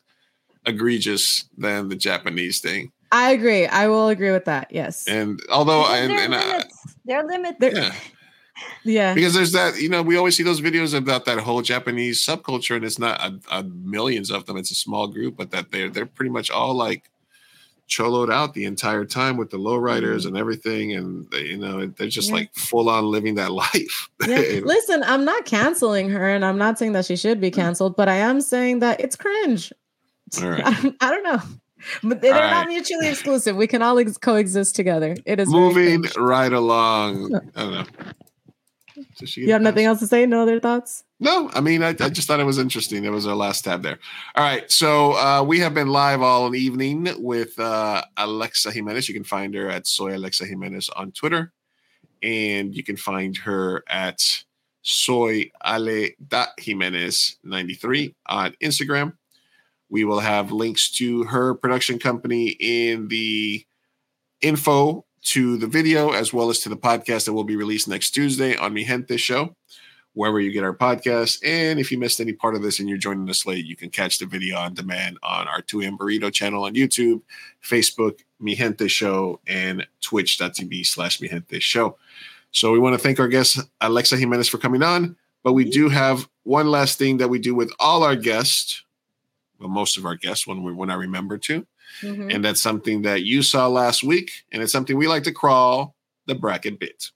egregious 0.65 1.45
than 1.57 1.89
the 1.89 1.95
Japanese 1.95 2.59
thing. 2.61 2.91
I 3.11 3.31
agree. 3.31 3.65
I 3.67 3.87
will 3.87 4.07
agree 4.07 4.31
with 4.31 4.45
that. 4.45 4.67
Yes. 4.71 5.05
And 5.07 5.41
although 5.51 5.81
I, 5.81 6.07
Because 6.07 6.09
and, 6.09 6.11
there 6.11 6.19
are 6.19 6.23
and 6.23 6.35
I, 6.35 6.47
limits. 6.47 6.95
There 7.03 7.23
limits. 7.27 7.57
yeah, 7.61 7.93
yeah. 8.85 9.13
because 9.13 9.33
there's 9.33 9.51
that 9.51 9.81
you 9.81 9.89
know 9.89 10.01
we 10.01 10.15
always 10.15 10.37
see 10.37 10.43
those 10.43 10.61
videos 10.61 10.93
about 10.97 11.25
that 11.25 11.39
whole 11.39 11.61
Japanese 11.61 12.25
subculture, 12.25 12.77
and 12.77 12.85
it's 12.85 12.99
not 12.99 13.19
a, 13.21 13.39
a 13.51 13.63
millions 13.63 14.31
of 14.31 14.45
them; 14.45 14.55
it's 14.55 14.71
a 14.71 14.75
small 14.75 15.07
group, 15.07 15.35
but 15.35 15.51
that 15.51 15.71
they're 15.71 15.89
they're 15.89 16.05
pretty 16.05 16.31
much 16.31 16.49
all 16.49 16.73
like 16.73 17.10
choloed 17.91 18.31
out 18.31 18.53
the 18.53 18.63
entire 18.63 19.03
time 19.05 19.35
with 19.35 19.49
the 19.51 19.57
lowriders 19.57 20.21
mm. 20.21 20.27
and 20.27 20.37
everything, 20.37 20.93
and 20.93 21.29
they, 21.29 21.41
you 21.41 21.57
know 21.57 21.85
they're 21.85 22.07
just 22.07 22.29
Yeah. 22.29 22.35
like 22.35 22.55
full 22.55 22.89
on 22.89 23.05
living 23.05 23.35
that 23.35 23.51
life. 23.65 24.09
Yeah. 24.25 24.61
Listen, 24.63 25.03
I'm 25.03 25.25
not 25.25 25.45
canceling 25.45 26.09
her, 26.09 26.29
and 26.29 26.45
I'm 26.45 26.57
not 26.57 26.79
saying 26.79 26.93
that 26.93 27.05
she 27.05 27.15
should 27.15 27.41
be 27.41 27.51
mm. 27.51 27.55
canceled, 27.55 27.95
but 27.95 28.07
I 28.07 28.15
am 28.15 28.41
saying 28.41 28.79
that 28.79 29.01
it's 29.01 29.15
cringe. 29.15 29.71
All 30.41 30.49
right. 30.49 30.63
I, 30.65 30.93
I 31.01 31.11
don't 31.11 31.23
know. 31.23 31.39
But 32.03 32.21
they're 32.21 32.35
All 32.35 32.39
not 32.39 32.65
right. 32.65 32.67
mutually 32.67 33.07
exclusive. 33.07 33.55
We 33.55 33.67
can 33.67 33.81
all 33.81 33.97
ex- 33.97 34.17
coexist 34.17 34.75
together. 34.75 35.17
It 35.25 35.39
is 35.39 35.49
Moving 35.49 36.05
right 36.15 36.53
along. 36.53 37.33
I 37.55 37.59
don't 37.59 37.73
know. 37.73 37.85
So 39.15 39.25
she 39.25 39.41
You 39.41 39.51
have 39.53 39.63
nothing 39.63 39.85
else 39.85 39.99
to 39.99 40.07
say? 40.07 40.27
No 40.27 40.43
other 40.43 40.59
thoughts? 40.59 41.03
No, 41.23 41.51
I 41.53 41.61
mean, 41.61 41.83
I, 41.83 41.89
I 41.89 42.09
just 42.09 42.27
thought 42.27 42.39
it 42.39 42.45
was 42.45 42.57
interesting. 42.57 43.03
That 43.03 43.11
was 43.11 43.27
our 43.27 43.35
last 43.35 43.63
tab 43.63 43.83
there. 43.83 43.99
All 44.33 44.43
right. 44.43 44.69
So 44.71 45.13
uh, 45.13 45.43
we 45.43 45.59
have 45.59 45.71
been 45.71 45.87
live 45.87 46.23
all 46.23 46.55
evening 46.55 47.07
with 47.19 47.59
uh, 47.59 48.01
Alexa 48.17 48.71
Jimenez. 48.71 49.07
You 49.07 49.13
can 49.13 49.23
find 49.23 49.53
her 49.53 49.69
at 49.69 49.85
Soy 49.85 50.15
Alexa 50.17 50.47
Jimenez 50.47 50.89
on 50.89 51.11
Twitter. 51.11 51.53
And 52.23 52.75
you 52.75 52.83
can 52.83 52.97
find 52.97 53.37
her 53.37 53.83
at 53.87 54.19
Soy 54.81 55.51
Ale 55.63 56.07
Jimenez 56.57 57.37
93 57.43 58.15
on 58.25 58.55
Instagram. 58.59 59.13
We 59.91 60.05
will 60.05 60.21
have 60.21 60.51
links 60.51 60.89
to 60.95 61.25
her 61.25 61.53
production 61.53 61.99
company 61.99 62.55
in 62.59 63.09
the 63.09 63.63
info 64.41 65.05
to 65.23 65.57
the 65.57 65.67
video 65.67 66.13
as 66.13 66.33
well 66.33 66.49
as 66.49 66.61
to 66.61 66.69
the 66.69 66.77
podcast 66.77 67.25
that 67.25 67.33
will 67.33 67.43
be 67.43 67.55
released 67.55 67.87
next 67.87 68.09
Tuesday 68.09 68.55
on 68.55 68.73
Mi 68.73 68.83
Gente 68.85 69.17
Show 69.17 69.55
wherever 70.13 70.39
you 70.39 70.51
get 70.51 70.63
our 70.63 70.75
podcast. 70.75 71.41
And 71.45 71.79
if 71.79 71.91
you 71.91 71.97
missed 71.97 72.19
any 72.19 72.33
part 72.33 72.55
of 72.55 72.61
this 72.61 72.79
and 72.79 72.89
you're 72.89 72.97
joining 72.97 73.29
us 73.29 73.45
late, 73.45 73.65
you 73.65 73.75
can 73.75 73.89
catch 73.89 74.19
the 74.19 74.25
video 74.25 74.57
on 74.57 74.73
demand 74.73 75.17
on 75.23 75.47
our 75.47 75.61
2AM 75.61 75.97
Burrito 75.97 76.31
channel 76.33 76.65
on 76.65 76.73
YouTube, 76.73 77.21
Facebook, 77.63 78.19
Mi 78.39 78.55
Gente 78.55 78.87
Show, 78.87 79.39
and 79.47 79.87
twitch.tv 80.01 80.85
slash 80.85 81.21
Mi 81.21 81.29
Gente 81.29 81.59
Show. 81.59 81.97
So 82.51 82.71
we 82.73 82.79
want 82.79 82.93
to 82.93 82.99
thank 82.99 83.19
our 83.19 83.29
guest, 83.29 83.59
Alexa 83.79 84.17
Jimenez, 84.17 84.49
for 84.49 84.57
coming 84.57 84.83
on. 84.83 85.15
But 85.43 85.53
we 85.53 85.63
do 85.63 85.89
have 85.89 86.27
one 86.43 86.67
last 86.69 86.97
thing 86.97 87.17
that 87.17 87.29
we 87.29 87.39
do 87.39 87.55
with 87.55 87.71
all 87.79 88.03
our 88.03 88.15
guests, 88.15 88.83
well, 89.59 89.69
most 89.69 89.97
of 89.97 90.05
our 90.05 90.15
guests 90.15 90.45
when 90.45 90.61
we 90.63 90.73
when 90.73 90.91
I 90.91 90.95
remember 90.95 91.37
to. 91.39 91.65
Mhm. 92.01 92.33
And 92.33 92.43
that's 92.45 92.61
something 92.61 93.01
that 93.03 93.23
you 93.23 93.41
saw 93.41 93.67
last 93.67 94.03
week. 94.03 94.31
And 94.51 94.61
it's 94.61 94.71
something 94.71 94.97
we 94.97 95.07
like 95.07 95.23
to 95.23 95.31
crawl 95.31 95.95
the 96.25 96.35
bracket 96.35 96.79
bit. 96.79 97.11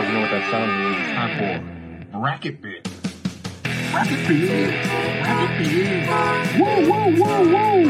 Right, 0.00 0.08
boys, 0.08 0.12
you 0.12 0.12
guys 0.12 0.12
know 0.12 0.20
what 0.20 0.30
that 0.30 0.44
sound 0.50 0.70
means. 0.84 0.96
It's 0.98 1.12
time 1.14 1.32
for 2.12 2.18
bracket 2.18 2.56
bit. 2.62 2.82
Bracket 3.92 4.28
bit. 4.28 4.70
Bracket 5.22 5.52
bit. 5.58 6.00
Woo, 6.60 6.66
woo, 6.90 7.06
woo, 7.20 7.40
woo. 7.54 7.84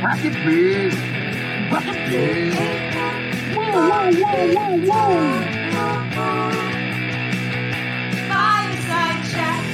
Bracket 0.00 0.36
bit. 0.44 0.92
Bracket 1.70 2.00
bit. 2.10 2.54
Woo, 3.56 3.62
woo, 3.62 4.08
woo, 4.22 4.40
woo, 4.54 4.72
woo. 4.88 5.18
Fireside 8.28 9.20
chats. 9.30 9.72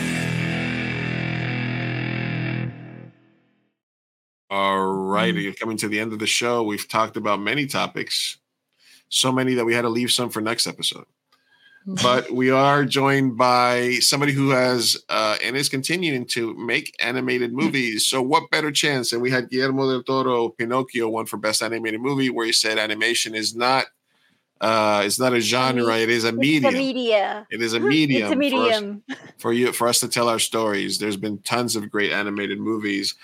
All 4.50 4.86
righty, 4.86 5.52
coming 5.52 5.76
to 5.78 5.88
the 5.88 6.00
end 6.00 6.12
of 6.12 6.18
the 6.18 6.26
show, 6.26 6.62
we've 6.62 6.88
talked 6.88 7.16
about 7.16 7.40
many 7.40 7.66
topics. 7.66 8.38
So 9.08 9.30
many 9.30 9.54
that 9.54 9.64
we 9.64 9.74
had 9.74 9.82
to 9.82 9.88
leave 9.88 10.10
some 10.10 10.30
for 10.30 10.40
next 10.40 10.66
episode. 10.66 11.04
But 11.86 12.30
we 12.32 12.50
are 12.50 12.84
joined 12.84 13.36
by 13.36 13.94
somebody 14.00 14.32
who 14.32 14.50
has 14.50 14.96
uh, 15.08 15.36
and 15.42 15.56
is 15.56 15.68
continuing 15.68 16.26
to 16.28 16.54
make 16.54 16.94
animated 17.00 17.52
movies. 17.52 18.06
So, 18.06 18.22
what 18.22 18.50
better 18.50 18.70
chance? 18.72 19.12
And 19.12 19.20
we 19.20 19.30
had 19.30 19.50
Guillermo 19.50 19.90
del 19.90 20.02
Toro, 20.02 20.48
Pinocchio, 20.50 21.08
won 21.08 21.26
for 21.26 21.36
best 21.36 21.62
animated 21.62 22.00
movie, 22.00 22.30
where 22.30 22.46
he 22.46 22.52
said 22.52 22.78
animation 22.78 23.34
is 23.34 23.54
not 23.54 23.86
uh, 24.60 25.02
it's 25.04 25.18
not 25.18 25.34
a 25.34 25.40
genre; 25.40 25.96
it 25.98 26.08
is 26.08 26.24
a 26.24 26.28
It's 26.28 26.36
medium. 26.38 26.74
a 26.74 26.78
media. 26.78 27.46
It 27.50 27.60
is 27.60 27.74
a 27.74 27.80
medium. 27.80 28.22
It's 28.22 28.32
a 28.32 28.50
for 28.50 28.70
us- 28.70 28.80
medium. 28.80 29.02
for 29.38 29.52
you 29.52 29.72
for 29.72 29.88
us 29.88 30.00
to 30.00 30.08
tell 30.08 30.28
our 30.28 30.38
stories. 30.38 30.98
There's 30.98 31.16
been 31.18 31.38
tons 31.38 31.76
of 31.76 31.90
great 31.90 32.12
animated 32.12 32.60
movies. 32.60 33.14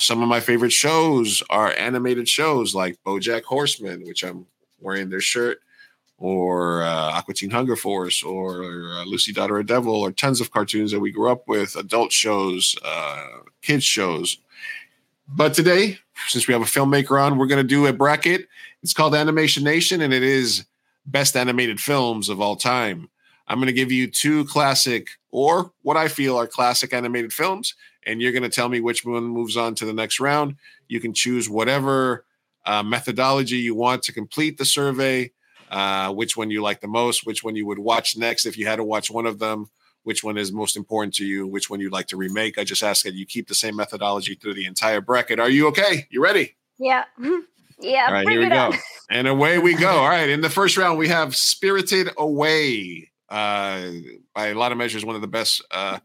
Some 0.00 0.22
of 0.22 0.28
my 0.28 0.40
favorite 0.40 0.72
shows 0.72 1.42
are 1.50 1.72
animated 1.76 2.28
shows 2.28 2.74
like 2.74 2.98
BoJack 3.04 3.42
Horseman, 3.44 4.04
which 4.06 4.22
I'm 4.24 4.46
wearing 4.80 5.08
their 5.10 5.20
shirt, 5.20 5.58
or 6.18 6.82
uh, 6.82 7.12
Aqua 7.12 7.32
Teen 7.32 7.50
Hunger 7.50 7.76
Force, 7.76 8.22
or 8.22 8.64
uh, 8.64 9.04
Lucy 9.04 9.32
Daughter 9.32 9.58
of 9.58 9.66
Devil, 9.66 9.94
or 9.94 10.10
tons 10.10 10.40
of 10.40 10.50
cartoons 10.50 10.90
that 10.90 11.00
we 11.00 11.12
grew 11.12 11.30
up 11.30 11.46
with, 11.46 11.76
adult 11.76 12.12
shows, 12.12 12.74
uh, 12.84 13.26
kids 13.62 13.84
shows. 13.84 14.38
But 15.28 15.54
today, 15.54 15.98
since 16.26 16.48
we 16.48 16.54
have 16.54 16.62
a 16.62 16.66
filmmaker 16.66 17.22
on, 17.22 17.38
we're 17.38 17.46
going 17.46 17.62
to 17.62 17.68
do 17.68 17.86
a 17.86 17.92
bracket. 17.92 18.48
It's 18.82 18.94
called 18.94 19.14
Animation 19.14 19.62
Nation, 19.62 20.00
and 20.00 20.12
it 20.12 20.22
is 20.22 20.64
best 21.06 21.36
animated 21.36 21.80
films 21.80 22.28
of 22.28 22.40
all 22.40 22.56
time. 22.56 23.08
I'm 23.46 23.58
going 23.58 23.66
to 23.68 23.72
give 23.72 23.92
you 23.92 24.08
two 24.08 24.44
classic, 24.46 25.08
or 25.30 25.72
what 25.82 25.96
I 25.96 26.08
feel 26.08 26.36
are 26.36 26.46
classic 26.46 26.92
animated 26.92 27.32
films, 27.32 27.74
and 28.06 28.20
you're 28.20 28.32
going 28.32 28.42
to 28.42 28.48
tell 28.48 28.68
me 28.68 28.80
which 28.80 29.04
one 29.04 29.24
moves 29.24 29.56
on 29.56 29.74
to 29.76 29.86
the 29.86 29.92
next 29.92 30.18
round. 30.18 30.56
You 30.88 31.00
can 31.00 31.14
choose 31.14 31.48
whatever 31.48 32.24
uh, 32.66 32.82
methodology 32.82 33.56
you 33.56 33.74
want 33.74 34.02
to 34.04 34.12
complete 34.12 34.58
the 34.58 34.64
survey, 34.64 35.30
uh, 35.70 36.12
which 36.12 36.36
one 36.36 36.50
you 36.50 36.62
like 36.62 36.80
the 36.80 36.88
most, 36.88 37.26
which 37.26 37.42
one 37.44 37.56
you 37.56 37.66
would 37.66 37.78
watch 37.78 38.16
next 38.16 38.46
if 38.46 38.56
you 38.58 38.66
had 38.66 38.76
to 38.76 38.84
watch 38.84 39.10
one 39.10 39.26
of 39.26 39.38
them, 39.38 39.70
which 40.04 40.22
one 40.24 40.36
is 40.38 40.52
most 40.52 40.76
important 40.76 41.14
to 41.14 41.24
you, 41.24 41.46
which 41.46 41.68
one 41.70 41.80
you'd 41.80 41.92
like 41.92 42.06
to 42.08 42.16
remake. 42.16 42.58
I 42.58 42.64
just 42.64 42.82
ask 42.82 43.04
that 43.04 43.14
you 43.14 43.26
keep 43.26 43.48
the 43.48 43.54
same 43.54 43.76
methodology 43.76 44.34
through 44.34 44.54
the 44.54 44.66
entire 44.66 45.00
bracket. 45.00 45.38
Are 45.40 45.50
you 45.50 45.68
okay? 45.68 46.06
You 46.10 46.22
ready? 46.22 46.56
Yeah. 46.78 47.04
Yeah. 47.80 48.06
All 48.08 48.12
right, 48.12 48.28
here 48.28 48.40
we 48.40 48.48
go. 48.48 48.56
up. 48.56 48.74
And 49.08 49.28
away 49.28 49.58
we 49.58 49.76
go. 49.76 49.88
All 49.88 50.08
right, 50.08 50.28
in 50.28 50.40
the 50.40 50.50
first 50.50 50.76
round, 50.76 50.98
we 50.98 51.06
have 51.06 51.36
Spirited 51.36 52.10
Away. 52.18 53.10
Uh, 53.28 53.90
by 54.34 54.48
a 54.48 54.54
lot 54.54 54.72
of 54.72 54.78
measures, 54.78 55.04
one 55.04 55.14
of 55.14 55.20
the 55.20 55.28
best 55.28 55.62
uh, 55.70 55.98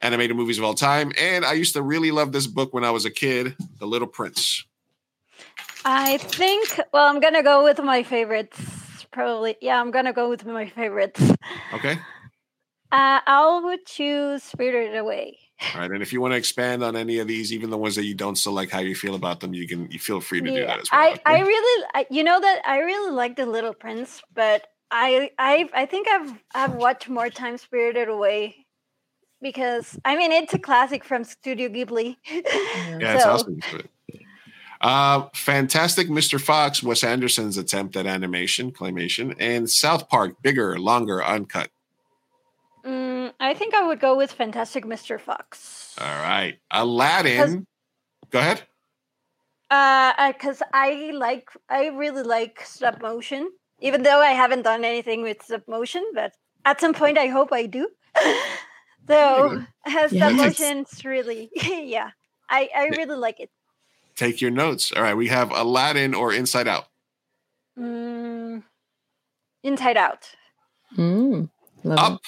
animated 0.00 0.36
movies 0.36 0.58
of 0.58 0.64
all 0.64 0.74
time. 0.74 1.12
And 1.18 1.44
I 1.44 1.52
used 1.52 1.74
to 1.74 1.82
really 1.82 2.10
love 2.10 2.32
this 2.32 2.46
book 2.46 2.74
when 2.74 2.84
I 2.84 2.90
was 2.90 3.04
a 3.04 3.10
kid, 3.10 3.54
The 3.78 3.86
Little 3.86 4.08
Prince. 4.08 4.64
I 5.88 6.18
think. 6.18 6.80
Well, 6.92 7.06
I'm 7.08 7.20
gonna 7.20 7.44
go 7.44 7.62
with 7.62 7.78
my 7.82 8.02
favorites. 8.02 8.60
Probably. 9.12 9.56
Yeah, 9.62 9.80
I'm 9.80 9.90
gonna 9.92 10.12
go 10.12 10.28
with 10.28 10.44
my 10.44 10.68
favorites. 10.68 11.22
Okay. 11.72 11.92
Uh, 12.92 13.20
I 13.26 13.60
would 13.62 13.86
choose 13.86 14.42
Spirited 14.42 14.96
Away. 14.96 15.38
All 15.74 15.80
right. 15.80 15.90
And 15.90 16.02
if 16.02 16.12
you 16.12 16.20
want 16.20 16.32
to 16.32 16.36
expand 16.36 16.82
on 16.84 16.96
any 16.96 17.18
of 17.18 17.26
these, 17.28 17.52
even 17.52 17.70
the 17.70 17.78
ones 17.78 17.94
that 17.94 18.04
you 18.04 18.14
don't 18.14 18.36
select 18.36 18.70
how 18.72 18.80
you 18.80 18.94
feel 18.94 19.14
about 19.14 19.40
them, 19.40 19.54
you 19.54 19.66
can 19.66 19.90
you 19.90 19.98
feel 19.98 20.20
free 20.20 20.40
to 20.40 20.50
do 20.50 20.66
that 20.66 20.80
as 20.80 20.90
well. 20.90 21.00
I, 21.00 21.20
I 21.24 21.40
really, 21.40 21.84
I, 21.94 22.06
you 22.10 22.24
know 22.24 22.40
that 22.40 22.62
I 22.66 22.78
really 22.80 23.12
like 23.12 23.36
the 23.36 23.46
Little 23.46 23.72
Prince, 23.72 24.20
but 24.34 24.66
I, 24.90 25.30
I, 25.38 25.68
I 25.72 25.86
think 25.86 26.08
I've, 26.08 26.32
I've 26.54 26.74
watched 26.74 27.08
more 27.08 27.30
time 27.30 27.56
Spirited 27.58 28.08
Away 28.08 28.66
because 29.40 29.98
I 30.04 30.16
mean 30.16 30.30
it's 30.32 30.52
a 30.54 30.58
classic 30.58 31.04
from 31.04 31.24
Studio 31.24 31.68
Ghibli. 31.68 32.16
Yeah, 32.28 32.42
it's 33.14 33.22
So- 33.24 33.30
awesome. 33.30 33.60
Uh, 34.80 35.28
Fantastic 35.34 36.08
Mr. 36.08 36.40
Fox, 36.40 36.82
Wes 36.82 37.02
Anderson's 37.02 37.56
attempt 37.56 37.96
at 37.96 38.06
animation, 38.06 38.72
claymation, 38.72 39.34
and 39.38 39.70
South 39.70 40.08
Park, 40.08 40.42
bigger, 40.42 40.78
longer, 40.78 41.24
uncut. 41.24 41.70
Mm, 42.84 43.32
I 43.40 43.54
think 43.54 43.74
I 43.74 43.86
would 43.86 44.00
go 44.00 44.16
with 44.16 44.32
Fantastic 44.32 44.84
Mr. 44.84 45.20
Fox. 45.20 45.94
All 46.00 46.06
right. 46.06 46.58
Aladdin. 46.70 47.66
Go 48.30 48.38
ahead. 48.38 48.62
Uh, 49.70 50.32
because 50.32 50.62
I 50.72 51.10
like, 51.12 51.48
I 51.68 51.88
really 51.88 52.22
like 52.22 52.60
stop 52.64 53.02
motion, 53.02 53.50
even 53.80 54.02
though 54.04 54.20
I 54.20 54.30
haven't 54.30 54.62
done 54.62 54.84
anything 54.84 55.22
with 55.22 55.42
stop 55.42 55.66
motion, 55.66 56.04
but 56.14 56.32
at 56.64 56.80
some 56.80 56.94
point 56.94 57.18
I 57.18 57.26
hope 57.26 57.52
I 57.52 57.66
do. 57.66 57.88
so 59.08 59.64
uh, 59.86 60.08
stop 60.08 60.12
Yes. 60.12 60.32
motion's 60.36 61.04
really, 61.04 61.50
yeah, 61.56 62.10
I, 62.48 62.68
I 62.76 62.84
really 62.96 63.16
like 63.16 63.40
it. 63.40 63.50
Take 64.16 64.40
your 64.40 64.50
notes. 64.50 64.92
All 64.96 65.02
right. 65.02 65.14
We 65.16 65.28
have 65.28 65.50
Aladdin 65.52 66.14
or 66.14 66.32
Inside 66.32 66.66
Out. 66.68 66.86
Mm, 67.78 68.62
Inside 69.62 69.96
Out. 69.96 70.30
Mm, 70.96 71.50
love 71.84 71.98
it. 71.98 72.02
Up 72.02 72.20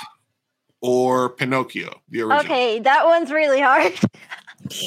or 0.81 1.31
Pinocchio, 1.31 2.01
the 2.11 2.21
original. 2.23 2.41
Okay, 2.45 2.79
that 2.81 3.07
one's 3.07 3.31
really 3.31 3.61
hard. 3.61 3.93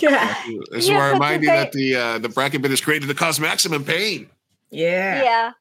Yeah. 0.01 0.35
This 0.69 0.83
is 0.83 0.89
You 0.89 0.95
where 0.95 1.05
I 1.05 1.07
to 1.07 1.13
remind 1.13 1.43
you 1.43 1.49
say- 1.49 1.55
that 1.55 1.71
the 1.71 1.95
uh, 1.95 2.17
the 2.19 2.27
bracket 2.29 2.61
bit 2.61 2.71
is 2.71 2.81
created 2.81 3.07
to 3.07 3.15
cause 3.15 3.39
maximum 3.39 3.83
pain. 3.85 4.29
Yeah. 4.69 5.23
Yeah. 5.23 5.51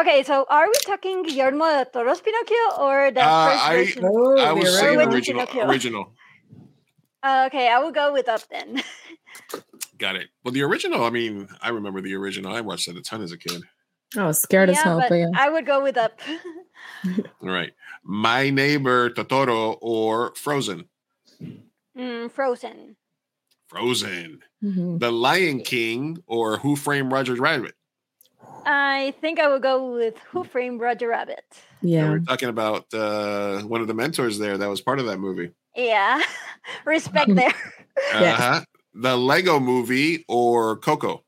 Okay, 0.00 0.24
so 0.24 0.44
are 0.50 0.66
we 0.66 0.74
talking 0.84 1.22
Guillermo 1.22 1.64
del 1.64 1.84
Toro's 1.86 2.20
Pinocchio 2.20 2.82
or 2.82 3.12
the 3.12 3.22
Uh, 3.22 3.50
first 3.50 3.64
I 3.64 3.76
version? 3.76 4.04
I 4.04 4.52
was 4.52 4.78
saying 4.78 5.00
Or 5.00 5.08
original. 5.08 5.46
Original. 5.62 6.12
Uh, 7.22 7.44
okay, 7.46 7.68
I 7.70 7.78
will 7.78 7.92
go 7.92 8.12
with 8.12 8.28
Up 8.28 8.42
then. 8.50 8.82
Got 9.98 10.16
it. 10.16 10.28
Well, 10.44 10.52
the 10.52 10.62
original. 10.62 11.04
I 11.04 11.10
mean, 11.10 11.48
I 11.60 11.70
remember 11.70 12.00
the 12.00 12.14
original. 12.14 12.54
I 12.54 12.60
watched 12.60 12.86
that 12.86 12.96
a 12.96 13.02
ton 13.02 13.22
as 13.22 13.32
a 13.32 13.38
kid. 13.38 13.62
I 14.16 14.26
was 14.26 14.40
scared 14.40 14.70
as 14.70 14.80
hell, 14.80 14.98
but 15.00 15.08
but 15.08 15.14
yeah. 15.16 15.30
I 15.34 15.50
would 15.50 15.66
go 15.66 15.82
with 15.82 15.96
Up. 15.96 16.18
All 17.06 17.48
right. 17.48 17.72
My 18.04 18.50
neighbor 18.50 19.10
Totoro 19.10 19.78
or 19.80 20.34
Frozen. 20.36 20.88
Mm, 21.96 22.30
Frozen. 22.30 22.96
Frozen. 23.68 24.40
Mhm. 24.62 25.00
The 25.00 25.10
Lion 25.10 25.60
King 25.60 26.18
or 26.26 26.58
Who 26.58 26.76
Framed 26.76 27.10
Roger 27.10 27.34
Rabbit. 27.34 27.74
I 28.64 29.14
think 29.20 29.38
I 29.38 29.48
would 29.48 29.62
go 29.62 29.92
with 29.92 30.18
Who 30.30 30.44
Framed 30.44 30.80
Roger 30.80 31.08
Rabbit. 31.08 31.44
Yeah. 31.82 32.10
We're 32.10 32.18
talking 32.20 32.48
about 32.48 32.92
uh, 32.92 33.62
one 33.62 33.80
of 33.80 33.86
the 33.86 33.94
mentors 33.94 34.38
there 34.38 34.58
that 34.58 34.68
was 34.68 34.80
part 34.80 34.98
of 34.98 35.06
that 35.06 35.18
movie. 35.18 35.52
Yeah, 35.74 36.22
respect 36.84 37.34
there. 37.34 37.54
Uh-huh. 38.14 38.62
The 38.98 39.16
Lego 39.16 39.60
Movie 39.60 40.24
or 40.28 40.76
Coco. 40.76 41.22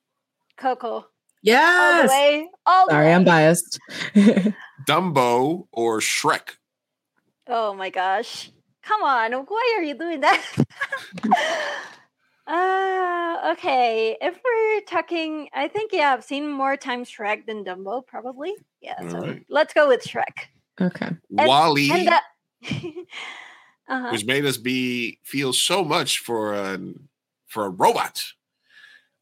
Coco. 0.57 0.89
All 0.95 1.01
the 1.03 1.07
Yes. 1.43 2.09
way. 2.11 2.49
All 2.67 2.87
the 2.87 2.93
Sorry, 2.93 3.07
way. 3.07 3.15
I'm 3.15 3.25
biased. 3.25 3.79
Dumbo 4.89 5.67
or 5.73 6.01
Shrek. 6.01 6.57
Oh 7.47 7.75
my 7.75 7.91
gosh. 7.91 8.51
Come 8.83 9.03
on. 9.03 9.33
Why 9.33 9.75
are 9.79 9.83
you 9.83 9.95
doing 9.95 10.21
that? 10.21 10.43
uh, 12.47 13.53
okay. 13.53 14.17
If 14.21 14.39
we're 14.45 14.81
talking, 14.87 15.49
I 15.53 15.69
think, 15.69 15.93
yeah, 15.93 16.13
I've 16.15 16.25
seen 16.25 16.51
more 16.51 16.77
times 16.77 17.11
Shrek 17.11 17.47
than 17.47 17.65
Dumbo, 17.65 18.07
probably. 18.07 18.55
Yeah. 18.81 18.95
All 19.01 19.11
So 19.11 19.21
right. 19.21 19.45
let's 19.49 19.75
go 19.75 19.89
with 19.89 20.03
Shrek. 20.03 20.49
okay. 20.81 21.07
And- 21.07 21.49
WALL-E, 21.49 21.91
And 21.91 22.09
that. 22.09 22.25
uh-huh. 23.89 24.09
which 24.11 24.25
made 24.25 24.45
us 24.45 24.57
be 24.57 25.19
feel 25.25 25.53
so 25.53 25.85
much 25.85 26.19
for 26.19 26.55
a 26.55 26.79
for 27.59 27.67
a 27.67 27.71
robot, 27.71 28.23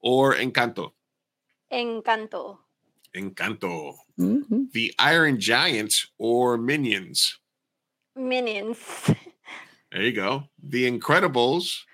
or 0.01 0.35
Encanto. 0.35 0.91
Encanto. 1.73 2.59
Encanto. 3.17 3.95
hmm 4.19 4.65
The 4.75 4.93
Iron 4.99 5.41
Giant 5.41 5.95
or 6.19 6.59
Minions. 6.59 7.39
Minions. 8.15 8.79
There 9.91 10.03
you 10.03 10.13
go. 10.13 10.45
The 10.63 10.85
Incredibles 10.91 11.85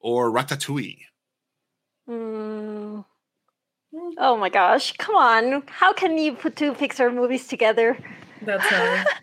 or 0.00 0.30
Ratatouille. 0.30 0.98
Mm. 2.10 3.04
Oh 4.18 4.36
my 4.36 4.50
gosh. 4.50 4.92
Come 4.98 5.16
on. 5.16 5.62
How 5.66 5.94
can 5.94 6.18
you 6.18 6.34
put 6.34 6.56
two 6.56 6.74
Pixar 6.74 7.14
movies 7.14 7.46
together? 7.46 7.96
That's 8.42 8.66
hard. 8.66 9.06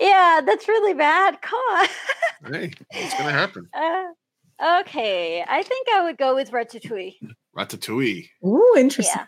Yeah, 0.00 0.40
that's 0.46 0.68
really 0.68 0.94
bad. 0.94 1.42
Come 1.42 1.58
on. 1.74 1.88
Hey, 2.52 2.70
it's 2.92 3.14
gonna 3.18 3.32
happen. 3.32 3.68
Uh, 3.74 4.04
okay, 4.62 5.44
I 5.46 5.62
think 5.62 5.88
I 5.94 6.02
would 6.04 6.18
go 6.18 6.34
with 6.34 6.50
Ratatouille. 6.50 7.16
Ratatouille. 7.56 8.28
Ooh, 8.44 8.74
interesting. 8.76 9.22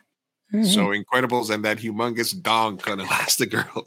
Yeah. 0.53 0.65
So 0.65 0.89
Incredibles 0.89 1.51
and 1.51 1.65
that 1.65 1.79
humongous 1.79 2.41
donk 2.41 2.89
on 2.89 2.99
Elastigirl. 2.99 3.87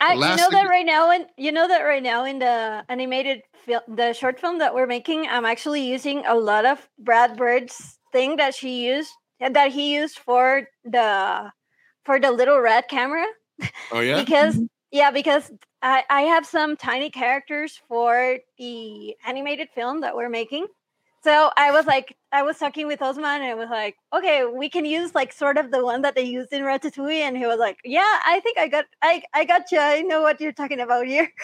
I, 0.00 0.14
you 0.14 0.20
know 0.20 0.50
that 0.50 0.68
right 0.68 0.86
now, 0.86 1.10
and 1.10 1.26
you 1.36 1.50
know 1.50 1.66
that 1.66 1.82
right 1.82 2.02
now 2.02 2.24
in 2.24 2.38
the 2.38 2.84
animated 2.88 3.42
film, 3.66 3.80
the 3.88 4.12
short 4.12 4.38
film 4.38 4.58
that 4.58 4.74
we're 4.74 4.86
making, 4.86 5.26
I'm 5.26 5.44
actually 5.44 5.82
using 5.82 6.24
a 6.24 6.36
lot 6.36 6.64
of 6.64 6.88
Brad 7.00 7.36
Bird's 7.36 7.98
thing 8.12 8.36
that 8.36 8.54
she 8.54 8.86
used 8.86 9.10
that 9.40 9.70
he 9.72 9.94
used 9.94 10.18
for 10.18 10.68
the 10.84 11.52
for 12.04 12.18
the 12.18 12.30
little 12.30 12.60
red 12.60 12.88
camera 12.88 13.26
Oh 13.92 14.00
yeah. 14.00 14.18
because 14.18 14.54
mm-hmm. 14.54 14.64
yeah 14.90 15.10
because 15.10 15.50
I, 15.82 16.04
I 16.10 16.22
have 16.22 16.46
some 16.46 16.76
tiny 16.76 17.10
characters 17.10 17.80
for 17.88 18.38
the 18.58 19.16
animated 19.26 19.68
film 19.74 20.00
that 20.02 20.16
we're 20.16 20.28
making 20.30 20.66
So 21.24 21.50
I 21.56 21.72
was 21.72 21.86
like, 21.86 22.16
I 22.32 22.42
was 22.42 22.58
talking 22.58 22.86
with 22.86 23.02
Osman, 23.02 23.42
and 23.42 23.44
I 23.44 23.54
was 23.54 23.68
like, 23.70 23.96
okay, 24.14 24.44
we 24.46 24.68
can 24.70 24.84
use 24.84 25.14
like 25.14 25.32
sort 25.32 25.58
of 25.58 25.70
the 25.70 25.84
one 25.84 26.02
that 26.02 26.14
they 26.14 26.22
used 26.24 26.52
in 26.52 26.62
Ratatouille, 26.62 27.20
and 27.22 27.36
he 27.36 27.46
was 27.46 27.58
like, 27.58 27.78
yeah, 27.84 28.20
I 28.26 28.40
think 28.42 28.58
I 28.58 28.68
got, 28.68 28.86
I, 29.02 29.22
I 29.34 29.44
got 29.44 29.72
you. 29.72 29.78
I 29.80 30.02
know 30.02 30.22
what 30.22 30.40
you're 30.40 30.52
talking 30.52 30.80
about 30.80 31.06
here. 31.06 31.30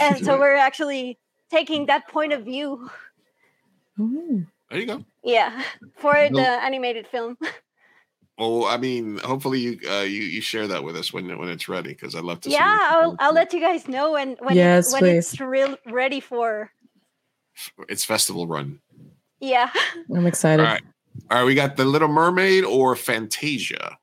And 0.00 0.24
so 0.24 0.38
we're 0.38 0.56
actually 0.56 1.18
taking 1.50 1.86
that 1.86 2.08
point 2.08 2.32
of 2.32 2.44
view, 2.44 2.90
There 4.70 4.80
you 4.80 4.86
go. 4.86 5.04
yeah, 5.24 5.62
for 5.98 6.14
No. 6.14 6.30
the 6.30 6.48
animated 6.64 7.06
film. 7.08 7.36
Well, 8.38 8.66
I 8.66 8.76
mean, 8.76 9.18
hopefully 9.18 9.58
you 9.58 9.80
uh, 9.90 10.02
you 10.02 10.22
you 10.22 10.40
share 10.40 10.68
that 10.68 10.84
with 10.84 10.96
us 10.96 11.12
when 11.12 11.36
when 11.38 11.48
it's 11.48 11.68
ready 11.68 11.88
because 11.90 12.14
I'd 12.14 12.22
love 12.22 12.40
to. 12.42 12.50
yeah, 12.50 12.78
see 12.78 12.84
I'll, 12.94 13.16
I'll 13.18 13.34
let 13.34 13.52
you 13.52 13.60
guys 13.60 13.88
know 13.88 14.12
when 14.12 14.36
when 14.40 14.54
Yes, 14.56 14.88
it, 14.88 14.92
when 14.92 15.04
it's 15.16 15.40
real 15.40 15.76
ready 15.86 16.20
for. 16.20 16.70
its 17.88 18.04
festival 18.04 18.46
run. 18.46 18.78
Yeah, 19.40 19.70
I'm 20.14 20.26
excited. 20.26 20.64
All 20.64 20.72
right, 20.72 20.82
all 21.30 21.38
right. 21.38 21.44
We 21.44 21.54
got 21.56 21.76
the 21.76 21.84
Little 21.84 22.06
Mermaid 22.08 22.64
or 22.64 22.94
Fantasia. 22.94 23.98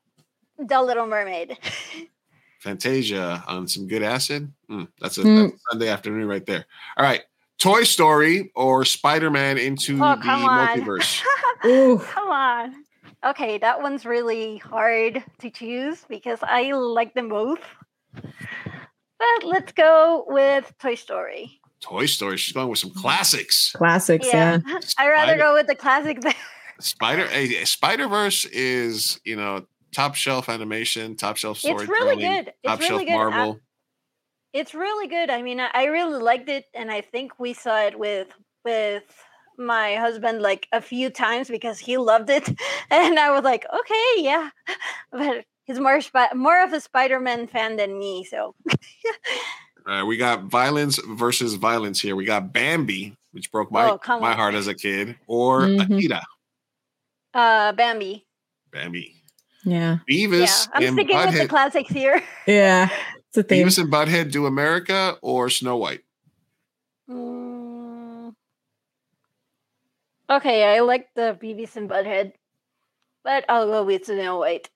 The 0.58 0.82
Little 0.82 1.06
Mermaid. 1.06 1.56
Fantasia 2.58 3.44
on 3.46 3.68
some 3.68 3.86
good 3.86 4.02
acid. 4.02 4.52
Mm, 4.70 4.88
that's, 5.00 5.18
a, 5.18 5.22
Mm. 5.22 5.36
that's 5.50 5.54
a 5.54 5.58
Sunday 5.70 5.88
afternoon 5.88 6.26
right 6.26 6.44
there. 6.44 6.64
All 6.96 7.04
right, 7.04 7.22
Toy 7.58 7.84
Story 7.84 8.50
or 8.54 8.84
Spider 8.84 9.30
Man 9.30 9.56
into 9.58 9.94
Oh, 10.02 10.16
the 10.16 10.22
come 10.22 10.44
on. 10.44 10.68
multiverse. 10.80 11.22
Come 11.62 12.28
on. 12.30 12.74
Okay, 13.24 13.58
that 13.58 13.82
one's 13.82 14.04
really 14.04 14.58
hard 14.58 15.24
to 15.38 15.50
choose 15.50 16.04
because 16.08 16.38
I 16.42 16.72
like 16.72 17.14
them 17.14 17.28
both. 17.28 17.60
But 18.14 19.44
let's 19.44 19.72
go 19.72 20.24
with 20.28 20.72
Toy 20.78 20.94
Story. 20.94 21.60
Toy 21.80 22.06
Story. 22.06 22.36
She's 22.36 22.52
going 22.52 22.68
with 22.68 22.78
some 22.78 22.90
classics. 22.90 23.72
Classics, 23.72 24.28
yeah. 24.32 24.58
I'd 24.98 25.08
rather 25.08 25.36
go 25.36 25.54
with 25.54 25.66
the 25.66 25.74
classic 25.74 26.20
there. 26.20 26.34
Spider 26.80 27.26
Spider 27.64 28.06
Verse 28.08 28.44
is 28.44 29.18
you 29.24 29.36
know 29.36 29.66
top 29.92 30.14
shelf 30.14 30.48
animation, 30.48 31.16
top 31.16 31.36
shelf 31.36 31.60
It's 31.64 31.88
really 31.88 32.16
good. 32.16 32.48
It's 32.48 32.56
top 32.64 32.80
really 32.80 32.88
shelf 32.88 33.00
good. 33.00 33.10
I- 33.10 33.16
Marvel. 33.16 33.60
It's 34.52 34.74
really 34.74 35.06
good. 35.06 35.28
I 35.28 35.42
mean, 35.42 35.60
I, 35.60 35.68
I 35.74 35.84
really 35.84 36.18
liked 36.18 36.48
it, 36.48 36.64
and 36.72 36.90
I 36.90 37.02
think 37.02 37.38
we 37.38 37.52
saw 37.52 37.78
it 37.82 37.98
with 37.98 38.28
with 38.64 39.04
my 39.58 39.96
husband 39.96 40.42
like 40.42 40.68
a 40.72 40.80
few 40.80 41.10
times 41.10 41.48
because 41.48 41.78
he 41.78 41.96
loved 41.96 42.30
it, 42.30 42.48
and 42.90 43.18
I 43.18 43.30
was 43.30 43.42
like, 43.44 43.64
okay, 43.72 44.12
yeah, 44.22 44.50
but 45.12 45.44
he's 45.64 45.78
more 45.80 46.00
spi- 46.00 46.34
more 46.34 46.62
of 46.62 46.72
a 46.72 46.80
Spider-Man 46.80 47.46
fan 47.48 47.76
than 47.76 47.98
me, 47.98 48.24
so 48.24 48.54
All 48.68 48.74
right, 49.86 50.02
we 50.02 50.16
got 50.16 50.44
violence 50.44 50.98
versus 51.08 51.54
violence 51.54 52.00
here. 52.00 52.16
We 52.16 52.24
got 52.24 52.52
Bambi, 52.52 53.16
which 53.32 53.50
broke 53.52 53.70
my 53.70 53.90
Oh, 53.90 54.00
my 54.18 54.30
on. 54.32 54.36
heart 54.36 54.54
as 54.54 54.66
a 54.66 54.74
kid, 54.74 55.16
or 55.28 55.62
Mhm. 55.62 55.96
Akira. 55.96 56.22
uh, 57.34 57.72
Bambi. 57.72 58.24
Bambi. 58.72 59.14
Yeah. 59.64 59.98
Beavis 60.08 60.46
yeah, 60.46 60.72
I'm 60.74 60.82
and 60.84 60.92
sticking 60.94 61.16
with 61.16 61.34
the 61.38 61.48
classics 61.48 61.90
here. 61.90 62.22
Yeah. 62.46 62.88
It's 63.28 63.38
a 63.38 63.42
theme. 63.42 63.66
Beavis 63.66 63.78
and 63.80 63.92
Butthead 63.92 64.30
do 64.30 64.46
America 64.46 65.18
or 65.22 65.50
Snow 65.50 65.76
White. 65.76 66.02
Mm. 67.10 67.35
Okay, 70.28 70.64
I 70.76 70.80
like 70.80 71.08
the 71.14 71.38
Beavis 71.40 71.76
and 71.76 71.88
Butthead, 71.88 72.32
but 73.22 73.44
I'll 73.48 73.66
go 73.66 73.84
with 73.84 74.06
Snow 74.06 74.38
White. 74.38 74.68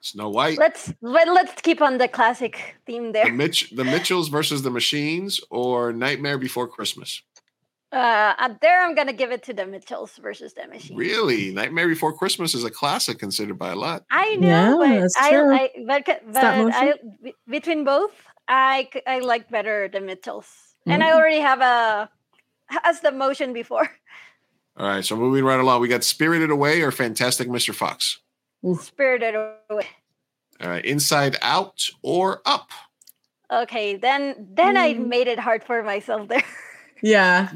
Snow 0.00 0.28
White. 0.28 0.58
Let's 0.58 0.92
but 1.00 1.28
let's 1.28 1.60
keep 1.62 1.80
on 1.80 1.98
the 1.98 2.08
classic 2.08 2.76
theme 2.86 3.12
there. 3.12 3.24
The 3.24 3.30
there. 3.30 3.36
Mitch, 3.36 3.70
the 3.70 3.84
Mitchells 3.84 4.28
versus 4.28 4.62
the 4.62 4.70
Machines, 4.70 5.40
or 5.50 5.92
Nightmare 5.92 6.38
Before 6.38 6.68
Christmas. 6.68 7.22
Uh, 7.90 8.54
there 8.60 8.84
I'm 8.84 8.94
gonna 8.94 9.14
give 9.14 9.32
it 9.32 9.42
to 9.44 9.54
the 9.54 9.64
Mitchells 9.66 10.16
versus 10.18 10.52
the 10.52 10.66
Machines. 10.68 10.98
Really, 10.98 11.52
Nightmare 11.52 11.88
Before 11.88 12.12
Christmas 12.12 12.54
is 12.54 12.62
a 12.64 12.70
classic 12.70 13.18
considered 13.18 13.58
by 13.58 13.70
a 13.70 13.76
lot. 13.76 14.04
I 14.10 14.36
know, 14.36 14.46
Yeah, 14.46 14.76
but 14.78 15.00
that's 15.00 15.16
I, 15.18 15.30
true. 15.30 15.54
I 15.54 15.70
but, 15.86 16.06
c- 16.06 16.12
but 16.26 16.32
Stop? 16.36 16.70
I 16.74 16.94
between 17.48 17.84
both, 17.84 18.12
I 18.46 18.88
c- 18.92 19.02
I 19.06 19.20
like 19.20 19.48
better 19.50 19.88
the 19.88 20.00
Mitchells, 20.00 20.46
and 20.86 21.02
I 21.02 21.10
Mm. 21.10 21.14
already 21.16 21.40
have 21.40 21.60
a 21.62 22.10
has 22.84 23.00
the 23.00 23.10
motion 23.10 23.52
before. 23.54 23.88
All 24.78 24.86
right, 24.86 25.04
so 25.04 25.16
moving 25.16 25.44
right 25.44 25.58
along, 25.58 25.80
we 25.80 25.88
got 25.88 26.04
Spirited 26.04 26.50
Away 26.50 26.82
or 26.82 26.92
Fantastic 26.92 27.48
Mr. 27.48 27.74
Fox. 27.74 28.20
Spirited 28.80 29.34
Away. 29.34 29.86
All 30.60 30.68
right, 30.68 30.84
Inside 30.84 31.36
Out 31.42 31.88
or 32.02 32.40
Up. 32.46 32.70
Okay, 33.52 33.96
then 33.96 34.46
then 34.54 34.76
I 34.76 34.94
Mm. 34.94 35.08
made 35.08 35.26
it 35.26 35.38
hard 35.38 35.64
for 35.64 35.82
myself 35.82 36.28
there. 36.28 36.44
Yeah. 37.00 37.48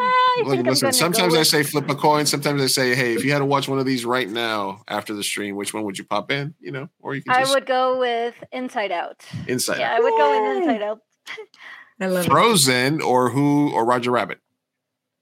I 0.00 0.42
Look, 0.44 0.48
think 0.50 0.60
I'm 0.60 0.64
listen, 0.66 0.92
sometimes 0.92 1.32
go 1.32 1.36
I 1.36 1.38
with- 1.40 1.48
say 1.48 1.62
flip 1.62 1.88
a 1.88 1.94
coin. 1.94 2.26
Sometimes 2.26 2.60
I 2.62 2.66
say, 2.66 2.94
hey, 2.94 3.14
if 3.14 3.24
you 3.24 3.32
had 3.32 3.38
to 3.40 3.46
watch 3.46 3.66
one 3.66 3.78
of 3.78 3.86
these 3.86 4.04
right 4.04 4.28
now 4.28 4.82
after 4.86 5.14
the 5.14 5.24
stream, 5.24 5.56
which 5.56 5.72
one 5.74 5.84
would 5.84 5.96
you 5.98 6.04
pop 6.04 6.30
in? 6.30 6.54
You 6.60 6.70
know, 6.70 6.88
or 7.00 7.14
you 7.14 7.22
can 7.22 7.34
I 7.34 7.50
would 7.50 7.64
go 7.66 7.98
with 7.98 8.34
Inside 8.52 8.92
Out. 8.92 9.24
Inside 9.48 9.78
Yeah, 9.78 9.92
Out. 9.92 9.96
I 9.96 10.00
would 10.00 10.10
go 10.18 10.30
with 10.52 10.62
Inside 10.62 10.82
Out. 10.82 10.98
I 12.00 12.06
love 12.06 12.26
it. 12.26 12.28
Frozen 12.30 13.00
or 13.00 13.30
Who 13.30 13.70
or 13.72 13.84
Roger 13.86 14.10
Rabbit. 14.10 14.38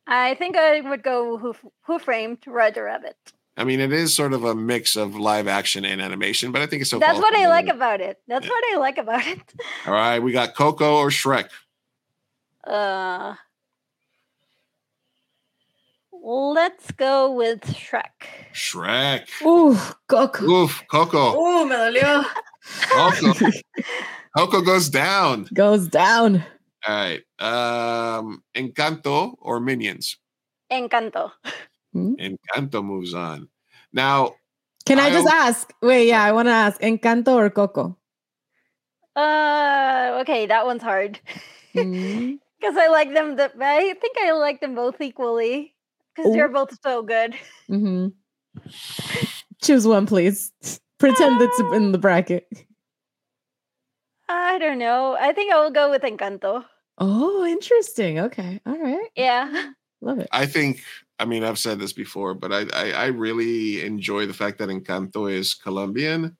I 0.07 0.35
think 0.35 0.57
I 0.57 0.81
would 0.81 1.03
go 1.03 1.39
Who 1.39 1.55
Who 1.83 1.99
Framed 1.99 2.39
Roger 2.47 2.85
Rabbit. 2.85 3.17
I 3.57 3.65
mean, 3.65 3.81
it 3.81 3.93
is 3.93 4.15
sort 4.15 4.33
of 4.33 4.45
a 4.45 4.55
mix 4.55 4.97
of 4.97 5.17
live 5.17 5.47
action 5.47 5.85
and 5.85 6.01
animation, 6.01 6.53
but 6.53 6.63
I 6.63 6.67
think 6.67 6.83
it's 6.83 6.91
so. 6.91 6.99
That's 6.99 7.19
what 7.19 7.35
I 7.35 7.47
like 7.49 7.67
about. 7.67 7.97
about 7.97 8.01
it. 8.01 8.21
That's 8.27 8.49
what 8.49 8.65
I 8.73 8.77
like 8.79 8.99
about 8.99 9.27
it. 9.27 9.41
All 9.87 9.93
right, 9.93 10.19
we 10.19 10.33
got 10.33 10.55
Coco 10.55 10.97
or 10.97 11.09
Shrek. 11.09 11.49
Uh, 12.65 13.35
let's 16.13 16.91
go 16.93 17.33
with 17.33 17.61
Shrek. 17.63 18.03
Shrek. 18.55 19.27
Ooh, 19.43 19.77
Coco. 20.09 20.45
Oof, 20.45 20.83
Coco. 20.91 21.37
Ooh, 21.37 21.67
me 21.67 21.75
dolió. 21.75 22.25
Coco. 22.89 23.51
Coco 24.37 24.61
goes 24.63 24.89
down. 24.89 25.49
Goes 25.53 25.89
down. 25.89 26.45
All 26.87 26.95
right. 26.95 27.23
Um, 27.39 28.43
Encanto 28.55 29.35
or 29.39 29.61
Minions. 29.61 30.17
Encanto. 30.73 31.33
Encanto 31.95 32.85
moves 32.85 33.13
on. 33.15 33.49
Now, 33.93 34.35
Can 34.87 34.99
I 34.99 35.11
just 35.11 35.27
I'll- 35.29 35.49
ask? 35.49 35.73
Wait, 35.83 36.07
yeah, 36.09 36.23
I 36.25 36.33
want 36.33 36.47
to 36.47 36.53
ask 36.53 36.81
Encanto 36.81 37.35
or 37.35 37.51
Coco? 37.51 37.97
Uh, 39.17 40.19
okay, 40.23 40.47
that 40.47 40.65
one's 40.65 40.83
hard 40.83 41.19
because 41.75 42.77
I 42.77 42.89
like 42.89 43.13
them. 43.13 43.37
The, 43.37 43.53
I 43.61 43.95
think 44.01 44.17
I 44.19 44.33
like 44.33 44.61
them 44.61 44.75
both 44.75 45.01
equally 45.01 45.75
because 46.15 46.33
they're 46.33 46.49
both 46.49 46.79
so 46.83 47.03
good. 47.03 47.35
hmm 47.67 48.09
Choose 49.63 49.87
one, 49.87 50.07
please. 50.07 50.53
Pretend 50.99 51.41
it's 51.43 51.61
in 51.75 51.93
the 51.93 51.99
bracket. 51.99 52.47
I 54.31 54.59
don't 54.59 54.79
know. 54.79 55.15
I 55.19 55.33
think 55.33 55.53
I 55.53 55.61
will 55.61 55.71
go 55.71 55.91
with 55.91 56.03
Encanto. 56.03 56.65
Oh, 56.99 57.45
interesting. 57.45 58.19
Okay. 58.21 58.61
All 58.67 58.79
right. 58.79 59.09
Yeah. 59.17 59.73
Love 60.01 60.19
it. 60.21 60.29
I 60.33 60.47
think, 60.47 60.83
I 61.19 61.25
mean, 61.25 61.45
I've 61.45 61.59
said 61.59 61.79
this 61.79 61.93
before, 61.93 62.35
but 62.35 62.53
I, 62.53 62.67
I, 62.73 62.93
I 62.93 63.07
really 63.07 63.85
enjoy 63.85 64.27
the 64.27 64.33
fact 64.35 64.59
that 64.59 64.69
Encanto 64.69 65.31
is 65.31 65.55
Colombian, 65.55 66.37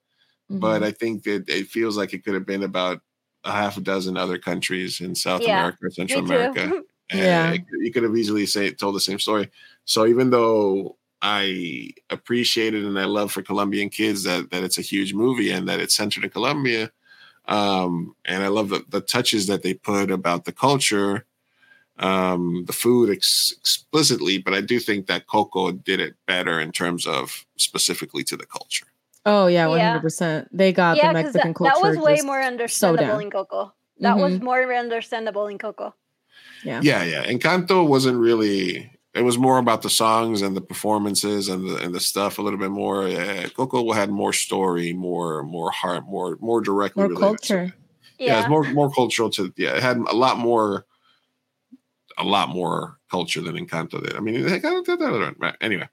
but 0.51 0.83
Mhm. 0.83 0.85
I 0.87 0.91
think 0.93 1.25
that 1.25 1.49
it 1.49 1.69
feels 1.69 1.97
like 1.97 2.15
it 2.15 2.25
could 2.25 2.35
have 2.35 2.47
been 2.47 2.63
about 2.65 3.01
a 3.45 3.53
half 3.53 3.77
a 3.77 3.81
dozen 3.81 4.17
other 4.17 4.39
countries 4.39 5.01
in 5.01 5.15
South 5.15 5.43
Yeah, 5.43 5.59
America 5.61 5.79
or 5.87 5.91
Central. 5.91 6.25
America. 6.25 6.75
And 7.11 7.21
Yeah. 7.21 7.53
it- 7.55 7.63
you 7.81 7.93
could 7.93 8.05
have 8.05 8.17
easily 8.17 8.47
say 8.47 8.73
told 8.73 8.95
the 8.97 9.01
same 9.01 9.19
story. 9.19 9.51
So 9.85 10.07
even 10.07 10.31
though 10.31 10.99
I 11.23 11.91
appreciate 12.11 12.75
it 12.75 12.85
and 12.85 12.99
I 12.99 13.05
love 13.07 13.33
for 13.33 13.43
Colombian 13.43 13.89
kids 13.91 14.23
that 14.25 14.51
that 14.53 14.65
it's 14.65 14.79
a 14.79 14.83
huge 14.83 15.15
movie 15.15 15.51
and 15.51 15.69
that 15.69 15.81
it's 15.81 15.97
centered 15.97 16.25
in 16.25 16.31
Colombia, 16.31 16.93
um, 17.51 18.15
and 18.25 18.43
I 18.43 18.49
love 18.49 18.69
the, 18.71 18.85
the 18.89 19.01
touches 19.01 19.47
that 19.49 19.63
they 19.63 19.75
put 19.75 20.11
about 20.11 20.45
the 20.45 20.53
culture, 20.53 21.27
um, 21.99 22.65
the 22.67 22.73
food 22.73 23.11
ex- 23.11 23.53
explicitly, 23.59 24.39
but 24.39 24.55
I 24.55 24.61
do 24.63 24.79
think 24.81 25.07
that 25.09 25.27
Coco 25.27 25.73
did 25.73 26.01
it 26.01 26.15
better 26.27 26.59
in 26.61 26.73
terms 26.73 27.07
of 27.07 27.45
specifically 27.57 28.25
to 28.25 28.37
the 28.37 28.47
culture. 28.47 28.87
Oh 29.27 29.49
yeah, 29.49 29.69
hundred 29.69 30.01
percent. 30.01 30.49
They 30.57 30.73
got 30.73 30.97
yeah, 30.97 31.09
the 31.09 31.13
Mexican 31.23 31.49
that, 31.51 31.57
culture. 31.57 31.73
that 31.83 31.89
was 31.89 31.99
way 31.99 32.21
more 32.25 32.41
understandable 32.41 33.07
down. 33.19 33.23
in 33.23 33.31
Coco. 33.31 33.75
That 33.99 34.17
was 34.17 34.39
Mhm. 34.39 34.43
more 34.43 34.75
understandable 34.75 35.47
in 35.49 35.59
Coco. 35.59 35.95
Yeah. 36.65 36.81
Yeah, 36.83 37.05
yeah. 37.05 37.25
Encanto 37.27 37.87
wasn't 37.87 38.17
really. 38.19 38.91
It 39.13 39.23
was 39.23 39.37
more 39.39 39.59
about 39.59 39.83
the 39.83 39.91
songs 39.91 40.41
and 40.41 40.57
the 40.57 40.61
performances 40.61 41.49
and 41.49 41.69
the 41.69 41.77
and 41.79 41.93
the 41.95 41.99
stuff 42.01 42.39
a 42.39 42.43
little 42.43 42.59
bit 42.61 42.71
more. 42.71 43.05
Uh, 43.09 43.49
Coco 43.57 43.91
had 43.93 44.11
more 44.11 44.33
story, 44.33 44.93
more 44.93 45.43
more 45.43 45.71
heart, 45.73 46.05
more 46.07 46.37
more 46.41 46.61
directly 46.61 47.03
More 47.03 47.09
related 47.09 47.43
to 47.43 47.49
culture. 47.49 47.75
yeah, 48.19 48.27
Yeah. 48.27 48.41
it's 48.41 48.49
more 48.49 48.63
more 48.73 48.91
cultural 48.93 49.29
to 49.31 49.53
yeah. 49.57 49.75
It 49.77 49.83
had 49.83 49.97
a 49.97 50.15
lot 50.15 50.39
more, 50.39 50.87
a 52.19 52.25
lot 52.25 52.51
more 52.51 52.99
culture 53.11 53.41
than 53.41 53.57
Encanto 53.57 54.01
did. 54.03 54.15
I 54.15 54.21
mean, 54.21 54.37
it 54.37 54.63
had- 54.63 55.35
right, 55.41 55.57
anyway, 55.61 55.89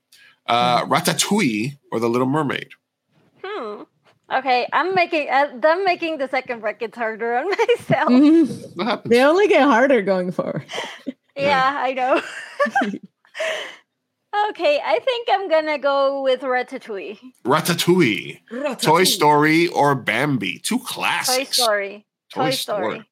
uh, 0.46 0.86
Ratatouille 0.86 1.80
or 1.92 2.00
The 2.00 2.10
Little 2.10 2.28
Mermaid. 2.28 2.70
Hmm. 3.44 3.82
Okay, 4.32 4.68
I'm 4.72 4.94
making 4.94 5.28
uh, 5.32 5.48
I'm 5.64 5.84
making 5.86 6.20
the 6.20 6.28
second 6.28 6.60
bracket 6.60 6.94
harder 6.96 7.36
on 7.38 7.50
myself. 7.50 8.10
Mhm. 8.10 9.04
They 9.06 9.24
only 9.24 9.48
get 9.48 9.64
harder 9.64 10.04
going 10.04 10.32
forward. 10.32 10.66
Yeah, 11.38 11.74
I 11.78 11.94
know. 11.94 12.22
okay, 14.50 14.82
I 14.84 15.00
think 15.00 15.28
I'm 15.32 15.50
gonna 15.50 15.78
go 15.78 16.22
with 16.24 16.42
Ratatouille. 16.42 17.20
Ratatouille, 17.46 18.82
Toy 18.82 19.04
Story, 19.04 19.68
or 19.68 19.96
Bambi. 19.96 20.60
Two 20.60 20.80
classics. 20.80 21.58
Toy. 21.58 21.64
Story. 21.64 22.06
Toy, 22.34 22.50
Story. 22.52 23.10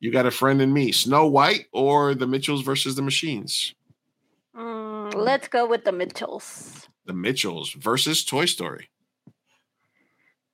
You 0.00 0.12
got 0.12 0.26
a 0.26 0.30
friend 0.30 0.62
in 0.62 0.72
me. 0.72 0.92
Snow 0.92 1.26
White 1.26 1.66
or 1.72 2.14
the 2.14 2.26
Mitchells 2.26 2.62
versus 2.62 2.94
the 2.94 3.02
Machines. 3.02 3.74
Mm, 4.56 5.14
let's 5.14 5.48
go 5.48 5.66
with 5.66 5.84
the 5.84 5.92
Mitchells. 5.92 6.88
The 7.06 7.12
Mitchells 7.12 7.72
versus 7.72 8.24
Toy 8.24 8.44
Story. 8.44 8.90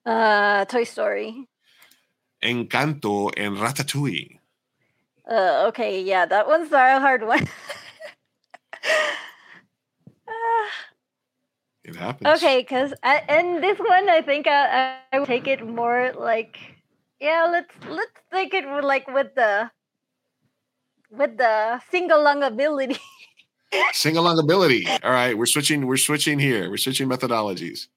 Uh, 0.06 0.64
Toy 0.66 0.84
Story. 0.84 1.48
Encanto 2.42 3.32
and 3.36 3.56
Ratatouille. 3.56 4.39
Uh, 5.31 5.65
okay, 5.69 6.01
yeah, 6.03 6.27
that 6.27 6.47
one's 6.47 6.70
a 6.73 7.01
hard 7.01 7.27
one. 7.27 7.47
Ah, 10.28 10.69
It 11.85 11.97
happens. 11.97 12.28
okay, 12.43 12.61
because 12.61 12.94
and 13.03 13.62
this 13.62 13.78
one, 13.78 14.09
I 14.09 14.23
think 14.23 14.47
I, 14.47 14.97
I 15.12 15.19
would 15.19 15.28
take 15.28 15.47
it 15.47 15.67
more 15.67 16.12
like, 16.17 16.57
yeah, 17.20 17.47
let's 17.51 17.75
let's 17.89 18.20
take 18.33 18.55
it 18.55 18.65
like 18.83 19.07
with 19.09 19.35
the 19.35 19.70
with 21.11 21.36
the 21.36 21.81
sing 21.91 22.11
along 22.11 22.43
ability. 22.43 22.99
Sing 23.93 24.17
along 24.17 24.39
ability. 24.39 24.86
All 25.03 25.11
right, 25.11 25.36
we're 25.36 25.47
switching. 25.47 25.86
We're 25.86 25.97
switching 25.97 26.39
here. 26.39 26.70
We're 26.70 26.77
switching 26.77 27.09
methodologies. 27.09 27.89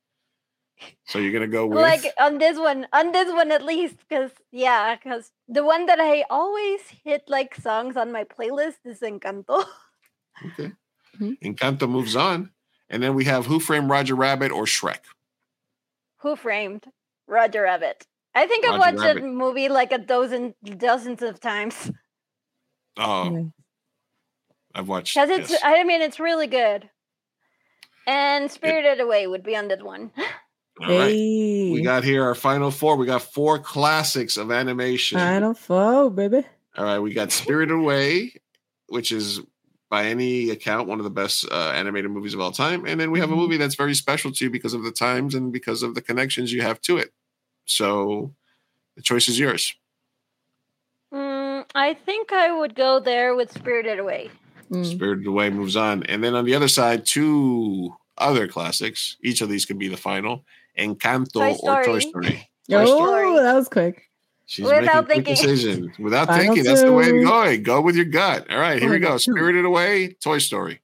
So 1.06 1.20
you're 1.20 1.32
gonna 1.32 1.48
go 1.48 1.66
with 1.66 1.80
like 1.80 2.06
on 2.20 2.38
this 2.38 2.58
one, 2.58 2.88
on 2.94 3.12
this 3.12 3.32
one 3.32 3.52
at 3.52 3.64
least, 3.64 3.98
because 4.08 4.32
yeah, 4.52 4.96
because 4.96 5.32
the 5.48 5.64
one 5.64 5.86
that 5.88 6.00
I 6.00 6.24
always 6.30 6.82
hit 7.04 7.24
like 7.28 7.56
songs 7.56 7.98
on 7.98 8.12
my 8.12 8.24
playlist 8.24 8.86
is 8.86 9.00
Encanto. 9.00 9.66
okay. 10.46 10.72
Mm-hmm. 11.20 11.32
Encanto 11.44 11.90
moves 11.90 12.16
on, 12.16 12.52
and 12.90 13.02
then 13.02 13.16
we 13.16 13.26
have 13.26 13.48
Who 13.48 13.60
Framed 13.60 13.90
Roger 13.90 14.16
Rabbit 14.16 14.52
or 14.52 14.66
Shrek. 14.66 15.00
Who 16.18 16.36
framed 16.36 16.86
Roger 17.28 17.64
Rabbit? 17.64 18.06
I 18.36 18.46
think 18.46 18.66
I've 18.66 18.80
watched 18.80 19.00
Rabbit. 19.00 19.22
that 19.22 19.28
movie 19.28 19.70
like 19.70 19.92
a 19.92 19.98
dozen, 19.98 20.54
dozens 20.64 21.22
of 21.22 21.40
times. 21.40 21.92
Oh, 22.98 23.52
I've 24.76 24.88
watched. 24.88 25.16
Because 25.16 25.30
it's, 25.30 25.50
yes. 25.52 25.62
I 25.64 25.84
mean, 25.84 26.02
it's 26.02 26.20
really 26.20 26.48
good. 26.48 26.90
And 28.06 28.50
Spirited 28.52 29.00
Away 29.00 29.28
would 29.28 29.44
be 29.44 29.56
on 29.56 29.68
that 29.70 29.84
one. 29.84 30.12
All 30.82 30.88
right. 30.88 31.10
We 31.10 31.82
got 31.82 32.04
here 32.04 32.24
our 32.24 32.36
final 32.36 32.72
four. 32.72 32.96
We 32.96 33.06
got 33.06 33.22
four 33.22 33.60
classics 33.60 34.38
of 34.38 34.52
animation. 34.52 35.18
Final 35.18 35.54
four, 35.54 36.10
baby. 36.12 36.46
All 36.78 36.86
right, 36.86 37.00
we 37.00 37.14
got 37.14 37.32
Spirited 37.32 37.76
Away, 37.76 38.34
which 38.88 39.12
is 39.12 39.42
by 39.90 40.06
any 40.06 40.52
account 40.52 40.88
one 40.88 41.00
of 41.00 41.06
the 41.06 41.10
best 41.10 41.46
uh, 41.52 41.72
animated 41.72 42.12
movies 42.12 42.34
of 42.34 42.40
all 42.40 42.52
time, 42.52 42.86
and 42.86 43.00
then 43.00 43.10
we 43.10 43.20
have 43.20 43.32
a 43.32 43.36
movie 43.36 43.58
that's 43.58 43.76
very 43.76 43.96
special 43.96 44.32
to 44.32 44.46
you 44.46 44.52
because 44.52 44.74
of 44.74 44.84
the 44.84 44.92
times 44.92 45.34
and 45.34 45.52
because 45.52 45.82
of 45.82 45.96
the 45.96 46.02
connections 46.02 46.54
you 46.54 46.62
have 46.62 46.80
to 46.82 46.98
it. 46.98 47.12
So 47.66 48.34
the 48.96 49.02
choice 49.02 49.28
is 49.28 49.40
yours. 49.40 49.74
Mm, 51.14 51.66
I 51.74 51.94
think 51.94 52.32
I 52.32 52.52
would 52.52 52.76
go 52.76 53.00
there 53.00 53.34
with 53.34 53.52
Spirited 53.52 54.00
Away. 54.00 54.30
Spirited 54.84 55.26
Away 55.26 55.50
moves 55.50 55.76
on, 55.76 56.04
and 56.04 56.24
then 56.24 56.36
on 56.36 56.46
the 56.46 56.54
other 56.54 56.68
side, 56.68 57.06
two 57.06 57.96
other 58.18 58.48
classics. 58.48 59.16
Each 59.24 59.42
of 59.42 59.50
these 59.50 59.66
could 59.66 59.80
be 59.80 59.88
the 59.88 59.98
final: 59.98 60.44
Encanto 60.78 61.34
Toy 61.34 61.56
or 61.64 61.84
Toy 61.84 62.00
Story. 62.00 62.50
Story. 62.70 62.88
Oh, 62.90 63.42
that 63.42 63.54
was 63.56 63.68
quick. 63.70 64.04
She's 64.46 64.66
Without 64.66 65.08
making 65.08 65.24
quick 65.26 65.38
thinking. 65.38 65.56
decision 65.56 65.94
without 66.00 66.28
Final 66.28 66.44
thinking. 66.44 66.64
That's 66.64 66.82
the 66.82 66.94
way 66.94 67.06
to 67.06 67.12
two. 67.12 67.24
go. 67.26 67.58
Go 67.58 67.82
with 67.82 67.96
your 67.98 68.06
gut. 68.06 68.50
All 68.50 68.58
right, 68.58 68.80
here 68.82 68.90
we 68.90 68.96
Final 68.98 69.10
go. 69.10 69.18
two. 69.18 69.32
Spirited 69.34 69.66
Away, 69.66 70.16
Toy 70.24 70.38
Story. 70.38 70.80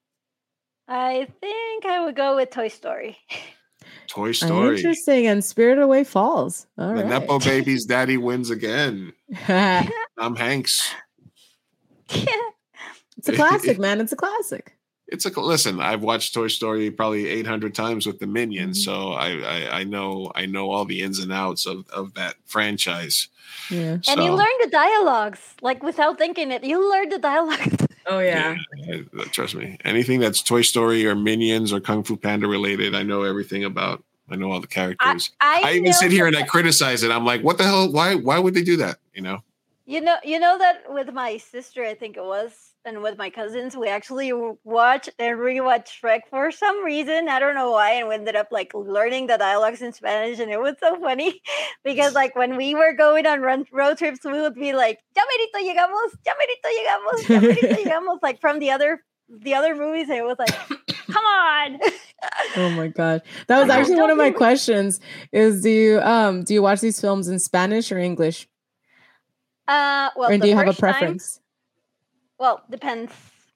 I 0.88 1.28
think 1.40 1.86
I 1.86 2.04
would 2.04 2.16
go 2.16 2.36
with 2.36 2.50
Toy 2.50 2.68
Story. 2.68 3.18
Toy 4.08 4.34
Story. 4.34 4.76
Interesting. 4.78 5.28
And 5.28 5.44
Spirit 5.44 5.80
Away 5.80 6.04
falls. 6.04 6.68
All 6.78 6.90
the 6.90 6.96
right. 6.96 7.06
Nepo 7.08 7.40
Baby's 7.40 7.86
daddy 7.86 8.18
wins 8.18 8.50
again. 8.50 9.14
Tom 9.48 10.36
Hanks. 10.36 10.94
it's 12.10 13.30
a 13.30 13.34
classic, 13.34 13.80
man. 13.80 14.02
It's 14.02 14.12
a 14.12 14.16
classic. 14.18 14.76
It's 15.08 15.26
a 15.26 15.40
listen. 15.40 15.80
I've 15.82 16.02
watched 16.02 16.34
Toy 16.34 16.48
Story 16.48 16.90
probably 16.90 17.28
800 17.28 17.76
times 17.76 18.06
with 18.06 18.20
the 18.20 18.28
Minions, 18.28 18.86
Mm-hmm. 18.86 18.92
so 18.92 19.12
I, 19.14 19.30
I 19.42 19.80
I 19.80 19.84
know 19.84 20.32
I 20.34 20.46
know 20.46 20.72
all 20.72 20.86
the 20.86 21.02
ins 21.02 21.20
and 21.20 21.32
outs 21.32 21.66
of 21.66 21.88
of 21.90 22.14
that 22.16 22.36
franchise. 22.46 23.28
Yeah. 23.70 23.98
And 24.08 24.22
you 24.24 24.32
learn 24.34 24.56
the 24.62 24.70
dialogues, 24.72 25.40
like 25.62 25.84
without 25.84 26.18
thinking 26.18 26.52
it. 26.52 26.64
You 26.64 26.90
learn 26.90 27.10
the 27.10 27.20
dialogues. 27.20 27.78
Oh 28.06 28.20
yeah. 28.20 28.58
Uh, 28.92 29.24
Trust 29.32 29.56
me. 29.56 29.78
Anything 29.86 30.20
that's 30.20 30.42
Toy 30.42 30.62
Story 30.62 31.08
or 31.08 31.16
Minions 31.16 31.72
or 31.72 31.80
Kung 31.80 32.04
Fu 32.04 32.18
Panda 32.18 32.48
related, 32.48 32.96
I 32.96 33.04
know 33.04 33.24
everything 33.24 33.64
about. 33.64 34.04
I 34.30 34.36
know 34.36 34.52
all 34.52 34.60
the 34.60 34.68
characters. 34.68 35.32
I 35.40 35.62
I, 35.64 35.74
even 35.76 35.94
sit 35.94 36.12
here 36.12 36.28
and 36.28 36.36
I 36.36 36.44
criticize 36.44 37.04
it. 37.04 37.12
I'm 37.12 37.24
like, 37.24 37.44
what 37.44 37.58
the 37.58 37.64
hell? 37.64 37.90
Why 37.90 38.16
why 38.16 38.40
would 38.40 38.56
they 38.56 38.62
do 38.64 38.76
that? 38.76 38.98
You 39.14 39.22
know? 39.22 39.40
You 39.86 40.02
know, 40.02 40.18
you 40.22 40.38
know 40.38 40.58
that 40.58 40.84
with 40.92 41.14
my 41.14 41.38
sister, 41.38 41.86
I 41.86 41.94
think 41.94 42.18
it 42.18 42.26
was, 42.26 42.73
and 42.86 43.02
with 43.02 43.18
my 43.18 43.30
cousins, 43.30 43.76
we 43.78 43.88
actually 43.88 44.30
w- 44.30 44.58
watched 44.64 45.10
and 45.20 45.38
rewatched 45.40 45.90
Shrek 46.02 46.22
for 46.30 46.52
some 46.52 46.84
reason. 46.84 47.30
I 47.30 47.40
don't 47.40 47.56
know 47.56 47.72
why, 47.72 47.92
and 47.94 48.08
we 48.08 48.16
ended 48.16 48.36
up 48.36 48.48
like 48.52 48.72
learning 48.74 49.28
the 49.28 49.38
dialogues 49.38 49.82
in 49.82 49.94
Spanish, 49.94 50.40
and 50.40 50.52
it 50.52 50.60
was 50.60 50.76
so 50.80 51.00
funny 51.00 51.42
because 51.84 52.14
like 52.14 52.36
when 52.36 52.58
we 52.58 52.76
were 52.76 52.94
going 52.94 53.26
on 53.26 53.42
run, 53.42 53.66
road 53.72 53.98
trips, 53.98 54.26
we 54.26 54.40
would 54.42 54.56
be 54.56 54.74
like, 54.74 55.00
"Ya 55.16 55.24
merito 55.24 55.60
llegamos, 55.66 56.16
ya 56.26 56.34
merito 56.40 56.70
llegamos, 56.70 57.30
ya 57.30 57.40
merito 57.40 57.78
llegamos," 57.84 58.20
like 58.22 58.40
from 58.42 58.60
the 58.60 58.72
other 58.72 59.04
the 59.30 59.54
other 59.54 59.74
movies, 59.76 60.10
and 60.10 60.18
it 60.18 60.24
was 60.26 60.38
like, 60.40 60.54
"Come 61.12 61.26
on." 61.26 61.80
Oh 62.56 62.70
my 62.70 62.88
god. 62.88 63.22
That 63.48 63.60
was 63.60 63.70
actually 63.70 64.00
one 64.00 64.10
of 64.10 64.16
my 64.18 64.32
questions. 64.32 65.02
Is 65.34 65.62
do 65.62 65.70
you 65.70 66.00
um 66.00 66.44
do 66.46 66.54
you 66.54 66.62
watch 66.62 66.80
these 66.80 67.02
films 67.02 67.28
in 67.28 67.38
Spanish 67.38 67.92
or 67.92 67.98
English? 67.98 68.48
Uh, 69.68 70.10
well, 70.16 70.32
or 70.32 70.38
do 70.38 70.48
you 70.48 70.56
have 70.56 70.68
a 70.68 70.72
first 70.72 70.80
time- 70.80 70.92
preference? 70.94 71.40
Well, 72.44 72.62
depends 72.70 73.14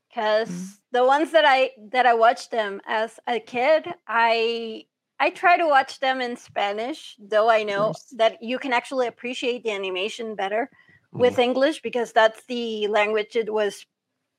because 0.08 0.50
Mm. 0.50 0.78
the 0.92 1.04
ones 1.04 1.32
that 1.32 1.44
I 1.46 1.72
that 1.92 2.06
I 2.06 2.14
watched 2.14 2.52
them 2.52 2.80
as 2.88 3.20
a 3.28 3.38
kid, 3.38 3.86
I 4.08 4.86
I 5.20 5.30
try 5.32 5.58
to 5.58 5.68
watch 5.68 6.00
them 6.00 6.22
in 6.22 6.38
Spanish, 6.38 7.18
though 7.20 7.50
I 7.50 7.64
know 7.64 7.92
that 8.16 8.42
you 8.42 8.58
can 8.58 8.72
actually 8.72 9.08
appreciate 9.08 9.64
the 9.64 9.72
animation 9.72 10.36
better 10.36 10.70
Mm. 11.14 11.20
with 11.20 11.38
English 11.38 11.82
because 11.82 12.14
that's 12.14 12.46
the 12.46 12.88
language 12.88 13.36
it 13.36 13.52
was 13.52 13.86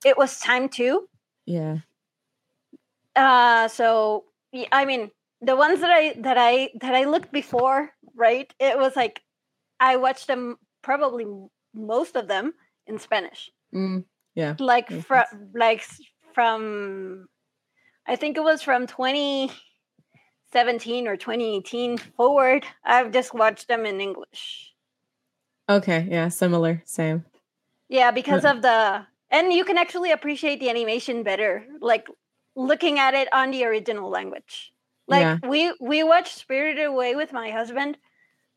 it 0.03 0.17
was 0.17 0.39
time 0.39 0.67
to. 0.81 1.07
Yeah. 1.45 1.77
Uh 3.15 3.67
so 3.67 4.25
I 4.71 4.85
mean 4.85 5.11
the 5.41 5.55
ones 5.55 5.79
that 5.81 5.91
I 5.91 6.13
that 6.25 6.37
I 6.39 6.71
that 6.81 6.95
I 6.95 7.03
looked 7.05 7.31
before, 7.31 7.93
right? 8.15 8.51
It 8.59 8.79
was 8.79 8.95
like 8.95 9.21
I 9.79 9.97
watched 9.97 10.25
them 10.25 10.57
probably 10.81 11.25
most 11.75 12.15
of 12.15 12.27
them 12.27 12.53
in 12.87 12.97
Spanish 12.97 13.51
Mm, 13.73 14.05
yeah. 14.35 14.55
like 14.59 14.91
from 15.03 15.25
like 15.53 15.85
from 16.33 17.27
I 18.07 18.15
think 18.15 18.37
it 18.37 18.43
was 18.43 18.61
from 18.61 18.87
2017 18.87 21.07
or 21.07 21.15
2018 21.15 21.97
forward. 21.97 22.65
I've 22.83 23.11
just 23.11 23.33
watched 23.33 23.67
them 23.67 23.85
in 23.85 24.01
English. 24.01 24.73
Okay, 25.69 26.07
yeah, 26.09 26.29
similar, 26.29 26.81
same. 26.85 27.25
Yeah, 27.87 28.11
because 28.11 28.45
of 28.45 28.61
the 28.61 29.05
and 29.29 29.53
you 29.53 29.63
can 29.63 29.77
actually 29.77 30.11
appreciate 30.11 30.59
the 30.59 30.69
animation 30.69 31.23
better, 31.23 31.65
like 31.81 32.07
looking 32.55 32.97
at 32.97 33.13
it 33.13 33.27
on 33.31 33.51
the 33.51 33.63
original 33.65 34.09
language. 34.09 34.73
Like 35.07 35.21
Yeah. 35.21 35.37
we 35.47 35.73
we 35.79 36.03
watch 36.03 36.33
Spirited 36.33 36.85
Away 36.85 37.15
with 37.15 37.33
my 37.33 37.51
husband. 37.51 37.97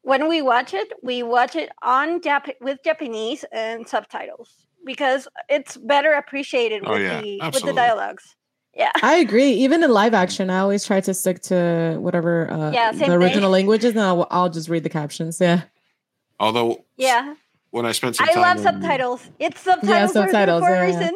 When 0.02 0.28
we 0.28 0.42
watch 0.42 0.74
it, 0.74 0.92
we 1.02 1.22
watch 1.22 1.56
it 1.56 1.70
on 1.82 2.20
Jap- 2.20 2.60
with 2.60 2.82
Japanese 2.82 3.44
and 3.52 3.86
subtitles 3.86 4.66
because 4.84 5.28
it's 5.48 5.76
better 5.76 6.12
appreciated 6.12 6.82
Oh, 6.86 6.92
with 6.92 7.02
yeah, 7.02 7.20
the 7.20 7.38
with 7.52 7.62
the 7.62 7.72
dialogues. 7.72 8.36
Yeah. 8.74 8.90
I 9.02 9.16
agree. 9.16 9.52
Even 9.52 9.82
in 9.82 9.90
live 9.90 10.14
action, 10.14 10.48
I 10.50 10.58
always 10.60 10.84
try 10.86 11.00
to 11.00 11.12
stick 11.14 11.42
to 11.42 11.96
whatever 12.00 12.50
uh, 12.50 12.70
Yeah, 12.72 12.92
the 12.92 13.12
original 13.12 13.48
thing. 13.48 13.66
languages, 13.66 13.90
and 13.92 14.00
I'll, 14.00 14.26
I'll 14.30 14.48
just 14.50 14.68
read 14.68 14.82
the 14.82 14.88
captions. 14.90 15.38
Yeah. 15.40 15.62
Although 16.40 16.84
Yeah. 16.96 17.34
when 17.70 17.84
I 17.86 17.92
spent 17.92 18.16
some 18.16 18.26
I 18.28 18.32
time 18.32 18.42
love 18.42 18.56
in- 18.58 18.62
subtitles. 18.62 19.28
It's 19.38 19.60
subtitles, 19.60 20.12
for- 20.12 20.22
subtitles, 20.30 20.62
for, 20.64 20.70
yeah, 20.70 20.82
a 20.82 20.90
yeah. 20.90 21.10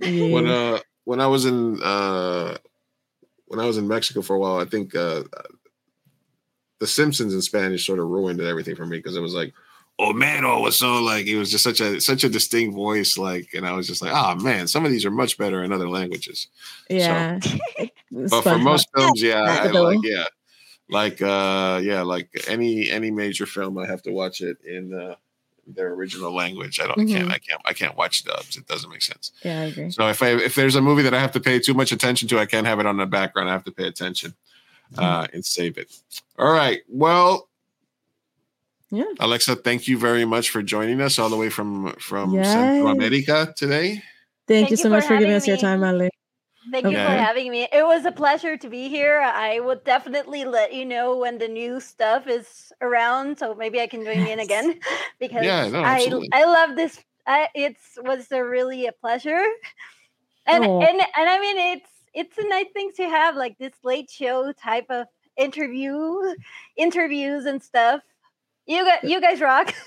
reason. 0.00 0.32
when 0.32 0.46
uh 0.46 0.78
when 1.04 1.20
I 1.20 1.26
was 1.26 1.44
in 1.46 1.82
uh 1.82 2.56
when 3.46 3.60
I 3.60 3.64
was 3.64 3.78
in 3.78 3.88
Mexico 3.88 4.20
for 4.20 4.36
a 4.36 4.38
while, 4.38 4.58
I 4.60 4.64
think 4.66 4.94
uh 4.94 5.22
the 6.80 6.86
Simpsons 6.86 7.34
in 7.34 7.42
Spanish 7.42 7.86
sort 7.86 7.98
of 7.98 8.06
ruined 8.08 8.40
everything 8.40 8.76
for 8.76 8.86
me 8.86 8.98
because 8.98 9.16
it 9.16 9.20
was 9.20 9.34
like 9.34 9.52
Homero 10.00 10.62
was 10.62 10.78
so 10.78 11.02
like 11.02 11.26
it 11.26 11.36
was 11.36 11.50
just 11.50 11.64
such 11.64 11.80
a 11.80 12.00
such 12.00 12.22
a 12.24 12.28
distinct 12.28 12.74
voice, 12.74 13.18
like, 13.18 13.48
and 13.54 13.66
I 13.66 13.72
was 13.72 13.86
just 13.86 14.00
like, 14.00 14.12
oh 14.14 14.36
man, 14.36 14.68
some 14.68 14.84
of 14.84 14.92
these 14.92 15.04
are 15.04 15.10
much 15.10 15.36
better 15.38 15.64
in 15.64 15.72
other 15.72 15.88
languages. 15.88 16.48
Yeah. 16.88 17.40
But 18.10 18.42
for 18.42 18.58
most 18.58 18.88
films, 18.96 19.20
yeah, 19.20 19.42
I 19.42 19.66
like 19.70 19.98
yeah, 20.02 20.24
like 20.88 21.20
uh 21.20 21.78
yeah, 21.82 22.00
like 22.00 22.30
any 22.48 22.90
any 22.90 23.10
major 23.10 23.44
film, 23.44 23.76
I 23.76 23.86
have 23.86 24.00
to 24.02 24.10
watch 24.12 24.40
it 24.40 24.56
in 24.64 24.94
uh 24.94 25.16
their 25.66 25.92
original 25.92 26.34
language. 26.34 26.80
I 26.80 26.86
don't. 26.86 26.98
I 26.98 27.04
can't. 27.04 27.28
Mhm. 27.28 27.32
I 27.32 27.38
can't. 27.38 27.62
I 27.66 27.72
can't 27.74 27.96
watch 27.98 28.24
dubs. 28.24 28.56
It 28.56 28.66
doesn't 28.66 28.88
make 28.88 29.02
sense. 29.02 29.32
Yeah, 29.44 29.60
I 29.60 29.64
agree. 29.64 29.90
So 29.90 30.08
if 30.08 30.22
I 30.22 30.28
if 30.30 30.54
there's 30.54 30.74
a 30.76 30.80
movie 30.80 31.02
that 31.02 31.12
I 31.12 31.20
have 31.20 31.32
to 31.32 31.40
pay 31.40 31.58
too 31.58 31.74
much 31.74 31.92
attention 31.92 32.28
to, 32.28 32.38
I 32.38 32.46
can't 32.46 32.66
have 32.66 32.80
it 32.80 32.86
on 32.86 32.96
the 32.96 33.04
background. 33.04 33.50
I 33.50 33.52
have 33.52 33.64
to 33.64 33.72
pay 33.72 33.86
attention 33.86 34.34
uh, 34.96 35.26
and 35.34 35.44
save 35.44 35.76
it. 35.76 35.94
All 36.38 36.50
right. 36.50 36.80
Well, 36.88 37.47
yeah. 38.90 39.04
Alexa, 39.20 39.56
thank 39.56 39.86
you 39.86 39.98
very 39.98 40.24
much 40.24 40.50
for 40.50 40.62
joining 40.62 41.00
us 41.00 41.18
all 41.18 41.28
the 41.28 41.36
way 41.36 41.50
from 41.50 41.92
from 41.94 42.34
Yes. 42.34 42.52
Central 42.52 42.88
America 42.88 43.52
today. 43.56 44.02
Thank, 44.46 44.70
you 44.70 44.72
you 44.72 44.76
so 44.76 44.84
for 44.84 44.88
much 44.90 45.04
for 45.04 45.18
giving 45.18 45.28
having 45.28 45.36
us 45.36 45.46
your 45.46 45.56
time, 45.58 45.84
Ale. 45.84 46.08
Thank 46.70 46.86
you 46.86 46.92
for 46.92 46.98
having 46.98 47.50
me. 47.50 47.68
It 47.72 47.84
was 47.84 48.04
a 48.04 48.12
pleasure 48.12 48.56
to 48.56 48.68
be 48.68 48.88
here. 48.88 49.20
I 49.20 49.60
will 49.60 49.80
definitely 49.84 50.44
let 50.44 50.72
you 50.72 50.84
know 50.84 51.16
when 51.16 51.38
the 51.38 51.48
new 51.48 51.80
stuff 51.80 52.26
is 52.26 52.72
around, 52.80 53.38
so 53.38 53.54
maybe 53.54 53.80
I 53.80 53.86
can 53.86 54.04
join 54.04 54.26
in 54.26 54.40
again 54.40 54.78
because 55.20 55.44
Yeah, 55.44 55.68
no, 55.68 55.82
I. 55.82 56.08
I 56.32 56.44
love 56.44 56.76
this. 56.76 56.98
I, 57.26 57.48
it's 57.54 57.98
was 58.02 58.32
a 58.32 58.42
really 58.42 58.86
a 58.86 58.92
pleasure, 58.92 59.44
and 60.46 60.64
Aw. 60.64 60.80
and 60.80 61.00
and 61.00 61.28
I 61.28 61.38
mean 61.38 61.58
it's 61.76 61.90
it's 62.14 62.38
a 62.38 62.48
nice 62.48 62.70
thing 62.72 62.90
to 62.96 63.08
have 63.08 63.36
like 63.36 63.58
this 63.58 63.74
late 63.84 64.10
show 64.10 64.52
type 64.52 64.86
of 64.88 65.06
interview, 65.36 66.34
interviews 66.76 67.44
and 67.44 67.62
stuff. 67.62 68.00
You 68.68 68.84
got 68.84 69.04
you 69.04 69.20
guys 69.20 69.40
rock. 69.40 69.74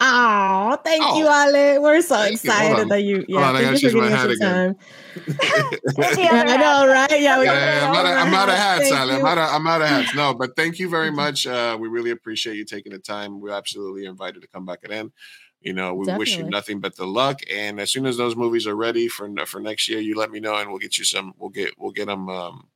Oh, 0.00 0.76
thank 0.84 1.02
you, 1.16 1.26
Oh. 1.26 1.48
Ale. 1.54 1.80
We're 1.80 2.02
so 2.02 2.16
Thank 2.16 2.34
excited 2.34 2.80
on. 2.82 2.88
that 2.88 3.02
you. 3.02 3.18
Hold 3.18 3.28
Yeah, 3.28 3.48
on, 3.48 3.56
I 3.56 3.62
gotta 3.62 3.74
you 3.74 3.78
choose 3.80 3.92
for 3.92 3.98
my 3.98 4.10
hat 4.10 4.30
again. 4.30 4.76
Yeah, 5.16 6.44
I 6.46 6.56
know, 6.56 6.86
right? 6.88 7.20
Yeah, 7.20 7.38
we 7.38 7.46
Yeah, 7.46 7.52
got 7.54 7.54
yeah, 7.54 7.88
I'm, 7.88 7.94
out 7.94 8.06
of, 8.06 8.12
I'm 8.26 8.34
out 8.34 8.48
of 8.50 8.54
hats, 8.56 8.80
Thank 8.82 8.94
Sally. 8.94 9.14
I'm 9.14 9.24
out 9.24 9.38
of, 9.38 9.48
I'm 9.50 9.66
out 9.66 9.82
of 9.82 9.88
hats. 9.88 10.14
No, 10.14 10.34
but 10.34 10.56
thank 10.56 10.78
you 10.78 10.88
very 10.90 11.10
much. 11.12 11.46
Uh, 11.46 11.78
we 11.80 11.88
really 11.88 12.10
appreciate 12.10 12.56
you 12.56 12.64
taking 12.64 12.92
the 12.92 12.98
time. 12.98 13.40
We're 13.40 13.52
absolutely 13.52 14.04
invited 14.04 14.42
to 14.42 14.48
come 14.48 14.66
back 14.66 14.82
again. 14.84 15.12
You 15.60 15.72
know, 15.72 15.94
we 15.94 16.12
wish 16.12 16.36
you 16.36 16.44
nothing 16.44 16.80
but 16.80 16.96
the 16.96 17.06
luck. 17.06 17.40
And 17.50 17.80
as 17.80 17.90
soon 17.92 18.04
as 18.04 18.16
those 18.18 18.36
movies 18.36 18.66
are 18.66 18.76
ready 18.76 19.08
for 19.08 19.30
for 19.46 19.60
next 19.60 19.88
year, 19.88 20.00
you 20.00 20.16
let 20.16 20.30
me 20.30 20.40
know, 20.40 20.56
and 20.56 20.68
we'll 20.68 20.78
get 20.80 20.98
you 20.98 21.04
some. 21.04 21.32
We'll 21.38 21.50
get 21.50 21.70
we'll 21.78 21.92
get 21.92 22.06
them. 22.06 22.28
Um, 22.28 22.68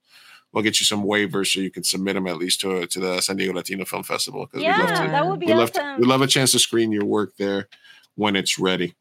we'll 0.53 0.63
get 0.65 0.81
you 0.81 0.85
some 0.87 1.05
waivers 1.05 1.53
so 1.53 1.61
you 1.61 1.71
can 1.71 1.85
submit 1.85 2.15
them 2.15 2.27
at 2.27 2.37
least 2.39 2.61
to 2.63 2.87
to 2.87 3.01
the 3.01 3.21
San 3.21 3.37
Diego 3.37 3.53
Latino 3.53 3.85
Film 3.85 4.03
Festival 4.03 4.49
Yeah, 4.55 4.77
we 4.79 4.83
love 4.85 5.05
to. 5.05 5.11
that 5.11 5.27
would 5.27 5.41
be 5.41 5.47
we 5.47 5.55
love 5.55 5.73
to, 5.73 5.81
awesome. 5.83 6.01
we 6.01 6.07
love 6.07 6.23
a 6.23 6.27
chance 6.27 6.53
to 6.53 6.59
screen 6.59 6.93
your 6.93 7.05
work 7.05 7.37
there 7.39 7.69
when 8.17 8.35
it's 8.37 8.59
ready. 8.59 8.95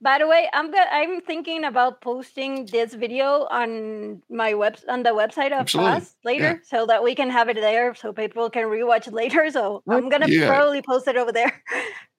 By 0.00 0.18
the 0.18 0.26
way, 0.26 0.50
I'm 0.52 0.70
go- 0.70 0.90
I'm 0.90 1.22
thinking 1.22 1.64
about 1.64 2.02
posting 2.02 2.66
this 2.66 2.92
video 2.92 3.46
on 3.50 4.20
my 4.28 4.52
web 4.52 4.76
on 4.86 5.02
the 5.02 5.10
website 5.10 5.46
of 5.52 5.60
Absolutely. 5.60 5.92
us 5.92 6.14
later, 6.24 6.60
so 6.64 6.84
that 6.86 7.02
we 7.02 7.14
can 7.14 7.30
have 7.30 7.48
it 7.48 7.56
there, 7.56 7.94
so 7.94 8.12
people 8.12 8.50
can 8.50 8.64
rewatch 8.64 9.06
it 9.06 9.14
later. 9.14 9.50
So 9.50 9.82
I'm 9.88 10.10
gonna 10.10 10.28
Yeah. 10.28 10.48
probably 10.48 10.82
post 10.82 11.08
it 11.08 11.16
over 11.16 11.32
there. 11.32 11.62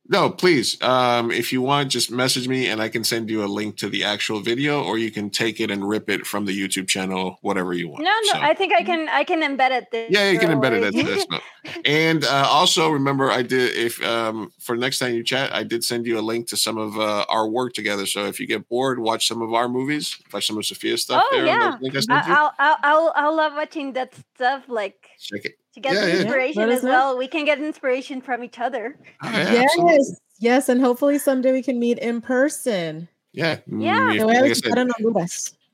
No, 0.08 0.30
please. 0.30 0.80
Um, 0.84 1.32
if 1.32 1.52
you 1.52 1.62
want, 1.62 1.90
just 1.90 2.12
message 2.12 2.48
me 2.48 2.68
and 2.68 2.80
I 2.80 2.90
can 2.90 3.04
send 3.04 3.30
you 3.30 3.44
a 3.44 3.48
link 3.48 3.78
to 3.78 3.90
the 3.90 4.04
actual 4.04 4.40
video, 4.40 4.84
or 4.84 5.00
you 5.00 5.10
can 5.10 5.32
take 5.32 5.60
it 5.60 5.72
and 5.72 5.88
rip 5.88 6.10
it 6.10 6.28
from 6.28 6.46
the 6.46 6.54
YouTube 6.54 6.88
channel, 6.88 7.40
whatever 7.42 7.74
you 7.74 7.90
want. 7.90 8.04
No, 8.04 8.12
no, 8.26 8.34
So- 8.34 8.40
I 8.40 8.54
think 8.54 8.74
I 8.74 8.84
can 8.84 9.10
I 9.10 9.24
can 9.24 9.42
embed 9.42 9.72
it. 9.72 9.86
There, 9.92 10.08
yeah, 10.10 10.30
you 10.30 10.38
can 10.40 10.50
embed 10.52 10.74
it 10.74 10.84
into 10.94 11.04
this 11.04 11.26
note. 11.30 11.42
And 11.86 12.24
uh, 12.24 12.48
also 12.48 12.90
remember, 12.92 13.32
I 13.32 13.42
did 13.42 13.76
if 13.76 14.04
um, 14.04 14.52
for 14.60 14.76
next 14.78 15.00
time 15.00 15.16
you 15.16 15.24
chat, 15.24 15.54
I 15.54 15.64
did 15.64 15.84
send 15.84 16.06
you 16.06 16.20
a 16.20 16.22
link 16.22 16.48
to 16.50 16.58
some 16.58 16.78
of 16.78 17.00
uh, 17.00 17.26
our 17.28 17.50
work 17.50 17.74
together. 17.74 18.06
So 18.06 18.26
if 18.26 18.40
you 18.40 18.46
get 18.46 18.70
bored, 18.70 19.00
watch 19.00 19.28
some 19.28 19.42
of 19.42 19.54
our 19.54 19.68
movies, 19.68 20.18
watch 20.32 20.46
some 20.46 20.58
of 20.58 20.66
Sophia's 20.66 21.02
stuff 21.02 21.24
oh 21.26 21.36
there. 21.36 21.46
yeah, 21.48 21.78
I 21.82 21.88
I, 21.88 22.00
sent 22.00 22.28
you. 22.28 22.34
I'll, 22.34 22.54
I'll 22.60 22.78
I'll 22.84 23.14
I'll 23.16 23.36
love 23.36 23.54
watching 23.56 23.94
that 23.94 24.14
stuff. 24.36 24.66
Like 24.68 25.10
Check 25.20 25.46
it. 25.46 25.54
To 25.76 25.80
get 25.80 25.94
Yeah, 25.94 26.06
the 26.06 26.22
inspiration 26.22 26.62
Let 26.62 26.70
us 26.70 26.78
as 26.80 26.84
know. 26.84 26.90
well. 26.90 27.18
We 27.18 27.28
can 27.28 27.46
get 27.46 27.60
inspiration 27.60 28.22
from 28.22 28.44
each 28.44 28.60
other. 28.60 28.98
Oh, 29.22 29.30
yeah, 29.30 29.64
absolutely. 29.64 29.94
Yes, 29.96 30.20
yes, 30.40 30.70
and 30.70 30.82
hopefully 30.82 31.20
someday 31.20 31.52
we 31.52 31.62
can 31.62 31.80
meet 31.80 32.00
in 32.00 32.22
person. 32.22 33.08
Yeah. 33.34 33.60
Yeah. 33.68 34.00
Mm, 34.00 34.12
if- 34.12 34.18
Que 34.18 34.24
voy 34.26 34.32
a 34.32 34.34
like 34.34 34.44
I 34.44 34.50
visitar 34.50 34.76
said, 34.76 34.78
en 34.80 35.28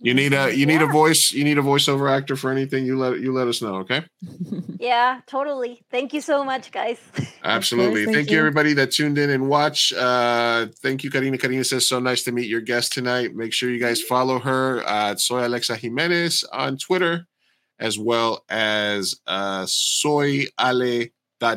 you 0.04 0.16
need 0.16 0.34
a 0.34 0.52
you 0.56 0.66
need 0.66 0.82
a 0.82 0.88
voice 0.88 1.32
you 1.32 1.44
need 1.44 1.60
a 1.60 1.62
voiceover 1.62 2.10
actor 2.12 2.36
for 2.36 2.52
anything. 2.52 2.86
You 2.88 2.98
let 2.98 3.20
you 3.20 3.32
let 3.32 3.48
us 3.48 3.62
know, 3.62 3.76
okay? 3.86 4.04
Yeah, 4.80 5.22
totally. 5.28 5.84
Thank 5.92 6.12
you 6.12 6.22
so 6.22 6.44
much, 6.44 6.72
guys. 6.72 6.98
Absolutely. 7.44 8.06
thank 8.06 8.16
thank 8.16 8.30
you, 8.32 8.38
you. 8.38 8.40
everybody 8.40 8.74
that 8.74 8.90
tuned 8.90 9.20
in 9.20 9.30
and 9.30 9.48
watched. 9.48 9.94
Uh, 9.94 10.66
thank 10.82 11.04
you, 11.04 11.12
Karina. 11.12 11.38
Karina 11.38 11.64
says, 11.64 11.88
so 11.88 12.00
nice 12.00 12.24
to 12.24 12.32
meet 12.32 12.48
your 12.50 12.62
guest 12.62 12.94
tonight. 12.94 13.36
Make 13.36 13.54
sure 13.54 13.70
you 13.70 13.80
guys 13.80 14.02
follow 14.02 14.40
her 14.40 14.82
at 14.88 15.20
Soy 15.20 15.46
Alexa 15.46 15.76
Jimenez 15.76 16.44
on 16.52 16.78
Twitter, 16.78 17.28
as 17.82 17.98
well 18.00 18.46
as 18.48 19.20
uh, 19.28 19.66
Soy 19.68 20.46
Ale 20.60 21.08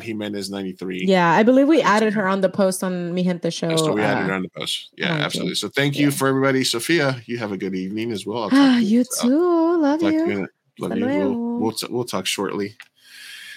Jimenez 0.01 0.49
93. 0.49 1.05
Yeah, 1.05 1.29
I 1.31 1.43
believe 1.43 1.67
we 1.67 1.81
added 1.81 2.13
her 2.13 2.27
on 2.27 2.41
the 2.41 2.49
post 2.49 2.83
on 2.83 3.13
Mi 3.13 3.23
Gente 3.23 3.51
show. 3.51 3.75
So 3.77 3.93
we 3.93 4.01
added 4.01 4.23
uh, 4.23 4.27
her 4.27 4.33
on 4.33 4.41
the 4.41 4.49
post. 4.49 4.89
Yeah, 4.97 5.13
absolutely. 5.13 5.55
So 5.55 5.69
thank 5.69 5.97
you 5.97 6.07
Yeah. 6.07 6.15
for 6.17 6.27
everybody. 6.27 6.63
Sophia, 6.63 7.21
you 7.27 7.37
have 7.37 7.51
a 7.51 7.57
good 7.57 7.75
evening 7.75 8.11
as 8.11 8.25
well. 8.25 8.49
Ah, 8.51 8.79
you 8.79 9.01
uh, 9.01 9.21
too. 9.21 9.77
Love 9.81 9.99
talk 9.99 10.09
to 10.09 10.15
you. 10.15 10.27
you. 10.27 10.47
Love 10.79 10.97
you. 10.97 11.05
We'll, 11.05 11.59
we'll, 11.59 11.71
t- 11.71 11.87
we'll 11.89 12.03
talk 12.03 12.25
shortly. 12.25 12.75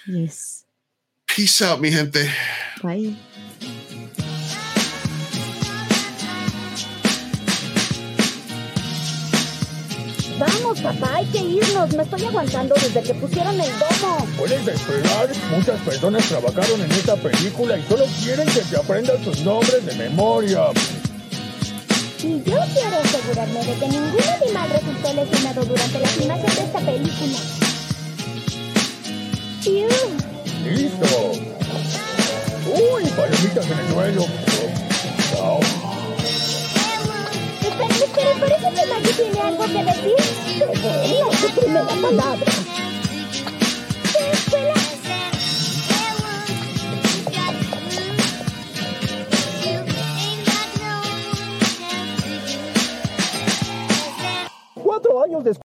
Yes. 0.06 0.64
Peace 1.26 1.62
out, 1.62 1.80
mi 1.80 1.90
gente. 1.90 2.30
Bye. 2.82 3.14
Vamos, 10.38 10.80
papá, 10.80 11.16
hay 11.16 11.26
que 11.26 11.38
irnos. 11.38 11.92
Me 11.94 12.02
estoy 12.04 12.24
aguantando 12.24 12.74
desde 12.76 13.02
que 13.02 13.14
pusieron 13.14 13.60
el 13.60 13.70
domo. 13.78 14.26
Puedes 14.38 14.66
esperar, 14.68 15.28
muchas 15.50 15.80
personas 15.80 16.28
trabajaron 16.28 16.80
en 16.80 16.92
esta 16.92 17.16
película 17.16 17.76
y 17.76 17.82
solo 17.88 18.04
quieren 18.22 18.46
que 18.46 18.60
te 18.60 18.76
aprendas 18.76 19.16
sus 19.24 19.40
nombres 19.40 19.84
de 19.84 19.94
memoria. 19.94 20.66
Y 22.22 22.42
yo 22.42 22.58
quiero 22.74 22.96
asegurarme 23.04 23.64
de 23.64 23.74
que 23.74 23.88
ningún 23.88 24.22
animal 24.42 24.70
resultó 24.70 25.14
lesionado 25.14 25.64
durante 25.64 25.98
la 26.00 26.08
filmación 26.08 26.54
de 26.54 26.62
esta 26.62 26.80
película. 26.80 27.38
¡Piu! 29.64 29.88
¡Listo! 30.64 31.32
¡Uy, 32.66 33.04
palomitas 33.16 33.66
en 33.66 33.78
el 33.78 33.92
suelo! 33.92 34.26
Oh. 35.40 35.77
Espera, 38.08 38.32
parece 38.40 38.72
que 38.74 38.86
Maggie 38.86 39.12
tiene 39.12 39.40
algo 39.40 39.64
que 39.64 39.84
decir. 39.84 40.16
No, 41.20 41.32
su 41.32 41.60
primera 41.60 41.86
palabra. 41.86 42.52
Cuatro 54.74 55.22
años 55.22 55.44
después. 55.44 55.67